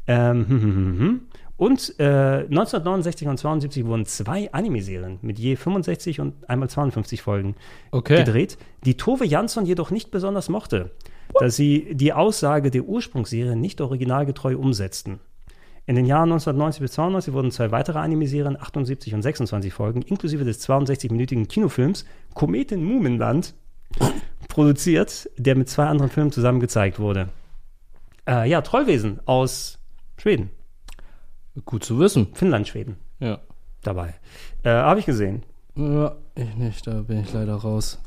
Ähm, 0.07 0.47
hm, 0.47 0.61
hm, 0.61 0.75
hm, 0.75 0.99
hm. 0.99 1.21
Und 1.57 1.95
äh, 1.99 2.43
1969 2.49 3.27
und 3.27 3.37
72 3.39 3.85
wurden 3.85 4.05
zwei 4.05 4.51
Anime-Serien 4.53 5.17
mit 5.23 5.39
je 5.39 5.55
65 5.55 6.19
und 6.19 6.47
einmal 6.47 6.69
52 6.69 7.23
Folgen 7.23 7.55
Okay. 7.89 8.17
gedreht, 8.23 8.59
die 8.85 8.95
Tove 8.95 9.25
Jansson 9.25 9.65
jedoch 9.65 9.89
nicht 9.89 10.11
besonders 10.11 10.49
mochte, 10.49 10.91
da 11.39 11.49
sie 11.49 11.95
die 11.95 12.13
Aussage 12.13 12.69
der 12.69 12.83
Ursprungsserie 12.83 13.55
nicht 13.55 13.81
originalgetreu 13.81 14.55
umsetzten. 14.55 15.19
In 15.87 15.95
den 15.95 16.05
Jahren 16.05 16.29
1990 16.33 16.81
bis 16.81 16.91
92 16.91 17.33
wurden 17.33 17.49
zwei 17.49 17.71
weitere 17.71 17.99
Anime-Serien, 17.99 18.57
78 18.59 19.13
und 19.13 19.21
26 19.21 19.73
Folgen, 19.73 20.01
inklusive 20.01 20.43
des 20.43 20.67
62-minütigen 20.67 21.47
Kinofilms 21.47 22.05
Komet 22.33 22.73
in 22.73 22.83
Mumenland, 22.83 23.55
produziert, 24.49 25.29
der 25.37 25.55
mit 25.55 25.69
zwei 25.69 25.85
anderen 25.85 26.11
Filmen 26.11 26.33
zusammen 26.33 26.59
gezeigt 26.59 26.99
wurde. 26.99 27.29
Äh, 28.27 28.49
ja, 28.49 28.61
Trollwesen 28.61 29.21
aus 29.25 29.79
Schweden. 30.17 30.49
Gut 31.63 31.85
zu 31.85 31.97
wissen. 31.99 32.27
Finnland, 32.33 32.67
Schweden. 32.67 32.97
Ja. 33.19 33.39
Dabei. 33.81 34.15
Äh, 34.63 34.71
Habe 34.71 34.99
ich 34.99 35.05
gesehen. 35.05 35.43
Ja, 35.75 36.15
ich 36.35 36.53
nicht, 36.55 36.85
da 36.85 37.01
bin 37.01 37.21
ich 37.21 37.31
leider 37.31 37.55
raus. 37.55 38.01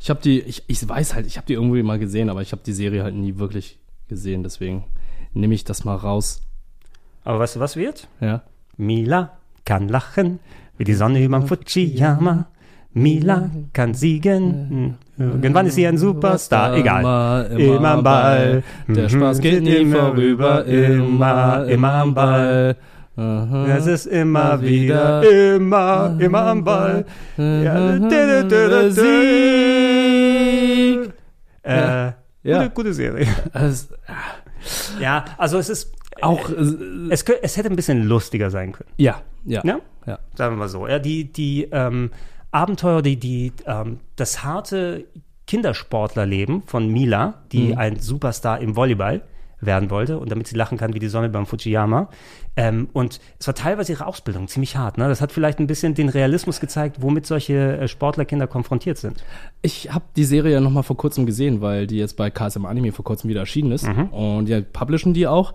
Ich 0.00 0.10
habe 0.10 0.20
die, 0.20 0.40
ich, 0.40 0.64
ich 0.66 0.86
weiß 0.86 1.14
halt, 1.14 1.26
ich 1.26 1.36
habe 1.36 1.46
die 1.46 1.52
irgendwie 1.52 1.84
mal 1.84 2.00
gesehen, 2.00 2.28
aber 2.28 2.42
ich 2.42 2.50
habe 2.50 2.62
die 2.66 2.72
Serie 2.72 3.04
halt 3.04 3.14
nie 3.14 3.38
wirklich 3.38 3.78
gesehen, 4.08 4.42
deswegen 4.42 4.84
nehme 5.32 5.54
ich 5.54 5.62
das 5.62 5.84
mal 5.84 5.94
raus. 5.94 6.43
Aber 7.24 7.38
weißt 7.40 7.56
du, 7.56 7.60
was 7.60 7.76
wird? 7.76 8.08
Ja. 8.20 8.42
Mila 8.76 9.30
kann 9.64 9.88
lachen, 9.88 10.40
wie 10.78 10.84
die 10.84 10.94
Sonne 10.94 11.22
über 11.22 11.42
Fujiyama. 11.42 12.46
Mila 12.92 13.50
kann 13.72 13.94
siegen. 13.94 14.96
Irgendwann 15.18 15.66
ist 15.66 15.74
sie 15.74 15.86
ein 15.86 15.98
Superstar. 15.98 16.76
Egal. 16.76 17.46
Immer, 17.58 17.90
am 17.90 18.02
Ball. 18.04 18.62
Der 18.86 19.04
Mhm. 19.04 19.08
Spaß 19.08 19.40
geht 19.40 19.62
nie 19.62 19.76
Immer 19.76 19.96
vorüber, 20.08 20.64
immer, 20.64 21.66
immer 21.66 21.92
am 21.94 22.14
Ball. 22.14 22.76
Das 23.16 23.86
ist 23.86 24.06
immer 24.06 24.60
wieder, 24.60 25.22
immer, 25.54 26.16
immer 26.18 26.46
am 26.46 26.64
Ball. 26.64 27.04
Ja, 27.36 27.98
Sieg. 29.64 31.12
Äh, 31.62 32.12
Ja. 32.42 32.58
Gute, 32.58 32.70
gute 32.74 32.92
Serie. 32.94 33.26
Es, 33.54 33.88
Ja, 35.00 35.24
also 35.38 35.58
es 35.58 35.68
ist 35.68 35.92
Auch, 36.22 36.48
äh, 36.50 36.54
es, 37.10 37.26
kö- 37.26 37.38
es 37.42 37.56
hätte 37.56 37.68
ein 37.70 37.76
bisschen 37.76 38.04
lustiger 38.04 38.50
sein 38.50 38.72
können. 38.72 38.90
ja, 38.96 39.20
ja. 39.44 39.60
Ja? 39.64 39.78
ja. 40.06 40.18
Sagen 40.34 40.54
wir 40.54 40.58
mal 40.60 40.68
so. 40.68 40.86
Ja, 40.86 40.98
die 40.98 41.24
die 41.32 41.68
ähm, 41.72 42.10
Abenteuer, 42.50 43.02
die, 43.02 43.16
die 43.16 43.52
ähm, 43.66 43.98
das 44.16 44.44
harte 44.44 45.04
Kindersportlerleben 45.46 46.62
von 46.66 46.88
Mila, 46.88 47.34
die 47.52 47.72
Mhm. 47.72 47.78
ein 47.78 48.00
Superstar 48.00 48.60
im 48.60 48.76
Volleyball 48.76 49.22
werden 49.60 49.88
wollte 49.90 50.18
und 50.18 50.30
damit 50.30 50.46
sie 50.46 50.56
lachen 50.56 50.76
kann 50.76 50.92
wie 50.92 50.98
die 50.98 51.08
Sonne 51.08 51.30
beim 51.30 51.46
Fujiyama. 51.46 52.08
Ähm, 52.56 52.88
und 52.92 53.18
es 53.40 53.46
war 53.46 53.54
teilweise 53.54 53.92
ihre 53.92 54.06
Ausbildung 54.06 54.46
ziemlich 54.46 54.76
hart. 54.76 54.98
Ne? 54.98 55.08
Das 55.08 55.20
hat 55.22 55.32
vielleicht 55.32 55.58
ein 55.58 55.66
bisschen 55.66 55.94
den 55.94 56.10
Realismus 56.10 56.60
gezeigt, 56.60 56.98
womit 57.00 57.24
solche 57.26 57.78
äh, 57.78 57.88
Sportlerkinder 57.88 58.46
konfrontiert 58.46 58.98
sind. 58.98 59.24
Ich 59.62 59.92
habe 59.92 60.04
die 60.16 60.24
Serie 60.24 60.52
ja 60.52 60.60
noch 60.60 60.70
mal 60.70 60.82
vor 60.82 60.96
kurzem 60.98 61.24
gesehen, 61.24 61.60
weil 61.62 61.86
die 61.86 61.96
jetzt 61.96 62.16
bei 62.16 62.28
KSM 62.30 62.66
Anime 62.66 62.92
vor 62.92 63.04
kurzem 63.04 63.30
wieder 63.30 63.40
erschienen 63.40 63.72
ist. 63.72 63.86
Mhm. 63.86 64.08
Und 64.08 64.48
ja, 64.48 64.60
publishen 64.60 65.14
die 65.14 65.26
auch. 65.26 65.54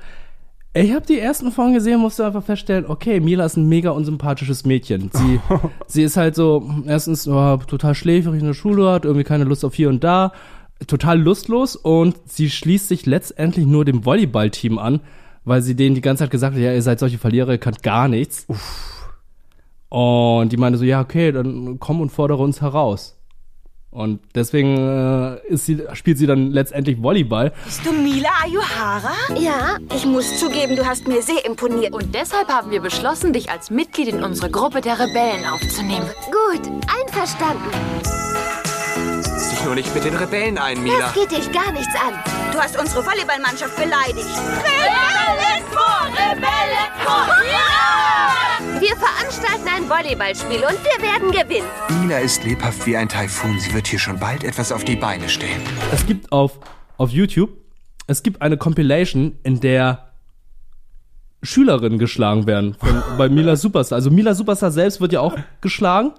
Ich 0.74 0.94
habe 0.94 1.06
die 1.06 1.18
ersten 1.18 1.52
Folgen 1.52 1.74
gesehen, 1.74 2.00
musste 2.00 2.26
einfach 2.26 2.44
feststellen, 2.44 2.86
okay, 2.88 3.20
Mila 3.20 3.46
ist 3.46 3.58
ein 3.58 3.68
mega 3.68 3.90
unsympathisches 3.90 4.66
Mädchen. 4.66 5.10
Sie, 5.12 5.40
sie 5.88 6.04
ist 6.04 6.16
halt 6.16 6.36
so, 6.36 6.70
erstens 6.86 7.28
oh, 7.28 7.58
total 7.58 7.96
schläfrig 7.96 8.40
in 8.40 8.46
der 8.46 8.54
Schule, 8.54 8.92
hat 8.92 9.04
irgendwie 9.04 9.24
keine 9.24 9.46
Lust 9.46 9.66
auf 9.66 9.74
hier 9.74 9.90
und 9.90 10.04
da, 10.04 10.32
total 10.86 11.20
lustlos 11.20 11.76
und 11.76 12.18
sie 12.26 12.52
schließt 12.52 12.88
sich 12.88 13.08
letztendlich 13.08 13.66
nur 13.66 13.84
dem 13.84 14.06
Volleyballteam 14.06 14.78
an, 14.78 15.02
weil 15.44 15.64
sie 15.64 15.76
denen 15.76 15.96
die 15.96 16.02
ganze 16.02 16.24
Zeit 16.24 16.32
gesagt 16.32 16.56
hat, 16.56 16.62
ja, 16.62 16.72
ihr 16.72 16.84
seid 16.84 17.00
solche 17.00 17.18
Verlierer, 17.18 17.54
ihr 17.54 17.58
könnt 17.58 17.82
gar 17.82 18.08
nichts. 18.08 18.46
Und 19.90 20.52
die 20.52 20.58
meinte 20.58 20.78
so, 20.78 20.86
ja, 20.86 21.02
okay, 21.02 21.32
dann 21.32 21.80
komm 21.80 22.00
und 22.00 22.12
fordere 22.12 22.44
uns 22.44 22.62
heraus. 22.62 23.19
Und 23.92 24.20
deswegen 24.36 24.78
äh, 24.78 25.48
ist 25.48 25.66
sie, 25.66 25.82
spielt 25.94 26.20
sie 26.20 26.28
dann 26.28 26.52
letztendlich 26.52 27.02
Volleyball. 27.02 27.52
Bist 27.66 27.86
du 27.86 27.92
Mila 27.92 28.30
Ayuhara? 28.44 29.14
Ja. 29.40 29.78
Ich 29.96 30.06
muss 30.06 30.40
zugeben, 30.40 30.76
du 30.76 30.86
hast 30.86 31.08
mir 31.08 31.24
sehr 31.24 31.44
imponiert. 31.46 31.94
Und 31.94 32.14
deshalb 32.14 32.50
haben 32.50 32.70
wir 32.70 32.82
beschlossen, 32.82 33.34
dich 33.34 33.50
als 33.50 33.72
Mitglied 33.72 34.10
in 34.10 34.24
unsere 34.24 34.52
Gruppe 34.52 34.82
der 34.82 35.00
Rebellen 35.00 35.46
aufzunehmen. 35.46 36.08
Gut, 36.28 36.70
einverstanden. 37.02 38.19
Dich 39.60 39.66
nur 39.66 39.76
nicht 39.76 39.94
mit 39.94 40.06
den 40.06 40.16
Rebellen 40.16 40.58
ein, 40.58 40.82
Mila. 40.82 41.00
Das 41.00 41.14
geht 41.14 41.32
dich 41.32 41.52
gar 41.52 41.70
nichts 41.74 41.94
an. 41.96 42.14
Du 42.54 42.60
hast 42.60 42.80
unsere 42.80 43.06
Volleyballmannschaft 43.06 43.76
beleidigt. 43.76 44.26
Rebellen 44.26 45.66
vor! 45.70 46.08
Rebellen 46.14 46.90
vor! 47.04 47.28
Ja! 47.44 48.80
Wir 48.80 48.96
veranstalten 48.96 49.68
ein 49.68 49.90
Volleyballspiel 49.90 50.60
und 50.60 50.78
wir 50.82 51.04
werden 51.04 51.32
gewinnen. 51.32 51.68
Mila 52.02 52.20
ist 52.20 52.42
lebhaft 52.46 52.86
wie 52.86 52.96
ein 52.96 53.10
Taifun. 53.10 53.60
Sie 53.60 53.74
wird 53.74 53.88
hier 53.88 54.00
schon 54.00 54.18
bald 54.18 54.46
etwas 54.46 54.72
auf 54.72 54.86
die 54.86 54.96
Beine 54.96 55.28
stellen. 55.28 55.62
Es 55.92 56.06
gibt 56.06 56.32
auf, 56.32 56.60
auf 56.96 57.10
YouTube, 57.10 57.50
es 58.08 58.24
gibt 58.24 58.42
eine 58.42 58.56
Compilation, 58.56 59.40
in 59.44 59.60
der 59.60 60.14
Schülerinnen 61.44 62.00
geschlagen 62.00 62.48
werden 62.48 62.76
von, 62.76 63.04
bei 63.18 63.28
Mila 63.28 63.58
Superstar. 63.58 63.98
Also 63.98 64.10
Mila 64.10 64.36
Superstar 64.36 64.72
selbst 64.72 65.02
wird 65.02 65.12
ja 65.12 65.20
auch 65.20 65.36
geschlagen. 65.60 66.14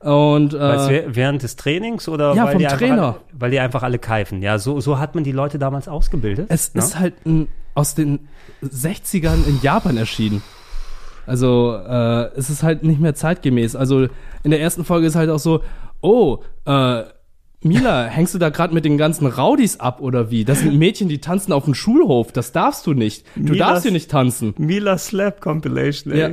Und 0.00 0.54
äh, 0.54 1.04
während 1.08 1.42
des 1.42 1.56
Trainings 1.56 2.08
oder 2.08 2.34
Ja, 2.34 2.44
weil 2.44 2.52
vom 2.52 2.58
die 2.60 2.66
einfach 2.66 2.78
Trainer. 2.78 3.02
Alle, 3.02 3.20
weil 3.32 3.50
die 3.50 3.58
einfach 3.58 3.82
alle 3.82 3.98
keifen. 3.98 4.42
Ja, 4.42 4.58
so, 4.58 4.80
so 4.80 4.98
hat 4.98 5.14
man 5.14 5.24
die 5.24 5.32
Leute 5.32 5.58
damals 5.58 5.88
ausgebildet. 5.88 6.46
es 6.50 6.74
ne? 6.74 6.80
ist 6.82 6.98
halt 6.98 7.14
ein, 7.26 7.48
aus 7.74 7.94
den 7.96 8.28
60ern 8.62 9.46
in 9.46 9.58
Japan 9.60 9.96
erschienen. 9.96 10.42
Also 11.26 11.74
äh, 11.74 12.30
es 12.36 12.48
ist 12.48 12.62
halt 12.62 12.84
nicht 12.84 13.00
mehr 13.00 13.14
zeitgemäß. 13.14 13.74
Also 13.76 14.06
in 14.44 14.50
der 14.50 14.60
ersten 14.60 14.84
Folge 14.84 15.06
ist 15.06 15.16
halt 15.16 15.30
auch 15.30 15.38
so, 15.40 15.62
oh, 16.00 16.38
äh, 16.64 17.02
Mila, 17.62 18.04
hängst 18.08 18.34
du 18.34 18.38
da 18.38 18.50
gerade 18.50 18.72
mit 18.72 18.84
den 18.84 18.98
ganzen 18.98 19.26
Rowdies 19.26 19.80
ab 19.80 20.00
oder 20.00 20.30
wie? 20.30 20.44
Das 20.44 20.60
sind 20.60 20.78
Mädchen, 20.78 21.08
die 21.08 21.20
tanzen 21.20 21.52
auf 21.52 21.64
dem 21.64 21.74
Schulhof. 21.74 22.30
Das 22.32 22.52
darfst 22.52 22.86
du 22.86 22.94
nicht. 22.94 23.26
Du 23.34 23.52
Milas- 23.52 23.58
darfst 23.58 23.82
hier 23.82 23.92
nicht 23.92 24.10
tanzen. 24.10 24.54
Mila 24.58 24.96
Slap 24.96 25.40
Compilation, 25.40 26.14
ey. 26.14 26.20
Ja. 26.20 26.30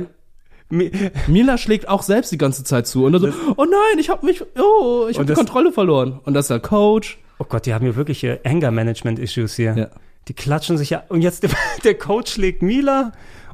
Mila 0.68 1.58
schlägt 1.58 1.88
auch 1.88 2.02
selbst 2.02 2.32
die 2.32 2.38
ganze 2.38 2.64
Zeit 2.64 2.86
zu. 2.86 3.04
Und 3.04 3.12
dann 3.12 3.22
so, 3.22 3.28
oh 3.56 3.64
nein, 3.64 3.98
ich 3.98 4.10
habe 4.10 4.26
mich, 4.26 4.42
oh, 4.58 5.06
ich 5.08 5.16
habe 5.16 5.26
die 5.26 5.34
Kontrolle 5.34 5.72
verloren. 5.72 6.20
Und 6.24 6.34
das 6.34 6.46
ist 6.46 6.50
der 6.50 6.60
Coach. 6.60 7.18
Oh 7.38 7.44
Gott, 7.44 7.66
die 7.66 7.74
haben 7.74 7.84
hier 7.84 7.96
wirkliche 7.96 8.40
Anger-Management-Issues 8.44 9.54
hier. 9.54 9.90
Die 10.28 10.34
klatschen 10.34 10.76
sich 10.76 10.90
ja. 10.90 11.04
Und 11.08 11.22
jetzt 11.22 11.42
der, 11.42 11.50
der 11.84 11.96
Coach 11.96 12.32
schlägt 12.32 12.62
Mila, 12.62 13.12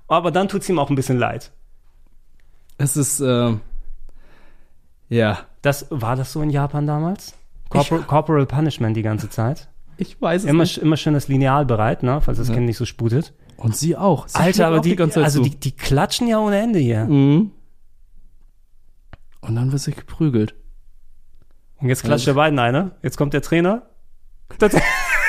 aber 0.08 0.30
dann 0.30 0.48
tut's 0.48 0.68
ihm 0.68 0.78
auch 0.78 0.88
ein 0.88 0.96
bisschen 0.96 1.18
leid. 1.18 1.52
Es 2.78 2.96
ist, 2.96 3.20
äh, 3.20 3.52
ja. 5.08 5.38
Das, 5.60 5.86
war 5.90 6.16
das 6.16 6.32
so 6.32 6.40
in 6.42 6.50
Japan 6.50 6.86
damals? 6.86 7.34
Corpor 7.68 8.00
Corporal 8.02 8.46
Punishment 8.46 8.96
die 8.96 9.02
ganze 9.02 9.30
Zeit? 9.30 9.68
Ich 9.96 10.20
weiß 10.20 10.44
es 10.44 10.48
immer, 10.48 10.64
nicht. 10.64 10.78
Immer 10.78 10.96
schön 10.96 11.14
das 11.14 11.28
Lineal 11.28 11.64
bereit, 11.66 12.02
ne? 12.02 12.20
falls 12.20 12.38
das 12.38 12.48
Ja. 12.48 12.54
Kind 12.54 12.66
nicht 12.66 12.76
so 12.76 12.84
sputet. 12.84 13.32
Und 13.62 13.76
sie 13.76 13.96
auch. 13.96 14.28
Sie 14.28 14.36
Alter, 14.36 14.66
aber 14.66 14.80
die, 14.80 14.98
also 14.98 15.42
die, 15.42 15.50
die 15.50 15.72
klatschen 15.72 16.26
ja 16.26 16.38
ohne 16.38 16.60
Ende 16.60 16.78
hier. 16.78 17.04
Mhm. 17.04 17.52
Und 19.40 19.56
dann 19.56 19.72
wird 19.72 19.82
sich 19.82 19.96
geprügelt. 19.96 20.54
Und 21.78 21.88
jetzt 21.88 22.04
klatscht 22.04 22.26
der 22.26 22.34
beiden 22.34 22.58
eine. 22.58 22.92
Jetzt 23.02 23.16
kommt 23.16 23.34
der 23.34 23.42
Trainer. 23.42 23.82
Das, 24.58 24.74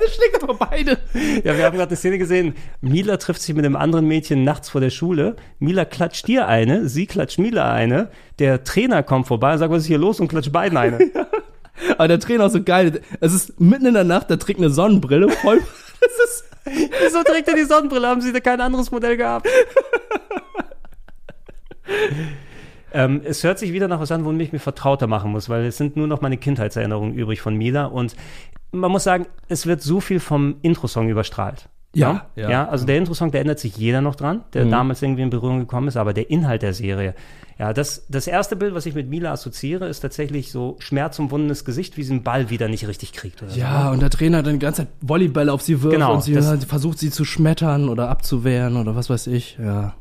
Das 0.00 0.14
schlägt 0.14 0.42
aber 0.42 0.54
beide. 0.54 0.98
ja, 1.44 1.56
wir 1.56 1.64
haben 1.64 1.76
gerade 1.76 1.90
eine 1.90 1.96
Szene 1.96 2.18
gesehen. 2.18 2.54
Mila 2.80 3.16
trifft 3.18 3.42
sich 3.42 3.54
mit 3.54 3.64
einem 3.64 3.76
anderen 3.76 4.06
Mädchen 4.06 4.44
nachts 4.44 4.70
vor 4.70 4.80
der 4.80 4.90
Schule. 4.90 5.36
Mila 5.58 5.84
klatscht 5.84 6.26
dir 6.26 6.48
eine, 6.48 6.88
sie 6.88 7.06
klatscht 7.06 7.38
Mila 7.38 7.72
eine. 7.72 8.10
Der 8.38 8.64
Trainer 8.64 9.02
kommt 9.02 9.26
vorbei 9.26 9.52
und 9.52 9.58
sagt, 9.58 9.70
was 9.70 9.82
ist 9.82 9.88
hier 9.88 9.98
los 9.98 10.20
und 10.20 10.28
klatscht 10.28 10.52
beiden 10.52 10.78
eine. 10.78 10.98
Aber 11.98 12.08
der 12.08 12.20
Trainer 12.20 12.46
ist 12.46 12.52
so 12.52 12.62
geil. 12.62 13.02
Es 13.20 13.32
ist 13.32 13.60
mitten 13.60 13.86
in 13.86 13.94
der 13.94 14.04
Nacht, 14.04 14.30
der 14.30 14.38
trägt 14.38 14.60
eine 14.60 14.70
Sonnenbrille. 14.70 15.28
Voll, 15.28 15.60
das 16.00 16.10
ist, 16.24 16.44
Wieso 17.02 17.22
trägt 17.22 17.48
er 17.48 17.54
die 17.54 17.64
Sonnenbrille? 17.64 18.06
Haben 18.06 18.20
sie 18.20 18.32
da 18.32 18.40
kein 18.40 18.60
anderes 18.60 18.90
Modell 18.90 19.16
gehabt? 19.16 19.48
ähm, 22.92 23.22
es 23.24 23.42
hört 23.42 23.58
sich 23.58 23.72
wieder 23.72 23.88
nach 23.88 24.00
was 24.00 24.12
an, 24.12 24.24
womit 24.24 24.48
ich 24.48 24.52
mir 24.52 24.58
vertrauter 24.58 25.06
machen 25.06 25.32
muss, 25.32 25.48
weil 25.48 25.64
es 25.64 25.76
sind 25.76 25.96
nur 25.96 26.06
noch 26.06 26.20
meine 26.20 26.36
Kindheitserinnerungen 26.36 27.14
übrig 27.14 27.40
von 27.40 27.56
Mila 27.56 27.86
und 27.86 28.14
man 28.72 28.92
muss 28.92 29.04
sagen, 29.04 29.26
es 29.48 29.66
wird 29.66 29.82
so 29.82 30.00
viel 30.00 30.20
vom 30.20 30.56
Intro-Song 30.62 31.08
überstrahlt. 31.08 31.68
Ja, 31.92 32.26
ja. 32.36 32.48
ja. 32.50 32.68
also 32.68 32.86
der 32.86 32.98
Intro-Song, 32.98 33.32
der 33.32 33.40
ändert 33.40 33.58
sich 33.58 33.76
jeder 33.76 34.00
noch 34.00 34.14
dran, 34.14 34.42
der 34.54 34.64
Mhm. 34.66 34.70
damals 34.70 35.02
irgendwie 35.02 35.22
in 35.22 35.30
Berührung 35.30 35.58
gekommen 35.58 35.88
ist, 35.88 35.96
aber 35.96 36.12
der 36.14 36.30
Inhalt 36.30 36.62
der 36.62 36.72
Serie, 36.72 37.14
ja, 37.58 37.72
das, 37.72 38.06
das 38.08 38.26
erste 38.28 38.54
Bild, 38.56 38.74
was 38.74 38.86
ich 38.86 38.94
mit 38.94 39.08
Mila 39.10 39.32
assoziiere, 39.32 39.86
ist 39.88 40.00
tatsächlich 40.00 40.50
so 40.52 40.76
schmerzumwundenes 40.78 41.64
Gesicht, 41.64 41.96
wie 41.96 42.04
sie 42.04 42.12
einen 42.14 42.22
Ball 42.22 42.48
wieder 42.48 42.68
nicht 42.68 42.86
richtig 42.86 43.12
kriegt. 43.12 43.42
Oder 43.42 43.52
ja, 43.54 43.86
so. 43.86 43.90
und 43.90 44.00
der 44.02 44.08
Trainer 44.10 44.42
dann 44.44 44.54
die 44.54 44.58
ganze 44.60 44.82
Zeit 44.82 44.88
Volleyball 45.00 45.48
auf 45.50 45.62
sie 45.62 45.82
wirft 45.82 45.94
Genau, 45.94 46.14
und 46.14 46.22
sie 46.22 46.32
das- 46.32 46.64
versucht, 46.64 46.98
sie 46.98 47.10
zu 47.10 47.24
schmettern 47.24 47.88
oder 47.88 48.08
abzuwehren 48.08 48.76
oder 48.76 48.94
was 48.94 49.10
weiß 49.10 49.26
ich. 49.26 49.58
Ja. 49.60 49.94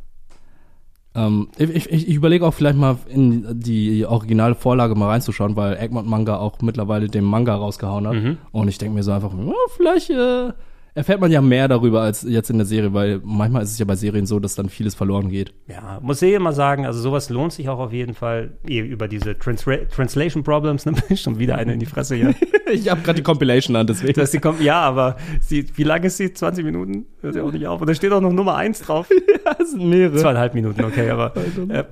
Ähm, 1.15 1.49
ich 1.57 1.69
ich, 1.71 1.91
ich 2.07 2.13
überlege 2.15 2.45
auch 2.45 2.53
vielleicht 2.53 2.77
mal 2.77 2.97
in 3.07 3.59
die 3.59 4.05
originale 4.05 4.53
Vorlage 4.55 4.93
mal 4.95 5.07
reinzuschauen, 5.09 5.55
weil 5.55 5.75
Egmont 5.77 6.07
Manga 6.07 6.37
auch 6.37 6.61
mittlerweile 6.61 7.07
den 7.07 7.23
Manga 7.23 7.55
rausgehauen 7.55 8.07
hat. 8.07 8.13
Mhm. 8.13 8.37
Und 8.51 8.67
ich 8.67 8.77
denke 8.77 8.93
mir 8.93 9.03
so 9.03 9.11
einfach, 9.11 9.33
ja, 9.33 9.53
vielleicht 9.75 10.11
äh, 10.11 10.49
erfährt 10.93 11.21
man 11.21 11.31
ja 11.31 11.41
mehr 11.41 11.67
darüber 11.67 12.01
als 12.01 12.23
jetzt 12.23 12.49
in 12.49 12.57
der 12.57 12.65
Serie, 12.65 12.93
weil 12.93 13.21
manchmal 13.23 13.63
ist 13.63 13.71
es 13.71 13.79
ja 13.79 13.85
bei 13.85 13.95
Serien 13.95 14.25
so, 14.25 14.39
dass 14.39 14.55
dann 14.55 14.69
vieles 14.69 14.95
verloren 14.95 15.29
geht. 15.29 15.53
Ja, 15.67 15.99
muss 16.01 16.21
ich 16.21 16.33
immer 16.33 16.53
sagen, 16.53 16.85
also 16.85 16.99
sowas 16.99 17.29
lohnt 17.29 17.53
sich 17.53 17.69
auch 17.69 17.79
auf 17.79 17.93
jeden 17.93 18.13
Fall 18.13 18.57
eh 18.67 18.79
über 18.79 19.07
diese 19.07 19.37
Transra 19.37 19.77
Translation 19.93 20.43
Problems, 20.43 20.85
ne, 20.85 20.93
schon 21.15 21.39
wieder 21.39 21.57
eine 21.57 21.73
in 21.73 21.79
die 21.79 21.85
Fresse 21.85 22.15
hier. 22.15 22.35
ich 22.71 22.89
habe 22.89 23.01
gerade 23.01 23.17
die 23.17 23.23
Compilation 23.23 23.75
an, 23.75 23.87
deswegen. 23.87 24.13
Dass 24.13 24.31
die 24.31 24.39
kommt, 24.39 24.61
ja, 24.61 24.81
aber 24.81 25.17
sie, 25.41 25.65
wie 25.75 25.83
lange 25.83 26.07
ist 26.07 26.17
sie? 26.17 26.33
20 26.33 26.65
Minuten? 26.65 27.05
Hört 27.21 27.35
ja 27.35 27.43
auch 27.43 27.51
nicht 27.51 27.67
auf. 27.67 27.81
Und 27.81 27.89
da 27.89 27.93
steht 27.93 28.11
auch 28.11 28.21
noch 28.21 28.31
Nummer 28.33 28.55
1 28.55 28.81
drauf. 28.81 29.09
ja, 29.45 29.55
es 29.59 29.71
sind 29.71 29.87
mehrere. 29.87 30.17
Zweieinhalb 30.17 30.53
Minuten, 30.53 30.83
okay, 30.83 31.09
aber 31.09 31.33
äh, 31.69 31.83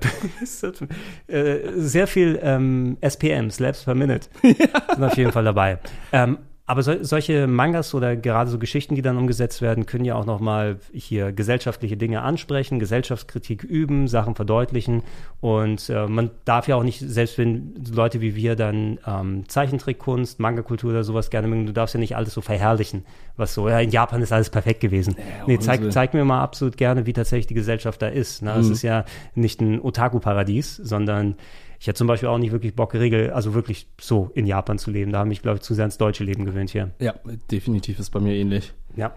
es 0.42 0.62
hat, 0.62 0.82
äh, 1.26 1.58
sehr 1.76 2.06
viel 2.06 2.38
ähm, 2.42 2.96
SPM, 3.00 3.50
Slaps 3.50 3.84
per 3.84 3.94
Minute, 3.94 4.28
sind 4.42 5.04
auf 5.04 5.16
jeden 5.16 5.32
Fall 5.32 5.44
dabei. 5.44 5.78
Ähm, 6.12 6.38
aber 6.68 6.82
so, 6.82 7.02
solche 7.02 7.46
Mangas 7.46 7.94
oder 7.94 8.14
gerade 8.14 8.50
so 8.50 8.58
Geschichten, 8.58 8.94
die 8.94 9.00
dann 9.02 9.16
umgesetzt 9.16 9.62
werden, 9.62 9.86
können 9.86 10.04
ja 10.04 10.14
auch 10.14 10.26
nochmal 10.26 10.76
hier 10.92 11.32
gesellschaftliche 11.32 11.96
Dinge 11.96 12.20
ansprechen, 12.20 12.78
Gesellschaftskritik 12.78 13.64
üben, 13.64 14.06
Sachen 14.06 14.34
verdeutlichen. 14.34 15.02
Und 15.40 15.88
äh, 15.88 16.06
man 16.06 16.30
darf 16.44 16.68
ja 16.68 16.76
auch 16.76 16.82
nicht, 16.82 17.00
selbst 17.00 17.38
wenn 17.38 17.74
Leute 17.90 18.20
wie 18.20 18.36
wir 18.36 18.54
dann 18.54 18.98
ähm, 19.06 19.48
Zeichentrickkunst, 19.48 20.40
Manga-Kultur 20.40 20.90
oder 20.90 21.04
sowas 21.04 21.30
gerne 21.30 21.48
mögen, 21.48 21.64
du 21.64 21.72
darfst 21.72 21.94
ja 21.94 22.00
nicht 22.00 22.16
alles 22.16 22.34
so 22.34 22.42
verherrlichen, 22.42 23.04
was 23.38 23.54
so, 23.54 23.68
ja, 23.68 23.80
in 23.80 23.90
Japan 23.90 24.20
ist 24.20 24.32
alles 24.32 24.50
perfekt 24.50 24.80
gewesen. 24.80 25.16
nee, 25.46 25.58
zeig, 25.58 25.90
zeig 25.90 26.12
mir 26.12 26.24
mal 26.24 26.42
absolut 26.42 26.76
gerne, 26.76 27.06
wie 27.06 27.14
tatsächlich 27.14 27.46
die 27.46 27.54
Gesellschaft 27.54 28.02
da 28.02 28.08
ist. 28.08 28.42
Ne? 28.42 28.52
Es 28.52 28.66
Mhm. 28.66 28.72
ist 28.72 28.82
ja 28.82 29.04
nicht 29.34 29.60
ein 29.62 29.80
Otaku-Paradies, 29.80 30.76
sondern 30.76 31.34
ich 31.80 31.86
hätte 31.86 31.98
zum 31.98 32.06
Beispiel 32.06 32.28
auch 32.28 32.38
nicht 32.38 32.52
wirklich 32.52 32.74
Bock, 32.74 32.94
Regel, 32.94 33.30
also 33.30 33.54
wirklich 33.54 33.88
so 34.00 34.30
in 34.34 34.46
Japan 34.46 34.78
zu 34.78 34.90
leben. 34.90 35.12
Da 35.12 35.20
habe 35.20 35.32
ich, 35.32 35.42
glaube 35.42 35.56
ich, 35.56 35.62
zu 35.62 35.74
sehr 35.74 35.84
ans 35.84 35.98
deutsche 35.98 36.24
Leben 36.24 36.44
gewöhnt 36.44 36.70
hier. 36.70 36.90
Ja, 36.98 37.14
definitiv 37.50 37.98
ist 37.98 38.10
bei 38.10 38.20
mir 38.20 38.34
ähnlich. 38.34 38.72
Ja. 38.96 39.12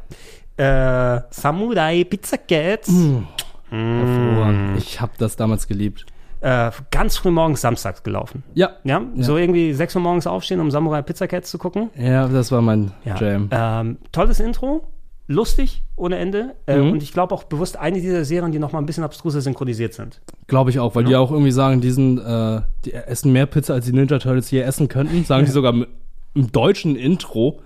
Äh, 0.58 1.22
Samurai 1.32 2.04
Pizza 2.04 2.38
Cat. 2.38 2.88
Mm. 2.88 3.24
Hervorragend. 3.72 4.78
Ich 4.78 5.02
habe 5.02 5.14
das 5.18 5.36
damals 5.36 5.68
geliebt. 5.68 6.06
Äh, 6.42 6.72
ganz 6.90 7.18
früh 7.18 7.32
morgens 7.32 7.62
samstags 7.62 8.04
gelaufen. 8.04 8.44
Ja. 8.54 8.72
Ja, 8.84 9.02
so 9.18 9.38
irgendwie 9.38 9.74
6 9.74 9.96
Uhr 9.96 10.02
morgens 10.02 10.28
aufstehen, 10.28 10.60
um 10.60 10.72
Samurai 10.72 11.02
Pizza 11.04 11.28
Cats 11.28 11.52
zu 11.52 11.58
gucken. 11.58 11.90
Ja, 11.96 12.28
das 12.28 12.52
war 12.52 12.62
mein 12.62 12.92
Ja. 13.06 13.16
Jam. 13.18 13.50
Ähm, 13.52 13.98
tolles 14.12 14.40
Intro, 14.40 14.88
lustig 15.32 15.84
ohne 15.96 16.18
Ende. 16.18 16.56
Äh, 16.66 16.78
Mhm. 16.78 16.92
Und 16.94 17.04
ich 17.04 17.14
glaube 17.14 17.34
auch 17.34 17.44
bewusst 17.46 17.78
eine 17.78 18.00
dieser 18.02 18.26
Serien, 18.26 18.52
die 18.52 18.60
noch 18.60 18.72
mal 18.72 18.80
ein 18.80 18.86
bisschen 18.86 19.04
abstruser 19.04 19.42
synchronisiert 19.42 19.94
sind. 19.94 20.22
Glaube 20.48 20.70
ich 20.70 20.80
auch, 20.80 20.96
weil 20.96 21.04
die 21.06 21.16
auch 21.16 21.32
irgendwie 21.32 21.52
sagen, 21.52 21.82
die, 21.82 21.92
sind, 21.92 22.20
äh, 22.20 22.62
die 22.86 22.94
essen 22.94 23.32
mehr 23.32 23.46
Pizza, 23.46 23.74
als 23.74 23.86
die 23.86 23.94
Ninja 23.94 24.20
Turtles 24.20 24.52
je 24.52 24.62
essen 24.62 24.88
könnten. 24.88 25.24
Sagen 25.26 25.46
die 25.46 25.52
sogar 25.60 25.74
im, 25.74 25.86
im 26.34 26.52
deutschen 26.52 26.96
Intro. 26.96 27.60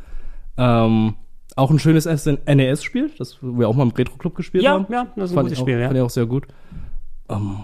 Ähm, 0.58 1.16
auch 1.58 1.72
ein 1.72 1.80
schönes 1.80 2.06
NES-Spiel, 2.06 3.12
das 3.18 3.38
wir 3.42 3.68
auch 3.70 3.76
mal 3.76 3.84
im 3.84 3.92
Retro-Club 3.92 4.36
gespielt 4.36 4.64
Ja, 4.64 4.72
haben. 4.74 4.86
ja, 4.92 5.08
das 5.16 5.26
ist 5.26 5.32
ein 5.32 5.36
fand 5.36 5.46
gutes 5.48 5.54
ich 5.54 5.60
auch, 5.60 5.66
Spiel, 5.66 5.80
ja. 5.80 5.88
Fand 5.88 5.98
ich 5.98 6.04
auch 6.04 6.10
sehr 6.10 6.26
gut. 6.26 6.48
Ähm, 7.30 7.58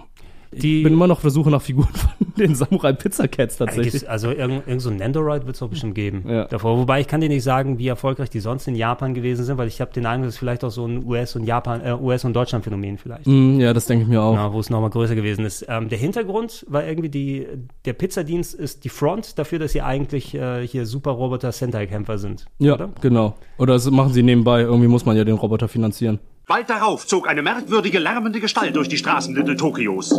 Die- 0.52 0.78
ich 0.80 0.84
bin 0.84 0.94
immer 0.94 1.08
noch 1.08 1.18
auf 1.18 1.22
der 1.22 1.32
Suche 1.32 1.50
nach 1.50 1.62
Figuren 1.62 1.88
von 1.94 2.10
den 2.38 2.56
Samurai 2.56 2.94
Pizza 2.94 3.28
Cats 3.28 3.58
tatsächlich. 3.58 3.92
gibt's- 3.94 4.08
Also 4.08 4.32
irgend, 4.32 4.68
irgend 4.68 4.82
so 4.82 4.90
ein 4.90 4.98
Nendoroid 4.98 5.46
wird 5.46 5.56
es 5.56 5.60
doch 5.60 5.70
bestimmt 5.70 5.96
geben 5.96 6.24
Ja. 6.28 6.46
davor. 6.46 6.78
Wobei 6.78 7.00
ich 7.02 7.08
kann 7.08 7.22
dir 7.22 7.30
nicht 7.30 7.44
sagen, 7.44 7.78
wie 7.80 7.88
erfolgreich 7.88 8.30
die 8.30 8.40
sonst 8.42 8.68
in 8.68 8.76
Japan 8.76 9.14
gewesen 9.14 9.46
sind, 9.46 9.58
weil 9.58 9.68
ich 9.68 9.80
habe 9.82 9.94
den 9.94 10.06
Eindruck, 10.06 10.28
das 10.28 10.36
ist 10.36 10.40
vielleicht 10.40 10.64
auch 10.64 10.70
so 10.72 10.86
ein 10.86 11.06
US- 11.06 11.36
und 11.36 11.46
Japan, 11.46 11.82
äh, 11.82 11.94
US- 11.94 12.26
und 12.26 12.34
Deutschland-Phänomen 12.34 12.98
vielleicht. 12.98 13.28
Mm, 13.28 13.60
ja, 13.60 13.74
das 13.74 13.86
denke 13.86 14.04
ich 14.04 14.10
mir 14.10 14.22
auch. 14.22 14.34
Ja, 14.34 14.52
wo 14.52 14.60
es 14.60 14.70
nochmal 14.70 14.90
größer 14.90 15.16
gewesen 15.16 15.46
ist. 15.46 15.66
Ähm, 15.70 15.88
der 15.90 15.98
Hintergrund 15.98 16.66
war 16.68 16.86
irgendwie 16.86 17.10
die, 17.10 17.48
der 17.86 17.94
Pizzadienst 17.94 18.54
ist 18.54 18.84
die 18.84 18.90
Front 18.90 19.40
dafür, 19.40 19.60
dass 19.60 19.72
sie 19.72 19.82
eigentlich 19.82 20.34
äh, 20.36 20.68
hier 20.68 20.86
Super-Roboter 20.86 21.52
Sentai-Kämpfer 21.52 22.18
sind. 22.18 22.46
Ja, 22.60 22.74
Oder? 22.74 22.90
genau. 23.02 23.36
Oder 23.58 23.74
das 23.74 23.90
machen 23.90 24.12
sie 24.14 24.24
nebenbei. 24.24 24.62
Irgendwie 24.62 24.88
muss 24.88 25.06
man 25.06 25.16
ja 25.16 25.24
den 25.24 25.36
Roboter 25.36 25.68
finanzieren. 25.68 26.20
Bald 26.48 26.70
darauf 26.70 27.08
zog 27.08 27.30
eine 27.30 27.42
merkwürdige, 27.42 28.00
lärmende 28.00 28.42
Gestalt 28.42 28.76
durch 28.76 28.90
die 28.90 28.98
Straßen 28.98 29.34
Little 29.36 29.56
Tokios. 29.56 30.10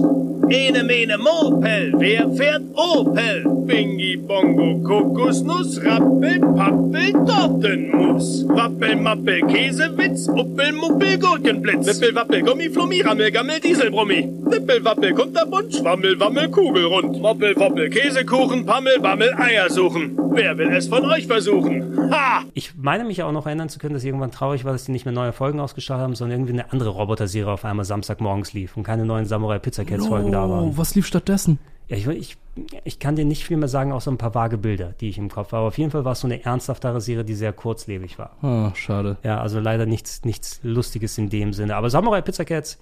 Ene 0.53 0.83
mene 0.85 1.17
Mopel, 1.17 1.95
wer 1.97 2.29
fährt 2.37 2.63
Opel? 2.75 3.43
Bingi 3.65 4.19
Bongo 4.19 4.83
Kokosnuss, 4.83 5.81
Rappel, 5.83 6.41
Pappel, 6.41 7.13
Tortenmus. 7.25 8.45
Wappel, 8.49 8.97
Mappel, 8.97 9.41
Käsewitz, 9.47 10.29
Uppel, 10.29 10.73
Muppel, 10.73 11.19
Gurkenblitz. 11.19 11.87
Wippel, 11.87 12.15
Wappel, 12.15 12.43
Gummi, 12.43 12.69
Flummi, 12.69 13.01
Rammel, 13.01 13.31
Gammel, 13.31 13.61
Dieselbrummi. 13.61 14.29
Wippel, 14.43 14.85
Wappel, 14.85 15.15
Kunterbunt, 15.15 15.75
Schwammel, 15.75 16.21
Wammel, 16.21 16.51
Kugelrund. 16.51 17.23
Moppel, 17.23 17.57
Woppel, 17.57 17.89
Käsekuchen, 17.89 18.67
Pammel, 18.67 18.97
Wammel, 19.01 19.33
Eier 19.39 19.71
suchen. 19.71 20.19
Wer 20.35 20.59
will 20.59 20.71
es 20.75 20.89
von 20.89 21.05
euch 21.07 21.27
versuchen? 21.27 22.11
Ha! 22.13 22.43
Ich 22.53 22.73
meine 22.77 23.05
mich 23.05 23.23
auch 23.23 23.33
noch 23.33 23.47
erinnern 23.47 23.69
zu 23.69 23.79
können, 23.79 23.95
dass 23.95 24.05
irgendwann 24.05 24.33
traurig 24.33 24.65
war, 24.65 24.73
dass 24.73 24.85
die 24.85 24.93
nicht 24.93 25.05
mehr 25.05 25.15
neue 25.15 25.33
Folgen 25.33 25.61
ausgestrahlt 25.61 26.03
haben, 26.03 26.15
sondern 26.15 26.41
irgendwie 26.41 26.55
eine 26.55 26.73
andere 26.73 26.91
Roboter-Serie 26.91 27.53
auf 27.53 27.65
einmal 27.65 27.85
Samstagmorgens 27.85 28.53
lief 28.53 28.77
und 28.77 28.83
keine 28.83 29.07
neuen 29.07 29.25
Samurai 29.25 29.59
Pizza 29.59 29.85
Cats 29.85 30.07
Folgen 30.07 30.33
da 30.33 30.42
waren. 30.49 30.69
Oh, 30.71 30.73
was 30.77 30.95
lief 30.95 31.07
stattdessen? 31.07 31.59
Ja, 31.89 31.97
ich, 31.97 32.07
ich, 32.07 32.37
ich 32.85 32.99
kann 32.99 33.17
dir 33.17 33.25
nicht 33.25 33.45
viel 33.45 33.57
mehr 33.57 33.69
sagen, 33.69 33.93
außer 33.93 34.11
ein 34.11 34.19
paar 34.19 34.35
vage 34.35 34.59
Bilder, 34.59 34.95
die 35.01 35.09
ich 35.09 35.19
im 35.19 35.29
Kopf 35.29 35.49
habe. 35.49 35.59
Aber 35.59 35.69
auf 35.69 35.79
jeden 35.79 35.91
Fall 35.91 36.05
war 36.05 36.13
es 36.13 36.21
so 36.21 36.27
eine 36.27 36.45
ernsthaftere 36.45 37.01
Serie, 37.01 37.25
die 37.25 37.35
sehr 37.35 37.53
kurzlebig 37.53 38.19
war. 38.19 38.37
Ah, 38.43 38.75
schade. 38.75 39.19
Ja, 39.23 39.41
also 39.41 39.61
leider 39.61 39.87
nichts, 39.87 40.25
nichts 40.25 40.61
Lustiges 40.63 41.19
in 41.19 41.29
dem 41.29 41.53
Sinne. 41.53 41.77
Aber 41.77 41.91
Samurai 41.91 42.23
Pizza 42.23 42.45
Cats, 42.45 42.79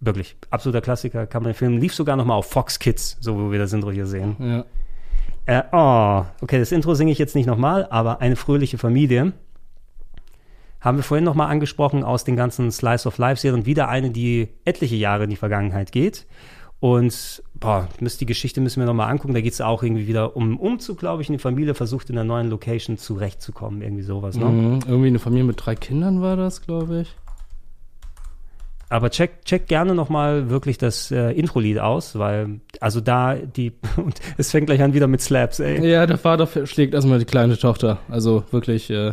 wirklich, 0.00 0.36
absoluter 0.50 0.80
Klassiker, 0.80 1.26
kann 1.26 1.42
man 1.42 1.54
filmen. 1.54 1.78
Lief 1.78 1.94
sogar 1.94 2.16
noch 2.16 2.24
mal 2.24 2.34
auf 2.34 2.46
Fox 2.46 2.78
Kids, 2.78 3.18
so 3.20 3.36
wo 3.38 3.52
wir 3.52 3.58
das 3.58 3.72
Intro 3.72 3.90
hier 3.90 4.06
sehen. 4.06 4.36
Ja. 4.38 4.64
Äh, 5.46 5.62
oh, 5.72 6.24
okay, 6.42 6.58
das 6.58 6.72
Intro 6.72 6.94
singe 6.94 7.12
ich 7.12 7.18
jetzt 7.18 7.34
nicht 7.34 7.46
nochmal, 7.46 7.86
aber 7.90 8.20
eine 8.20 8.36
fröhliche 8.36 8.78
Familie. 8.78 9.32
Haben 10.80 10.98
wir 10.98 11.02
vorhin 11.02 11.24
nochmal 11.24 11.50
angesprochen 11.50 12.04
aus 12.04 12.24
den 12.24 12.36
ganzen 12.36 12.70
Slice 12.72 13.06
of 13.06 13.18
Life-Serien. 13.18 13.66
Wieder 13.66 13.88
eine, 13.88 14.10
die 14.10 14.48
etliche 14.64 14.96
Jahre 14.96 15.24
in 15.24 15.30
die 15.30 15.36
Vergangenheit 15.36 15.92
geht. 15.92 16.26
Und 16.80 17.42
boah, 17.54 17.88
müsst, 18.00 18.22
die 18.22 18.26
Geschichte 18.26 18.62
müssen 18.62 18.80
wir 18.80 18.86
nochmal 18.86 19.10
angucken. 19.10 19.34
Da 19.34 19.42
geht 19.42 19.52
es 19.52 19.60
auch 19.60 19.82
irgendwie 19.82 20.08
wieder 20.08 20.34
um 20.34 20.58
Umzug, 20.58 20.98
glaube 20.98 21.22
ich. 21.22 21.28
Eine 21.28 21.38
Familie 21.38 21.74
versucht 21.74 22.08
in 22.08 22.16
einer 22.16 22.24
neuen 22.24 22.48
Location 22.48 22.96
zurechtzukommen. 22.96 23.82
Irgendwie 23.82 24.02
sowas, 24.02 24.36
ne? 24.36 24.46
Mhm. 24.46 24.80
Irgendwie 24.86 25.08
eine 25.08 25.18
Familie 25.18 25.44
mit 25.44 25.64
drei 25.64 25.74
Kindern 25.74 26.22
war 26.22 26.36
das, 26.36 26.62
glaube 26.62 27.02
ich. 27.02 27.14
Aber 28.88 29.10
check, 29.10 29.44
check 29.44 29.68
gerne 29.68 29.94
nochmal 29.94 30.50
wirklich 30.50 30.76
das 30.76 31.12
äh, 31.12 31.30
Intro-Lied 31.30 31.78
aus, 31.78 32.18
weil, 32.18 32.60
also 32.80 33.00
da 33.00 33.36
die, 33.36 33.72
und 33.96 34.20
es 34.36 34.50
fängt 34.50 34.66
gleich 34.66 34.82
an 34.82 34.94
wieder 34.94 35.06
mit 35.06 35.20
Slaps, 35.20 35.60
ey. 35.60 35.86
Ja, 35.88 36.06
der 36.06 36.18
Vater 36.18 36.48
schlägt 36.66 36.94
erstmal 36.94 37.20
die 37.20 37.24
kleine 37.24 37.56
Tochter. 37.56 37.98
Also 38.08 38.42
wirklich, 38.50 38.90
äh, 38.90 39.12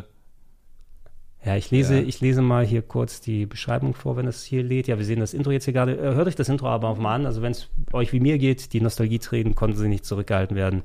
Ja, 1.46 1.56
ich 1.56 1.72
lese, 1.72 2.00
Ja. 2.00 2.04
ich 2.06 2.20
lese 2.20 2.42
mal 2.42 2.66
hier 2.66 2.82
kurz 2.82 3.22
die 3.22 3.46
Beschreibung 3.46 3.94
vor, 3.94 4.18
wenn 4.18 4.28
es 4.28 4.44
hier 4.44 4.64
lädt. 4.64 4.88
Ja, 4.88 4.98
wir 4.98 5.06
sehen 5.06 5.20
das 5.20 5.34
Intro 5.34 5.52
jetzt 5.52 5.66
hier 5.66 5.74
gerade. 5.74 5.98
Äh, 5.98 6.16
Hört 6.16 6.28
euch 6.28 6.36
das 6.36 6.50
Intro 6.50 6.68
aber 6.68 6.90
auch 6.90 6.98
mal 6.98 7.16
an. 7.16 7.26
Also 7.26 7.42
wenn 7.42 7.52
es 7.52 7.70
euch 7.94 8.12
wie 8.12 8.20
mir 8.20 8.38
geht, 8.38 8.74
die 8.74 8.82
Nostalgietränen 8.82 9.56
konnten 9.56 9.78
sie 9.78 9.88
nicht 9.88 10.06
zurückgehalten 10.06 10.58
werden. 10.58 10.84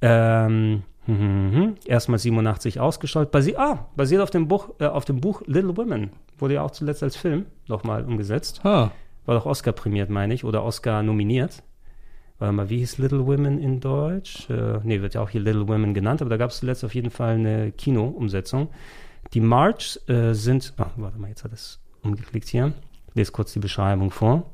Ähm, 0.00 0.82
hm, 1.06 1.18
hm, 1.18 1.52
hm. 1.52 1.74
erstmal 1.86 2.18
87 2.18 2.80
ausgestrahlt. 2.80 3.30
Basi 3.30 3.54
ah, 3.56 3.86
basiert 3.96 4.22
auf 4.22 4.30
dem 4.30 4.48
Buch, 4.48 4.70
äh, 4.78 4.86
auf 4.86 5.04
dem 5.04 5.20
Buch 5.20 5.42
Little 5.46 5.76
Women. 5.76 6.10
Wurde 6.38 6.54
ja 6.54 6.62
auch 6.62 6.70
zuletzt 6.70 7.02
als 7.02 7.16
Film 7.16 7.46
nochmal 7.68 8.04
umgesetzt. 8.04 8.60
Ah. 8.64 8.90
War 9.24 9.34
doch 9.36 9.46
Oscar 9.46 9.72
prämiert, 9.72 10.10
meine 10.10 10.34
ich, 10.34 10.44
oder 10.44 10.64
Oscar 10.64 11.02
nominiert. 11.02 11.62
Warte 12.38 12.52
mal, 12.54 12.70
wie 12.70 12.78
hieß 12.78 12.98
Little 12.98 13.26
Women 13.26 13.58
in 13.58 13.78
Deutsch? 13.78 14.50
Äh, 14.50 14.80
nee, 14.82 15.00
wird 15.00 15.14
ja 15.14 15.20
auch 15.20 15.30
hier 15.30 15.40
Little 15.40 15.68
Women 15.68 15.94
genannt, 15.94 16.20
aber 16.22 16.30
da 16.30 16.36
gab 16.36 16.50
es 16.50 16.58
zuletzt 16.58 16.84
auf 16.84 16.94
jeden 16.94 17.10
Fall 17.10 17.34
eine 17.34 17.70
Kino-Umsetzung. 17.70 18.68
Die 19.34 19.40
March 19.40 19.98
äh, 20.08 20.34
sind, 20.34 20.74
ah, 20.76 20.90
warte 20.96 21.18
mal, 21.18 21.28
jetzt 21.28 21.44
hat 21.44 21.52
es 21.52 21.80
umgeklickt 22.02 22.48
hier. 22.48 22.72
Ich 23.14 23.32
kurz 23.32 23.52
die 23.52 23.58
Beschreibung 23.58 24.10
vor. 24.10 24.50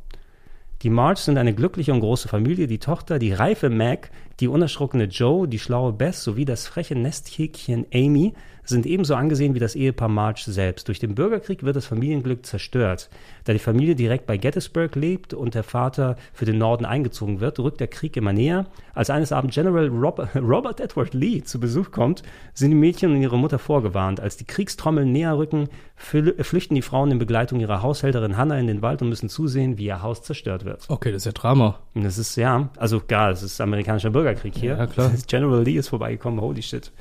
Die 0.82 0.90
March 0.90 1.18
sind 1.18 1.38
eine 1.38 1.54
glückliche 1.54 1.92
und 1.92 2.00
große 2.00 2.28
Familie. 2.28 2.68
Die 2.68 2.78
Tochter, 2.78 3.18
die 3.18 3.32
reife 3.32 3.68
Mac, 3.68 4.10
die 4.38 4.46
unerschrockene 4.46 5.04
Joe, 5.04 5.48
die 5.48 5.58
schlaue 5.58 5.92
Bess 5.92 6.22
sowie 6.22 6.44
das 6.44 6.68
freche 6.68 6.94
Nesthäkchen 6.94 7.86
Amy 7.92 8.34
sind 8.68 8.86
ebenso 8.86 9.14
angesehen 9.14 9.54
wie 9.54 9.58
das 9.58 9.74
Ehepaar 9.74 10.08
March 10.08 10.44
selbst. 10.44 10.88
Durch 10.88 10.98
den 10.98 11.14
Bürgerkrieg 11.14 11.62
wird 11.62 11.76
das 11.76 11.86
Familienglück 11.86 12.44
zerstört. 12.46 13.08
Da 13.44 13.52
die 13.52 13.58
Familie 13.58 13.94
direkt 13.94 14.26
bei 14.26 14.36
Gettysburg 14.36 14.94
lebt 14.94 15.32
und 15.34 15.54
der 15.54 15.62
Vater 15.64 16.16
für 16.32 16.44
den 16.44 16.58
Norden 16.58 16.84
eingezogen 16.84 17.40
wird, 17.40 17.58
rückt 17.58 17.80
der 17.80 17.86
Krieg 17.88 18.16
immer 18.16 18.32
näher. 18.32 18.66
Als 18.94 19.10
eines 19.10 19.32
Abends 19.32 19.54
General 19.54 19.86
Robert, 19.88 20.34
Robert 20.36 20.80
Edward 20.80 21.14
Lee 21.14 21.42
zu 21.42 21.58
Besuch 21.60 21.90
kommt, 21.90 22.22
sind 22.54 22.70
die 22.70 22.76
Mädchen 22.76 23.12
und 23.12 23.22
ihre 23.22 23.38
Mutter 23.38 23.58
vorgewarnt. 23.58 24.20
Als 24.20 24.36
die 24.36 24.44
Kriegstrommeln 24.44 25.10
näher 25.12 25.38
rücken, 25.38 25.68
fl- 25.98 26.42
flüchten 26.42 26.74
die 26.74 26.82
Frauen 26.82 27.10
in 27.10 27.18
Begleitung 27.18 27.60
ihrer 27.60 27.82
Haushälterin 27.82 28.36
Hannah 28.36 28.58
in 28.58 28.66
den 28.66 28.82
Wald 28.82 29.00
und 29.02 29.08
müssen 29.08 29.28
zusehen, 29.28 29.78
wie 29.78 29.86
ihr 29.86 30.02
Haus 30.02 30.22
zerstört 30.22 30.64
wird. 30.64 30.84
okay, 30.88 31.10
das 31.12 31.22
ist 31.22 31.26
ja 31.26 31.32
Drama. 31.32 31.78
Das 31.94 32.18
ist, 32.18 32.36
ja, 32.36 32.68
also 32.76 33.00
klar, 33.00 33.30
es 33.30 33.42
ist 33.42 33.60
amerikanischer 33.60 34.10
Bürgerkrieg 34.10 34.54
hier. 34.56 34.76
Ja, 34.76 34.86
klar. 34.86 35.10
General 35.26 35.62
Lee 35.62 35.76
ist 35.76 35.88
vorbeigekommen, 35.88 36.40
holy 36.40 36.62
shit. 36.62 36.92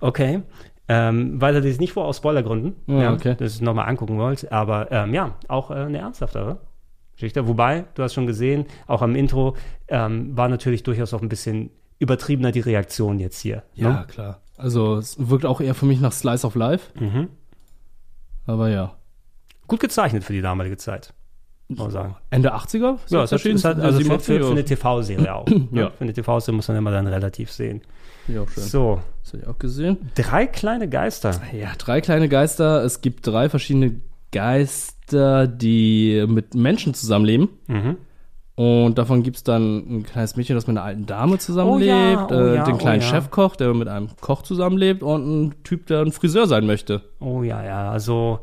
Okay. 0.00 0.42
Ähm, 0.86 1.40
weiter 1.40 1.60
lese 1.60 1.74
ich 1.74 1.80
nicht 1.80 1.92
vor, 1.92 2.04
aus 2.04 2.18
Spoilergründen. 2.18 2.74
Ja, 2.86 3.12
okay. 3.12 3.36
Es 3.40 3.60
nochmal 3.60 3.88
angucken 3.88 4.18
wollt. 4.18 4.50
Aber 4.52 4.92
ähm, 4.92 5.14
ja, 5.14 5.36
auch 5.48 5.70
äh, 5.70 5.74
eine 5.74 5.98
ernsthaftere 5.98 6.58
Geschichte. 7.14 7.48
Wobei, 7.48 7.86
du 7.94 8.02
hast 8.02 8.14
schon 8.14 8.26
gesehen, 8.26 8.66
auch 8.86 9.00
am 9.00 9.14
Intro 9.14 9.56
ähm, 9.88 10.36
war 10.36 10.48
natürlich 10.48 10.82
durchaus 10.82 11.14
auch 11.14 11.22
ein 11.22 11.28
bisschen 11.28 11.70
übertriebener 11.98 12.52
die 12.52 12.60
Reaktion 12.60 13.18
jetzt 13.18 13.40
hier. 13.40 13.62
Ja, 13.74 13.90
ne? 13.90 14.04
klar. 14.08 14.40
Also 14.56 14.96
es 14.96 15.16
wirkt 15.18 15.46
auch 15.46 15.60
eher 15.60 15.74
für 15.74 15.86
mich 15.86 16.00
nach 16.00 16.12
Slice 16.12 16.46
of 16.46 16.54
Life. 16.54 16.98
Mhm. 16.98 17.28
Aber 18.46 18.68
ja. 18.68 18.94
Gut 19.66 19.80
gezeichnet 19.80 20.24
für 20.24 20.34
die 20.34 20.42
damalige 20.42 20.76
Zeit. 20.76 21.14
Muss 21.68 21.78
man 21.78 21.90
sagen. 21.90 22.16
Ende 22.30 22.54
80er? 22.54 22.96
Ist 22.96 23.10
Ja, 23.10 23.20
das 23.20 23.32
es 23.32 23.64
hat, 23.64 23.80
also 23.80 23.98
für, 23.98 24.04
87 24.04 24.38
für, 24.38 24.50
eine 24.50 24.64
TV-Serie 24.64 25.34
auch. 25.34 25.46
ne? 25.48 25.68
Ja. 25.72 25.90
Für 25.90 26.04
eine 26.04 26.12
TV-Serie 26.12 26.56
muss 26.56 26.68
man 26.68 26.76
immer 26.76 26.90
dann 26.90 27.06
relativ 27.06 27.50
sehen. 27.50 27.80
Ja, 28.28 28.42
auch 28.42 28.48
schön. 28.50 28.62
So. 28.62 29.00
Habe 29.34 29.42
ich 29.42 29.48
auch 29.48 29.58
gesehen. 29.58 29.98
Drei 30.14 30.46
kleine 30.46 30.88
Geister. 30.88 31.40
Ja, 31.52 31.72
drei 31.76 32.00
kleine 32.00 32.28
Geister. 32.28 32.84
Es 32.84 33.00
gibt 33.00 33.26
drei 33.26 33.48
verschiedene 33.48 34.00
Geister, 34.30 35.48
die 35.48 36.24
mit 36.28 36.54
Menschen 36.54 36.94
zusammenleben. 36.94 37.48
Mhm. 37.66 37.96
Und 38.56 38.98
davon 38.98 39.24
gibt 39.24 39.38
es 39.38 39.42
dann 39.42 39.78
ein 39.78 40.02
kleines 40.04 40.36
Mädchen, 40.36 40.54
das 40.54 40.68
mit 40.68 40.76
einer 40.76 40.86
alten 40.86 41.06
Dame 41.06 41.38
zusammenlebt, 41.38 41.90
Oh 41.90 41.90
ja, 41.90 42.26
oh 42.30 42.32
äh, 42.32 42.54
ja, 42.54 42.64
den 42.64 42.74
oh 42.76 42.78
kleinen 42.78 43.02
ja. 43.02 43.08
Chefkoch, 43.08 43.56
der 43.56 43.74
mit 43.74 43.88
einem 43.88 44.10
Koch 44.20 44.42
zusammenlebt 44.42 45.02
und 45.02 45.46
ein 45.46 45.54
Typ, 45.64 45.88
der 45.88 46.02
ein 46.02 46.12
Friseur 46.12 46.46
sein 46.46 46.64
möchte. 46.64 47.02
Oh 47.18 47.42
ja, 47.42 47.64
ja, 47.64 47.90
also 47.90 48.38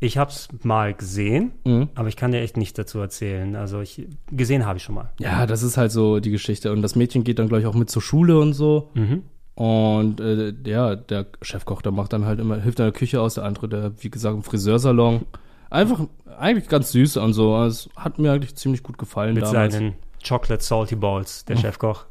ich 0.00 0.18
habe 0.18 0.30
es 0.30 0.48
mal 0.62 0.92
gesehen, 0.92 1.52
aber 1.94 2.08
ich 2.08 2.16
kann 2.16 2.30
dir 2.30 2.40
echt 2.40 2.58
nicht 2.58 2.78
dazu 2.78 2.98
erzählen. 2.98 3.56
Also 3.56 3.80
ich 3.80 4.06
gesehen 4.30 4.66
habe 4.66 4.76
ich 4.76 4.84
schon 4.84 4.94
mal. 4.94 5.12
Ja, 5.18 5.46
das 5.46 5.62
ist 5.62 5.78
halt 5.78 5.92
so 5.92 6.20
die 6.20 6.30
Geschichte. 6.30 6.70
Und 6.70 6.82
das 6.82 6.94
Mädchen 6.94 7.24
geht 7.24 7.38
dann, 7.38 7.48
glaube 7.48 7.62
ich, 7.62 7.66
auch 7.66 7.74
mit 7.74 7.88
zur 7.88 8.02
Schule 8.02 8.38
und 8.38 8.52
so. 8.52 8.90
Mhm. 8.92 9.22
Und 9.58 10.20
äh, 10.20 10.54
ja, 10.64 10.94
der 10.94 11.26
Chefkoch, 11.42 11.82
der 11.82 11.90
macht 11.90 12.12
dann 12.12 12.24
halt 12.24 12.38
immer, 12.38 12.60
hilft 12.60 12.78
in 12.78 12.84
der 12.84 12.92
Küche 12.92 13.20
aus, 13.20 13.34
der 13.34 13.42
andere, 13.42 13.68
der, 13.68 13.92
wie 14.04 14.08
gesagt, 14.08 14.36
im 14.36 14.44
Friseursalon. 14.44 15.26
Einfach, 15.68 16.02
eigentlich 16.38 16.68
ganz 16.68 16.92
süß 16.92 17.16
und 17.16 17.32
so. 17.32 17.60
Es 17.64 17.88
hat 17.96 18.20
mir 18.20 18.30
eigentlich 18.32 18.54
ziemlich 18.54 18.84
gut 18.84 18.98
gefallen 18.98 19.34
Mit 19.34 19.42
damals. 19.42 19.74
seinen 19.74 19.94
Chocolate 20.26 20.62
Salty 20.62 20.94
Balls, 20.94 21.44
der 21.44 21.56
Oh. 21.56 21.60
Chefkoch. 21.60 22.06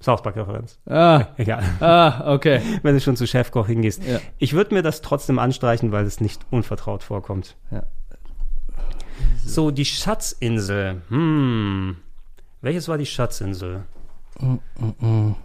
South 0.00 0.22
Park-Referenz. 0.22 0.78
Ah. 0.86 1.26
Egal. 1.36 1.64
Ah, 1.80 2.32
okay. 2.32 2.60
Wenn 2.84 2.94
du 2.94 3.00
schon 3.00 3.16
zu 3.16 3.26
Chefkoch 3.26 3.66
hingehst. 3.66 4.06
Ja. 4.06 4.20
Ich 4.38 4.52
würde 4.52 4.74
mir 4.74 4.82
das 4.82 5.02
trotzdem 5.02 5.40
anstreichen, 5.40 5.90
weil 5.90 6.04
es 6.06 6.20
nicht 6.20 6.46
unvertraut 6.52 7.02
vorkommt. 7.02 7.56
Ja. 7.72 7.82
So, 9.44 9.72
die 9.72 9.84
Schatzinsel. 9.84 11.02
Hm. 11.08 11.96
Welches 12.60 12.86
war 12.86 12.98
die 12.98 13.06
Schatzinsel? 13.06 13.82
Mm, 14.38 14.54
mm, 14.78 15.06
mm. 15.06 15.36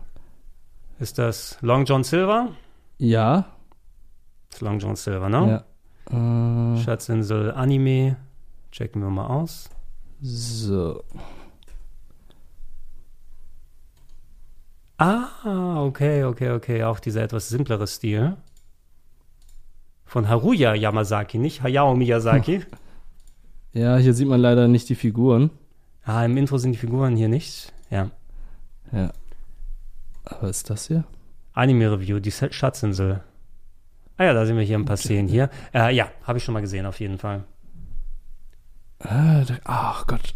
Ist 0.99 1.17
das 1.17 1.57
Long 1.61 1.85
John 1.85 2.03
Silver? 2.03 2.49
Ja. 2.97 3.45
Das 4.49 4.57
ist 4.57 4.61
Long 4.61 4.79
John 4.79 4.95
Silver, 4.95 5.29
ne? 5.29 5.63
Ja. 6.11 6.73
Äh, 6.73 6.77
Schatzinsel 6.81 7.51
Anime. 7.51 8.17
Checken 8.71 9.01
wir 9.01 9.09
mal 9.09 9.27
aus. 9.27 9.69
so. 10.21 11.03
Ah, 14.97 15.83
okay, 15.83 16.23
okay, 16.23 16.51
okay. 16.51 16.83
Auch 16.83 16.99
dieser 16.99 17.21
etwas 17.21 17.49
simplere 17.49 17.85
Stil. 17.87 18.35
Von 20.05 20.27
Haruya 20.27 20.73
Yamazaki, 20.73 21.37
nicht 21.37 21.61
Hayao 21.63 21.95
Miyazaki. 21.95 22.63
Ja, 23.73 23.97
hier 23.97 24.15
sieht 24.15 24.27
man 24.27 24.39
leider 24.39 24.67
nicht 24.67 24.89
die 24.89 24.95
Figuren. 24.95 25.51
ah, 26.03 26.25
im 26.25 26.35
Intro 26.37 26.57
sind 26.57 26.71
die 26.71 26.79
Figuren 26.79 27.15
hier 27.15 27.27
nicht. 27.27 27.71
Ja. 27.91 28.09
Ja. 28.91 29.11
Aber 30.29 30.49
ist 30.49 30.69
das 30.69 30.87
hier? 30.87 31.05
Anime 31.53 31.91
Review, 31.91 32.19
die 32.19 32.31
Schatzinsel. 32.31 33.21
Ah 34.17 34.25
ja, 34.25 34.33
da 34.33 34.45
sehen 34.45 34.57
wir 34.57 34.63
hier 34.63 34.77
ein 34.77 34.85
paar 34.85 34.97
Szenen 34.97 35.27
hier. 35.27 35.49
Äh, 35.73 35.95
ja, 35.95 36.09
habe 36.23 36.37
ich 36.37 36.43
schon 36.43 36.53
mal 36.53 36.61
gesehen, 36.61 36.85
auf 36.85 36.99
jeden 36.99 37.17
Fall. 37.17 37.43
Ah, 38.99 39.43
der, 39.43 39.59
ach 39.63 40.05
Gott. 40.07 40.35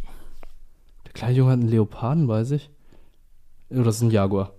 Der 1.06 1.14
kleine 1.14 1.34
Junge 1.34 1.52
hat 1.52 1.60
einen 1.60 1.70
Leoparden 1.70 2.28
bei 2.28 2.44
sich. 2.44 2.70
Oder 3.70 3.84
das 3.84 3.98
ist 3.98 4.02
ein 4.04 4.12
Jaguar. 4.12 4.54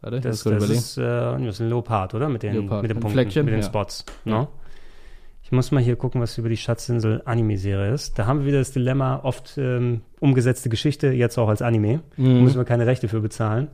Warte, 0.00 0.16
ich 0.18 0.22
Das, 0.22 0.42
das, 0.44 0.52
überlegen. 0.52 0.78
ist, 0.78 0.98
äh, 0.98 1.02
das 1.02 1.42
ist 1.42 1.60
ein 1.60 1.68
Leopard, 1.68 2.14
oder? 2.14 2.28
Mit 2.28 2.42
den, 2.42 2.54
Leopard. 2.54 2.82
mit 2.82 2.90
den 2.90 3.00
Punkten, 3.00 3.12
Fleckchen, 3.12 3.44
mit 3.44 3.54
den 3.54 3.60
ja. 3.60 3.66
Spots. 3.66 4.04
Ja. 4.24 4.42
Ne? 4.42 4.48
Ich 5.42 5.50
muss 5.52 5.70
mal 5.70 5.82
hier 5.82 5.96
gucken, 5.96 6.20
was 6.20 6.36
über 6.38 6.48
die 6.48 6.56
Schatzinsel 6.56 7.22
Anime-Serie 7.24 7.92
ist. 7.92 8.18
Da 8.18 8.26
haben 8.26 8.40
wir 8.40 8.46
wieder 8.46 8.58
das 8.58 8.70
Dilemma, 8.70 9.20
oft 9.22 9.56
ähm, 9.56 10.02
umgesetzte 10.20 10.68
Geschichte, 10.68 11.08
jetzt 11.08 11.38
auch 11.38 11.48
als 11.48 11.62
Anime. 11.62 12.02
Mhm. 12.16 12.42
Müssen 12.44 12.58
wir 12.58 12.64
keine 12.64 12.86
Rechte 12.86 13.08
für 13.08 13.20
bezahlen. 13.20 13.68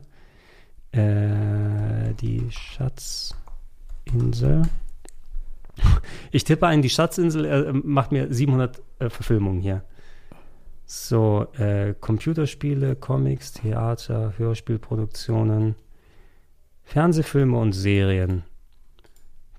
Äh, 0.95 2.13
die 2.21 2.47
Schatzinsel. 2.49 3.33
Ich 6.31 6.45
tippe 6.45 6.67
ein, 6.67 6.81
die 6.81 6.89
Schatzinsel 6.89 7.45
äh, 7.45 7.73
macht 7.73 8.13
mir 8.13 8.33
700 8.33 8.81
äh, 8.99 9.09
Verfilmungen 9.09 9.59
hier. 9.59 9.83
So, 10.85 11.47
äh, 11.57 11.95
Computerspiele, 11.99 12.95
Comics, 12.95 13.51
Theater, 13.51 14.33
Hörspielproduktionen, 14.37 15.75
Fernsehfilme 16.83 17.57
und 17.57 17.73
Serien. 17.73 18.43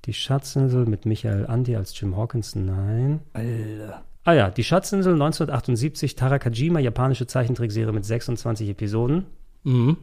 Die 0.07 0.15
Schatzinsel 0.15 0.87
mit 0.87 1.05
Michael 1.05 1.47
Andi 1.47 1.77
als 1.77 2.01
Jim 2.01 2.17
Hawkins, 2.17 2.55
nein. 2.55 3.21
Alter. 3.35 4.05
Ah 4.25 4.33
ja, 4.33 4.51
die 4.51 4.65
Schatzinsel 4.65 5.13
1978, 5.13 6.15
Tarakajima, 6.15 6.79
japanische 6.79 7.27
Zeichentrickserie 7.27 7.93
mit 7.93 8.07
26 8.07 8.71
Episoden. 8.71 9.27
Mhm. 9.65 9.99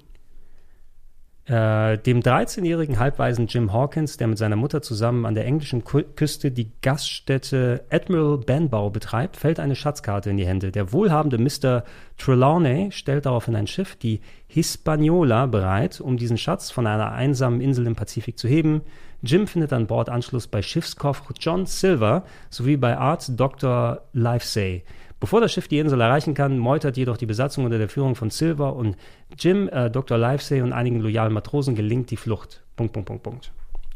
Äh, 1.46 1.98
dem 1.98 2.22
13-jährigen 2.22 3.00
halbweisen 3.00 3.48
Jim 3.48 3.74
Hawkins, 3.74 4.16
der 4.16 4.28
mit 4.28 4.38
seiner 4.38 4.56
Mutter 4.56 4.82
zusammen 4.82 5.26
an 5.26 5.36
der 5.36 5.46
englischen 5.46 5.84
Küste 5.84 6.52
die 6.52 6.72
Gaststätte 6.82 7.84
Admiral 7.90 8.38
Benbow 8.38 8.90
betreibt, 8.90 9.36
fällt 9.36 9.60
eine 9.60 9.76
Schatzkarte 9.76 10.30
in 10.30 10.38
die 10.38 10.48
Hände. 10.48 10.72
Der 10.72 10.94
wohlhabende 10.94 11.38
Mr. 11.38 11.84
Trelawney 12.18 12.92
stellt 12.94 13.26
daraufhin 13.26 13.58
ein 13.58 13.68
Schiff, 13.68 13.98
die 13.98 14.22
Hispaniola, 14.48 15.48
bereit, 15.48 16.00
um 16.00 16.16
diesen 16.16 16.38
Schatz 16.38 16.72
von 16.72 16.88
einer 16.88 17.12
einsamen 17.12 17.60
Insel 17.60 17.88
im 17.88 17.96
Pazifik 17.96 18.40
zu 18.40 18.48
heben. 18.48 18.82
Jim 19.22 19.46
findet 19.46 19.74
an 19.74 19.88
Bord 19.88 20.08
Anschluss 20.08 20.48
bei 20.48 20.62
Schiffskoch 20.62 21.20
John 21.38 21.66
Silver 21.66 22.24
sowie 22.50 22.78
bei 22.78 22.98
Arzt 22.98 23.34
Dr. 23.36 24.02
Livesey. 24.14 24.84
Bevor 25.24 25.40
das 25.40 25.54
Schiff 25.54 25.70
die 25.70 25.80
Insel 25.80 26.02
erreichen 26.02 26.34
kann, 26.34 26.58
meutert 26.58 26.98
jedoch 26.98 27.16
die 27.16 27.26
Besatzung 27.26 27.64
unter 27.64 27.78
der 27.78 27.88
Führung 27.88 28.16
von 28.16 28.30
Silver 28.30 28.76
und 28.76 28.98
Jim, 29.40 29.70
äh, 29.70 29.90
Dr. 29.90 30.18
Livesey 30.18 30.62
und 30.62 30.74
einigen 30.74 31.00
loyalen 31.00 31.32
Matrosen 31.32 31.76
gelingt 31.76 32.12
die 32.12 32.18
Flucht. 32.18 32.62
Punkt, 32.76 32.92
Punkt, 32.92 33.08
Punkt, 33.08 33.24
Punkt. 33.24 33.54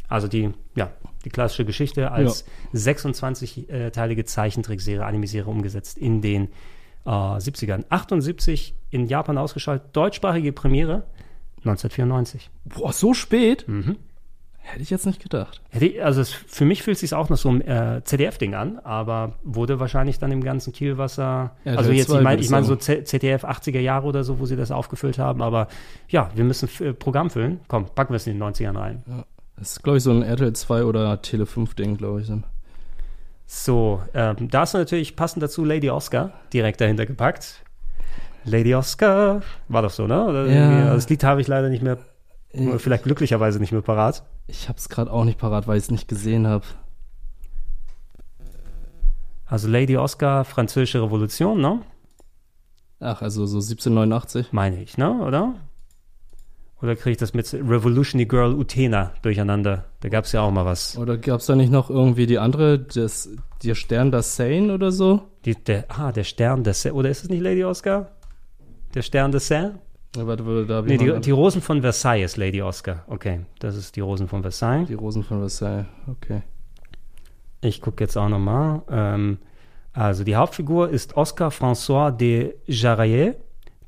Also 0.08 0.30
die, 0.30 0.52
ja, 0.76 0.90
die 1.26 1.30
klassische 1.30 1.66
Geschichte 1.66 2.12
als 2.14 2.46
26-teilige 2.74 4.24
Zeichentrickserie, 4.24 5.06
Anime-Serie 5.06 5.52
umgesetzt 5.52 5.98
in 5.98 6.22
den 6.22 6.46
äh, 7.06 7.10
70ern. 7.10 7.84
78 7.90 8.74
in 8.92 9.08
Japan 9.08 9.38
ausgeschaltet, 9.38 9.90
deutschsprachige 9.92 10.54
Premiere 10.54 11.04
1994. 11.66 12.50
Boah, 12.64 12.94
so 12.94 13.14
spät? 13.14 13.68
Mhm. 13.68 13.98
Hätte 14.70 14.82
ich 14.84 14.90
jetzt 14.90 15.06
nicht 15.06 15.22
gedacht. 15.24 15.62
Also 16.02 16.20
es, 16.20 16.32
für 16.32 16.66
mich 16.66 16.84
fühlt 16.84 16.96
es 16.96 17.02
sich 17.02 17.14
auch 17.14 17.30
noch 17.30 17.38
so 17.38 17.50
ein 17.50 17.62
äh, 17.62 18.02
ZDF-Ding 18.04 18.54
an, 18.54 18.80
aber 18.84 19.34
wurde 19.44 19.80
wahrscheinlich 19.80 20.20
dann 20.20 20.32
im 20.32 20.44
ganzen 20.44 20.74
Kielwasser. 20.74 21.52
Ja, 21.64 21.76
also 21.76 21.92
jetzt, 21.92 22.10
ich 22.14 22.22
meine 22.22 22.42
ich 22.42 22.50
mein 22.50 22.66
so 22.66 22.76
ZDF 22.76 23.46
80er 23.46 23.80
Jahre 23.80 24.06
oder 24.08 24.24
so, 24.26 24.40
wo 24.40 24.46
sie 24.46 24.58
das 24.58 24.72
aufgefüllt 24.72 25.20
haben, 25.20 25.42
aber 25.42 25.68
ja, 26.10 26.30
wir 26.36 26.44
müssen 26.44 26.66
f- 26.66 26.82
äh, 26.82 26.94
Programm 26.94 27.30
füllen. 27.30 27.62
Komm, 27.70 27.86
packen 27.86 28.12
wir 28.12 28.18
es 28.18 28.28
in 28.28 28.38
den 28.38 28.44
90ern 28.44 28.78
rein. 28.78 29.04
Ja. 29.08 29.26
Das 29.56 29.72
ist, 29.72 29.84
glaube 29.84 29.98
ich, 30.00 30.04
so 30.04 30.12
ein 30.12 30.22
RTL 30.22 30.52
2 30.54 30.84
oder 30.84 31.22
Tele 31.22 31.46
5 31.46 31.74
Ding, 31.76 31.96
glaube 31.98 32.22
ich. 32.22 32.28
Dann. 32.28 32.44
So, 33.46 34.02
ähm, 34.14 34.50
da 34.52 34.64
ist 34.64 34.74
natürlich 34.74 35.16
passend 35.16 35.42
dazu 35.42 35.64
Lady 35.64 35.90
Oscar 35.90 36.32
direkt 36.52 36.82
dahinter 36.82 37.06
gepackt. 37.06 37.64
Lady 38.44 38.76
Oscar, 38.76 39.42
war 39.70 39.82
doch 39.82 39.90
so, 39.92 40.08
ne? 40.08 40.26
Oder 40.26 40.46
Ja. 40.48 40.70
also 40.84 40.96
das 40.96 41.10
Lied 41.10 41.24
habe 41.24 41.42
ich 41.42 41.48
leider 41.48 41.70
nicht 41.70 41.84
mehr, 41.84 41.98
Ich- 42.52 42.68
oder 42.68 42.80
vielleicht 42.80 43.04
glücklicherweise 43.04 43.60
nicht 43.60 43.72
mehr 43.72 43.82
parat. 43.82 44.24
Ich 44.48 44.70
habe 44.70 44.78
es 44.78 44.90
gerade 44.90 45.12
auch 45.12 45.26
nicht 45.26 45.38
parat, 45.38 45.68
weil 45.68 45.78
ich 45.78 45.84
es 45.84 45.92
nicht 45.92 46.08
gesehen 46.08 46.48
habe. 46.48 46.66
Also 49.46 49.68
Lady 49.68 49.98
Oscar, 49.98 50.46
französische 50.46 51.02
Revolution, 51.02 51.62
ne? 51.62 51.82
Ach, 53.00 53.22
also 53.22 53.46
so 53.46 53.58
1789. 53.58 54.52
Meine 54.52 54.82
ich, 54.82 54.98
ne? 54.98 55.12
Oder? 55.22 55.56
Oder 56.82 56.96
kriege 56.96 57.12
ich 57.12 57.18
das 57.18 57.34
mit 57.34 57.52
Revolutionary 57.54 58.28
Girl 58.28 58.54
Utena 58.54 59.14
durcheinander? 59.22 59.86
Da 60.02 60.10
gab 60.10 60.26
es 60.26 60.32
ja 60.32 60.42
auch 60.42 60.52
mal 60.52 60.66
was. 60.66 60.98
Oder 60.98 61.18
gab 61.18 61.40
es 61.40 61.48
da 61.48 61.56
nicht 61.56 61.72
noch 61.72 61.90
irgendwie 61.90 62.28
die 62.28 62.38
andere, 62.38 62.80
das, 62.80 63.30
der 63.64 63.76
Stern 63.76 64.12
der 64.12 64.22
Seine 64.22 64.74
oder 64.74 64.92
so? 64.92 65.24
Die, 65.46 65.56
der, 65.56 65.86
ah, 65.90 66.12
der 66.12 66.24
Stern 66.24 66.64
des 66.64 66.82
Seine. 66.82 66.96
Oder 66.96 67.10
ist 67.10 67.24
es 67.24 67.30
nicht 67.30 67.42
Lady 67.42 67.64
Oscar? 67.64 68.12
Der 68.94 69.02
Stern 69.02 69.32
des 69.32 69.48
Seine? 69.48 69.80
Warte, 70.16 70.66
da 70.66 70.82
Nee, 70.82 70.98
die, 70.98 71.20
die 71.20 71.32
Rosen 71.32 71.62
von 71.62 71.82
Versailles 71.82 72.26
ist 72.26 72.38
Lady 72.38 72.62
Oscar. 72.62 73.04
Okay, 73.08 73.42
das 73.60 73.76
ist 73.76 73.96
die 73.96 74.00
Rosen 74.00 74.28
von 74.28 74.42
Versailles. 74.42 74.88
Die 74.88 74.94
Rosen 74.94 75.24
von 75.24 75.40
Versailles, 75.40 75.86
okay. 76.08 76.42
Ich 77.62 77.82
gucke 77.82 78.04
jetzt 78.04 78.18
auch 78.18 78.30
nochmal. 78.30 78.82
Ähm, 78.90 79.38
also 79.94 80.24
die 80.24 80.36
Hauptfigur 80.36 80.90
ist 80.90 81.18
Oscar 81.18 81.50
François 81.50 82.12
de 82.12 82.56
Jaraillet, 82.66 83.36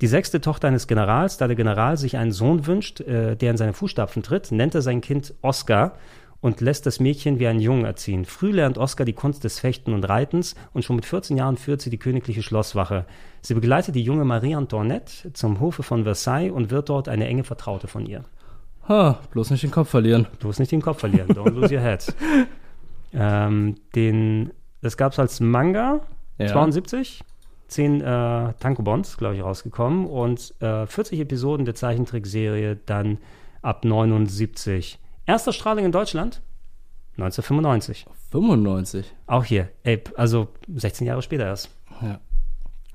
die 0.01 0.07
sechste 0.07 0.41
Tochter 0.41 0.67
eines 0.67 0.87
Generals. 0.87 1.37
Da 1.37 1.47
der 1.47 1.55
General 1.55 1.97
sich 1.97 2.17
einen 2.17 2.31
Sohn 2.31 2.65
wünscht, 2.65 3.01
äh, 3.01 3.35
der 3.35 3.51
in 3.51 3.57
seine 3.57 3.73
Fußstapfen 3.73 4.23
tritt, 4.23 4.51
nennt 4.51 4.75
er 4.75 4.81
sein 4.81 5.01
Kind 5.01 5.33
Oscar 5.41 5.93
und 6.41 6.61
lässt 6.61 6.85
das 6.85 6.99
Mädchen 6.99 7.39
wie 7.39 7.47
einen 7.47 7.59
Jungen 7.59 7.85
erziehen. 7.85 8.25
Früh 8.25 8.51
lernt 8.51 8.77
Oscar 8.77 9.05
die 9.05 9.13
Kunst 9.13 9.43
des 9.43 9.59
Fechten 9.59 9.93
und 9.93 10.03
Reitens 10.05 10.55
und 10.73 10.83
schon 10.83 10.95
mit 10.95 11.05
14 11.05 11.37
Jahren 11.37 11.57
führt 11.57 11.81
sie 11.81 11.89
die 11.89 11.97
königliche 11.97 12.41
Schlosswache. 12.43 13.05
Sie 13.41 13.53
begleitet 13.53 13.95
die 13.95 14.03
junge 14.03 14.25
Marie 14.25 14.55
Antoinette 14.55 15.33
zum 15.33 15.59
Hofe 15.59 15.83
von 15.83 16.03
Versailles 16.03 16.51
und 16.51 16.71
wird 16.71 16.89
dort 16.89 17.09
eine 17.09 17.27
enge 17.27 17.43
Vertraute 17.43 17.87
von 17.87 18.05
ihr. 18.05 18.23
Ha, 18.87 19.19
bloß 19.31 19.51
nicht 19.51 19.63
den 19.63 19.71
Kopf 19.71 19.89
verlieren. 19.89 20.27
Bloß 20.39 20.59
nicht 20.59 20.71
den 20.71 20.81
Kopf 20.81 20.99
verlieren, 20.99 21.29
don't 21.29 21.51
lose 21.51 21.73
your 21.73 21.81
head. 21.81 22.13
Ähm, 23.11 23.75
den, 23.95 24.51
das 24.81 24.95
gab 24.95 25.13
es 25.13 25.19
als 25.19 25.39
Manga, 25.39 26.01
Ja. 26.37 26.47
72, 26.47 27.21
10 27.67 28.01
äh, 28.01 28.53
Tankobons, 28.59 29.17
glaube 29.17 29.35
ich, 29.35 29.41
rausgekommen 29.41 30.05
und 30.05 30.53
äh, 30.59 30.85
40 30.85 31.19
Episoden 31.19 31.65
der 31.65 31.75
Zeichentrickserie 31.75 32.77
dann 32.85 33.17
ab 33.63 33.83
79. 33.83 34.99
Erster 35.29 35.53
Strahlung 35.53 35.85
in 35.85 35.91
Deutschland 35.91 36.41
1995. 37.17 38.07
95. 38.31 39.13
Auch 39.27 39.45
hier, 39.45 39.69
ey, 39.83 40.01
also 40.15 40.47
16 40.75 41.05
Jahre 41.05 41.21
später 41.21 41.45
erst. 41.45 41.69
Ja. 42.01 42.19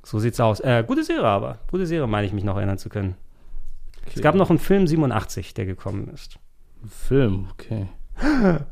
So 0.03 0.19
sieht's 0.19 0.41
aus. 0.41 0.59
Äh, 0.59 0.83
gute 0.85 1.05
Serie 1.05 1.29
aber. 1.29 1.61
Gute 1.71 1.87
Serie, 1.87 2.09
meine 2.09 2.27
ich 2.27 2.33
mich 2.33 2.43
noch 2.43 2.57
erinnern 2.57 2.77
zu 2.77 2.89
können. 2.89 3.15
Es 4.13 4.21
gab 4.21 4.35
noch 4.35 4.51
einen 4.51 4.59
Film 4.59 4.89
87, 4.89 5.55
der 5.55 5.65
gekommen 5.65 6.09
ist. 6.13 6.41
Film, 6.89 7.47
okay. 7.53 7.87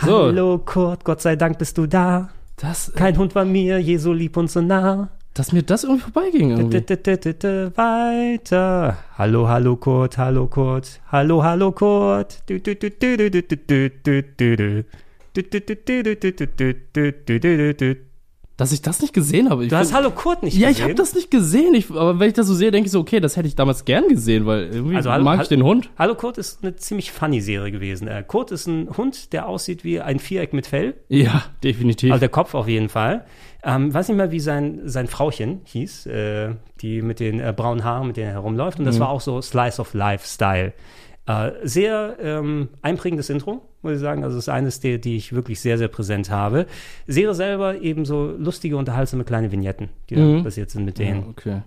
So. 0.00 0.24
Hallo 0.24 0.58
Kurt, 0.58 1.04
Gott 1.04 1.20
sei 1.20 1.36
Dank 1.36 1.58
bist 1.58 1.76
du 1.76 1.86
da. 1.86 2.30
Das, 2.56 2.90
Kein 2.94 3.16
Hund 3.18 3.34
war 3.34 3.44
mir 3.44 3.80
je 3.80 3.98
so 3.98 4.14
lieb 4.14 4.36
und 4.38 4.50
so 4.50 4.62
nah 4.62 5.10
dass 5.34 5.52
mir 5.52 5.62
das 5.62 5.84
irgendwie 5.84 6.10
vorbeiging. 6.10 6.50
Irgendwie. 6.50 6.76
Weiter. 7.76 8.98
Hallo, 9.18 9.48
hallo 9.48 9.76
Kurt, 9.76 10.16
hallo 10.16 10.46
Kurt, 10.46 11.00
hallo, 11.10 11.42
hallo 11.42 11.72
Kurt. 11.72 12.42
Dass 18.56 18.70
ich 18.70 18.82
das 18.82 19.02
nicht 19.02 19.12
gesehen 19.12 19.50
habe. 19.50 19.64
Ich 19.64 19.70
du 19.70 19.76
hast 19.76 19.88
find, 19.88 19.98
Hallo 19.98 20.12
Kurt 20.12 20.44
nicht 20.44 20.56
ja, 20.56 20.68
gesehen? 20.68 20.78
Ja, 20.80 20.84
ich 20.86 20.92
habe 20.92 20.94
das 20.94 21.12
nicht 21.16 21.28
gesehen. 21.28 21.74
Ich, 21.74 21.90
aber 21.90 22.20
wenn 22.20 22.28
ich 22.28 22.34
das 22.34 22.46
so 22.46 22.54
sehe, 22.54 22.70
denke 22.70 22.86
ich 22.86 22.92
so, 22.92 23.00
okay, 23.00 23.18
das 23.18 23.36
hätte 23.36 23.48
ich 23.48 23.56
damals 23.56 23.84
gern 23.84 24.06
gesehen, 24.06 24.46
weil 24.46 24.68
irgendwie 24.72 24.94
also, 24.94 25.10
hallo, 25.10 25.24
mag 25.24 25.42
ich 25.42 25.48
den 25.48 25.64
Hund. 25.64 25.90
Hallo 25.98 26.14
Kurt 26.14 26.38
ist 26.38 26.62
eine 26.62 26.76
ziemlich 26.76 27.10
funny 27.10 27.40
Serie 27.40 27.72
gewesen. 27.72 28.06
Äh, 28.06 28.22
Kurt 28.24 28.52
ist 28.52 28.68
ein 28.68 28.96
Hund, 28.96 29.32
der 29.32 29.48
aussieht 29.48 29.82
wie 29.82 30.00
ein 30.00 30.20
Viereck 30.20 30.52
mit 30.52 30.68
Fell. 30.68 30.94
Ja, 31.08 31.42
definitiv. 31.64 32.12
Also 32.12 32.20
der 32.20 32.28
Kopf 32.28 32.54
auf 32.54 32.68
jeden 32.68 32.88
Fall. 32.88 33.24
Ähm, 33.66 33.94
weiß 33.94 34.08
nicht 34.08 34.16
mehr, 34.18 34.30
wie 34.30 34.40
sein, 34.40 34.80
sein 34.84 35.06
Frauchen 35.06 35.60
hieß, 35.64 36.06
äh, 36.06 36.50
die 36.82 37.00
mit 37.00 37.18
den 37.20 37.40
äh, 37.40 37.52
braunen 37.56 37.82
Haaren, 37.82 38.06
mit 38.08 38.16
denen 38.18 38.26
er 38.28 38.34
herumläuft. 38.34 38.78
Und 38.78 38.84
das 38.84 38.96
Mhm. 38.96 39.00
war 39.00 39.08
auch 39.08 39.20
so 39.22 39.40
Slice 39.40 39.80
of 39.80 39.94
Life 39.94 40.26
Style. 40.28 40.72
Äh, 41.26 41.52
sehr 41.62 42.16
ähm, 42.20 42.68
einprägendes 42.82 43.30
Intro, 43.30 43.62
muss 43.80 43.94
ich 43.94 44.00
sagen. 44.00 44.22
Also 44.24 44.36
es 44.36 44.44
ist 44.44 44.48
eines 44.50 44.80
der, 44.80 44.98
die 44.98 45.16
ich 45.16 45.32
wirklich 45.32 45.60
sehr, 45.60 45.78
sehr 45.78 45.88
präsent 45.88 46.28
habe. 46.30 46.66
Serie 47.06 47.32
selber 47.34 47.80
eben 47.80 48.04
so 48.04 48.34
lustige, 48.38 48.76
unterhaltsame 48.76 49.24
kleine 49.24 49.50
Vignetten, 49.50 49.88
die 50.10 50.16
Mhm. 50.16 50.36
da 50.38 50.42
passiert 50.44 50.68
sind 50.70 50.84
mit 50.84 50.98
denen. 50.98 51.22
Ja, 51.22 51.28
okay. 51.30 51.62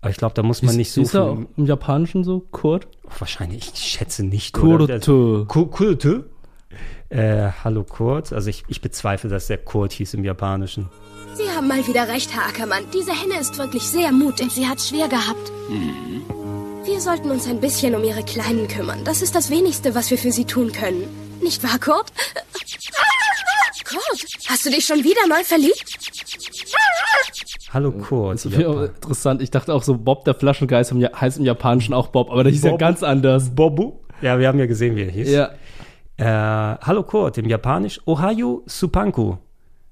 Aber 0.00 0.10
ich 0.10 0.16
glaube, 0.16 0.34
da 0.34 0.42
muss 0.42 0.62
man 0.62 0.74
Hieß- 0.74 0.76
nicht 0.78 0.92
so 0.92 1.00
hieß 1.02 1.14
er 1.14 1.24
auch 1.24 1.36
viel. 1.36 1.46
im 1.58 1.66
Japanischen 1.66 2.24
so? 2.24 2.40
Kurt? 2.50 2.86
Wahrscheinlich, 3.18 3.72
ich 3.74 3.80
schätze 3.80 4.24
nicht. 4.24 4.54
Kurte. 4.54 5.00
Ku- 5.46 5.66
Kurte? 5.66 6.24
Äh, 7.08 7.50
hallo 7.62 7.84
Kurt. 7.84 8.32
Also 8.32 8.50
ich, 8.50 8.64
ich 8.68 8.80
bezweifle, 8.80 9.30
dass 9.30 9.46
der 9.46 9.58
Kurt 9.58 9.92
hieß 9.92 10.14
im 10.14 10.24
Japanischen. 10.24 10.88
Sie 11.34 11.48
haben 11.54 11.68
mal 11.68 11.86
wieder 11.86 12.08
recht, 12.08 12.34
Herr 12.34 12.46
Ackermann. 12.46 12.84
Diese 12.92 13.12
Henne 13.12 13.38
ist 13.40 13.58
wirklich 13.58 13.84
sehr 13.84 14.10
mutig. 14.10 14.50
Sie 14.52 14.66
hat 14.66 14.80
schwer 14.80 15.06
gehabt. 15.08 15.52
Wir 16.84 17.00
sollten 17.00 17.30
uns 17.30 17.46
ein 17.46 17.60
bisschen 17.60 17.94
um 17.94 18.02
ihre 18.02 18.22
Kleinen 18.22 18.66
kümmern. 18.68 19.04
Das 19.04 19.22
ist 19.22 19.34
das 19.34 19.50
Wenigste, 19.50 19.94
was 19.94 20.10
wir 20.10 20.18
für 20.18 20.32
sie 20.32 20.46
tun 20.46 20.72
können. 20.72 21.04
Nicht 21.42 21.62
wahr, 21.62 21.78
Kurt? 21.78 22.12
Kurt, 23.84 24.26
hast 24.48 24.66
du 24.66 24.70
dich 24.70 24.84
schon 24.84 25.04
wieder 25.04 25.26
neu 25.28 25.44
verliebt? 25.44 25.84
Hallo 27.72 27.92
Kurt. 27.92 28.36
Das 28.36 28.46
ist 28.46 28.54
interessant. 28.56 29.42
Ich 29.42 29.50
dachte 29.50 29.74
auch 29.74 29.82
so, 29.82 29.96
Bob 29.96 30.24
der 30.24 30.34
Flaschengeist 30.34 30.92
heißt 30.92 31.38
im 31.38 31.44
Japanischen 31.44 31.94
auch 31.94 32.08
Bob, 32.08 32.30
aber 32.30 32.42
der 32.42 32.52
hieß 32.52 32.64
ja 32.64 32.76
ganz 32.76 33.02
anders. 33.02 33.50
Bobu? 33.54 34.00
Ja, 34.22 34.38
wir 34.38 34.48
haben 34.48 34.58
ja 34.58 34.66
gesehen, 34.66 34.96
wie 34.96 35.02
er 35.02 35.10
hieß. 35.10 35.30
Ja. 35.30 35.50
Äh, 36.18 36.24
hallo 36.24 37.02
Kurt, 37.02 37.36
im 37.38 37.46
Japanisch 37.46 38.00
Ohayo 38.06 38.62
Supanku. 38.66 39.36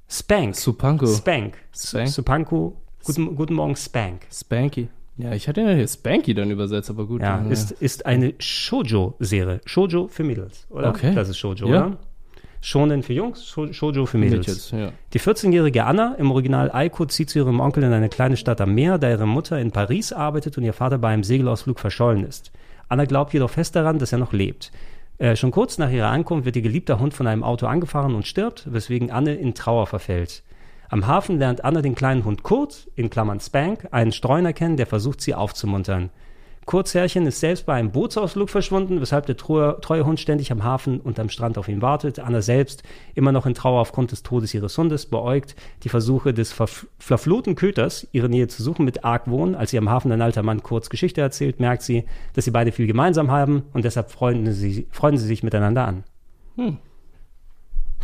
Spank. 0.09 0.55
Supanku. 0.57 1.07
Spank. 1.07 1.57
Spank. 1.77 2.09
Supanku. 2.09 2.73
Guten, 3.05 3.37
guten 3.37 3.55
Morgen, 3.55 3.77
Spank. 3.77 4.23
Spanky. 4.33 4.89
Ja, 5.19 5.33
ich 5.33 5.47
hatte 5.49 5.61
ja 5.61 5.71
hier 5.73 5.87
Spanky 5.87 6.33
dann 6.35 6.51
übersetzt, 6.51 6.89
aber 6.91 7.07
gut. 7.07 7.21
Ja, 7.21 7.39
ist, 7.51 7.73
ist 7.73 8.07
eine 8.07 8.33
Shoujo-Serie. 8.39 9.61
Shoujo 9.67 10.09
für 10.09 10.25
Mädels, 10.25 10.67
oder? 10.71 10.89
Okay. 10.89 11.15
Das 11.15 11.29
ist 11.29 11.37
Shoujo, 11.39 11.69
Ja. 11.69 11.87
oder? 11.87 11.97
Shonen 12.63 13.03
für 13.03 13.13
Jungs, 13.13 13.45
Shou- 13.47 13.71
Shoujo 13.75 14.07
für 14.07 14.17
Mädels. 14.17 14.47
Mädels, 14.47 14.71
ja. 14.71 14.93
Die 15.13 15.21
14-jährige 15.21 15.85
Anna, 15.85 16.15
im 16.15 16.31
Original 16.31 16.71
Aiko, 16.73 17.05
zieht 17.05 17.29
zu 17.29 17.39
ihrem 17.41 17.61
Onkel 17.61 17.83
in 17.85 17.93
eine 17.93 18.09
kleine 18.09 18.39
Stadt 18.39 18.63
am 18.63 18.75
Meer, 18.75 18.97
da 18.97 19.11
ihre 19.11 19.27
Mutter 19.27 19.61
in 19.61 19.71
Paris 19.71 20.15
arbeitet 20.15 20.57
und 20.57 20.65
ihr 20.65 20.73
Vater 20.73 20.97
bei 20.97 21.11
einem 21.11 21.25
Segelausflug 21.25 21.79
verschollen 21.79 22.25
ist. 22.25 22.51
Anna 22.89 23.05
glaubt 23.05 23.35
jedoch 23.35 23.51
fest 23.51 23.77
daran, 23.77 23.99
dass 23.99 24.13
er 24.13 24.19
noch 24.19 24.33
lebt. 24.33 24.73
Äh, 25.25 25.37
schon 25.37 25.53
kurz 25.53 25.79
nach 25.79 25.91
ihrer 25.91 26.11
Ankunft 26.11 26.45
wird 26.45 26.57
ihr 26.57 26.61
geliebter 26.61 26.99
Hund 26.99 27.15
von 27.15 27.27
einem 27.27 27.45
Auto 27.45 27.67
angefahren 27.67 28.15
und 28.15 28.27
stirbt, 28.27 28.71
weswegen 28.71 29.11
Anne 29.11 29.35
in 29.35 29.55
Trauer 29.55 29.87
verfällt. 29.87 30.43
Am 30.91 31.07
Hafen 31.07 31.39
lernt 31.39 31.65
Anne 31.65 31.81
den 31.81 31.95
kleinen 31.95 32.27
Hund 32.27 32.43
Kurt, 32.43 32.91
in 32.95 33.09
Klammern 33.09 33.41
Spank, 33.41 33.89
einen 33.91 34.13
Streuner 34.13 34.53
kennen, 34.53 34.77
der 34.77 34.85
versucht, 34.85 35.23
sie 35.23 35.35
aufzumuntern. 35.35 36.11
Kurts 36.67 36.95
Herrchen 36.95 37.27
ist 37.27 37.41
selbst 37.41 37.67
bei 37.67 37.75
einem 37.75 37.91
Bootsausflug 37.91 38.49
verschwunden, 38.49 39.01
weshalb 39.01 39.27
der 39.27 39.37
treue, 39.37 39.79
treue 39.81 40.07
Hund 40.07 40.19
ständig 40.19 40.51
am 40.51 40.65
Hafen 40.65 41.01
und 41.01 41.21
am 41.21 41.29
Strand 41.29 41.59
auf 41.59 41.69
ihn 41.69 41.83
wartet. 41.83 42.19
Anna 42.19 42.41
selbst, 42.41 42.83
immer 43.15 43.33
noch 43.33 43.45
in 43.45 43.55
Trauer 43.55 43.81
aufgrund 43.81 44.13
des 44.13 44.23
Todes 44.23 44.55
ihres 44.55 44.77
Hundes, 44.79 45.07
beäugt 45.07 45.57
die 45.83 45.91
Versuche 45.91 46.33
des 46.33 46.55
verf- 46.55 46.87
verfluchten 46.99 47.55
Köters, 47.55 48.07
ihre 48.13 48.29
Nähe 48.29 48.49
zu 48.49 48.63
suchen 48.63 48.85
mit 48.85 49.05
Argwohn. 49.05 49.55
Als 49.55 49.73
ihr 49.73 49.81
am 49.81 49.91
Hafen 49.91 50.11
ein 50.11 50.23
alter 50.23 50.43
Mann 50.43 50.63
Kurts 50.63 50.89
Geschichte 50.89 51.21
erzählt, 51.21 51.61
merkt 51.61 51.83
sie, 51.83 52.05
dass 52.33 52.47
sie 52.47 52.51
beide 52.51 52.73
viel 52.73 52.87
gemeinsam 52.87 53.31
haben 53.31 53.65
und 53.75 53.85
deshalb 53.85 54.11
freunden 54.11 54.53
sie, 54.53 54.87
freunden 54.91 55.19
sie 55.19 55.27
sich 55.27 55.43
miteinander 55.43 55.87
an. 55.87 56.05
Hm. 56.57 56.79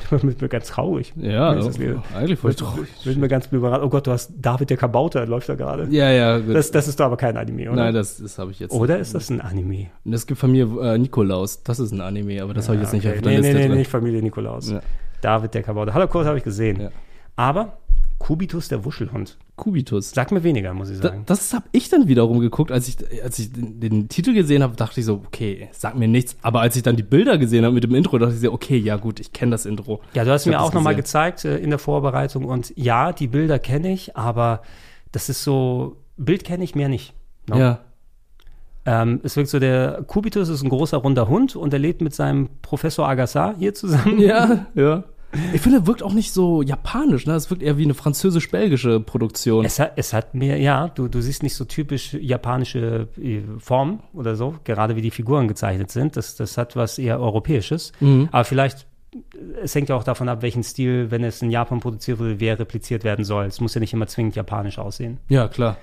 Wird 0.10 0.40
mir 0.40 0.48
ganz 0.48 0.68
traurig. 0.68 1.12
Ja, 1.16 1.56
ich 1.56 1.64
das 1.64 1.77
oh, 1.77 1.81
lese. 1.81 2.02
eigentlich 2.14 2.39
voll 2.39 2.55
traurig. 2.55 2.89
Wird 3.05 3.18
mir 3.18 3.28
ganz 3.28 3.47
überrascht. 3.51 3.82
Oh 3.85 3.89
Gott, 3.89 4.06
du 4.06 4.12
hast 4.12 4.32
David 4.36 4.70
der 4.70 4.77
Kabauter, 4.77 5.27
läuft 5.27 5.48
da 5.48 5.55
gerade. 5.55 5.89
Ja, 5.90 6.10
ja. 6.10 6.39
Das, 6.39 6.70
das 6.70 6.89
ist 6.89 7.01
doch 7.01 7.06
aber 7.06 7.16
kein 7.16 7.36
Anime, 7.36 7.70
oder? 7.70 7.85
Nein, 7.85 7.94
das, 7.94 8.18
das 8.18 8.39
habe 8.39 8.51
ich 8.51 8.60
jetzt 8.60 8.72
Oder 8.72 8.94
nicht. 8.94 9.02
ist 9.02 9.14
das 9.14 9.31
ein 9.31 9.40
Anime? 9.40 9.89
Es 10.10 10.27
gibt 10.27 10.40
von 10.40 10.51
mir 10.51 10.68
äh, 10.82 10.98
Nikolaus. 10.98 11.62
Das 11.62 11.78
ist 11.78 11.93
ein 11.93 12.01
Anime, 12.01 12.43
aber 12.43 12.55
das 12.55 12.68
habe 12.68 12.77
ich 12.77 12.82
jetzt 12.82 12.93
nicht 12.93 13.06
okay. 13.06 13.16
auf 13.16 13.22
der 13.22 13.32
nee, 13.32 13.39
Liste 13.39 13.52
nee, 13.52 13.60
nee, 13.60 13.68
drin. 13.68 13.78
nicht 13.78 13.90
Familie 13.90 14.22
Nikolaus. 14.22 14.70
Ja. 14.70 14.81
David 15.20 15.55
der 15.55 15.62
Kabauter. 15.62 15.94
Hallo 15.94 16.09
Kurt 16.09 16.27
habe 16.27 16.39
ich 16.39 16.44
gesehen. 16.44 16.89
Aber 17.36 17.78
Kubitus 18.21 18.69
der 18.69 18.85
Wuschelhund. 18.85 19.39
Kubitus. 19.57 20.11
Sagt 20.11 20.31
mir 20.31 20.43
weniger, 20.45 20.75
muss 20.75 20.91
ich 20.91 21.01
Da, 21.01 21.09
sagen. 21.09 21.23
das 21.27 21.53
habe 21.55 21.65
ich 21.73 21.89
dann 21.89 22.07
wiederum 22.07 22.39
geguckt, 22.41 22.71
als 22.71 22.87
ich, 22.87 22.97
als 23.25 23.39
ich 23.39 23.51
den, 23.51 23.81
den 23.81 24.09
Titel 24.09 24.35
gesehen 24.35 24.63
habe, 24.63 24.77
dachte 24.77 25.01
ich 25.01 25.07
so, 25.07 25.23
okay, 25.27 25.69
sag 25.73 25.97
mir 25.97 26.07
nichts. 26.07 26.37
Aber 26.43 26.61
als 26.61 26.77
ich 26.77 26.83
dann 26.83 26.97
die 26.97 27.03
Bilder 27.03 27.39
gesehen 27.39 27.65
habe 27.65 27.75
mit 27.75 27.83
dem 27.83 27.95
Intro, 27.95 28.19
dachte 28.19 28.35
ich 28.35 28.41
so, 28.41 28.53
okay, 28.53 28.77
ja 28.77 28.97
gut, 28.97 29.21
ich 29.21 29.33
kenne 29.33 29.51
das 29.53 29.65
Intro. 29.65 30.01
ja, 30.15 30.25
du 30.25 30.31
hast 30.31 30.45
Ich 30.47 30.53
mir 30.53 30.61
auch 30.61 30.73
nochmal 30.75 30.95
gezeigt 30.95 31.45
äh, 31.47 31.57
in 31.59 31.71
der 31.71 31.79
Vorbereitung 31.79 32.45
und 32.45 32.73
ja, 32.77 33.13
die 33.13 33.27
Bilder 33.27 33.59
kenne 33.59 33.91
ich, 33.93 34.17
aber 34.17 34.61
das 35.13 35.31
ist 35.31 35.43
so, 35.43 35.97
Bild 36.19 36.45
kenne 36.45 36.63
ich 36.63 36.75
mehr 36.75 36.89
nicht. 36.91 37.15
No? 37.49 37.59
Ja. 37.59 37.81
Ähm, 38.85 39.21
es 39.23 39.35
wirkt 39.37 39.49
so, 39.49 39.59
der 39.59 40.05
Kubitus 40.07 40.49
ist 40.51 40.63
ein 40.63 40.69
großer 40.69 40.99
runder 40.99 41.29
Hund 41.29 41.57
und 41.57 41.73
er 41.73 41.79
lebt 41.79 42.01
mit 42.03 42.15
seinem 42.15 42.49
Professor 42.63 43.09
Agassar 43.09 43.55
hier 43.59 43.73
zusammen. 43.75 44.21
Ja, 44.21 44.67
ja. 44.75 45.05
Ich 45.52 45.61
finde, 45.61 45.86
wirkt 45.86 46.02
auch 46.02 46.12
nicht 46.12 46.32
so 46.32 46.62
japanisch, 46.62 47.27
ne? 47.27 47.35
Es 47.35 47.51
wirkt 47.51 47.62
eher 47.62 47.78
wie 47.78 47.85
eine 47.85 47.94
französisch-belgische 47.94 49.01
Produktion. 49.01 49.65
Es 49.65 49.78
hat, 49.78 49.93
es 49.97 50.12
hat 50.12 50.35
mir, 50.35 50.59
ja, 50.59 50.89
du, 50.89 51.07
du 51.07 51.20
siehst 51.20 51.43
nicht 51.43 51.55
so 51.55 51.65
typisch 51.65 52.15
japanische 52.15 53.09
äh, 53.16 53.43
Formen 53.59 54.01
oder 54.12 54.35
so, 54.35 54.57
gerade 54.65 54.97
wie 54.97 55.02
die 55.02 55.12
Figuren 55.12 55.47
gezeichnet 55.47 55.90
sind. 55.90 56.16
Das, 56.16 56.35
das 56.35 56.59
hat 56.59 56.74
was 56.74 56.98
eher 56.98 57.20
Europäisches. 57.20 57.93
Mhm. 58.01 58.28
Aber 58.32 58.44
vielleicht, 58.44 58.86
es 59.62 59.74
hängt 59.74 59.89
ja 59.89 59.94
auch 59.94 60.05
davon 60.05 60.28
ab, 60.28 60.43
welchen 60.43 60.65
Stil, 60.65 61.11
wenn 61.11 61.23
es 61.23 61.43
in 61.43 61.51
Japan 61.51 61.78
produziert 61.78 62.19
wurde, 62.19 62.40
wer 62.40 62.59
repliziert 62.59 63.05
werden 63.05 63.24
soll. 63.24 63.47
Es 63.47 63.61
muss 63.61 63.74
ja 63.74 63.81
nicht 63.81 63.93
immer 63.93 64.09
zwingend 64.09 64.35
japanisch 64.35 64.78
aussehen. 64.78 65.19
Ja, 65.28 65.47
klar. 65.47 65.77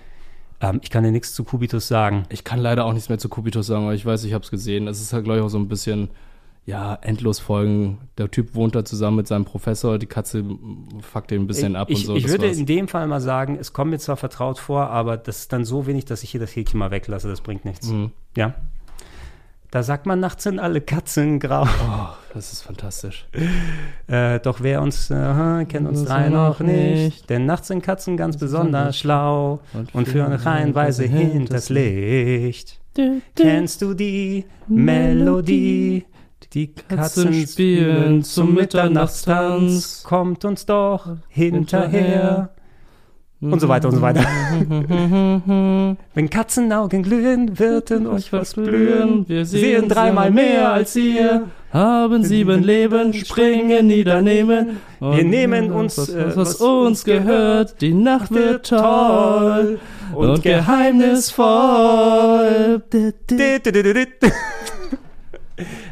Ähm, 0.59 0.79
ich 0.81 0.89
kann 0.89 1.03
dir 1.03 1.11
nichts 1.11 1.33
zu 1.33 1.43
Kubitus 1.43 1.87
sagen. 1.87 2.23
Ich 2.29 2.43
kann 2.43 2.59
leider 2.59 2.85
auch 2.85 2.93
nichts 2.93 3.09
mehr 3.09 3.17
zu 3.17 3.29
Kubitus 3.29 3.67
sagen, 3.67 3.85
aber 3.85 3.93
ich 3.93 4.05
weiß, 4.05 4.23
ich 4.23 4.33
habe 4.33 4.43
es 4.43 4.51
gesehen. 4.51 4.87
Es 4.87 5.01
ist 5.01 5.13
halt, 5.13 5.23
glaube 5.23 5.39
ich, 5.39 5.45
auch 5.45 5.49
so 5.49 5.59
ein 5.59 5.67
bisschen, 5.67 6.09
ja, 6.67 6.95
endlos 7.01 7.39
Folgen. 7.39 7.97
Der 8.17 8.29
Typ 8.29 8.53
wohnt 8.53 8.75
da 8.75 8.83
zusammen 8.83 9.15
mit 9.17 9.27
seinem 9.27 9.45
Professor, 9.45 9.97
die 9.97 10.05
Katze 10.05 10.43
fuckt 11.01 11.31
den 11.31 11.43
ein 11.43 11.47
bisschen 11.47 11.77
ab 11.77 11.89
ich, 11.89 11.99
und 11.99 12.05
so. 12.05 12.15
Ich 12.17 12.27
würde 12.27 12.47
war's. 12.47 12.57
in 12.57 12.65
dem 12.65 12.89
Fall 12.89 13.07
mal 13.07 13.21
sagen, 13.21 13.57
es 13.57 13.71
kommt 13.71 13.91
mir 13.91 13.99
zwar 13.99 14.17
vertraut 14.17 14.59
vor, 14.59 14.89
aber 14.89 15.15
das 15.15 15.39
ist 15.39 15.53
dann 15.53 15.63
so 15.63 15.87
wenig, 15.87 16.03
dass 16.03 16.23
ich 16.23 16.29
hier 16.29 16.41
das 16.41 16.53
Häkchen 16.53 16.77
mal 16.77 16.91
weglasse. 16.91 17.29
Das 17.29 17.39
bringt 17.39 17.63
nichts. 17.63 17.87
Mhm. 17.87 18.11
Ja. 18.35 18.53
Da 19.71 19.81
sagt 19.81 20.05
man, 20.05 20.19
nachts 20.19 20.43
sind 20.43 20.59
alle 20.59 20.81
Katzen 20.81 21.39
grau. 21.39 21.63
Oh, 21.63 22.07
das 22.33 22.51
ist 22.53 22.61
fantastisch. 22.61 23.27
Äh, 24.09 24.39
doch 24.39 24.61
wer 24.61 24.81
uns 24.81 25.09
äh, 25.09 25.65
kennt 25.67 25.85
uns 25.85 26.05
drei 26.05 26.29
noch 26.29 26.61
nicht, 26.61 27.03
nicht. 27.03 27.29
denn 27.29 27.45
nachts 27.45 27.67
sind 27.67 27.81
Katzen 27.83 28.15
ganz 28.15 28.37
besonders 28.37 28.97
schlau 28.97 29.59
Und 29.73 29.93
und 29.93 30.07
führen 30.07 30.31
reihenweise 30.31 31.03
hinters 31.03 31.67
hinters 31.67 31.69
Licht. 31.69 32.79
Du, 32.93 33.21
du. 33.35 33.43
Kennst 33.43 33.81
du 33.81 33.93
die 33.93 34.45
Melodie? 34.69 36.05
Die 36.53 36.73
Katzen 36.73 37.45
spielen 37.45 38.23
zum 38.23 38.53
Mitternachtstanz, 38.53 40.03
kommt 40.03 40.45
uns 40.45 40.65
doch 40.65 41.17
hinterher. 41.27 42.51
Und 43.39 43.59
so 43.59 43.67
weiter 43.67 43.89
und 43.89 43.95
so 43.95 44.01
weiter. 44.01 44.21
Wenn 46.15 46.29
Katzenaugen 46.29 47.03
glühen, 47.03 47.59
wird 47.59 47.91
in 47.91 48.07
euch 48.07 48.33
was 48.33 48.55
blühen. 48.55 49.29
Wir 49.29 49.45
sehen 49.45 49.87
dreimal 49.87 50.31
mehr 50.31 50.71
als 50.71 50.95
ihr. 50.95 51.43
Haben 51.71 52.23
sieben 52.23 52.63
Leben, 52.63 53.13
springen, 53.13 53.85
niedernehmen. 53.87 54.77
Wir 54.99 55.23
nehmen 55.23 55.71
uns, 55.71 55.99
was, 55.99 56.09
äh, 56.09 56.29
was, 56.29 56.35
was 56.35 56.55
uns 56.55 57.03
gehört. 57.03 57.79
Die 57.81 57.93
Nacht 57.93 58.31
wird 58.31 58.69
toll 58.69 59.79
und, 60.15 60.29
und 60.29 60.41
geheimnisvoll. 60.41 62.81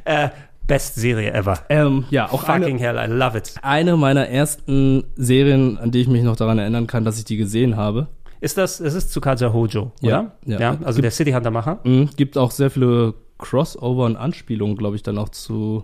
äh, 0.06 0.30
best 0.68 0.96
Serie 0.96 1.32
ever. 1.34 1.60
Ähm, 1.70 2.06
ja, 2.10 2.26
auch 2.32 2.42
Fucking 2.44 2.78
eine, 2.78 2.80
hell, 2.80 2.98
I 2.98 3.12
love 3.12 3.38
it. 3.38 3.54
eine 3.62 3.98
meiner 3.98 4.28
ersten 4.28 5.04
Serien, 5.16 5.78
an 5.78 5.92
die 5.92 6.02
ich 6.02 6.08
mich 6.08 6.24
noch 6.24 6.36
daran 6.36 6.58
erinnern 6.60 6.88
kann, 6.88 7.06
dass 7.06 7.18
ich 7.20 7.26
die 7.26 7.38
gesehen 7.38 7.76
habe. 7.78 8.08
Ist 8.42 8.58
das, 8.58 8.80
es 8.80 8.94
ist 8.94 9.12
Tsukasa 9.12 9.54
Hojo, 9.54 9.92
Ja, 10.02 10.32
oder? 10.46 10.60
ja. 10.60 10.78
also 10.84 11.02
der 11.02 11.12
City 11.12 11.32
Hunter 11.32 11.52
Macher. 11.52 11.80
Mhm, 11.84 12.10
gibt 12.16 12.38
auch 12.38 12.52
sehr 12.52 12.70
viele 12.70 13.14
Crossover 13.38 14.06
und 14.06 14.18
Anspielungen, 14.18 14.76
glaube 14.78 14.96
ich, 14.96 15.04
dann 15.04 15.18
auch 15.18 15.30
zu 15.30 15.84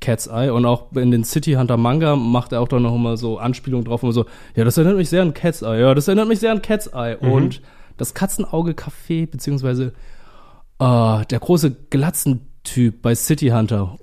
Cat's 0.00 0.26
Eye. 0.26 0.50
Und 0.50 0.66
auch 0.66 0.92
in 0.92 1.10
den 1.10 1.24
City 1.24 1.52
Hunter 1.54 1.76
Manga 1.76 2.16
macht 2.16 2.52
er 2.52 2.60
auch 2.60 2.68
dann 2.68 2.82
noch 2.82 2.94
immer 2.94 3.16
so 3.16 3.38
Anspielungen 3.38 3.84
drauf 3.86 4.02
und 4.02 4.12
so, 4.12 4.26
ja, 4.54 4.64
das 4.64 4.76
erinnert 4.76 4.96
mich 4.96 5.08
sehr 5.08 5.22
an 5.22 5.32
Cat's 5.34 5.62
Eye, 5.62 5.80
ja, 5.80 5.94
das 5.94 6.06
erinnert 6.08 6.28
mich 6.28 6.40
sehr 6.40 6.52
an 6.52 6.60
Cat's 6.62 6.88
Eye. 6.88 7.16
Mhm. 7.20 7.32
Und 7.32 7.62
das 7.96 8.14
Katzenauge-Café, 8.14 9.26
beziehungsweise 9.30 9.92
äh, 10.78 11.24
der 11.24 11.38
große 11.40 11.70
Glatzentyp 11.90 13.00
bei 13.00 13.14
City 13.14 13.48
Hunter, 13.48 13.96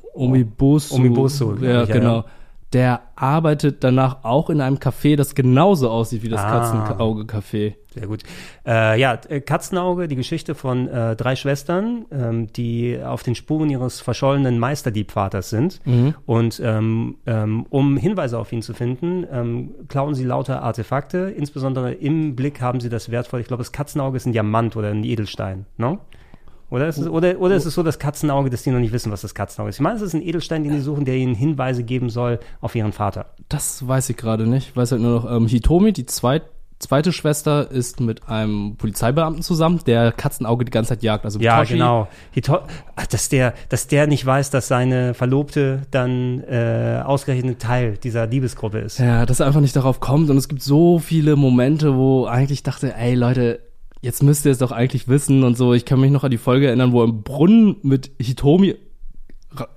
Omibosu, 0.95 1.56
glaub 1.56 1.61
ja, 1.64 1.85
genau. 1.85 2.15
ja. 2.18 2.26
der 2.73 3.02
arbeitet 3.15 3.84
danach 3.84 4.23
auch 4.23 4.49
in 4.49 4.61
einem 4.61 4.77
Café, 4.77 5.15
das 5.15 5.35
genauso 5.35 5.90
aussieht 5.90 6.23
wie 6.23 6.30
das 6.30 6.41
Ah. 6.41 6.60
Katzenauge-Café. 6.60 7.76
Sehr 7.94 8.07
gut. 8.07 8.23
Äh, 8.65 8.99
ja, 8.99 9.19
äh, 9.30 9.40
Katzenauge, 9.40 10.07
die 10.07 10.15
Geschichte 10.15 10.56
von 10.56 10.88
äh, 10.88 11.15
drei 11.15 11.35
Schwestern, 11.35 12.06
ähm, 12.11 12.48
die 12.52 12.99
auf 13.03 13.22
den 13.22 13.35
Spuren 13.35 13.69
ihres 13.69 14.02
verschollenen 14.02 14.57
Meisterdiebvaters 14.57 15.52
sind. 15.52 15.80
Mhm. 15.85 16.15
Und 16.26 16.60
ähm, 16.64 17.18
ähm, 17.27 17.68
um 17.69 17.98
Hinweise 17.98 18.40
auf 18.40 18.52
ihn 18.52 18.64
zu 18.64 18.73
finden, 18.73 19.27
ähm, 19.31 19.76
klauen 19.88 20.15
sie 20.15 20.23
lauter 20.23 20.64
Artefakte. 20.64 21.31
Insbesondere 21.38 21.94
im 21.94 22.35
Blick 22.35 22.61
haben 22.61 22.80
sie 22.80 22.90
das 22.90 23.11
wertvolle, 23.11 23.41
ich 23.41 23.48
glaube, 23.48 23.61
das 23.61 23.72
Katzenauge 23.72 24.18
ist 24.18 24.26
ein 24.26 24.34
Diamant 24.34 24.76
oder 24.76 24.90
ein 24.90 25.03
Edelstein, 25.03 25.68
ne? 25.77 25.99
Oder 26.73 26.87
ist, 26.87 26.97
es, 26.97 27.07
oder, 27.07 27.39
oder 27.39 27.55
ist 27.55 27.65
es 27.65 27.75
so 27.75 27.83
das 27.83 27.99
Katzenauge, 27.99 28.49
dass 28.49 28.63
die 28.63 28.71
noch 28.71 28.79
nicht 28.79 28.91
wissen, 28.91 29.11
was 29.11 29.21
das 29.21 29.35
Katzenauge 29.35 29.69
ist? 29.69 29.75
Ich 29.75 29.81
meine, 29.81 29.95
es 29.95 30.01
ist 30.01 30.15
ein 30.15 30.23
Edelstein, 30.23 30.63
den 30.63 30.73
die 30.73 30.79
suchen, 30.79 31.05
der 31.05 31.15
ihnen 31.17 31.35
Hinweise 31.35 31.83
geben 31.83 32.09
soll 32.09 32.39
auf 32.61 32.73
ihren 32.73 32.93
Vater. 32.93 33.27
Das 33.47 33.87
weiß 33.87 34.09
ich 34.09 34.17
gerade 34.17 34.47
nicht. 34.47 34.69
Ich 34.69 34.75
weiß 34.75 34.91
halt 34.91 35.01
nur 35.03 35.21
noch, 35.21 35.31
ähm, 35.31 35.45
Hitomi, 35.45 35.93
die 35.93 36.07
zweit, 36.07 36.41
zweite 36.79 37.11
Schwester, 37.11 37.69
ist 37.69 37.99
mit 37.99 38.27
einem 38.27 38.75
Polizeibeamten 38.75 39.43
zusammen, 39.43 39.81
der 39.85 40.11
Katzenauge 40.13 40.65
die 40.65 40.71
ganze 40.71 40.89
Zeit 40.89 41.03
jagt. 41.03 41.25
Also 41.25 41.39
Ja, 41.39 41.59
Toshi, 41.59 41.73
genau. 41.73 42.07
Hito 42.31 42.57
Ach, 42.95 43.05
dass, 43.05 43.29
der, 43.29 43.53
dass 43.69 43.85
der 43.85 44.07
nicht 44.07 44.25
weiß, 44.25 44.49
dass 44.49 44.67
seine 44.67 45.13
Verlobte 45.13 45.83
dann 45.91 46.39
äh, 46.39 47.03
ausgerechnet 47.05 47.59
Teil 47.59 47.97
dieser 47.97 48.25
Liebesgruppe 48.25 48.79
ist. 48.79 48.97
Ja, 48.97 49.27
dass 49.27 49.41
er 49.41 49.45
einfach 49.45 49.61
nicht 49.61 49.75
darauf 49.75 49.99
kommt. 49.99 50.31
Und 50.31 50.37
es 50.37 50.49
gibt 50.49 50.63
so 50.63 50.97
viele 50.97 51.35
Momente, 51.35 51.95
wo 51.95 52.25
eigentlich 52.25 52.63
dachte, 52.63 52.95
ey 52.95 53.13
Leute, 53.13 53.59
jetzt 54.03 54.21
müsst 54.21 54.45
ihr 54.45 54.51
es 54.51 54.59
doch 54.59 54.71
eigentlich 54.71 55.07
wissen 55.07 55.43
und 55.43 55.57
so. 55.57 55.73
Ich 55.73 55.85
kann 55.85 55.99
mich 55.99 56.11
noch 56.11 56.23
an 56.23 56.30
die 56.31 56.38
Folge 56.38 56.67
erinnern, 56.67 56.91
wo 56.91 57.01
er 57.01 57.05
im 57.05 57.23
Brunnen 57.23 57.77
mit 57.81 58.11
Hitomi 58.19 58.75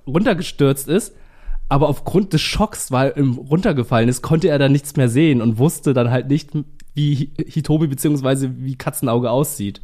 runtergestürzt 0.05 0.87
ist. 0.87 1.15
Aber 1.69 1.89
aufgrund 1.89 2.31
des 2.33 2.41
Schocks, 2.41 2.91
weil 2.91 3.11
er 3.15 3.23
runtergefallen 3.23 4.07
ist, 4.07 4.21
konnte 4.21 4.47
er 4.49 4.59
dann 4.59 4.71
nichts 4.71 4.95
mehr 4.95 5.09
sehen 5.09 5.41
und 5.41 5.57
wusste 5.57 5.93
dann 5.93 6.11
halt 6.11 6.27
nicht, 6.29 6.51
wie 6.93 7.15
Hi- 7.15 7.31
Hitomi 7.49 7.87
bzw. 7.87 8.49
wie 8.57 8.75
Katzenauge 8.75 9.29
aussieht. 9.31 9.81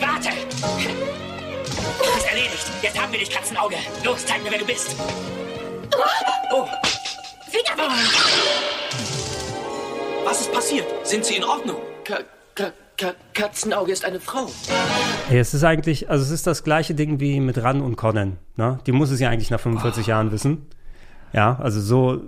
Warte! 0.00 0.28
Du 1.98 2.14
bist 2.14 2.26
erledigt. 2.28 2.66
Jetzt 2.82 3.00
haben 3.00 3.12
wir 3.12 3.18
dich, 3.18 3.30
Katzenauge. 3.30 3.76
Los, 4.04 4.24
zeig 4.26 4.42
mir, 4.42 4.50
wer 4.50 4.58
du 4.58 4.64
bist. 4.66 4.96
Oh, 6.52 6.66
Finger 7.50 7.76
weg! 7.76 9.25
Was 10.26 10.40
ist 10.40 10.52
passiert? 10.52 10.84
Sind 11.04 11.24
Sie 11.24 11.36
in 11.36 11.44
Ordnung? 11.44 11.76
Ka 12.02 12.16
Ka 12.56 12.72
Ka 12.98 13.12
Katzenauge 13.32 13.92
ist 13.92 14.04
eine 14.04 14.18
Frau. 14.18 14.48
Hey, 15.28 15.38
es 15.38 15.54
ist 15.54 15.62
eigentlich, 15.62 16.10
also 16.10 16.24
es 16.24 16.32
ist 16.32 16.48
das 16.48 16.64
gleiche 16.64 16.96
Ding 16.96 17.20
wie 17.20 17.38
mit 17.38 17.62
Ran 17.62 17.80
und 17.80 17.94
Conan. 17.94 18.36
Ne? 18.56 18.80
Die 18.86 18.90
muss 18.90 19.12
es 19.12 19.20
ja 19.20 19.30
eigentlich 19.30 19.50
nach 19.50 19.60
45 19.60 20.08
Jahren 20.08 20.32
wissen. 20.32 20.66
Ja, 21.32 21.56
also 21.60 21.80
so, 21.80 22.22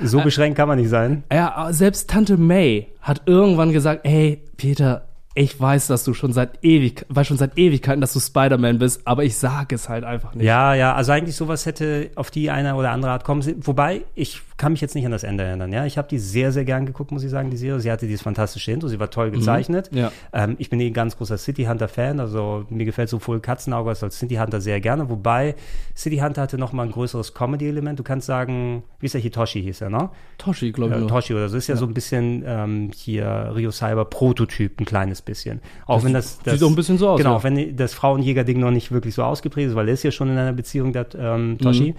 so 0.00 0.20
beschränkt 0.20 0.58
kann 0.58 0.68
man 0.68 0.78
nicht 0.78 0.90
sein. 0.90 1.24
Ja, 1.32 1.72
selbst 1.72 2.08
Tante 2.08 2.36
May 2.36 2.86
hat 3.02 3.22
irgendwann 3.26 3.72
gesagt, 3.72 4.06
ey, 4.06 4.44
Peter, 4.56 5.08
ich 5.34 5.60
weiß, 5.60 5.86
dass 5.86 6.02
du 6.02 6.12
schon 6.12 6.32
seit 6.32 6.64
ewig, 6.64 7.06
weiß 7.08 7.28
schon 7.28 7.36
seit 7.36 7.56
Ewigkeiten, 7.56 8.00
dass 8.00 8.12
du 8.12 8.18
Spider-Man 8.18 8.78
bist, 8.78 9.06
aber 9.06 9.22
ich 9.22 9.36
sage 9.36 9.76
es 9.76 9.88
halt 9.88 10.02
einfach 10.02 10.34
nicht. 10.34 10.44
Ja, 10.44 10.74
ja, 10.74 10.94
also 10.94 11.12
eigentlich 11.12 11.36
sowas 11.36 11.66
hätte 11.66 12.10
auf 12.16 12.32
die 12.32 12.50
eine 12.50 12.74
oder 12.74 12.90
andere 12.90 13.12
Art 13.12 13.22
kommen. 13.22 13.40
Wobei, 13.64 14.02
ich 14.16 14.42
kann 14.56 14.72
mich 14.72 14.80
jetzt 14.80 14.96
nicht 14.96 15.06
an 15.06 15.12
das 15.12 15.22
Ende 15.22 15.44
erinnern. 15.44 15.72
Ja, 15.72 15.86
ich 15.86 15.98
habe 15.98 16.08
die 16.08 16.18
sehr, 16.18 16.50
sehr 16.50 16.64
gern 16.64 16.84
geguckt, 16.84 17.12
muss 17.12 17.22
ich 17.22 17.30
sagen, 17.30 17.48
die 17.48 17.56
Serie. 17.56 17.80
Sie 17.80 17.92
hatte 17.92 18.06
dieses 18.06 18.22
fantastische 18.22 18.72
Intro, 18.72 18.88
sie 18.88 18.98
war 18.98 19.08
toll 19.08 19.30
gezeichnet. 19.30 19.88
Ja. 19.92 20.10
Ähm, 20.32 20.56
ich 20.58 20.68
bin 20.68 20.80
eh 20.80 20.88
ein 20.88 20.92
ganz 20.92 21.16
großer 21.16 21.38
City 21.38 21.64
Hunter-Fan, 21.64 22.18
also 22.18 22.66
mir 22.68 22.84
gefällt 22.84 23.08
sowohl 23.08 23.38
Katzenauge 23.38 23.90
als 23.90 24.02
auch 24.02 24.10
City 24.10 24.34
Hunter 24.34 24.60
sehr 24.60 24.80
gerne. 24.80 25.08
Wobei 25.10 25.54
City 25.96 26.18
Hunter 26.18 26.42
hatte 26.42 26.58
noch 26.58 26.72
mal 26.72 26.82
ein 26.82 26.92
größeres 26.92 27.34
Comedy-Element. 27.34 28.00
Du 28.00 28.02
kannst 28.02 28.26
sagen, 28.26 28.82
wie 28.98 29.06
ist 29.06 29.14
der 29.14 29.20
Hitoshi 29.20 29.62
hieß 29.62 29.82
er, 29.82 29.90
ne? 29.90 30.10
Toshi, 30.38 30.72
glaube 30.72 30.90
ich. 30.90 30.96
Ja, 30.96 31.00
nur. 31.00 31.08
Toshi 31.08 31.34
oder 31.34 31.48
so. 31.48 31.56
Ist 31.56 31.68
ja, 31.68 31.76
so 31.76 31.86
ein 31.86 31.94
bisschen 31.94 32.42
ähm, 32.44 32.90
hier 32.94 33.52
Rio 33.54 33.70
Cyber 33.70 34.04
Prototyp, 34.04 34.80
ein 34.80 34.84
kleines 34.84 35.19
bisschen. 35.22 35.60
Auch 35.86 35.96
Das 35.96 36.04
wenn 36.04 36.12
das, 36.12 36.38
das 36.42 36.54
sieht 36.54 36.62
auch 36.62 36.68
ein 36.68 36.74
bisschen 36.76 36.98
so 36.98 37.08
aus, 37.08 37.18
Genau, 37.18 37.30
ja. 37.30 37.36
auch 37.36 37.44
wenn 37.44 37.76
das 37.76 37.94
Frauenjäger-Ding 37.94 38.58
noch 38.58 38.70
nicht 38.70 38.92
wirklich 38.92 39.14
so 39.14 39.22
ausgeprägt 39.22 39.70
ist, 39.70 39.74
weil 39.76 39.88
er 39.88 39.94
ist 39.94 40.02
ja 40.02 40.10
schon 40.10 40.28
in 40.30 40.38
einer 40.38 40.52
Beziehung, 40.52 40.92
der 40.92 41.06
ähm, 41.18 41.58
Toshi. 41.58 41.92
Mhm. 41.92 41.96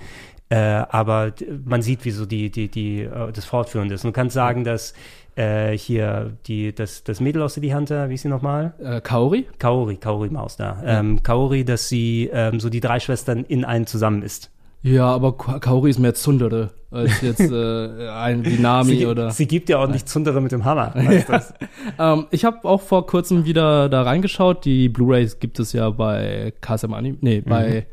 Äh, 0.49 0.55
aber 0.89 1.31
man 1.63 1.81
sieht, 1.81 2.03
wie 2.03 2.11
so 2.11 2.25
die, 2.25 2.49
die, 2.49 2.67
die, 2.67 3.03
äh, 3.03 3.31
das 3.31 3.45
Fortführen 3.45 3.89
ist. 3.89 4.03
Und 4.03 4.09
du 4.09 4.13
kannst 4.13 4.33
sagen, 4.33 4.65
dass 4.65 4.93
äh, 5.35 5.77
hier 5.77 6.33
die, 6.45 6.75
das, 6.75 7.05
das 7.05 7.21
Mädel 7.21 7.41
aus 7.41 7.53
City 7.53 7.69
Hunter, 7.69 8.09
wie 8.09 8.15
ist 8.15 8.23
sie 8.23 8.27
nochmal? 8.27 8.73
Äh, 8.83 8.99
Kaori? 8.99 9.47
Kaori, 9.59 9.95
Kaori 9.95 10.29
Maus 10.29 10.57
da. 10.57 10.81
Ja. 10.83 10.99
Ähm, 10.99 11.23
Kaori, 11.23 11.63
dass 11.63 11.87
sie 11.87 12.29
ähm, 12.33 12.59
so 12.59 12.69
die 12.69 12.81
drei 12.81 12.99
Schwestern 12.99 13.45
in 13.45 13.63
einen 13.63 13.87
zusammen 13.87 14.23
ist. 14.23 14.50
Ja, 14.83 15.05
aber 15.07 15.37
Ka- 15.37 15.59
Kaori 15.59 15.89
ist 15.91 15.99
mehr 15.99 16.13
Zundere 16.15 16.71
als 16.89 17.21
jetzt 17.21 17.39
äh, 17.51 18.09
ein 18.13 18.43
wie 18.45 18.57
Nami 18.57 18.97
sie, 18.97 19.05
oder. 19.05 19.29
Sie 19.31 19.47
gibt 19.47 19.69
ja 19.69 19.77
auch 19.77 19.87
nicht 19.87 20.09
Zundere 20.09 20.41
mit 20.41 20.51
dem 20.51 20.65
Hammer. 20.65 20.93
Ja. 21.01 21.21
das? 21.27 21.53
ähm, 21.99 22.25
ich 22.31 22.43
habe 22.45 22.67
auch 22.67 22.81
vor 22.81 23.05
kurzem 23.05 23.45
wieder 23.45 23.89
da 23.89 24.01
reingeschaut. 24.01 24.65
Die 24.65 24.89
Blu-rays 24.89 25.39
gibt 25.39 25.59
es 25.59 25.71
ja 25.73 25.89
bei 25.91 26.53
KSM 26.61 26.93
Anime, 26.93 27.17
nee, 27.21 27.41
bei 27.41 27.85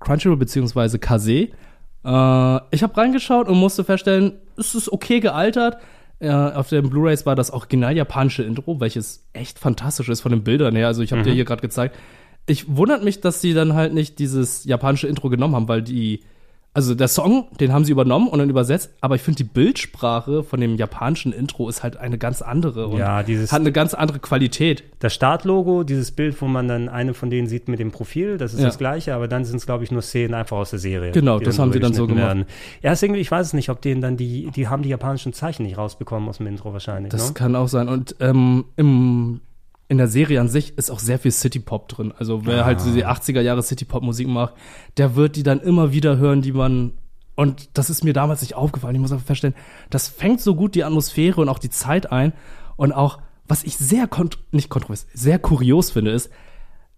Crunchyroll 0.00 0.36
beziehungsweise 0.36 0.98
Kase. 0.98 1.32
Äh, 1.32 1.48
ich 2.70 2.82
habe 2.82 2.96
reingeschaut 2.96 3.48
und 3.48 3.56
musste 3.58 3.82
feststellen, 3.82 4.34
es 4.56 4.74
ist 4.74 4.92
okay 4.92 5.20
gealtert. 5.20 5.78
Äh, 6.20 6.30
auf 6.30 6.68
den 6.68 6.88
Blu-rays 6.90 7.26
war 7.26 7.34
das 7.34 7.50
original 7.52 7.96
japanische 7.96 8.44
Intro, 8.44 8.78
welches 8.80 9.26
echt 9.32 9.58
fantastisch 9.58 10.08
ist 10.10 10.20
von 10.20 10.30
den 10.30 10.44
Bildern 10.44 10.76
her. 10.76 10.86
Also 10.86 11.02
ich 11.02 11.10
habe 11.10 11.22
Mhm. 11.22 11.24
dir 11.26 11.32
hier 11.32 11.44
gerade 11.44 11.62
gezeigt. 11.62 11.96
Ich 12.46 12.76
wundert 12.76 13.02
mich, 13.02 13.20
dass 13.22 13.40
sie 13.40 13.54
dann 13.54 13.72
halt 13.74 13.94
nicht 13.94 14.18
dieses 14.18 14.64
japanische 14.64 15.08
Intro 15.08 15.28
genommen 15.30 15.54
haben, 15.56 15.66
weil 15.68 15.82
die 15.82 16.20
also 16.74 16.94
der 16.96 17.06
Song, 17.08 17.46
den 17.60 17.72
haben 17.72 17.84
sie 17.84 17.92
übernommen 17.92 18.28
und 18.28 18.40
dann 18.40 18.50
übersetzt, 18.50 18.90
aber 19.00 19.14
ich 19.14 19.22
finde 19.22 19.38
die 19.38 19.44
Bildsprache 19.44 20.42
von 20.42 20.60
dem 20.60 20.74
japanischen 20.74 21.32
Intro 21.32 21.68
ist 21.68 21.82
halt 21.84 21.96
eine 21.96 22.18
ganz 22.18 22.42
andere 22.42 22.88
und 22.88 22.98
Ja, 22.98 23.22
dieses- 23.22 23.52
hat 23.52 23.60
eine 23.60 23.70
ganz 23.72 23.94
andere 23.94 24.18
Qualität. 24.18 24.82
Das 24.98 25.14
Startlogo, 25.14 25.84
dieses 25.84 26.10
Bild, 26.10 26.40
wo 26.42 26.46
man 26.46 26.66
dann 26.68 26.88
eine 26.88 27.14
von 27.14 27.30
denen 27.30 27.46
sieht 27.46 27.68
mit 27.68 27.78
dem 27.78 27.92
Profil, 27.92 28.38
das 28.38 28.54
ist 28.54 28.60
Ja. 28.60 28.66
das 28.66 28.78
gleiche, 28.78 29.14
aber 29.14 29.28
dann 29.28 29.44
sind 29.44 29.56
es, 29.56 29.66
glaube 29.66 29.84
ich, 29.84 29.90
nur 29.92 30.02
Szenen 30.02 30.34
einfach 30.34 30.56
aus 30.56 30.70
der 30.70 30.78
Serie. 30.80 31.12
Genau, 31.12 31.38
das 31.38 31.58
haben 31.58 31.72
sie 31.72 31.78
dann 31.80 31.94
so 31.94 32.06
gemacht. 32.08 32.24
werden. 32.24 32.44
Ja, 32.82 32.90
deswegen, 32.90 33.14
ich 33.14 33.30
weiß 33.30 33.46
es 33.48 33.52
nicht, 33.52 33.70
ob 33.70 33.80
denen 33.80 34.00
dann 34.00 34.16
die, 34.16 34.50
die 34.54 34.66
haben 34.68 34.82
die 34.82 34.88
japanischen 34.88 35.32
Zeichen 35.32 35.62
nicht 35.62 35.78
rausbekommen 35.78 36.28
aus 36.28 36.38
dem 36.38 36.48
Intro 36.48 36.72
wahrscheinlich. 36.72 37.12
Das 37.12 37.28
ne? 37.28 37.34
kann 37.34 37.54
auch 37.54 37.68
sein. 37.68 37.88
Und 37.88 38.16
ähm, 38.20 38.64
im, 38.76 39.40
in 39.88 39.98
der 39.98 40.08
Serie 40.08 40.40
an 40.40 40.48
sich 40.48 40.78
ist 40.78 40.90
auch 40.90 40.98
sehr 40.98 41.18
viel 41.18 41.30
City-Pop 41.30 41.88
drin. 41.88 42.12
Also 42.18 42.46
wer 42.46 42.62
Ah. 42.62 42.64
halt 42.66 42.80
so 42.80 42.92
die 42.92 43.04
80er 43.06 43.40
Jahre 43.42 43.62
City-Pop-Musik 43.62 44.26
macht, 44.28 44.54
der 44.96 45.14
wird 45.16 45.36
die 45.36 45.42
dann 45.42 45.60
immer 45.60 45.92
wieder 45.92 46.16
hören, 46.16 46.40
die 46.42 46.52
man 46.52 46.92
und 47.36 47.76
das 47.76 47.90
ist 47.90 48.04
mir 48.04 48.12
damals 48.12 48.42
nicht 48.42 48.54
aufgefallen. 48.54 48.94
Ich 48.94 49.00
muss 49.00 49.10
einfach 49.10 49.26
feststellen, 49.26 49.56
das 49.90 50.06
fängt 50.08 50.40
so 50.40 50.54
gut 50.54 50.76
die 50.76 50.84
Atmosphäre 50.84 51.40
und 51.40 51.48
auch 51.48 51.58
die 51.58 51.68
Zeit 51.70 52.12
ein. 52.12 52.32
Und 52.76 52.92
auch, 52.92 53.18
was 53.48 53.64
ich 53.64 53.76
sehr, 53.76 54.06
kont 54.06 54.38
nicht 54.52 54.68
kontrovers, 54.70 55.06
sehr 55.12 55.40
kurios 55.40 55.90
finde, 55.90 56.12
ist, 56.12 56.30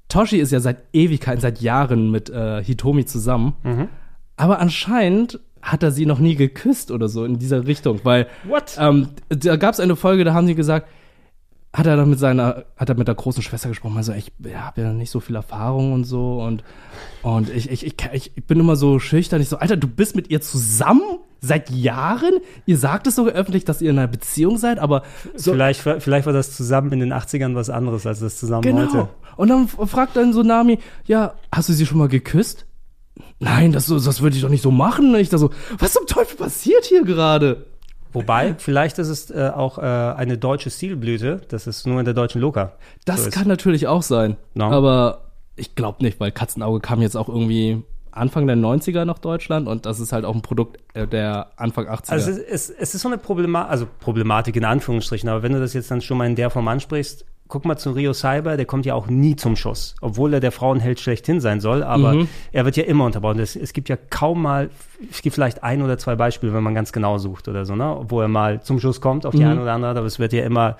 Toshi 0.08 0.36
ist 0.36 0.52
ja 0.52 0.60
seit 0.60 0.84
Ewigkeiten, 0.92 1.40
seit 1.40 1.60
Jahren 1.62 2.10
mit 2.10 2.28
äh, 2.30 2.62
Hitomi 2.62 3.06
zusammen. 3.06 3.54
Mhm. 3.62 3.88
Aber 4.36 4.58
anscheinend 4.60 5.40
hat 5.62 5.82
er 5.82 5.90
sie 5.90 6.04
noch 6.06 6.18
nie 6.18 6.36
geküsst 6.36 6.90
oder 6.90 7.08
so 7.08 7.24
in 7.24 7.38
dieser 7.38 7.66
Richtung, 7.66 8.00
weil 8.04 8.26
Ähm, 8.78 9.08
da 9.30 9.56
gab 9.56 9.72
es 9.72 9.80
eine 9.80 9.96
Folge, 9.96 10.22
da 10.24 10.34
haben 10.34 10.46
sie 10.46 10.54
gesagt, 10.54 10.86
hat 11.76 11.86
er 11.86 11.96
dann 11.96 12.08
mit 12.08 12.18
seiner, 12.18 12.64
hat 12.76 12.88
er 12.88 12.96
mit 12.96 13.06
der 13.06 13.14
großen 13.14 13.42
Schwester 13.42 13.68
gesprochen, 13.68 13.96
also 13.98 14.12
ich 14.12 14.32
habe 14.54 14.80
ja 14.80 14.92
nicht 14.92 15.10
so 15.10 15.20
viel 15.20 15.36
Erfahrung 15.36 15.92
und 15.92 16.04
so 16.04 16.40
und 16.40 16.64
und 17.22 17.50
ich, 17.50 17.70
ich, 17.70 17.84
ich, 17.86 17.96
ich 18.12 18.44
bin 18.46 18.58
immer 18.60 18.76
so 18.76 18.98
schüchtern, 18.98 19.40
ich 19.42 19.48
so, 19.48 19.58
Alter, 19.58 19.76
du 19.76 19.86
bist 19.88 20.16
mit 20.16 20.30
ihr 20.30 20.40
zusammen 20.40 21.18
seit 21.40 21.68
Jahren? 21.70 22.32
Ihr 22.64 22.78
sagt 22.78 23.06
es 23.06 23.16
sogar 23.16 23.34
öffentlich, 23.34 23.64
dass 23.66 23.82
ihr 23.82 23.90
in 23.90 23.98
einer 23.98 24.08
Beziehung 24.08 24.56
seid, 24.58 24.78
aber 24.78 25.02
so, 25.34 25.52
vielleicht, 25.52 25.80
vielleicht 25.80 26.24
war 26.26 26.32
das 26.32 26.56
zusammen 26.56 26.92
in 26.92 27.00
den 27.00 27.12
80ern 27.12 27.54
was 27.54 27.68
anderes 27.68 28.06
als 28.06 28.20
das 28.20 28.38
zusammen 28.38 28.62
Genau. 28.62 28.80
heute. 28.88 29.08
Und 29.36 29.48
dann 29.48 29.68
fragt 29.68 30.16
dann 30.16 30.32
so 30.32 30.42
Nami, 30.42 30.78
ja, 31.04 31.34
hast 31.52 31.68
du 31.68 31.72
sie 31.74 31.84
schon 31.84 31.98
mal 31.98 32.08
geküsst? 32.08 32.64
Nein, 33.38 33.72
das, 33.72 33.84
so- 33.86 33.98
das 34.00 34.22
würde 34.22 34.36
ich 34.36 34.42
doch 34.42 34.48
nicht 34.48 34.62
so 34.62 34.70
machen. 34.70 35.14
Ich 35.16 35.28
da 35.28 35.36
so, 35.38 35.50
was 35.78 35.92
zum 35.92 36.06
Teufel 36.06 36.36
passiert 36.38 36.84
hier 36.86 37.04
gerade? 37.04 37.66
Wobei, 38.22 38.54
vielleicht 38.58 38.98
ist 38.98 39.08
es 39.08 39.30
äh, 39.30 39.50
auch 39.54 39.78
äh, 39.78 39.82
eine 39.82 40.38
deutsche 40.38 40.70
Stilblüte, 40.70 41.40
das 41.48 41.66
ist 41.66 41.86
nur 41.86 41.98
in 41.98 42.04
der 42.04 42.14
deutschen 42.14 42.40
Loka. 42.40 42.72
Das 43.04 43.24
so 43.24 43.30
kann 43.30 43.46
natürlich 43.48 43.86
auch 43.86 44.02
sein. 44.02 44.36
No. 44.54 44.70
Aber 44.70 45.22
ich 45.54 45.74
glaube 45.74 46.02
nicht, 46.02 46.18
weil 46.20 46.32
Katzenauge 46.32 46.80
kam 46.80 47.00
jetzt 47.02 47.16
auch 47.16 47.28
irgendwie 47.28 47.82
Anfang 48.10 48.46
der 48.46 48.56
90er 48.56 49.04
nach 49.04 49.18
Deutschland 49.18 49.68
und 49.68 49.84
das 49.84 50.00
ist 50.00 50.12
halt 50.12 50.24
auch 50.24 50.34
ein 50.34 50.40
Produkt 50.42 50.78
äh, 50.94 51.06
der 51.06 51.48
Anfang 51.56 51.86
80er. 51.86 52.10
Also 52.10 52.30
es, 52.30 52.38
ist- 52.38 52.74
es 52.78 52.94
ist 52.94 53.02
so 53.02 53.08
eine 53.08 53.18
Problema 53.18 53.66
also 53.66 53.86
Problematik 54.00 54.56
in 54.56 54.64
Anführungsstrichen, 54.64 55.28
aber 55.28 55.42
wenn 55.42 55.52
du 55.52 55.60
das 55.60 55.74
jetzt 55.74 55.90
dann 55.90 56.00
schon 56.00 56.16
mal 56.16 56.26
in 56.26 56.34
der 56.36 56.48
Form 56.50 56.66
ansprichst, 56.68 57.26
guck 57.48 57.64
mal 57.64 57.76
zu 57.76 57.90
Rio 57.92 58.12
Cyber, 58.12 58.56
der 58.56 58.66
kommt 58.66 58.86
ja 58.86 58.94
auch 58.94 59.06
nie 59.06 59.36
zum 59.36 59.54
Schuss, 59.56 59.94
obwohl 60.00 60.34
er 60.34 60.40
der 60.40 60.52
Frauenheld 60.52 60.98
schlechthin 61.00 61.40
sein 61.40 61.60
soll, 61.60 61.82
aber 61.82 62.14
Mhm. 62.14 62.28
er 62.52 62.64
wird 62.64 62.76
ja 62.76 62.84
immer 62.84 63.04
unterbaut. 63.04 63.38
Es, 63.38 63.54
es 63.56 63.72
gibt 63.72 63.88
ja 63.88 63.96
kaum 64.10 64.42
mal, 64.42 64.70
es 65.10 65.22
gibt 65.22 65.34
vielleicht 65.34 65.62
ein 65.62 65.82
oder 65.82 65.96
zwei 65.98 66.16
Beispiele, 66.16 66.52
wenn 66.54 66.62
man 66.62 66.74
ganz 66.74 66.92
genau 66.92 67.18
sucht 67.18 67.48
oder 67.48 67.64
so, 67.64 67.76
ne, 67.76 67.98
wo 68.08 68.20
er 68.20 68.28
mal 68.28 68.62
zum 68.62 68.80
Schuss 68.80 69.00
kommt 69.00 69.26
auf 69.26 69.34
die 69.34 69.42
Mhm. 69.44 69.50
eine 69.50 69.62
oder 69.62 69.72
andere, 69.74 69.90
aber 69.98 70.06
es 70.06 70.18
wird 70.18 70.32
ja 70.32 70.44
immer 70.44 70.76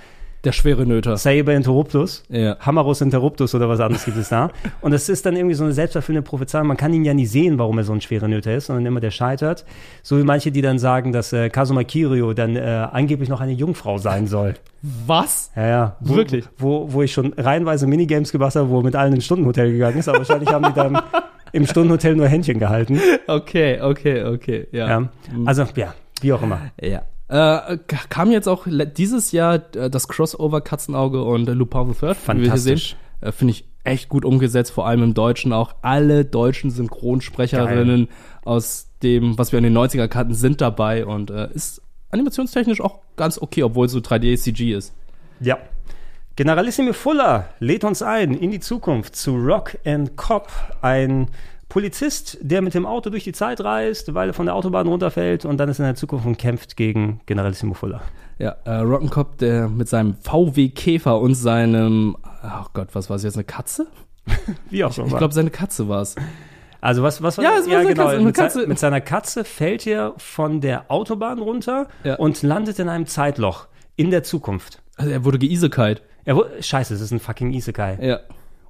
Der 0.47 0.53
schwere 0.53 0.87
Nöter. 0.87 1.17
Saber 1.17 1.55
interruptus, 1.55 2.23
Ja. 2.29 2.57
Hammerus 2.61 3.01
interruptus 3.01 3.53
oder 3.57 3.69
was 3.69 3.81
anderes 3.81 4.05
gibt 4.05 4.17
es 4.17 4.29
da. 4.29 4.51
Und 4.81 4.93
das 4.93 5.09
ist 5.09 5.27
dann 5.27 5.35
irgendwie 5.35 5.57
so 5.57 5.65
eine 5.65 5.73
selbsterfüllende 5.73 6.23
Prophezeiung. 6.25 6.69
Man 6.69 6.77
kann 6.77 6.93
ihn 6.93 7.05
ja 7.05 7.15
nie 7.15 7.27
sehen, 7.27 7.59
warum 7.59 7.79
er 7.79 7.83
so 7.83 7.93
ein 7.93 8.01
schwerer 8.01 8.29
Nöter 8.29 8.55
ist, 8.55 8.67
sondern 8.67 8.87
immer 8.87 9.01
der 9.01 9.11
scheitert. 9.11 9.65
So 10.05 10.17
wie 10.21 10.23
manche, 10.23 10.53
die 10.53 10.63
dann 10.63 10.79
sagen, 10.79 11.11
dass 11.11 11.33
äh, 11.33 11.49
Kazuma 11.51 11.83
Kiryu 11.83 12.33
dann 12.33 12.55
äh, 12.55 12.61
angeblich 12.61 13.29
noch 13.29 13.41
eine 13.41 13.51
Jungfrau 13.51 13.99
sein 13.99 14.29
soll. 14.29 14.55
Was? 14.83 15.51
Ja, 15.57 15.67
ja. 15.67 15.97
Wo, 15.99 16.15
Wirklich? 16.15 16.45
Wo, 16.59 16.93
wo 16.93 17.03
ich 17.03 17.13
schon 17.13 17.33
reihenweise 17.37 17.89
Minigames 17.89 18.31
gemacht 18.31 18.55
habe, 18.55 18.69
wo 18.71 18.79
er 18.79 18.85
mit 18.85 18.95
allen 18.95 19.15
ins 19.15 19.25
Stundenhotel 19.25 19.73
gegangen 19.73 19.99
ist, 19.99 20.09
aber 20.09 20.19
wahrscheinlich 20.19 20.53
haben 20.53 20.65
die 20.65 20.75
dann 20.75 21.03
im 21.51 21.67
Stundenhotel 21.67 22.15
nur 22.15 22.29
Händchen 22.29 22.61
gehalten. 22.61 23.01
Okay, 23.27 23.81
okay, 23.81 24.23
okay. 24.23 24.69
Ja. 24.71 24.89
Ja. 24.89 25.09
Also, 25.45 25.65
ja, 25.75 25.93
wie 26.21 26.33
auch 26.33 26.43
immer. 26.43 26.61
Ja. 26.81 27.03
Äh, 27.29 27.79
kam 28.09 28.31
jetzt 28.31 28.49
auch 28.49 28.67
dieses 28.69 29.33
Jahr 29.33 29.61
äh, 29.75 29.91
das 29.91 30.07
Crossover 30.09 30.61
Katzenauge 30.61 31.23
und 31.25 31.47
Lupin 31.47 31.93
the 31.93 31.99
Third, 31.99 32.17
wie 32.29 32.43
wir 32.43 32.53
hier 32.53 32.57
sehen. 32.59 32.79
Fantastisch. 32.79 32.97
Äh, 33.21 33.33
Finde 33.33 33.53
ich 33.53 33.65
echt 33.85 34.09
gut 34.09 34.25
umgesetzt, 34.25 34.73
vor 34.73 34.87
allem 34.87 35.03
im 35.03 35.15
Deutschen 35.15 35.53
auch. 35.53 35.75
Alle 35.83 36.25
deutschen 36.25 36.71
Synchronsprecherinnen 36.71 38.09
aus 38.45 38.91
dem, 39.03 39.39
was 39.39 39.53
wir 39.53 39.59
in 39.59 39.65
den 39.65 39.77
90er 39.77 40.09
kannten, 40.09 40.35
sind 40.35 40.61
dabei 40.61 41.07
und 41.07 41.31
äh, 41.31 41.49
ist 41.53 41.83
animationstechnisch 42.11 42.81
auch 42.81 43.01
ganz 43.17 43.39
okay, 43.41 43.63
obwohl 43.63 43.87
es 43.87 43.93
so 43.93 43.99
3D-CG 43.99 44.73
ist. 44.73 44.95
Ja. 45.41 45.59
Generalissime 46.37 46.93
Fuller 46.93 47.49
lädt 47.61 47.85
uns 47.85 48.03
ein 48.03 48.35
in 48.35 48.51
die 48.51 48.61
Zukunft 48.61 49.17
zu 49.17 49.37
Rock 49.37 49.79
and 49.87 50.17
Cop, 50.17 50.49
ein 50.83 51.29
Polizist, 51.77 52.39
der 52.41 52.63
mit 52.63 52.73
dem 52.73 52.87
Auto 52.87 53.11
durch 53.11 53.25
die 53.25 53.33
Zeit 53.33 53.61
reist, 53.61 54.15
weil 54.15 54.31
er 54.31 54.33
von 54.33 54.47
der 54.47 54.55
Autobahn 54.55 54.87
runterfällt 54.87 55.45
und 55.45 55.59
dann 55.59 55.69
ist 55.69 55.79
er 55.79 55.85
in 55.85 55.89
der 55.91 55.95
Zukunft 55.97 56.25
und 56.25 56.39
kämpft 56.39 56.75
gegen 56.75 57.21
Generalissimo 57.27 57.75
Fuller. 57.75 58.01
Ja, 58.39 58.57
äh, 58.65 58.81
Rock'n'Cop, 58.81 59.37
der 59.41 59.69
mit 59.69 59.87
seinem 59.87 60.15
VW 60.23 60.71
Käfer 60.71 61.21
und 61.21 61.35
seinem, 61.35 62.17
ach 62.41 62.71
Gott, 62.73 62.89
was 62.95 63.11
war 63.11 63.17
es 63.17 63.25
jetzt, 63.25 63.35
eine 63.37 63.45
Katze? 63.45 63.89
Wie 64.71 64.85
auch 64.85 64.91
Ich, 64.91 64.97
immer. 64.97 65.09
ich 65.09 65.17
glaube, 65.19 65.35
seine 65.35 65.51
Katze 65.51 65.87
war 65.87 66.01
es. 66.01 66.15
Also 66.81 67.03
was, 67.03 67.21
was 67.21 67.37
Ja, 67.37 67.59
es 67.59 67.69
war 67.69 67.83
seine 67.83 67.95
Katze, 67.95 68.09
eine 68.15 68.25
Mit, 68.25 68.35
Katze. 68.37 68.67
mit 68.67 68.79
seiner 68.79 69.01
Katze 69.03 69.45
fällt 69.45 69.87
er 69.87 70.15
von 70.17 70.63
der 70.63 70.91
Autobahn 70.91 71.41
runter 71.41 71.89
und 72.17 72.43
landet 72.43 72.79
in 72.79 72.89
einem 72.89 73.05
Zeitloch 73.07 73.67
in 73.97 74.11
der 74.11 74.23
Zukunft. 74.23 74.81
Also 74.97 75.11
er 75.11 75.27
wurde 75.27 75.39
geisekalt. 75.39 76.01
Er 76.25 76.37
wurde, 76.37 76.63
scheiße, 76.63 76.95
es 76.95 77.03
ist 77.03 77.11
ein 77.11 77.21
fucking 77.21 77.53
Isekai. 77.53 77.99
Ja. 78.01 78.21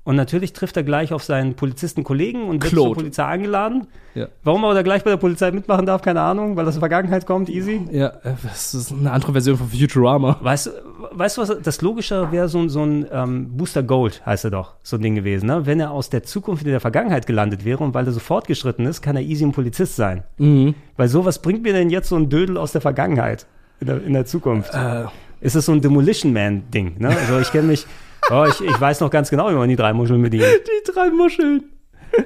Und 0.07 0.15
natürlich 0.17 0.53
trifft 0.53 0.77
er 0.77 0.85
gleich 0.85 1.13
auf 1.13 1.25
seinen 1.25 1.55
Polizistenkollegen 1.55 2.45
und 2.45 2.63
wird 2.63 2.73
Claude. 2.73 2.89
zur 2.91 2.95
Polizei 2.95 3.25
eingeladen. 3.25 3.89
Ja. 4.15 4.29
Warum 4.45 4.63
er 4.65 4.73
da 4.73 4.83
gleich 4.83 5.03
bei 5.03 5.11
der 5.11 5.17
Polizei 5.17 5.51
mitmachen 5.51 5.85
darf, 5.85 6.01
keine 6.01 6.21
Ahnung, 6.21 6.57
weil 6.57 6.65
das 6.65 6.77
in 6.77 6.81
der 6.81 6.89
Vergangenheit 6.89 7.27
kommt, 7.27 7.49
easy. 7.51 7.81
Ja, 7.91 8.07
äh, 8.23 8.35
das 8.45 8.73
ist 8.73 8.93
eine 8.93 9.11
andere 9.11 9.33
Version 9.33 9.57
von 9.59 9.69
Futurama. 9.69 10.39
Weißt, 10.41 10.69
du- 10.69 10.71
weißt 11.19 11.37
du 11.37 11.43
was, 11.43 11.57
das 11.61 11.83
Logische 11.83 12.31
wäre 12.31 12.49
so, 12.49 12.61
ein- 12.61 12.69
so 12.69 12.83
ein 12.85 13.05
ähm, 13.13 13.57
Booster 13.57 13.83
Gold, 13.83 14.25
heißt 14.25 14.45
er 14.45 14.53
doch, 14.53 14.75
so 14.85 14.97
ein 14.97 15.03
Ding 15.03 15.17
gewesen, 15.17 15.47
ne? 15.47 15.67
Wenn 15.67 15.81
er 15.81 15.91
aus 15.91 16.09
der 16.09 16.23
Zukunft 16.23 16.63
in 16.65 16.71
der 16.71 16.81
Vergangenheit 16.81 17.27
gelandet 17.27 17.65
wäre 17.65 17.83
und 17.83 17.93
weil 17.93 18.07
er 18.07 18.13
so 18.13 18.21
fortgeschritten 18.21 18.87
ist, 18.87 19.03
kann 19.03 19.17
er 19.17 19.23
easy 19.23 19.45
ein 19.45 19.51
Polizist 19.53 19.97
sein. 19.97 20.23
Mhm. 20.39 20.75
Weil 20.97 21.09
sowas 21.09 21.43
bringt 21.43 21.63
mir 21.65 21.73
denn 21.73 21.91
jetzt 21.91 22.09
so 22.09 22.17
ein 22.17 22.29
Dödel 22.31 22.57
aus 22.59 22.71
der 22.71 22.81
Vergangenheit, 22.81 23.47
in 23.81 23.89
der, 23.89 24.03
in 24.05 24.13
der 24.13 24.25
Zukunft? 24.25 24.73
Äh. 24.73 25.05
Ist 25.41 25.57
das 25.57 25.67
so 25.67 25.73
ein 25.73 25.81
Demolition 25.83 26.33
Man-Ding, 26.33 26.95
ne? 26.99 27.09
Also 27.09 27.39
ich 27.41 27.51
kenne 27.53 27.67
mich, 27.69 27.87
oh, 28.31 28.45
ich, 28.49 28.61
ich 28.61 28.81
weiß 28.81 29.01
noch 29.01 29.11
ganz 29.11 29.31
genau, 29.31 29.51
wie 29.51 29.55
man 29.55 29.69
die 29.69 29.77
drei 29.77 29.93
Muscheln 29.93 30.23
bedient. 30.23 30.47
Die 30.87 30.93
drei 30.93 31.11
Muscheln. 31.11 31.65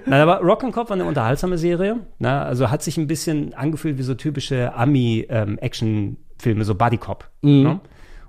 Nein, 0.07 0.21
aber 0.21 0.43
Rock'n'Cop 0.43 0.89
war 0.89 0.93
eine 0.93 1.05
unterhaltsame 1.05 1.59
Serie. 1.59 2.01
Na, 2.19 2.45
also 2.45 2.71
hat 2.71 2.83
sich 2.83 2.97
ein 2.97 3.07
bisschen 3.07 3.55
angefühlt 3.55 3.99
wie 3.99 4.03
so 4.03 4.15
typische 4.15 4.75
Ami-Action-Filme, 4.75 6.65
so 6.65 6.75
Buddy 6.75 6.99
Cop. 6.99 7.29
Mhm. 7.43 7.63
Ne? 7.63 7.81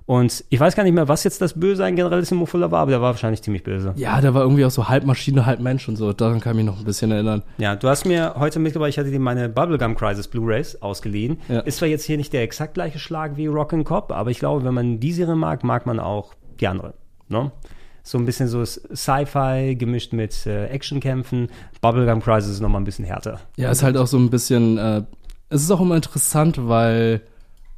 Und 0.06 0.44
ich 0.50 0.60
weiß 0.60 0.76
gar 0.76 0.84
nicht 0.84 0.94
mehr, 0.94 1.08
was 1.08 1.24
jetzt 1.24 1.42
das 1.42 1.58
Böse 1.58 1.86
ein 1.86 1.96
Generalissimo 1.96 2.46
Fuller 2.46 2.72
war, 2.72 2.82
aber 2.82 2.92
der 2.92 3.02
war 3.02 3.12
wahrscheinlich 3.12 3.44
ziemlich 3.44 3.64
böse. 3.64 3.94
Ja, 3.96 4.20
der 4.20 4.34
war 4.34 4.42
irgendwie 4.42 4.66
auch 4.66 4.72
so 4.72 4.90
halb 4.90 5.06
Maschine, 5.06 5.46
halb 5.46 5.62
Mensch 5.62 5.88
und 5.88 5.96
so. 5.96 6.12
Daran 6.12 6.42
kann 6.42 6.54
ich 6.54 6.58
mich 6.58 6.66
noch 6.66 6.80
ein 6.80 6.84
bisschen 6.84 7.12
erinnern. 7.12 7.44
Ja, 7.60 7.76
du 7.76 7.88
hast 7.88 8.06
mir 8.06 8.34
heute 8.38 8.60
mitgebracht, 8.60 8.90
ich 8.90 8.98
hatte 8.98 9.12
dir 9.12 9.20
meine 9.20 9.48
Bubblegum 9.48 9.96
Crisis 9.96 10.28
Blu-Rays 10.28 10.82
ausgeliehen. 10.82 11.38
Ja. 11.48 11.62
Ist 11.62 11.78
zwar 11.78 11.88
jetzt 11.88 12.04
hier 12.04 12.18
nicht 12.18 12.34
der 12.34 12.42
exakt 12.42 12.74
gleiche 12.74 13.00
Schlag 13.00 13.38
wie 13.38 13.48
Rock'n'Cop, 13.48 14.12
aber 14.12 14.32
ich 14.32 14.40
glaube, 14.40 14.66
wenn 14.66 14.74
man 14.74 15.00
die 15.00 15.14
Serie 15.14 15.36
mag, 15.36 15.64
mag 15.64 15.86
man 15.86 16.00
auch 16.00 16.34
die 16.60 16.68
andere. 16.68 16.96
Ne? 17.32 17.52
So 18.04 18.18
ein 18.18 18.26
bisschen 18.26 18.48
so 18.48 18.64
Sci-Fi 18.66 19.76
gemischt 19.78 20.14
mit 20.14 20.46
äh, 20.48 20.66
Actionkämpfen. 20.68 21.50
Bubblegum 21.82 22.22
Crisis 22.22 22.52
ist 22.54 22.60
nochmal 22.62 22.82
ein 22.82 22.86
bisschen 22.86 23.06
härter. 23.06 23.40
Ja, 23.58 23.70
ist 23.72 23.84
halt 23.84 23.98
auch 23.98 24.08
so 24.08 24.18
ein 24.18 24.30
bisschen, 24.30 24.78
äh, 24.78 25.04
es 25.50 25.62
ist 25.62 25.72
auch 25.72 25.82
immer 25.82 25.96
interessant, 25.96 26.68
weil 26.68 27.22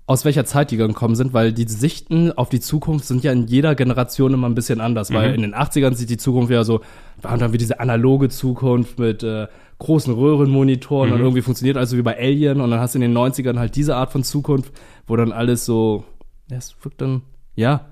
aus 0.05 0.25
welcher 0.25 0.43
Zeit 0.45 0.71
die 0.71 0.77
gekommen 0.77 1.15
sind, 1.15 1.33
weil 1.33 1.53
die 1.53 1.65
Sichten 1.67 2.31
auf 2.33 2.49
die 2.49 2.59
Zukunft 2.59 3.05
sind 3.05 3.23
ja 3.23 3.31
in 3.31 3.47
jeder 3.47 3.73
Generation 3.73 4.33
immer 4.33 4.49
ein 4.49 4.55
bisschen 4.55 4.81
anders, 4.81 5.13
weil 5.13 5.29
Mhm. 5.29 5.35
in 5.35 5.41
den 5.43 5.55
80ern 5.55 5.93
sieht 5.95 6.09
die 6.09 6.17
Zukunft 6.17 6.51
ja 6.51 6.63
so, 6.65 6.81
war 7.21 7.37
dann 7.37 7.53
wie 7.53 7.57
diese 7.57 7.79
analoge 7.79 8.27
Zukunft 8.29 8.99
mit 8.99 9.23
äh, 9.23 9.47
großen 9.79 10.13
Röhrenmonitoren 10.13 11.09
Mhm. 11.09 11.15
und 11.15 11.21
irgendwie 11.21 11.41
funktioniert 11.41 11.77
also 11.77 11.97
wie 11.97 12.01
bei 12.01 12.17
Alien 12.17 12.59
und 12.61 12.69
dann 12.71 12.79
hast 12.81 12.95
du 12.95 12.97
in 12.97 13.01
den 13.01 13.13
90ern 13.13 13.57
halt 13.59 13.75
diese 13.75 13.95
Art 13.95 14.11
von 14.11 14.23
Zukunft, 14.23 14.73
wo 15.07 15.15
dann 15.15 15.31
alles 15.31 15.65
so, 15.65 16.03
ja, 16.49 16.57
es 16.57 16.75
wirkt 16.81 16.99
dann, 17.01 17.21
ja, 17.55 17.85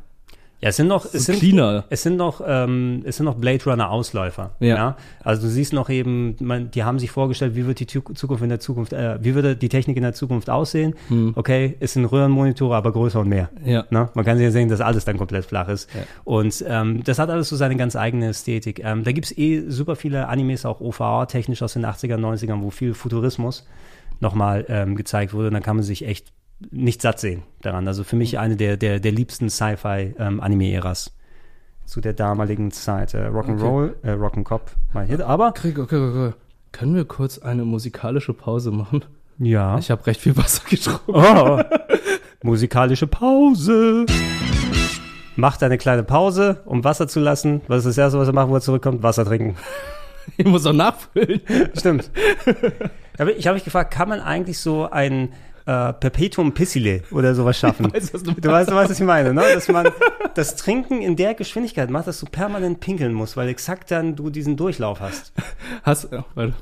Ja, 0.61 0.69
es 0.69 0.75
sind 0.75 0.87
noch, 0.87 1.05
So 1.05 1.17
es 1.17 1.25
sind, 1.25 1.39
cleaner. 1.39 1.85
es 1.89 2.03
sind 2.03 2.17
noch, 2.17 2.39
ähm, 2.45 3.01
es 3.03 3.17
sind 3.17 3.25
noch 3.25 3.33
Blade 3.35 3.63
Runner 3.65 3.89
Ausläufer. 3.89 4.51
Ja. 4.59 4.95
Also 5.23 5.41
du 5.41 5.47
siehst 5.47 5.73
noch 5.73 5.89
eben, 5.89 6.35
man, 6.39 6.69
die 6.69 6.83
haben 6.83 6.99
sich 6.99 7.09
vorgestellt, 7.09 7.55
wie 7.55 7.65
wird 7.65 7.79
die 7.79 7.87
Zukunft 7.87 8.43
in 8.43 8.49
der 8.49 8.59
Zukunft, 8.59 8.93
äh, 8.93 9.17
wie 9.23 9.33
würde 9.33 9.55
die 9.55 9.69
Technik 9.69 9.97
in 9.97 10.03
der 10.03 10.13
Zukunft 10.13 10.51
aussehen? 10.51 10.93
Hm. 11.07 11.33
Okay, 11.35 11.77
es 11.79 11.93
sind 11.93 12.05
Röhrenmonitore, 12.05 12.75
aber 12.75 12.91
größer 12.91 13.19
und 13.21 13.29
mehr. 13.29 13.49
Ja. 13.65 13.85
Ne? 13.89 14.09
Man 14.13 14.23
kann 14.23 14.37
sich 14.37 14.43
ja 14.43 14.51
sehen, 14.51 14.69
dass 14.69 14.81
alles 14.81 15.03
dann 15.03 15.17
komplett 15.17 15.45
flach 15.45 15.67
ist. 15.67 15.89
Ja. 15.95 16.01
Und 16.25 16.63
ähm, 16.67 17.03
das 17.03 17.17
hat 17.17 17.31
alles 17.31 17.49
so 17.49 17.55
seine 17.55 17.75
ganz 17.75 17.95
eigene 17.95 18.27
Ästhetik. 18.27 18.83
Ähm, 18.83 19.03
da 19.03 19.11
gibt's 19.13 19.35
eh 19.35 19.63
super 19.67 19.95
viele 19.95 20.27
Animes, 20.27 20.65
auch 20.65 20.79
OVA-technisch 20.79 21.63
aus 21.63 21.73
den 21.73 21.85
80ern, 21.87 22.19
90ern, 22.19 22.61
wo 22.61 22.69
viel 22.69 22.93
Futurismus 22.93 23.65
nochmal 24.19 24.65
ähm, 24.69 24.95
gezeigt 24.95 25.33
wurde. 25.33 25.47
Und 25.47 25.55
dann 25.55 25.63
kann 25.63 25.77
man 25.77 25.83
sich 25.83 26.05
echt 26.05 26.31
nicht 26.69 27.01
satt 27.01 27.19
sehen 27.19 27.43
daran. 27.61 27.87
Also 27.87 28.03
für 28.03 28.15
mich 28.15 28.39
eine 28.39 28.55
der, 28.55 28.77
der, 28.77 28.99
der 28.99 29.11
liebsten 29.11 29.49
Sci-Fi-Anime-Äras 29.49 31.13
zu 31.85 32.01
der 32.01 32.13
damaligen 32.13 32.71
Zeit. 32.71 33.13
Äh, 33.13 33.27
Rock'n'Roll, 33.27 33.95
äh, 34.03 34.11
Rock'n'Cop, 34.11 34.61
mal 34.93 35.05
hier. 35.05 35.25
Aber 35.27 35.51
Krieg, 35.51 35.77
okay, 35.77 35.97
okay, 35.97 36.27
okay. 36.27 36.33
Können 36.71 36.95
wir 36.95 37.05
kurz 37.05 37.37
eine 37.39 37.65
musikalische 37.65 38.33
Pause 38.33 38.71
machen? 38.71 39.03
Ja. 39.39 39.77
Ich 39.77 39.91
habe 39.91 40.05
recht 40.05 40.21
viel 40.21 40.37
Wasser 40.37 40.63
getrunken. 40.69 41.01
Oh, 41.07 41.59
musikalische 42.43 43.07
Pause. 43.07 44.05
Macht 45.35 45.63
eine 45.63 45.77
kleine 45.77 46.03
Pause, 46.03 46.61
um 46.65 46.83
Wasser 46.83 47.07
zu 47.07 47.19
lassen. 47.19 47.61
Was 47.67 47.79
ist 47.79 47.85
das 47.85 47.97
Erste, 47.97 48.19
was 48.19 48.27
er 48.27 48.33
macht, 48.33 48.49
wo 48.49 48.55
er 48.55 48.61
zurückkommt? 48.61 49.03
Wasser 49.03 49.25
trinken. 49.25 49.57
Ich 50.37 50.45
muss 50.45 50.67
auch 50.67 50.71
nachfüllen. 50.71 51.41
Stimmt. 51.75 52.11
Ich 53.35 53.47
habe 53.47 53.55
mich 53.55 53.63
gefragt, 53.63 53.91
kann 53.91 54.07
man 54.07 54.19
eigentlich 54.19 54.59
so 54.59 54.87
ein 54.89 55.33
äh, 55.71 55.93
Perpetuum 55.93 56.53
Pissile 56.53 57.01
oder 57.11 57.33
sowas 57.35 57.57
schaffen? 57.59 57.87
Ich 57.87 57.93
weiß, 57.93 58.13
was 58.13 58.23
du 58.23 58.33
du 58.33 58.49
weißt, 58.49 58.69
du 58.69 58.75
weißt, 58.75 58.89
was 58.91 58.99
ich 58.99 59.05
meine, 59.05 59.33
ne? 59.33 59.41
Dass 59.53 59.67
man 59.69 59.87
das 60.35 60.55
Trinken 60.55 61.01
in 61.01 61.15
der 61.15 61.33
Geschwindigkeit 61.33 61.89
macht, 61.89 62.07
dass 62.07 62.19
du 62.19 62.25
permanent 62.25 62.79
pinkeln 62.79 63.13
musst, 63.13 63.37
weil 63.37 63.49
exakt 63.49 63.91
dann 63.91 64.15
du 64.15 64.29
diesen 64.29 64.57
Durchlauf 64.57 64.99
hast. 64.99 65.33
Hast, 65.83 66.11
ja, 66.11 66.25
warte. 66.35 66.53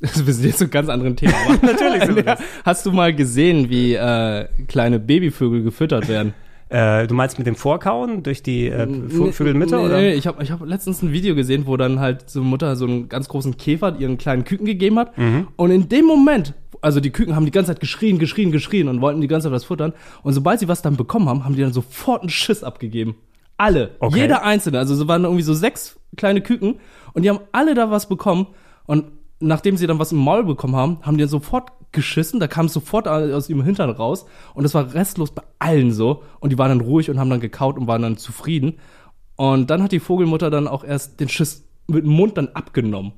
Wir 0.00 0.34
sind 0.34 0.46
jetzt 0.46 0.58
zu 0.58 0.68
ganz 0.68 0.88
anderen 0.88 1.14
Thema. 1.16 1.34
aber- 1.46 1.66
Natürlich 1.72 2.04
sind 2.04 2.26
Ja, 2.26 2.36
Hast 2.64 2.84
du 2.86 2.92
mal 2.92 3.14
gesehen, 3.14 3.70
wie 3.70 3.94
äh, 3.94 4.48
kleine 4.66 4.98
Babyvögel 4.98 5.62
gefüttert 5.62 6.08
werden? 6.08 6.34
Äh, 6.70 7.06
du 7.06 7.14
meinst 7.14 7.38
mit 7.38 7.46
dem 7.46 7.54
Vorkauen 7.54 8.22
durch 8.22 8.42
die 8.42 8.66
äh, 8.68 8.86
Vö- 8.86 9.30
Vögelmitte, 9.30 9.76
nee, 9.76 9.84
oder? 9.84 9.96
Nee, 9.98 10.14
ich 10.14 10.26
habe 10.26 10.42
ich 10.42 10.50
hab 10.50 10.64
letztens 10.66 11.02
ein 11.02 11.12
Video 11.12 11.34
gesehen, 11.34 11.66
wo 11.66 11.76
dann 11.76 12.00
halt 12.00 12.30
so 12.30 12.40
eine 12.40 12.48
Mutter 12.48 12.74
so 12.76 12.86
einen 12.86 13.08
ganz 13.10 13.28
großen 13.28 13.56
Käfer 13.58 13.94
ihren 13.98 14.16
kleinen 14.18 14.44
Küken 14.44 14.64
gegeben 14.66 14.98
hat. 14.98 15.16
Mhm. 15.18 15.48
Und 15.56 15.70
in 15.70 15.88
dem 15.90 16.06
Moment, 16.06 16.54
also 16.82 17.00
die 17.00 17.10
Küken 17.10 17.34
haben 17.34 17.46
die 17.46 17.52
ganze 17.52 17.72
Zeit 17.72 17.80
geschrien, 17.80 18.18
geschrien, 18.18 18.52
geschrien 18.52 18.88
und 18.88 19.00
wollten 19.00 19.20
die 19.20 19.28
ganze 19.28 19.46
Zeit 19.46 19.52
was 19.52 19.64
futtern. 19.64 19.94
Und 20.22 20.32
sobald 20.34 20.60
sie 20.60 20.68
was 20.68 20.82
dann 20.82 20.96
bekommen 20.96 21.28
haben, 21.28 21.44
haben 21.44 21.54
die 21.54 21.62
dann 21.62 21.72
sofort 21.72 22.22
einen 22.22 22.28
Schiss 22.28 22.62
abgegeben. 22.64 23.14
Alle. 23.56 23.92
Okay. 24.00 24.20
Jeder 24.20 24.42
einzelne. 24.42 24.78
Also 24.78 24.94
es 24.94 25.08
waren 25.08 25.22
irgendwie 25.22 25.44
so 25.44 25.54
sechs 25.54 25.98
kleine 26.16 26.40
Küken 26.42 26.80
und 27.14 27.22
die 27.22 27.30
haben 27.30 27.40
alle 27.52 27.74
da 27.74 27.90
was 27.90 28.08
bekommen. 28.08 28.48
Und 28.84 29.04
nachdem 29.38 29.76
sie 29.76 29.86
dann 29.86 30.00
was 30.00 30.12
im 30.12 30.18
Maul 30.18 30.44
bekommen 30.44 30.74
haben, 30.74 30.98
haben 31.02 31.16
die 31.16 31.22
dann 31.22 31.28
sofort 31.28 31.70
geschissen. 31.92 32.40
Da 32.40 32.48
kam 32.48 32.66
es 32.66 32.72
sofort 32.72 33.06
aus 33.06 33.48
ihrem 33.48 33.62
Hintern 33.62 33.90
raus. 33.90 34.26
Und 34.54 34.64
das 34.64 34.74
war 34.74 34.92
restlos 34.92 35.30
bei 35.30 35.42
allen 35.60 35.92
so. 35.92 36.24
Und 36.40 36.50
die 36.50 36.58
waren 36.58 36.70
dann 36.70 36.80
ruhig 36.80 37.10
und 37.10 37.20
haben 37.20 37.30
dann 37.30 37.40
gekaut 37.40 37.78
und 37.78 37.86
waren 37.86 38.02
dann 38.02 38.16
zufrieden. 38.16 38.74
Und 39.36 39.70
dann 39.70 39.82
hat 39.84 39.92
die 39.92 40.00
Vogelmutter 40.00 40.50
dann 40.50 40.66
auch 40.66 40.82
erst 40.82 41.20
den 41.20 41.28
Schiss 41.28 41.64
mit 41.86 42.04
dem 42.04 42.10
Mund 42.10 42.36
dann 42.36 42.48
abgenommen 42.48 43.12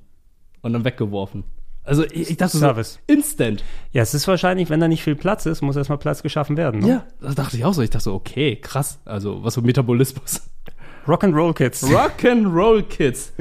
und 0.61 0.73
dann 0.75 0.85
weggeworfen. 0.85 1.45
Also 1.85 2.05
ich, 2.05 2.31
ich 2.31 2.37
dachte 2.39 2.57
Service. 2.57 2.99
so, 3.07 3.13
instant. 3.15 3.63
Ja, 3.93 4.03
es 4.03 4.15
ist 4.15 4.27
wahrscheinlich, 4.27 4.71
wenn 4.71 4.81
da 4.81 4.89
nicht 4.89 5.03
viel 5.05 5.15
Platz 5.17 5.45
ist, 5.47 5.61
muss 5.63 5.77
erstmal 5.77 5.99
Platz 5.99 6.23
geschaffen 6.23 6.57
werden. 6.57 6.81
Ne? 6.81 6.89
Ja, 6.89 7.05
das 7.21 7.35
dachte 7.35 7.57
ich 7.59 7.65
auch 7.65 7.75
so. 7.75 7.83
Ich 7.83 7.91
dachte 7.91 8.05
so, 8.05 8.15
okay, 8.15 8.57
krass. 8.57 8.99
Also 9.05 9.45
was 9.45 9.55
für 9.55 9.61
Metabolismus. 9.63 10.43
Rock'n'Roll 11.07 11.53
Kids. 11.53 11.85
Rock'n'Roll 11.85 12.83
Kids. 12.85 13.35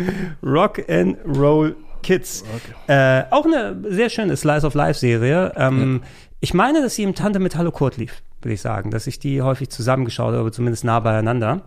Rock'n'Roll 0.43 1.75
Kids. 2.01 2.43
Äh, 2.87 3.23
auch 3.29 3.45
eine 3.45 3.77
sehr 3.89 4.09
schöne 4.09 4.35
Slice 4.35 4.65
of 4.65 4.73
Life 4.73 4.99
Serie. 4.99 5.53
Ähm, 5.55 6.01
Ich 6.41 6.53
meine, 6.53 6.81
dass 6.81 6.95
sie 6.95 7.03
im 7.03 7.15
Tante 7.15 7.39
mit 7.39 7.55
Hallo 7.55 7.71
Kurt 7.71 7.95
lief. 7.97 8.21
würde 8.41 8.53
ich 8.53 8.61
sagen, 8.61 8.91
dass 8.91 9.07
ich 9.07 9.19
die 9.19 9.41
häufig 9.41 9.69
zusammengeschaut 9.69 10.33
habe, 10.35 10.51
zumindest 10.51 10.83
nah 10.83 10.99
beieinander. 10.99 11.61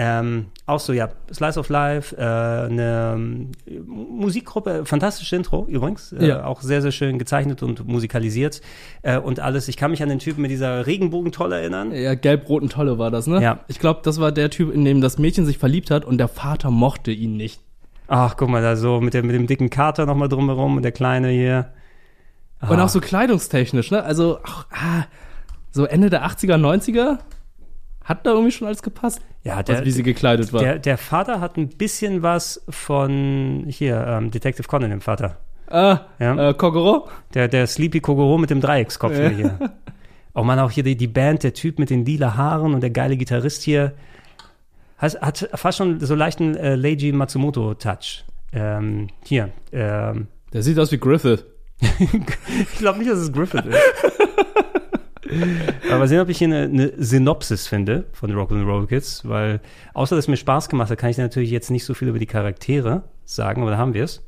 Ähm, 0.00 0.46
auch 0.64 0.78
so, 0.78 0.92
ja, 0.92 1.08
Slice 1.32 1.58
of 1.58 1.68
Life, 1.70 2.14
äh, 2.16 2.20
eine 2.22 3.14
ähm, 3.16 3.50
Musikgruppe, 3.84 4.84
fantastisches 4.86 5.36
Intro 5.36 5.66
übrigens, 5.68 6.12
äh, 6.12 6.24
Ja. 6.28 6.44
auch 6.44 6.62
sehr, 6.62 6.82
sehr 6.82 6.92
schön 6.92 7.18
gezeichnet 7.18 7.64
und 7.64 7.84
musikalisiert 7.88 8.60
äh, 9.02 9.18
und 9.18 9.40
alles. 9.40 9.66
Ich 9.66 9.76
kann 9.76 9.90
mich 9.90 10.00
an 10.02 10.08
den 10.08 10.20
Typen 10.20 10.42
mit 10.42 10.52
dieser 10.52 10.86
Regenbogentolle 10.86 11.58
erinnern. 11.60 11.90
Ja, 11.92 12.14
gelb-roten 12.14 12.68
Tolle 12.68 12.98
war 12.98 13.10
das, 13.10 13.26
ne? 13.26 13.42
Ja. 13.42 13.58
Ich 13.66 13.80
glaube, 13.80 14.00
das 14.04 14.20
war 14.20 14.30
der 14.30 14.50
Typ, 14.50 14.72
in 14.72 14.84
dem 14.84 15.00
das 15.00 15.18
Mädchen 15.18 15.44
sich 15.46 15.58
verliebt 15.58 15.90
hat 15.90 16.04
und 16.04 16.18
der 16.18 16.28
Vater 16.28 16.70
mochte 16.70 17.10
ihn 17.10 17.36
nicht. 17.36 17.60
Ach, 18.06 18.36
guck 18.36 18.48
mal, 18.50 18.62
da 18.62 18.76
so 18.76 19.00
mit, 19.00 19.14
der, 19.14 19.24
mit 19.24 19.34
dem 19.34 19.48
dicken 19.48 19.68
Kater 19.68 20.06
nochmal 20.06 20.28
drumherum 20.28 20.76
und 20.76 20.82
der 20.84 20.92
Kleine 20.92 21.28
hier. 21.30 21.70
Und 22.68 22.78
Ah. 22.78 22.84
auch 22.84 22.88
so 22.88 23.00
kleidungstechnisch, 23.00 23.90
ne? 23.90 24.02
Also, 24.04 24.38
ach, 24.44 24.66
ah, 24.70 25.04
so 25.72 25.84
Ende 25.86 26.08
der 26.08 26.24
80er, 26.24 26.56
90er 26.56 27.18
hat 28.08 28.26
da 28.26 28.30
irgendwie 28.30 28.50
schon 28.52 28.66
alles 28.66 28.82
gepasst. 28.82 29.20
Ja, 29.44 29.56
also, 29.56 29.84
wie 29.84 29.90
sie 29.90 30.02
gekleidet 30.02 30.52
war. 30.52 30.62
Der, 30.62 30.78
der 30.78 30.96
Vater 30.96 31.40
hat 31.40 31.56
ein 31.58 31.68
bisschen 31.68 32.22
was 32.22 32.64
von 32.68 33.66
hier, 33.68 34.04
ähm, 34.06 34.30
Detective 34.30 34.66
Conan, 34.66 34.90
dem 34.90 35.00
Vater. 35.02 35.36
Ah, 35.70 36.00
ja. 36.18 36.50
äh, 36.50 36.54
Kogoro? 36.54 37.08
Der, 37.34 37.48
der 37.48 37.66
Sleepy 37.66 38.00
Kogoro 38.00 38.38
mit 38.38 38.48
dem 38.48 38.62
Dreieckskopf 38.62 39.16
Ja. 39.18 39.28
hier. 39.28 39.58
Oh 40.34 40.42
man, 40.42 40.58
auch 40.58 40.70
hier 40.70 40.84
die, 40.84 40.96
die 40.96 41.06
Band, 41.06 41.42
der 41.42 41.52
Typ 41.52 41.78
mit 41.78 41.90
den 41.90 42.04
lila 42.06 42.36
Haaren 42.36 42.72
und 42.72 42.80
der 42.80 42.90
geile 42.90 43.16
Gitarrist 43.16 43.62
hier. 43.62 43.92
Hat, 44.96 45.20
hat 45.20 45.50
fast 45.54 45.78
schon 45.78 46.00
so 46.00 46.14
leichten 46.14 46.56
äh, 46.56 46.76
Leiji 46.76 47.12
Matsumoto-Touch. 47.12 48.24
Ähm, 48.52 49.08
hier. 49.24 49.50
Ähm, 49.72 50.28
der 50.52 50.62
sieht 50.62 50.78
aus 50.78 50.90
wie 50.92 50.98
Griffith. 50.98 51.44
ich 51.80 52.78
glaube 52.78 52.98
nicht, 53.00 53.10
dass 53.10 53.18
es 53.18 53.32
Griffith 53.32 53.66
ist. 53.66 53.76
Aber 55.88 55.98
mal 55.98 56.08
sehen, 56.08 56.20
ob 56.20 56.28
ich 56.28 56.38
hier 56.38 56.48
eine, 56.48 56.62
eine 56.62 56.92
Synopsis 56.96 57.66
finde 57.66 58.06
von 58.12 58.30
Rock'n'Roll 58.30 58.86
Kids, 58.86 59.26
weil 59.28 59.60
außer 59.94 60.16
dass 60.16 60.24
es 60.24 60.28
mir 60.28 60.36
Spaß 60.36 60.68
gemacht 60.68 60.90
hat, 60.90 60.98
kann 60.98 61.10
ich 61.10 61.18
natürlich 61.18 61.50
jetzt 61.50 61.70
nicht 61.70 61.84
so 61.84 61.94
viel 61.94 62.08
über 62.08 62.18
die 62.18 62.26
Charaktere 62.26 63.04
sagen, 63.24 63.62
aber 63.62 63.72
da 63.72 63.78
haben 63.78 63.94
wir 63.94 64.04
es. 64.04 64.24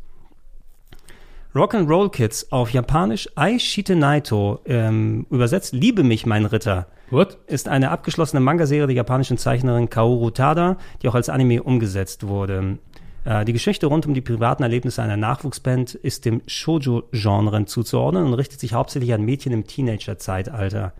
Rock'n'Roll 1.55 2.11
Kids 2.11 2.53
auf 2.53 2.71
Japanisch 2.71 3.29
Aishite 3.35 3.97
Naito, 3.97 4.61
ähm, 4.67 5.27
übersetzt 5.31 5.73
Liebe 5.73 6.05
mich, 6.05 6.25
mein 6.25 6.45
Ritter. 6.45 6.87
What? 7.11 7.39
Ist 7.49 7.67
eine 7.67 7.91
abgeschlossene 7.91 8.39
Manga-Serie 8.39 8.87
der 8.87 8.95
japanischen 8.95 9.37
Zeichnerin 9.37 9.91
Kaoru 9.91 10.31
Tada, 10.31 10.77
die 11.03 11.09
auch 11.09 11.17
als 11.17 11.29
Anime 11.29 11.65
umgesetzt 11.65 12.29
wurde. 12.29 12.79
Äh, 13.25 13.45
die 13.45 13.53
Geschichte 13.53 13.87
rund 13.87 14.07
um 14.07 14.15
die 14.15 14.21
privaten 14.21 14.63
Erlebnisse 14.63 15.03
einer 15.03 15.17
Nachwuchsband 15.17 15.95
ist 15.95 16.25
dem 16.25 16.43
Shoujo-Genre 16.47 17.65
zuzuordnen 17.67 18.25
und 18.27 18.35
richtet 18.35 18.61
sich 18.61 18.73
hauptsächlich 18.73 19.13
an 19.13 19.23
Mädchen 19.23 19.53
im 19.53 19.67
Teenager-Zeitalter. 19.67 20.93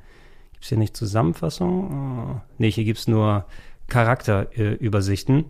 Gibt 0.53 0.65
es 0.65 0.69
hier 0.69 0.79
nicht 0.79 0.97
Zusammenfassung? 0.97 2.35
Oh. 2.37 2.41
Nee, 2.59 2.71
hier 2.71 2.85
gibt 2.85 2.99
es 2.99 3.09
nur 3.09 3.47
Charakterübersichten. 3.89 5.47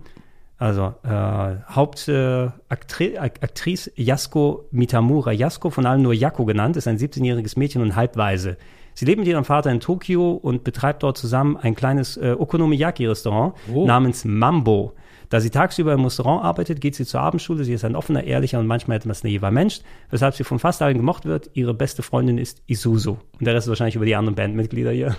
Also 0.59 0.95
äh, 1.05 1.57
Hauptaktrice 1.71 3.91
äh, 3.97 4.03
Yasuko 4.03 4.67
Mitamura. 4.71 5.33
Yasuko, 5.33 5.71
von 5.71 5.87
allen 5.87 6.03
nur 6.03 6.13
Yako 6.13 6.45
genannt, 6.45 6.77
ist 6.77 6.87
ein 6.87 6.99
17-jähriges 6.99 7.59
Mädchen 7.59 7.81
und 7.83 7.97
halbweise. 7.97 8.59
Sie 8.95 9.07
lebt 9.07 9.21
mit 9.21 9.29
ihrem 9.29 9.45
Vater 9.45 9.71
in 9.71 9.81
Tokio 9.81 10.33
und 10.33 10.63
betreibt 10.65 11.03
dort 11.03 11.17
zusammen 11.17 11.57
ein 11.57 11.75
kleines 11.75 12.17
äh, 12.19 12.37
Okonomiyaki-Restaurant 12.39 13.55
Oh. 13.73 13.87
namens 13.87 14.25
Mambo. 14.27 14.93
Da 15.31 15.41
sie 15.41 15.49
tagsüber 15.51 15.95
im 15.95 16.05
Restaurant 16.05 16.45
arbeitet, 16.45 16.81
geht 16.81 16.95
sie 16.97 17.07
zur 17.07 17.21
Abendschule. 17.21 17.65
Sie 17.65 17.73
ist 17.73 17.85
ein 17.85 17.97
offener, 17.97 18.25
ehrlicher 18.25 18.59
und 18.59 18.67
manchmal 18.67 18.99
etwas 18.99 19.25
naiver 19.25 19.51
Mensch, 19.51 19.81
weshalb 20.11 20.35
sie 20.35 20.45
von 20.45 20.59
fast 20.59 20.83
allen 20.83 20.97
gemocht 20.97 21.25
wird. 21.25 21.51
Ihre 21.55 21.73
beste 21.73 22.03
Freundin 22.03 22.37
ist 22.37 22.63
Isuzu. 22.67 23.19
Und 23.39 23.47
der 23.47 23.55
Rest 23.55 23.67
ist 23.67 23.71
wahrscheinlich 23.71 23.97
über 23.97 24.05
die 24.07 24.17
anderen 24.17 24.35
Bandmitglieder 24.35 24.91
hier. 24.91 25.17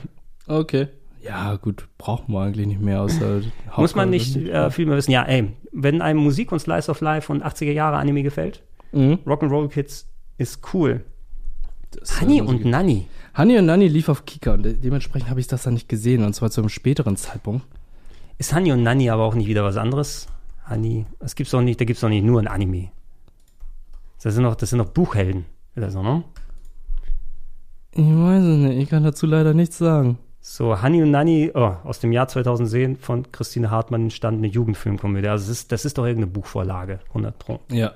Okay. 0.48 0.88
Ja, 1.24 1.56
gut, 1.56 1.88
brauchen 1.98 2.34
wir 2.34 2.42
eigentlich 2.42 2.68
nicht 2.68 2.82
mehr 2.82 3.02
außer 3.02 3.42
Muss 3.78 3.96
man 3.96 4.10
nicht 4.10 4.36
äh, 4.36 4.70
viel 4.72 4.86
mehr 4.86 4.98
wissen. 4.98 5.12
Ja, 5.12 5.24
ey, 5.24 5.54
wenn 5.72 6.02
einem 6.02 6.20
Musik 6.20 6.52
und 6.52 6.60
Slice 6.60 6.90
of 6.90 7.00
Life 7.02 7.32
und 7.32 7.44
80er 7.44 7.72
Jahre 7.72 7.98
Anime 7.98 8.24
gefällt, 8.24 8.64
Mhm. 8.92 9.20
Rock'n'Roll 9.26 9.70
Kids 9.70 10.08
ist 10.38 10.60
cool. 10.74 11.04
Das, 11.92 12.22
Honey 12.22 12.40
äh, 12.40 12.42
und 12.42 12.66
Nanny. 12.66 13.08
Honey 13.38 13.58
und 13.58 13.66
Nanny 13.66 13.88
lief 13.88 14.10
auf 14.10 14.26
Kika 14.26 14.54
und 14.54 14.64
de 14.64 14.74
dementsprechend 14.74 15.30
habe 15.30 15.40
ich 15.40 15.48
das 15.48 15.64
dann 15.64 15.74
nicht 15.74 15.90
gesehen 15.90 16.24
und 16.24 16.34
zwar 16.34 16.52
zu 16.52 16.62
einem 16.62 16.70
späteren 16.70 17.16
Zeitpunkt. 17.18 17.66
Ist 18.42 18.56
Honey 18.56 18.72
und 18.72 18.82
Nanny 18.82 19.08
aber 19.12 19.22
auch 19.22 19.36
nicht 19.36 19.46
wieder 19.46 19.64
was 19.64 19.78
anderes? 19.78 20.26
Honey, 20.68 21.06
das 21.20 21.36
gibt's 21.36 21.52
doch 21.52 21.62
nicht, 21.62 21.80
da 21.80 21.86
gibt's 21.86 22.02
doch 22.02 22.10
nicht 22.10 22.26
nur 22.26 22.42
ein 22.42 22.48
Anime. 22.48 22.90
Das 24.24 24.34
sind 24.34 24.46
doch, 24.46 24.56
das 24.56 24.72
sind 24.72 24.80
doch 24.80 24.90
Buchhelden. 24.90 25.46
Oder 25.78 25.92
so, 25.92 26.02
ne? 26.02 26.24
Ich 27.92 28.00
weiß 28.00 28.44
es 28.44 28.58
nicht, 28.58 28.78
ich 28.80 28.90
kann 28.90 29.04
dazu 29.04 29.28
leider 29.28 29.54
nichts 29.54 29.78
sagen. 29.78 30.18
So, 30.40 30.82
Honey 30.82 31.04
und 31.04 31.12
Nanny, 31.12 31.52
oh, 31.54 31.76
aus 31.84 32.00
dem 32.00 32.12
Jahr 32.12 32.28
2010 32.28 32.98
von 32.98 33.32
Christine 33.32 33.70
Hartmann 33.70 34.06
entstandene 34.06 34.48
Jugendfilmkomödie. 34.48 35.28
Also, 35.28 35.44
das 35.44 35.60
ist, 35.60 35.72
das 35.72 35.86
ist 35.86 36.00
doch 36.00 36.06
irgendeine 36.08 36.32
Buchvorlage, 36.32 37.00
100 37.10 37.38
Pro. 37.38 37.60
Ja. 37.70 37.92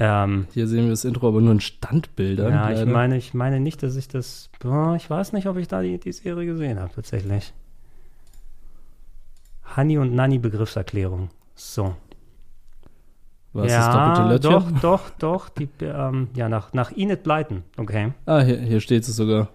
Ähm, 0.00 0.48
Hier 0.54 0.66
sehen 0.66 0.86
wir 0.86 0.90
das 0.90 1.04
Intro 1.04 1.28
aber 1.28 1.40
nur 1.40 1.52
in 1.52 1.60
Standbildern. 1.60 2.52
ja, 2.52 2.72
ich 2.72 2.84
meine, 2.84 3.16
ich 3.16 3.32
meine 3.32 3.60
nicht, 3.60 3.84
dass 3.84 3.94
ich 3.94 4.08
das, 4.08 4.50
boah, 4.58 4.96
ich 4.96 5.08
weiß 5.08 5.34
nicht, 5.34 5.46
ob 5.46 5.56
ich 5.56 5.68
da 5.68 5.82
die, 5.82 6.00
die 6.00 6.10
Serie 6.10 6.46
gesehen 6.46 6.80
habe, 6.80 6.92
tatsächlich. 6.92 7.54
Honey 9.74 9.98
und 9.98 10.14
Nanny 10.14 10.38
Begriffserklärung. 10.38 11.30
So. 11.54 11.94
Was 13.52 13.72
ja, 13.72 13.80
ist 13.80 13.94
doppelte 13.94 14.28
Lötchen? 14.28 14.80
Doch, 14.80 14.80
doch, 14.80 15.10
doch. 15.18 15.48
Die, 15.48 15.68
ähm, 15.80 16.28
ja, 16.34 16.48
nach, 16.48 16.74
nach 16.74 16.94
Enid 16.94 17.22
Blyton. 17.22 17.62
Okay. 17.78 18.12
Ah, 18.26 18.40
hier, 18.40 18.58
hier 18.58 18.80
steht 18.80 19.02
es 19.02 19.16
sogar. 19.16 19.48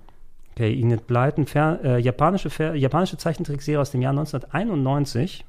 Okay, 0.55 0.73
Enid 0.73 1.05
Blyton, 1.07 1.45
fer, 1.45 1.79
äh, 1.83 1.99
japanische, 1.99 2.49
fer, 2.49 2.75
japanische 2.75 3.17
Zeichentrickserie 3.17 3.79
aus 3.79 3.91
dem 3.91 4.01
Jahr 4.01 4.11
1991. 4.11 5.45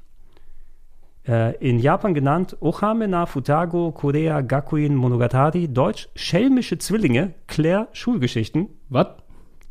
Äh, 1.27 1.55
in 1.57 1.79
Japan 1.79 2.13
genannt 2.13 2.57
Ohame 2.59 3.07
na 3.07 3.25
Futago 3.25 3.91
Korea 3.91 4.41
Gakuin 4.41 4.95
Monogatari. 4.95 5.67
Deutsch 5.67 6.09
Schelmische 6.15 6.77
Zwillinge. 6.77 7.33
Claire 7.47 7.87
Schulgeschichten. 7.93 8.69
Was? 8.89 9.07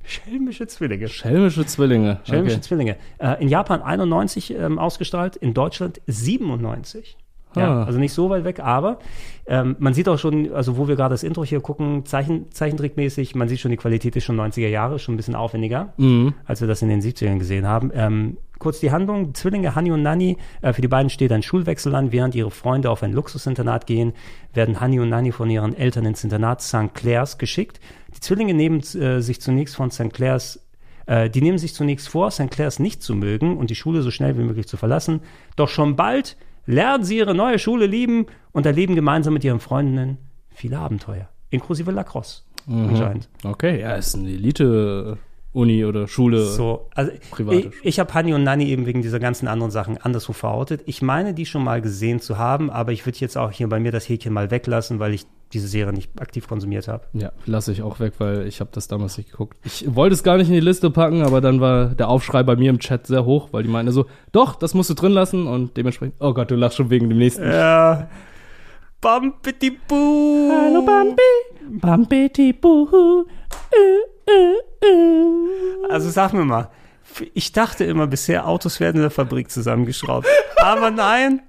Schelmische 0.05 0.66
Zwillinge. 0.66 1.09
Schelmische 1.09 1.65
Zwillinge. 1.66 2.20
Schelmische 2.24 2.57
okay. 2.57 2.62
Zwillinge. 2.62 2.97
Äh, 3.19 3.43
in 3.43 3.49
Japan 3.49 3.83
91 3.83 4.55
ähm, 4.55 4.79
ausgestrahlt, 4.79 5.37
in 5.37 5.55
Deutschland 5.55 6.01
97. 6.07 7.16
Ja, 7.55 7.83
Ah. 7.83 7.85
also 7.85 7.99
nicht 7.99 8.15
so 8.15 8.31
weit 8.31 8.45
weg, 8.45 8.61
aber 8.61 8.99
ähm, 9.47 9.77
man 9.79 9.93
sieht 9.93 10.09
auch 10.09 10.19
schon, 10.19 10.51
also 10.55 10.79
wo 10.79 10.89
wir 10.89 10.97
gerade 10.97 11.12
das 11.12 11.23
Intro 11.23 11.45
hier 11.45 11.61
gucken, 11.61 12.07
Zeichen, 12.07 12.51
Zeichentrickmäßig, 12.51 13.35
man 13.35 13.47
sieht 13.47 13.61
schon, 13.61 13.70
die 13.70 13.77
Qualität 13.77 14.16
ist 14.16 14.24
schon 14.24 14.37
90er 14.41 14.69
Jahre, 14.69 14.99
schon 14.99 15.12
ein 15.12 15.16
bisschen 15.19 15.35
aufwendiger, 15.35 15.93
Mhm. 15.99 16.33
als 16.47 16.62
wir 16.62 16.69
das 16.69 16.81
in 16.81 16.89
den 16.89 17.03
70ern 17.03 17.39
gesehen 17.39 17.66
haben. 17.66 17.91
Ähm, 17.95 18.39
kurz 18.59 18.81
die 18.81 18.91
Handlung, 18.91 19.35
Zwillinge 19.35 19.74
Honey 19.77 19.91
und 19.93 20.03
Nanny, 20.03 20.39
äh, 20.62 20.73
für 20.73 20.81
die 20.81 20.89
beiden 20.89 21.11
steht 21.11 21.31
ein 21.31 21.43
Schulwechsel 21.43 21.95
an, 21.95 22.11
während 22.11 22.35
ihre 22.35 22.51
Freunde 22.51 22.89
auf 22.89 23.03
ein 23.03 23.12
Luxusinternat 23.12 23.87
gehen, 23.87 24.15
werden 24.55 24.81
Honey 24.81 25.01
und 25.01 25.11
Nanny 25.11 25.31
von 25.31 25.51
ihren 25.51 25.77
Eltern 25.77 26.07
ins 26.07 26.24
Internat 26.24 26.62
St. 26.62 26.95
Clairs 26.95 27.37
geschickt. 27.37 27.81
Die 28.14 28.20
Zwillinge 28.20 28.55
nehmen 28.55 28.80
äh, 28.80 29.20
sich 29.20 29.40
zunächst 29.40 29.76
von 29.76 29.90
St. 29.90 30.12
Clairs 30.12 30.60
äh, 31.06 31.28
die 31.28 31.43
nehmen 31.43 31.59
sich 31.59 31.74
zunächst 31.74 32.09
vor, 32.09 32.30
St. 32.30 32.51
Clairs 32.51 32.78
nicht 32.78 33.02
zu 33.02 33.14
mögen 33.14 33.56
und 33.56 33.70
die 33.70 33.74
Schule 33.74 34.02
so 34.02 34.10
schnell 34.10 34.39
wie 34.39 34.43
möglich 34.43 34.68
zu 34.68 34.76
verlassen. 34.76 35.20
Doch 35.56 35.68
schon 35.68 35.97
bald 35.97 36.36
lernen 36.64 37.02
sie 37.05 37.18
ihre 37.18 37.34
neue 37.34 37.59
Schule 37.59 37.86
lieben 37.86 38.26
und 38.52 38.66
erleben 38.66 38.94
gemeinsam 38.94 39.34
mit 39.34 39.43
ihren 39.43 39.59
Freundinnen 39.60 40.18
viele 40.51 40.78
Abenteuer, 40.78 41.28
inklusive 41.51 41.90
Lacrosse 41.90 42.43
Mhm. 42.66 42.89
anscheinend. 42.90 43.28
Okay, 43.43 43.80
ja, 43.80 43.97
ist 43.97 44.14
eine 44.14 44.30
Elite-Uni 45.55 45.85
oder 45.85 46.09
Schule. 46.09 46.45
So, 46.45 46.89
also 46.95 47.12
private 47.31 47.57
ich, 47.69 47.73
ich 47.83 48.01
habe 48.01 48.12
Hani 48.15 48.35
und 48.35 48.45
Nanny 48.45 48.69
eben 48.69 48.87
wegen 48.87 49.03
dieser 49.03 49.19
ganzen 49.19 49.49
anderen 49.49 49.70
Sachen 49.70 49.99
anderswo 49.99 50.33
verortet. 50.33 50.83
Ich 50.87 51.03
meine, 51.03 51.35
die 51.35 51.47
schon 51.47 51.65
mal 51.65 51.81
gesehen 51.81 52.20
zu 52.20 52.39
haben, 52.39 52.70
aber 52.70 52.93
ich 52.93 53.07
würde 53.07 53.19
jetzt 53.19 53.37
auch 53.37 53.51
hier 53.51 53.69
bei 53.69 53.81
mir 53.81 53.93
das 53.93 54.09
Häkchen 54.09 54.33
mal 54.33 54.51
weglassen, 54.51 54.99
weil 54.99 55.15
ich 55.15 55.27
diese 55.53 55.69
Serie 55.69 55.93
nicht 55.93 56.11
aktiv 56.19 56.49
konsumiert 56.49 56.89
habe. 56.89 57.05
Ja, 57.12 57.31
lasse 57.45 57.73
ich 57.73 57.83
auch 57.83 58.01
weg, 58.01 58.15
weil 58.19 58.47
ich 58.47 58.61
habe 58.61 58.70
das 58.73 58.89
damals 58.89 59.19
nicht 59.19 59.31
geguckt. 59.31 59.59
Ich 59.65 59.85
wollte 59.95 60.15
es 60.15 60.23
gar 60.23 60.39
nicht 60.39 60.49
in 60.49 60.55
die 60.55 60.61
Liste 60.61 60.91
packen, 60.91 61.23
aber 61.23 61.43
dann 61.43 61.61
war 61.61 61.89
der 61.89 62.09
Aufschrei 62.09 62.43
bei 62.43 62.57
mir 62.57 62.70
im 62.70 62.79
Chat 62.79 63.07
sehr 63.07 63.27
hoch, 63.27 63.51
weil 63.53 63.62
die 63.62 63.69
meinte 63.69 63.93
so, 63.93 64.07
doch, 64.33 64.55
das 64.55 64.73
musst 64.73 64.89
du 64.89 64.95
drin 64.95 65.12
lassen 65.12 65.47
und 65.47 65.77
dementsprechend, 65.77 66.15
oh 66.20 66.33
Gott, 66.33 66.51
du 66.51 66.55
lachst 66.55 66.79
schon 66.79 66.89
wegen 66.89 67.11
dem 67.11 67.19
nächsten. 67.19 67.45
Ja. 67.45 68.09
Bumpity 69.03 69.79
Boo. 69.87 70.51
Hallo 70.51 70.83
Bambi. 70.83 71.23
Bumpity 71.81 72.55
Boo. 72.55 73.27
Also 75.90 76.11
sag 76.11 76.32
mir 76.32 76.44
mal, 76.44 76.69
ich 77.35 77.53
dachte 77.53 77.85
immer 77.85 78.07
bisher, 78.07 78.49
Autos 78.49 78.81
werden 78.81 78.97
in 78.97 79.03
der 79.03 79.11
Fabrik 79.11 79.51
zusammengeschraubt. 79.51 80.27
Aber 80.57 80.90
nein, 80.90 81.43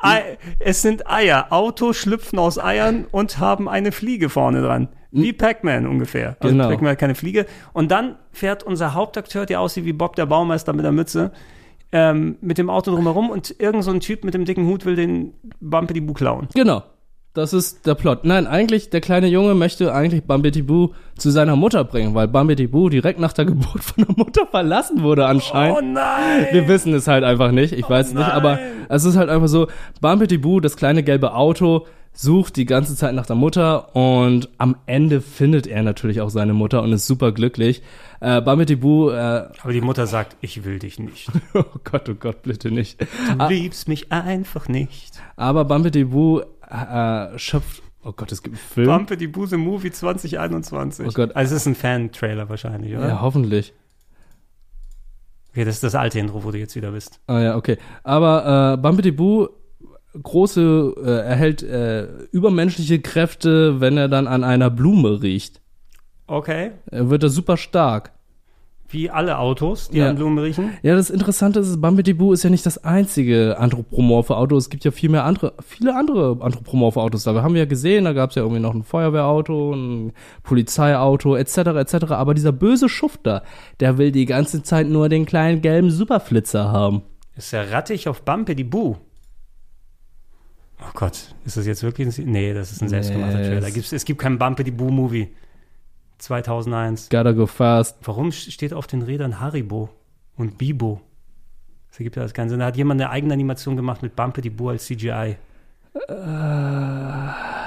Ei, 0.00 0.38
es 0.60 0.82
sind 0.82 1.08
Eier. 1.10 1.48
Autos 1.50 1.96
schlüpfen 1.96 2.38
aus 2.38 2.58
Eiern 2.58 3.06
und 3.10 3.38
haben 3.38 3.68
eine 3.68 3.92
Fliege 3.92 4.28
vorne 4.28 4.62
dran. 4.62 4.88
Wie 5.10 5.32
Pac-Man 5.32 5.86
ungefähr. 5.88 6.36
Also 6.38 6.54
Genau. 6.54 6.68
Pac-Man 6.68 6.92
hat 6.92 6.98
keine 6.98 7.16
Fliege. 7.16 7.46
Und 7.72 7.90
dann 7.90 8.16
fährt 8.30 8.62
unser 8.62 8.94
Hauptakteur, 8.94 9.44
der 9.46 9.60
aussieht 9.60 9.84
wie 9.84 9.92
Bob 9.92 10.14
der 10.14 10.26
Baumeister 10.26 10.72
mit 10.72 10.84
der 10.84 10.92
Mütze, 10.92 11.32
ähm, 11.90 12.36
mit 12.40 12.58
dem 12.58 12.70
Auto 12.70 12.92
drumherum 12.92 13.28
und 13.28 13.56
irgend 13.58 13.82
so 13.82 13.90
ein 13.90 13.98
Typ 13.98 14.22
mit 14.22 14.34
dem 14.34 14.44
dicken 14.44 14.66
Hut 14.66 14.84
will 14.84 14.94
den 14.94 15.34
Bumpity 15.60 16.00
Boo 16.00 16.12
klauen. 16.12 16.48
Genau. 16.54 16.84
Das 17.32 17.52
ist 17.52 17.86
der 17.86 17.94
Plot. 17.94 18.24
Nein, 18.24 18.48
eigentlich, 18.48 18.90
der 18.90 19.00
kleine 19.00 19.28
Junge 19.28 19.54
möchte 19.54 19.94
eigentlich 19.94 20.24
Bambiti 20.24 20.62
Boo 20.62 20.90
zu 21.16 21.30
seiner 21.30 21.54
Mutter 21.54 21.84
bringen, 21.84 22.12
weil 22.14 22.26
Bambiti 22.26 22.66
Boo 22.66 22.88
direkt 22.88 23.20
nach 23.20 23.32
der 23.32 23.44
Geburt 23.44 23.84
von 23.84 24.04
der 24.04 24.16
Mutter 24.16 24.46
verlassen 24.48 25.02
wurde 25.02 25.26
anscheinend. 25.26 25.78
Oh 25.78 25.80
nein! 25.80 26.46
Wir 26.50 26.66
wissen 26.66 26.92
es 26.92 27.06
halt 27.06 27.22
einfach 27.22 27.52
nicht, 27.52 27.72
ich 27.72 27.88
weiß 27.88 28.08
es 28.08 28.14
nicht, 28.14 28.28
aber 28.28 28.58
es 28.88 29.04
ist 29.04 29.16
halt 29.16 29.28
einfach 29.30 29.46
so, 29.46 29.68
Bambiti 30.00 30.38
Boo, 30.38 30.58
das 30.58 30.76
kleine 30.76 31.04
gelbe 31.04 31.34
Auto, 31.34 31.86
sucht 32.12 32.56
die 32.56 32.66
ganze 32.66 32.96
Zeit 32.96 33.14
nach 33.14 33.26
der 33.26 33.36
Mutter 33.36 33.94
und 33.94 34.48
am 34.58 34.74
Ende 34.86 35.20
findet 35.20 35.68
er 35.68 35.84
natürlich 35.84 36.20
auch 36.22 36.30
seine 36.30 36.52
Mutter 36.52 36.82
und 36.82 36.92
ist 36.92 37.06
super 37.06 37.30
glücklich. 37.30 37.80
Äh, 38.18 38.40
Bambiti 38.42 38.74
Boo, 38.74 39.10
äh, 39.10 39.44
Aber 39.62 39.72
die 39.72 39.80
Mutter 39.80 40.08
sagt, 40.08 40.36
ich 40.40 40.64
will 40.64 40.80
dich 40.80 40.98
nicht. 40.98 41.28
oh 41.54 41.62
Gott, 41.84 42.08
oh 42.08 42.14
Gott, 42.18 42.42
bitte 42.42 42.72
nicht. 42.72 43.00
Du 43.00 43.06
Ah, 43.38 43.46
liebst 43.48 43.86
mich 43.86 44.10
einfach 44.10 44.66
nicht. 44.68 45.12
aber 45.36 45.64
Bambiti 45.64 46.02
Boo 46.02 46.40
äh, 46.70 47.38
schöpft, 47.38 47.82
oh 48.04 48.12
Gott, 48.12 48.32
es 48.32 48.42
gibt 48.42 48.56
einen 48.56 48.64
Film. 48.64 48.86
Bumpe 48.86 49.16
die 49.16 49.26
Buse 49.26 49.56
Movie 49.56 49.90
2021. 49.90 51.06
Oh 51.06 51.10
Gott. 51.12 51.36
Also 51.36 51.54
es 51.54 51.62
ist 51.62 51.66
ein 51.66 51.74
Fan-Trailer 51.74 52.48
wahrscheinlich, 52.48 52.96
oder? 52.96 53.08
Ja, 53.08 53.20
hoffentlich. 53.20 53.74
Okay, 55.50 55.64
das 55.64 55.76
ist 55.76 55.82
das 55.82 55.94
alte 55.94 56.18
Intro, 56.20 56.44
wo 56.44 56.52
du 56.52 56.58
jetzt 56.58 56.76
wieder 56.76 56.92
bist. 56.92 57.20
Ah 57.26 57.40
ja, 57.40 57.56
okay. 57.56 57.76
Aber 58.04 58.74
äh, 58.74 58.76
Bumpity 58.76 59.10
Boo 59.10 59.48
große 60.20 60.94
äh, 61.04 61.28
erhält 61.28 61.62
äh, 61.62 62.04
übermenschliche 62.32 63.00
Kräfte, 63.00 63.80
wenn 63.80 63.96
er 63.96 64.08
dann 64.08 64.26
an 64.26 64.44
einer 64.44 64.70
Blume 64.70 65.22
riecht. 65.22 65.60
Okay. 66.26 66.72
Er 66.86 67.10
wird 67.10 67.22
da 67.22 67.28
super 67.28 67.56
stark. 67.56 68.12
Wie 68.92 69.08
alle 69.08 69.38
Autos, 69.38 69.88
die 69.90 69.98
Ja. 69.98 70.10
an 70.10 70.16
Blumen 70.16 70.38
riechen. 70.38 70.70
Ja, 70.82 70.96
das 70.96 71.10
Interessante 71.10 71.60
ist, 71.60 71.80
Bumpity 71.80 72.12
Boo 72.12 72.32
ist 72.32 72.42
ja 72.42 72.50
nicht 72.50 72.66
das 72.66 72.82
einzige 72.84 73.56
anthropomorphe 73.58 74.36
Auto. 74.36 74.56
Es 74.56 74.68
gibt 74.68 74.84
ja 74.84 74.90
viel 74.90 75.10
mehr 75.10 75.24
andere, 75.24 75.52
viele 75.64 75.94
andere 75.94 76.38
anthropomorphe 76.40 77.00
Autos. 77.00 77.22
Da 77.22 77.40
haben 77.42 77.54
wir 77.54 77.60
ja 77.60 77.66
gesehen, 77.68 78.04
da 78.04 78.12
gab 78.12 78.30
es 78.30 78.36
ja 78.36 78.42
irgendwie 78.42 78.60
noch 78.60 78.74
ein 78.74 78.82
Feuerwehrauto, 78.82 79.72
ein 79.74 80.12
Polizeiauto, 80.42 81.36
etc., 81.36 81.56
etc. 81.58 81.94
Aber 82.10 82.34
dieser 82.34 82.50
böse 82.52 82.88
Schufter, 82.88 83.44
der 83.78 83.96
will 83.96 84.10
die 84.10 84.26
ganze 84.26 84.62
Zeit 84.64 84.88
nur 84.88 85.08
den 85.08 85.24
kleinen 85.24 85.60
gelben 85.62 85.90
Superflitzer 85.90 86.72
haben. 86.72 87.02
Ist 87.36 87.52
ja 87.52 87.62
rattig 87.62 88.08
auf 88.08 88.22
Bu. 88.24 88.96
Oh 90.82 90.90
Gott, 90.94 91.34
ist 91.44 91.56
das 91.56 91.66
jetzt 91.66 91.82
wirklich 91.82 92.18
ein... 92.18 92.30
Nee, 92.30 92.54
das 92.54 92.72
ist 92.72 92.82
ein 92.82 92.88
selbstgemachter 92.88 93.38
Nee, 93.38 93.46
Trailer. 93.48 93.68
es- 93.68 93.74
Gibt's, 93.74 93.92
es 93.92 94.04
gibt 94.04 94.20
keinen 94.20 94.38
Bumpe 94.38 94.64
die 94.64 94.70
Bu 94.70 94.90
Movie. 94.90 95.28
2001. 96.22 97.08
Gotta 97.08 97.32
go 97.32 97.46
fast. 97.46 97.96
Warum 98.02 98.32
steht 98.32 98.72
auf 98.72 98.86
den 98.86 99.02
Rädern 99.02 99.40
Haribo 99.40 99.90
und 100.36 100.58
Bibo? 100.58 101.00
Das 101.88 101.98
ergibt 101.98 102.16
ja 102.16 102.22
alles 102.22 102.34
keinen 102.34 102.48
Sinn. 102.48 102.60
Da 102.60 102.66
hat 102.66 102.76
jemand 102.76 103.00
eine 103.00 103.10
eigene 103.10 103.34
Animation 103.34 103.76
gemacht 103.76 104.02
mit 104.02 104.14
Bumpe 104.14 104.40
die 104.40 104.50
Bu 104.50 104.68
als 104.68 104.84
CGI. 104.86 105.36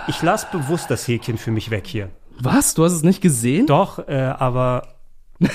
Ich 0.07 0.21
lasse 0.21 0.47
bewusst 0.51 0.89
das 0.89 1.07
Häkchen 1.07 1.38
für 1.38 1.51
mich 1.51 1.69
weg 1.71 1.88
hier. 1.88 2.09
Was? 2.39 2.73
Du 2.73 2.84
hast 2.84 2.93
es 2.93 3.03
nicht 3.03 3.21
gesehen? 3.21 3.67
Doch, 3.67 4.07
äh, 4.07 4.34
aber 4.38 4.95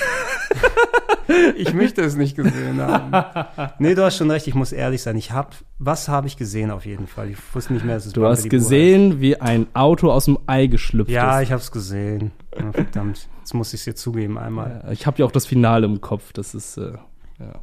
ich 1.55 1.73
möchte 1.73 2.01
es 2.01 2.15
nicht 2.15 2.35
gesehen 2.35 2.81
haben. 2.81 3.69
Nee, 3.79 3.95
du 3.95 4.03
hast 4.03 4.17
schon 4.17 4.29
recht, 4.29 4.47
ich 4.47 4.55
muss 4.55 4.71
ehrlich 4.71 5.01
sein. 5.01 5.15
Ich 5.17 5.31
hab, 5.31 5.55
was 5.77 6.07
habe 6.07 6.27
ich 6.27 6.37
gesehen 6.37 6.71
auf 6.71 6.85
jeden 6.85 7.07
Fall? 7.07 7.29
Ich 7.29 7.37
wusste 7.53 7.73
nicht 7.73 7.85
mehr, 7.85 7.95
dass 7.95 8.05
es 8.05 8.13
Du 8.13 8.25
hast 8.25 8.49
gesehen, 8.49 9.21
wie 9.21 9.39
ein 9.39 9.67
Auto 9.73 10.11
aus 10.11 10.25
dem 10.25 10.37
Ei 10.47 10.67
geschlüpft. 10.67 11.11
Ja, 11.11 11.39
ist. 11.39 11.47
ich 11.47 11.51
habe 11.51 11.61
es 11.61 11.71
gesehen. 11.71 12.31
Ja, 12.57 12.71
verdammt, 12.71 13.27
jetzt 13.39 13.53
muss 13.53 13.73
ich 13.73 13.81
es 13.81 13.85
dir 13.85 13.95
zugeben 13.95 14.37
einmal. 14.37 14.83
Ich 14.91 15.05
habe 15.05 15.17
ja 15.19 15.25
auch 15.25 15.31
das 15.31 15.45
Finale 15.45 15.85
im 15.85 16.01
Kopf. 16.01 16.33
Das 16.33 16.53
ist 16.53 16.77
äh, 16.77 16.93
ja. 17.39 17.59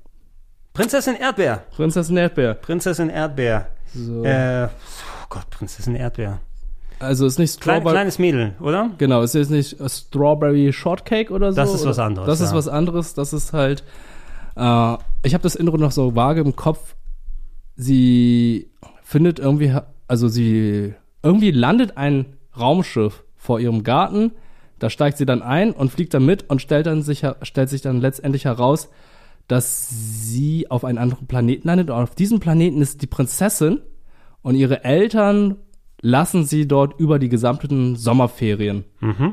Prinzessin 0.72 1.16
Erdbeer. 1.16 1.64
Prinzessin 1.70 2.16
Erdbeer. 2.16 2.54
Prinzessin 2.54 3.10
Erdbeer. 3.10 3.68
So. 3.94 4.24
Äh, 4.24 4.66
oh 4.66 5.26
Gott, 5.28 5.50
Prinzessin 5.50 5.96
Erdbeer. 5.96 6.40
Also 6.98 7.26
ist 7.26 7.38
nicht 7.38 7.60
Klein, 7.60 7.76
Strawberry. 7.76 7.94
kleines 7.94 8.18
Mädel, 8.18 8.54
oder? 8.60 8.90
Genau, 8.98 9.22
ist 9.22 9.34
jetzt 9.34 9.50
nicht 9.50 9.76
Strawberry 9.86 10.72
Shortcake 10.72 11.30
oder 11.30 11.52
so. 11.52 11.56
Das 11.56 11.74
ist 11.74 11.84
was 11.84 11.98
anderes, 11.98 12.26
Das 12.26 12.40
ist 12.40 12.50
ja. 12.52 12.56
was 12.56 12.68
anderes. 12.68 13.14
Das 13.14 13.32
ist 13.32 13.52
halt. 13.52 13.84
Äh, 14.56 14.96
ich 15.22 15.34
habe 15.34 15.42
das 15.42 15.56
Intro 15.56 15.76
noch 15.76 15.92
so 15.92 16.14
vage 16.14 16.40
im 16.40 16.56
Kopf. 16.56 16.94
Sie 17.76 18.70
findet 19.02 19.38
irgendwie, 19.38 19.74
also 20.08 20.28
sie 20.28 20.94
irgendwie 21.22 21.50
landet 21.50 21.96
ein 21.98 22.36
Raumschiff 22.58 23.24
vor 23.36 23.60
ihrem 23.60 23.82
Garten. 23.82 24.32
Da 24.78 24.90
steigt 24.90 25.18
sie 25.18 25.26
dann 25.26 25.42
ein 25.42 25.72
und 25.72 25.90
fliegt 25.90 26.14
dann 26.14 26.24
mit 26.24 26.48
und 26.48 26.62
stellt 26.62 26.86
dann 26.86 27.02
sich, 27.02 27.24
stellt 27.42 27.68
sich 27.68 27.82
dann 27.82 28.00
letztendlich 28.00 28.44
heraus, 28.46 28.88
dass 29.48 29.88
sie 29.90 30.70
auf 30.70 30.84
einen 30.84 30.98
anderen 30.98 31.26
Planeten 31.26 31.68
landet. 31.68 31.90
Und 31.90 31.96
auf 31.96 32.14
diesem 32.14 32.40
Planeten 32.40 32.80
ist 32.80 33.02
die 33.02 33.06
Prinzessin 33.06 33.80
und 34.42 34.54
ihre 34.54 34.84
Eltern 34.84 35.56
lassen 36.06 36.44
sie 36.44 36.68
dort 36.68 37.00
über 37.00 37.18
die 37.18 37.28
gesamten 37.28 37.96
Sommerferien. 37.96 38.84
Mhm. 39.00 39.32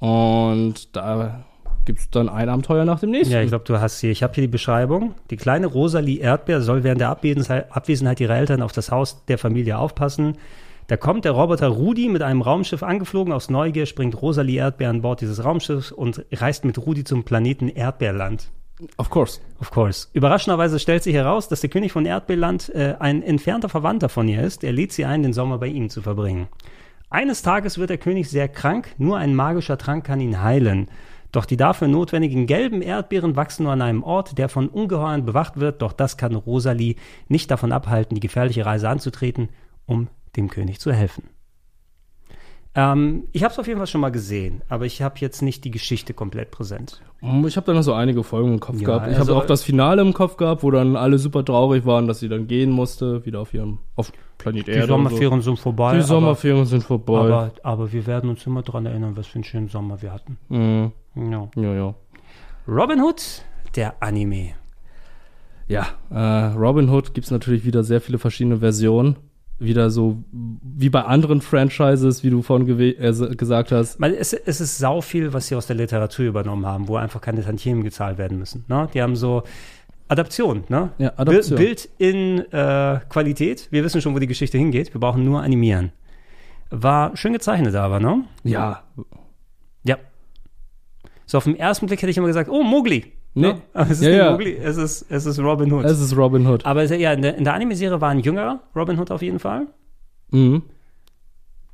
Und 0.00 0.96
da 0.96 1.44
gibt 1.84 2.00
es 2.00 2.10
dann 2.10 2.28
ein 2.28 2.48
Abenteuer 2.48 2.84
nach 2.84 2.98
dem 2.98 3.10
nächsten. 3.10 3.32
Ja, 3.32 3.40
ich 3.40 3.48
glaube, 3.48 3.64
du 3.64 3.80
hast 3.80 4.00
hier, 4.00 4.10
ich 4.10 4.24
habe 4.24 4.34
hier 4.34 4.42
die 4.42 4.48
Beschreibung. 4.48 5.14
Die 5.30 5.36
kleine 5.36 5.68
Rosalie 5.68 6.18
Erdbeer 6.18 6.60
soll 6.60 6.82
während 6.82 7.00
der 7.00 7.10
Abwesenheit, 7.10 7.70
Abwesenheit 7.70 8.18
ihrer 8.20 8.36
Eltern 8.36 8.62
auf 8.62 8.72
das 8.72 8.90
Haus 8.90 9.24
der 9.26 9.38
Familie 9.38 9.78
aufpassen. 9.78 10.36
Da 10.88 10.96
kommt 10.96 11.24
der 11.24 11.32
Roboter 11.32 11.68
Rudi 11.68 12.08
mit 12.08 12.22
einem 12.22 12.42
Raumschiff 12.42 12.82
angeflogen. 12.82 13.32
Aus 13.32 13.48
Neugier 13.48 13.86
springt 13.86 14.20
Rosalie 14.20 14.58
Erdbeer 14.58 14.90
an 14.90 15.02
Bord 15.02 15.20
dieses 15.20 15.44
Raumschiffs 15.44 15.92
und 15.92 16.24
reist 16.32 16.64
mit 16.64 16.78
Rudi 16.78 17.04
zum 17.04 17.22
Planeten 17.22 17.68
Erdbeerland. 17.68 18.50
Of 18.96 19.10
course. 19.10 19.40
Of 19.60 19.70
course. 19.70 20.08
Überraschenderweise 20.12 20.78
stellt 20.78 21.02
sich 21.02 21.14
heraus, 21.14 21.48
dass 21.48 21.60
der 21.60 21.70
König 21.70 21.92
von 21.92 22.06
Erdbeerland 22.06 22.68
äh, 22.74 22.94
ein 22.98 23.22
entfernter 23.22 23.68
Verwandter 23.68 24.08
von 24.08 24.28
ihr 24.28 24.42
ist. 24.42 24.62
Er 24.62 24.72
lädt 24.72 24.92
sie 24.92 25.04
ein, 25.04 25.22
den 25.22 25.32
Sommer 25.32 25.58
bei 25.58 25.66
ihm 25.66 25.90
zu 25.90 26.00
verbringen. 26.00 26.48
Eines 27.10 27.42
Tages 27.42 27.78
wird 27.78 27.90
der 27.90 27.98
König 27.98 28.28
sehr 28.28 28.48
krank, 28.48 28.94
nur 28.98 29.16
ein 29.16 29.34
magischer 29.34 29.78
Trank 29.78 30.04
kann 30.04 30.20
ihn 30.20 30.42
heilen. 30.42 30.88
Doch 31.32 31.44
die 31.44 31.56
dafür 31.56 31.88
notwendigen 31.88 32.46
gelben 32.46 32.80
Erdbeeren 32.80 33.36
wachsen 33.36 33.64
nur 33.64 33.72
an 33.72 33.82
einem 33.82 34.02
Ort, 34.02 34.38
der 34.38 34.48
von 34.48 34.68
Ungeheuern 34.68 35.26
bewacht 35.26 35.58
wird, 35.58 35.82
doch 35.82 35.92
das 35.92 36.16
kann 36.16 36.34
Rosalie 36.34 36.96
nicht 37.28 37.50
davon 37.50 37.72
abhalten, 37.72 38.14
die 38.14 38.20
gefährliche 38.20 38.64
Reise 38.64 38.88
anzutreten, 38.88 39.48
um 39.86 40.08
dem 40.36 40.48
König 40.48 40.80
zu 40.80 40.92
helfen. 40.92 41.28
Ähm, 42.80 43.24
ich 43.32 43.42
habe 43.42 43.50
es 43.52 43.58
auf 43.58 43.66
jeden 43.66 43.78
Fall 43.78 43.88
schon 43.88 44.00
mal 44.00 44.12
gesehen, 44.12 44.62
aber 44.68 44.86
ich 44.86 45.02
habe 45.02 45.16
jetzt 45.18 45.42
nicht 45.42 45.64
die 45.64 45.72
Geschichte 45.72 46.14
komplett 46.14 46.52
präsent. 46.52 47.02
Ich 47.44 47.56
habe 47.56 47.66
da 47.66 47.72
noch 47.72 47.82
so 47.82 47.92
einige 47.92 48.22
Folgen 48.22 48.52
im 48.52 48.60
Kopf 48.60 48.78
Ja, 48.80 48.86
gehabt. 48.86 49.08
Ich 49.10 49.18
also- 49.18 49.34
habe 49.34 49.42
auch 49.42 49.46
das 49.48 49.64
Finale 49.64 50.00
im 50.00 50.12
Kopf 50.12 50.36
gehabt, 50.36 50.62
wo 50.62 50.70
dann 50.70 50.94
alle 50.94 51.18
super 51.18 51.44
traurig 51.44 51.86
waren, 51.86 52.06
dass 52.06 52.20
sie 52.20 52.28
dann 52.28 52.46
gehen 52.46 52.70
musste, 52.70 53.26
wieder 53.26 53.40
auf 53.40 53.52
ihrem 53.52 53.78
auf 53.96 54.12
Planet 54.38 54.68
Erde. 54.68 54.82
Die 54.82 54.86
Sommerferien 54.86 55.40
so. 55.42 55.50
sind 55.50 55.58
vorbei. 55.58 55.90
Die 55.94 55.96
aber- 55.98 56.06
Sommerferien 56.06 56.66
sind 56.66 56.84
vorbei. 56.84 57.18
Aber, 57.18 57.50
aber 57.64 57.92
wir 57.92 58.06
werden 58.06 58.30
uns 58.30 58.46
immer 58.46 58.62
daran 58.62 58.86
erinnern, 58.86 59.16
was 59.16 59.26
für 59.26 59.34
einen 59.36 59.44
schönen 59.44 59.66
Sommer 59.66 60.00
wir 60.00 60.12
hatten. 60.12 60.38
Mhm. 60.48 60.92
Ja. 61.16 61.48
Ja, 61.56 61.74
ja. 61.74 61.94
Robin 62.68 63.00
Hood, 63.00 63.42
der 63.74 64.00
Anime. 64.00 64.50
Ja, 65.66 65.86
äh, 66.12 66.54
Robin 66.54 66.88
Hood 66.90 67.12
gibt's 67.12 67.32
natürlich 67.32 67.64
wieder 67.64 67.82
sehr 67.82 68.00
viele 68.00 68.18
verschiedene 68.18 68.58
Versionen. 68.58 69.16
Wieder 69.60 69.90
so 69.90 70.22
wie 70.32 70.88
bei 70.88 71.02
anderen 71.02 71.40
Franchises, 71.40 72.22
wie 72.22 72.30
du 72.30 72.42
vorhin 72.42 72.78
äh, 72.78 73.34
gesagt 73.34 73.72
hast. 73.72 74.00
Weil 74.00 74.14
es, 74.14 74.32
es 74.32 74.60
ist 74.60 74.78
sau 74.78 75.00
viel, 75.00 75.32
was 75.32 75.48
sie 75.48 75.56
aus 75.56 75.66
der 75.66 75.74
Literatur 75.76 76.26
übernommen 76.26 76.64
haben, 76.64 76.86
wo 76.86 76.96
einfach 76.96 77.20
keine 77.20 77.42
Tantiemen 77.42 77.82
gezahlt 77.82 78.18
werden 78.18 78.38
müssen. 78.38 78.64
Ne? 78.68 78.88
Die 78.94 79.02
haben 79.02 79.16
so 79.16 79.42
Adaption, 80.08 80.64
ne? 80.68 80.90
Ja, 80.98 81.12
Adaption. 81.16 81.58
Bild, 81.58 81.90
Bild 81.98 82.14
in 82.14 82.52
äh, 82.52 83.00
Qualität. 83.08 83.68
Wir 83.70 83.84
wissen 83.84 84.00
schon, 84.00 84.14
wo 84.14 84.18
die 84.18 84.26
Geschichte 84.26 84.56
hingeht. 84.56 84.94
Wir 84.94 85.00
brauchen 85.00 85.24
nur 85.24 85.42
animieren. 85.42 85.92
War 86.70 87.16
schön 87.16 87.32
gezeichnet 87.32 87.74
aber, 87.74 88.00
ne? 88.00 88.24
Ja. 88.44 88.82
Ja. 89.84 89.96
So 91.26 91.38
auf 91.38 91.44
den 91.44 91.56
ersten 91.56 91.86
Blick 91.86 92.00
hätte 92.00 92.10
ich 92.10 92.16
immer 92.16 92.26
gesagt, 92.26 92.48
oh, 92.48 92.62
Mowgli. 92.62 93.12
Nee. 93.34 93.52
Ne? 93.52 93.62
Aber 93.72 93.84
es 93.90 94.00
ist 94.00 94.02
Ja, 94.02 94.08
nicht 94.08 94.18
ja. 94.18 94.30
Mowgli, 94.32 94.56
es 94.56 94.76
ist, 94.76 95.06
es 95.10 95.26
ist 95.26 95.38
Robin 95.38 95.72
Hood. 95.72 95.84
Es 95.84 96.00
ist 96.00 96.16
Robin 96.16 96.46
Hood. 96.46 96.64
Aber 96.66 96.82
es- 96.82 96.90
ja, 96.90 97.12
in 97.12 97.22
der, 97.22 97.36
in 97.36 97.44
der 97.44 97.54
Anime-Serie 97.54 98.00
war 98.00 98.10
ein 98.10 98.20
jüngerer 98.20 98.60
Robin 98.74 98.98
Hood 98.98 99.10
auf 99.10 99.22
jeden 99.22 99.38
Fall. 99.38 99.66
Mhm. 100.30 100.62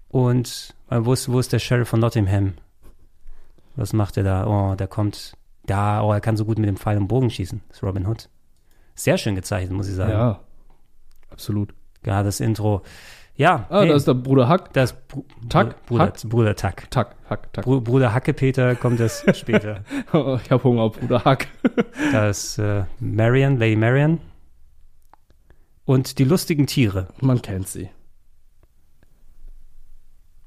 Und 0.08 0.74
äh, 0.90 0.98
wo 1.02 1.12
ist, 1.12 1.30
wo 1.30 1.38
ist 1.40 1.52
der 1.52 1.58
Sheriff 1.58 1.88
von 1.88 2.00
Nottingham? 2.00 2.54
Was 3.76 3.92
macht 3.92 4.16
er 4.16 4.22
da? 4.24 4.46
Oh, 4.46 4.74
der 4.76 4.86
kommt 4.86 5.34
da. 5.66 6.02
Oh, 6.02 6.12
er 6.12 6.20
kann 6.20 6.36
so 6.36 6.44
gut 6.44 6.58
mit 6.58 6.68
dem 6.68 6.76
Pfeil 6.76 6.98
und 6.98 7.08
Bogen 7.08 7.30
schießen. 7.30 7.60
Das 7.68 7.78
ist 7.78 7.82
Robin 7.82 8.06
Hood. 8.06 8.28
Sehr 8.94 9.18
schön 9.18 9.34
gezeichnet, 9.34 9.72
muss 9.72 9.88
ich 9.88 9.94
sagen. 9.94 10.12
Ja. 10.12 10.40
Absolut. 11.30 11.74
Ja, 12.06 12.22
das 12.22 12.38
Intro. 12.40 12.82
Ja. 13.36 13.66
Ah, 13.68 13.84
da 13.84 13.94
ist 13.94 14.06
der 14.06 14.14
Bruder 14.14 14.48
Hack. 14.48 14.72
Das 14.74 14.92
Br 14.92 15.22
Tack? 15.48 15.86
Bruder, 15.86 16.04
Hack? 16.04 16.22
Bruder 16.24 16.54
Tack. 16.54 16.90
Tack, 16.90 17.16
Hack, 17.28 17.52
Tack. 17.52 17.64
Br 17.64 17.80
Bruder 17.80 18.14
Hackepeter 18.14 18.76
kommt 18.76 19.00
es 19.00 19.24
später. 19.36 19.82
ich 20.12 20.50
habe 20.50 20.62
Hunger 20.62 20.82
auf 20.82 20.98
Bruder 21.00 21.24
Hack. 21.24 21.48
Da 22.12 22.28
ist 22.28 22.58
äh, 22.58 22.84
Marion, 23.00 23.56
Lady 23.58 23.74
Marion. 23.76 24.20
Und 25.84 26.18
die 26.18 26.24
lustigen 26.24 26.66
Tiere. 26.66 27.08
Man 27.20 27.42
kennt 27.42 27.68
sie. 27.68 27.90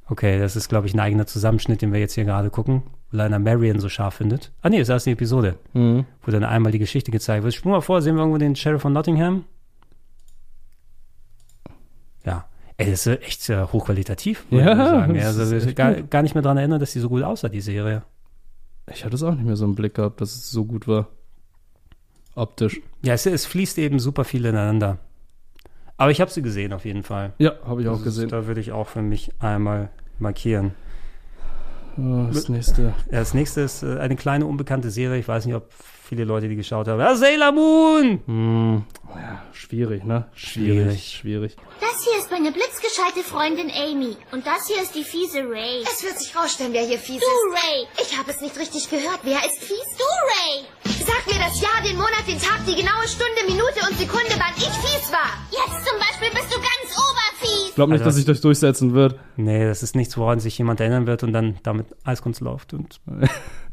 Okay, 0.10 0.40
das 0.40 0.56
ist, 0.56 0.70
glaube 0.70 0.88
ich, 0.88 0.94
ein 0.94 1.00
eigener 1.02 1.28
Zusammenschnitt, 1.28 1.82
den 1.82 1.92
wir 1.92 2.00
jetzt 2.00 2.14
hier 2.14 2.24
gerade 2.24 2.50
gucken, 2.50 2.84
einer 3.12 3.40
Marion 3.40 3.80
so 3.82 3.90
scharf 3.90 4.14
findet. 4.16 4.54
Ah 4.62 4.70
nee, 4.70 4.78
das 4.80 4.88
ist 4.88 4.94
erst 4.94 5.06
die 5.08 5.12
Episode, 5.12 5.60
Mhm. 5.74 6.06
wo 6.22 6.32
dann 6.32 6.46
einmal 6.46 6.72
die 6.72 6.80
Geschichte 6.80 7.12
gezeigt 7.12 7.44
wird. 7.44 7.54
Spul 7.54 7.74
mal 7.74 7.82
vor, 7.82 8.02
sehen 8.02 8.16
wir 8.16 8.22
irgendwo 8.22 8.38
den 8.38 8.56
Sheriff 8.56 8.82
von 8.82 8.94
Nottingham? 8.94 9.44
Ja. 12.26 12.46
Ey, 12.78 12.92
das 12.92 13.08
ist 13.08 13.22
echt 13.24 13.50
äh, 13.50 13.64
hochqualitativ, 13.66 14.46
muss 14.50 14.62
Ja, 14.62 14.72
ich 14.72 14.78
sagen. 14.78 15.20
Also, 15.20 15.56
ich 15.56 15.76
gar, 15.76 15.94
gar 16.04 16.22
nicht 16.22 16.36
mehr 16.36 16.44
dran 16.44 16.58
erinnern, 16.58 16.80
dass 16.80 16.94
die 16.94 17.00
so 17.00 17.10
gut 17.10 17.24
aussah, 17.24 17.50
die 17.50 17.62
Serie. 17.62 18.04
Ich 18.92 19.04
hatte 19.04 19.16
es 19.16 19.24
auch 19.24 19.34
nicht 19.34 19.46
mehr 19.46 19.56
so 19.56 19.66
im 19.66 19.76
Blick 19.76 19.96
gehabt, 19.96 20.22
dass 20.22 20.36
es 20.36 20.52
so 20.52 20.64
gut 20.66 20.88
war. 20.88 21.08
Optisch. 22.36 22.80
Ja, 23.04 23.14
es, 23.14 23.26
es 23.26 23.46
fließt 23.48 23.80
eben 23.80 24.00
super 24.00 24.24
viel 24.24 24.46
ineinander. 24.46 25.00
Aber 25.98 26.12
ich 26.12 26.22
habe 26.22 26.30
sie 26.30 26.44
gesehen 26.44 26.72
auf 26.72 26.86
jeden 26.86 27.02
Fall. 27.02 27.34
Ja, 27.40 27.54
habe 27.66 27.82
ich 27.82 27.88
auch 27.88 27.98
ist- 27.98 28.04
gesehen. 28.04 28.30
Da 28.30 28.46
würde 28.46 28.62
ich 28.62 28.72
auch 28.72 28.88
für 28.88 29.02
mich 29.02 29.32
einmal 29.40 29.90
markieren. 30.20 30.74
Oh, 31.98 32.28
das 32.32 32.48
nächste. 32.48 32.84
Ja, 32.84 33.20
das 33.20 33.34
nächste 33.34 33.62
ist 33.62 33.82
äh, 33.82 33.98
eine 33.98 34.16
kleine 34.16 34.46
unbekannte 34.46 34.92
Serie. 34.92 35.20
Ich 35.20 35.28
weiß 35.28 35.48
nicht, 35.48 35.56
ob 35.56 35.72
viele 36.08 36.24
Leute 36.24 36.48
die 36.48 36.56
geschaut 36.56 36.88
haben. 36.88 37.00
Ja, 37.00 37.16
Sailor 37.16 37.52
Moon! 37.52 38.22
Hm, 38.26 38.84
ja, 39.16 39.44
schwierig, 39.52 40.04
ne? 40.06 40.26
Schwierig. 40.36 41.18
Schwierig. 41.20 41.56
Das 41.82 42.04
hier 42.04 42.18
ist 42.18 42.32
meine 42.32 42.52
blitzgescheite 42.52 43.24
Freundin 43.24 43.70
Amy. 43.72 44.16
Und 44.32 44.46
das 44.48 44.68
hier 44.68 44.82
ist 44.82 44.96
die 44.96 45.04
fiese 45.04 45.40
Ray. 45.40 45.84
Es 45.84 46.04
wird 46.04 46.18
sich 46.20 46.36
rausstellen, 46.36 46.74
wer 46.74 46.84
hier 46.86 46.98
fies 47.00 47.20
Du, 47.20 47.26
ist. 47.26 47.64
Ray. 47.64 47.88
Ich 48.02 48.18
habe 48.18 48.32
es 48.32 48.42
nicht 48.42 48.58
richtig 48.58 48.90
gehört. 48.90 49.20
Wer 49.24 49.38
ist 49.46 49.60
fies? 49.60 49.88
Du, 49.98 50.04
Ray! 50.32 50.66
Sag 51.06 51.26
mir 51.28 51.40
das 51.40 51.62
Jahr, 51.62 51.82
den 51.86 51.96
Monat, 51.96 52.24
den 52.28 52.40
Tag, 52.40 52.60
die 52.68 52.76
genaue 52.76 53.08
Stunde, 53.08 53.42
Minute 53.48 53.80
und 53.90 53.98
Sekunde, 53.98 54.32
wann 54.38 54.54
ich 54.58 54.64
fies 54.84 55.12
war. 55.12 55.32
Jetzt 55.52 55.88
zum 55.88 55.98
Beispiel 56.00 56.30
bist 56.32 56.52
du 56.54 56.58
ganz 56.60 56.98
oberfies. 56.98 57.70
Ich 57.70 57.76
glaube 57.76 57.92
nicht, 57.94 58.02
Also 58.02 58.10
dass 58.10 58.16
sich 58.16 58.26
das 58.26 58.42
durchsetzen 58.42 58.94
wird. 58.94 59.20
Nee, 59.38 59.66
das 59.66 59.84
ist 59.84 59.96
nichts, 59.96 60.18
woran 60.18 60.40
sich 60.40 60.58
jemand 60.58 60.80
erinnern 60.82 61.08
wird 61.08 61.24
und 61.24 61.32
dann 61.34 61.60
damit 61.64 61.88
Eiskunst 62.04 62.42
läuft. 62.42 62.74
Und 62.74 63.00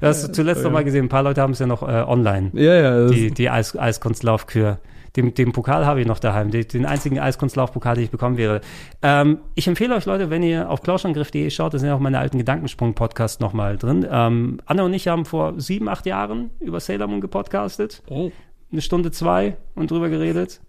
das 0.00 0.18
hast 0.18 0.28
du 0.28 0.32
zuletzt 0.32 0.64
noch 0.64 0.70
mal 0.70 0.84
gesehen. 0.84 1.06
Ein 1.06 1.08
paar 1.08 1.22
Leute 1.22 1.40
haben 1.40 1.52
es 1.52 1.58
ja 1.58 1.66
noch 1.66 1.82
äh, 1.82 2.04
online. 2.06 2.50
Ja, 2.54 2.74
ja. 2.74 3.08
Die, 3.08 3.30
die 3.30 3.50
Eis, 3.50 3.76
Eiskunstlaufkür. 3.76 4.78
Den, 5.16 5.32
den 5.32 5.52
Pokal 5.52 5.86
habe 5.86 6.00
ich 6.00 6.06
noch 6.06 6.18
daheim. 6.18 6.50
Den, 6.50 6.66
den 6.66 6.86
einzigen 6.86 7.20
Eiskunstlaufpokal, 7.20 7.94
den 7.94 8.04
ich 8.04 8.10
bekommen 8.10 8.36
wäre. 8.36 8.60
Ähm, 9.02 9.38
ich 9.54 9.68
empfehle 9.68 9.94
euch, 9.94 10.06
Leute, 10.06 10.28
wenn 10.30 10.42
ihr 10.42 10.68
auf 10.68 10.82
klauschangriff.de 10.82 11.50
schaut, 11.50 11.72
da 11.74 11.78
sind 11.78 11.88
ja 11.88 11.94
auch 11.94 12.00
meine 12.00 12.18
alten 12.18 12.38
Gedankensprung-Podcasts 12.38 13.38
nochmal 13.38 13.76
drin. 13.76 14.04
Ähm, 14.10 14.58
Anna 14.66 14.82
und 14.82 14.92
ich 14.92 15.06
haben 15.06 15.24
vor 15.24 15.60
sieben, 15.60 15.88
acht 15.88 16.06
Jahren 16.06 16.50
über 16.58 16.80
Sailor 16.80 17.06
Moon 17.06 17.20
gepodcastet. 17.20 18.02
Oh. 18.08 18.32
Eine 18.72 18.80
Stunde 18.80 19.12
zwei 19.12 19.56
und 19.76 19.92
drüber 19.92 20.08
geredet. 20.08 20.60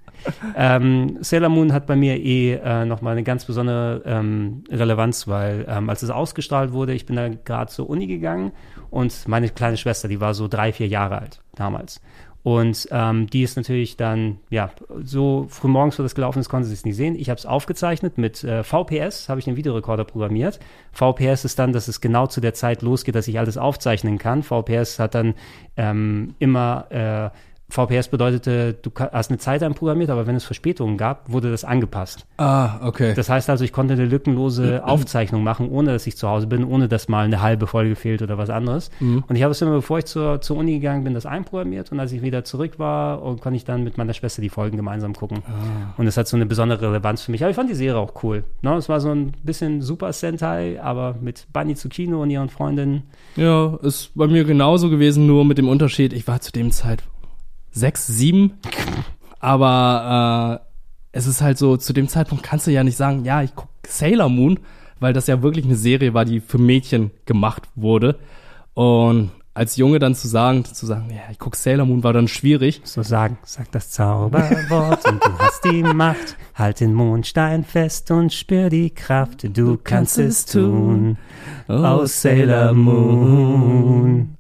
Ähm, 0.56 1.18
Sailor 1.22 1.50
Moon 1.50 1.74
hat 1.74 1.86
bei 1.88 1.96
mir 1.96 2.18
eh 2.18 2.54
äh, 2.54 2.86
nochmal 2.86 3.14
eine 3.14 3.24
ganz 3.24 3.46
besondere 3.46 4.02
ähm, 4.06 4.64
Relevanz, 4.70 5.28
weil 5.28 5.66
ähm, 5.68 5.90
als 5.90 6.04
es 6.04 6.10
ausgestrahlt 6.10 6.72
wurde, 6.72 6.94
ich 6.94 7.06
bin 7.06 7.16
da 7.16 7.30
gerade 7.30 7.72
zur 7.72 7.90
Uni 7.90 8.08
gegangen 8.08 8.52
und 8.90 9.28
meine 9.28 9.50
kleine 9.50 9.78
Schwester, 9.78 10.08
die 10.08 10.22
war 10.22 10.34
so 10.34 10.48
drei, 10.48 10.74
vier 10.74 10.88
Jahre 10.88 11.20
alt 11.20 11.42
damals. 11.56 12.02
Und 12.46 12.88
ähm, 12.92 13.26
die 13.26 13.42
ist 13.42 13.58
natürlich 13.58 13.98
dann, 13.98 14.38
ja, 14.52 14.70
so 15.02 15.48
früh 15.50 15.68
morgens, 15.68 15.98
wo 15.98 16.04
das 16.04 16.14
gelaufen 16.14 16.38
ist, 16.38 16.48
konnte 16.48 16.68
sie 16.68 16.76
es 16.76 16.86
nicht 16.86 16.96
sehen. 16.96 17.16
Ich 17.16 17.32
habe 17.32 17.40
es 17.40 17.48
aufgezeichnet 17.48 18.20
mit 18.20 18.44
äh, 18.44 18.64
VPS, 18.64 19.30
habe 19.30 19.40
ich 19.40 19.46
den 19.46 19.56
Videorekorder 19.56 20.04
programmiert. 20.04 20.60
VPS 20.92 21.44
ist 21.44 21.58
dann, 21.58 21.74
dass 21.74 21.88
es 21.88 22.02
genau 22.02 22.28
zu 22.28 22.42
der 22.42 22.54
Zeit 22.54 22.84
losgeht, 22.84 23.16
dass 23.16 23.28
ich 23.28 23.40
alles 23.40 23.58
aufzeichnen 23.58 24.20
kann. 24.20 24.44
VPS 24.44 25.00
hat 25.00 25.16
dann 25.16 25.34
ähm, 25.76 26.36
immer 26.38 26.86
äh, 26.92 27.36
VPS 27.70 28.10
bedeutete, 28.10 28.74
du 28.74 28.92
hast 29.12 29.32
eine 29.32 29.40
Zeit 29.40 29.64
einprogrammiert, 29.64 30.10
aber 30.10 30.28
wenn 30.28 30.36
es 30.36 30.44
Verspätungen 30.44 30.98
gab, 30.98 31.32
wurde 31.32 31.50
das 31.50 31.64
angepasst. 31.64 32.26
Ah, 32.38 32.88
okay. 32.88 33.14
Das 33.16 33.28
heißt 33.30 33.50
also, 33.50 33.64
ich 33.64 33.74
konnte 33.74 33.94
eine 33.94 34.06
lückenlose 34.06 34.86
Aufzeichnung 34.86 35.44
machen, 35.44 35.70
ohne 35.70 35.92
dass 35.92 36.06
ich 36.06 36.16
zu 36.16 36.30
Hause 36.30 36.48
bin, 36.48 36.64
ohne 36.64 36.88
dass 36.88 37.08
mal 37.08 37.26
eine 37.26 37.42
halbe 37.42 37.66
Folge 37.66 37.96
fehlt 37.96 38.22
oder 38.22 38.38
was 38.38 38.50
anderes. 38.50 38.92
Mhm. 39.00 39.24
Und 39.28 39.36
ich 39.36 39.44
habe 39.44 39.52
es 39.52 39.62
immer, 39.62 39.72
bevor 39.72 39.98
ich 39.98 40.06
zur, 40.06 40.42
zur 40.42 40.58
Uni 40.58 40.74
gegangen 40.74 41.04
bin, 41.04 41.14
das 41.14 41.26
einprogrammiert 41.26 41.92
und 41.92 42.00
als 42.00 42.12
ich 42.12 42.22
wieder 42.22 42.44
zurück 42.44 42.78
war, 42.78 43.24
und 43.24 43.42
konnte 43.42 43.58
ich 43.58 43.66
dann 43.66 43.84
mit 43.84 43.98
meiner 43.98 44.14
Schwester 44.14 44.42
die 44.42 44.50
Folgen 44.50 44.78
gemeinsam 44.78 45.14
gucken. 45.14 45.40
Ah. 45.48 45.94
Und 45.98 46.08
es 46.08 46.18
hat 46.18 46.28
so 46.28 46.38
eine 46.38 46.46
besondere 46.46 46.90
Relevanz 46.92 47.24
für 47.24 47.32
mich. 47.32 47.42
Aber 47.42 47.50
ich 47.50 47.56
fand 47.56 47.70
die 47.70 47.76
Serie 47.76 48.00
auch 48.00 48.24
cool. 48.24 48.44
Ne? 48.62 48.76
Es 48.76 48.90
war 48.90 49.00
so 49.00 49.10
ein 49.10 49.34
bisschen 49.44 49.82
Super 49.82 50.14
Sentai, 50.14 50.80
aber 50.82 51.16
mit 51.20 51.48
Bunny 51.52 51.76
Tsukino 51.76 52.22
und 52.22 52.30
ihren 52.30 52.50
Freundinnen. 52.50 53.04
Ja, 53.36 53.78
ist 53.82 54.12
bei 54.16 54.28
mir 54.28 54.44
genauso 54.44 54.90
gewesen, 54.90 55.26
nur 55.26 55.46
mit 55.46 55.58
dem 55.58 55.68
Unterschied, 55.68 56.14
ich 56.14 56.28
war 56.28 56.42
zu 56.42 56.52
dem 56.52 56.72
Zeit 56.72 57.04
sechs, 57.76 58.08
sieben, 58.08 58.54
aber 59.40 60.62
äh, 60.62 60.66
es 61.12 61.28
ist 61.28 61.42
halt 61.42 61.58
so, 61.58 61.78
zu 61.78 61.94
dem 61.94 62.08
Zeitpunkt 62.08 62.44
kannst 62.44 62.68
du 62.68 62.72
ja 62.72 62.84
nicht 62.84 62.98
sagen, 62.98 63.24
ja, 63.24 63.42
ich 63.42 63.56
gucke 63.56 63.70
Sailor 63.88 64.30
Moon, 64.30 64.60
weil 65.00 65.14
das 65.14 65.28
ja 65.28 65.42
wirklich 65.42 65.66
eine 65.66 65.76
Serie 65.76 66.14
war, 66.14 66.26
die 66.26 66.40
für 66.40 66.58
Mädchen 66.58 67.12
gemacht 67.26 67.64
wurde. 67.76 68.18
Und 68.74 69.32
als 69.54 69.78
Junge 69.78 70.00
dann 70.00 70.16
zu 70.16 70.28
sagen, 70.28 70.66
zu 70.66 70.86
sagen, 70.86 71.10
ja, 71.10 71.32
ich 71.32 71.40
gucke 71.40 71.56
Sailor 71.56 71.86
Moon, 71.86 72.04
war 72.04 72.12
dann 72.12 72.28
schwierig. 72.28 72.82
So 72.84 73.04
sagen, 73.04 73.38
sag 73.44 73.72
das 73.72 73.90
Zauberwort 73.92 75.08
und 75.08 75.24
du 75.24 75.40
hast 75.40 75.64
die 75.64 75.84
Macht. 75.84 76.36
Halt 76.56 76.82
den 76.82 76.94
Mondstein 76.94 77.64
fest 77.64 78.12
und 78.12 78.34
spür 78.34 78.70
die 78.70 78.90
Kraft. 78.90 79.46
Du 79.58 79.78
kannst 79.82 80.18
es 80.18 80.46
tun. 80.46 81.18
Oh, 81.68 82.06
Sailor 82.06 82.74
Moon. 82.74 84.35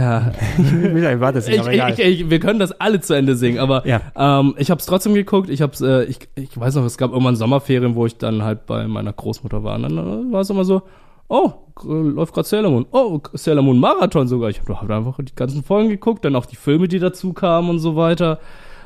Ja. 0.00 0.32
Ich 0.58 0.72
will 0.72 1.06
eigentlich 1.06 1.20
weiter 1.20 1.40
singen, 1.40 1.54
Ich, 1.56 1.60
aber 1.60 1.72
egal. 1.72 1.92
ich, 1.92 1.98
ich, 2.00 2.30
wir 2.30 2.40
können 2.40 2.58
das 2.58 2.72
alle 2.80 3.00
zu 3.00 3.14
Ende 3.14 3.34
singen, 3.36 3.58
aber 3.58 3.86
Ja. 3.86 4.00
ähm, 4.16 4.54
ich 4.58 4.70
habe 4.70 4.78
es 4.78 4.86
trotzdem 4.86 5.14
geguckt. 5.14 5.48
Ich 5.50 5.62
hab's, 5.62 5.80
äh, 5.80 6.04
ich, 6.04 6.18
ich 6.34 6.58
weiß 6.58 6.74
noch, 6.76 6.84
es 6.84 6.98
gab 6.98 7.12
irgendwann 7.12 7.36
Sommerferien, 7.36 7.94
wo 7.94 8.06
ich 8.06 8.18
dann 8.18 8.42
halt 8.42 8.66
bei 8.66 8.86
meiner 8.86 9.12
Großmutter 9.12 9.62
war. 9.64 9.76
Und 9.76 9.82
dann 9.84 9.98
äh, 9.98 10.32
war 10.32 10.40
es 10.40 10.50
immer 10.50 10.64
so, 10.64 10.82
oh, 11.28 11.52
läuft 11.84 12.34
gerade 12.34 12.46
Sailor 12.48 12.70
Moon. 12.70 12.86
Oh, 12.92 13.20
Sailor 13.32 13.62
Moon 13.62 13.78
Marathon 13.78 14.28
sogar. 14.28 14.50
Ich 14.50 14.60
habe 14.60 14.80
hab 14.80 14.90
einfach 14.90 15.16
die 15.18 15.34
ganzen 15.34 15.62
Folgen 15.64 15.88
geguckt, 15.88 16.24
dann 16.24 16.36
auch 16.36 16.46
die 16.46 16.56
Filme, 16.56 16.88
die 16.88 16.98
dazu 16.98 17.32
kamen 17.32 17.70
und 17.70 17.78
so 17.78 17.96
weiter. 17.96 18.38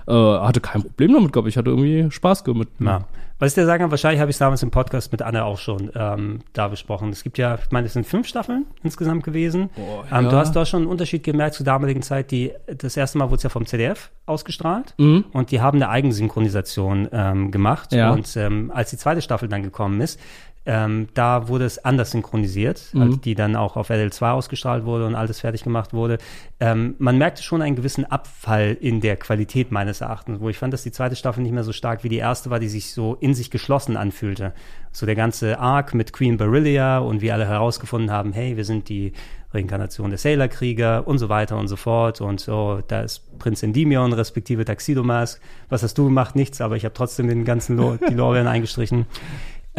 Äh, 0.06 0.12
hatte 0.12 0.60
kein 0.60 0.82
Problem 0.82 1.12
damit, 1.14 1.32
glaube 1.32 1.48
ich. 1.48 1.56
Hatte 1.56 1.70
irgendwie 1.70 2.10
Spaß 2.10 2.44
mit. 2.46 2.68
Ja. 2.80 3.02
Was 3.40 3.48
ich 3.52 3.54
dir 3.54 3.66
sagen 3.66 3.80
kann, 3.82 3.90
wahrscheinlich 3.90 4.20
habe 4.20 4.30
ich 4.30 4.34
es 4.34 4.38
damals 4.38 4.62
im 4.62 4.70
Podcast 4.70 5.10
mit 5.10 5.22
Anne 5.22 5.44
auch 5.44 5.58
schon 5.58 5.90
ähm, 5.96 6.40
da 6.52 6.68
besprochen. 6.68 7.08
Es 7.08 7.22
gibt 7.24 7.38
ja, 7.38 7.56
ich 7.56 7.70
meine, 7.72 7.86
es 7.86 7.94
sind 7.94 8.06
fünf 8.06 8.28
Staffeln 8.28 8.66
insgesamt 8.84 9.24
gewesen. 9.24 9.70
ähm, 9.78 9.86
ja. 10.10 10.22
Du 10.30 10.36
hast 10.36 10.52
da 10.52 10.64
schon 10.66 10.82
einen 10.82 10.90
Unterschied 10.90 11.24
gemerkt 11.24 11.54
zur 11.54 11.64
damaligen 11.66 12.02
Zeit. 12.02 12.30
Die, 12.30 12.52
das 12.76 12.96
erste 12.96 13.18
Mal 13.18 13.24
wurde 13.30 13.36
es 13.38 13.42
ja 13.42 13.48
vom 13.50 13.64
ZDF 13.66 14.10
ausgestrahlt 14.26 14.94
Mhm. 14.98 15.24
und 15.32 15.50
die 15.50 15.60
haben 15.60 15.78
eine 15.78 15.88
Eigensynchronisation 15.88 17.08
ähm, 17.12 17.50
gemacht. 17.50 17.92
Ja. 17.92 18.12
Und 18.12 18.36
ähm, 18.36 18.70
als 18.74 18.90
die 18.90 18.96
zweite 18.96 19.22
Staffel 19.22 19.48
dann 19.48 19.62
gekommen 19.62 20.00
ist, 20.00 20.20
ähm, 20.66 21.08
da 21.14 21.48
wurde 21.48 21.64
es 21.64 21.82
anders 21.84 22.10
synchronisiert, 22.10 22.90
Mhm. 22.92 23.02
als 23.02 23.20
die 23.22 23.34
dann 23.34 23.56
auch 23.56 23.76
auf 23.76 23.90
RL2 23.90 24.30
ausgestrahlt 24.32 24.84
wurde 24.84 25.06
und 25.06 25.14
alles 25.14 25.40
fertig 25.40 25.64
gemacht 25.64 25.94
wurde. 25.94 26.18
Ähm, 26.60 26.94
man 26.98 27.16
merkte 27.16 27.42
schon 27.42 27.62
einen 27.62 27.76
gewissen 27.76 28.04
Abfall 28.04 28.76
in 28.78 29.00
der 29.00 29.16
Qualität 29.16 29.72
meines 29.72 30.02
Erachtens, 30.02 30.40
wo 30.40 30.48
ich 30.50 30.58
fand, 30.58 30.72
dass 30.74 30.82
die 30.82 30.92
zweite 30.92 31.16
Staffel 31.16 31.42
nicht 31.42 31.52
mehr 31.52 31.64
so 31.64 31.72
stark 31.72 32.04
wie 32.04 32.10
die 32.10 32.18
erste 32.18 32.50
war, 32.50 32.60
die 32.60 32.68
sich 32.68 32.92
so 32.92 33.16
in 33.20 33.32
sich 33.34 33.50
geschlossen 33.50 33.96
anfühlte. 33.96 34.52
So 34.92 35.06
der 35.06 35.14
ganze 35.14 35.58
Arc 35.58 35.94
mit 35.94 36.12
Queen 36.12 36.36
Berillia 36.36 36.98
und 36.98 37.22
wie 37.22 37.32
alle 37.32 37.46
herausgefunden 37.46 38.10
haben, 38.10 38.32
hey, 38.32 38.56
wir 38.56 38.64
sind 38.64 38.88
die 38.90 39.12
Reinkarnation 39.52 40.10
der 40.10 40.18
Sailor-Krieger 40.18 41.08
und 41.08 41.18
so 41.18 41.28
weiter 41.28 41.56
und 41.58 41.68
so 41.68 41.76
fort. 41.76 42.20
Und 42.20 42.38
so, 42.40 42.80
da 42.86 43.00
ist 43.00 43.38
Prinz 43.38 43.62
Endymion 43.62 44.12
respektive 44.12 44.64
Tuxedo 44.64 45.02
Mask. 45.02 45.40
Was 45.70 45.82
hast 45.82 45.96
du 45.98 46.04
gemacht? 46.04 46.36
Nichts, 46.36 46.60
aber 46.60 46.76
ich 46.76 46.84
habe 46.84 46.94
trotzdem 46.94 47.28
den 47.28 47.44
ganzen 47.44 47.76
Lo 47.76 47.96
die 48.08 48.14
Lorbeeren 48.14 48.46
eingestrichen. 48.46 49.06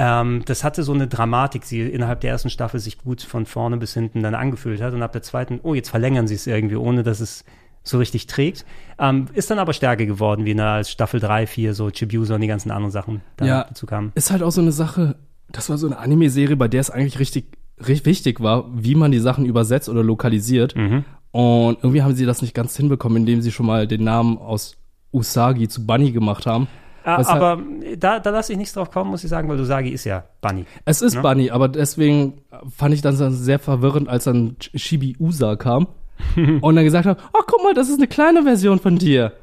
Ähm, 0.03 0.41
das 0.45 0.64
hatte 0.64 0.82
so 0.82 0.94
eine 0.94 1.07
Dramatik, 1.07 1.64
die 1.68 1.82
innerhalb 1.82 2.22
der 2.22 2.32
ersten 2.32 2.49
Staffel 2.49 2.80
sich 2.80 2.98
gut 2.98 3.22
von 3.22 3.45
vorne 3.45 3.78
bis 3.78 3.94
hinten 3.94 4.23
dann 4.23 4.34
angefühlt 4.34 4.82
hat 4.82 4.94
und 4.95 5.03
ab 5.03 5.11
der 5.11 5.22
zweiten, 5.22 5.60
oh, 5.61 5.76
jetzt 5.76 5.90
verlängern 5.90 6.28
sie 6.28 6.34
es 6.34 6.48
irgendwie, 6.48 6.76
ohne 6.76 7.03
dass 7.03 7.19
es 7.19 7.45
so 7.84 7.99
richtig 7.99 8.26
trägt. 8.26 8.65
Ähm, 8.98 9.28
ist 9.34 9.52
dann 9.52 9.60
aber 9.60 9.73
stärker 9.73 10.06
geworden, 10.07 10.44
wie 10.45 10.52
in 10.52 10.57
der 10.57 10.84
Staffel 10.86 11.19
3, 11.19 11.45
4, 11.45 11.73
so 11.76 11.90
Chibiusa 11.91 12.34
und 12.36 12.41
die 12.41 12.48
ganzen 12.48 12.72
anderen 12.72 12.91
Sachen 12.91 13.22
da 13.38 13.45
Ja. 13.45 13.64
dazu 13.68 13.86
kamen. 13.86 14.11
Ist 14.15 14.32
halt 14.32 14.41
auch 14.41 14.52
so 14.52 14.61
eine 14.61 14.72
Sache, 14.72 15.18
das 15.52 15.69
war 15.69 15.78
so 15.78 15.86
eine 15.86 15.99
Anime-Serie, 15.99 16.56
bei 16.57 16.68
der 16.68 16.82
es 16.82 16.90
eigentlich 16.90 17.19
richtig, 17.19 17.45
richtig 17.80 18.06
wichtig 18.06 18.40
war, 18.41 18.65
wie 18.73 18.95
man 18.95 19.11
die 19.11 19.19
Sachen 19.19 19.45
übersetzt 19.45 19.88
oder 19.88 20.03
lokalisiert. 20.03 20.76
Mhm. 20.76 21.06
Und 21.32 21.78
irgendwie 21.84 22.02
haben 22.02 22.15
sie 22.15 22.26
das 22.26 22.41
nicht 22.41 22.53
ganz 22.56 22.76
hinbekommen, 22.76 23.18
indem 23.18 23.41
sie 23.41 23.52
schon 23.52 23.68
mal 23.68 23.88
den 23.88 24.03
Namen 24.03 24.38
aus 24.40 24.78
Usagi 25.14 25.68
zu 25.68 25.86
Bunny 25.86 26.11
gemacht 26.11 26.45
haben. 26.48 26.68
Weshalb- 27.03 27.41
aber 27.41 27.61
da, 27.98 28.19
da 28.19 28.30
lasse 28.30 28.52
ich 28.53 28.57
nichts 28.57 28.73
drauf 28.73 28.91
kommen, 28.91 29.10
muss 29.11 29.23
ich 29.23 29.30
sagen, 29.30 29.49
weil 29.49 29.57
du 29.57 29.64
Usagi 29.64 29.90
ist 29.90 30.06
ja 30.06 30.23
Bunny. 30.41 30.65
Es 30.86 31.02
ist 31.02 31.15
Ne? 31.15 31.22
Bunny, 31.22 31.49
aber 31.52 31.68
deswegen 31.68 32.41
fand 32.76 32.94
ich 32.94 33.02
dann 33.02 33.15
sehr 33.15 33.60
verwirrend, 33.60 34.07
als 34.07 34.26
dann 34.26 34.56
Shibi 34.60 35.15
Usa 35.19 35.56
kam 35.56 35.88
und 36.61 36.76
dann 36.76 36.84
gesagt 36.86 37.06
hat, 37.07 37.18
oh, 37.34 37.41
guck 37.48 37.64
mal, 37.64 37.73
das 37.73 37.90
ist 37.90 37.98
eine 37.98 38.07
kleine 38.07 38.44
Version 38.44 38.80
von 38.80 38.98
dir. 38.98 39.34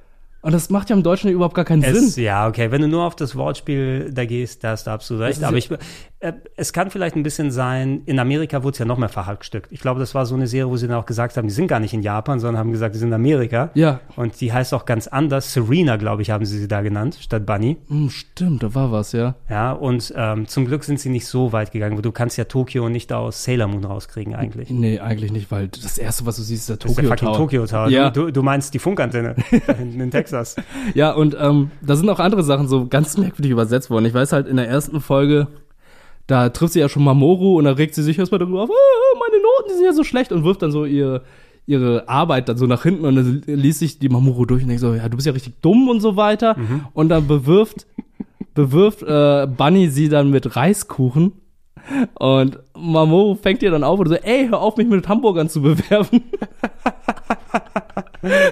Und 0.41 0.53
das 0.53 0.71
macht 0.71 0.89
ja 0.91 0.97
im 0.97 1.03
Deutschen 1.03 1.31
überhaupt 1.31 1.55
gar 1.55 1.65
keinen 1.65 1.83
Es, 1.83 2.15
Sinn. 2.15 2.25
ja, 2.25 2.47
okay, 2.47 2.71
wenn 2.71 2.81
du 2.81 2.89
nur 2.89 3.05
auf 3.05 3.17
das 3.17 3.35
Wortspiel 3.35 4.13
da 4.13 4.25
gehst, 4.25 4.63
da 4.63 4.71
hast 4.71 4.87
du 4.87 4.91
absolut 4.93 5.25
recht. 5.25 5.43
Aber 5.43 5.57
ich, 5.57 5.69
äh, 6.21 6.33
es 6.57 6.73
kann 6.73 6.91
vielleicht 6.91 7.15
ein 7.15 7.23
bisschen 7.23 7.51
sein, 7.51 8.03
in 8.07 8.19
Amerika 8.19 8.63
wurde 8.63 8.73
es 8.73 8.79
ja 8.79 8.85
noch 8.85 8.99
mehr 8.99 9.09
verhackstückt. 9.09 9.71
Ich 9.71 9.81
glaube, 9.81 10.01
das 10.01 10.15
war 10.15 10.27
so 10.27 10.35
eine 10.35 10.47
Serie, 10.47 10.71
wo 10.71 10.77
sie 10.77 10.89
dann 10.89 10.97
auch 10.97 11.07
gesagt 11.07 11.37
haben, 11.37 11.47
die 11.47 11.55
sind 11.55 11.69
gar 11.69 11.81
nicht 11.81 11.93
in 11.93 12.03
Japan, 12.03 12.41
sondern 12.41 12.59
haben 12.59 12.73
gesagt, 12.73 12.95
die 12.95 12.99
sind 12.99 13.09
in 13.09 13.15
Amerika. 13.15 13.71
Ja. 13.75 14.01
Und 14.17 14.41
die 14.41 14.53
heißt 14.53 14.75
auch 14.75 14.85
ganz 14.85 15.07
anders. 15.07 15.53
Serena, 15.53 15.97
glaube 15.97 16.23
ich, 16.23 16.31
haben 16.31 16.45
sie 16.45 16.59
sie 16.59 16.69
da 16.69 16.83
genannt, 16.83 17.19
statt 17.21 17.47
Bunny. 17.47 17.77
Hm, 17.89 18.11
stimmt, 18.11 18.63
da 18.63 18.75
war 18.75 18.91
was, 18.93 19.13
ja. 19.13 19.35
Ja, 19.49 19.73
und 19.73 20.13
ähm, 20.17 20.49
zum 20.49 20.67
Glück 20.67 20.85
sind 20.85 20.99
sie 20.99 21.09
nicht 21.09 21.27
so 21.27 21.53
weit 21.53 21.73
gegangen, 21.73 21.97
weil 21.97 22.03
du 22.03 22.13
kannst 22.13 22.37
ja 22.37 22.45
Tokio 22.45 22.89
nicht 22.89 23.13
aus 23.13 23.45
Sailor 23.45 23.69
Moon 23.69 23.85
rauskriegen 23.85 24.35
eigentlich. 24.35 24.71
Nee, 24.71 25.01
eigentlich 25.01 25.31
nicht, 25.31 25.51
weil 25.51 25.69
das 25.69 25.99
erste, 25.99 26.27
was 26.27 26.37
du 26.37 26.43
siehst, 26.43 26.63
ist 26.63 26.69
der 26.69 26.75
ist 26.77 26.97
Tokyo 26.97 27.03
der 27.03 27.11
fucking 27.11 27.29
Tower. 27.29 27.37
Tokyo 27.37 27.67
Tower. 27.67 27.89
Ja. 27.91 28.11
Du, 28.11 28.31
du, 28.31 28.43
meinst 28.43 28.75
die 28.75 28.79
Funkantenne 28.79 29.37
in 29.79 30.11
Texas. 30.11 30.28
Ja, 30.95 31.13
und 31.13 31.37
ähm, 31.39 31.71
da 31.81 31.97
sind 31.97 32.09
auch 32.09 32.21
andere 32.21 32.43
Sachen 32.43 32.69
so 32.69 32.87
ganz 32.87 33.17
merkwürdig 33.17 33.51
übersetzt 33.53 33.91
worden. 33.91 34.05
Ich 34.05 34.15
weiß 34.15 34.33
halt, 34.33 34.47
in 34.47 34.57
der 34.57 34.69
ersten 34.69 35.01
Folge, 35.01 35.49
da 36.27 36.51
trifft 36.51 36.75
sie 36.75 36.81
ja 36.81 36.89
schon 36.89 37.05
Mamoru 37.05 37.59
und 37.59 37.65
da 37.65 37.73
regt 37.73 37.95
sie 37.95 38.03
sich 38.03 38.19
erstmal 38.19 38.39
darüber 38.39 38.63
auf, 38.63 38.71
ah, 38.71 39.19
meine 39.19 39.43
Noten, 39.43 39.69
die 39.71 39.75
sind 39.75 39.85
ja 39.85 39.93
so 39.93 40.05
schlecht 40.05 40.31
und 40.33 40.45
wirft 40.45 40.63
dann 40.63 40.71
so 40.73 40.85
ihr, 40.85 41.23
ihre 41.67 42.09
Arbeit 42.09 42.49
dann 42.49 42.57
so 42.57 42.67
nach 42.67 42.83
hinten 42.83 43.05
und 43.05 43.17
dann 43.17 43.43
liest 43.47 43.79
sich 43.81 43.99
die 43.99 44.09
Mamoru 44.09 44.45
durch 44.45 44.63
und 44.63 44.69
denkt 44.69 44.81
so, 44.81 44.95
ja, 44.95 45.09
du 45.09 45.17
bist 45.17 45.27
ja 45.27 45.33
richtig 45.33 45.61
dumm 45.63 45.89
und 45.89 46.01
so 46.01 46.17
weiter. 46.17 46.57
Und 46.93 47.09
dann 47.09 47.27
bewirft, 47.27 47.87
bewirft 48.55 49.03
äh, 49.03 49.47
Bunny 49.47 49.89
sie 49.89 50.09
dann 50.09 50.31
mit 50.31 50.57
Reiskuchen. 50.57 51.33
Und 52.19 52.59
Mamoru 52.77 53.35
fängt 53.35 53.63
ihr 53.63 53.71
dann 53.71 53.85
auf 53.85 53.99
und 53.99 54.09
so, 54.09 54.15
ey, 54.15 54.49
hör 54.49 54.61
auf, 54.61 54.77
mich 54.77 54.89
mit 54.89 55.09
Hamburgern 55.09 55.49
zu 55.49 55.63
bewerben. 55.63 56.23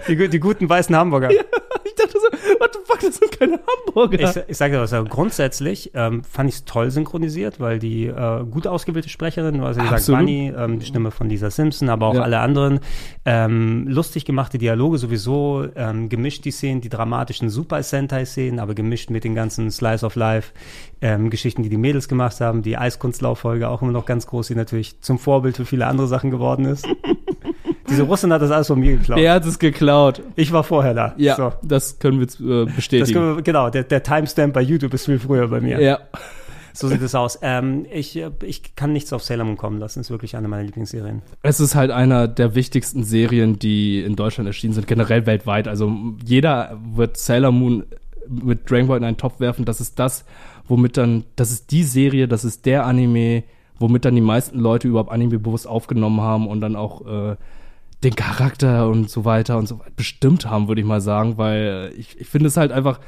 Die, 0.09 0.29
die 0.29 0.41
guten 0.41 0.69
weißen 0.69 0.95
Hamburger. 0.97 1.31
Ich 1.31 1.95
dachte 1.95 2.13
so, 2.19 2.27
what 2.61 2.71
the 2.75 2.79
fuck, 2.85 3.01
das 3.01 3.17
sind 3.17 3.39
keine 3.39 3.59
Hamburger. 3.87 4.21
Ich, 4.21 4.49
ich 4.49 4.57
sage 4.57 4.75
dir 4.75 4.81
was, 4.81 4.93
aber 4.93 5.09
grundsätzlich 5.09 5.93
ähm, 5.95 6.25
fand 6.25 6.49
ich 6.51 6.57
es 6.57 6.65
toll 6.65 6.91
synchronisiert, 6.91 7.59
weil 7.59 7.79
die 7.79 8.07
äh, 8.07 8.45
gut 8.45 8.67
ausgebildete 8.67 9.11
Sprecherin, 9.11 9.61
also 9.63 9.81
gesagt, 9.81 10.01
Absolut. 10.01 10.21
Bunny, 10.21 10.53
ähm, 10.57 10.79
die 10.79 10.87
Stimme 10.87 11.11
von 11.11 11.29
Lisa 11.29 11.51
Simpson, 11.51 11.89
aber 11.89 12.07
auch 12.09 12.15
Ja. 12.15 12.23
alle 12.23 12.41
anderen, 12.41 12.81
ähm, 13.25 13.87
lustig 13.89 14.25
gemachte 14.27 14.59
Dialoge 14.59 14.99
sowieso, 14.99 15.67
ähm, 15.75 16.09
gemischt 16.09 16.45
die 16.45 16.51
Szenen, 16.51 16.81
die 16.83 16.89
dramatischen 16.91 17.49
Super 17.49 17.83
Sentai-Szenen, 17.83 18.59
aber 18.61 18.75
gemischt 18.75 19.09
mit 19.11 19.25
den 19.25 19.35
ganzen 19.35 19.71
Slice 19.71 20.05
of 20.05 20.17
Life 20.17 20.53
ähm, 21.01 21.31
Geschichten, 21.31 21.63
die 21.63 21.69
die 21.71 21.77
Mädels 21.79 22.09
gemacht 22.09 22.41
haben, 22.41 22.63
die 22.63 22.77
Eiskunstlauffolge 22.77 23.69
auch 23.69 23.81
immer 23.83 23.93
noch 23.93 24.07
ganz 24.07 24.27
groß, 24.27 24.49
die 24.49 24.55
natürlich 24.55 25.01
zum 25.01 25.19
Vorbild 25.19 25.57
für 25.57 25.65
viele 25.65 25.87
andere 25.87 26.07
Sachen 26.09 26.31
geworden 26.31 26.65
ist. 26.67 26.87
Diese 27.89 28.03
Russin 28.03 28.33
hat 28.33 28.43
das 28.43 28.51
alles 28.51 28.67
von 28.67 28.79
mir 28.81 28.97
geklaut. 28.97 29.19
Der 29.19 29.33
hat 29.35 29.45
es 29.47 29.59
geklaut. 29.59 30.23
Ich 30.35 30.53
war 30.53 30.65
vorher 30.65 30.95
da. 30.95 31.15
Ja, 31.17 31.37
So. 31.37 31.53
das 31.63 31.99
können 31.99 32.19
wir 32.21 32.63
äh, 32.63 32.67
bestätigen. 32.67 33.13
können 33.13 33.37
wir, 33.37 33.43
genau, 33.43 33.71
der, 33.71 33.85
der 33.85 34.03
Timestamp 34.03 34.55
bei 34.55 34.63
YouTube 34.63 34.93
ist 34.95 35.07
viel 35.07 35.19
früher 35.19 35.49
bei 35.49 35.61
mir. 35.61 35.81
Ja. 35.81 35.99
So 36.73 36.89
sieht 36.89 37.01
es 37.01 37.15
aus. 37.15 37.39
Ähm, 37.41 37.87
ich, 37.91 38.23
ich 38.43 38.77
kann 38.77 38.93
nichts 38.93 39.13
auf 39.15 39.23
Sailor 39.23 39.47
Moon 39.47 39.57
kommen 39.57 39.79
lassen. 39.79 40.01
Ist 40.01 40.11
wirklich 40.11 40.37
eine 40.37 40.47
meiner 40.47 40.65
Lieblingsserien. 40.65 41.23
Es 41.43 41.59
ist 41.59 41.75
halt 41.75 41.91
einer 41.91 42.29
der 42.29 42.55
wichtigsten 42.55 43.03
Serien, 43.03 43.59
die 43.59 44.03
in 44.03 44.15
Deutschland 44.15 44.47
erschienen 44.47 44.75
sind, 44.75 44.87
generell 44.87 45.25
weltweit. 45.25 45.69
Also 45.69 45.91
jeder 46.23 46.79
wird 46.95 47.17
Sailor 47.17 47.51
Moon 47.53 47.85
mit 48.29 48.71
Dragon 48.71 48.89
Ball 48.89 48.99
in 48.99 49.05
einen 49.05 49.17
Topf 49.17 49.41
werfen. 49.41 49.65
Das 49.65 49.81
ist 49.81 49.99
das, 49.99 50.27
womit 50.69 50.99
dann, 50.99 51.25
das 51.37 51.51
ist 51.51 51.71
die 51.71 51.83
Serie, 51.83 52.29
das 52.29 52.45
ist 52.45 52.67
der 52.67 52.85
Anime, 52.85 53.45
womit 53.79 54.05
dann 54.05 54.15
die 54.15 54.21
meisten 54.21 54.59
Leute 54.59 54.87
überhaupt 54.89 55.11
Anime 55.13 55.39
bewusst 55.39 55.67
aufgenommen 55.67 56.21
haben 56.21 56.47
und 56.47 56.61
dann 56.61 56.77
auch 56.77 57.07
äh, 57.07 57.37
den 58.07 58.15
Charakter 58.15 58.89
und 58.89 59.11
so 59.11 59.25
weiter 59.25 59.59
und 59.59 59.67
so 59.67 59.81
weiter 59.81 59.91
bestimmt 59.97 60.47
haben, 60.47 60.69
würde 60.69 60.81
ich 60.81 60.87
mal 60.87 61.01
sagen, 61.01 61.39
weil 61.39 61.93
ich, 61.97 62.21
ich 62.21 62.29
finde 62.29 62.47
es 62.47 62.57
halt 62.57 62.71
einfach, 62.71 63.01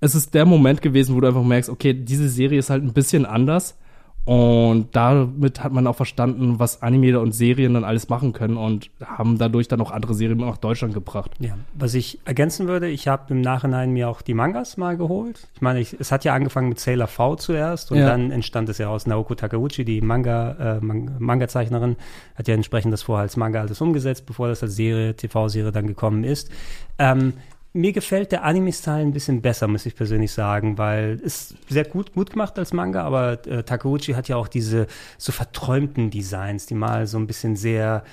es 0.00 0.14
ist 0.14 0.32
der 0.32 0.46
Moment 0.46 0.80
gewesen, 0.80 1.14
wo 1.14 1.20
du 1.20 1.28
einfach 1.28 1.42
merkst, 1.42 1.68
okay, 1.68 1.92
diese 1.92 2.28
Serie 2.30 2.58
ist 2.58 2.70
halt 2.70 2.82
ein 2.82 2.94
bisschen 2.94 3.26
anders. 3.26 3.76
Und 4.24 4.88
damit 4.96 5.62
hat 5.62 5.72
man 5.72 5.86
auch 5.86 5.96
verstanden, 5.96 6.58
was 6.58 6.80
Anime 6.80 7.20
und 7.20 7.32
Serien 7.32 7.74
dann 7.74 7.84
alles 7.84 8.08
machen 8.08 8.32
können 8.32 8.56
und 8.56 8.88
haben 9.04 9.36
dadurch 9.36 9.68
dann 9.68 9.82
auch 9.82 9.90
andere 9.90 10.14
Serien 10.14 10.38
nach 10.38 10.56
Deutschland 10.56 10.94
gebracht. 10.94 11.30
Ja, 11.40 11.58
was 11.74 11.92
ich 11.92 12.18
ergänzen 12.24 12.66
würde, 12.66 12.88
ich 12.88 13.06
habe 13.06 13.34
im 13.34 13.42
Nachhinein 13.42 13.92
mir 13.92 14.08
auch 14.08 14.22
die 14.22 14.32
Mangas 14.32 14.78
mal 14.78 14.96
geholt. 14.96 15.46
Ich 15.54 15.60
meine, 15.60 15.80
ich, 15.80 15.94
es 16.00 16.10
hat 16.10 16.24
ja 16.24 16.34
angefangen 16.34 16.70
mit 16.70 16.80
Sailor 16.80 17.06
V 17.06 17.36
zuerst 17.36 17.92
und 17.92 17.98
Ja. 17.98 18.06
dann 18.06 18.30
entstand 18.30 18.70
es 18.70 18.78
ja 18.78 18.88
aus 18.88 19.06
Naoko 19.06 19.34
Takeuchi, 19.34 19.84
die 19.84 20.00
Manga, 20.00 20.78
äh, 20.78 20.80
Man- 20.80 21.16
Manga-Zeichnerin, 21.18 21.96
hat 22.34 22.48
ja 22.48 22.54
entsprechend 22.54 22.94
das 22.94 23.02
vorher 23.02 23.24
als 23.24 23.36
Manga 23.36 23.60
alles 23.60 23.78
umgesetzt, 23.82 24.24
bevor 24.24 24.48
das 24.48 24.62
als 24.62 24.74
Serie, 24.74 25.14
TV-Serie 25.14 25.70
dann 25.70 25.86
gekommen 25.86 26.24
ist. 26.24 26.50
Ähm, 26.98 27.34
mir 27.74 27.92
gefällt 27.92 28.30
der 28.30 28.44
Anime-Style 28.44 29.00
ein 29.00 29.12
bisschen 29.12 29.42
besser, 29.42 29.66
muss 29.66 29.84
ich 29.84 29.96
persönlich 29.96 30.32
sagen, 30.32 30.78
weil 30.78 31.20
es 31.24 31.54
sehr 31.68 31.84
gut, 31.84 32.14
gut 32.14 32.30
gemacht 32.30 32.56
als 32.56 32.72
Manga, 32.72 33.02
aber 33.02 33.44
äh, 33.46 33.64
Takeuchi 33.64 34.12
hat 34.12 34.28
ja 34.28 34.36
auch 34.36 34.46
diese 34.46 34.86
so 35.18 35.32
verträumten 35.32 36.10
Designs, 36.10 36.66
die 36.66 36.74
mal 36.74 37.08
so 37.08 37.18
ein 37.18 37.26
bisschen 37.26 37.56
sehr 37.56 38.04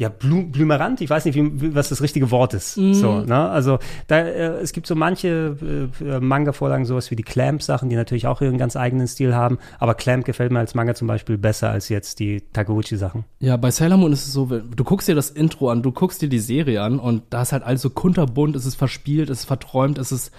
ja, 0.00 0.08
blum, 0.08 0.50
blümerant, 0.50 1.02
ich 1.02 1.10
weiß 1.10 1.26
nicht, 1.26 1.34
wie, 1.34 1.74
was 1.74 1.90
das 1.90 2.00
richtige 2.00 2.30
Wort 2.30 2.54
ist. 2.54 2.78
Mhm. 2.78 2.94
So, 2.94 3.20
ne? 3.20 3.50
Also 3.50 3.78
da, 4.06 4.20
äh, 4.20 4.58
es 4.62 4.72
gibt 4.72 4.86
so 4.86 4.94
manche 4.94 5.90
äh, 6.00 6.20
Manga-Vorlagen, 6.20 6.86
sowas 6.86 7.10
wie 7.10 7.16
die 7.16 7.22
Clamp-Sachen, 7.22 7.90
die 7.90 7.96
natürlich 7.96 8.26
auch 8.26 8.40
ihren 8.40 8.56
ganz 8.56 8.76
eigenen 8.76 9.06
Stil 9.06 9.34
haben, 9.34 9.58
aber 9.78 9.92
Clamp 9.92 10.24
gefällt 10.24 10.52
mir 10.52 10.58
als 10.58 10.74
Manga 10.74 10.94
zum 10.94 11.06
Beispiel 11.06 11.36
besser 11.36 11.68
als 11.68 11.90
jetzt 11.90 12.18
die 12.18 12.40
Takeuchi-Sachen. 12.54 13.24
Ja, 13.40 13.58
bei 13.58 13.70
Sailor 13.70 13.98
Moon 13.98 14.14
ist 14.14 14.26
es 14.26 14.32
so, 14.32 14.46
du 14.46 14.84
guckst 14.84 15.06
dir 15.06 15.14
das 15.14 15.28
Intro 15.28 15.68
an, 15.68 15.82
du 15.82 15.92
guckst 15.92 16.22
dir 16.22 16.30
die 16.30 16.38
Serie 16.38 16.80
an 16.80 16.98
und 16.98 17.24
da 17.28 17.42
ist 17.42 17.52
halt 17.52 17.62
alles 17.62 17.82
so 17.82 17.90
kunterbunt, 17.90 18.56
es 18.56 18.64
ist 18.64 18.76
verspielt, 18.76 19.28
es 19.28 19.40
ist 19.40 19.44
verträumt, 19.44 19.98
es 19.98 20.12
ist 20.12 20.32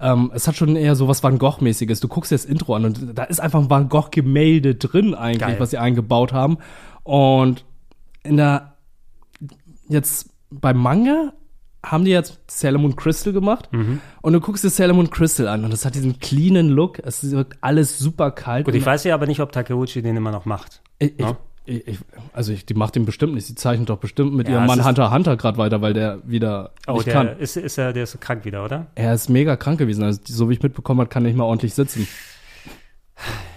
ähm, 0.00 0.32
es 0.34 0.48
hat 0.48 0.56
schon 0.56 0.76
eher 0.76 0.96
so 0.96 1.08
was 1.08 1.22
Van 1.22 1.38
Gogh-mäßiges. 1.38 2.00
Du 2.00 2.08
guckst 2.08 2.32
dir 2.32 2.36
das 2.36 2.46
Intro 2.46 2.74
an 2.74 2.86
und 2.86 3.18
da 3.18 3.24
ist 3.24 3.38
einfach 3.38 3.60
ein 3.60 3.68
Van 3.68 3.90
Gogh-Gemälde 3.90 4.76
drin 4.76 5.14
eigentlich, 5.14 5.40
Geil. 5.40 5.60
was 5.60 5.70
sie 5.70 5.78
eingebaut 5.78 6.32
haben. 6.32 6.56
Und 7.04 7.64
in 8.24 8.38
der 8.38 8.73
jetzt 9.88 10.30
beim 10.50 10.78
Manga 10.78 11.32
haben 11.84 12.04
die 12.06 12.12
jetzt 12.12 12.38
Sailor 12.50 12.80
Moon 12.80 12.96
Crystal 12.96 13.32
gemacht 13.32 13.68
Mhm. 13.72 14.00
und 14.22 14.32
du 14.32 14.40
guckst 14.40 14.64
dir 14.64 14.70
Sailor 14.70 14.94
Moon 14.94 15.10
Crystal 15.10 15.48
an 15.48 15.64
und 15.64 15.72
es 15.74 15.84
hat 15.84 15.94
diesen 15.94 16.18
cleanen 16.18 16.70
Look, 16.70 16.98
es 17.00 17.30
wirkt 17.30 17.58
alles 17.60 17.98
super 17.98 18.30
kalt. 18.30 18.64
Gut, 18.64 18.74
ich 18.74 18.86
weiß 18.86 19.04
ja 19.04 19.14
aber 19.14 19.26
nicht, 19.26 19.40
ob 19.40 19.52
Takeuchi 19.52 20.00
den 20.00 20.16
immer 20.16 20.30
noch 20.30 20.46
macht. 20.46 20.80
ich, 20.98 21.18
Ne? 21.18 21.36
ich, 21.66 21.86
ich, 21.86 21.98
also 22.32 22.52
ich, 22.52 22.64
die 22.66 22.74
macht 22.74 22.94
den 22.94 23.04
bestimmt 23.04 23.34
nicht. 23.34 23.46
Sie 23.46 23.54
zeichnet 23.54 23.88
doch 23.90 23.98
bestimmt 23.98 24.34
mit 24.34 24.48
Ja, 24.48 24.54
ihrem 24.56 24.66
Mann 24.66 24.84
Hunter 24.84 25.10
Hunter 25.12 25.36
gerade 25.36 25.58
weiter, 25.58 25.80
weil 25.82 25.92
der 25.94 26.18
wieder 26.24 26.70
Oh, 26.86 26.94
nicht 26.94 27.06
der 27.06 27.12
kann. 27.14 27.38
ist, 27.38 27.56
ist 27.56 27.76
er, 27.78 27.92
der 27.92 28.04
ist 28.04 28.18
krank 28.20 28.44
wieder, 28.46 28.64
oder? 28.64 28.86
Er 28.94 29.12
ist 29.14 29.28
mega 29.28 29.56
krank 29.56 29.78
gewesen. 29.78 30.04
Also 30.04 30.20
so 30.26 30.48
wie 30.48 30.54
ich 30.54 30.62
mitbekommen 30.62 31.00
habe, 31.00 31.08
kann 31.10 31.24
er 31.24 31.28
nicht 31.28 31.36
mal 31.38 31.44
ordentlich 31.44 31.74
sitzen. 31.74 32.06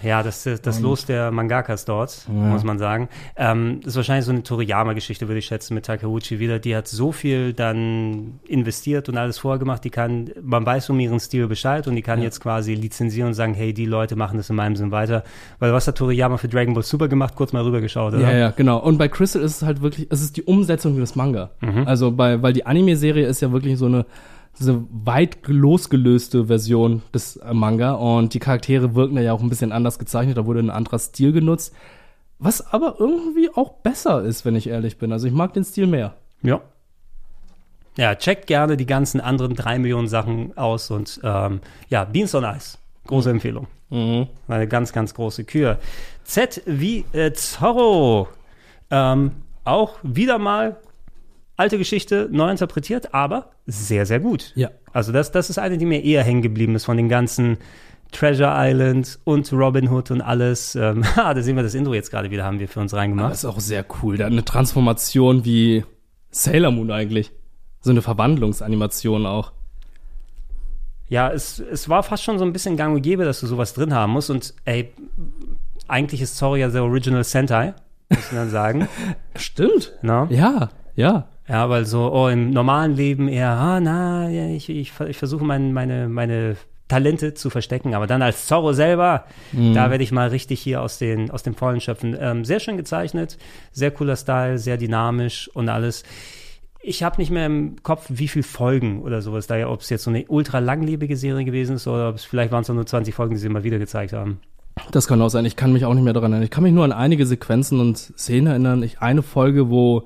Ja, 0.02 0.22
das, 0.22 0.44
das 0.44 0.62
das 0.62 0.80
Los 0.80 1.04
der 1.06 1.32
Mangakas 1.32 1.84
dort, 1.84 2.26
Ja. 2.28 2.32
muss 2.32 2.62
man 2.62 2.78
sagen. 2.78 3.08
Ähm, 3.36 3.80
das 3.80 3.88
ist 3.88 3.96
wahrscheinlich 3.96 4.24
so 4.24 4.30
eine 4.30 4.44
Toriyama-Geschichte, 4.44 5.26
würde 5.26 5.40
ich 5.40 5.46
schätzen, 5.46 5.74
mit 5.74 5.86
Takeuchi 5.86 6.38
wieder. 6.38 6.60
Die 6.60 6.76
hat 6.76 6.86
so 6.86 7.10
viel 7.10 7.52
dann 7.52 8.38
investiert 8.46 9.08
und 9.08 9.16
alles 9.18 9.38
vorher 9.38 9.58
gemacht. 9.58 9.82
Die 9.82 9.90
kann, 9.90 10.30
man 10.40 10.64
weiß 10.64 10.90
um 10.90 11.00
ihren 11.00 11.18
Stil 11.18 11.48
Bescheid 11.48 11.88
und 11.88 11.96
die 11.96 12.02
kann 12.02 12.20
Ja. 12.20 12.26
jetzt 12.26 12.40
quasi 12.40 12.74
lizenzieren 12.74 13.28
und 13.28 13.34
sagen, 13.34 13.54
hey, 13.54 13.74
die 13.74 13.86
Leute 13.86 14.14
machen 14.14 14.36
das 14.36 14.48
in 14.48 14.54
meinem 14.56 14.76
Sinn 14.76 14.92
weiter. 14.92 15.24
Weil 15.58 15.72
was 15.72 15.88
hat 15.88 15.98
Toriyama 15.98 16.36
für 16.36 16.48
Dragon 16.48 16.74
Ball 16.74 16.84
Super 16.84 17.08
gemacht? 17.08 17.34
Kurz 17.34 17.52
mal 17.52 17.64
rübergeschaut, 17.64 18.14
oder? 18.14 18.22
Ja, 18.22 18.38
ja, 18.38 18.50
genau. 18.52 18.78
Und 18.78 18.98
bei 18.98 19.08
Crystal 19.08 19.42
ist 19.42 19.56
es 19.56 19.62
halt 19.62 19.82
wirklich, 19.82 20.06
es 20.10 20.22
ist 20.22 20.36
die 20.36 20.44
Umsetzung 20.44 20.96
des 20.96 21.16
Manga. 21.16 21.50
Mhm. 21.60 21.82
Also 21.88 22.12
bei, 22.12 22.40
weil 22.40 22.52
die 22.52 22.64
Anime-Serie 22.64 23.26
ist 23.26 23.42
ja 23.42 23.50
wirklich 23.50 23.76
so 23.76 23.86
eine, 23.86 24.06
diese 24.58 24.84
weit 24.90 25.38
losgelöste 25.46 26.46
Version 26.46 27.02
des 27.14 27.36
äh, 27.36 27.54
Manga 27.54 27.92
und 27.92 28.34
die 28.34 28.38
Charaktere 28.38 28.94
wirken 28.94 29.16
da 29.16 29.22
ja 29.22 29.32
auch 29.32 29.40
ein 29.40 29.48
bisschen 29.48 29.72
anders 29.72 29.98
gezeichnet, 29.98 30.36
da 30.36 30.46
wurde 30.46 30.60
ein 30.60 30.70
anderer 30.70 30.98
Stil 30.98 31.32
genutzt. 31.32 31.74
Was 32.38 32.72
aber 32.72 32.96
irgendwie 32.98 33.50
auch 33.54 33.74
besser 33.74 34.22
ist, 34.22 34.44
wenn 34.44 34.54
ich 34.54 34.68
ehrlich 34.68 34.98
bin. 34.98 35.12
Also 35.12 35.26
ich 35.26 35.32
mag 35.32 35.54
den 35.54 35.64
Stil 35.64 35.88
mehr. 35.88 36.14
Ja. 36.42 36.60
Ja, 37.96 38.14
checkt 38.14 38.46
gerne 38.46 38.76
die 38.76 38.86
ganzen 38.86 39.20
anderen 39.20 39.56
drei 39.56 39.78
Millionen 39.80 40.06
Sachen 40.06 40.56
aus 40.56 40.90
und 40.92 41.20
ähm, 41.24 41.60
ja, 41.88 42.04
Beans 42.04 42.34
on 42.36 42.44
Ice. 42.44 42.78
Große 43.08 43.30
Empfehlung. 43.30 43.66
Eine 43.90 44.68
ganz, 44.68 44.92
ganz 44.92 45.14
große 45.14 45.44
Kür. 45.44 45.78
Z 46.22 46.62
wie 46.66 47.04
äh, 47.12 47.32
Zorro. 47.32 48.28
Ähm, 48.90 49.32
auch 49.64 49.96
wieder 50.02 50.38
mal 50.38 50.76
alte 51.58 51.76
Geschichte, 51.76 52.28
neu 52.30 52.50
interpretiert, 52.50 53.12
aber 53.12 53.50
sehr, 53.66 54.06
sehr 54.06 54.20
gut. 54.20 54.52
Ja. 54.54 54.70
Also 54.92 55.12
das, 55.12 55.32
das 55.32 55.50
ist 55.50 55.58
eine, 55.58 55.76
die 55.76 55.84
mir 55.84 56.02
eher 56.02 56.22
hängen 56.22 56.40
geblieben 56.40 56.74
ist 56.74 56.86
von 56.86 56.96
den 56.96 57.08
ganzen 57.08 57.58
Treasure 58.12 58.54
Island 58.56 59.18
und 59.24 59.52
Robin 59.52 59.90
Hood 59.90 60.10
und 60.10 60.22
alles. 60.22 60.76
Ähm, 60.76 61.04
ah, 61.16 61.34
da 61.34 61.42
sehen 61.42 61.56
wir 61.56 61.62
das 61.62 61.74
Intro 61.74 61.92
jetzt 61.92 62.10
gerade 62.10 62.30
wieder, 62.30 62.44
haben 62.44 62.60
wir 62.60 62.68
für 62.68 62.80
uns 62.80 62.94
reingemacht. 62.94 63.32
Das 63.32 63.38
ist 63.38 63.44
auch 63.44 63.60
sehr 63.60 63.84
cool. 64.02 64.18
Hat 64.18 64.26
eine 64.26 64.44
Transformation 64.44 65.44
wie 65.44 65.84
Sailor 66.30 66.70
Moon 66.70 66.90
eigentlich. 66.90 67.32
So 67.80 67.90
eine 67.90 68.02
Verwandlungsanimation 68.02 69.26
auch. 69.26 69.52
Ja, 71.08 71.30
es, 71.30 71.58
es 71.58 71.88
war 71.88 72.02
fast 72.02 72.22
schon 72.22 72.38
so 72.38 72.44
ein 72.44 72.52
bisschen 72.52 72.76
gang 72.76 72.94
und 72.94 73.02
gäbe, 73.02 73.24
dass 73.24 73.40
du 73.40 73.46
sowas 73.46 73.74
drin 73.74 73.94
haben 73.94 74.12
musst. 74.12 74.30
Und 74.30 74.54
ey, 74.64 74.92
eigentlich 75.88 76.22
ist 76.22 76.36
Zorro 76.36 76.56
ja 76.56 76.68
der 76.68 76.84
Original 76.84 77.24
Sentai, 77.24 77.74
muss 78.10 78.30
man 78.30 78.42
dann 78.42 78.50
sagen. 78.50 78.88
Stimmt. 79.36 79.92
Na? 80.02 80.26
Ja, 80.30 80.70
ja. 80.94 81.28
Ja, 81.48 81.68
weil 81.70 81.86
so 81.86 82.12
oh, 82.12 82.28
im 82.28 82.50
normalen 82.50 82.94
Leben 82.94 83.28
eher, 83.28 83.50
ah, 83.50 83.80
na, 83.80 84.28
ja, 84.28 84.48
ich, 84.48 84.68
ich, 84.68 84.92
ich 85.08 85.16
versuche 85.16 85.44
mein, 85.44 85.72
meine, 85.72 86.08
meine 86.08 86.56
Talente 86.88 87.34
zu 87.34 87.50
verstecken, 87.50 87.94
aber 87.94 88.06
dann 88.06 88.22
als 88.22 88.46
Zorro 88.46 88.72
selber, 88.72 89.24
Mhm. 89.52 89.74
da 89.74 89.90
werde 89.90 90.04
ich 90.04 90.12
mal 90.12 90.28
richtig 90.28 90.60
hier 90.60 90.82
aus, 90.82 90.98
den, 90.98 91.30
aus 91.30 91.42
dem 91.42 91.54
Vollen 91.54 91.80
schöpfen. 91.80 92.16
Ähm, 92.18 92.44
sehr 92.44 92.60
schön 92.60 92.76
gezeichnet, 92.76 93.38
sehr 93.72 93.90
cooler 93.90 94.16
Style, 94.16 94.58
sehr 94.58 94.76
dynamisch 94.76 95.50
und 95.54 95.68
alles. 95.68 96.02
Ich 96.80 97.02
habe 97.02 97.16
nicht 97.18 97.30
mehr 97.30 97.46
im 97.46 97.82
Kopf, 97.82 98.06
wie 98.08 98.28
viele 98.28 98.42
Folgen 98.44 99.02
oder 99.02 99.20
sowas 99.20 99.46
da, 99.46 99.68
ob 99.68 99.80
es 99.80 99.90
jetzt 99.90 100.04
so 100.04 100.10
eine 100.10 100.24
ultra 100.28 100.60
langlebige 100.60 101.16
Serie 101.16 101.44
gewesen 101.44 101.76
ist 101.76 101.86
oder 101.86 102.08
ob 102.10 102.16
es 102.16 102.24
vielleicht 102.24 102.52
waren 102.52 102.62
es 102.62 102.68
nur 102.68 102.86
20 102.86 103.14
Folgen, 103.14 103.34
die 103.34 103.40
sie 103.40 103.46
immer 103.48 103.64
wieder 103.64 103.78
gezeigt 103.78 104.12
haben. 104.12 104.40
Das 104.92 105.08
kann 105.08 105.20
auch 105.20 105.28
sein. 105.28 105.44
Ich 105.44 105.56
kann 105.56 105.72
mich 105.72 105.84
auch 105.84 105.92
nicht 105.92 106.04
mehr 106.04 106.12
daran 106.12 106.32
erinnern. 106.32 106.44
Ich 106.44 106.50
kann 106.50 106.62
mich 106.62 106.72
nur 106.72 106.84
an 106.84 106.92
einige 106.92 107.26
Sequenzen 107.26 107.80
und 107.80 107.98
Szenen 107.98 108.46
erinnern. 108.46 108.82
Ich, 108.82 109.00
eine 109.00 109.22
Folge, 109.22 109.68
wo 109.70 110.04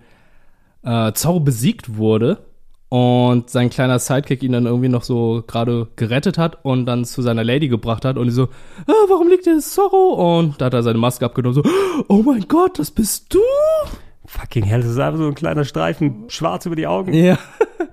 äh, 0.84 1.12
Zorro 1.12 1.40
besiegt 1.40 1.96
wurde 1.96 2.38
und 2.92 3.48
sein 3.48 3.70
kleiner 3.70 3.98
Sidekick 3.98 4.42
ihn 4.42 4.52
dann 4.52 4.66
irgendwie 4.66 4.90
noch 4.90 5.02
so 5.02 5.42
gerade 5.46 5.88
gerettet 5.96 6.36
hat 6.36 6.62
und 6.62 6.84
dann 6.84 7.06
zu 7.06 7.22
seiner 7.22 7.42
Lady 7.42 7.68
gebracht 7.68 8.04
hat 8.04 8.18
und 8.18 8.26
die 8.26 8.32
so, 8.32 8.48
ah, 8.86 8.92
warum 9.08 9.28
liegt 9.28 9.44
hier 9.44 9.58
Zorro? 9.60 10.38
Und 10.38 10.60
da 10.60 10.66
hat 10.66 10.74
er 10.74 10.82
seine 10.82 10.98
Maske 10.98 11.24
abgenommen, 11.24 11.54
so, 11.54 11.62
oh 12.08 12.22
mein 12.22 12.46
Gott, 12.48 12.78
das 12.78 12.90
bist 12.90 13.32
du? 13.32 13.40
Fucking 14.26 14.64
hell, 14.64 14.82
das 14.82 14.90
ist 14.90 14.98
einfach 14.98 15.20
so 15.20 15.26
ein 15.26 15.34
kleiner 15.34 15.64
Streifen 15.64 16.24
schwarz 16.28 16.66
über 16.66 16.76
die 16.76 16.86
Augen. 16.86 17.14
Ja. 17.14 17.38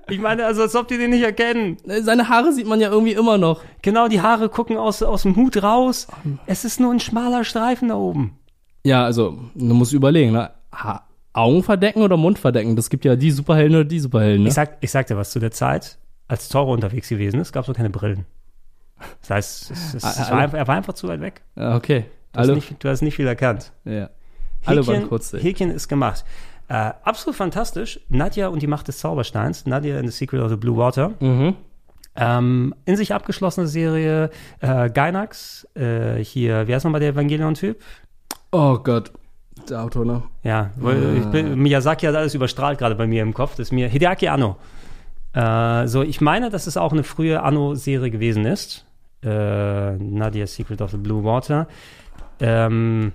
Ich 0.08 0.18
meine, 0.18 0.44
also 0.44 0.62
als 0.62 0.74
ob 0.74 0.88
die 0.88 0.98
den 0.98 1.10
nicht 1.10 1.22
erkennen. 1.22 1.76
Seine 1.84 2.28
Haare 2.28 2.52
sieht 2.52 2.66
man 2.66 2.80
ja 2.80 2.90
irgendwie 2.90 3.12
immer 3.12 3.38
noch. 3.38 3.60
Genau, 3.80 4.08
die 4.08 4.20
Haare 4.20 4.48
gucken 4.48 4.76
aus, 4.76 5.04
aus 5.04 5.22
dem 5.22 5.36
Hut 5.36 5.62
raus. 5.62 6.08
Es 6.46 6.64
ist 6.64 6.80
nur 6.80 6.92
ein 6.92 6.98
schmaler 6.98 7.44
Streifen 7.44 7.90
da 7.90 7.94
oben. 7.94 8.36
Ja, 8.82 9.04
also, 9.04 9.38
du 9.54 9.72
musst 9.72 9.92
überlegen, 9.92 10.32
ne? 10.32 10.50
Ha 10.72 11.04
Augen 11.40 11.62
verdecken 11.62 12.02
oder 12.02 12.16
Mund 12.16 12.38
verdecken? 12.38 12.76
Das 12.76 12.90
gibt 12.90 13.04
ja 13.04 13.16
die 13.16 13.30
Superhelden 13.30 13.76
oder 13.76 13.84
die 13.84 14.00
Superhelden, 14.00 14.42
ne? 14.42 14.48
Ich 14.48 14.54
sag, 14.54 14.78
ich 14.80 14.90
sag 14.90 15.06
dir 15.06 15.16
was, 15.16 15.30
zu 15.30 15.38
der 15.38 15.50
Zeit, 15.50 15.98
als 16.28 16.48
Zorro 16.48 16.72
unterwegs 16.72 17.08
gewesen 17.08 17.40
ist, 17.40 17.52
gab 17.52 17.62
es 17.62 17.68
noch 17.68 17.76
keine 17.76 17.90
Brillen. 17.90 18.26
Das 19.20 19.30
heißt, 19.30 19.70
es, 19.70 19.94
es, 19.94 20.04
es 20.04 20.30
war 20.30 20.38
einfach, 20.38 20.58
er 20.58 20.68
war 20.68 20.76
einfach 20.76 20.92
zu 20.92 21.08
weit 21.08 21.20
weg. 21.20 21.42
Okay. 21.56 22.04
Du 22.32 22.40
hast, 22.40 22.48
nicht, 22.48 22.84
du 22.84 22.88
hast 22.88 23.02
nicht 23.02 23.16
viel 23.16 23.26
erkannt. 23.26 23.72
Ja. 23.84 24.10
Waren 24.64 24.78
Häkchen, 24.78 25.08
kurz. 25.08 25.32
Häkchen 25.32 25.70
ist 25.70 25.88
gemacht. 25.88 26.24
Äh, 26.68 26.92
absolut 27.02 27.36
fantastisch. 27.36 28.00
Nadja 28.08 28.48
und 28.48 28.62
die 28.62 28.66
Macht 28.66 28.88
des 28.88 28.98
Zaubersteins. 28.98 29.66
Nadja 29.66 29.98
in 29.98 30.06
The 30.06 30.12
Secret 30.12 30.40
of 30.42 30.50
the 30.50 30.56
Blue 30.56 30.76
Water. 30.76 31.14
Mhm. 31.18 31.56
Ähm, 32.14 32.74
in 32.84 32.96
sich 32.96 33.14
abgeschlossene 33.14 33.66
Serie. 33.66 34.30
Äh, 34.60 34.90
Gainax. 34.90 35.66
Äh, 35.74 36.22
hier, 36.22 36.68
wie 36.68 36.74
heißt 36.74 36.84
nochmal 36.84 37.00
der 37.00 37.10
Evangelion-Typ? 37.10 37.80
Oh 38.52 38.78
Gott. 38.78 39.12
Der 39.68 39.82
Autor, 39.82 40.04
ne? 40.04 40.22
Ja, 40.42 40.70
weil 40.76 41.18
ich 41.18 41.26
bin, 41.26 41.58
Miyazaki 41.60 42.06
hat 42.06 42.14
alles 42.14 42.34
überstrahlt 42.34 42.78
gerade 42.78 42.94
bei 42.94 43.06
mir 43.06 43.22
im 43.22 43.34
Kopf. 43.34 43.52
Das 43.52 43.68
ist 43.68 43.72
mir 43.72 43.88
Hideaki 43.88 44.28
Anno. 44.28 44.56
Äh, 45.32 45.86
so, 45.86 46.02
ich 46.02 46.20
meine, 46.20 46.50
dass 46.50 46.66
es 46.66 46.76
auch 46.76 46.92
eine 46.92 47.04
frühe 47.04 47.42
Anno-Serie 47.42 48.10
gewesen 48.10 48.46
ist. 48.46 48.86
Äh, 49.22 49.92
Nadia's 49.96 50.54
Secret 50.54 50.80
of 50.80 50.90
the 50.90 50.96
Blue 50.96 51.24
Water. 51.24 51.68
Ähm, 52.40 53.12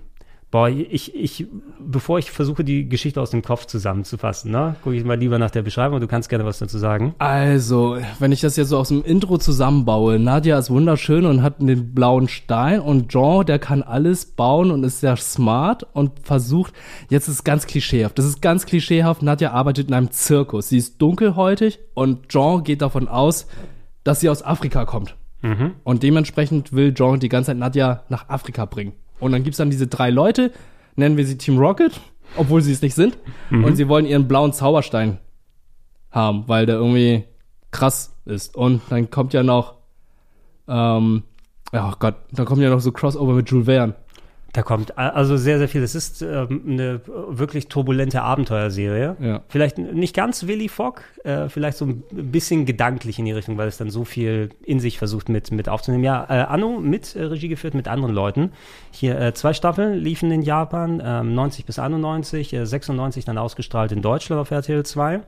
boah, 0.55 0.69
ich, 0.69 1.13
ich, 1.13 1.47
bevor 1.79 2.17
ich 2.17 2.31
versuche, 2.31 2.63
die 2.63 2.87
Geschichte 2.87 3.19
aus 3.19 3.31
dem 3.31 3.41
Kopf 3.41 3.65
zusammenzufassen, 3.65 4.51
ne, 4.51 4.77
gucke 4.85 4.95
ich 4.95 5.03
mal 5.03 5.19
lieber 5.19 5.37
nach 5.37 5.51
der 5.51 5.63
Beschreibung. 5.63 5.99
Du 5.99 6.07
kannst 6.07 6.29
gerne 6.29 6.45
was 6.45 6.59
dazu 6.59 6.77
sagen. 6.77 7.13
Also, 7.17 7.97
wenn 8.19 8.31
ich 8.31 8.39
das 8.39 8.55
jetzt 8.55 8.69
so 8.69 8.77
aus 8.77 8.87
dem 8.87 9.03
Intro 9.03 9.37
zusammenbaue, 9.37 10.17
Nadia 10.17 10.57
ist 10.57 10.69
wunderschön 10.69 11.25
und 11.25 11.43
hat 11.43 11.59
den 11.59 11.93
blauen 11.93 12.29
Stein 12.29 12.79
und 12.79 13.09
Jean, 13.09 13.45
der 13.45 13.59
kann 13.59 13.83
alles 13.83 14.27
bauen 14.27 14.71
und 14.71 14.85
ist 14.85 15.01
sehr 15.01 15.17
smart 15.17 15.85
und 15.91 16.21
versucht, 16.23 16.71
jetzt 17.09 17.27
ist 17.27 17.33
es 17.33 17.43
ganz 17.43 17.67
klischeehaft, 17.67 18.17
das 18.17 18.23
ist 18.23 18.41
ganz 18.41 18.65
klischeehaft, 18.65 19.23
Nadia 19.23 19.51
arbeitet 19.51 19.89
in 19.89 19.93
einem 19.93 20.11
Zirkus, 20.11 20.69
sie 20.69 20.77
ist 20.77 21.01
dunkelhäutig 21.01 21.79
und 21.95 22.29
Jean 22.29 22.63
geht 22.63 22.81
davon 22.81 23.09
aus, 23.09 23.47
dass 24.05 24.21
sie 24.21 24.29
aus 24.29 24.41
Afrika 24.41 24.85
kommt. 24.85 25.17
Mhm. 25.41 25.73
Und 25.83 26.01
dementsprechend 26.01 26.71
will 26.71 26.93
Jean 26.93 27.19
die 27.19 27.27
ganze 27.27 27.47
Zeit 27.47 27.57
Nadja 27.57 28.03
nach 28.07 28.29
Afrika 28.29 28.63
bringen. 28.63 28.93
Und 29.19 29.31
dann 29.31 29.43
gibt's 29.43 29.57
dann 29.57 29.69
diese 29.69 29.87
drei 29.87 30.09
Leute, 30.09 30.51
nennen 30.95 31.17
wir 31.17 31.25
sie 31.25 31.37
Team 31.37 31.57
Rocket, 31.57 31.99
obwohl 32.35 32.61
sie 32.61 32.71
es 32.71 32.81
nicht 32.81 32.95
sind. 32.95 33.17
Mhm. 33.49 33.63
Und 33.63 33.75
sie 33.75 33.87
wollen 33.87 34.05
ihren 34.05 34.27
blauen 34.27 34.53
Zauberstein 34.53 35.19
haben, 36.11 36.43
weil 36.47 36.65
der 36.65 36.75
irgendwie 36.75 37.25
krass 37.71 38.15
ist. 38.25 38.55
Und 38.55 38.81
dann 38.89 39.09
kommt 39.09 39.33
ja 39.33 39.43
noch, 39.43 39.75
ähm, 40.67 41.23
oh 41.73 41.91
Gott, 41.99 42.15
dann 42.31 42.45
kommt 42.45 42.61
ja 42.61 42.69
noch 42.69 42.79
so 42.79 42.91
Crossover 42.91 43.33
mit 43.33 43.49
Jules 43.49 43.65
Verne. 43.65 43.95
Da 44.55 44.63
kommt 44.63 44.97
also 44.97 45.35
sehr, 45.35 45.57
sehr 45.57 45.67
viel. 45.67 45.83
Es 45.83 45.95
ist 45.95 46.21
ähm, 46.21 46.61
eine 46.65 47.01
wirklich 47.05 47.67
turbulente 47.67 48.21
Abenteuerserie. 48.21 49.17
Ja. 49.19 49.41
Vielleicht 49.49 49.77
nicht 49.77 50.15
ganz 50.15 50.47
Willy 50.47 50.69
Fogg, 50.69 51.01
äh, 51.25 51.49
vielleicht 51.49 51.77
so 51.77 51.83
ein 51.83 52.03
bisschen 52.09 52.65
gedanklich 52.65 53.19
in 53.19 53.25
die 53.25 53.33
Richtung, 53.33 53.57
weil 53.57 53.67
es 53.67 53.75
dann 53.75 53.89
so 53.89 54.05
viel 54.05 54.51
in 54.63 54.79
sich 54.79 54.97
versucht 54.97 55.27
mit, 55.27 55.51
mit 55.51 55.67
aufzunehmen. 55.67 56.05
Ja, 56.05 56.23
äh, 56.29 56.45
Anno 56.45 56.79
mit 56.79 57.17
äh, 57.17 57.23
Regie 57.23 57.49
geführt 57.49 57.73
mit 57.73 57.89
anderen 57.89 58.15
Leuten. 58.15 58.53
Hier 58.91 59.19
äh, 59.19 59.33
zwei 59.33 59.51
Staffeln 59.51 59.95
liefen 59.99 60.31
in 60.31 60.41
Japan, 60.41 61.03
ähm, 61.03 61.35
90 61.35 61.65
bis 61.65 61.77
91, 61.77 62.53
äh, 62.53 62.65
96 62.65 63.25
dann 63.25 63.37
ausgestrahlt 63.37 63.91
in 63.91 64.01
Deutschland 64.01 64.39
auf 64.39 64.51
RTL 64.51 64.85
2. 64.85 65.19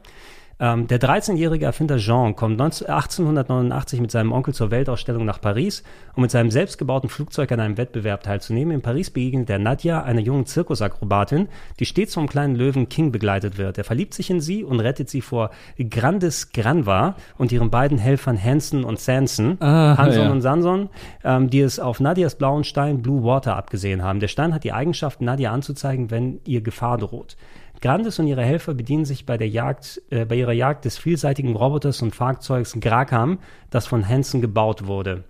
Ähm, 0.60 0.88
der 0.88 1.00
13-jährige 1.00 1.66
Erfinder 1.66 1.98
Jean 1.98 2.36
kommt 2.36 2.58
19, 2.58 2.88
1889 2.88 4.02
mit 4.02 4.10
seinem 4.10 4.32
Onkel 4.32 4.56
zur 4.56 4.72
Weltausstellung 4.72 5.24
nach 5.24 5.40
Paris, 5.40 5.84
um 6.16 6.24
mit 6.24 6.32
seinem 6.32 6.50
selbstgebauten 6.50 7.10
Flugzeug 7.10 7.52
an 7.52 7.60
einem 7.60 7.78
Wettbewerb 7.78 8.24
teilzunehmen. 8.24 8.74
In 8.74 8.82
Paris 8.82 9.12
begegnet 9.12 9.52
er 9.52 9.60
Nadja, 9.60 10.02
einer 10.02 10.22
jungen 10.22 10.48
Zirkusakrobatin, 10.48 11.48
die 11.80 11.86
stets 11.86 12.16
vom 12.16 12.28
kleinen 12.28 12.56
Löwen 12.56 12.90
King 12.90 13.12
begleitet 13.12 13.60
wird. 13.60 13.78
Er 13.78 13.84
verliebt 13.84 14.16
sich 14.16 14.32
in 14.32 14.42
sie 14.42 14.64
und 14.64 14.80
rettet 14.80 15.10
sie 15.10 15.22
vor 15.22 15.52
Grandis 15.78 16.52
Granva 16.52 17.16
und 17.38 17.52
ihren 17.52 17.70
beiden 17.70 18.00
Helfern 18.00 18.44
Hanson 18.44 18.84
und 18.84 19.00
Sanson, 19.00 19.58
Ah, 19.60 19.96
Hanson 19.96 20.24
ja. 20.24 20.32
und 20.32 20.42
Sanson, 20.42 20.90
ähm, 21.24 21.52
die 21.52 21.62
es 21.62 21.80
auf 21.80 22.00
Nadias 22.00 22.34
blauen 22.36 22.64
Stein 22.64 23.04
Blue 23.04 23.24
Water 23.24 23.56
abgesehen 23.56 24.02
haben. 24.04 24.20
Der 24.20 24.28
Stein 24.28 24.56
hat 24.56 24.64
die 24.64 24.74
Eigenschaft, 24.74 25.22
Nadia 25.22 25.52
anzuzeigen, 25.52 26.10
wenn 26.10 26.40
ihr 26.46 26.62
Gefahr 26.62 26.98
droht. 26.98 27.38
Grandes 27.82 28.20
und 28.20 28.28
ihre 28.28 28.44
Helfer 28.44 28.74
bedienen 28.74 29.06
sich 29.06 29.26
bei 29.26 29.38
der 29.38 29.50
Jagd, 29.50 30.02
äh, 30.10 30.26
bei 30.26 30.36
ihrer 30.36 30.54
Jagd 30.54 30.86
des 30.86 30.98
vielseitigen 30.98 31.56
Roboters 31.56 32.02
und 32.02 32.16
Fahrzeugs 32.16 32.76
Grakam, 32.80 33.40
das 33.70 33.86
von 33.88 34.08
Hansen 34.08 34.42
gebaut 34.42 34.88
wurde. 34.88 35.24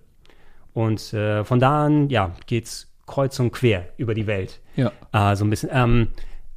Und 0.72 1.12
äh, 1.12 1.44
von 1.44 1.60
da 1.60 1.86
an, 1.86 2.08
ja, 2.08 2.32
geht's 2.46 2.88
kreuz 3.06 3.38
und 3.40 3.52
quer 3.52 3.88
über 3.96 4.14
die 4.14 4.26
Welt. 4.26 4.60
Ja. 4.76 4.92
Ah, 5.12 5.34
so 5.34 5.44
ein 5.44 5.50
bisschen. 5.50 5.70
Ähm, 5.72 6.08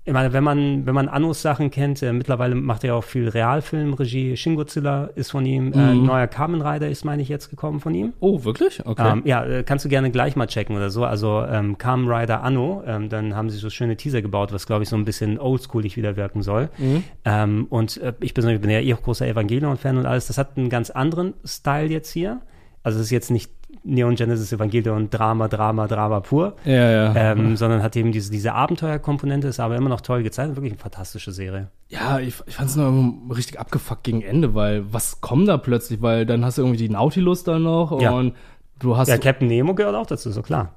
ich 0.03 0.14
meine, 0.14 0.34
wenn 0.34 0.44
man, 0.44 0.86
wenn 0.88 0.95
man 0.95 1.07
Annos 1.07 1.41
Sachen 1.44 1.69
kennt, 1.69 2.02
äh, 2.02 2.11
mittlerweile 2.11 2.56
macht 2.56 2.84
er 2.84 2.88
ja 2.90 2.94
auch 2.95 3.03
viel 3.03 3.30
Realfilmregie. 3.30 4.36
Shin 4.36 4.56
Godzilla 4.56 5.10
ist 5.15 5.32
von 5.32 5.45
ihm. 5.45 5.72
Äh, 5.73 5.94
Mhm. 5.94 6.06
neuer 6.06 6.28
Kamen 6.28 6.61
Rider 6.61 6.90
ist, 6.90 7.06
meine 7.06 7.22
ich, 7.22 7.30
jetzt 7.30 7.49
gekommen 7.49 7.80
von 7.80 7.94
ihm. 7.94 8.14
Oh, 8.19 8.44
wirklich? 8.44 8.84
Okay. 8.86 9.11
Ähm, 9.11 9.22
ja, 9.26 9.44
äh, 9.45 9.64
kannst 9.64 9.86
du 9.86 9.90
gerne 9.90 10.10
gleich 10.10 10.36
mal 10.36 10.48
checken 10.48 10.76
oder 10.76 10.90
so. 10.90 11.06
Also 11.06 11.44
ähm, 11.48 11.78
Kamen 11.78 12.10
Rider 12.11 12.41
Anno, 12.44 12.82
ähm, 12.86 13.10
dann 13.10 13.36
haben 13.36 13.49
sie 13.52 13.57
so 13.57 13.69
schöne 13.69 13.95
Teaser 13.95 14.22
gebaut, 14.23 14.52
was 14.53 14.65
glaube 14.65 14.84
ich 14.84 14.90
so 14.90 14.95
ein 14.95 15.06
bisschen 15.06 15.40
oldschoolig 15.40 15.98
wieder 15.98 16.15
wirken 16.15 16.41
soll. 16.41 16.69
Mhm. 16.80 17.03
Ähm, 17.26 17.68
und 17.69 17.98
äh, 18.02 18.14
ich 18.22 18.34
persönlich 18.34 18.60
bin 18.60 18.72
ja 18.72 18.80
eh 18.80 18.94
auch 18.95 19.03
großer 19.03 19.28
Evangelion-Fan 19.28 19.98
und 19.98 20.06
alles. 20.07 20.28
Das 20.28 20.38
hat 20.40 20.57
einen 20.57 20.69
ganz 20.69 20.90
anderen 20.90 21.36
Style 21.45 21.88
jetzt 21.90 22.11
hier. 22.11 22.41
Also 22.84 22.98
es 22.98 23.06
ist 23.06 23.11
jetzt 23.11 23.30
nicht 23.30 23.52
Neon 23.84 24.15
Genesis 24.15 24.52
Evangelion 24.52 25.10
Drama, 25.10 25.48
Drama, 25.48 25.88
Drama 25.88 26.19
pur. 26.19 26.56
Ja, 26.65 26.91
ja. 26.91 27.15
Ähm, 27.15 27.56
sondern 27.57 27.81
hat 27.81 27.95
eben 27.95 28.11
diese, 28.11 28.31
diese 28.31 28.53
Abenteuerkomponente, 28.53 29.48
ist 29.48 29.60
aber 29.60 29.76
immer 29.76 29.89
noch 29.89 30.02
toll 30.02 30.23
gezeichnet. 30.23 30.56
Wirklich 30.56 30.73
eine 30.73 30.80
fantastische 30.81 31.31
Serie. 31.31 31.69
Ja, 31.89 32.19
ich, 32.19 32.35
ich 32.45 32.56
fand 32.56 32.69
es 32.69 32.76
nur 32.76 33.14
richtig 33.35 33.60
abgefuckt 33.60 34.03
gegen 34.03 34.22
Ende, 34.22 34.53
weil 34.53 34.84
was 34.93 35.22
kommt 35.22 35.48
da 35.48 35.57
plötzlich? 35.57 36.02
Weil 36.02 36.26
dann 36.26 36.45
hast 36.45 36.57
du 36.57 36.61
irgendwie 36.61 36.77
die 36.77 36.89
Nautilus 36.89 37.43
da 37.43 37.57
noch 37.60 37.99
Ja. 38.02 38.11
und 38.11 38.34
du 38.80 38.98
hast 38.98 39.07
Ja, 39.07 39.18
Captain 39.18 39.48
Nemo 39.48 39.73
gehört 39.73 39.95
auch 39.95 40.06
dazu, 40.07 40.31
so 40.31 40.41
klar. 40.41 40.76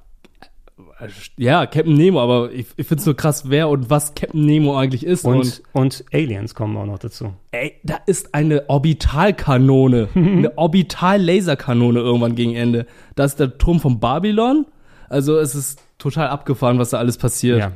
Ja 1.37 1.65
Captain 1.65 1.93
Nemo, 1.93 2.21
aber 2.21 2.51
ich, 2.51 2.67
ich 2.75 2.87
finde 2.87 2.99
es 2.99 3.05
nur 3.05 3.15
krass, 3.15 3.49
wer 3.49 3.69
und 3.69 3.89
was 3.89 4.13
Captain 4.13 4.45
Nemo 4.45 4.77
eigentlich 4.77 5.05
ist. 5.05 5.25
Und, 5.25 5.63
und 5.73 6.03
Aliens 6.11 6.53
kommen 6.55 6.75
auch 6.77 6.85
noch 6.85 6.99
dazu. 6.99 7.33
ey, 7.51 7.75
da 7.83 7.99
ist 8.05 8.33
eine 8.33 8.69
Orbitalkanone, 8.69 10.09
eine 10.15 10.57
Orbital-Laserkanone 10.57 11.99
irgendwann 11.99 12.35
gegen 12.35 12.55
Ende. 12.55 12.85
Da 13.15 13.25
ist 13.25 13.39
der 13.39 13.57
Turm 13.57 13.79
von 13.79 13.99
Babylon. 13.99 14.65
Also 15.07 15.37
es 15.37 15.55
ist 15.55 15.81
total 15.97 16.27
abgefahren, 16.27 16.79
was 16.79 16.89
da 16.89 16.97
alles 16.97 17.17
passiert. 17.17 17.59
Ja. 17.59 17.71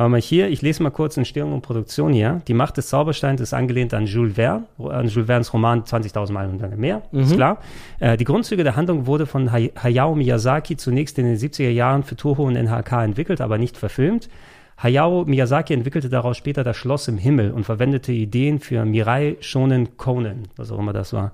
Aber 0.00 0.08
mal 0.08 0.20
hier, 0.22 0.48
ich 0.48 0.62
lese 0.62 0.82
mal 0.82 0.88
kurz 0.88 1.18
Entstehung 1.18 1.52
und 1.52 1.60
Produktion 1.60 2.14
hier. 2.14 2.40
Die 2.48 2.54
Macht 2.54 2.78
des 2.78 2.88
Zaubersteins 2.88 3.38
ist 3.42 3.52
angelehnt 3.52 3.92
an 3.92 4.06
Jules 4.06 4.34
Verne, 4.34 4.64
an 4.78 5.08
Jules 5.08 5.26
Vernes 5.26 5.52
Roman 5.52 5.82
20.000 5.84 6.32
Meilen 6.32 6.52
unter 6.52 6.68
dem 6.68 6.80
Meer, 6.80 7.02
ist 7.12 7.32
Mhm. 7.32 7.36
klar. 7.36 7.58
Äh, 7.98 8.16
die 8.16 8.24
Grundzüge 8.24 8.64
der 8.64 8.76
Handlung 8.76 9.04
wurde 9.04 9.26
von 9.26 9.52
Hay 9.52 9.72
Hayao 9.76 10.14
Miyazaki 10.14 10.78
zunächst 10.78 11.18
in 11.18 11.26
den 11.26 11.36
70er 11.36 11.68
Jahren 11.68 12.02
für 12.02 12.16
Toho 12.16 12.44
und 12.44 12.56
NHK 12.56 13.04
entwickelt, 13.04 13.42
aber 13.42 13.58
nicht 13.58 13.76
verfilmt. 13.76 14.30
Hayao 14.82 15.26
Miyazaki 15.26 15.74
entwickelte 15.74 16.08
daraus 16.08 16.38
später 16.38 16.64
das 16.64 16.78
Schloss 16.78 17.06
im 17.06 17.18
Himmel 17.18 17.50
und 17.50 17.64
verwendete 17.64 18.12
Ideen 18.12 18.58
für 18.58 18.86
Mirai 18.86 19.36
Shonen 19.40 19.98
Conan, 19.98 20.44
was 20.56 20.72
auch 20.72 20.78
immer 20.78 20.94
das 20.94 21.12
war. 21.12 21.32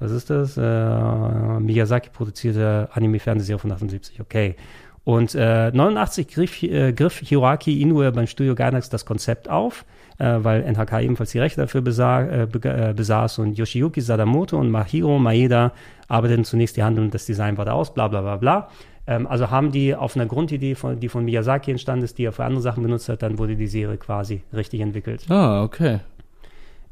Was 0.00 0.10
ist 0.12 0.30
das? 0.30 0.56
Äh, 0.56 1.60
Miyazaki 1.60 2.08
produzierte 2.10 2.88
Anime-Fernsehserie 2.92 3.58
von 3.58 3.70
78, 3.70 4.20
okay. 4.20 4.56
Und 5.04 5.34
äh, 5.34 5.70
89 5.70 6.28
griff, 6.28 6.62
äh, 6.62 6.92
griff 6.92 7.18
Hiroaki 7.18 7.82
Inoue 7.82 8.10
beim 8.10 8.26
Studio 8.26 8.54
Gainax 8.54 8.88
das 8.88 9.04
Konzept 9.04 9.50
auf, 9.50 9.84
äh, 10.18 10.38
weil 10.38 10.62
NHK 10.62 11.02
ebenfalls 11.02 11.32
die 11.32 11.40
Rechte 11.40 11.60
dafür 11.60 11.82
besa 11.82 12.22
äh, 12.22 12.42
äh, 12.44 12.94
besaß 12.94 13.38
und 13.38 13.58
Yoshiyuki 13.58 14.00
Sadamoto 14.00 14.58
und 14.58 14.70
Mahiro 14.70 15.18
Maeda 15.18 15.72
arbeiteten 16.08 16.44
zunächst 16.44 16.76
die 16.76 16.82
Handlung 16.82 17.06
und 17.06 17.14
das 17.14 17.26
Design 17.26 17.58
weiter 17.58 17.74
aus, 17.74 17.92
bla 17.92 18.08
bla 18.08 18.22
bla 18.22 18.36
bla. 18.36 18.68
Ähm, 19.06 19.26
also 19.26 19.50
haben 19.50 19.72
die 19.72 19.94
auf 19.94 20.16
einer 20.16 20.26
Grundidee, 20.26 20.74
von, 20.74 20.98
die 20.98 21.10
von 21.10 21.24
Miyazaki 21.24 21.70
entstanden 21.70 22.04
ist, 22.04 22.16
die 22.16 22.24
er 22.24 22.32
für 22.32 22.44
andere 22.44 22.62
Sachen 22.62 22.82
benutzt 22.82 23.08
hat, 23.10 23.22
dann 23.22 23.38
wurde 23.38 23.56
die 23.56 23.66
Serie 23.66 23.98
quasi 23.98 24.42
richtig 24.54 24.80
entwickelt. 24.80 25.26
Ah, 25.28 25.62
okay. 25.62 26.00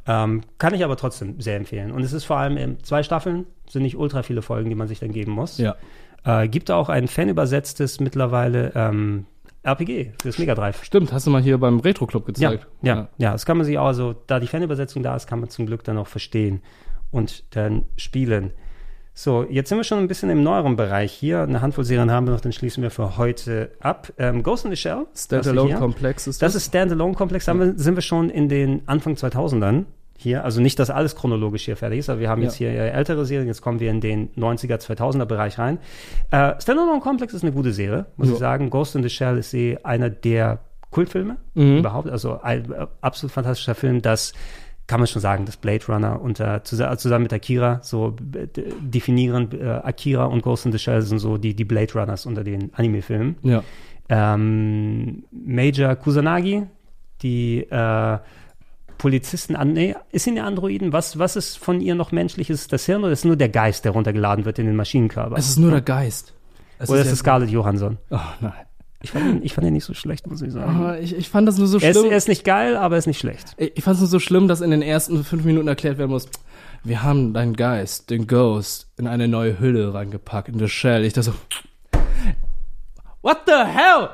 Ähm, 0.07 0.43
kann 0.59 0.75
ich 0.75 0.85
aber 0.85 0.97
trotzdem 0.97 1.41
sehr 1.41 1.57
empfehlen. 1.57 1.93
Und 1.93 2.03
es 2.03 2.13
ist 2.13 2.25
vor 2.25 2.37
allem 2.37 2.57
ähm, 2.57 2.77
zwei 2.83 3.03
Staffeln, 3.03 3.47
sind 3.69 3.83
nicht 3.83 3.97
ultra 3.97 4.23
viele 4.23 4.43
Folgen, 4.43 4.69
die 4.69 4.75
man 4.75 4.89
sich 4.89 4.99
dann 4.99 5.13
geben 5.13 5.33
muss. 5.33 5.59
Ja. 5.59 5.77
Äh, 6.25 6.49
gibt 6.49 6.71
auch 6.71 6.89
ein 6.89 7.09
fanübersetztes 7.09 8.01
mittlerweile 8.01 8.73
ähm, 8.75 9.27
RPG 9.65 10.13
fürs 10.23 10.39
Mega 10.39 10.55
Drive. 10.55 10.83
Stimmt, 10.85 11.13
hast 11.13 11.27
du 11.27 11.31
mal 11.31 11.43
hier 11.43 11.59
beim 11.59 11.81
Retro 11.81 12.07
Club 12.07 12.25
Ja, 12.39 12.51
gezeigt. 12.51 12.67
ja, 12.83 13.09
ja, 13.19 13.33
das 13.33 13.47
kann 13.47 13.57
man 13.57 13.67
sich 13.67 13.79
auch, 13.79 13.87
also 13.87 14.15
da 14.27 14.41
die 14.41 14.47
Fanübersetzung 14.47 15.03
da 15.03 15.15
ist, 15.17 15.27
kann 15.27 15.41
man 15.41 15.49
zum 15.51 15.67
Glück 15.67 15.85
dann 15.85 15.99
auch 15.99 16.07
verstehen 16.07 16.63
und 17.11 17.45
dann 17.57 17.85
spielen. 17.97 18.53
So, 19.15 19.45
jetzt 19.49 19.69
sind 19.69 19.77
wir 19.79 19.85
schon 19.85 19.99
ein 19.99 20.09
bisschen 20.09 20.31
im 20.31 20.43
neueren 20.43 20.75
Bereich 20.77 21.13
hier. 21.13 21.43
Eine 21.43 21.61
Handvoll 21.61 21.85
Serien 21.85 22.11
haben 22.11 22.27
wir 22.27 22.33
noch, 22.33 22.41
dann 22.41 22.53
schließen 22.53 22.83
wir 22.83 22.91
für 22.91 23.19
heute 23.19 23.73
ab. 23.81 24.11
Ähm, 24.17 24.43
Ghost 24.43 24.65
in 24.65 24.71
the 24.71 24.77
Shell. 24.77 25.07
Standalone 25.15 25.69
das 25.69 25.79
hier. 25.79 25.79
Komplex 25.87 26.27
ist 26.27 26.41
das. 26.41 26.53
das? 26.55 26.63
ist 26.63 26.69
Standalone 26.69 27.15
Komplex. 27.15 27.45
Da 27.45 27.51
haben 27.53 27.61
wir- 27.61 27.79
sind 27.79 27.95
wir 27.95 28.01
schon 28.03 28.31
in 28.31 28.49
den 28.49 28.83
Anfang 28.89 29.15
2000ern 29.17 29.85
hier. 30.23 30.45
Also 30.45 30.61
nicht, 30.61 30.79
dass 30.79 30.89
alles 30.91 31.15
chronologisch 31.17 31.65
hier 31.67 31.77
fertig 31.77 31.99
ist, 31.99 32.09
aber 32.09 32.21
wir 32.21 32.31
haben 32.31 32.41
Ja. 32.41 32.49
jetzt 32.49 32.57
hier 32.57 32.71
äh, 32.71 32.91
ältere 32.91 33.27
Serien. 33.27 33.47
Jetzt 33.49 33.61
kommen 33.63 33.81
wir 33.81 33.91
in 33.91 34.01
den 34.01 34.31
90er, 34.37 34.79
2000er 34.79 35.25
Bereich 35.27 35.59
rein. 35.59 35.79
Äh, 36.31 36.55
Standalone 36.61 37.01
Komplex 37.01 37.35
ist 37.35 37.43
eine 37.43 37.53
gute 37.53 37.73
Serie, 37.73 38.07
muss 38.17 38.29
Ja. 38.29 38.35
ich 38.35 38.39
sagen. 38.41 38.71
Ghost 38.71 38.95
in 38.97 39.03
the 39.03 39.11
Shell 39.11 39.37
ist 39.39 39.53
eh 39.55 39.79
einer 39.83 40.09
der 40.11 40.61
Kultfilme 40.91 41.37
Mhm. 41.55 41.79
überhaupt. 41.79 42.09
Also 42.09 42.41
ein 42.43 42.71
äh, 42.73 42.87
absolut 43.01 43.33
fantastischer 43.33 43.75
Film, 43.75 44.01
das 44.03 44.33
kann 44.89 44.99
man 45.01 45.07
schon 45.07 45.23
sagen, 45.23 45.45
dass 45.47 45.57
Blade 45.57 45.85
Runner 45.89 46.21
unter 46.21 46.57
zusa- 46.65 46.97
zusammen 46.99 47.23
mit 47.23 47.33
Akira 47.33 47.79
so 47.83 48.17
äh, 48.35 48.47
definieren 48.81 49.49
äh, 49.59 49.65
Akira 49.83 50.25
und 50.27 50.43
Ghost 50.43 50.67
in 50.67 50.73
the 50.73 50.79
Shell 50.79 51.03
sind 51.03 51.19
so 51.19 51.39
die 51.39 51.55
die 51.55 51.65
Blade 51.65 51.93
Runners 51.95 52.27
unter 52.27 52.45
den 52.45 52.73
Anime-Filmen. 52.75 53.37
Ja. 53.43 53.63
Ähm, 54.09 55.25
Major 55.31 55.95
Kusanagi, 55.97 56.65
die 57.23 57.67
äh, 57.71 58.19
Polizisten 59.03 59.57
an, 59.57 59.73
nee, 59.73 59.95
ist 60.13 60.27
in 60.29 60.37
der 60.37 60.45
Androiden, 60.45 60.93
was, 60.93 61.19
was 61.19 61.35
ist 61.37 61.59
von 61.59 61.81
ihr 61.81 61.95
noch 61.97 62.13
menschlich? 62.13 62.49
Ist 62.51 62.61
es 62.61 62.69
das 62.69 62.87
Hirn 62.87 63.03
oder 63.03 63.13
ist 63.13 63.21
es 63.21 63.25
nur 63.25 63.37
der 63.37 63.49
Geist, 63.49 63.85
der 63.85 63.93
runtergeladen 63.93 64.45
wird 64.45 64.59
in 64.61 64.67
den 64.67 64.77
Maschinenkörper? 64.77 65.37
Es 65.37 65.49
ist 65.49 65.59
nur 65.59 65.71
der 65.73 65.81
Geist. 65.83 66.33
Es 66.79 66.89
oder 66.89 67.01
ist 67.01 67.07
ist 67.07 67.09
ja- 67.09 67.13
es 67.15 67.19
Scarlett 67.19 67.51
Johansson? 67.51 67.99
Oh 68.11 68.19
nein. 68.41 68.53
Ich 69.05 69.11
fand, 69.11 69.27
ihn, 69.27 69.41
ich 69.43 69.53
fand 69.55 69.67
ihn 69.67 69.73
nicht 69.73 69.85
so 69.85 69.95
schlecht, 69.95 70.29
muss 70.29 70.41
ich 70.43 70.53
sagen. 70.53 70.81
Ah, 70.81 70.97
Ich, 70.97 71.17
ich 71.17 71.29
fand 71.29 71.49
das 71.49 71.59
nur 71.59 71.67
so 71.67 71.79
er, 71.81 71.91
ist, 71.91 71.99
schlimm. 71.99 72.13
er 72.13 72.17
ist 72.17 72.29
nicht 72.29 72.45
geil, 72.45 72.77
aber 72.77 72.95
er 72.95 72.99
ist 73.01 73.09
nicht 73.09 73.19
schlecht. 73.19 73.55
Ich 73.57 73.73
ich 73.77 73.83
fand 73.83 73.95
es 73.97 74.01
nur 74.01 74.09
so 74.09 74.21
schlimm, 74.21 74.47
dass 74.47 74.61
in 74.61 74.71
den 74.71 74.81
ersten 74.83 75.25
fünf 75.25 75.45
Minuten 75.45 75.67
erklärt 75.67 75.99
werden 75.99 76.13
muss, 76.13 76.29
wir 76.85 77.03
haben 77.03 77.35
deinen 77.35 77.55
Geist, 77.57 78.11
den 78.11 78.29
Ghost, 78.29 78.87
in 78.97 79.09
eine 79.09 79.27
neue 79.27 79.59
Hülle 79.59 79.93
reingepackt, 79.93 80.49
in 80.49 80.59
the 80.61 80.69
Shell. 80.69 81.05
Ich 81.05 81.15
dachte 81.15 81.33
so, 81.33 81.35
what 83.23 83.39
the 83.47 83.53
hell? 83.67 84.09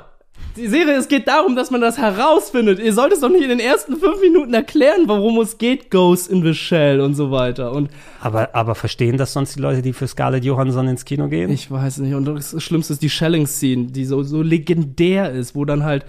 Die 0.59 0.67
Serie, 0.67 0.95
es 0.95 1.07
geht 1.07 1.29
darum, 1.29 1.55
dass 1.55 1.71
man 1.71 1.79
das 1.79 1.97
herausfindet. 1.97 2.79
Ihr 2.79 2.91
sollt 2.91 3.13
es 3.13 3.21
doch 3.21 3.29
nicht 3.29 3.43
in 3.43 3.49
den 3.49 3.61
ersten 3.61 3.95
fünf 3.95 4.19
Minuten 4.19 4.53
erklären, 4.53 5.03
warum 5.05 5.39
es 5.39 5.57
geht, 5.57 5.89
Ghost 5.89 6.29
in 6.29 6.43
the 6.43 6.53
Shell 6.53 6.99
und 6.99 7.15
so 7.15 7.31
weiter. 7.31 7.71
Und 7.71 7.89
Aber, 8.19 8.53
aber 8.53 8.75
verstehen 8.75 9.15
das 9.15 9.31
sonst 9.31 9.55
die 9.55 9.61
Leute, 9.61 9.81
die 9.81 9.93
für 9.93 10.07
Scarlett 10.07 10.43
Johansson 10.43 10.89
ins 10.89 11.05
Kino 11.05 11.29
gehen? 11.29 11.49
Ich 11.49 11.71
weiß 11.71 11.99
nicht. 11.99 12.13
Und 12.13 12.25
das 12.25 12.61
Schlimmste 12.61 12.91
ist 12.91 13.01
die 13.01 13.09
Shelling-Scene, 13.09 13.85
die 13.85 14.03
so, 14.03 14.21
so 14.23 14.41
legendär 14.41 15.31
ist, 15.31 15.55
wo 15.55 15.63
dann 15.63 15.85
halt 15.85 16.05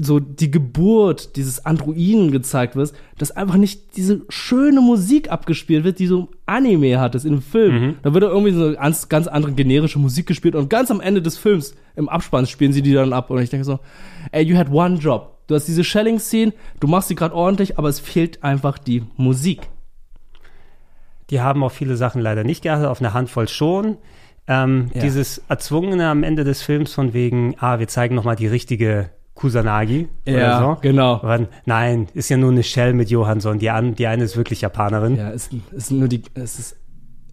so 0.00 0.20
die 0.20 0.50
Geburt 0.50 1.36
dieses 1.36 1.64
Androiden 1.66 2.30
gezeigt 2.30 2.76
wird, 2.76 2.92
dass 3.18 3.30
einfach 3.30 3.56
nicht 3.56 3.96
diese 3.96 4.22
schöne 4.28 4.80
Musik 4.80 5.30
abgespielt 5.30 5.84
wird, 5.84 5.98
die 5.98 6.06
so 6.06 6.28
Anime 6.46 7.00
hat, 7.00 7.14
das 7.14 7.24
in 7.24 7.32
dem 7.32 7.42
Film. 7.42 7.74
Mhm. 7.74 7.94
Da 8.02 8.14
wird 8.14 8.24
da 8.24 8.28
irgendwie 8.28 8.52
so 8.52 8.64
eine 8.64 8.76
ganz, 8.76 9.08
ganz 9.08 9.26
andere 9.26 9.52
generische 9.52 9.98
Musik 9.98 10.26
gespielt 10.26 10.54
und 10.54 10.70
ganz 10.70 10.90
am 10.90 11.00
Ende 11.00 11.22
des 11.22 11.36
Films, 11.36 11.74
im 11.96 12.08
Abspann, 12.08 12.46
spielen 12.46 12.72
sie 12.72 12.82
die 12.82 12.92
dann 12.92 13.12
ab 13.12 13.30
und 13.30 13.42
ich 13.42 13.50
denke 13.50 13.64
so, 13.64 13.80
ey, 14.32 14.44
you 14.44 14.56
had 14.56 14.70
one 14.70 14.96
job. 14.96 15.38
Du 15.48 15.54
hast 15.54 15.66
diese 15.66 15.82
Shelling-Scene, 15.82 16.52
du 16.78 16.86
machst 16.86 17.08
sie 17.08 17.14
gerade 17.14 17.34
ordentlich, 17.34 17.78
aber 17.78 17.88
es 17.88 18.00
fehlt 18.00 18.44
einfach 18.44 18.78
die 18.78 19.02
Musik. 19.16 19.68
Die 21.30 21.40
haben 21.40 21.62
auch 21.62 21.72
viele 21.72 21.96
Sachen 21.96 22.22
leider 22.22 22.44
nicht 22.44 22.62
geachtet, 22.62 22.86
auf 22.86 23.00
eine 23.00 23.14
Handvoll 23.14 23.48
schon. 23.48 23.96
Ähm, 24.46 24.90
Ja. 24.94 25.02
Dieses 25.02 25.42
Erzwungene 25.48 26.08
am 26.08 26.22
Ende 26.22 26.44
des 26.44 26.62
Films 26.62 26.94
von 26.94 27.12
wegen, 27.12 27.54
ah, 27.58 27.78
wir 27.78 27.88
zeigen 27.88 28.14
nochmal 28.14 28.36
die 28.36 28.46
richtige 28.46 29.10
Kusanagi 29.38 30.08
Ja, 30.26 30.34
oder 30.34 30.58
so. 30.74 30.80
genau. 30.82 31.12
Aber 31.14 31.46
nein, 31.64 32.08
ist 32.14 32.28
ja 32.28 32.36
nur 32.36 32.50
eine 32.50 32.62
Shell 32.64 32.92
mit 32.92 33.08
Johansson. 33.08 33.58
Die, 33.60 33.70
an, 33.70 33.94
die 33.94 34.06
eine 34.08 34.24
ist 34.24 34.36
wirklich 34.36 34.60
Japanerin. 34.62 35.16
Ja, 35.16 35.30
es 35.30 35.48
ist 35.70 35.92
nur 35.92 36.08
die, 36.08 36.22
es 36.34 36.58
ist 36.58 36.76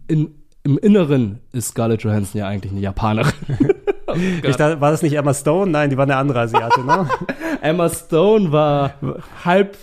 in, 0.08 0.30
im 0.64 0.78
Inneren 0.78 1.40
ist 1.52 1.70
Scarlett 1.70 2.04
Johansson 2.04 2.40
ja 2.40 2.48
eigentlich 2.48 2.72
eine 2.72 2.82
Japanerin. 2.82 3.34
ich 4.44 4.56
dachte, 4.56 4.80
war 4.82 4.92
das 4.92 5.02
nicht 5.02 5.14
Emma 5.14 5.34
Stone? 5.34 5.72
Nein, 5.72 5.90
die 5.90 5.98
war 5.98 6.04
eine 6.04 6.16
andere 6.16 6.42
Asiate, 6.42 6.86
ne? 6.86 7.08
Emma 7.62 7.90
Stone 7.90 8.52
war 8.52 8.94
halb, 9.44 9.76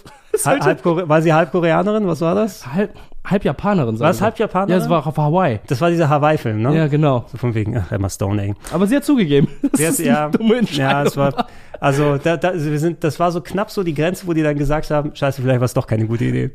halb, 0.45 0.63
halb 0.65 0.85
war 1.09 1.23
sie 1.23 1.33
halb 1.33 1.51
Koreanerin? 1.51 2.07
Was 2.07 2.21
war 2.21 2.37
das? 2.37 2.65
halb, 2.73 2.95
halb 3.25 3.45
Japanerin. 3.45 3.99
War 3.99 4.11
es 4.11 4.21
halb. 4.23 4.39
Japanerin? 4.39 4.79
Ja, 4.79 4.85
es 4.85 4.89
war 4.89 5.05
auf 5.07 5.17
Hawaii. 5.17 5.59
Das 5.67 5.81
war 5.81 5.91
dieser 5.91 6.09
Hawaii-Film, 6.09 6.63
ne? 6.63 6.77
Ja, 6.77 6.87
genau. 6.87 7.25
So 7.33 7.39
von 7.39 7.55
wegen, 7.55 7.77
ach, 7.77 7.91
Emma 7.91 8.09
Stone, 8.09 8.41
ey. 8.43 8.55
Aber 8.73 8.87
sie 8.87 8.95
hat 8.97 9.05
zugegeben. 9.05 9.49
Das 9.73 9.79
Sie 9.79 9.87
hat- 9.87 9.93
ist 9.95 10.01
eine 10.01 10.09
ja, 10.09 10.29
dumme 10.29 10.57
Entscheidung. 10.57 10.91
ja, 10.93 11.03
es 11.03 11.17
war, 11.17 11.47
also 11.83 12.17
da, 12.17 12.37
da, 12.37 12.55
wir 12.55 12.79
sind, 12.79 13.03
das 13.03 13.19
war 13.19 13.33
so 13.33 13.41
knapp 13.41 13.69
so 13.69 13.83
die 13.83 13.93
Grenze, 13.93 14.29
wo 14.29 14.33
die 14.33 14.43
dann 14.45 14.57
gesagt 14.57 14.89
haben, 14.93 15.17
scheiße, 15.17 15.43
vielleicht 15.43 15.59
war 15.59 15.65
es 15.65 15.75
doch 15.75 15.89
keine 15.89 16.07
gute 16.07 16.27
Idee. 16.27 16.51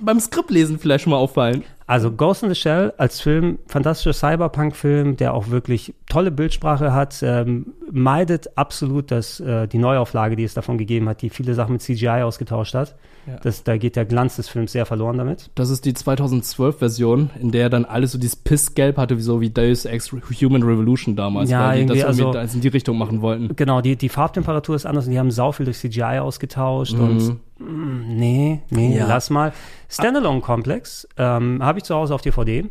Beim 0.00 0.20
Skriptlesen 0.20 0.78
vielleicht 0.78 1.04
schon 1.04 1.12
mal 1.12 1.16
auffallen. 1.16 1.64
Also 1.86 2.12
Ghost 2.12 2.42
in 2.42 2.50
the 2.50 2.54
Shell 2.54 2.92
als 2.98 3.22
Film, 3.22 3.58
fantastischer 3.68 4.12
Cyberpunk-Film, 4.12 5.16
der 5.16 5.32
auch 5.32 5.48
wirklich 5.48 5.94
tolle 6.10 6.30
Bildsprache 6.30 6.92
hat, 6.92 7.22
ähm, 7.22 7.72
meidet 7.90 8.58
absolut 8.58 9.10
das, 9.10 9.40
äh, 9.40 9.66
die 9.66 9.78
Neuauflage, 9.78 10.36
die 10.36 10.44
es 10.44 10.52
davon 10.52 10.76
gegeben 10.76 11.08
hat, 11.08 11.22
die 11.22 11.30
viele 11.30 11.54
Sachen 11.54 11.72
mit 11.72 11.80
CGI 11.80 12.22
ausgetauscht 12.22 12.74
hat. 12.74 12.96
Ja. 13.28 13.36
Das, 13.42 13.62
da 13.62 13.76
geht 13.76 13.94
der 13.96 14.04
Glanz 14.06 14.36
des 14.36 14.48
Films 14.48 14.72
sehr 14.72 14.86
verloren 14.86 15.18
damit. 15.18 15.50
Das 15.54 15.68
ist 15.70 15.84
die 15.84 15.92
2012-Version, 15.92 17.30
in 17.40 17.50
der 17.50 17.68
dann 17.68 17.84
alles 17.84 18.12
so 18.12 18.18
dieses 18.18 18.36
Pissgelb 18.36 18.96
hatte, 18.96 19.16
wie 19.18 19.22
so 19.22 19.40
wie 19.40 19.50
Deus 19.50 19.84
Ex 19.84 20.10
Human 20.12 20.62
Revolution 20.62 21.14
damals, 21.16 21.50
Ja, 21.50 21.68
weil 21.68 21.80
die 21.80 21.86
das 21.86 21.98
irgendwie 22.18 22.38
also- 22.38 22.54
in 22.56 22.60
die 22.62 22.68
Richtung 22.68 22.96
machen 22.98 23.20
wollten. 23.20 23.54
Genau, 23.56 23.80
die, 23.80 23.96
die 23.96 24.08
Farbtemperatur 24.08 24.76
ist 24.76 24.86
anders 24.86 25.06
und 25.06 25.12
die 25.12 25.18
haben 25.18 25.30
sau 25.30 25.52
viel 25.52 25.66
durch 25.66 25.78
CGI 25.78 26.18
ausgetauscht 26.20 26.94
Mhm. 26.94 27.00
und 27.00 27.40
mm, 27.58 28.16
nee, 28.16 28.60
nee, 28.70 28.96
Ja. 28.96 29.06
lass 29.06 29.30
mal. 29.30 29.52
Standalone 29.88 30.40
Complex 30.40 31.06
ähm, 31.16 31.62
habe 31.62 31.78
ich 31.78 31.84
zu 31.84 31.94
Hause 31.94 32.14
auf 32.14 32.22
DVD. 32.22 32.64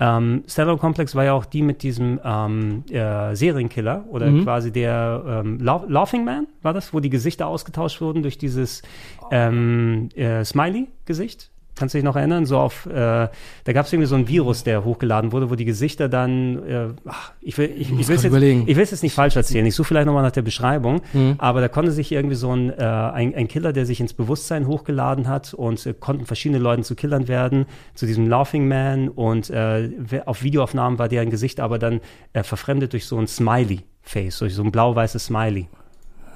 Ähm, 0.00 0.42
Standalone 0.48 0.80
Complex 0.80 1.14
war 1.14 1.24
ja 1.24 1.34
auch 1.34 1.44
die 1.44 1.62
mit 1.62 1.82
diesem 1.84 2.18
ähm, 2.24 2.82
äh, 2.90 3.34
Serienkiller 3.36 4.04
oder 4.08 4.26
Mhm. 4.30 4.42
quasi 4.42 4.72
der 4.72 5.22
ähm, 5.44 5.58
Lau- 5.60 5.84
Laughing 5.86 6.24
Man, 6.24 6.48
war 6.62 6.72
das, 6.72 6.92
wo 6.92 6.98
die 7.00 7.10
Gesichter 7.10 7.46
ausgetauscht 7.46 8.00
wurden 8.00 8.22
durch 8.22 8.36
dieses 8.36 8.82
ähm, 9.30 10.08
äh, 10.16 10.44
Smiley-Gesicht. 10.44 11.50
Kannst 11.74 11.94
du 11.94 11.98
dich 11.98 12.04
noch 12.04 12.16
erinnern? 12.16 12.46
So 12.46 12.58
auf, 12.58 12.86
äh, 12.86 12.92
da 12.92 13.72
gab 13.72 13.86
es 13.86 13.92
irgendwie 13.92 14.06
so 14.06 14.14
ein 14.14 14.28
Virus, 14.28 14.62
der 14.62 14.84
hochgeladen 14.84 15.32
wurde, 15.32 15.50
wo 15.50 15.56
die 15.56 15.64
Gesichter 15.64 16.08
dann, 16.08 16.62
äh, 16.68 16.86
ach, 17.04 17.32
ich 17.40 17.58
will, 17.58 17.72
ich, 17.76 17.90
muss 17.90 18.00
ich 18.00 18.08
will 18.08 18.42
jetzt, 18.42 18.68
ich 18.68 18.76
will 18.76 18.82
es 18.82 18.90
jetzt 18.92 19.02
nicht 19.02 19.14
falsch 19.14 19.34
erzählen. 19.34 19.66
Ich 19.66 19.74
suche 19.74 19.88
vielleicht 19.88 20.06
nochmal 20.06 20.22
nach 20.22 20.30
der 20.30 20.42
Beschreibung. 20.42 21.00
Mhm. 21.12 21.34
Aber 21.38 21.60
da 21.60 21.68
konnte 21.68 21.90
sich 21.90 22.12
irgendwie 22.12 22.36
so 22.36 22.54
ein, 22.54 22.70
äh, 22.70 22.82
ein, 22.82 23.34
ein 23.34 23.48
Killer, 23.48 23.72
der 23.72 23.86
sich 23.86 24.00
ins 24.00 24.14
Bewusstsein 24.14 24.66
hochgeladen 24.66 25.26
hat 25.26 25.52
und 25.52 25.84
äh, 25.84 25.94
konnten 25.98 26.26
verschiedene 26.26 26.60
Leute 26.60 26.82
zu 26.82 26.94
Killern 26.94 27.26
werden, 27.26 27.66
zu 27.94 28.06
diesem 28.06 28.28
Laughing 28.28 28.68
Man 28.68 29.08
und 29.08 29.50
äh, 29.50 29.90
auf 30.26 30.42
Videoaufnahmen 30.42 30.98
war 30.98 31.08
deren 31.08 31.30
Gesicht 31.30 31.58
aber 31.60 31.78
dann 31.78 32.00
äh, 32.32 32.42
verfremdet 32.42 32.92
durch 32.92 33.06
so 33.06 33.18
ein 33.18 33.26
Smiley-Face, 33.26 34.38
durch 34.38 34.54
so 34.54 34.62
ein 34.62 34.70
blau-weißes 34.70 35.26
Smiley. 35.26 35.68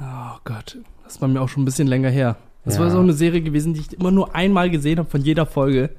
Oh 0.00 0.38
Gott, 0.44 0.78
das 1.04 1.18
bei 1.18 1.28
mir 1.28 1.40
auch 1.40 1.48
schon 1.48 1.62
ein 1.62 1.66
bisschen 1.66 1.88
länger 1.88 2.10
her. 2.10 2.36
Das 2.64 2.74
Ja. 2.76 2.80
war 2.82 2.90
so 2.90 2.98
eine 2.98 3.12
Serie 3.12 3.40
gewesen, 3.40 3.74
die 3.74 3.80
ich 3.80 3.92
immer 3.98 4.10
nur 4.10 4.34
einmal 4.34 4.68
gesehen 4.70 4.98
habe 4.98 5.08
von 5.08 5.20
jeder 5.22 5.46
Folge. 5.46 5.90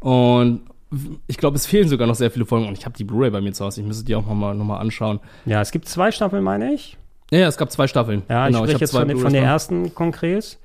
Und 0.00 0.62
ich 1.26 1.36
glaube, 1.38 1.56
es 1.56 1.66
fehlen 1.66 1.88
sogar 1.88 2.06
noch 2.06 2.14
sehr 2.16 2.30
viele 2.30 2.44
Folgen. 2.44 2.66
Und 2.68 2.76
ich 2.76 2.84
habe 2.84 2.96
die 2.96 3.04
Blu-ray 3.04 3.30
bei 3.30 3.40
mir 3.40 3.52
zu 3.52 3.64
Hause. 3.64 3.80
Ich 3.80 3.86
müsste 3.86 4.04
die 4.04 4.14
auch 4.14 4.26
nochmal 4.26 4.54
noch 4.54 4.64
mal 4.64 4.78
anschauen. 4.78 5.20
Ja, 5.46 5.60
es 5.60 5.70
gibt 5.70 5.88
zwei 5.88 6.10
Staffeln, 6.10 6.42
meine 6.44 6.72
ich. 6.74 6.96
Ja, 7.30 7.38
ja, 7.40 7.46
es 7.48 7.56
gab 7.56 7.70
zwei 7.70 7.86
Staffeln. 7.86 8.22
Ja, 8.28 8.46
genau, 8.46 8.64
ich 8.64 8.70
spreche 8.70 8.74
hab 8.74 8.80
jetzt 8.82 8.90
von, 8.92 9.08
der- 9.08 9.16
von 9.16 9.32
der 9.32 9.42
ersten 9.44 9.94
konkret. 9.94 10.58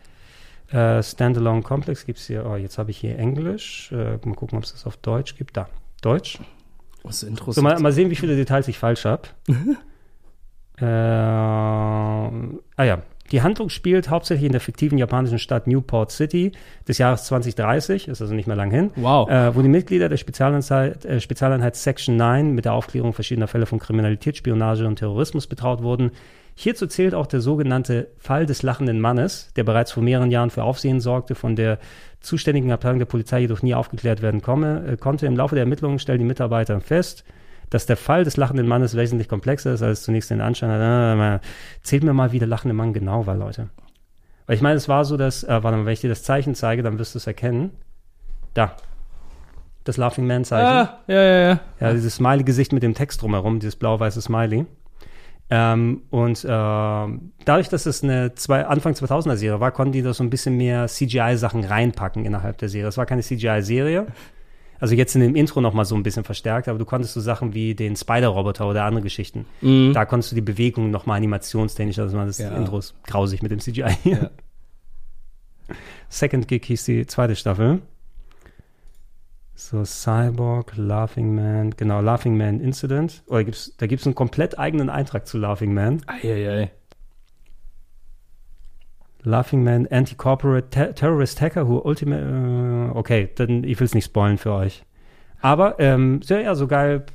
Äh, 0.70 1.02
Standalone 1.02 1.62
Complex 1.62 2.06
gibt 2.06 2.20
es 2.20 2.28
hier, 2.28 2.46
oh, 2.46 2.58
jetzt 2.58 2.78
habe 2.78 2.92
ich 2.92 2.98
hier 2.98 3.18
Englisch. 3.18 3.90
Äh, 3.94 4.18
mal 4.26 4.36
gucken, 4.36 4.58
ob 4.58 4.66
es 4.66 4.74
das 4.74 4.86
auf 4.86 4.98
Deutsch 4.98 5.36
gibt. 5.38 5.56
Da, 5.56 5.70
Deutsch. 6.02 6.40
Das 7.04 7.14
ist 7.16 7.20
So, 7.22 7.28
interessant. 7.28 7.64
mal, 7.64 7.80
mal 7.80 7.94
sehen, 7.94 8.10
wie 8.10 8.16
viele 8.18 8.36
Details 8.36 8.68
ich 8.68 8.78
falsch 8.78 9.06
habe. 9.06 9.22
äh, 10.80 10.84
ah 10.86 12.84
ja, 12.84 13.02
die 13.32 13.42
Handlung 13.42 13.70
spielt 13.70 14.10
hauptsächlich 14.10 14.46
in 14.46 14.52
der 14.52 14.62
fiktiven 14.62 14.98
japanischen 14.98 15.40
Stadt 15.40 15.68
Newport 15.68 16.12
City 16.12 16.52
des 16.88 16.98
Jahres 16.98 17.26
2030, 17.26 18.08
ist 18.08 18.22
also 18.22 18.34
nicht 18.34 18.48
mehr 18.48 18.56
lang 18.56 18.72
hin, 18.72 18.92
Wow. 18.96 19.30
äh, 19.30 19.56
wo 19.56 19.62
die 19.62 19.70
Mitglieder 19.70 20.10
der 20.10 20.18
Spezialeinheit, 20.18 21.06
äh, 21.06 21.20
Spezialeinheit 21.20 21.76
Section 21.76 22.16
9 22.16 22.52
mit 22.52 22.66
der 22.66 22.74
Aufklärung 22.74 23.14
verschiedener 23.14 23.48
Fälle 23.48 23.66
von 23.66 23.80
Kriminalität, 23.80 24.38
Spionage 24.38 24.86
und 24.88 24.98
Terrorismus 24.98 25.48
betraut 25.48 25.84
wurden. 25.84 26.12
Hierzu 26.56 26.88
zählt 26.88 27.14
auch 27.14 27.28
der 27.28 27.40
sogenannte 27.42 28.08
Fall 28.18 28.48
des 28.48 28.64
lachenden 28.64 29.00
Mannes, 29.00 29.52
der 29.56 29.64
bereits 29.64 29.92
vor 29.92 30.02
mehreren 30.02 30.32
Jahren 30.32 30.50
für 30.50 30.64
Aufsehen 30.64 31.00
sorgte, 31.02 31.36
von 31.36 31.56
der 31.56 31.78
zuständigen 32.20 32.72
Abteilung 32.72 32.98
der 32.98 33.06
Polizei 33.06 33.42
jedoch 33.42 33.62
nie 33.62 33.76
aufgeklärt 33.76 34.24
werden 34.24 34.42
komme, 34.42 34.84
äh, 34.88 34.98
konnte. 34.98 35.28
Im 35.28 35.36
Laufe 35.38 35.54
der 35.54 35.64
Ermittlungen 35.66 36.00
stellen 36.00 36.20
die 36.20 36.26
Mitarbeiter 36.26 36.82
fest, 36.82 37.24
dass 37.70 37.86
der 37.86 37.98
Fall 37.98 38.24
des 38.24 38.38
lachenden 38.38 38.68
Mannes 38.68 38.96
wesentlich 38.96 39.28
komplexer 39.28 39.74
ist, 39.74 39.82
als 39.82 40.04
zunächst 40.04 40.30
den 40.30 40.42
Anschein 40.42 40.70
hat. 40.72 40.80
Mal- 40.80 41.42
zählt 41.84 42.04
mir 42.04 42.14
mal, 42.14 42.32
wie 42.32 42.40
der 42.40 42.48
lachende 42.48 42.74
Mann 42.74 42.94
genau 42.94 43.26
war, 43.28 43.36
Leute. 43.36 43.70
Weil 44.46 44.56
ich 44.56 44.62
meine, 44.62 44.76
es 44.76 44.88
war 44.88 45.04
so, 45.04 45.18
dass, 45.18 45.44
äh, 45.44 45.50
warte 45.64 45.78
mal, 45.78 45.86
wenn 45.86 45.94
ich 45.94 46.02
dir 46.02 46.10
das 46.10 46.24
Zeichen 46.24 46.56
zeige, 46.56 46.82
dann 46.84 46.98
wirst 47.00 47.16
du 47.16 47.20
es 47.20 47.28
erkennen. 47.28 47.72
Da. 48.54 48.72
Das 49.84 49.98
Laughing 49.98 50.26
Man 50.28 50.46
Zeichen. 50.46 50.66
Ah, 50.68 51.00
ja, 51.08 51.22
ja, 51.22 51.50
ja. 51.50 51.60
Ja, 51.80 51.94
dieses 51.94 52.16
Smiley-Gesicht 52.16 52.72
mit 52.74 52.84
dem 52.84 52.94
Text 52.94 53.22
drumherum, 53.22 53.60
dieses 53.60 53.76
blau-weiße 53.76 54.22
Smiley. 54.22 54.66
Ähm, 55.50 56.02
und 56.10 56.44
äh, 56.44 56.48
dadurch, 56.48 57.70
dass 57.70 57.86
es 57.86 58.04
eine 58.04 58.36
zwei, 58.36 58.66
Anfang 58.66 58.94
2000er 58.94 59.38
Serie 59.38 59.60
war, 59.62 59.72
konnten 59.72 59.94
die 59.94 60.02
da 60.02 60.14
so 60.14 60.24
ein 60.24 60.30
bisschen 60.30 60.58
mehr 60.58 60.88
CGI-Sachen 60.88 61.64
reinpacken 61.64 62.26
innerhalb 62.26 62.58
der 62.58 62.68
Serie. 62.68 62.90
Es 62.90 62.98
war 62.98 63.06
keine 63.06 63.22
CGI-Serie. 63.22 64.08
Also 64.80 64.96
jetzt 64.96 65.16
in 65.16 65.22
dem 65.22 65.36
Intro 65.36 65.62
noch 65.62 65.74
mal 65.74 65.86
so 65.86 65.96
ein 65.96 66.04
bisschen 66.04 66.24
verstärkt, 66.24 66.68
aber 66.68 66.78
du 66.80 66.86
konntest 66.86 67.14
so 67.14 67.22
Sachen 67.22 67.54
wie 67.54 67.74
den 67.76 67.96
Spider-Roboter 67.96 68.68
oder 68.68 68.84
andere 68.84 69.02
Geschichten. 69.04 69.46
Mhm. 69.62 69.94
Da 69.94 70.06
konntest 70.06 70.32
du 70.32 70.36
die 70.36 70.42
Bewegung 70.42 70.92
noch 70.92 71.06
mal 71.06 71.16
animationstechnisch, 71.16 72.00
also 72.00 72.18
das 72.18 72.38
Ja. 72.38 72.56
Intro 72.56 72.78
ist 72.80 72.94
grausig 73.06 73.42
mit 73.42 73.52
dem 73.52 73.60
CGI. 73.60 73.96
Ja. 74.04 74.30
Second 76.10 76.48
Gig 76.48 76.64
hieß 76.66 76.86
die 76.86 77.06
zweite 77.08 77.36
Staffel. 77.36 77.82
So, 79.56 79.84
Cyborg, 79.84 80.74
Laughing 80.78 81.34
Man, 81.34 81.72
genau, 81.72 82.00
Laughing 82.00 82.38
Man 82.38 82.60
Incident. 82.60 83.24
Oder 83.26 83.44
gibt's, 83.44 83.74
da 83.78 83.88
gibt 83.88 84.02
es 84.02 84.06
einen 84.06 84.14
komplett 84.16 84.60
eigenen 84.60 84.90
Eintrag 84.90 85.26
zu 85.28 85.40
Laughing 85.40 85.74
Man. 85.74 86.04
Eieiei. 86.06 86.72
Laughing 89.24 89.64
Man 89.64 89.88
Anti-Corporate 89.88 90.70
Ter 90.70 90.96
Terrorist 90.96 91.42
Hacker 91.42 91.68
who 91.68 91.80
Ultimate. 91.80 92.92
Äh, 92.94 92.98
okay, 92.98 93.30
dann 93.36 93.64
ich 93.64 93.80
will 93.80 93.86
es 93.86 93.94
nicht 93.94 94.06
spoilen 94.06 94.38
für 94.38 94.54
euch. 94.54 94.84
Aber 95.42 95.80
ähm, 95.80 96.22
sehr, 96.22 96.42
ja, 96.42 96.56
so 96.56 96.68
geil. 96.68 97.06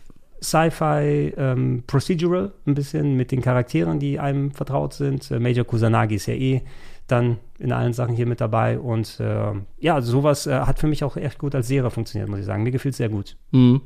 Sci-Fi 0.42 1.34
ähm, 1.36 1.84
Procedural, 1.86 2.52
ein 2.66 2.74
bisschen 2.74 3.16
mit 3.16 3.30
den 3.30 3.42
Charakteren, 3.42 4.00
die 4.00 4.18
einem 4.18 4.50
vertraut 4.50 4.92
sind. 4.92 5.30
Äh, 5.30 5.38
Major 5.38 5.64
Kusanagi 5.64 6.16
ist 6.16 6.26
ja 6.26 6.34
eh 6.34 6.62
dann 7.06 7.38
in 7.58 7.72
allen 7.72 7.92
Sachen 7.92 8.16
hier 8.16 8.26
mit 8.26 8.40
dabei. 8.40 8.78
Und 8.78 9.20
äh, 9.20 9.52
ja, 9.78 10.00
sowas 10.00 10.46
äh, 10.46 10.52
hat 10.52 10.78
für 10.78 10.88
mich 10.88 11.04
auch 11.04 11.16
echt 11.16 11.38
gut 11.38 11.54
als 11.54 11.68
Serie 11.68 11.90
funktioniert, 11.90 12.28
muss 12.28 12.40
ich 12.40 12.46
sagen. 12.46 12.64
Mir 12.64 12.72
gefiel 12.72 12.90
es 12.90 12.96
sehr 12.96 13.08
gut. 13.08 13.36
Mhm. 13.52 13.82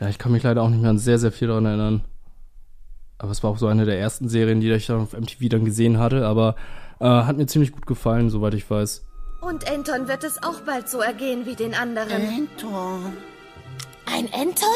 Ja, 0.00 0.08
ich 0.08 0.18
kann 0.18 0.32
mich 0.32 0.42
leider 0.42 0.62
auch 0.62 0.70
nicht 0.70 0.80
mehr 0.80 0.90
an 0.90 0.98
sehr, 0.98 1.18
sehr 1.18 1.30
viel 1.30 1.48
daran 1.48 1.66
erinnern. 1.66 2.02
Aber 3.18 3.30
es 3.30 3.42
war 3.44 3.50
auch 3.50 3.58
so 3.58 3.68
eine 3.68 3.84
der 3.84 3.98
ersten 3.98 4.28
Serien, 4.28 4.60
die 4.60 4.70
ich 4.72 4.86
dann 4.86 5.02
auf 5.02 5.12
MTV 5.12 5.48
dann 5.48 5.64
gesehen 5.64 5.98
hatte. 5.98 6.26
Aber 6.26 6.56
äh, 7.00 7.04
hat 7.06 7.36
mir 7.36 7.46
ziemlich 7.46 7.72
gut 7.72 7.86
gefallen, 7.86 8.30
soweit 8.30 8.54
ich 8.54 8.68
weiß. 8.70 9.04
Und 9.40 9.70
Anton 9.70 10.08
wird 10.08 10.24
es 10.24 10.42
auch 10.42 10.60
bald 10.62 10.88
so 10.88 11.00
ergehen 11.00 11.44
wie 11.46 11.54
den 11.54 11.74
anderen. 11.74 12.12
Anton. 12.12 13.12
Ein 14.06 14.28
Anton? 14.32 14.68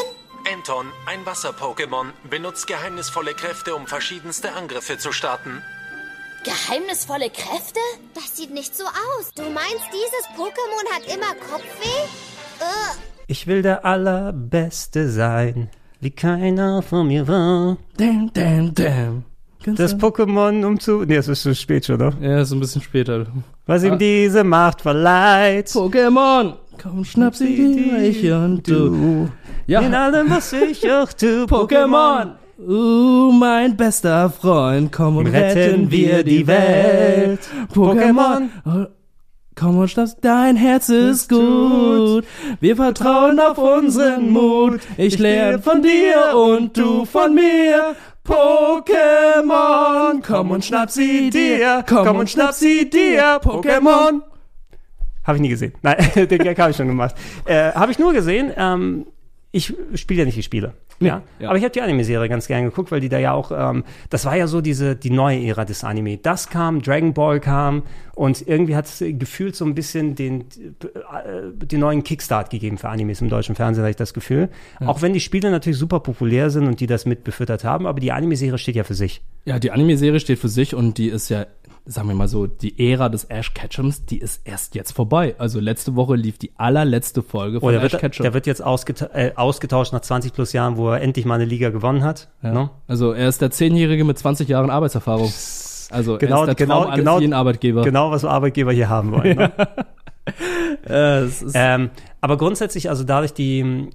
Anton, 0.53 0.85
ein 1.05 1.25
Wasser-Pokémon, 1.25 2.07
benutzt 2.29 2.65
geheimnisvolle 2.67 3.33
Kräfte, 3.33 3.75
um 3.75 3.87
verschiedenste 3.87 4.53
Angriffe 4.53 4.97
zu 4.97 5.11
starten. 5.11 5.61
Geheimnisvolle 6.45 7.29
Kräfte? 7.29 7.79
Das 8.13 8.37
sieht 8.37 8.51
nicht 8.51 8.75
so 8.75 8.85
aus. 8.85 9.31
Du 9.35 9.43
meinst, 9.43 9.85
dieses 9.91 10.25
Pokémon 10.37 10.93
hat 10.93 11.05
immer 11.13 11.33
Kopfweh? 11.51 12.03
Äh, 12.61 12.95
Ich 13.27 13.45
will 13.47 13.61
der 13.61 13.83
Allerbeste 13.85 15.09
sein, 15.09 15.69
wie 15.99 16.11
keiner 16.11 16.81
von 16.81 17.07
mir 17.07 17.27
war. 17.27 17.77
Damn, 17.97 18.31
damn, 18.33 18.73
damn. 18.73 19.25
Das 19.65 19.97
Pokémon 19.97 20.65
um 20.65 20.79
zu. 20.79 21.03
Nee, 21.05 21.17
es 21.17 21.27
ist 21.27 21.43
zu 21.43 21.53
spät 21.53 21.85
schon, 21.85 21.95
oder? 21.95 22.13
Ja, 22.21 22.41
ist 22.41 22.51
ein 22.51 22.59
bisschen 22.59 22.81
später. 22.81 23.25
Was 23.65 23.83
ihm 23.83 23.93
Ah. 23.93 23.97
diese 23.97 24.43
Macht 24.43 24.81
verleiht. 24.81 25.67
Pokémon! 25.67 26.53
Komm, 26.81 27.03
schnapp 27.03 27.35
sie 27.35 27.55
dir, 27.55 28.01
ich 28.01 28.31
und 28.31 28.65
du. 28.67 29.27
Ja. 29.67 29.81
In 29.81 29.93
allem, 29.93 30.29
was 30.29 30.53
ich 30.53 30.89
auch 30.91 31.11
tu, 31.11 31.43
Pokémon! 31.45 32.31
Uh, 32.57 33.31
mein 33.31 33.75
bester 33.77 34.29
Freund, 34.29 34.91
komm 34.91 35.17
und 35.17 35.27
retten 35.27 35.89
wir 35.91 36.23
die 36.23 36.45
Welt. 36.47 37.39
Pokémon! 37.73 38.49
Oh, 38.65 38.85
Komm 39.55 39.77
und 39.77 39.89
schnapp, 39.89 40.07
dein 40.21 40.55
Herz 40.55 40.87
ist 40.87 41.27
gut. 41.27 42.23
Wir 42.61 42.75
vertrauen 42.77 43.41
auf 43.41 43.57
unseren 43.57 44.29
Mut. 44.31 44.79
Ich 44.95 45.19
lerne 45.19 45.59
von 45.59 45.81
dir 45.81 46.33
und 46.37 46.77
du 46.77 47.03
von 47.03 47.33
mir. 47.35 47.93
Pokémon, 48.29 50.21
komm 50.25 50.51
und 50.51 50.63
schnapp 50.63 50.91
sie 50.91 51.31
dir. 51.31 51.83
Komm 51.87 52.17
und 52.17 52.29
schnapp 52.29 52.53
sie 52.53 52.87
dir. 52.89 53.41
Pokémon. 53.41 54.21
Habe 55.23 55.37
ich 55.37 55.41
nie 55.41 55.49
gesehen. 55.49 55.73
Nein, 55.81 55.97
den 56.15 56.39
Gag 56.39 56.59
habe 56.59 56.71
ich 56.71 56.77
schon 56.77 56.87
gemacht. 56.87 57.15
Äh, 57.45 57.71
habe 57.71 57.91
ich 57.91 57.97
nur 57.99 58.13
gesehen. 58.13 58.53
Ähm, 58.55 59.07
ich 59.51 59.73
spiele 59.95 60.19
ja 60.19 60.25
nicht 60.25 60.37
die 60.37 60.43
Spiele. 60.43 60.73
Ja, 60.99 61.21
ja. 61.39 61.49
aber 61.49 61.57
ich 61.57 61.63
habe 61.63 61.71
die 61.71 61.81
Anime-Serie 61.81 62.27
ganz 62.29 62.47
gern 62.47 62.63
geguckt, 62.65 62.91
weil 62.91 62.99
die 62.99 63.09
da 63.09 63.17
ja 63.19 63.31
auch, 63.33 63.51
ähm, 63.55 63.83
das 64.09 64.25
war 64.25 64.35
ja 64.35 64.47
so 64.47 64.59
diese, 64.61 64.95
die 64.95 65.09
neue 65.11 65.41
Ära 65.45 65.63
des 65.65 65.83
Anime. 65.83 66.17
Das 66.17 66.49
kam, 66.49 66.81
Dragon 66.81 67.13
Ball 67.13 67.39
kam 67.39 67.83
und 68.15 68.45
irgendwie 68.47 68.75
hat 68.75 68.85
es 68.85 69.01
gefühlt 69.17 69.55
so 69.55 69.63
ein 69.63 69.75
bisschen 69.75 70.15
den, 70.15 70.41
äh, 70.41 71.65
den 71.65 71.79
neuen 71.79 72.03
Kickstart 72.03 72.49
gegeben 72.49 72.77
für 72.77 72.89
Animes 72.89 73.21
im 73.21 73.29
deutschen 73.29 73.55
Fernsehen, 73.55 73.83
habe 73.83 73.91
ich 73.91 73.95
das 73.95 74.13
Gefühl. 74.13 74.49
Ja. 74.81 74.87
Auch 74.87 75.01
wenn 75.01 75.13
die 75.13 75.19
Spiele 75.21 75.51
natürlich 75.51 75.79
super 75.79 75.99
populär 76.01 76.49
sind 76.49 76.67
und 76.67 76.79
die 76.81 76.87
das 76.87 77.05
mit 77.05 77.23
befüttert 77.23 77.63
haben, 77.63 77.87
aber 77.87 77.99
die 77.99 78.11
Anime-Serie 78.11 78.57
steht 78.57 78.75
ja 78.75 78.83
für 78.83 78.93
sich. 78.95 79.21
Ja, 79.45 79.57
die 79.59 79.71
Anime-Serie 79.71 80.19
steht 80.19 80.39
für 80.39 80.49
sich 80.49 80.75
und 80.75 80.97
die 80.97 81.07
ist 81.07 81.29
ja, 81.29 81.45
sagen 81.85 82.07
wir 82.09 82.15
mal 82.15 82.27
so, 82.27 82.45
die 82.45 82.91
Ära 82.91 83.09
des 83.09 83.23
Ash 83.25 83.53
Ketchums, 83.53 84.05
die 84.05 84.17
ist 84.19 84.41
erst 84.45 84.75
jetzt 84.75 84.91
vorbei. 84.91 85.35
Also 85.39 85.59
letzte 85.59 85.95
Woche 85.95 86.15
lief 86.15 86.37
die 86.37 86.51
allerletzte 86.57 87.23
Folge 87.23 87.57
Oh, 87.57 87.61
von 87.61 87.71
der, 87.73 87.81
Ash 87.81 87.93
wird, 87.93 88.01
Ketchum. 88.01 88.23
der 88.23 88.33
wird 88.33 88.45
jetzt 88.47 88.61
ausgeta 88.61 89.09
äh, 89.13 89.31
ausgetauscht 89.35 89.93
nach 89.93 90.01
20 90.01 90.33
plus 90.33 90.51
Jahren, 90.53 90.77
wo 90.77 90.88
er 90.93 91.01
endlich 91.01 91.25
mal 91.25 91.35
eine 91.35 91.45
Liga 91.45 91.69
gewonnen 91.69 92.03
hat. 92.03 92.29
ja. 92.43 92.51
ne? 92.53 92.69
Also 92.87 93.11
er 93.13 93.27
ist 93.29 93.41
der 93.41 93.51
Zehnjährige 93.51 94.03
mit 94.03 94.17
20 94.17 94.47
Jahren 94.49 94.69
Arbeitserfahrung. 94.69 95.31
Also 95.91 96.17
Genau, 96.17 96.43
er 96.43 96.49
ist 96.49 96.59
der 96.59 96.65
genau, 96.67 96.81
Traum 96.81 96.91
eines 96.91 96.99
genau, 96.99 97.19
jeden 97.19 97.33
Arbeitgeber. 97.33 97.81
Genau, 97.83 98.11
was 98.11 98.23
Arbeitgeber 98.25 98.71
hier 98.71 98.89
haben 98.89 99.11
wollen. 99.11 99.37
Ne? 99.37 99.51
Äh, 100.87 101.19
es 101.23 101.41
ist- 101.41 101.55
ähm, 101.57 101.89
aber 102.21 102.37
grundsätzlich, 102.37 102.89
also 102.89 103.03
dadurch 103.03 103.33
die, 103.33 103.89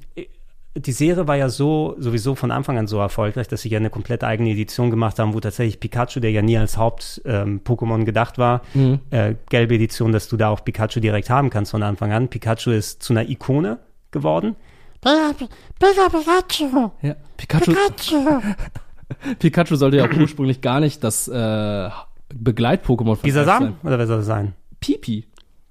die 0.76 0.92
Serie 0.92 1.28
war 1.28 1.36
ja 1.36 1.48
so, 1.48 1.94
sowieso 1.98 2.34
von 2.34 2.50
Anfang 2.50 2.76
an 2.78 2.86
so 2.88 2.98
erfolgreich, 2.98 3.46
dass 3.46 3.62
sie 3.62 3.68
ja 3.68 3.78
eine 3.78 3.90
komplett 3.90 4.24
eigene 4.24 4.50
Edition 4.50 4.90
gemacht 4.90 5.18
haben, 5.20 5.34
wo 5.34 5.40
tatsächlich 5.40 5.78
Pikachu, 5.78 6.18
der 6.20 6.32
ja 6.32 6.42
nie 6.42 6.58
als 6.58 6.76
Haupt-Pokémon 6.76 8.04
gedacht 8.04 8.38
war, 8.38 8.62
Mhm. 8.74 8.98
äh, 9.10 9.34
gelbe 9.48 9.74
Edition, 9.76 10.10
dass 10.12 10.28
du 10.28 10.36
da 10.36 10.48
auch 10.48 10.64
Pikachu 10.64 10.98
direkt 11.00 11.30
haben 11.30 11.50
kannst 11.50 11.70
von 11.70 11.82
Anfang 11.84 12.12
an. 12.12 12.28
Pikachu 12.28 12.70
ist 12.72 13.02
zu 13.02 13.12
einer 13.12 13.28
Ikone 13.28 13.78
geworden. 14.10 14.56
Pikachu. 15.04 16.72
Ja, 17.02 17.14
Pikachu. 17.36 17.74
Pikachu 19.38 19.76
sollte 19.76 19.98
ja 19.98 20.06
auch 20.06 20.12
ursprünglich 20.16 20.60
gar 20.60 20.80
nicht 20.80 21.04
das 21.04 21.28
äh, 21.28 21.90
Begleit-Pokémon 22.34 23.16
von 23.16 23.22
Dieser 23.22 23.42
Ash 23.42 23.46
Sam? 23.46 23.62
sein. 23.62 23.76
Oder 23.82 23.98
wer 23.98 24.06
soll 24.06 24.16
das 24.18 24.26
sein? 24.26 24.54
Pipi. 24.80 25.26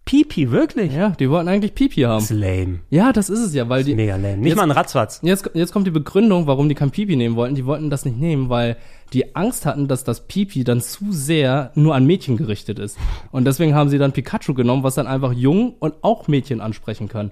Pipi, 0.06 0.52
wirklich? 0.52 0.92
Ja, 0.94 1.12
die 1.12 1.30
wollten 1.30 1.48
eigentlich 1.48 1.74
Pipi 1.76 2.02
haben. 2.02 2.20
Das 2.20 2.30
ist 2.30 2.38
lame. 2.38 2.80
Ja, 2.90 3.14
das 3.14 3.30
ist 3.30 3.40
es 3.40 3.54
ja, 3.54 3.70
weil 3.70 3.84
die. 3.86 3.96
Mega 3.96 4.16
lame. 4.18 4.38
Nicht 4.38 4.48
Jetzt- 4.50 4.58
mal 4.58 4.64
ein 4.64 4.72
Ratzfatz. 4.72 5.20
Jetzt, 5.24 5.50
jetzt 5.54 5.72
kommt 5.72 5.88
die 5.88 5.92
Begründung, 5.92 6.46
warum 6.46 6.68
die 6.68 6.76
kein 6.76 6.92
Pipi 6.92 7.16
nehmen 7.16 7.36
wollten. 7.38 7.56
Die 7.56 7.66
wollten 7.66 7.90
das 7.90 8.04
nicht 8.04 8.18
nehmen, 8.20 8.50
weil 8.50 8.76
die 9.14 9.36
Angst 9.36 9.66
hatten, 9.66 9.88
dass 9.88 10.04
das 10.04 10.28
Pipi 10.28 10.64
dann 10.66 10.82
zu 10.82 11.12
sehr 11.12 11.72
nur 11.76 11.96
an 11.96 12.06
Mädchen 12.06 12.36
gerichtet 12.36 12.80
ist. 12.80 12.98
Und 13.32 13.46
deswegen 13.46 13.76
haben 13.76 13.90
sie 13.90 13.98
dann 13.98 14.12
Pikachu 14.12 14.54
genommen, 14.54 14.84
was 14.84 14.96
dann 14.96 15.08
einfach 15.08 15.32
jung 15.32 15.76
und 15.80 15.94
auch 16.02 16.28
Mädchen 16.28 16.60
ansprechen 16.60 17.08
kann. 17.08 17.32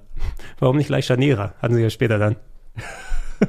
Warum 0.59 0.77
nicht 0.77 0.87
gleich 0.87 1.05
Chanera? 1.07 1.53
Hatten 1.61 1.75
sie 1.75 1.81
ja 1.81 1.89
später 1.89 2.19
dann. 2.19 2.37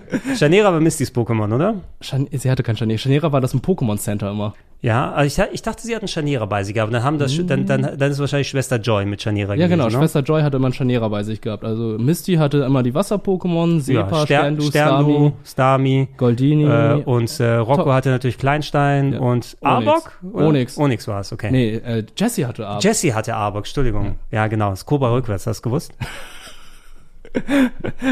Chanera 0.38 0.72
war 0.72 0.80
Mistys 0.80 1.12
Pokémon, 1.14 1.54
oder? 1.54 1.74
Chan 2.00 2.26
sie 2.32 2.50
hatte 2.50 2.62
kein 2.62 2.76
Chanera. 2.76 2.98
Chanera 2.98 3.32
war 3.32 3.40
das 3.40 3.52
im 3.54 3.60
Pokémon 3.60 3.98
Center 3.98 4.30
immer. 4.30 4.54
Ja, 4.80 5.12
also 5.12 5.42
ich, 5.44 5.52
ich 5.54 5.62
dachte, 5.62 5.82
sie 5.82 5.94
hatten 5.94 6.08
Chanera 6.08 6.44
bei 6.46 6.64
sich 6.64 6.74
gehabt. 6.74 6.92
Dann, 6.92 7.04
haben 7.04 7.16
das, 7.16 7.32
dann, 7.46 7.66
dann, 7.66 7.96
dann 7.96 8.10
ist 8.10 8.18
wahrscheinlich 8.18 8.48
Schwester 8.48 8.78
Joy 8.80 9.04
mit 9.06 9.20
Chanera 9.22 9.54
Ja, 9.54 9.66
gewesen. 9.68 9.70
genau. 9.70 9.84
ne? 9.84 9.90
Schwester 9.92 10.20
Joy 10.22 10.42
hatte 10.42 10.56
immer 10.56 10.70
ein 10.70 10.72
Chanera 10.72 11.06
bei 11.06 11.22
sich 11.22 11.40
gehabt. 11.40 11.64
Also 11.64 11.96
Misty 11.98 12.34
hatte 12.34 12.58
immer 12.64 12.82
die 12.82 12.92
Wasser-Pokémon, 12.92 13.78
Sepa, 13.80 14.00
ja, 14.00 14.06
Ster 14.08 14.26
Sterndu, 14.26 14.62
Sterndu. 14.62 15.32
Starmie, 15.44 16.08
Goldini. 16.16 16.64
Äh, 16.64 16.94
und 17.04 17.38
äh, 17.38 17.54
Rocco 17.54 17.84
Top. 17.84 17.92
hatte 17.92 18.10
natürlich 18.10 18.38
Kleinstein 18.38 19.12
Ja. 19.12 19.20
und. 19.20 19.56
Arbok? 19.60 20.18
Onyx. 20.32 20.76
Onyx 20.76 21.06
war 21.06 21.20
es, 21.20 21.32
okay. 21.32 21.50
Nee, 21.52 21.74
äh, 21.76 22.04
Jessie 22.16 22.44
hatte 22.46 22.66
Arbok. 22.66 22.82
Jessie 22.82 23.14
hatte 23.14 23.36
Arbok, 23.36 23.60
Entschuldigung. 23.66 24.16
Ja, 24.32 24.48
genau. 24.48 24.70
Das 24.70 24.84
Cobra 24.84 25.12
rückwärts, 25.12 25.46
hast 25.46 25.60
du 25.60 25.68
gewusst? 25.68 25.92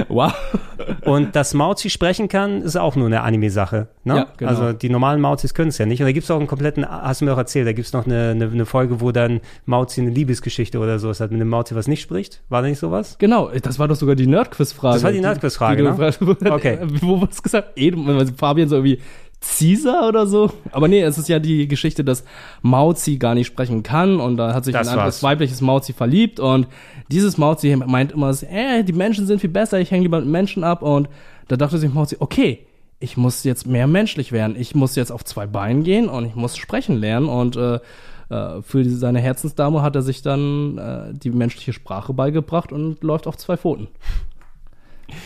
wow. 0.09 0.33
Und 1.05 1.37
dass 1.37 1.55
Mauzi 1.55 1.91
sprechen 1.91 2.29
kann, 2.29 2.63
ist 2.63 2.77
auch 2.77 2.97
nur 2.97 3.07
eine 3.07 3.23
Anime-Sache. 3.23 3.89
Ne? 4.05 4.17
Ja, 4.17 4.27
genau. 4.37 4.51
Also 4.51 4.73
die 4.73 4.89
normalen 4.89 5.21
Mauzis 5.21 5.55
können 5.55 5.69
es 5.69 5.79
ja 5.79 5.87
nicht. 5.87 6.01
Und 6.01 6.07
da 6.07 6.13
gibt 6.13 6.25
es 6.25 6.31
auch 6.31 6.39
einen 6.39 6.47
kompletten, 6.47 6.89
hast 6.89 7.21
du 7.21 7.25
mir 7.25 7.35
auch 7.35 7.39
erzählt, 7.39 7.67
da 7.67 7.73
gibt 7.73 7.87
es 7.87 7.93
noch 7.93 8.07
eine, 8.07 8.31
eine, 8.31 8.47
eine 8.47 8.67
Folge, 8.67 9.01
wo 9.01 9.13
dann 9.13 9.41
Mauzi 9.67 10.01
eine 10.01 10.11
Liebesgeschichte 10.11 10.79
oder 10.79 10.99
sowas 10.99 11.21
hat 11.21 11.31
mit 11.31 11.41
einem 11.41 11.51
Mauzi, 11.51 11.75
was 11.75 11.89
nicht 11.89 12.03
spricht. 12.03 12.43
War 12.49 12.63
da 12.63 12.69
nicht 12.69 12.79
sowas? 12.79 13.17
Genau, 13.19 13.51
das 13.51 13.79
war 13.79 13.89
doch 13.89 13.97
sogar 13.97 14.15
die 14.15 14.27
Nerdquiz-Frage. 14.27 14.95
Das 14.95 15.03
war 15.05 15.13
die 15.13 15.21
Nerdquiz-Frage, 15.21 15.83
ne? 15.83 15.97
hast. 15.99 16.23
Okay. 16.23 16.79
Wo 17.01 17.21
was 17.21 17.43
gesagt? 17.43 17.79
Fabian 18.37 18.69
so 18.69 18.77
irgendwie 18.77 19.01
Caesar 19.41 20.07
oder 20.07 20.27
so. 20.27 20.53
Aber 20.71 20.87
nee, 20.89 21.03
es 21.03 21.17
ist 21.17 21.29
ja 21.29 21.39
die 21.39 21.67
Geschichte, 21.67 22.05
dass 22.05 22.25
Mauzi 22.63 23.17
gar 23.17 23.35
nicht 23.35 23.47
sprechen 23.47 23.83
kann 23.83 24.21
und 24.21 24.37
da 24.37 24.53
hat 24.55 24.65
sich 24.65 24.75
Das 24.75 24.89
ein 24.89 24.93
anderes 24.93 25.17
war's. 25.17 25.23
weibliches 25.23 25.61
Mauzi 25.61 25.93
verliebt 25.93 26.41
und 26.41 26.67
dieses 27.11 27.39
Mauzi 27.39 27.75
meint 27.77 28.13
immer, 28.13 28.31
äh, 28.43 28.85
die 28.85 28.93
Menschen 28.93 29.27
sind 29.27 29.41
viel 29.41 29.51
besser, 29.51 29.81
ich 29.81 29.91
hänge 29.91 30.05
lieber 30.05 30.21
mit 30.21 30.29
Menschen 30.29 30.65
ab 30.65 30.83
und 30.83 31.09
da 31.49 31.57
dachte 31.57 31.79
sich 31.79 31.93
Mauzi, 31.93 32.17
okay, 32.21 32.67
ich 33.01 33.17
muss 33.17 33.45
jetzt 33.45 33.67
mehr 33.67 33.87
menschlich 33.87 34.31
werden, 34.31 34.57
ich 34.57 34.75
muss 34.75 34.95
jetzt 34.95 35.11
auf 35.11 35.25
zwei 35.25 35.47
Beinen 35.47 35.83
gehen 35.83 36.09
und 36.09 36.27
ich 36.27 36.35
muss 36.35 36.57
sprechen 36.57 36.97
lernen 36.97 37.29
und 37.29 37.57
äh, 37.57 37.81
äh, 38.29 38.63
für 38.63 38.85
seine 38.85 39.21
Herzensdame 39.21 39.83
hat 39.83 39.97
er 39.97 40.03
sich 40.03 40.23
dann 40.23 40.79
äh, 40.79 41.15
die 41.15 41.31
menschliche 41.31 41.73
Sprache 41.73 42.13
beigebracht 42.13 42.73
und 42.73 43.03
läuft 43.03 43.27
auf 43.27 43.37
zwei 43.37 43.57
Pfoten. 43.57 43.89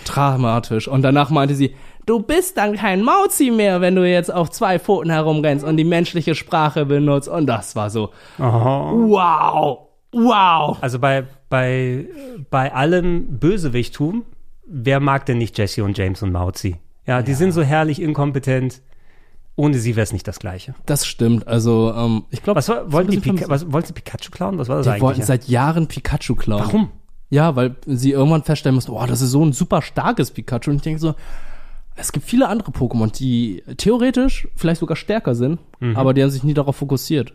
Dramatisch. 0.07 0.89
Und 0.89 1.03
danach 1.03 1.29
meinte 1.29 1.55
sie, 1.55 1.75
du 2.07 2.23
bist 2.23 2.57
dann 2.57 2.77
kein 2.77 3.03
Mauzi 3.03 3.51
mehr, 3.51 3.83
wenn 3.83 3.95
du 3.95 4.09
jetzt 4.09 4.33
auf 4.33 4.51
zwei 4.51 4.79
Pfoten 4.79 5.11
herumrennst 5.11 5.65
und 5.65 5.77
die 5.77 5.85
menschliche 5.85 6.35
Sprache 6.35 6.87
benutzt. 6.87 7.29
Und 7.29 7.47
das 7.47 7.77
war 7.77 7.91
so, 7.91 8.11
wow, 8.39 9.89
wow. 10.15 10.79
Also 10.81 10.99
bei, 10.99 11.25
bei, 11.49 12.07
bei 12.51 12.73
allem 12.73 13.39
Bösewichttum, 13.39 14.25
wer 14.67 15.01
mag 15.01 15.27
denn 15.27 15.39
nicht 15.39 15.59
Jesse 15.59 15.85
und 15.85 15.97
James 15.99 16.23
und 16.23 16.33
Mauzi? 16.33 16.77
Ja, 17.07 17.23
die 17.23 17.35
sind 17.35 17.53
so 17.53 17.63
herrlich 17.63 18.01
inkompetent. 18.01 18.81
Ohne 19.57 19.79
sie 19.79 19.95
wäre 19.95 20.03
es 20.03 20.13
nicht 20.13 20.27
das 20.27 20.41
Gleiche. 20.41 20.75
Das 20.85 21.07
stimmt. 21.07 21.47
Also, 21.47 21.93
ähm, 21.97 22.25
ich 22.31 22.43
glaube. 22.43 22.59
Was 22.59 22.69
war- 22.69 22.91
wollten 22.91 23.13
die 23.13 23.19
Pika 23.21 23.49
was, 23.49 23.71
wollten 23.71 23.87
sie 23.89 23.93
Pikachu 23.93 24.31
klauen? 24.33 24.59
Was 24.59 24.69
war 24.69 24.77
das 24.79 24.85
Die 24.87 24.91
eigentlich? 24.91 25.03
wollten 25.03 25.23
seit 25.23 25.47
Jahren 25.49 25.87
Pikachu 25.87 26.35
klauen. 26.35 26.65
Warum? 26.65 26.91
Ja, 27.31 27.55
weil 27.55 27.77
sie 27.87 28.11
irgendwann 28.11 28.43
feststellen 28.43 28.75
mussten, 28.75 28.91
oh, 28.91 29.05
das 29.07 29.21
ist 29.21 29.31
so 29.31 29.45
ein 29.45 29.53
super 29.53 29.81
starkes 29.81 30.33
Pikachu. 30.33 30.71
Und 30.71 30.77
ich 30.77 30.83
denke 30.83 30.99
so, 30.99 31.15
es 31.95 32.11
gibt 32.11 32.27
viele 32.27 32.49
andere 32.49 32.73
Pokémon, 32.73 33.13
die 33.17 33.63
theoretisch 33.77 34.49
vielleicht 34.57 34.81
sogar 34.81 34.97
stärker 34.97 35.37
sind, 35.37 35.61
Mhm. 35.79 35.97
aber 35.97 36.15
die 36.15 36.23
haben 36.25 36.31
sich 36.31 36.43
nie 36.43 36.55
darauf 36.55 36.75
fokussiert. 36.75 37.33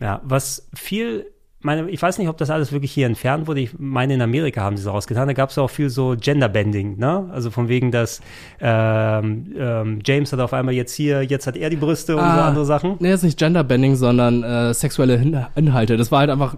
Ja, 0.00 0.20
was 0.24 0.68
viel, 0.74 1.26
meine, 1.66 1.90
ich 1.90 2.00
weiß 2.00 2.16
nicht, 2.18 2.28
ob 2.28 2.38
das 2.38 2.48
alles 2.48 2.72
wirklich 2.72 2.90
hier 2.92 3.06
entfernt 3.06 3.46
wurde. 3.46 3.60
Ich 3.60 3.78
meine, 3.78 4.14
in 4.14 4.22
Amerika 4.22 4.62
haben 4.62 4.76
sie 4.78 4.82
es 4.84 4.88
rausgetan. 4.88 5.26
Da 5.28 5.34
gab 5.34 5.50
es 5.50 5.58
auch 5.58 5.68
viel 5.68 5.90
so 5.90 6.16
Genderbending, 6.18 6.96
ne? 6.96 7.28
Also 7.30 7.50
von 7.50 7.68
wegen, 7.68 7.90
dass 7.90 8.22
ähm, 8.60 9.52
ähm, 9.58 9.98
James 10.04 10.32
hat 10.32 10.40
auf 10.40 10.52
einmal 10.54 10.74
jetzt 10.74 10.94
hier, 10.94 11.22
jetzt 11.22 11.46
hat 11.46 11.56
er 11.56 11.68
die 11.68 11.76
Brüste 11.76 12.16
und 12.16 12.22
so 12.22 12.26
andere 12.40 12.64
Sachen. 12.64 12.96
Nee, 13.00 13.12
ist 13.12 13.22
nicht 13.22 13.38
Genderbending, 13.38 13.96
sondern 13.96 14.42
äh, 14.42 14.72
sexuelle 14.72 15.18
Hin 15.18 15.44
Inhalte. 15.54 15.96
Das 15.98 16.10
war 16.10 16.20
halt 16.20 16.30
einfach, 16.30 16.56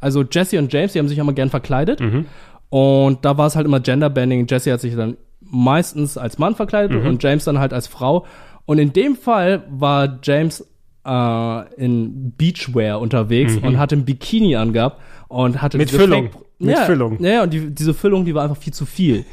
also 0.00 0.24
Jesse 0.28 0.58
und 0.58 0.72
James, 0.72 0.92
die 0.92 0.98
haben 0.98 1.08
sich 1.08 1.18
immer 1.18 1.32
gern 1.32 1.50
verkleidet. 1.50 2.00
Mhm. 2.00 2.26
Und 2.68 3.24
da 3.24 3.38
war 3.38 3.46
es 3.46 3.54
halt 3.54 3.66
immer 3.66 3.80
Genderbending. 3.80 4.46
Jesse 4.48 4.72
hat 4.72 4.80
sich 4.80 4.96
dann 4.96 5.16
meistens 5.40 6.18
als 6.18 6.38
Mann 6.38 6.54
verkleidet 6.56 7.00
Mhm. 7.00 7.06
und 7.06 7.22
James 7.22 7.44
dann 7.44 7.58
halt 7.58 7.72
als 7.72 7.86
Frau. 7.86 8.26
Und 8.64 8.78
in 8.78 8.92
dem 8.92 9.14
Fall 9.14 9.62
war 9.70 10.18
James 10.22 10.66
äh, 11.06 11.82
in 11.84 12.32
Beachwear 12.36 13.00
unterwegs 13.00 13.56
Mhm. 13.60 13.64
und 13.66 13.78
hatte 13.78 13.96
ein 13.96 14.04
Bikini 14.04 14.56
angehabt 14.56 15.00
und 15.28 15.62
hatte 15.62 15.78
Mit 15.78 15.90
Füllung. 15.90 16.30
Fake- 16.30 16.42
Mit 16.58 16.76
ja, 16.76 16.84
Füllung. 16.84 17.22
Ja, 17.22 17.42
und 17.42 17.52
die, 17.52 17.70
diese 17.74 17.94
Füllung, 17.94 18.24
die 18.24 18.34
war 18.34 18.42
einfach 18.42 18.56
viel 18.56 18.72
zu 18.72 18.86
viel. 18.86 19.24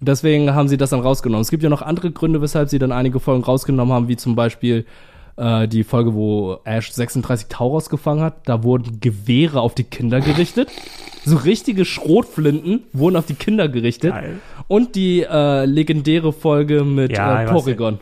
Und 0.00 0.08
Deswegen 0.08 0.54
haben 0.54 0.68
sie 0.68 0.76
das 0.76 0.90
dann 0.90 1.00
rausgenommen. 1.00 1.42
Es 1.42 1.50
gibt 1.50 1.62
ja 1.62 1.68
noch 1.70 1.82
andere 1.82 2.10
Gründe, 2.10 2.40
weshalb 2.42 2.68
sie 2.68 2.78
dann 2.78 2.92
einige 2.92 3.20
Folgen 3.20 3.44
rausgenommen 3.44 3.94
haben, 3.94 4.08
wie 4.08 4.16
zum 4.16 4.34
Beispiel 4.34 4.84
äh, 5.36 5.66
die 5.68 5.82
Folge, 5.84 6.14
wo 6.14 6.58
Ash 6.64 6.90
36 6.92 7.48
Tauros 7.48 7.88
gefangen 7.90 8.20
hat. 8.22 8.46
Da 8.48 8.62
wurden 8.62 9.00
Gewehre 9.00 9.60
auf 9.60 9.74
die 9.74 9.84
Kinder 9.84 10.20
gerichtet. 10.20 10.68
So 11.24 11.36
richtige 11.36 11.84
Schrotflinten 11.84 12.82
wurden 12.92 13.16
auf 13.16 13.26
die 13.26 13.34
Kinder 13.34 13.68
gerichtet. 13.68 14.12
Geil. 14.12 14.36
Und 14.68 14.94
die 14.94 15.22
äh, 15.22 15.64
legendäre 15.64 16.32
Folge 16.32 16.84
mit 16.84 17.12
Ja, 17.16 17.42
äh, 17.42 17.46
Porygon. 17.46 17.98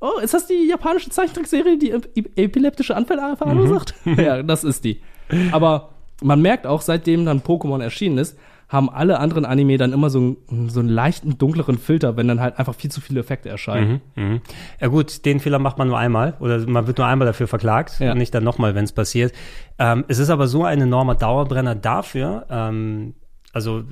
Oh, 0.00 0.18
ist 0.22 0.34
das 0.34 0.46
die 0.46 0.68
japanische 0.68 1.10
Zeichentrickserie, 1.10 1.76
die 1.78 1.90
ep 1.90 2.08
epileptische 2.36 2.94
Anfälle 2.96 3.36
verursacht? 3.36 3.94
ja, 4.04 4.42
das 4.42 4.62
ist 4.64 4.84
die. 4.84 5.00
Aber 5.52 5.90
man 6.22 6.40
merkt 6.40 6.66
auch, 6.66 6.80
seitdem 6.82 7.24
dann 7.24 7.40
Pokémon 7.40 7.82
erschienen 7.82 8.18
ist, 8.18 8.38
haben 8.68 8.90
alle 8.90 9.18
anderen 9.18 9.44
Anime 9.46 9.78
dann 9.78 9.92
immer 9.94 10.10
so, 10.10 10.36
einen- 10.50 10.68
so 10.68 10.80
einen 10.80 10.90
leichten, 10.90 11.38
dunkleren 11.38 11.78
Filter, 11.78 12.16
wenn 12.18 12.28
dann 12.28 12.38
halt 12.40 12.58
einfach 12.58 12.74
viel 12.74 12.90
zu 12.90 13.00
viele 13.00 13.20
Effekte 13.20 13.48
erscheinen. 13.48 14.02
Mhm, 14.14 14.22
mhm. 14.24 14.40
Ja 14.80 14.88
gut, 14.88 15.24
den 15.24 15.40
Fehler 15.40 15.58
macht 15.58 15.78
man 15.78 15.88
nur 15.88 15.96
einmal 15.98 16.34
oder 16.38 16.58
man 16.68 16.86
wird 16.86 16.98
nur 16.98 17.06
einmal 17.06 17.26
dafür 17.26 17.48
verklagt 17.48 17.98
Ja. 17.98 18.12
und 18.12 18.18
nicht 18.18 18.34
dann 18.34 18.44
nochmal, 18.44 18.74
wenn 18.74 18.84
es 18.84 18.92
passiert. 18.92 19.32
Ähm, 19.78 20.04
es 20.08 20.18
ist 20.18 20.28
aber 20.28 20.46
so 20.48 20.64
ein 20.64 20.80
enormer 20.82 21.14
Dauerbrenner 21.14 21.74
dafür. 21.76 22.44
Ähm, 22.50 23.14
also 23.58 23.82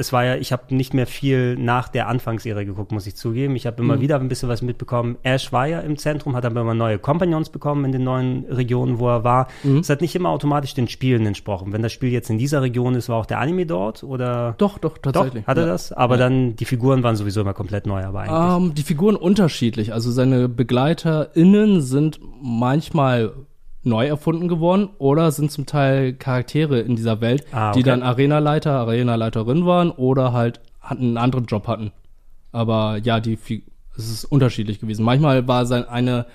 es 0.00 0.12
war 0.12 0.24
ja, 0.24 0.36
ich 0.36 0.52
habe 0.52 0.72
nicht 0.72 0.94
mehr 0.94 1.08
viel 1.08 1.56
nach 1.56 1.88
der 1.88 2.06
Anfangsserie 2.06 2.64
geguckt, 2.64 2.92
muss 2.92 3.04
ich 3.08 3.16
zugeben. 3.16 3.56
Ich 3.56 3.66
habe 3.66 3.82
immer 3.82 3.96
Mhm. 3.96 4.00
wieder 4.00 4.20
ein 4.20 4.28
bisschen 4.28 4.48
was 4.48 4.62
mitbekommen. 4.62 5.16
Ash 5.24 5.52
war 5.52 5.66
ja 5.66 5.80
im 5.80 5.96
Zentrum, 5.98 6.36
hat 6.36 6.44
aber 6.46 6.60
immer 6.60 6.74
neue 6.74 7.00
Companions 7.00 7.50
bekommen 7.50 7.84
in 7.84 7.90
den 7.90 8.04
neuen 8.04 8.44
Regionen, 8.44 9.00
wo 9.00 9.08
er 9.08 9.24
war. 9.24 9.48
Mhm. 9.64 9.78
Es 9.78 9.90
hat 9.90 10.00
nicht 10.00 10.14
immer 10.14 10.28
automatisch 10.28 10.72
den 10.74 10.86
Spielen 10.86 11.26
entsprochen. 11.26 11.72
Wenn 11.72 11.82
das 11.82 11.92
Spiel 11.92 12.12
jetzt 12.12 12.30
in 12.30 12.38
dieser 12.38 12.62
Region 12.62 12.94
ist, 12.94 13.08
war 13.08 13.16
auch 13.16 13.26
der 13.26 13.40
Anime 13.40 13.66
dort 13.66 14.04
oder? 14.04 14.54
Doch, 14.58 14.78
doch, 14.78 14.98
tatsächlich. 14.98 15.42
Doch, 15.42 15.48
hat 15.48 15.56
er 15.58 15.66
Ja. 15.66 15.72
das? 15.72 15.90
Aber 15.92 16.14
Ja. 16.14 16.20
dann, 16.28 16.54
die 16.54 16.64
Figuren 16.64 17.02
waren 17.02 17.16
sowieso 17.16 17.40
immer 17.40 17.54
komplett 17.54 17.84
neu, 17.88 18.04
aber 18.04 18.20
eigentlich. 18.20 18.68
Ähm, 18.68 18.74
die 18.76 18.82
Figuren 18.84 19.16
unterschiedlich. 19.16 19.92
Also 19.92 20.12
seine 20.12 20.48
BegleiterInnen 20.48 21.80
sind 21.80 22.20
manchmal 22.40 23.32
neu 23.88 24.06
erfunden 24.06 24.46
geworden 24.48 24.90
oder 24.98 25.30
sind 25.32 25.50
zum 25.50 25.66
Teil 25.66 26.12
Charaktere 26.12 26.80
in 26.80 26.94
dieser 26.96 27.20
Welt, 27.20 27.44
Ah, 27.52 27.72
die 27.72 27.80
okay. 27.80 27.90
dann 27.90 28.02
Arenaleiter, 28.02 28.72
Arenaleiterin 28.72 29.66
waren 29.66 29.90
oder 29.90 30.32
halt 30.32 30.60
hatten 30.80 31.02
einen 31.04 31.16
anderen 31.18 31.46
Job 31.46 31.66
hatten. 31.66 31.92
Aber 32.52 32.98
ja, 33.02 33.20
die 33.20 33.38
es 33.96 34.10
ist 34.10 34.24
unterschiedlich 34.24 34.80
gewesen. 34.80 35.04
Manchmal 35.04 35.48
war 35.48 35.66
sein 35.66 35.84
eine 35.88 36.26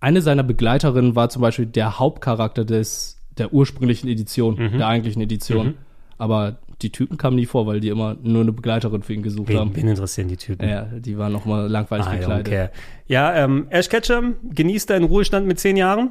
eine 0.00 0.22
seiner 0.22 0.44
Begleiterinnen 0.44 1.16
war 1.16 1.28
zum 1.28 1.42
Beispiel 1.42 1.66
der 1.66 1.98
Hauptcharakter 1.98 2.64
des 2.64 3.16
der 3.36 3.52
ursprünglichen 3.52 4.08
Edition, 4.08 4.54
Mhm. 4.56 4.78
der 4.78 4.86
eigentlichen 4.86 5.22
Edition. 5.22 5.66
Mhm. 5.68 5.74
Aber 6.18 6.58
die 6.82 6.90
Typen 6.90 7.16
kamen 7.16 7.36
nie 7.36 7.46
vor, 7.46 7.66
weil 7.66 7.80
die 7.80 7.88
immer 7.88 8.16
nur 8.22 8.42
eine 8.42 8.52
Begleiterin 8.52 9.02
für 9.02 9.12
ihn 9.12 9.22
gesucht 9.22 9.52
haben. 9.52 9.70
Wen, 9.74 9.82
wen 9.82 9.88
interessieren 9.88 10.28
die 10.28 10.36
Typen? 10.36 10.68
Ja, 10.68 10.82
die 10.84 11.18
waren 11.18 11.32
noch 11.32 11.44
mal 11.44 11.66
langweilig 11.66 12.06
don't 12.06 12.18
gekleidet. 12.18 12.46
care. 12.46 12.70
Ja, 13.06 13.34
ähm, 13.34 13.66
Ash 13.70 13.88
Ketchum, 13.88 14.36
genießt 14.54 14.90
deinen 14.90 15.04
Ruhestand 15.04 15.46
mit 15.46 15.58
zehn 15.58 15.76
Jahren. 15.76 16.10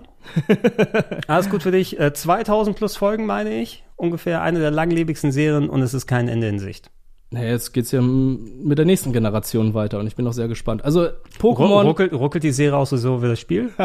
Alles 1.28 1.50
gut 1.50 1.64
für 1.64 1.72
dich. 1.72 2.00
Äh, 2.00 2.14
2000 2.14 2.76
plus 2.76 2.98
Folgen, 2.98 3.26
meine 3.26 3.62
ich. 3.62 3.84
Ungefähr 3.96 4.42
eine 4.42 4.60
der 4.60 4.72
langlebigsten 4.72 5.32
Serien 5.32 5.70
und 5.70 5.82
es 5.82 5.94
ist 5.94 6.06
kein 6.06 6.28
Ende 6.28 6.48
in 6.48 6.60
Sicht. 6.60 6.92
Ja, 7.32 7.42
jetzt 7.42 7.74
geht's 7.74 7.92
ja 7.92 8.02
mit 8.02 8.78
der 8.78 8.86
nächsten 8.86 9.12
Generation 9.12 9.74
weiter 9.74 10.00
und 10.00 10.08
ich 10.08 10.16
bin 10.16 10.26
auch 10.28 10.34
sehr 10.34 10.48
gespannt. 10.48 10.86
Also 10.86 11.08
Pokémon. 11.40 11.84
ruckelt, 11.84 12.14
ruckelt 12.14 12.44
die 12.44 12.52
Serie 12.52 12.78
auch 12.78 12.88
so, 12.88 12.96
so 12.96 13.22
wie 13.22 13.28
das 13.28 13.40
Spiel? 13.40 13.72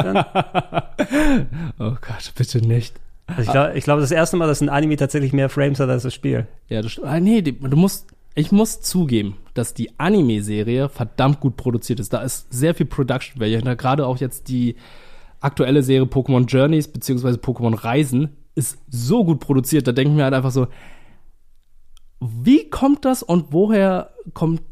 Oh 1.78 1.94
Gott, 2.00 2.32
bitte 2.36 2.58
nicht. 2.66 2.94
Also 3.26 3.42
ich 3.42 3.50
glaube, 3.50 3.80
glaub, 3.80 4.00
das 4.00 4.10
erste 4.10 4.36
Mal, 4.36 4.46
dass 4.46 4.60
ein 4.60 4.68
Anime 4.68 4.96
tatsächlich 4.96 5.32
mehr 5.32 5.48
Frames 5.48 5.80
hat 5.80 5.88
als 5.88 6.02
das 6.02 6.14
Spiel. 6.14 6.46
Ja, 6.68 6.82
das, 6.82 6.98
ah, 6.98 7.20
nee, 7.20 7.40
du 7.40 7.76
musst, 7.76 8.08
ich 8.34 8.52
muss 8.52 8.80
zugeben, 8.80 9.36
dass 9.54 9.74
die 9.74 9.98
Anime-Serie 9.98 10.88
verdammt 10.88 11.40
gut 11.40 11.56
produziert 11.56 12.00
ist. 12.00 12.12
Da 12.12 12.22
ist 12.22 12.52
sehr 12.52 12.74
viel 12.74 12.86
Production 12.86 13.40
Value 13.40 13.56
hinter. 13.56 13.76
Gerade 13.76 14.06
auch 14.06 14.18
jetzt 14.18 14.48
die 14.48 14.76
aktuelle 15.40 15.82
Serie 15.82 16.06
Pokémon 16.06 16.46
Journeys 16.46 16.88
beziehungsweise 16.88 17.38
Pokémon 17.38 17.82
Reisen 17.82 18.36
ist 18.54 18.78
so 18.88 19.24
gut 19.24 19.40
produziert. 19.40 19.86
Da 19.86 19.92
denken 19.92 20.16
wir 20.16 20.24
halt 20.24 20.34
einfach 20.34 20.50
so, 20.50 20.68
wie 22.20 22.70
kommt 22.70 23.04
das 23.04 23.22
und 23.22 23.52
woher 23.52 24.10
kommt 24.34 24.62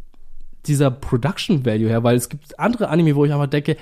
dieser 0.67 0.91
Production 0.91 1.65
Value 1.65 1.89
her? 1.89 2.05
Weil 2.05 2.17
es 2.17 2.29
gibt 2.29 2.59
andere 2.59 2.89
Anime, 2.89 3.17
wo 3.17 3.25
ich 3.25 3.33
einfach 3.33 3.49
denke, 3.49 3.77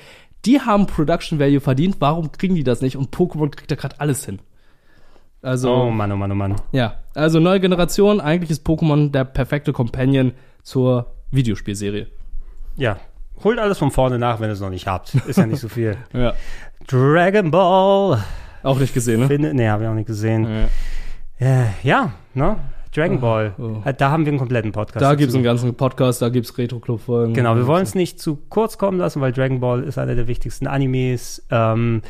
die 0.45 0.61
haben 0.61 0.87
Production 0.87 1.39
Value 1.39 1.61
verdient, 1.61 1.97
warum 1.99 2.33
kriegen 2.33 2.55
die 2.55 2.65
das 2.65 2.81
nicht? 2.81 2.97
Und 2.97 3.15
Pokémon 3.15 3.51
kriegt 3.51 3.71
da 3.71 3.75
gerade 3.75 4.01
alles 4.01 4.25
hin. 4.25 4.39
Also, 5.43 5.73
oh 5.73 5.91
Mann, 5.91 6.11
oh 6.13 6.17
Mann, 6.17 6.33
oh 6.33 6.35
Mann. 6.35 6.57
ja, 6.73 6.95
also 7.15 7.39
neue 7.39 7.61
Generation, 7.61 8.21
eigentlich 8.21 8.51
ist 8.51 8.67
Pokémon 8.67 9.11
der 9.13 9.25
perfekte 9.25 9.73
Companion 9.73 10.33
zur 10.63 11.15
Videospielserie. 11.31 12.09
Ja, 12.77 12.97
holt 13.45 13.59
alles 13.59 13.79
von 13.79 13.91
vorne 13.91 14.19
nach, 14.19 14.41
wenn 14.41 14.51
ihr 14.51 14.55
es 14.55 14.61
noch 14.61 14.71
nicht 14.71 14.87
habt. 14.87 15.15
Ist 15.15 15.37
ja 15.39 15.47
nicht 15.47 15.61
so 15.61 15.69
viel. 15.69 15.97
Ja. 16.13 16.35
Dragon 16.87 17.51
Ball. 17.51 18.23
Auch 18.63 18.79
nicht 18.79 18.95
gesehen, 18.95 19.21
ne? 19.21 19.27
Finde, 19.29 19.55
nee, 19.55 19.69
habe 19.69 19.85
ich 19.85 19.89
auch 19.89 19.95
nicht 19.95 20.07
gesehen. 20.07 20.69
Ja, 21.39 21.67
ja 21.83 22.13
ne? 22.35 22.57
Dragon 22.95 23.21
Ball. 23.21 23.53
Äh, 23.85 23.95
Da 23.95 24.11
haben 24.11 24.25
wir 24.25 24.31
einen 24.33 24.39
kompletten 24.39 24.73
Podcast. 24.73 25.03
Da 25.03 25.15
gibt 25.15 25.29
es 25.29 25.35
einen 25.35 25.45
ganzen 25.45 25.75
Podcast, 25.75 26.23
da 26.23 26.31
gibt 26.31 26.47
es 26.47 26.57
Retro-Club-Folgen. 26.57 27.35
Genau, 27.35 27.55
wir 27.57 27.67
wollen 27.67 27.83
es 27.83 27.95
nicht 27.95 28.19
zu 28.21 28.37
kurz 28.49 28.79
kommen 28.79 28.99
lassen, 28.99 29.21
weil 29.21 29.33
Dragon 29.33 29.61
Ball 29.61 29.85
ist 29.85 29.99
einer 29.99 30.15
der 30.15 30.27
wichtigsten 30.27 30.67
Animes. 30.67 31.47
Ähm, 31.51 32.03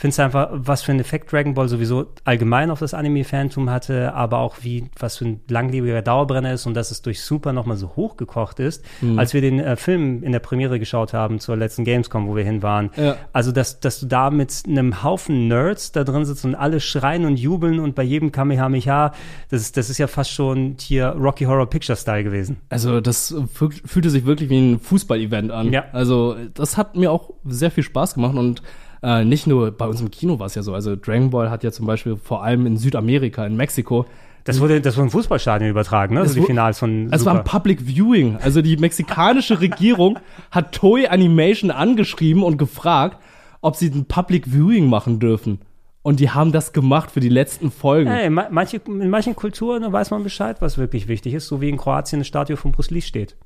finde 0.00 0.12
es 0.12 0.18
einfach, 0.20 0.48
was 0.52 0.82
für 0.82 0.92
einen 0.92 1.00
Effekt 1.00 1.30
Dragon 1.30 1.54
Ball 1.54 1.68
sowieso 1.68 2.06
allgemein 2.24 2.70
auf 2.70 2.78
das 2.80 2.94
Anime-Phantom 2.94 3.68
hatte, 3.70 4.14
aber 4.14 4.38
auch 4.38 4.56
wie, 4.62 4.90
was 4.98 5.18
für 5.18 5.26
ein 5.26 5.40
langlebiger 5.48 6.00
Dauerbrenner 6.02 6.52
ist 6.54 6.66
und 6.66 6.74
dass 6.74 6.90
es 6.90 7.02
durch 7.02 7.22
Super 7.22 7.52
nochmal 7.52 7.76
so 7.76 7.96
hochgekocht 7.96 8.60
ist, 8.60 8.84
Mhm. 9.02 9.18
als 9.18 9.34
wir 9.34 9.40
den 9.40 9.60
äh, 9.60 9.76
Film 9.76 10.22
in 10.22 10.32
der 10.32 10.38
Premiere 10.38 10.78
geschaut 10.78 11.12
haben 11.12 11.38
zur 11.38 11.56
letzten 11.56 11.84
Gamescom, 11.84 12.26
wo 12.28 12.34
wir 12.36 12.44
hin 12.44 12.62
waren. 12.62 12.90
Ja. 12.96 13.16
Also, 13.32 13.52
dass, 13.52 13.80
dass 13.80 14.00
du 14.00 14.06
da 14.06 14.30
mit 14.30 14.62
einem 14.66 15.02
Haufen 15.02 15.48
Nerds 15.48 15.92
da 15.92 16.02
drin 16.04 16.24
sitzt 16.24 16.44
und 16.44 16.54
alle 16.54 16.80
schreien 16.80 17.24
und 17.26 17.36
jubeln 17.38 17.78
und 17.78 17.94
bei 17.94 18.02
jedem 18.02 18.32
Kamehameha, 18.32 19.12
das 19.50 19.60
ist, 19.60 19.76
das 19.76 19.90
ist 19.90 19.98
ja 19.98 20.06
fast 20.06 20.30
schon 20.30 20.76
hier 20.80 21.08
Rocky 21.08 21.44
Horror 21.44 21.68
Picture 21.68 21.96
Style 21.96 22.24
gewesen. 22.24 22.56
Also 22.70 23.00
das 23.00 23.34
füh- 23.34 23.86
fühlte 23.86 24.08
sich 24.10 24.24
wirklich 24.24 24.48
wie 24.50 24.58
ein 24.72 24.78
Fußball-Event 24.80 25.50
an. 25.50 25.72
Ja. 25.72 25.84
Also 25.92 26.36
das 26.54 26.76
hat 26.76 26.96
mir 26.96 27.12
auch 27.12 27.30
sehr 27.44 27.70
viel 27.70 27.84
Spaß 27.84 28.14
gemacht 28.14 28.34
und 28.36 28.62
äh, 29.02 29.24
nicht 29.24 29.46
nur 29.46 29.70
bei 29.70 29.86
uns 29.86 30.00
im 30.00 30.10
Kino 30.10 30.38
war 30.38 30.46
es 30.46 30.54
ja 30.54 30.62
so. 30.62 30.74
Also 30.74 30.96
Dragon 30.96 31.30
Ball 31.30 31.50
hat 31.50 31.64
ja 31.64 31.72
zum 31.72 31.86
Beispiel 31.86 32.16
vor 32.16 32.42
allem 32.42 32.66
in 32.66 32.76
Südamerika, 32.76 33.46
in 33.46 33.56
Mexiko. 33.56 34.06
Das 34.44 34.60
wurde, 34.60 34.80
das 34.80 34.96
wurde 34.96 35.06
im 35.06 35.10
Fußballstadion 35.10 35.70
übertragen, 35.70 36.14
ne? 36.14 36.20
Also 36.20 36.40
die 36.40 36.46
Finals 36.46 36.78
von 36.78 37.08
Es 37.12 37.24
war 37.24 37.38
ein. 37.38 37.44
Public 37.44 37.82
Viewing. 37.86 38.36
Also 38.36 38.62
die 38.62 38.76
mexikanische 38.76 39.60
Regierung 39.60 40.18
hat 40.50 40.72
Toei 40.72 41.10
Animation 41.10 41.70
angeschrieben 41.70 42.42
und 42.42 42.56
gefragt, 42.56 43.18
ob 43.60 43.76
sie 43.76 43.88
ein 43.88 44.06
Public 44.06 44.46
Viewing 44.46 44.88
machen 44.88 45.18
dürfen. 45.18 45.60
Und 46.02 46.20
die 46.20 46.30
haben 46.30 46.50
das 46.50 46.72
gemacht 46.72 47.10
für 47.10 47.20
die 47.20 47.28
letzten 47.28 47.70
Folgen. 47.70 48.10
Hey, 48.10 48.30
ma 48.30 48.46
manche, 48.50 48.80
in 48.86 49.10
manchen 49.10 49.36
Kulturen 49.36 49.92
weiß 49.92 50.10
man 50.10 50.22
Bescheid, 50.22 50.56
was 50.60 50.78
wirklich 50.78 51.08
wichtig 51.08 51.34
ist, 51.34 51.46
so 51.46 51.60
wie 51.60 51.68
in 51.68 51.76
Kroatien 51.76 52.18
eine 52.18 52.24
Statue 52.24 52.56
von 52.56 52.72
Bruce 52.72 52.90
Lee 52.90 53.02
steht. 53.02 53.36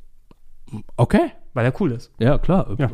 Okay. 0.96 1.30
Weil 1.54 1.66
er 1.66 1.80
cool 1.80 1.92
ist. 1.92 2.10
Ja, 2.18 2.36
klar. 2.36 2.66
Ja. 2.78 2.90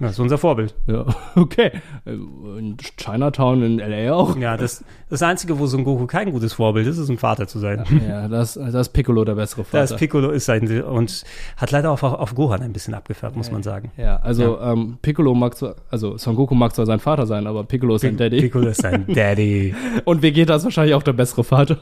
Das 0.00 0.12
ist 0.12 0.18
unser 0.18 0.36
Vorbild. 0.36 0.74
Ja, 0.88 1.06
okay. 1.36 1.70
In 2.04 2.76
Chinatown 2.96 3.62
in 3.62 3.78
L.A. 3.78 4.12
auch. 4.12 4.36
Ja, 4.36 4.56
das, 4.56 4.84
das 5.08 5.22
Einzige, 5.22 5.60
wo 5.60 5.66
Son 5.66 5.84
Goku 5.84 6.06
kein 6.06 6.32
gutes 6.32 6.54
Vorbild 6.54 6.88
ist, 6.88 6.98
ist 6.98 7.08
ein 7.08 7.18
Vater 7.18 7.46
zu 7.46 7.60
sein. 7.60 7.84
Ja, 8.08 8.26
das, 8.26 8.54
das 8.54 8.74
ist 8.74 8.88
Piccolo 8.88 9.24
der 9.24 9.36
bessere 9.36 9.62
Vater. 9.62 9.82
Das 9.82 9.94
Piccolo 9.94 10.30
ist 10.30 10.46
sein 10.46 10.82
und 10.82 11.22
hat 11.56 11.70
leider 11.70 11.92
auch 11.92 12.02
auf, 12.02 12.34
Gohan 12.34 12.62
ein 12.62 12.72
bisschen 12.72 12.94
abgefärbt, 12.94 13.36
muss 13.36 13.52
man 13.52 13.62
sagen. 13.62 13.92
Ja, 13.96 14.16
also 14.16 14.60
Ähm, 14.60 14.98
Piccolo 15.02 15.32
mag 15.34 15.56
zwar, 15.56 15.76
also 15.88 16.18
Son 16.18 16.34
Goku 16.34 16.56
mag 16.56 16.74
zwar 16.74 16.86
sein 16.86 16.98
Vater 16.98 17.28
sein, 17.28 17.46
aber 17.46 17.62
Piccolo 17.62 17.94
ist 17.94 18.02
sein 18.02 18.16
Daddy. 18.16 18.40
Piccolo 18.40 18.70
ist 18.70 18.82
sein 18.82 19.06
Daddy. 19.14 19.72
Und 20.04 20.20
Vegeta 20.20 20.56
ist 20.56 20.64
wahrscheinlich 20.64 20.96
auch 20.96 21.04
der 21.04 21.12
bessere 21.12 21.44
Vater. 21.44 21.78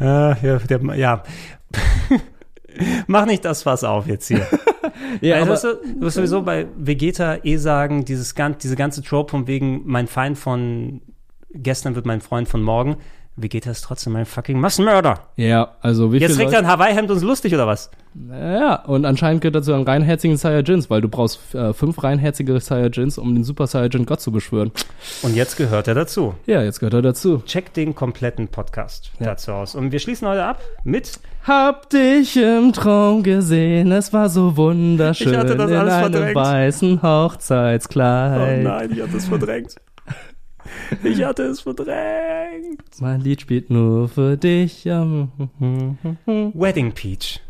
Äh, 0.00 0.04
ja, 0.04 0.58
der, 0.58 0.96
ja. 0.96 1.22
Mach 3.06 3.26
nicht 3.26 3.44
das 3.44 3.62
Fass 3.62 3.84
auf 3.84 4.06
jetzt 4.06 4.28
hier. 4.28 4.46
Ja, 5.20 5.36
also, 5.36 5.68
aber- 5.68 5.80
du, 5.82 5.94
du 5.94 6.00
wirst 6.02 6.16
sowieso 6.16 6.42
bei 6.42 6.66
Vegeta 6.76 7.38
eh 7.42 7.56
sagen, 7.56 8.04
dieses, 8.04 8.34
diese 8.62 8.76
ganze 8.76 9.02
Trope 9.02 9.30
von 9.30 9.46
wegen, 9.46 9.82
mein 9.84 10.06
Feind 10.06 10.36
von 10.38 11.00
gestern 11.50 11.94
wird 11.94 12.04
mein 12.04 12.20
Freund 12.20 12.48
von 12.48 12.62
morgen. 12.62 12.96
Vegeta 13.40 13.70
ist 13.70 13.82
trotzdem 13.82 14.16
ein 14.16 14.26
fucking 14.26 14.58
Massenmörder. 14.58 15.20
Ja, 15.36 15.76
also 15.80 16.12
wie 16.12 16.18
Jetzt 16.18 16.36
trägt 16.36 16.52
er 16.52 16.58
ein 16.58 16.66
Hawaii-Hemd 16.66 17.10
und 17.10 17.18
ist 17.18 17.22
lustig, 17.22 17.54
oder 17.54 17.66
was? 17.66 17.90
Ja, 18.30 18.82
und 18.84 19.04
anscheinend 19.04 19.42
gehört 19.42 19.54
dazu 19.54 19.72
ein 19.74 19.82
reinherzigen 19.82 20.36
Saiyajins, 20.36 20.90
weil 20.90 21.00
du 21.00 21.08
brauchst 21.08 21.54
äh, 21.54 21.72
fünf 21.72 22.02
reinherzige 22.02 22.58
Saiyajins, 22.58 23.16
um 23.16 23.34
den 23.34 23.44
Super 23.44 23.66
Saiyajin 23.68 24.06
Gott 24.06 24.20
zu 24.20 24.32
beschwören. 24.32 24.72
Und 25.22 25.36
jetzt 25.36 25.56
gehört 25.56 25.86
er 25.86 25.94
dazu. 25.94 26.34
Ja, 26.46 26.62
jetzt 26.62 26.80
gehört 26.80 26.94
er 26.94 27.02
dazu. 27.02 27.42
Check 27.46 27.72
den 27.74 27.94
kompletten 27.94 28.48
Podcast 28.48 29.12
dazu 29.20 29.52
aus. 29.52 29.74
Und 29.76 29.92
wir 29.92 30.00
schließen 30.00 30.26
heute 30.26 30.44
ab 30.44 30.60
mit 30.82 31.20
Hab 31.44 31.90
dich 31.90 32.36
im 32.36 32.72
Traum 32.72 33.22
gesehen, 33.22 33.92
es 33.92 34.12
war 34.12 34.28
so 34.28 34.56
wunderschön 34.56 35.32
Ich 35.32 35.38
hatte 35.38 35.56
das 35.56 35.70
in 35.70 35.76
alles 35.76 35.94
einem 35.94 36.12
verdrängt. 36.12 36.34
weißen 36.36 37.02
Hochzeitskleid. 37.02 38.66
Oh 38.66 38.92
ich 38.92 39.02
hatte 39.02 39.16
es 39.16 39.28
verdrängt. 39.28 39.76
Ich 41.04 41.24
hatte 41.24 41.44
es 41.44 41.60
verdrängt. 41.60 42.82
Mein 43.00 43.20
Lied 43.20 43.40
spielt 43.40 43.70
nur 43.70 44.08
für 44.08 44.36
dich. 44.36 44.84
Ja. 44.84 45.04
Wedding 46.26 46.92
Peach. 46.92 47.40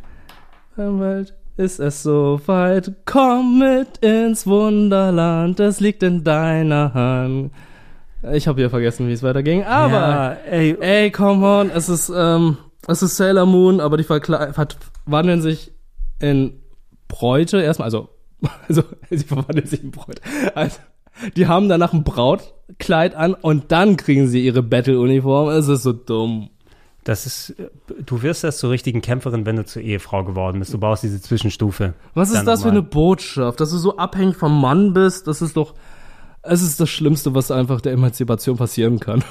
Welt 0.76 1.34
ist 1.56 1.80
es 1.80 2.02
soweit. 2.02 2.92
Komm 3.04 3.58
mit 3.58 3.98
ins 3.98 4.46
Wunderland, 4.46 5.58
es 5.60 5.80
liegt 5.80 6.02
in 6.02 6.22
deiner 6.24 6.94
Hand. 6.94 7.50
Ich 8.32 8.48
habe 8.48 8.60
hier 8.60 8.70
vergessen, 8.70 9.08
wie 9.08 9.12
es 9.12 9.22
weiterging, 9.22 9.64
aber 9.64 9.92
Ja, 9.92 10.32
ey. 10.50 10.76
ey, 10.80 11.10
come 11.10 11.46
on, 11.46 11.70
es 11.70 11.88
ist 11.88 12.10
ähm, 12.14 12.56
es 12.86 13.02
ist 13.02 13.16
Sailor 13.16 13.46
Moon, 13.46 13.80
aber 13.80 13.96
die 13.96 14.04
verwandeln 14.04 15.40
sich 15.42 15.72
in 16.20 16.60
Bräute 17.06 17.60
erstmal, 17.60 17.86
also 17.86 18.08
also 18.68 18.82
sie 19.10 19.18
verwandeln 19.18 19.66
sich 19.66 19.82
in 19.82 19.90
Bräute. 19.90 20.22
Also 20.54 20.78
die 21.36 21.46
haben 21.46 21.68
danach 21.68 21.92
ein 21.92 22.04
Brautkleid 22.04 23.14
an 23.14 23.34
und 23.34 23.72
dann 23.72 23.96
kriegen 23.96 24.28
sie 24.28 24.44
ihre 24.44 24.62
Battle-Uniform. 24.62 25.48
Es 25.50 25.68
ist 25.68 25.82
so 25.82 25.92
dumm. 25.92 26.50
Das 27.04 27.24
ist, 27.24 27.54
du 28.04 28.22
wirst 28.22 28.44
erst 28.44 28.58
zur 28.58 28.70
richtigen 28.70 29.00
Kämpferin, 29.00 29.46
wenn 29.46 29.56
du 29.56 29.64
zur 29.64 29.80
Ehefrau 29.80 30.24
geworden 30.24 30.58
bist. 30.58 30.74
Du 30.74 30.78
brauchst 30.78 31.02
diese 31.02 31.22
Zwischenstufe. 31.22 31.94
Was 32.12 32.30
ist 32.30 32.44
das 32.44 32.62
für 32.62 32.68
eine 32.68 32.82
Botschaft? 32.82 33.60
Dass 33.60 33.70
du 33.70 33.78
so 33.78 33.96
abhängig 33.96 34.36
vom 34.36 34.60
Mann 34.60 34.92
bist, 34.92 35.26
das 35.26 35.40
ist 35.40 35.56
doch. 35.56 35.74
Es 36.42 36.62
ist 36.62 36.78
das 36.80 36.88
Schlimmste, 36.88 37.34
was 37.34 37.50
einfach 37.50 37.80
der 37.80 37.92
Emanzipation 37.92 38.56
passieren 38.56 39.00
kann. 39.00 39.24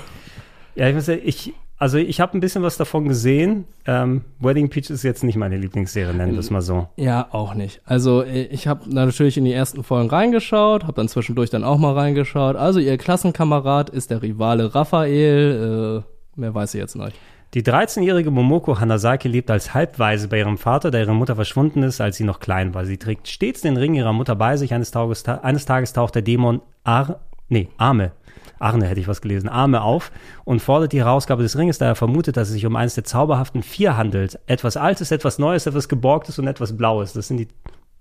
Ja, 0.76 0.88
ich 0.88 0.96
muss 0.96 1.06
sagen, 1.06 1.22
ich, 1.24 1.54
also 1.78 1.98
ich 1.98 2.20
habe 2.20 2.38
ein 2.38 2.40
bisschen 2.40 2.64
was 2.64 2.78
davon 2.78 3.08
gesehen. 3.08 3.66
Ähm, 3.86 4.24
Wedding 4.40 4.70
Peach 4.70 4.90
ist 4.90 5.04
jetzt 5.04 5.24
nicht 5.24 5.36
meine 5.36 5.58
Lieblingsserie, 5.58 6.14
nennen 6.14 6.34
wir 6.34 6.40
es 6.40 6.50
mal 6.50 6.62
so. 6.62 6.88
Ja, 6.96 7.28
auch 7.32 7.54
nicht. 7.54 7.82
Also 7.86 8.24
äh, 8.24 8.46
ich 8.46 8.68
habe 8.68 8.92
natürlich 8.92 9.38
in 9.38 9.46
die 9.46 9.54
ersten 9.54 9.84
Folgen 9.84 10.10
reingeschaut, 10.10 10.84
habe 10.84 10.94
dann 10.94 11.08
zwischendurch 11.08 11.52
dann 11.52 11.64
auch 11.64 11.78
mal 11.78 11.94
reingeschaut. 11.94 12.56
Also 12.56 12.80
ihr 12.80 12.98
Klassenkamerad 12.98 13.92
ist 13.92 14.10
der 14.10 14.24
Rivale 14.24 14.74
Raphael. 14.74 16.04
Äh, 16.04 16.40
mehr 16.40 16.56
weiß 16.56 16.74
ich 16.74 16.80
jetzt 16.80 16.96
nicht. 16.96 17.16
Die 17.54 17.64
13-jährige 17.64 18.30
Momoko 18.30 18.80
Hanasaki 18.80 19.30
lebt 19.30 19.50
als 19.50 19.74
Halbwaise 19.74 20.28
bei 20.28 20.40
ihrem 20.40 20.58
Vater, 20.58 20.92
da 20.92 21.00
ihre 21.00 21.14
Mutter 21.14 21.36
verschwunden 21.36 21.82
ist, 21.84 22.02
als 22.02 22.18
sie 22.18 22.26
noch 22.26 22.40
klein 22.40 22.74
war. 22.74 22.86
Sie 22.86 22.98
trägt 22.98 23.28
stets 23.30 23.62
den 23.62 23.78
Ring 23.78 23.94
ihrer 23.94 24.12
Mutter 24.14 24.36
bei 24.36 24.58
sich. 24.58 24.74
Eines 24.74 24.92
Tages, 24.92 25.24
ta 25.24 25.36
eines 25.36 25.66
Tages 25.66 25.94
taucht 25.94 26.16
der 26.16 26.24
Dämon 26.24 26.62
Ar 26.84 27.20
nee, 27.50 27.70
Arme, 27.78 28.12
Arne 28.60 28.88
hätte 28.88 29.00
ich 29.00 29.08
was 29.08 29.22
gelesen, 29.22 29.50
Arme 29.50 29.82
auf 29.82 30.12
und 30.46 30.62
fordert 30.62 30.94
die 30.94 31.00
Herausgabe 31.00 31.44
des 31.44 31.58
Ringes, 31.58 31.78
da 31.78 31.86
er 31.88 31.96
vermutet, 31.96 32.38
dass 32.38 32.48
es 32.48 32.54
sich 32.54 32.66
um 32.66 32.76
eines 32.76 32.96
der 32.96 33.04
zauberhaften 33.04 33.64
Vier 33.64 33.98
handelt. 33.98 34.40
Etwas 34.48 34.78
Altes, 34.78 35.12
etwas 35.12 35.40
Neues, 35.40 35.66
etwas 35.66 35.90
Geborgtes 35.90 36.40
und 36.40 36.48
etwas 36.48 36.76
Blaues. 36.76 37.14
Das 37.14 37.28
sind 37.28 37.38
die 37.38 37.48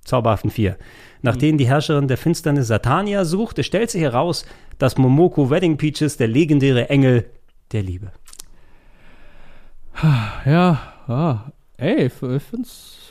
zauberhaften 0.05 0.51
Vier. 0.51 0.77
Nach 1.23 1.37
denen 1.37 1.59
die 1.59 1.67
Herrscherin 1.67 2.09
der 2.09 2.17
Finsternis 2.17 2.69
Satania 2.69 3.25
sucht, 3.25 3.59
es 3.59 3.67
stellt 3.67 3.91
sich 3.91 4.03
heraus, 4.03 4.47
dass 4.79 4.97
Momoko 4.97 5.51
Wedding 5.51 5.77
Peaches 5.77 6.17
der 6.17 6.29
legendäre 6.29 6.89
Engel 6.89 7.27
der 7.73 7.83
Liebe. 7.83 8.13
Ja, 10.45 10.93
ah, 11.09 11.51
ey, 11.77 12.07
ich 12.07 12.13
find's. 12.13 13.07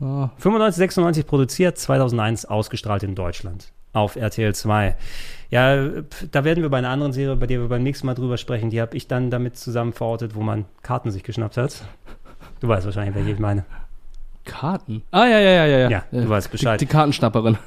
Ah. 0.00 0.30
95, 0.38 0.78
96 0.78 1.26
produziert, 1.26 1.76
2001 1.76 2.46
ausgestrahlt 2.46 3.02
in 3.02 3.14
Deutschland 3.14 3.72
auf 3.92 4.16
RTL 4.16 4.54
2. 4.54 4.96
Ja, 5.50 5.88
da 6.30 6.44
werden 6.44 6.62
wir 6.62 6.70
bei 6.70 6.78
einer 6.78 6.90
anderen 6.90 7.12
Serie, 7.12 7.34
bei 7.36 7.46
der 7.46 7.60
wir 7.60 7.68
beim 7.68 7.82
nächsten 7.82 8.06
Mal 8.06 8.14
drüber 8.14 8.36
sprechen, 8.36 8.70
die 8.70 8.80
habe 8.80 8.96
ich 8.96 9.08
dann 9.08 9.30
damit 9.30 9.56
zusammen 9.56 9.92
verortet, 9.92 10.34
wo 10.34 10.40
man 10.42 10.64
Karten 10.82 11.10
sich 11.10 11.22
geschnappt 11.24 11.56
hat. 11.56 11.82
Du 12.60 12.68
weißt 12.68 12.86
wahrscheinlich, 12.86 13.14
welche 13.16 13.30
ich 13.32 13.38
meine. 13.38 13.64
Karten? 14.44 15.02
Ah, 15.10 15.26
ja, 15.26 15.38
ja, 15.38 15.66
ja, 15.66 15.78
ja. 15.78 15.88
Ja, 15.90 16.04
du 16.12 16.28
weißt 16.28 16.50
Bescheid. 16.50 16.80
Die, 16.80 16.86
die 16.86 16.90
Kartenschnapperin. 16.92 17.58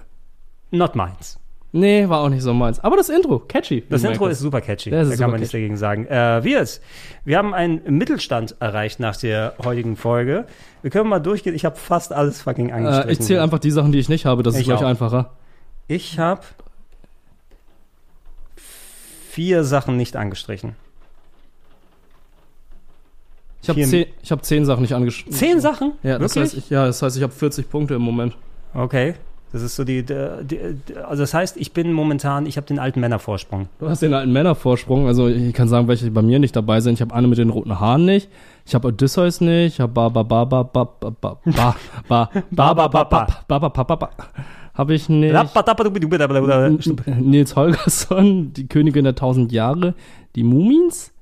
Not 0.71 0.95
meins. 0.95 1.39
Nee, 1.75 2.07
war 2.07 2.19
auch 2.21 2.29
nicht 2.29 2.43
so 2.43 2.53
meins. 2.53 2.79
Aber 2.81 2.95
das 2.97 3.09
Intro, 3.09 3.39
catchy. 3.39 3.83
Das 3.89 4.03
Intro 4.03 4.27
ist 4.27 4.39
super 4.39 4.61
catchy. 4.61 4.91
Ja, 4.91 4.99
das 4.99 5.07
da 5.07 5.13
ist 5.15 5.19
kann 5.19 5.31
man 5.31 5.39
nichts 5.39 5.51
dagegen 5.51 5.75
sagen. 5.75 6.05
Äh, 6.05 6.43
Wirt, 6.43 6.81
wir 7.25 7.37
haben 7.37 7.53
einen 7.55 7.81
Mittelstand 7.97 8.55
erreicht 8.59 8.99
nach 8.99 9.15
der 9.17 9.55
heutigen 9.63 9.95
Folge. 9.95 10.45
Wir 10.83 10.91
können 10.91 11.09
mal 11.09 11.19
durchgehen. 11.19 11.55
Ich 11.55 11.65
habe 11.65 11.75
fast 11.75 12.13
alles 12.13 12.43
fucking 12.43 12.71
angestrichen. 12.71 13.09
Äh, 13.09 13.11
ich 13.11 13.21
zähle 13.21 13.41
einfach 13.41 13.57
die 13.59 13.71
Sachen, 13.71 13.91
die 13.91 13.97
ich 13.97 14.07
nicht 14.07 14.25
habe. 14.27 14.43
Das 14.43 14.53
ist 14.53 14.59
Ich 14.61 14.67
gleich 14.67 14.83
auch. 14.83 14.87
einfacher. 14.87 15.31
Ich 15.87 16.19
habe 16.19 16.41
vier 19.33 19.63
Sachen 19.63 19.97
nicht 19.97 20.15
angestrichen. 20.15 20.75
Ich 23.63 23.69
habe 23.69 23.81
zehn, 23.81 24.05
ich 24.21 24.31
hab 24.31 24.45
zehn 24.45 24.65
Sachen 24.65 24.81
nicht 24.81 24.93
angeschrieben. 24.93 25.33
Zehn 25.33 25.59
Sachen? 25.59 25.93
Ja, 26.03 26.19
das 26.19 26.35
Wirklich? 26.35 26.53
heißt, 26.53 26.65
ich, 26.65 26.69
ja, 26.69 26.85
das 26.85 27.01
heißt, 27.01 27.17
ich 27.17 27.23
habe 27.23 27.33
40 27.33 27.69
Punkte 27.69 27.95
im 27.95 28.01
Moment. 28.01 28.35
Okay. 28.75 29.15
Das 29.51 29.61
ist 29.61 29.75
so 29.75 29.83
die, 29.83 30.03
die, 30.03 30.15
die, 30.43 30.97
also 30.97 31.23
das 31.23 31.33
heißt, 31.33 31.57
ich 31.57 31.73
bin 31.73 31.93
momentan, 31.93 32.45
ich 32.45 32.57
habe 32.57 32.67
den 32.67 32.79
alten 32.79 32.99
Männervorsprung. 32.99 33.69
Du 33.79 33.87
hast 33.87 34.01
den 34.01 34.13
alten 34.13 34.33
Männervorsprung. 34.33 35.07
Also 35.07 35.27
ich 35.27 35.53
kann 35.53 35.67
sagen, 35.67 35.87
welche 35.87 36.09
bei 36.11 36.21
mir 36.21 36.39
nicht 36.39 36.55
dabei 36.55 36.81
sind. 36.81 36.95
Ich 36.95 37.01
habe 37.01 37.13
Anne 37.13 37.27
mit 37.27 37.37
den 37.37 37.49
roten 37.49 37.79
Haaren 37.79 38.05
nicht. 38.05 38.29
Ich 38.65 38.75
habe 38.75 38.89
Odysseus 38.89 39.41
nicht. 39.41 39.75
Ich 39.75 39.79
habe 39.79 39.93
ba 39.93 40.09
ba 40.09 40.23
ba 40.23 40.43
ba 40.45 40.63
ba 40.63 40.85
ba 40.85 41.15
ba 41.21 41.37
ba 41.45 41.77
ba 42.07 42.29
ba 42.51 42.73
ba 42.73 42.73
ba 42.73 42.87
ba 42.87 43.27
ba 43.47 43.59
ba 43.59 43.69
ba 43.69 43.83
ba 43.83 43.95
ba 43.95 44.09
habe 44.73 44.93
ich 44.93 45.09
nicht. 45.09 45.31
Nils 47.19 47.55
Holgersson, 47.55 48.53
die 48.53 48.67
Königin 48.67 49.03
der 49.03 49.15
tausend 49.15 49.51
Jahre, 49.51 49.93
die 50.35 50.43
Mumins, 50.43 51.13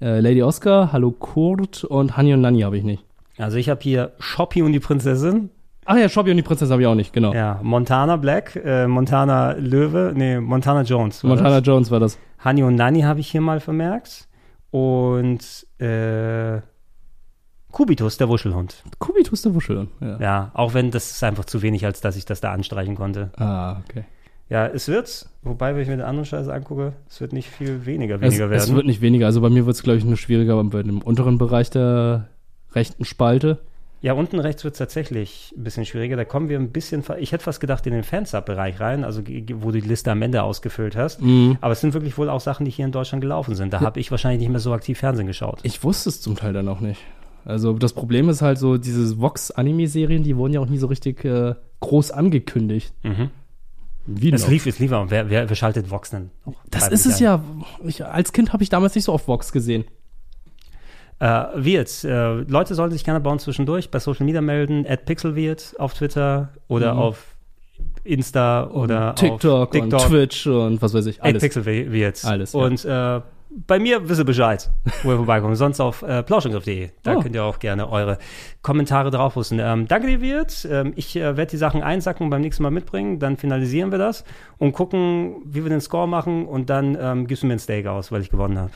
äh, 0.00 0.20
Lady 0.20 0.42
Oscar, 0.42 0.92
Hallo 0.92 1.10
Kurt 1.10 1.84
und 1.84 2.16
Hani 2.16 2.34
und 2.34 2.40
Nani 2.40 2.60
habe 2.60 2.78
ich 2.78 2.84
nicht. 2.84 3.04
Also 3.38 3.56
ich 3.56 3.68
habe 3.68 3.80
hier 3.82 4.12
Shoppy 4.18 4.62
und 4.62 4.72
die 4.72 4.80
Prinzessin. 4.80 5.50
Ach 5.86 5.96
ja, 5.96 6.08
Shoppy 6.08 6.30
und 6.30 6.36
die 6.38 6.42
Prinzessin 6.42 6.72
habe 6.72 6.82
ich 6.82 6.88
auch 6.88 6.94
nicht, 6.94 7.12
genau. 7.12 7.34
Ja, 7.34 7.60
Montana 7.62 8.16
Black, 8.16 8.56
äh, 8.64 8.86
Montana 8.86 9.52
Löwe, 9.52 10.12
nee, 10.14 10.40
Montana 10.40 10.82
Jones. 10.82 11.22
Montana 11.22 11.60
das. 11.60 11.66
Jones 11.66 11.90
war 11.90 12.00
das. 12.00 12.18
Honey 12.44 12.62
und 12.62 12.76
Nanny 12.76 13.02
habe 13.02 13.20
ich 13.20 13.30
hier 13.30 13.40
mal 13.40 13.60
vermerkt. 13.60 14.28
Und 14.70 15.66
äh, 15.78 16.60
Kubitus, 17.74 18.18
der 18.18 18.28
Wuschelhund. 18.28 18.84
Kubitus 19.00 19.42
der 19.42 19.52
Wuschelhund, 19.52 19.90
ja. 20.00 20.16
Ja, 20.20 20.50
auch 20.54 20.74
wenn 20.74 20.92
das 20.92 21.10
ist 21.10 21.24
einfach 21.24 21.44
zu 21.44 21.60
wenig, 21.60 21.84
als 21.84 22.00
dass 22.00 22.14
ich 22.16 22.24
das 22.24 22.40
da 22.40 22.52
anstreichen 22.52 22.94
konnte. 22.94 23.30
Ah, 23.36 23.78
okay. 23.84 24.04
Ja, 24.48 24.68
es 24.68 24.86
wird, 24.86 25.28
wobei, 25.42 25.74
wenn 25.74 25.82
ich 25.82 25.88
mir 25.88 25.96
den 25.96 26.06
anderen 26.06 26.24
Scheiß 26.24 26.46
angucke, 26.46 26.92
es 27.10 27.20
wird 27.20 27.32
nicht 27.32 27.48
viel 27.48 27.84
weniger, 27.84 28.20
weniger 28.20 28.44
es, 28.44 28.50
werden. 28.50 28.62
Es 28.62 28.72
wird 28.72 28.86
nicht 28.86 29.00
weniger. 29.00 29.26
Also 29.26 29.40
bei 29.40 29.50
mir 29.50 29.66
wird 29.66 29.74
es, 29.74 29.82
glaube 29.82 29.98
ich, 29.98 30.04
nur 30.04 30.16
schwieriger 30.16 30.62
bei 30.62 30.84
dem 30.84 31.02
unteren 31.02 31.36
Bereich 31.36 31.68
der 31.68 32.28
rechten 32.74 33.04
Spalte. 33.04 33.58
Ja, 34.02 34.12
unten 34.12 34.38
rechts 34.38 34.62
wird 34.62 34.74
es 34.74 34.78
tatsächlich 34.78 35.52
ein 35.56 35.64
bisschen 35.64 35.84
schwieriger. 35.84 36.14
Da 36.14 36.24
kommen 36.24 36.48
wir 36.48 36.60
ein 36.60 36.70
bisschen, 36.70 37.02
ich 37.18 37.32
hätte 37.32 37.42
fast 37.42 37.60
gedacht, 37.60 37.86
in 37.88 37.92
den 37.92 38.04
Fansub-Bereich 38.04 38.78
rein, 38.78 39.02
also 39.02 39.20
wo 39.54 39.72
du 39.72 39.80
die 39.80 39.88
Liste 39.88 40.12
am 40.12 40.22
Ende 40.22 40.44
ausgefüllt 40.44 40.94
hast. 40.94 41.22
Mhm. 41.22 41.58
Aber 41.60 41.72
es 41.72 41.80
sind 41.80 41.92
wirklich 41.92 42.16
wohl 42.18 42.28
auch 42.28 42.40
Sachen, 42.40 42.66
die 42.66 42.70
hier 42.70 42.84
in 42.84 42.92
Deutschland 42.92 43.20
gelaufen 43.20 43.56
sind. 43.56 43.72
Da 43.72 43.80
habe 43.80 43.98
ich 43.98 44.12
wahrscheinlich 44.12 44.40
nicht 44.40 44.50
mehr 44.50 44.60
so 44.60 44.72
aktiv 44.72 44.98
Fernsehen 44.98 45.26
geschaut. 45.26 45.58
Ich 45.64 45.82
wusste 45.82 46.10
es 46.10 46.20
zum 46.20 46.36
Teil 46.36 46.52
dann 46.52 46.68
auch 46.68 46.78
nicht. 46.78 47.00
Also 47.44 47.74
das 47.74 47.92
Problem 47.92 48.28
ist 48.28 48.42
halt 48.42 48.58
so, 48.58 48.78
diese 48.78 49.20
Vox-Anime-Serien, 49.20 50.22
die 50.22 50.36
wurden 50.36 50.54
ja 50.54 50.60
auch 50.60 50.66
nie 50.68 50.78
so 50.78 50.86
richtig 50.86 51.24
äh, 51.24 51.54
groß 51.80 52.10
angekündigt. 52.10 52.94
Mhm. 53.02 53.30
Wie 54.06 54.32
es 54.32 54.42
noch? 54.42 54.50
lief, 54.50 54.66
es 54.66 54.78
lief, 54.78 54.92
aber 54.92 55.10
wer, 55.10 55.30
wer, 55.30 55.48
wer 55.48 55.56
schaltet 55.56 55.90
Vox 55.90 56.10
denn? 56.10 56.30
auch 56.44 56.54
Das 56.70 56.88
ist 56.88 57.06
es 57.06 57.20
ja. 57.20 57.42
Ich, 57.84 58.04
als 58.04 58.32
Kind 58.32 58.52
habe 58.52 58.62
ich 58.62 58.68
damals 58.68 58.94
nicht 58.94 59.04
so 59.04 59.12
oft 59.12 59.26
Vox 59.28 59.50
gesehen. 59.52 59.84
Äh, 61.20 61.44
Wirt, 61.54 62.04
äh, 62.04 62.34
Leute 62.42 62.74
sollen 62.74 62.90
sich 62.90 63.04
gerne 63.04 63.20
bei 63.20 63.30
uns 63.30 63.44
zwischendurch 63.44 63.90
bei 63.90 63.98
Social 64.00 64.26
Media 64.26 64.40
melden, 64.40 64.84
at 64.86 65.06
pixelwirt 65.06 65.74
auf 65.78 65.94
Twitter 65.94 66.50
oder 66.68 66.94
Mhm. 66.94 67.00
auf 67.00 67.36
Insta 68.02 68.68
oder 68.70 69.14
TikTok, 69.14 69.68
auf 69.68 69.70
TikTok 69.70 70.00
und 70.02 70.08
Twitch 70.08 70.46
und 70.46 70.82
was 70.82 70.92
weiß 70.92 71.06
ich. 71.06 71.20
At 71.22 71.26
Alles. 71.28 71.42
pixelwirt. 71.42 72.24
Alles, 72.24 72.52
ja. 72.52 72.60
Und 72.60 72.84
äh, 72.84 73.20
bei 73.66 73.78
mir 73.78 74.08
wisst 74.08 74.20
ihr 74.20 74.24
Bescheid, 74.24 74.70
wo 75.02 75.10
ihr 75.12 75.16
vorbeikommt. 75.24 75.56
Sonst 75.56 75.80
auf 75.80 76.02
äh, 76.02 76.22
plauschangriff.de. 76.22 76.90
Da 77.02 77.16
Oh. 77.16 77.20
könnt 77.20 77.34
ihr 77.34 77.44
auch 77.44 77.58
gerne 77.58 77.88
eure 77.90 78.18
Kommentare 78.62 79.10
drauf 79.10 79.34
posten. 79.34 79.58
Ähm, 79.60 79.86
danke 79.88 80.06
dir, 80.08 80.20
Wirt. 80.20 80.66
Ähm, 80.70 80.92
ich 80.96 81.14
äh, 81.16 81.36
werde 81.36 81.46
die 81.50 81.56
Sachen 81.56 81.82
einsacken 81.82 82.24
und 82.24 82.30
beim 82.30 82.40
nächsten 82.40 82.62
Mal 82.62 82.70
mitbringen. 82.70 83.18
Dann 83.18 83.36
finalisieren 83.36 83.90
wir 83.92 83.98
das 83.98 84.24
und 84.58 84.72
gucken, 84.72 85.36
wie 85.44 85.62
wir 85.62 85.70
den 85.70 85.80
Score 85.80 86.08
machen. 86.08 86.46
Und 86.46 86.68
dann 86.70 86.96
ähm, 87.00 87.26
gibst 87.26 87.42
du 87.42 87.46
mir 87.46 87.54
ein 87.54 87.58
Steak 87.58 87.86
aus, 87.86 88.10
weil 88.10 88.20
ich 88.22 88.30
gewonnen 88.30 88.58
habe. 88.58 88.70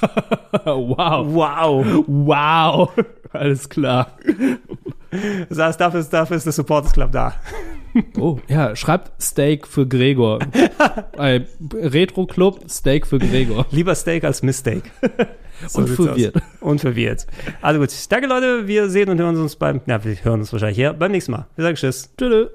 wow. 0.64 1.26
Wow. 1.26 2.04
Wow. 2.06 2.90
Alles 3.32 3.68
klar. 3.68 4.12
Das 5.48 5.58
heißt, 5.58 5.80
dafür 5.80 6.00
ist, 6.00 6.12
dafür 6.12 6.36
ist 6.36 6.44
der 6.46 6.52
Supporters 6.52 6.92
Club 6.92 7.12
da. 7.12 7.34
Oh, 8.18 8.38
ja, 8.48 8.76
schreibt 8.76 9.20
Steak 9.22 9.66
für 9.66 9.86
Gregor. 9.86 10.38
Bei 11.16 11.46
Retro 11.72 12.26
Club 12.26 12.64
Steak 12.68 13.06
für 13.06 13.18
Gregor. 13.18 13.66
Lieber 13.70 13.94
Steak 13.94 14.24
als 14.24 14.42
Mistake. 14.42 14.82
Und 15.74 15.88
sieht's 15.88 15.96
verwirrt. 15.96 16.36
aus. 16.36 16.42
Und 16.60 16.80
verwirrt. 16.80 17.26
Also 17.60 17.80
gut. 17.80 17.90
Danke, 18.08 18.26
Leute. 18.26 18.66
Wir 18.66 18.88
sehen 18.88 19.10
und 19.10 19.18
hören 19.20 19.36
uns 19.36 19.56
beim, 19.56 19.82
na, 19.84 20.02
wir 20.02 20.16
hören 20.24 20.40
uns 20.40 20.52
wahrscheinlich 20.52 20.76
hier 20.76 20.94
beim 20.94 21.12
nächsten 21.12 21.32
Mal. 21.32 21.46
Wir 21.56 21.64
sagen 21.64 21.76
Tschüss. 21.76 22.10
Tschüss. 22.16 22.48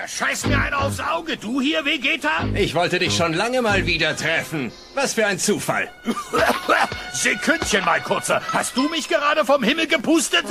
Ja, 0.00 0.08
scheiß 0.08 0.46
mir 0.46 0.58
einer 0.58 0.80
aufs 0.80 1.00
Auge. 1.00 1.36
Du 1.36 1.60
hier, 1.60 1.84
Vegeta? 1.84 2.48
Ich 2.54 2.74
wollte 2.74 2.98
dich 2.98 3.14
schon 3.14 3.34
lange 3.34 3.60
mal 3.60 3.86
wieder 3.86 4.16
treffen. 4.16 4.72
Was 4.94 5.12
für 5.14 5.26
ein 5.26 5.38
Zufall. 5.38 5.90
Sekündchen 7.12 7.84
mal 7.84 8.00
kurzer. 8.00 8.40
Hast 8.50 8.76
du 8.76 8.88
mich 8.88 9.08
gerade 9.08 9.44
vom 9.44 9.62
Himmel 9.62 9.88
gepustet? 9.88 10.46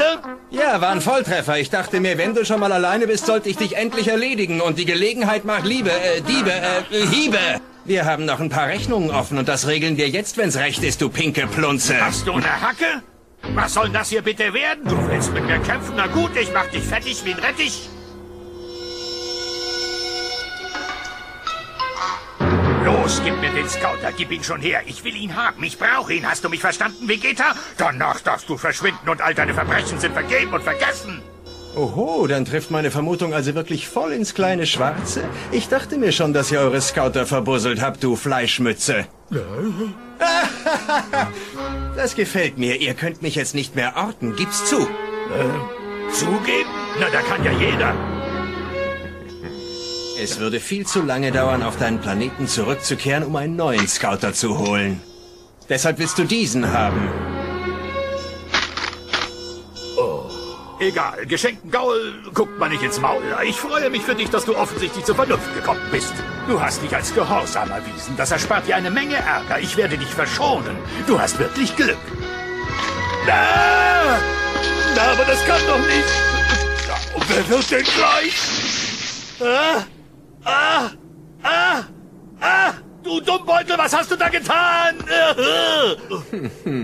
Ja, 0.52 0.82
war 0.82 0.92
ein 0.92 1.02
Volltreffer. 1.02 1.58
Ich 1.58 1.72
dachte 1.72 2.00
mir, 2.00 2.20
wenn 2.20 2.36
du 2.36 2.46
schon 2.46 2.60
mal 2.60 2.72
alleine 2.72 3.08
bist, 3.08 3.26
sollte 3.26 3.50
ich 3.50 3.58
dich 3.58 3.76
endlich 3.76 4.10
erledigen. 4.10 4.62
Und 4.62 4.78
die 4.78 4.86
Gelegenheit 4.86 5.46
macht 5.46 5.66
Liebe, 5.66 5.92
äh, 5.92 6.22
Diebe, 6.22 6.52
äh, 6.52 7.08
Hiebe. 7.08 7.40
Wir 7.86 8.06
haben 8.06 8.26
noch 8.26 8.40
ein 8.40 8.50
paar 8.50 8.68
Rechnungen 8.68 9.10
offen 9.10 9.40
und 9.40 9.48
das 9.48 9.66
regeln 9.66 9.98
wir 9.98 10.10
jetzt, 10.10 10.38
wenn's 10.38 10.58
recht 10.58 10.84
ist, 10.84 11.02
du 11.02 11.10
pinke 11.10 11.48
Plunze. 11.48 12.00
Hast 12.00 12.28
du 12.28 12.34
eine 12.34 12.62
Hacke? 12.62 13.02
Was 13.56 13.74
soll 13.74 13.90
das 13.90 14.10
hier 14.10 14.22
bitte 14.22 14.54
werden? 14.54 14.84
Du 14.86 15.10
willst 15.10 15.34
mit 15.34 15.46
mir 15.46 15.58
kämpfen? 15.60 15.94
Na 15.96 16.06
gut, 16.06 16.36
ich 16.40 16.54
mach 16.54 16.68
dich 16.68 16.84
fertig 16.84 17.26
wie 17.26 17.34
ein 17.34 17.40
Rettich. 17.40 17.90
Los, 23.10 23.22
gib 23.24 23.42
mir 23.42 23.50
den 23.50 23.68
Scouter, 23.68 24.12
gib 24.16 24.32
ihn 24.32 24.44
schon 24.44 24.62
her. 24.62 24.82
Ich 24.86 25.04
will 25.04 25.16
ihn 25.16 25.36
haben, 25.36 25.64
ich 25.64 25.80
brauche 25.80 26.14
ihn. 26.14 26.30
Hast 26.30 26.44
du 26.44 26.50
mich 26.50 26.60
verstanden, 26.60 27.08
Vegeta? 27.08 27.56
Danach 27.76 28.20
darfst 28.22 28.48
du 28.48 28.56
verschwinden 28.56 29.10
und 29.10 29.20
all 29.20 29.34
deine 29.34 29.56
Verbrechen 29.56 30.00
sind 30.00 30.14
vergeben 30.14 30.54
und 30.54 30.62
vergessen. 30.62 31.20
Oho, 31.76 32.28
dann 32.28 32.46
trifft 32.46 32.70
meine 32.70 32.92
Vermutung 32.92 33.34
also 33.34 33.56
wirklich 33.56 33.88
voll 33.88 34.12
ins 34.12 34.36
kleine 34.36 34.68
Schwarze. 34.68 35.24
Ich 35.52 35.70
dachte 35.70 35.98
mir 35.98 36.12
schon, 36.12 36.34
dass 36.34 36.52
ihr 36.52 36.60
eure 36.60 36.82
Scouter 36.82 37.26
verbusselt 37.26 37.82
habt, 37.82 38.04
du 38.04 38.16
Fleischmütze. 38.16 39.08
Das 41.96 42.16
gefällt 42.16 42.58
mir. 42.58 42.80
Ihr 42.80 42.94
könnt 42.94 43.22
mich 43.22 43.36
jetzt 43.36 43.56
nicht 43.56 43.76
mehr 43.76 43.96
orten. 43.98 44.36
Gib's 44.36 44.66
zu. 44.66 44.82
Äh, 44.82 46.14
zugeben? 46.14 46.70
Na, 47.00 47.08
da 47.12 47.22
kann 47.22 47.44
ja 47.44 47.52
jeder. 47.52 48.19
Es 50.22 50.40
würde 50.40 50.60
viel 50.60 50.86
zu 50.86 51.02
lange 51.02 51.32
dauern, 51.32 51.64
auf 51.64 51.78
deinen 51.78 52.00
Planeten 52.00 52.48
zurückzukehren, 52.48 53.24
um 53.24 53.36
einen 53.38 53.56
neuen 53.56 53.88
Scouter 53.88 54.34
zu 54.34 54.58
holen. 54.58 55.02
Deshalb 55.70 55.98
willst 55.98 56.18
du 56.18 56.26
diesen 56.26 56.74
haben. 56.74 57.10
Egal, 60.82 61.26
geschenkten 61.26 61.72
Gaul 61.72 62.14
guckt 62.34 62.58
man 62.58 62.72
nicht 62.72 62.82
ins 62.84 63.00
Maul. 63.02 63.22
Ich 63.46 63.58
freue 63.58 63.90
mich 63.90 64.02
für 64.02 64.16
dich, 64.16 64.30
dass 64.30 64.46
du 64.46 64.56
offensichtlich 64.56 65.04
zur 65.04 65.16
Vernunft 65.16 65.54
gekommen 65.54 65.82
bist. 65.92 66.14
Du 66.48 66.60
hast 66.62 66.82
dich 66.82 66.96
als 66.96 67.14
gehorsam 67.14 67.70
erwiesen. 67.70 68.16
Das 68.16 68.32
erspart 68.32 68.66
dir 68.66 68.78
eine 68.78 68.90
Menge 68.90 69.16
Ärger. 69.16 69.60
Ich 69.60 69.76
werde 69.76 69.98
dich 69.98 70.08
verschonen. 70.08 70.78
Du 71.06 71.20
hast 71.20 71.38
wirklich 71.38 71.76
Glück. 71.76 71.98
Na 73.28 73.42
aber 75.02 75.26
das 75.26 75.46
kann 75.46 75.62
doch 75.68 75.80
nicht. 75.80 76.10
Wer 77.28 77.50
wird 77.50 77.72
denn 77.72 77.84
gleich? 77.84 78.36
Ah, 79.42 79.84
ah, 80.50 80.92
ah, 81.44 81.84
ah, 82.42 82.74
du 83.04 83.22
Dummbeutel, 83.22 83.78
was 83.78 83.96
hast 83.96 84.12
du 84.12 84.16
da 84.16 84.30
getan? 84.30 84.96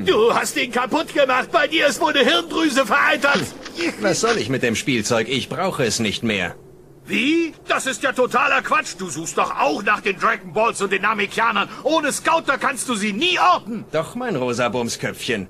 Du 0.05 0.33
hast 0.33 0.57
ihn 0.57 0.71
kaputt 0.71 1.13
gemacht. 1.13 1.49
Bei 1.51 1.67
dir 1.67 1.87
ist 1.87 1.99
wohl 2.01 2.13
eine 2.13 2.23
Hirndrüse 2.29 2.85
vereitert. 2.85 3.43
Was 4.01 4.21
soll 4.21 4.37
ich 4.37 4.49
mit 4.49 4.63
dem 4.63 4.75
Spielzeug? 4.75 5.27
Ich 5.29 5.49
brauche 5.49 5.83
es 5.83 5.99
nicht 5.99 6.23
mehr. 6.23 6.55
Wie? 7.05 7.53
Das 7.67 7.85
ist 7.85 8.01
ja 8.03 8.13
totaler 8.13 8.61
Quatsch. 8.61 8.95
Du 8.97 9.09
suchst 9.09 9.37
doch 9.37 9.55
auch 9.59 9.83
nach 9.83 10.01
den 10.01 10.17
Dragon 10.17 10.53
Balls 10.53 10.81
und 10.81 10.91
den 10.91 11.03
Namekianern. 11.03 11.69
Ohne 11.83 12.11
Scouter 12.11 12.57
kannst 12.57 12.89
du 12.89 12.95
sie 12.95 13.13
nie 13.13 13.37
orten. 13.39 13.85
Doch, 13.91 14.15
mein 14.15 14.35
rosa 14.35 14.69
Bumsköpfchen. 14.69 15.47